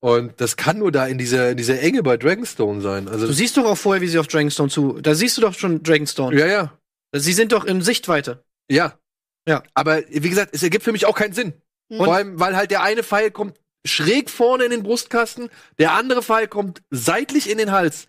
Und 0.01 0.41
das 0.41 0.57
kann 0.57 0.79
nur 0.79 0.91
da 0.91 1.05
in 1.05 1.17
dieser, 1.17 1.51
in 1.51 1.57
dieser 1.57 1.79
Enge 1.79 2.03
bei 2.03 2.17
Dragonstone 2.17 2.81
sein. 2.81 3.07
Also, 3.07 3.27
du 3.27 3.33
siehst 3.33 3.55
doch 3.57 3.65
auch 3.65 3.77
vorher, 3.77 4.01
wie 4.01 4.07
sie 4.07 4.19
auf 4.19 4.27
Dragonstone 4.27 4.69
zu. 4.69 4.99
Da 5.01 5.15
siehst 5.15 5.37
du 5.37 5.41
doch 5.41 5.53
schon 5.53 5.83
Dragonstone. 5.83 6.37
ja, 6.39 6.47
ja. 6.47 6.73
Sie 7.13 7.33
sind 7.33 7.53
doch 7.53 7.63
in 7.63 7.81
Sichtweite. 7.81 8.43
Ja. 8.69 8.99
Ja. 9.47 9.63
Aber 9.73 10.01
wie 10.09 10.30
gesagt, 10.30 10.53
es 10.55 10.63
ergibt 10.63 10.84
für 10.84 10.91
mich 10.91 11.05
auch 11.05 11.15
keinen 11.15 11.34
Sinn. 11.34 11.53
Hm. 11.91 11.97
Vor 11.97 12.13
allem, 12.15 12.39
weil 12.39 12.55
halt 12.55 12.72
der 12.72 12.81
eine 12.81 13.03
Pfeil 13.03 13.31
kommt 13.31 13.59
schräg 13.85 14.31
vorne 14.31 14.63
in 14.63 14.72
den 14.72 14.81
Brustkasten, 14.84 15.49
der 15.77 15.91
andere 15.93 16.23
Pfeil 16.23 16.47
kommt 16.47 16.81
seitlich 16.89 17.47
in 17.49 17.59
den 17.59 17.72
Hals. 17.72 18.07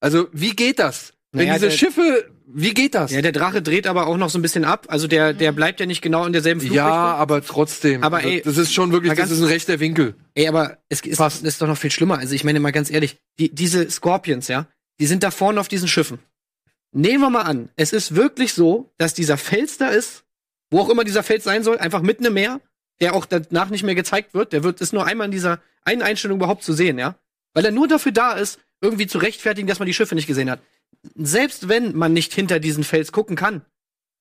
Also, 0.00 0.28
wie 0.32 0.54
geht 0.54 0.78
das? 0.78 1.12
Wenn 1.32 1.46
Naja, 1.48 1.54
diese 1.54 1.68
der- 1.70 1.76
Schiffe, 1.76 2.30
wie 2.46 2.74
geht 2.74 2.94
das? 2.94 3.10
Ja, 3.10 3.22
der 3.22 3.32
Drache 3.32 3.62
dreht 3.62 3.86
aber 3.86 4.06
auch 4.06 4.16
noch 4.18 4.28
so 4.30 4.38
ein 4.38 4.42
bisschen 4.42 4.64
ab. 4.64 4.86
Also 4.90 5.08
der, 5.08 5.32
der 5.32 5.50
bleibt 5.52 5.80
ja 5.80 5.86
nicht 5.86 6.02
genau 6.02 6.26
in 6.26 6.32
derselben 6.34 6.60
Flugrichtung. 6.60 6.86
Ja, 6.86 7.14
aber 7.14 7.42
trotzdem. 7.42 8.04
Aber 8.04 8.18
Also, 8.18 8.28
ey, 8.28 8.42
das 8.42 8.58
ist 8.58 8.72
schon 8.74 8.92
wirklich, 8.92 9.08
mal 9.08 9.14
das 9.16 9.28
ganz- 9.30 9.38
ist 9.38 9.44
ein 9.44 9.48
rechter 9.48 9.80
Winkel. 9.80 10.14
Ey, 10.34 10.46
aber 10.46 10.78
es 10.90 11.00
ist, 11.00 11.16
Fast. 11.16 11.42
ist 11.42 11.62
doch 11.62 11.66
noch 11.66 11.78
viel 11.78 11.90
schlimmer. 11.90 12.18
Also 12.18 12.34
ich 12.34 12.44
meine 12.44 12.60
mal 12.60 12.70
ganz 12.70 12.90
ehrlich, 12.90 13.16
die, 13.38 13.48
diese 13.52 13.90
Scorpions, 13.90 14.48
ja, 14.48 14.66
die 15.00 15.06
sind 15.06 15.22
da 15.22 15.30
vorne 15.30 15.58
auf 15.58 15.68
diesen 15.68 15.88
Schiffen. 15.88 16.18
Nehmen 16.92 17.22
wir 17.22 17.30
mal 17.30 17.42
an, 17.42 17.70
es 17.76 17.92
ist 17.94 18.14
wirklich 18.14 18.52
so, 18.52 18.92
dass 18.98 19.14
dieser 19.14 19.38
Fels 19.38 19.78
da 19.78 19.88
ist, 19.88 20.21
wo 20.72 20.80
auch 20.80 20.88
immer 20.88 21.04
dieser 21.04 21.22
Fels 21.22 21.44
sein 21.44 21.62
soll, 21.62 21.78
einfach 21.78 22.02
mitten 22.02 22.24
im 22.24 22.34
Meer, 22.34 22.60
der 23.00 23.14
auch 23.14 23.26
danach 23.26 23.70
nicht 23.70 23.84
mehr 23.84 23.94
gezeigt 23.94 24.34
wird. 24.34 24.52
Der 24.52 24.64
wird 24.64 24.80
ist 24.80 24.92
nur 24.92 25.06
einmal 25.06 25.26
in 25.26 25.30
dieser 25.30 25.60
einen 25.84 26.02
Einstellung 26.02 26.38
überhaupt 26.38 26.64
zu 26.64 26.72
sehen, 26.72 26.98
ja, 26.98 27.16
weil 27.54 27.64
er 27.64 27.70
nur 27.70 27.88
dafür 27.88 28.12
da 28.12 28.32
ist, 28.32 28.58
irgendwie 28.80 29.06
zu 29.06 29.18
rechtfertigen, 29.18 29.68
dass 29.68 29.78
man 29.78 29.86
die 29.86 29.94
Schiffe 29.94 30.14
nicht 30.14 30.26
gesehen 30.26 30.50
hat. 30.50 30.60
Selbst 31.14 31.68
wenn 31.68 31.96
man 31.96 32.12
nicht 32.12 32.32
hinter 32.32 32.58
diesen 32.58 32.84
Fels 32.84 33.12
gucken 33.12 33.36
kann, 33.36 33.62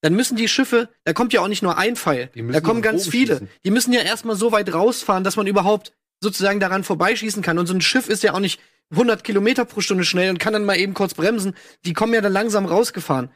dann 0.02 0.15
müssen 0.15 0.36
die 0.36 0.48
Schiffe, 0.48 0.90
da 1.03 1.14
kommt 1.14 1.32
ja 1.32 1.41
auch 1.41 1.48
nicht 1.48 1.61
nur 1.61 1.78
ein 1.78 1.95
Pfeil, 1.95 2.30
da 2.34 2.60
kommen 2.60 2.82
ganz 2.82 3.07
viele. 3.07 3.36
schießen. 3.36 3.49
Die 3.64 3.72
müssen 3.72 3.94
ja 3.94 4.02
erstmal 4.02 4.36
so 4.36 4.52
weit 4.52 4.73
rausfahren, 4.73 5.23
dass 5.23 5.36
man 5.36 5.48
überhaupt 5.48 5.94
sozusagen 6.19 6.60
daran 6.60 6.84
vorbeischießen 6.84 7.41
kann. 7.41 7.60
Und 7.60 7.68
so 7.68 7.73
ein 7.73 7.82
Schiff 7.82 8.10
ist 8.10 8.23
ja 8.23 8.34
auch 8.34 8.40
nicht 8.40 8.60
100 8.91 9.23
Kilometer 9.23 9.64
pro 9.65 9.82
Stunde 9.82 10.03
schnell 10.03 10.30
und 10.30 10.40
kann 10.40 10.53
dann 10.53 10.65
mal 10.65 10.78
eben 10.78 10.94
kurz 10.94 11.14
bremsen. 11.14 11.56
Die 11.86 11.94
kommen 11.94 12.14
ja 12.14 12.22
dann 12.22 12.34
langsam 12.34 12.65
rausgefahren. 12.65 13.30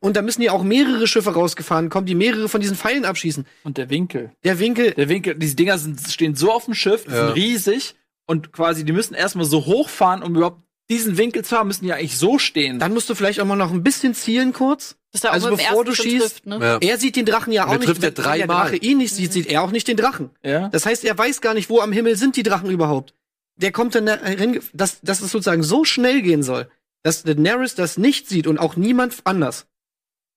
Und 0.00 0.16
da 0.16 0.22
müssen 0.22 0.42
ja 0.42 0.52
auch 0.52 0.62
mehrere 0.62 1.06
Schiffe 1.06 1.30
rausgefahren 1.34 1.90
kommen, 1.90 2.06
die 2.06 2.14
mehrere 2.14 2.48
von 2.48 2.60
diesen 2.60 2.76
Pfeilen 2.76 3.04
abschießen. 3.04 3.46
Und 3.64 3.76
der 3.78 3.90
Winkel. 3.90 4.32
Der 4.44 4.58
Winkel, 4.58 4.92
Der 4.92 5.08
Winkel, 5.08 5.34
diese 5.34 5.56
Dinger 5.56 5.78
sind, 5.78 6.00
stehen 6.08 6.34
so 6.34 6.50
auf 6.52 6.64
dem 6.64 6.74
Schiff, 6.74 7.04
die 7.04 7.10
Ja. 7.12 7.26
sind 7.26 7.36
riesig 7.36 7.94
und 8.26 8.52
quasi, 8.52 8.84
die 8.84 8.92
müssen 8.92 9.14
erstmal 9.14 9.44
so 9.44 9.66
hochfahren, 9.66 10.22
um 10.22 10.34
überhaupt 10.34 10.62
diesen 10.90 11.16
Winkel 11.16 11.44
zu 11.44 11.56
haben, 11.56 11.68
müssen 11.68 11.84
die 11.84 11.88
ja 11.90 11.96
eigentlich 11.96 12.18
so 12.18 12.38
stehen. 12.38 12.78
dann 12.78 12.92
musst 12.94 13.08
du 13.08 13.14
vielleicht 13.14 13.40
auch 13.40 13.46
mal 13.46 13.56
noch 13.56 13.72
ein 13.72 13.82
bisschen 13.82 14.14
zielen 14.14 14.52
kurz. 14.52 14.96
er 15.22 15.32
also 15.32 15.50
bevor 15.50 15.84
du 15.84 15.94
schießt, 15.94 16.20
trifft, 16.20 16.46
ne? 16.46 16.58
Ja. 16.60 16.78
Er 16.80 16.98
sieht 16.98 17.16
den 17.16 17.24
Drachen 17.26 17.52
ja 17.52 17.66
auch 17.66 17.72
er 17.72 17.78
nicht. 17.78 17.86
trifft 17.86 18.02
ja 18.02 18.08
Wenn 18.08 18.14
der 18.14 18.24
dreimal. 18.24 18.64
Drache 18.70 18.76
ihn 18.76 18.98
nicht 18.98 19.14
sieht, 19.14 19.32
sieht 19.32 19.46
er 19.46 19.62
auch 19.62 19.70
nicht 19.70 19.86
den 19.88 19.96
Drachen. 19.96 20.30
ja. 20.42 20.68
Das 20.68 20.84
heißt, 20.86 21.04
er 21.04 21.16
weiß 21.16 21.40
gar 21.40 21.54
nicht, 21.54 21.68
wo 21.70 21.80
am 21.80 21.92
Himmel 21.92 22.16
sind 22.16 22.36
die 22.36 22.42
Drachen 22.42 22.70
überhaupt. 22.70 23.14
Der 23.56 23.70
kommt 23.70 23.94
dann, 23.94 24.06
dahin, 24.06 24.60
dass, 24.72 25.00
dass 25.02 25.20
es 25.20 25.30
sozusagen 25.30 25.62
so 25.62 25.84
schnell 25.84 26.22
gehen 26.22 26.42
soll, 26.42 26.68
dass 27.02 27.22
Daenerys 27.22 27.74
das 27.74 27.98
nicht 27.98 28.28
sieht 28.28 28.46
und 28.46 28.58
auch 28.58 28.76
niemand 28.76 29.16
anders. 29.24 29.66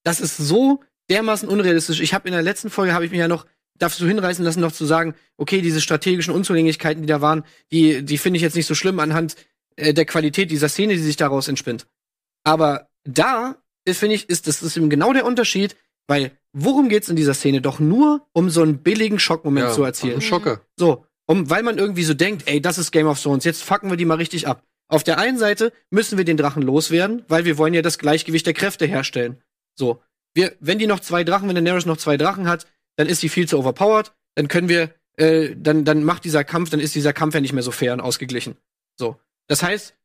Das 0.04 0.20
ist 0.20 0.38
so 0.38 0.82
dermaßen 1.10 1.48
unrealistisch. 1.48 2.00
Ich 2.00 2.14
habe 2.14 2.28
in 2.28 2.34
der 2.34 2.42
letzten 2.42 2.70
Folge 2.70 2.94
habe 2.94 3.06
ich 3.06 3.12
mich 3.12 3.20
ja 3.20 3.28
noch 3.28 3.46
dazu 3.78 4.08
hinreißen 4.08 4.44
lassen, 4.44 4.62
noch 4.62 4.72
zu 4.72 4.86
sagen, 4.86 5.16
okay, 5.38 5.62
diese 5.62 5.82
strategischen 5.82 6.34
Unzulänglichkeiten, 6.34 7.04
die 7.04 7.08
da 7.08 7.22
waren, 7.22 7.44
die, 7.72 8.04
die 8.04 8.18
finde 8.18 8.38
ich 8.38 8.44
jetzt 8.44 8.56
nicht 8.56 8.68
so 8.68 8.76
schlimm 8.76 9.00
anhand 9.00 9.36
äh, 9.76 9.94
der 9.94 10.06
Qualität 10.06 10.52
dieser 10.52 10.70
Szene, 10.70 10.94
die 10.94 11.02
sich 11.02 11.18
daraus 11.18 11.48
entspinnt. 11.48 11.86
Aber 12.44 12.90
da 13.04 13.58
ist, 13.84 14.00
finde 14.00 14.16
ich, 14.16 14.30
ist 14.30 14.48
das 14.48 14.64
ist 14.64 14.78
eben 14.78 14.90
genau 14.90 15.14
der 15.14 15.26
Unterschied, 15.26 15.76
weil 16.08 16.32
worum 16.54 16.90
geht's 16.90 17.10
in 17.10 17.16
dieser 17.16 17.34
Szene? 17.34 17.62
Doch 17.62 17.80
nur 17.80 18.28
um 18.32 18.50
so 18.50 18.62
einen 18.62 18.82
billigen 18.82 19.20
Schockmoment 19.20 19.74
zu 19.74 19.84
erzielen. 19.84 20.16
Ein 20.16 20.22
Schocker. 20.22 20.62
So, 20.78 21.06
um, 21.26 21.50
weil 21.50 21.64
man 21.64 21.78
irgendwie 21.78 22.04
so 22.04 22.14
denkt, 22.14 22.44
ey, 22.48 22.62
das 22.62 22.78
ist 22.78 22.92
Game 22.92 23.08
of 23.08 23.22
Thrones, 23.22 23.44
jetzt 23.44 23.64
fucken 23.64 23.90
wir 23.90 23.98
die 23.98 24.06
mal 24.06 24.18
richtig 24.18 24.48
ab. 24.48 24.64
Auf 24.88 25.04
der 25.04 25.18
einen 25.18 25.38
Seite 25.38 25.74
müssen 25.90 26.18
wir 26.18 26.26
den 26.26 26.38
Drachen 26.38 26.62
loswerden, 26.62 27.24
weil 27.28 27.46
wir 27.46 27.58
wollen 27.58 27.74
ja 27.74 27.82
das 27.82 27.98
Gleichgewicht 27.98 28.46
der 28.46 28.54
Kräfte 28.54 28.86
herstellen. 28.86 29.42
So, 29.76 30.02
wir, 30.34 30.56
wenn 30.60 30.80
die 30.80 30.88
noch 30.88 31.00
zwei 31.00 31.24
Drachen, 31.24 31.48
wenn 31.48 31.56
Daenerys 31.56 31.86
noch 31.86 31.98
zwei 31.98 32.18
Drachen 32.18 32.48
hat, 32.48 32.68
dann 32.98 33.08
ist 33.08 33.22
sie 33.22 33.30
viel 33.30 33.48
zu 33.48 33.58
overpowered, 33.58 34.14
dann 34.36 34.48
können 34.48 34.70
wir, 34.70 34.94
äh, 35.18 35.56
dann, 35.58 35.86
dann 35.86 36.04
macht 36.04 36.24
dieser 36.24 36.44
Kampf, 36.44 36.70
dann 36.70 36.80
ist 36.80 36.94
dieser 36.94 37.14
Kampf 37.14 37.34
ja 37.34 37.42
nicht 37.42 37.54
mehr 37.54 37.64
so 37.64 37.72
fair 37.72 37.94
und 37.94 38.02
ausgeglichen. 38.02 38.58
So, 38.98 39.20
das 39.48 39.64
heißt, 39.64 39.96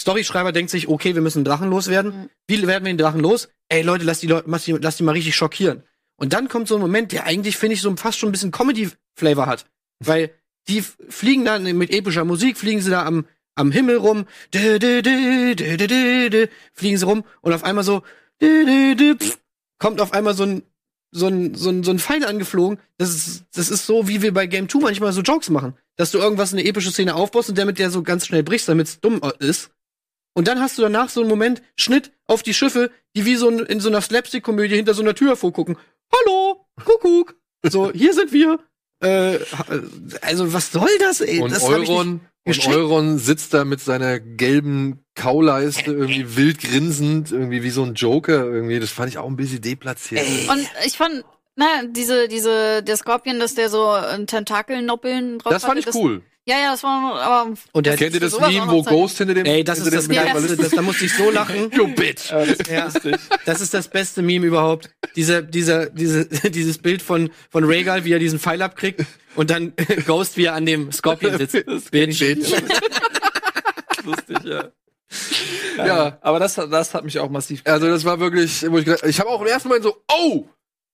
Storyschreiber 0.00 0.52
denkt 0.52 0.70
sich, 0.70 0.88
okay, 0.88 1.14
wir 1.14 1.22
müssen 1.22 1.38
einen 1.38 1.44
Drachen 1.44 1.70
loswerden. 1.70 2.12
Mhm. 2.12 2.30
Wie 2.46 2.66
werden 2.66 2.84
wir 2.84 2.92
den 2.92 2.98
Drachen 2.98 3.20
los? 3.20 3.48
Ey, 3.68 3.82
Leute, 3.82 4.04
lass 4.04 4.20
die 4.20 4.26
Leute, 4.26 4.48
lass 4.48 4.64
die, 4.64 4.72
lass 4.72 4.96
die 4.96 5.02
mal 5.02 5.12
richtig 5.12 5.36
schockieren. 5.36 5.82
Und 6.16 6.32
dann 6.32 6.48
kommt 6.48 6.68
so 6.68 6.76
ein 6.76 6.80
Moment, 6.80 7.12
der 7.12 7.24
eigentlich, 7.24 7.56
finde 7.56 7.74
ich, 7.74 7.82
so 7.82 7.94
fast 7.96 8.18
schon 8.18 8.28
ein 8.28 8.32
bisschen 8.32 8.50
Comedy-Flavor 8.50 9.46
hat. 9.46 9.66
Weil 10.04 10.30
die 10.68 10.82
fliegen 10.82 11.44
dann 11.44 11.64
mit 11.76 11.90
epischer 11.90 12.24
Musik, 12.24 12.56
fliegen 12.56 12.80
sie 12.80 12.90
da 12.90 13.04
am, 13.04 13.26
am 13.54 13.72
Himmel 13.72 13.96
rum, 13.96 14.26
dü, 14.54 14.78
dü, 14.78 15.02
dü, 15.02 16.48
fliegen 16.72 16.98
sie 16.98 17.06
rum 17.06 17.24
und 17.40 17.52
auf 17.52 17.64
einmal 17.64 17.84
so, 17.84 18.02
pff, 18.40 19.38
kommt 19.78 20.00
auf 20.00 20.12
einmal 20.12 20.34
so 20.34 20.44
ein, 20.44 20.62
so 21.10 21.26
ein, 21.26 21.54
so 21.54 21.70
ein, 21.70 21.82
so 21.82 21.90
ein 21.90 21.98
Pfeil 21.98 22.24
angeflogen. 22.24 22.78
Das 22.96 23.10
ist, 23.10 23.44
das 23.54 23.68
ist 23.68 23.86
so, 23.86 24.08
wie 24.08 24.22
wir 24.22 24.32
bei 24.32 24.46
Game 24.46 24.68
2 24.68 24.78
manchmal 24.80 25.12
so 25.12 25.20
Jokes 25.20 25.50
machen. 25.50 25.74
Dass 25.96 26.10
du 26.10 26.18
irgendwas, 26.18 26.52
eine 26.52 26.64
epische 26.64 26.90
Szene 26.90 27.14
aufbaust 27.14 27.50
und 27.50 27.58
damit 27.58 27.78
der 27.78 27.90
so 27.90 28.02
ganz 28.02 28.26
schnell 28.26 28.42
brichst, 28.42 28.68
damit 28.68 28.86
es 28.86 29.00
dumm 29.00 29.20
ist. 29.38 29.70
Und 30.34 30.48
dann 30.48 30.60
hast 30.60 30.78
du 30.78 30.82
danach 30.82 31.10
so 31.10 31.20
einen 31.20 31.28
Moment, 31.28 31.62
Schnitt 31.76 32.12
auf 32.26 32.42
die 32.42 32.54
Schiffe, 32.54 32.90
die 33.14 33.26
wie 33.26 33.36
so 33.36 33.48
ein, 33.48 33.58
in 33.58 33.80
so 33.80 33.90
einer 33.90 34.00
Slapstick-Komödie 34.00 34.76
hinter 34.76 34.94
so 34.94 35.02
einer 35.02 35.14
Tür 35.14 35.30
hervorgucken. 35.30 35.76
Hallo, 36.14 36.66
Kuckuck. 36.82 37.36
So, 37.62 37.92
hier 37.92 38.14
sind 38.14 38.32
wir. 38.32 38.58
Äh, 39.00 39.38
also, 40.22 40.52
was 40.52 40.72
soll 40.72 40.90
das, 41.00 41.20
ey? 41.20 41.40
Und 41.40 41.52
das 41.52 41.62
Euron, 41.64 42.20
und. 42.44 42.68
Euron 42.68 43.18
sitzt 43.18 43.54
da 43.54 43.64
mit 43.64 43.80
seiner 43.80 44.18
gelben 44.18 45.04
Kauleiste 45.14 45.92
irgendwie 45.92 46.36
wild 46.36 46.60
grinsend, 46.60 47.30
irgendwie 47.30 47.62
wie 47.62 47.70
so 47.70 47.82
ein 47.84 47.94
Joker 47.94 48.44
irgendwie. 48.44 48.80
Das 48.80 48.90
fand 48.90 49.10
ich 49.10 49.18
auch 49.18 49.28
ein 49.28 49.36
bisschen 49.36 49.60
deplatziert. 49.60 50.26
Und 50.48 50.68
ich 50.84 50.96
fand, 50.96 51.24
na, 51.54 51.66
diese, 51.88 52.28
diese, 52.28 52.82
der 52.82 52.96
Scorpion, 52.96 53.38
dass 53.38 53.54
der 53.54 53.68
so 53.68 53.90
ein 53.90 54.26
Tentakelnoppeln 54.26 55.38
drauf 55.38 55.52
Das 55.52 55.62
fand 55.64 55.84
hatte, 55.84 55.90
ich 55.90 55.94
cool. 55.94 56.22
Ja, 56.44 56.58
ja, 56.58 56.72
das 56.72 56.82
war, 56.82 57.20
aber. 57.20 57.54
Und 57.72 57.86
der, 57.86 57.96
Kennt 57.96 58.14
ihr 58.14 58.20
das 58.20 58.38
Meme, 58.38 58.66
wo. 58.68 58.82
Ghost 58.82 59.18
hinter 59.18 59.34
dem 59.34 59.46
ey, 59.46 59.62
das 59.62 59.78
ist 59.78 59.92
das. 59.92 60.08
Kannibalisten- 60.08 60.60
Das, 60.60 60.70
da 60.72 60.82
musste 60.82 61.04
ich 61.04 61.14
so 61.14 61.30
lachen. 61.30 61.70
You 61.76 61.86
bitch. 61.94 62.32
Das 62.32 62.58
Ja. 62.68 62.90
Das 63.44 63.60
ist 63.60 63.72
das 63.72 63.86
beste 63.86 64.22
Meme 64.22 64.46
überhaupt. 64.46 64.90
Dieser, 65.14 65.42
dieser, 65.42 65.86
diese, 65.90 66.24
dieses 66.50 66.78
Bild 66.78 67.00
von, 67.00 67.30
von 67.50 67.62
Rhaegal, 67.64 68.04
wie 68.04 68.12
er 68.12 68.18
diesen 68.18 68.40
Pfeil 68.40 68.60
abkriegt 68.60 69.04
und 69.36 69.50
dann 69.50 69.72
Ghost, 70.06 70.36
wie 70.36 70.46
er 70.46 70.54
an 70.54 70.66
dem 70.66 70.90
Scorpion 70.90 71.38
sitzt. 71.38 71.90
Bitch. 71.92 72.20
lustig, 74.04 74.38
ja. 74.44 74.68
Ja. 75.76 76.18
Aber 76.22 76.38
das, 76.40 76.54
das 76.54 76.94
hat 76.94 77.04
mich 77.04 77.18
auch 77.18 77.30
massiv. 77.30 77.62
Also 77.64 77.86
das 77.86 78.04
war 78.04 78.18
wirklich, 78.18 78.68
wo 78.68 78.78
ich 78.78 78.84
gedacht, 78.84 79.04
ich 79.06 79.20
habe 79.20 79.30
auch 79.30 79.40
im 79.40 79.46
ersten 79.46 79.68
Moment 79.68 79.84
so, 79.84 80.02
oh, 80.10 80.46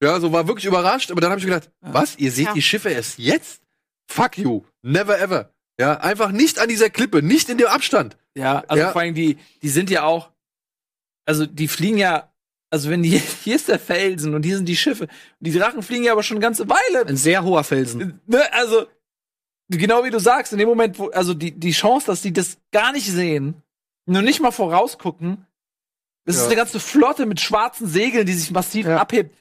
ja, 0.02 0.20
so 0.20 0.30
war 0.32 0.46
wirklich 0.46 0.66
überrascht, 0.66 1.10
aber 1.10 1.20
dann 1.20 1.30
habe 1.30 1.40
ich 1.40 1.46
gedacht, 1.46 1.70
was? 1.80 2.16
Ihr 2.16 2.30
seht 2.30 2.46
Ja. 2.46 2.52
die 2.52 2.62
Schiffe 2.62 2.90
erst 2.90 3.18
jetzt? 3.18 3.62
Fuck 4.10 4.38
you, 4.38 4.62
never 4.82 5.18
ever. 5.18 5.52
Ja, 5.80 5.98
einfach 6.00 6.32
nicht 6.32 6.58
an 6.58 6.68
dieser 6.68 6.90
Klippe, 6.90 7.22
nicht 7.22 7.48
in 7.48 7.58
dem 7.58 7.68
Abstand. 7.68 8.16
Ja, 8.34 8.64
also 8.68 8.82
Ja. 8.82 8.92
vor 8.92 9.00
allem 9.00 9.14
die, 9.14 9.38
die 9.62 9.68
sind 9.68 9.90
ja 9.90 10.02
auch, 10.04 10.30
also 11.24 11.46
die 11.46 11.68
fliegen 11.68 11.98
ja, 11.98 12.32
also 12.70 12.90
wenn 12.90 13.02
die, 13.02 13.18
hier 13.44 13.56
ist 13.56 13.68
der 13.68 13.78
Felsen 13.78 14.34
und 14.34 14.44
hier 14.44 14.56
sind 14.56 14.66
die 14.68 14.76
Schiffe. 14.76 15.06
Die 15.40 15.52
Drachen 15.52 15.82
fliegen 15.82 16.04
ja 16.04 16.12
aber 16.12 16.22
schon 16.22 16.36
eine 16.36 16.42
ganze 16.42 16.68
Weile. 16.68 17.06
Ein 17.06 17.16
sehr 17.16 17.44
hoher 17.44 17.64
Felsen. 17.64 18.20
Ne, 18.26 18.42
also, 18.52 18.86
genau 19.68 20.04
wie 20.04 20.10
du 20.10 20.18
sagst, 20.18 20.52
in 20.52 20.58
dem 20.58 20.68
Moment, 20.68 20.98
wo, 20.98 21.08
also 21.10 21.32
die, 21.34 21.52
die 21.52 21.72
Chance, 21.72 22.06
dass 22.06 22.22
die 22.22 22.32
das 22.32 22.58
gar 22.72 22.92
nicht 22.92 23.10
sehen, 23.10 23.62
nur 24.06 24.22
nicht 24.22 24.40
mal 24.40 24.50
vorausgucken, 24.50 25.46
das 26.24 26.36
Ja. 26.36 26.42
ist 26.42 26.46
eine 26.48 26.56
ganze 26.56 26.80
Flotte 26.80 27.24
mit 27.24 27.40
schwarzen 27.40 27.86
Segeln, 27.86 28.26
die 28.26 28.32
sich 28.34 28.50
massiv 28.50 28.86
Ja. 28.86 28.98
abhebt. 28.98 29.34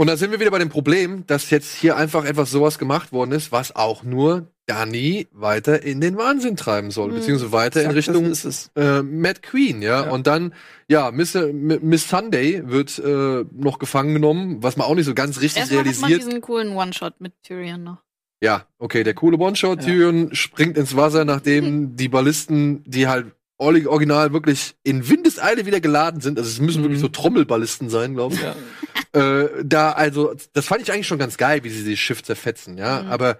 Und 0.00 0.06
da 0.06 0.16
sind 0.16 0.30
wir 0.30 0.40
wieder 0.40 0.50
bei 0.50 0.58
dem 0.58 0.70
Problem, 0.70 1.24
dass 1.26 1.50
jetzt 1.50 1.74
hier 1.74 1.94
einfach 1.94 2.24
etwas 2.24 2.50
sowas 2.50 2.78
gemacht 2.78 3.12
worden 3.12 3.32
ist, 3.32 3.52
was 3.52 3.76
auch 3.76 4.02
nur 4.02 4.46
Dani 4.64 5.28
weiter 5.30 5.82
in 5.82 6.00
den 6.00 6.16
Wahnsinn 6.16 6.56
treiben 6.56 6.90
soll, 6.90 7.10
Mhm. 7.10 7.16
beziehungsweise 7.16 7.52
weiter 7.52 7.82
in 7.82 7.90
Richtung 7.90 8.32
äh, 8.76 9.02
Mad 9.02 9.40
Queen, 9.42 9.82
ja? 9.82 10.06
Ja. 10.06 10.10
Und 10.10 10.26
dann, 10.26 10.54
ja, 10.88 11.10
Miss, 11.10 11.36
Miss 11.52 12.08
Sunday 12.08 12.62
wird 12.64 12.98
äh, 12.98 13.44
noch 13.52 13.78
gefangen 13.78 14.14
genommen, 14.14 14.62
was 14.62 14.78
man 14.78 14.86
auch 14.86 14.94
nicht 14.94 15.04
so 15.04 15.12
ganz 15.12 15.38
richtig 15.38 15.60
Erstmal 15.60 15.80
hat 15.80 15.84
man 15.84 15.94
realisiert. 15.96 16.26
diesen 16.28 16.40
coolen 16.40 16.74
One-Shot 16.74 17.20
mit 17.20 17.34
Tyrion 17.42 17.82
noch. 17.84 17.98
Ja, 18.42 18.64
okay, 18.78 19.04
der 19.04 19.12
coole 19.12 19.36
One-Shot. 19.36 19.80
Ja. 19.82 19.86
Tyrion 19.86 20.34
springt 20.34 20.78
ins 20.78 20.96
Wasser, 20.96 21.26
nachdem 21.26 21.94
die 21.96 22.08
Ballisten, 22.08 22.84
die 22.86 23.06
halt 23.06 23.26
original 23.58 24.32
wirklich 24.32 24.76
in 24.82 25.06
Windeseile 25.10 25.66
wieder 25.66 25.80
geladen 25.80 26.22
sind, 26.22 26.38
also 26.38 26.48
es 26.48 26.58
müssen 26.58 26.78
Mhm. 26.80 26.84
wirklich 26.84 27.00
so 27.00 27.08
Trommelballisten 27.08 27.90
sein, 27.90 28.14
glaube 28.14 28.36
ich. 28.36 28.40
Ja. 28.40 28.54
Äh, 29.12 29.64
da, 29.64 29.92
also, 29.92 30.34
das 30.52 30.66
fand 30.66 30.82
ich 30.82 30.92
eigentlich 30.92 31.06
schon 31.06 31.18
ganz 31.18 31.36
geil, 31.36 31.64
wie 31.64 31.70
sie 31.70 31.90
das 31.90 31.98
Schiff 31.98 32.22
zerfetzen, 32.22 32.78
ja. 32.78 33.02
Mhm. 33.02 33.10
Aber 33.10 33.38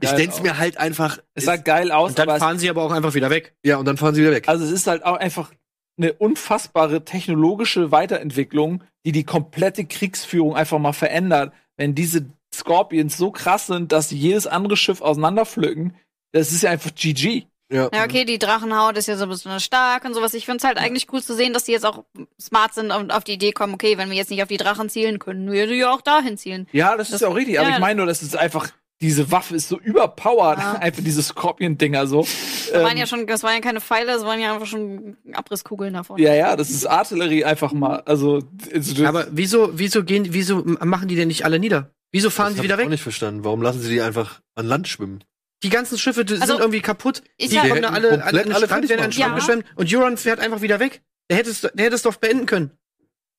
ich 0.00 0.10
denk's 0.12 0.36
aus. 0.36 0.42
mir 0.42 0.58
halt 0.58 0.78
einfach. 0.78 1.18
Es 1.34 1.44
sah 1.44 1.56
geil 1.56 1.92
aus, 1.92 2.10
Und 2.10 2.18
dann 2.18 2.28
aber 2.28 2.36
es, 2.36 2.42
fahren 2.42 2.58
sie 2.58 2.68
aber 2.68 2.82
auch 2.82 2.90
einfach 2.90 3.14
wieder 3.14 3.30
weg. 3.30 3.54
ja, 3.64 3.76
und 3.76 3.86
dann 3.86 3.96
fahren 3.96 4.14
sie 4.14 4.22
wieder 4.22 4.32
weg. 4.32 4.48
also 4.48 4.64
es 4.64 4.70
ist 4.70 4.86
halt 4.86 5.04
auch 5.04 5.16
einfach 5.16 5.52
eine 5.98 6.12
unfassbare 6.12 7.04
technologische 7.04 7.90
Weiterentwicklung, 7.90 8.82
die 9.06 9.12
die 9.12 9.24
komplette 9.24 9.84
Kriegsführung 9.84 10.54
einfach 10.54 10.78
mal 10.78 10.92
verändert. 10.92 11.52
Wenn 11.76 11.94
diese 11.94 12.26
Scorpions 12.54 13.16
so 13.16 13.30
krass 13.30 13.66
sind, 13.66 13.92
dass 13.92 14.08
sie 14.10 14.18
jedes 14.18 14.46
andere 14.46 14.76
Schiff 14.76 15.00
auseinanderpflücken, 15.00 15.94
das 16.32 16.52
ist 16.52 16.62
ja 16.62 16.70
einfach 16.70 16.94
GG. 16.94 17.46
Ja. 17.70 17.88
Ja, 17.92 18.04
okay, 18.04 18.24
die 18.24 18.38
Drachenhaut 18.38 18.96
ist 18.96 19.08
ja 19.08 19.16
so 19.16 19.26
besonders 19.26 19.64
stark 19.64 20.04
und 20.04 20.14
sowas. 20.14 20.34
Ich 20.34 20.46
find's 20.46 20.64
halt 20.64 20.78
eigentlich 20.78 21.06
cool 21.12 21.22
zu 21.22 21.34
sehen, 21.34 21.52
dass 21.52 21.64
die 21.64 21.72
jetzt 21.72 21.86
auch 21.86 22.04
smart 22.40 22.74
sind 22.74 22.90
und 22.92 23.12
auf 23.12 23.24
die 23.24 23.32
Idee 23.34 23.52
kommen, 23.52 23.74
okay, 23.74 23.98
wenn 23.98 24.08
wir 24.10 24.16
jetzt 24.16 24.30
nicht 24.30 24.42
auf 24.42 24.48
die 24.48 24.56
Drachen 24.56 24.88
zielen, 24.88 25.18
können 25.18 25.50
wir 25.50 25.66
die 25.66 25.74
ja 25.74 25.92
auch 25.92 26.00
dahin 26.02 26.36
zielen. 26.36 26.66
Ja, 26.72 26.96
das, 26.96 27.08
Das- 27.08 27.16
ist 27.16 27.20
ja 27.22 27.28
auch 27.28 27.34
richtig, 27.36 27.58
aber 27.58 27.68
ja, 27.68 27.74
ich 27.76 27.80
meine 27.80 27.96
nur, 27.98 28.06
das 28.06 28.22
ist 28.22 28.36
einfach, 28.36 28.70
diese 29.02 29.30
Waffe 29.30 29.54
ist 29.56 29.68
so 29.68 29.78
überpowered, 29.78 30.58
Ja. 30.58 30.72
einfach 30.74 31.02
diese 31.04 31.22
Scorpion-Dinger 31.22 32.06
so. 32.06 32.20
Das 32.22 32.72
waren 32.82 32.92
Ähm, 32.92 32.96
ja 32.98 33.06
schon, 33.06 33.26
das 33.26 33.42
waren 33.42 33.54
ja 33.54 33.60
keine 33.60 33.80
Pfeile, 33.80 34.06
das 34.12 34.24
waren 34.24 34.40
ja 34.40 34.54
einfach 34.54 34.66
schon 34.66 35.16
Abrisskugeln 35.34 35.92
davon. 35.94 36.18
ja, 36.18 36.32
ja, 36.34 36.56
das 36.56 36.70
ist 36.70 36.86
Artillerie 36.86 37.44
einfach 37.44 37.72
mal. 37.72 38.00
Also, 38.06 38.40
also 38.72 39.04
Aber 39.04 39.26
wieso, 39.32 39.70
wieso 39.78 40.02
gehen, 40.02 40.28
wieso 40.30 40.62
machen 40.64 41.08
die 41.08 41.16
denn 41.16 41.28
nicht 41.28 41.44
alle 41.44 41.58
nieder? 41.58 41.90
Wieso 42.12 42.30
fahren 42.30 42.48
das 42.52 42.56
sie 42.58 42.62
wieder 42.62 42.74
ich 42.76 42.80
auch 42.80 42.84
weg? 42.84 42.90
nicht 42.90 43.02
verstanden. 43.02 43.44
Warum 43.44 43.60
lassen 43.60 43.80
sie 43.80 43.90
die 43.90 44.00
einfach 44.00 44.40
an 44.54 44.64
Land 44.66 44.88
schwimmen? 44.88 45.24
Die 45.62 45.70
ganzen 45.70 45.98
Schiffe 45.98 46.24
die 46.24 46.34
Also, 46.34 46.46
sind 46.46 46.58
irgendwie 46.60 46.80
kaputt. 46.82 47.22
ich 47.38 47.48
Die 47.50 47.56
kommen 47.56 47.82
da 47.82 47.88
alle 47.90 48.10
den 48.10 48.20
komplett 48.20 48.54
alle 48.54 48.66
Strand, 48.66 48.88
werden 48.88 49.00
an 49.00 49.06
den 49.10 49.12
Strand 49.12 49.30
machen. 49.32 49.38
geschwemmt 49.40 49.64
und 49.76 49.92
Euron 49.94 50.16
fährt 50.16 50.40
einfach 50.40 50.60
wieder 50.60 50.80
weg. 50.80 51.02
Der 51.30 51.38
hätte 51.38 51.50
es, 51.50 51.60
der 51.62 51.86
hätte 51.86 51.94
es 51.94 52.02
doch 52.02 52.16
beenden 52.16 52.46
können. 52.46 52.70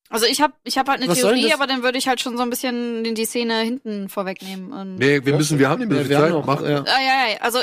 Also 0.09 0.25
ich 0.25 0.41
habe 0.41 0.53
ich 0.63 0.77
hab 0.77 0.87
halt 0.87 1.01
eine 1.01 1.09
Was 1.11 1.19
Theorie, 1.19 1.53
aber 1.53 1.67
dann 1.67 1.83
würde 1.83 1.97
ich 1.97 2.07
halt 2.07 2.21
schon 2.21 2.37
so 2.37 2.43
ein 2.43 2.49
bisschen 2.49 3.03
die, 3.03 3.13
die 3.13 3.25
Szene 3.25 3.59
hinten 3.61 4.07
vorwegnehmen. 4.09 4.71
Und 4.71 4.95
Nee, 4.95 5.23
wir 5.25 5.35
müssen, 5.35 5.59
wir 5.59 5.69
haben 5.69 5.81
die 5.81 5.85
Möglichkeit. 5.85 6.33
Mach. 6.45 6.61
ja. 6.61 6.79
Ah, 6.87 7.01
ja, 7.01 7.29
ja, 7.31 7.37
also 7.41 7.59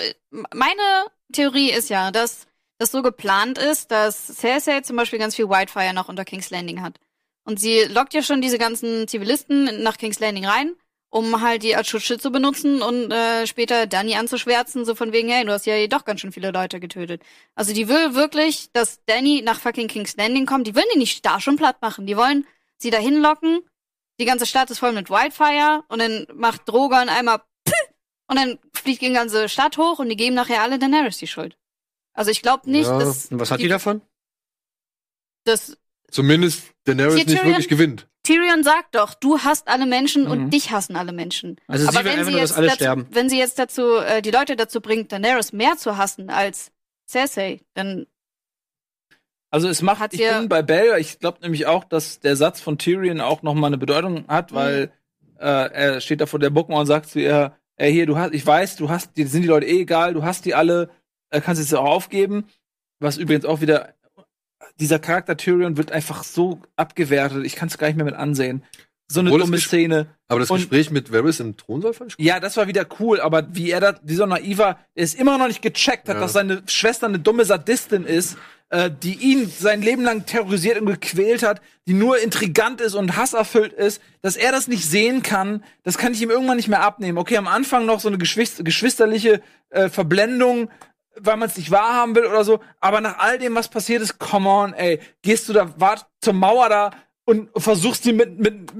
meine 0.54 0.80
Theorie 1.32 1.70
ist 1.70 1.88
ja, 1.88 2.10
dass 2.10 2.46
das 2.78 2.90
so 2.92 3.02
geplant 3.02 3.56
ist, 3.58 3.90
dass 3.90 4.26
Cersei 4.26 4.80
zum 4.82 4.96
Beispiel 4.96 5.18
ganz 5.18 5.34
viel 5.34 5.48
Whitefire 5.48 5.94
noch 5.94 6.08
unter 6.08 6.24
King's 6.24 6.50
Landing 6.50 6.82
hat. 6.82 6.98
Und 7.44 7.60
sie 7.60 7.84
lockt 7.84 8.14
ja 8.14 8.22
schon 8.22 8.40
diese 8.42 8.58
ganzen 8.58 9.08
Zivilisten 9.08 9.82
nach 9.82 9.96
King's 9.96 10.20
Landing 10.20 10.46
rein, 10.46 10.74
um 11.14 11.40
halt 11.42 11.62
die 11.62 11.76
als 11.76 11.86
Schutzschild 11.86 12.20
zu 12.20 12.32
benutzen 12.32 12.82
und 12.82 13.12
äh, 13.12 13.46
später 13.46 13.86
Dany 13.86 14.16
anzuschwärzen, 14.16 14.84
so 14.84 14.96
von 14.96 15.12
wegen, 15.12 15.28
hey, 15.28 15.44
du 15.44 15.52
hast 15.52 15.64
ja 15.64 15.86
doch 15.86 16.04
ganz 16.04 16.20
schön 16.20 16.32
viele 16.32 16.50
Leute 16.50 16.80
getötet. 16.80 17.22
Also 17.54 17.72
die 17.72 17.86
will 17.86 18.16
wirklich, 18.16 18.72
dass 18.72 18.98
Dany 19.06 19.40
nach 19.44 19.60
fucking 19.60 19.86
King's 19.86 20.16
Landing 20.16 20.44
kommt. 20.44 20.66
Die 20.66 20.74
wollen 20.74 20.84
die 20.92 20.98
nicht 20.98 21.24
da 21.24 21.40
schon 21.40 21.54
platt 21.56 21.80
machen. 21.80 22.06
Die 22.06 22.16
wollen 22.16 22.48
sie 22.78 22.90
dahin 22.90 23.22
locken. 23.22 23.60
Die 24.18 24.24
ganze 24.24 24.44
Stadt 24.44 24.70
ist 24.72 24.80
voll 24.80 24.90
mit 24.92 25.08
Wildfire 25.08 25.84
und 25.88 26.00
dann 26.00 26.26
macht 26.34 26.68
Drogon 26.68 27.08
einmal 27.08 27.40
und 28.26 28.36
dann 28.36 28.58
fliegt 28.72 29.02
die 29.02 29.12
ganze 29.12 29.48
Stadt 29.48 29.78
hoch 29.78 30.00
und 30.00 30.08
die 30.08 30.16
geben 30.16 30.34
nachher 30.34 30.62
alle 30.62 30.80
Daenerys 30.80 31.18
die 31.18 31.28
Schuld. 31.28 31.56
Also 32.12 32.32
ich 32.32 32.42
glaube 32.42 32.68
nicht, 32.68 32.86
Ja. 32.88 32.98
dass, 32.98 33.26
Und 33.30 33.38
was 33.38 33.52
hat 33.52 33.60
die 33.60 33.68
davon? 33.68 34.02
dass 35.44 35.76
Zumindest 36.10 36.72
Daenerys 36.84 37.24
nicht 37.26 37.44
wirklich 37.44 37.68
gewinnt. 37.68 38.08
Tyrion 38.24 38.64
sagt 38.64 38.94
doch, 38.96 39.14
du 39.14 39.38
hasst 39.38 39.68
alle 39.68 39.86
Menschen 39.86 40.24
Mhm. 40.24 40.30
und 40.30 40.50
dich 40.50 40.72
hassen 40.72 40.96
alle 40.96 41.12
Menschen. 41.12 41.56
Also 41.68 41.86
sie 41.90 41.96
will 42.04 42.10
einfach 42.10 42.30
nur, 42.32 42.40
dass 42.40 42.52
alle 42.52 42.66
dazu, 42.66 42.76
sterben. 42.76 43.06
wenn 43.10 43.28
sie 43.28 43.38
jetzt 43.38 43.58
dazu 43.58 43.96
äh, 43.98 44.20
die 44.22 44.30
Leute 44.32 44.56
dazu 44.56 44.80
bringt, 44.80 45.12
Daenerys 45.12 45.52
mehr 45.52 45.76
zu 45.76 45.96
hassen 45.96 46.30
als 46.30 46.72
Cersei, 47.08 47.60
dann 47.74 48.06
Also 49.50 49.68
es 49.68 49.82
macht, 49.82 50.12
ich 50.14 50.20
bin 50.20 50.48
bei 50.48 50.62
Bell, 50.62 50.98
ich 50.98 51.20
glaube 51.20 51.38
nämlich 51.42 51.66
auch, 51.66 51.84
dass 51.84 52.18
der 52.18 52.34
Satz 52.34 52.60
von 52.60 52.76
Tyrion 52.78 53.20
auch 53.20 53.42
noch 53.42 53.54
mal 53.54 53.68
eine 53.68 53.78
Bedeutung 53.78 54.24
hat, 54.26 54.50
Mhm. 54.50 54.56
weil 54.56 54.92
äh, 55.38 55.44
er 55.72 56.00
steht 56.00 56.20
da 56.20 56.26
vor 56.26 56.38
der 56.40 56.50
Bookmauer 56.50 56.80
und 56.80 56.86
sagt 56.86 57.10
zu 57.10 57.20
ihr, 57.20 57.54
ey, 57.76 57.92
hier, 57.92 58.06
du 58.06 58.16
hast, 58.16 58.32
ich 58.32 58.46
weiß, 58.46 58.76
du 58.76 58.88
hast, 58.88 59.16
dir 59.16 59.26
sind 59.28 59.42
die 59.42 59.48
Leute 59.48 59.66
eh 59.66 59.80
egal, 59.82 60.14
du 60.14 60.22
hast 60.24 60.44
die 60.46 60.54
alle, 60.54 60.88
äh, 61.30 61.40
kannst 61.40 61.60
jetzt 61.60 61.74
auch 61.74 61.84
aufgeben. 61.84 62.46
Was 63.00 63.18
übrigens 63.18 63.44
auch 63.44 63.60
wieder, 63.60 63.92
dieser 64.80 64.98
Charakter 64.98 65.36
Tyrion 65.36 65.76
wird 65.76 65.92
einfach 65.92 66.24
so 66.24 66.60
abgewertet, 66.76 67.44
ich 67.44 67.56
kann 67.56 67.68
es 67.68 67.78
gar 67.78 67.86
nicht 67.86 67.96
mehr 67.96 68.04
mit 68.04 68.14
ansehen. 68.14 68.62
So 69.06 69.20
eine 69.20 69.28
Obwohl 69.30 69.40
dumme 69.40 69.58
Szene. 69.58 70.06
Aber 70.28 70.40
das 70.40 70.50
Und- 70.50 70.58
Gespräch 70.58 70.90
mit 70.90 71.12
Varys 71.12 71.38
im 71.38 71.56
Thronsaal 71.56 71.92
fand 71.92 72.14
ich. 72.18 72.24
Ja, 72.24 72.40
das 72.40 72.56
war 72.56 72.66
wieder 72.66 72.86
cool, 72.98 73.20
aber 73.20 73.46
wie 73.54 73.70
er 73.70 73.80
da, 73.80 73.92
dieser 73.92 74.26
naiver, 74.26 74.78
der 74.96 75.04
ist 75.04 75.18
immer 75.18 75.36
noch 75.36 75.46
nicht 75.46 75.60
gecheckt 75.62 76.08
hat, 76.08 76.16
Ja. 76.16 76.20
dass 76.22 76.32
seine 76.32 76.62
Schwester 76.66 77.06
eine 77.06 77.18
dumme 77.18 77.44
Sadistin 77.44 78.04
ist, 78.04 78.38
äh, 78.70 78.90
die 79.02 79.12
ihn 79.14 79.46
sein 79.48 79.82
Leben 79.82 80.02
lang 80.02 80.24
terrorisiert 80.24 80.80
und 80.80 80.86
gequält 80.86 81.42
hat, 81.42 81.60
die 81.86 81.92
nur 81.92 82.18
intrigant 82.18 82.80
ist 82.80 82.94
und 82.94 83.14
hasserfüllt 83.14 83.74
ist, 83.74 84.00
dass 84.22 84.36
er 84.36 84.52
das 84.52 84.68
nicht 84.68 84.86
sehen 84.88 85.22
kann, 85.22 85.62
das 85.82 85.98
kann 85.98 86.14
ich 86.14 86.22
ihm 86.22 86.30
irgendwann 86.30 86.56
nicht 86.56 86.68
mehr 86.68 86.80
abnehmen. 86.82 87.18
Okay, 87.18 87.36
am 87.36 87.46
Anfang 87.46 87.84
noch 87.84 88.00
so 88.00 88.08
eine 88.08 88.16
geschwis- 88.16 88.62
geschwisterliche 88.64 89.42
äh, 89.68 89.90
Verblendung, 89.90 90.70
weil 91.16 91.36
man 91.36 91.48
es 91.48 91.56
nicht 91.56 91.70
wahrhaben 91.70 92.14
will 92.14 92.26
oder 92.26 92.44
so, 92.44 92.60
aber 92.80 93.00
nach 93.00 93.18
all 93.18 93.38
dem, 93.38 93.54
was 93.54 93.68
passiert 93.68 94.02
ist, 94.02 94.18
come 94.18 94.48
on, 94.48 94.72
ey, 94.74 95.00
gehst 95.22 95.48
du 95.48 95.52
da, 95.52 95.72
wart 95.78 96.06
zur 96.20 96.32
Mauer 96.32 96.68
da 96.68 96.90
und 97.24 97.50
versuchst 97.56 98.04
die 98.04 98.12
mit, 98.12 98.38
mit, 98.38 98.72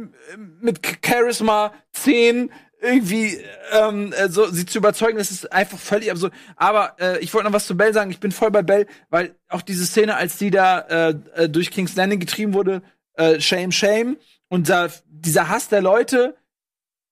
mit 0.61 0.81
Charisma 1.05 1.73
10 1.93 2.51
irgendwie 2.85 3.41
ähm, 3.73 4.13
äh, 4.13 4.29
so, 4.29 4.47
sie 4.47 4.67
zu 4.67 4.79
überzeugen, 4.79 5.17
das 5.17 5.31
ist 5.31 5.51
einfach 5.51 5.79
völlig 5.79 6.11
absurd. 6.11 6.35
Aber 6.57 6.97
äh, 7.01 7.19
ich 7.21 7.33
wollte 7.33 7.47
noch 7.47 7.55
was 7.55 7.67
zu 7.67 7.77
Bell 7.77 7.95
sagen. 7.95 8.11
Ich 8.11 8.21
bin 8.21 8.31
voll 8.31 8.51
bei 8.51 8.63
Bell, 8.63 8.87
weil 9.09 9.35
auch 9.49 9.63
diese 9.63 9.87
Szene, 9.87 10.17
als 10.17 10.37
die 10.37 10.51
da 10.51 10.81
äh, 10.81 11.15
äh, 11.35 11.49
durch 11.49 11.71
King's 11.71 11.97
Landing 11.97 12.21
getrieben 12.21 12.53
wurde, 12.53 12.83
äh, 13.15 13.41
Shame, 13.41 13.73
Shame, 13.73 14.19
und 14.49 14.69
da, 14.69 14.89
dieser 15.07 15.49
Hass 15.49 15.69
der 15.69 15.81
Leute, 15.81 16.37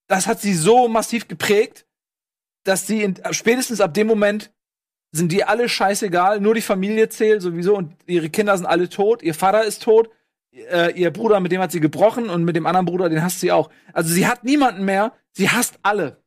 das 0.07 0.27
hat 0.27 0.39
sie 0.39 0.53
so 0.53 0.87
massiv 0.87 1.27
geprägt, 1.27 1.87
dass 2.63 2.85
sie 2.85 3.01
in, 3.01 3.19
spätestens 3.31 3.81
ab 3.81 3.93
dem 3.93 4.07
Moment 4.07 4.51
sind 5.13 5.31
die 5.31 5.43
alle 5.43 5.69
scheißegal, 5.69 6.41
nur 6.41 6.55
die 6.55 6.61
Familie 6.61 7.07
zählt 7.07 7.41
sowieso 7.41 7.77
und 7.77 7.95
ihre 8.07 8.29
Kinder 8.29 8.57
sind 8.57 8.65
alle 8.65 8.89
tot, 8.89 9.21
ihr 9.21 9.35
Vater 9.35 9.63
ist 9.63 9.83
tot, 9.83 10.09
äh, 10.51 10.91
ihr 10.99 11.11
Bruder, 11.11 11.39
mit 11.39 11.51
dem 11.51 11.61
hat 11.61 11.71
sie 11.71 11.79
gebrochen 11.79 12.29
und 12.29 12.43
mit 12.43 12.55
dem 12.55 12.65
anderen 12.65 12.87
Bruder, 12.87 13.09
den 13.09 13.23
hasst 13.23 13.39
sie 13.39 13.51
auch. 13.51 13.69
Also 13.93 14.11
sie 14.11 14.27
hat 14.27 14.43
niemanden 14.43 14.85
mehr, 14.85 15.13
sie 15.31 15.49
hasst 15.49 15.75
alle. 15.83 16.17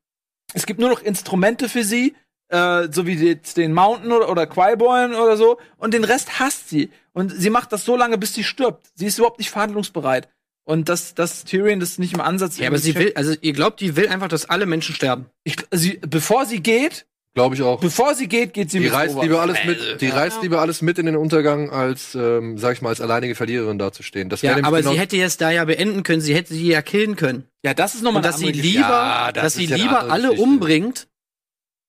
Es 0.55 0.67
gibt 0.67 0.79
nur 0.79 0.89
noch 0.89 1.03
Instrumente 1.03 1.69
für 1.69 1.83
sie, 1.83 2.15
äh, 2.49 2.89
so 2.91 3.07
wie 3.07 3.15
jetzt 3.15 3.57
den 3.57 3.73
Mountain 3.73 4.13
oder, 4.13 4.31
oder 4.31 4.47
Qui-Boin 4.47 5.15
oder 5.15 5.37
so, 5.37 5.59
und 5.79 5.93
den 5.93 6.05
Rest 6.05 6.39
hasst 6.39 6.69
sie. 6.69 6.91
Und 7.13 7.33
sie 7.33 7.51
macht 7.51 7.73
das 7.73 7.85
so 7.85 7.97
lange, 7.97 8.19
bis 8.19 8.35
sie 8.35 8.45
stirbt. 8.45 8.87
Sie 8.95 9.07
ist 9.07 9.19
überhaupt 9.19 9.41
nicht 9.41 9.51
verhandlungsbereit. 9.51 10.29
Und 10.65 10.89
dass 10.89 11.15
dass 11.15 11.45
Tyrion 11.45 11.81
das 11.81 11.99
nicht 11.99 12.13
im 12.13 12.21
Ansatz 12.21 12.59
Ja, 12.59 12.69
aber 12.69 12.79
sie 12.79 12.95
will, 12.97 13.13
also 13.15 13.35
ihr 13.41 13.53
glaubt, 13.53 13.81
die 13.81 13.97
will 13.97 14.09
einfach, 14.09 14.29
dass 14.29 14.47
alle 14.47 14.67
Menschen 14.67 14.95
sterben. 14.95 15.27
ich, 15.45 15.57
sie, 15.71 16.01
bevor 16.07 16.45
sie 16.47 16.61
geht, 16.61 17.07
Glaube 17.37 17.55
ich 17.55 17.61
auch. 17.63 17.79
bevor 17.81 18.15
sie 18.15 18.29
geht, 18.29 18.55
geht 18.55 18.71
sie 18.71 18.79
Die 18.79 18.85
mit 18.87 18.95
reißt 18.95 19.15
Ober. 19.15 19.23
lieber 19.25 19.41
alles 19.43 19.59
mit, 19.67 20.01
die 20.01 20.07
ja. 20.07 20.15
reißt 20.15 20.43
lieber 20.43 20.61
alles 20.63 20.81
mit 20.81 20.99
in 20.99 21.05
den 21.07 21.17
Untergang, 21.17 21.69
als, 21.71 22.15
ähm, 22.15 22.57
sag 22.57 22.73
ich 22.73 22.81
mal, 22.83 22.89
als 22.89 23.01
alleinige 23.03 23.35
Verliererin 23.35 23.79
dazustehen. 23.79 24.31
Das 24.31 24.41
Ja, 24.41 24.57
aber 24.63 24.79
genau- 24.79 24.93
sie 24.93 24.99
hätte 24.99 25.17
es 25.23 25.37
da 25.37 25.51
ja 25.51 25.65
beenden 25.67 26.03
können, 26.03 26.23
sie 26.23 26.35
hätte 26.35 26.55
sie 26.55 26.67
ja 26.67 26.81
killen 26.81 27.15
können. 27.15 27.45
Ja, 27.63 27.75
das 27.75 27.95
ist 27.95 28.03
nochmal 28.03 28.21
Und 28.21 28.25
dass 28.25 28.39
sie 28.39 28.51
lieber, 28.51 28.81
Ja, 28.81 29.33
das 29.33 29.43
dass 29.45 29.55
sie 29.55 29.67
ja 29.67 29.75
eine 29.75 29.83
lieber 29.85 30.11
alle 30.11 30.29
Geschichte. 30.31 30.43
umbringt, 30.43 31.09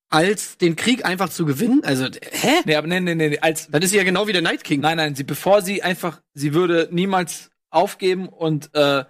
als 0.10 0.58
den 0.58 0.76
Krieg 0.76 1.06
einfach 1.06 1.30
zu 1.30 1.46
gewinnen. 1.46 1.82
Also, 1.84 2.06
hä? 2.06 2.52
Nee, 2.66 2.76
aber 2.76 2.88
nee, 2.88 3.00
nee, 3.00 3.16
nee, 3.16 3.40
als 3.40 3.68
Dann 3.70 3.82
ist 3.82 3.92
sie 3.92 3.98
ja 3.98 4.04
genau 4.04 4.28
wie 4.28 4.34
der 4.34 4.42
Night 4.42 4.64
King. 4.64 4.82
Nein, 4.82 4.98
nein, 4.98 5.16
sie, 5.16 5.24
bevor 5.24 5.62
sie 5.62 5.82
einfach, 5.82 6.22
sie 6.34 6.54
würde 6.54 6.90
niemals 6.92 7.50
aufgeben 7.70 8.28
und 8.30 8.70
äh, 8.74 9.04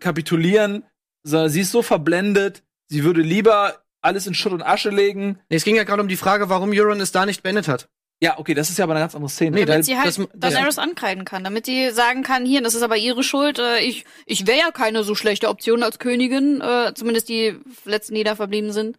kapitulieren, 0.00 0.84
sondern 1.22 1.50
sie 1.50 1.60
ist 1.60 1.72
so 1.72 1.82
verblendet, 1.82 2.62
sie 2.88 3.04
würde 3.04 3.22
lieber 3.22 3.83
alles 4.04 4.26
in 4.26 4.34
Schutt 4.34 4.52
und 4.52 4.62
Asche 4.62 4.90
legen. 4.90 5.38
Nee, 5.48 5.56
es 5.56 5.64
ging 5.64 5.76
ja 5.76 5.84
gerade 5.84 6.02
um 6.02 6.08
die 6.08 6.16
Frage, 6.16 6.48
warum 6.48 6.70
Euron 6.72 7.00
es 7.00 7.12
da 7.12 7.26
nicht 7.26 7.42
beendet 7.42 7.68
hat. 7.68 7.88
Ja, 8.22 8.38
okay, 8.38 8.54
das 8.54 8.70
ist 8.70 8.78
ja 8.78 8.84
aber 8.84 8.92
eine 8.94 9.00
ganz 9.02 9.14
andere 9.14 9.28
Szene. 9.30 9.50
Nee, 9.50 9.60
Weil- 9.62 9.66
damit 9.66 9.84
sie 9.86 9.96
halt 9.96 10.06
das- 10.06 10.16
das- 10.34 10.54
Daenerys 10.54 10.78
ankreiden 10.78 11.24
kann, 11.24 11.42
damit 11.44 11.66
sie 11.66 11.90
sagen 11.90 12.22
kann, 12.22 12.46
hier, 12.46 12.62
das 12.62 12.74
ist 12.74 12.82
aber 12.82 12.96
ihre 12.96 13.22
Schuld, 13.24 13.58
äh, 13.58 13.80
ich, 13.80 14.04
ich 14.24 14.46
wäre 14.46 14.58
ja 14.58 14.70
keine 14.70 15.02
so 15.04 15.14
schlechte 15.14 15.48
Option 15.48 15.82
als 15.82 15.98
Königin, 15.98 16.60
äh, 16.60 16.92
zumindest 16.94 17.28
die 17.28 17.58
letzten, 17.84 18.14
die 18.14 18.24
da 18.24 18.36
verblieben 18.36 18.72
sind. 18.72 18.96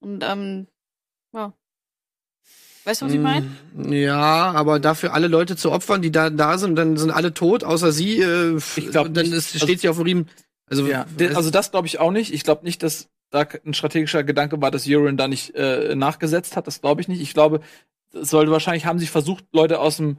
Und, 0.00 0.24
ähm, 0.24 0.66
ja. 1.32 1.52
Weißt 2.84 3.02
du, 3.02 3.06
was 3.06 3.12
ich 3.12 3.20
meine? 3.20 3.46
Mm, 3.74 3.92
Ja, 3.92 4.50
aber 4.52 4.80
dafür 4.80 5.12
alle 5.14 5.28
Leute 5.28 5.56
zu 5.56 5.70
opfern, 5.72 6.00
die 6.02 6.10
da, 6.10 6.30
da 6.30 6.56
sind, 6.58 6.74
dann 6.76 6.96
sind 6.96 7.10
alle 7.10 7.34
tot, 7.34 7.62
außer 7.64 7.92
sie. 7.92 8.20
Äh, 8.20 8.56
Ich 8.76 8.90
glaub 8.90 9.12
dann 9.12 9.24
nicht. 9.26 9.34
ist, 9.34 9.54
Also- 9.54 9.66
steht 9.66 9.80
sie 9.80 9.88
auf 9.88 9.96
dem 9.96 10.04
Riemen. 10.04 10.28
Also, 10.70 10.86
ja, 10.86 11.06
also 11.34 11.50
das 11.50 11.70
glaube 11.70 11.86
ich 11.86 11.98
auch 12.00 12.10
nicht. 12.10 12.32
Ich 12.32 12.44
glaube 12.44 12.64
nicht, 12.64 12.82
dass 12.82 13.08
da 13.30 13.46
ein 13.64 13.74
strategischer 13.74 14.24
Gedanke 14.24 14.60
war, 14.60 14.70
dass 14.70 14.88
Euron 14.88 15.16
da 15.16 15.28
nicht 15.28 15.54
äh, 15.54 15.94
nachgesetzt 15.94 16.56
hat. 16.56 16.66
Das 16.66 16.80
glaube 16.80 17.00
ich 17.00 17.08
nicht. 17.08 17.20
Ich 17.20 17.34
glaube, 17.34 17.60
es 18.12 18.30
sollte 18.30 18.50
wahrscheinlich 18.50 18.86
haben 18.86 18.98
sie 18.98 19.06
versucht, 19.06 19.44
Leute 19.52 19.80
aus 19.80 19.98
dem 19.98 20.18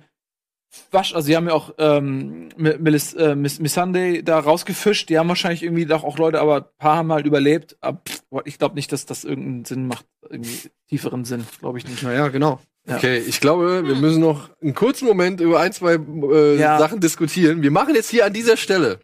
Wasch, 0.92 1.16
also 1.16 1.26
sie 1.26 1.36
haben 1.36 1.48
ja 1.48 1.54
auch 1.54 1.74
ähm, 1.80 2.50
Melis, 2.56 3.14
äh, 3.16 3.36
Miss, 3.36 3.60
Miss 3.60 3.74
Sunday 3.74 4.22
da 4.24 4.38
rausgefischt. 4.38 5.10
Die 5.10 5.18
haben 5.18 5.28
wahrscheinlich 5.28 5.64
irgendwie 5.64 5.86
doch 5.86 6.04
auch 6.04 6.20
Leute, 6.20 6.40
aber 6.40 6.58
ein 6.58 6.66
paar 6.78 6.98
haben 6.98 7.12
halt 7.12 7.26
überlebt. 7.26 7.76
Aber 7.82 8.02
ich 8.46 8.60
glaube 8.60 8.76
nicht, 8.76 8.92
dass 8.92 9.08
das 9.08 9.24
irgendeinen 9.24 9.66
Sinn 9.66 9.88
macht, 9.88 10.06
irgendwie 10.30 10.70
tieferen 10.88 11.26
Sinn, 11.26 11.46
glaube 11.60 11.80
ich 11.80 11.88
nicht. 11.88 12.04
Naja, 12.04 12.28
genau. 12.28 12.60
Ja. 12.88 12.98
Okay, 12.98 13.18
ich 13.18 13.40
glaube, 13.40 13.88
wir 13.88 13.96
müssen 13.96 14.22
noch 14.22 14.50
einen 14.62 14.76
kurzen 14.76 15.08
Moment 15.08 15.42
über 15.42 15.60
ein, 15.60 15.74
zwei 15.74 15.96
äh, 15.96 16.60
Ja. 16.60 16.78
Sachen 16.78 17.00
diskutieren. 17.00 17.64
Wir 17.64 17.72
machen 17.72 17.96
jetzt 17.96 18.10
hier 18.10 18.26
an 18.26 18.34
dieser 18.34 18.56
Stelle, 18.56 19.00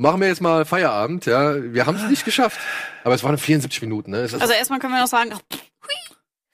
machen 0.00 0.20
wir 0.20 0.28
jetzt 0.28 0.40
mal 0.40 0.64
Feierabend, 0.64 1.26
ja. 1.26 1.54
Wir 1.72 1.86
haben 1.86 1.96
es 1.96 2.08
nicht 2.08 2.24
geschafft. 2.24 2.58
Aber 3.04 3.14
es 3.14 3.22
waren 3.22 3.36
74 3.38 3.82
Minuten, 3.82 4.10
ne? 4.10 4.18
Also 4.18 4.36
erstmal 4.52 4.78
können 4.78 4.94
wir 4.94 5.00
noch 5.00 5.06
sagen, 5.06 5.30
ach, 5.34 5.40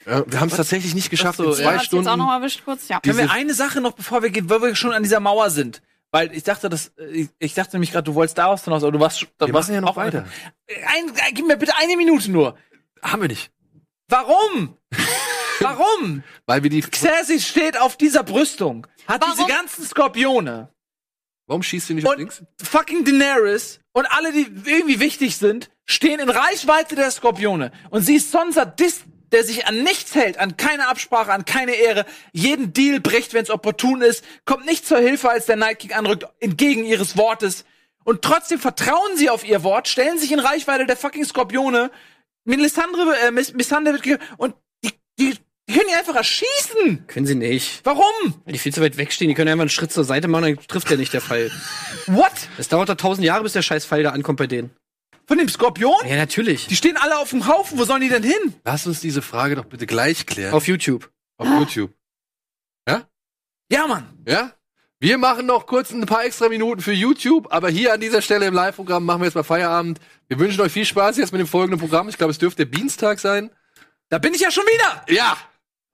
ja, 0.04 0.22
wir 0.26 0.40
haben 0.40 0.48
es 0.48 0.56
tatsächlich 0.56 0.94
nicht 0.94 1.10
geschafft 1.10 1.38
so, 1.38 1.46
in 1.46 1.52
zwei 1.54 1.62
ja, 1.62 1.68
hat's 1.70 1.76
jetzt 1.82 1.86
Stunden. 1.86 2.08
auch 2.08 2.16
noch 2.16 2.26
mal 2.26 2.36
erwischt 2.38 2.62
kurz, 2.64 2.88
ja. 2.88 3.00
Können 3.00 3.18
wir 3.18 3.30
eine 3.30 3.54
Sache 3.54 3.80
noch, 3.80 3.92
bevor 3.92 4.22
wir 4.22 4.30
gehen, 4.30 4.48
weil 4.48 4.62
wir 4.62 4.74
schon 4.76 4.92
an 4.92 5.02
dieser 5.02 5.18
Mauer 5.18 5.50
sind? 5.50 5.82
Weil 6.12 6.32
ich 6.32 6.44
dachte, 6.44 6.68
das, 6.68 6.92
äh, 6.98 7.06
ich, 7.06 7.28
ich 7.40 7.54
dachte 7.54 7.74
nämlich 7.76 7.90
gerade, 7.90 8.04
du 8.04 8.14
wolltest 8.14 8.38
daraus 8.38 8.64
hinaus, 8.64 8.82
aber 8.84 8.92
du 8.92 9.00
warst, 9.00 9.20
schon- 9.20 9.28
da 9.38 9.46
wir 9.46 9.54
warst 9.54 9.68
machen 9.68 9.74
ja 9.74 9.80
noch 9.80 9.96
weiter. 9.96 10.26
Ein, 10.68 11.10
ein, 11.10 11.34
gib 11.34 11.46
mir 11.46 11.56
bitte 11.56 11.72
eine 11.76 11.96
Minute 11.96 12.30
nur. 12.30 12.56
Haben 13.02 13.22
wir 13.22 13.28
nicht. 13.28 13.50
Warum? 14.08 14.76
Warum? 15.60 16.22
Weil 16.46 16.62
wir 16.62 16.70
die. 16.70 16.82
Xerxes 16.82 17.46
steht 17.46 17.78
auf 17.80 17.96
dieser 17.96 18.22
Brüstung, 18.22 18.86
hat 19.08 19.22
Warum? 19.22 19.34
diese 19.36 19.48
ganzen 19.48 19.84
Skorpione 19.84 20.68
Warum 21.46 21.62
schießt 21.62 21.90
du 21.90 21.94
nicht 21.94 22.06
auf 22.06 22.12
und 22.12 22.18
links? 22.18 22.42
fucking 22.62 23.04
Daenerys 23.04 23.80
und 23.92 24.06
alle, 24.06 24.32
die 24.32 24.46
irgendwie 24.64 25.00
wichtig 25.00 25.36
sind, 25.36 25.70
stehen 25.84 26.18
in 26.18 26.28
Reichweite 26.28 26.96
der 26.96 27.10
Skorpione. 27.10 27.70
Und 27.90 28.02
sie 28.02 28.16
ist 28.16 28.32
so 28.32 28.38
ein 28.38 28.52
Sadist, 28.52 29.04
der 29.32 29.44
sich 29.44 29.66
an 29.66 29.82
nichts 29.82 30.14
hält, 30.14 30.38
an 30.38 30.56
keine 30.56 30.88
Absprache, 30.88 31.32
an 31.32 31.44
keine 31.44 31.72
Ehre, 31.72 32.04
jeden 32.32 32.72
Deal 32.72 33.00
bricht, 33.00 33.34
wenn 33.34 33.42
es 33.42 33.50
opportun 33.50 34.02
ist, 34.02 34.24
kommt 34.44 34.66
nicht 34.66 34.86
zur 34.86 34.98
Hilfe, 34.98 35.30
als 35.30 35.46
der 35.46 35.56
Night 35.56 35.80
King 35.80 35.92
anrückt, 35.92 36.26
entgegen 36.40 36.84
ihres 36.84 37.16
Wortes. 37.16 37.64
Und 38.04 38.22
trotzdem 38.22 38.60
vertrauen 38.60 39.16
sie 39.16 39.30
auf 39.30 39.44
ihr 39.44 39.64
Wort, 39.64 39.88
stellen 39.88 40.18
sich 40.18 40.30
in 40.32 40.38
Reichweite 40.38 40.86
der 40.86 40.96
fucking 40.96 41.24
Skorpione. 41.24 41.90
Melisandre, 42.44 43.16
äh, 43.26 43.30
Miss, 43.32 43.52
Missandre 43.52 43.94
wird 43.94 44.20
und 44.36 44.54
die, 44.84 44.92
die, 45.18 45.34
die 45.68 45.74
können 45.74 45.88
die 45.88 45.94
einfach 45.94 46.14
erschießen. 46.14 47.06
Können 47.06 47.26
sie 47.26 47.34
nicht. 47.34 47.80
Warum? 47.84 48.04
Weil 48.44 48.52
die 48.52 48.58
viel 48.58 48.72
zu 48.72 48.80
weit 48.80 48.96
wegstehen. 48.96 49.28
Die 49.28 49.34
können 49.34 49.48
einfach 49.48 49.62
einen 49.62 49.70
Schritt 49.70 49.92
zur 49.92 50.04
Seite 50.04 50.28
machen, 50.28 50.56
dann 50.56 50.66
trifft 50.66 50.90
der 50.90 50.96
nicht 50.96 51.12
der 51.12 51.20
Pfeil. 51.20 51.50
What? 52.06 52.32
Es 52.58 52.68
dauert 52.68 52.88
doch 52.88 52.96
tausend 52.96 53.24
Jahre, 53.24 53.42
bis 53.42 53.52
der 53.52 53.62
scheiß 53.62 53.86
Pfeil 53.86 54.02
da 54.02 54.10
ankommt 54.10 54.38
bei 54.38 54.46
denen. 54.46 54.70
Von 55.26 55.38
dem 55.38 55.48
Skorpion? 55.48 56.06
Ja, 56.06 56.16
natürlich. 56.16 56.68
Die 56.68 56.76
stehen 56.76 56.96
alle 56.96 57.18
auf 57.18 57.30
dem 57.30 57.48
Haufen. 57.48 57.78
Wo 57.78 57.84
sollen 57.84 58.00
die 58.00 58.08
denn 58.08 58.22
hin? 58.22 58.54
Lass 58.64 58.86
uns 58.86 59.00
diese 59.00 59.22
Frage 59.22 59.56
doch 59.56 59.64
bitte 59.64 59.86
gleich 59.86 60.24
klären. 60.26 60.54
Auf 60.54 60.68
YouTube. 60.68 61.10
auf 61.36 61.48
YouTube. 61.48 61.92
Ja, 63.70 63.86
Mann. 63.86 64.06
Ja? 64.26 64.52
Wir 65.00 65.18
machen 65.18 65.46
noch 65.46 65.66
kurz 65.66 65.90
ein 65.90 66.06
paar 66.06 66.24
extra 66.24 66.48
Minuten 66.48 66.80
für 66.80 66.92
YouTube, 66.92 67.52
aber 67.52 67.68
hier 67.68 67.92
an 67.92 68.00
dieser 68.00 68.22
Stelle 68.22 68.46
im 68.46 68.54
Live-Programm 68.54 69.04
machen 69.04 69.20
wir 69.20 69.26
jetzt 69.26 69.34
mal 69.34 69.42
Feierabend. 69.42 70.00
Wir 70.28 70.38
wünschen 70.38 70.60
euch 70.60 70.72
viel 70.72 70.86
Spaß 70.86 71.18
jetzt 71.18 71.32
mit 71.32 71.40
dem 71.40 71.46
folgenden 71.46 71.80
Programm. 71.80 72.08
Ich 72.08 72.16
glaube, 72.16 72.30
es 72.30 72.38
dürfte 72.38 72.64
der 72.64 72.78
Dienstag 72.78 73.18
sein. 73.18 73.50
Da 74.08 74.18
bin 74.18 74.34
ich 74.34 74.40
ja 74.40 74.50
schon 74.50 74.64
wieder. 74.64 75.04
Ja! 75.08 75.36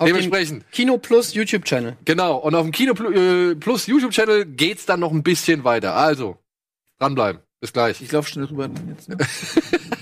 Auf 0.03 0.09
Dementsprechend. 0.09 0.65
Kino 0.73 0.99
Plus 0.99 1.33
YouTube-Channel. 1.33 1.97
Genau. 2.05 2.37
Und 2.39 2.55
auf 2.55 2.65
dem 2.65 2.73
Kino 2.73 2.93
äh, 2.93 3.55
Plus 3.55 3.87
YouTube-Channel 3.87 4.47
geht's 4.47 4.85
dann 4.85 5.01
noch 5.01 5.13
ein 5.13 5.23
bisschen 5.23 5.63
weiter. 5.63 5.95
Also, 5.95 6.39
dranbleiben. 6.99 7.41
Bis 7.61 7.73
gleich. 7.73 8.03
Ich 8.03 8.11
laufe 8.11 8.29
schnell 8.29 8.47
rüber 8.47 8.69
jetzt. 8.89 9.09
Ne? 9.09 9.17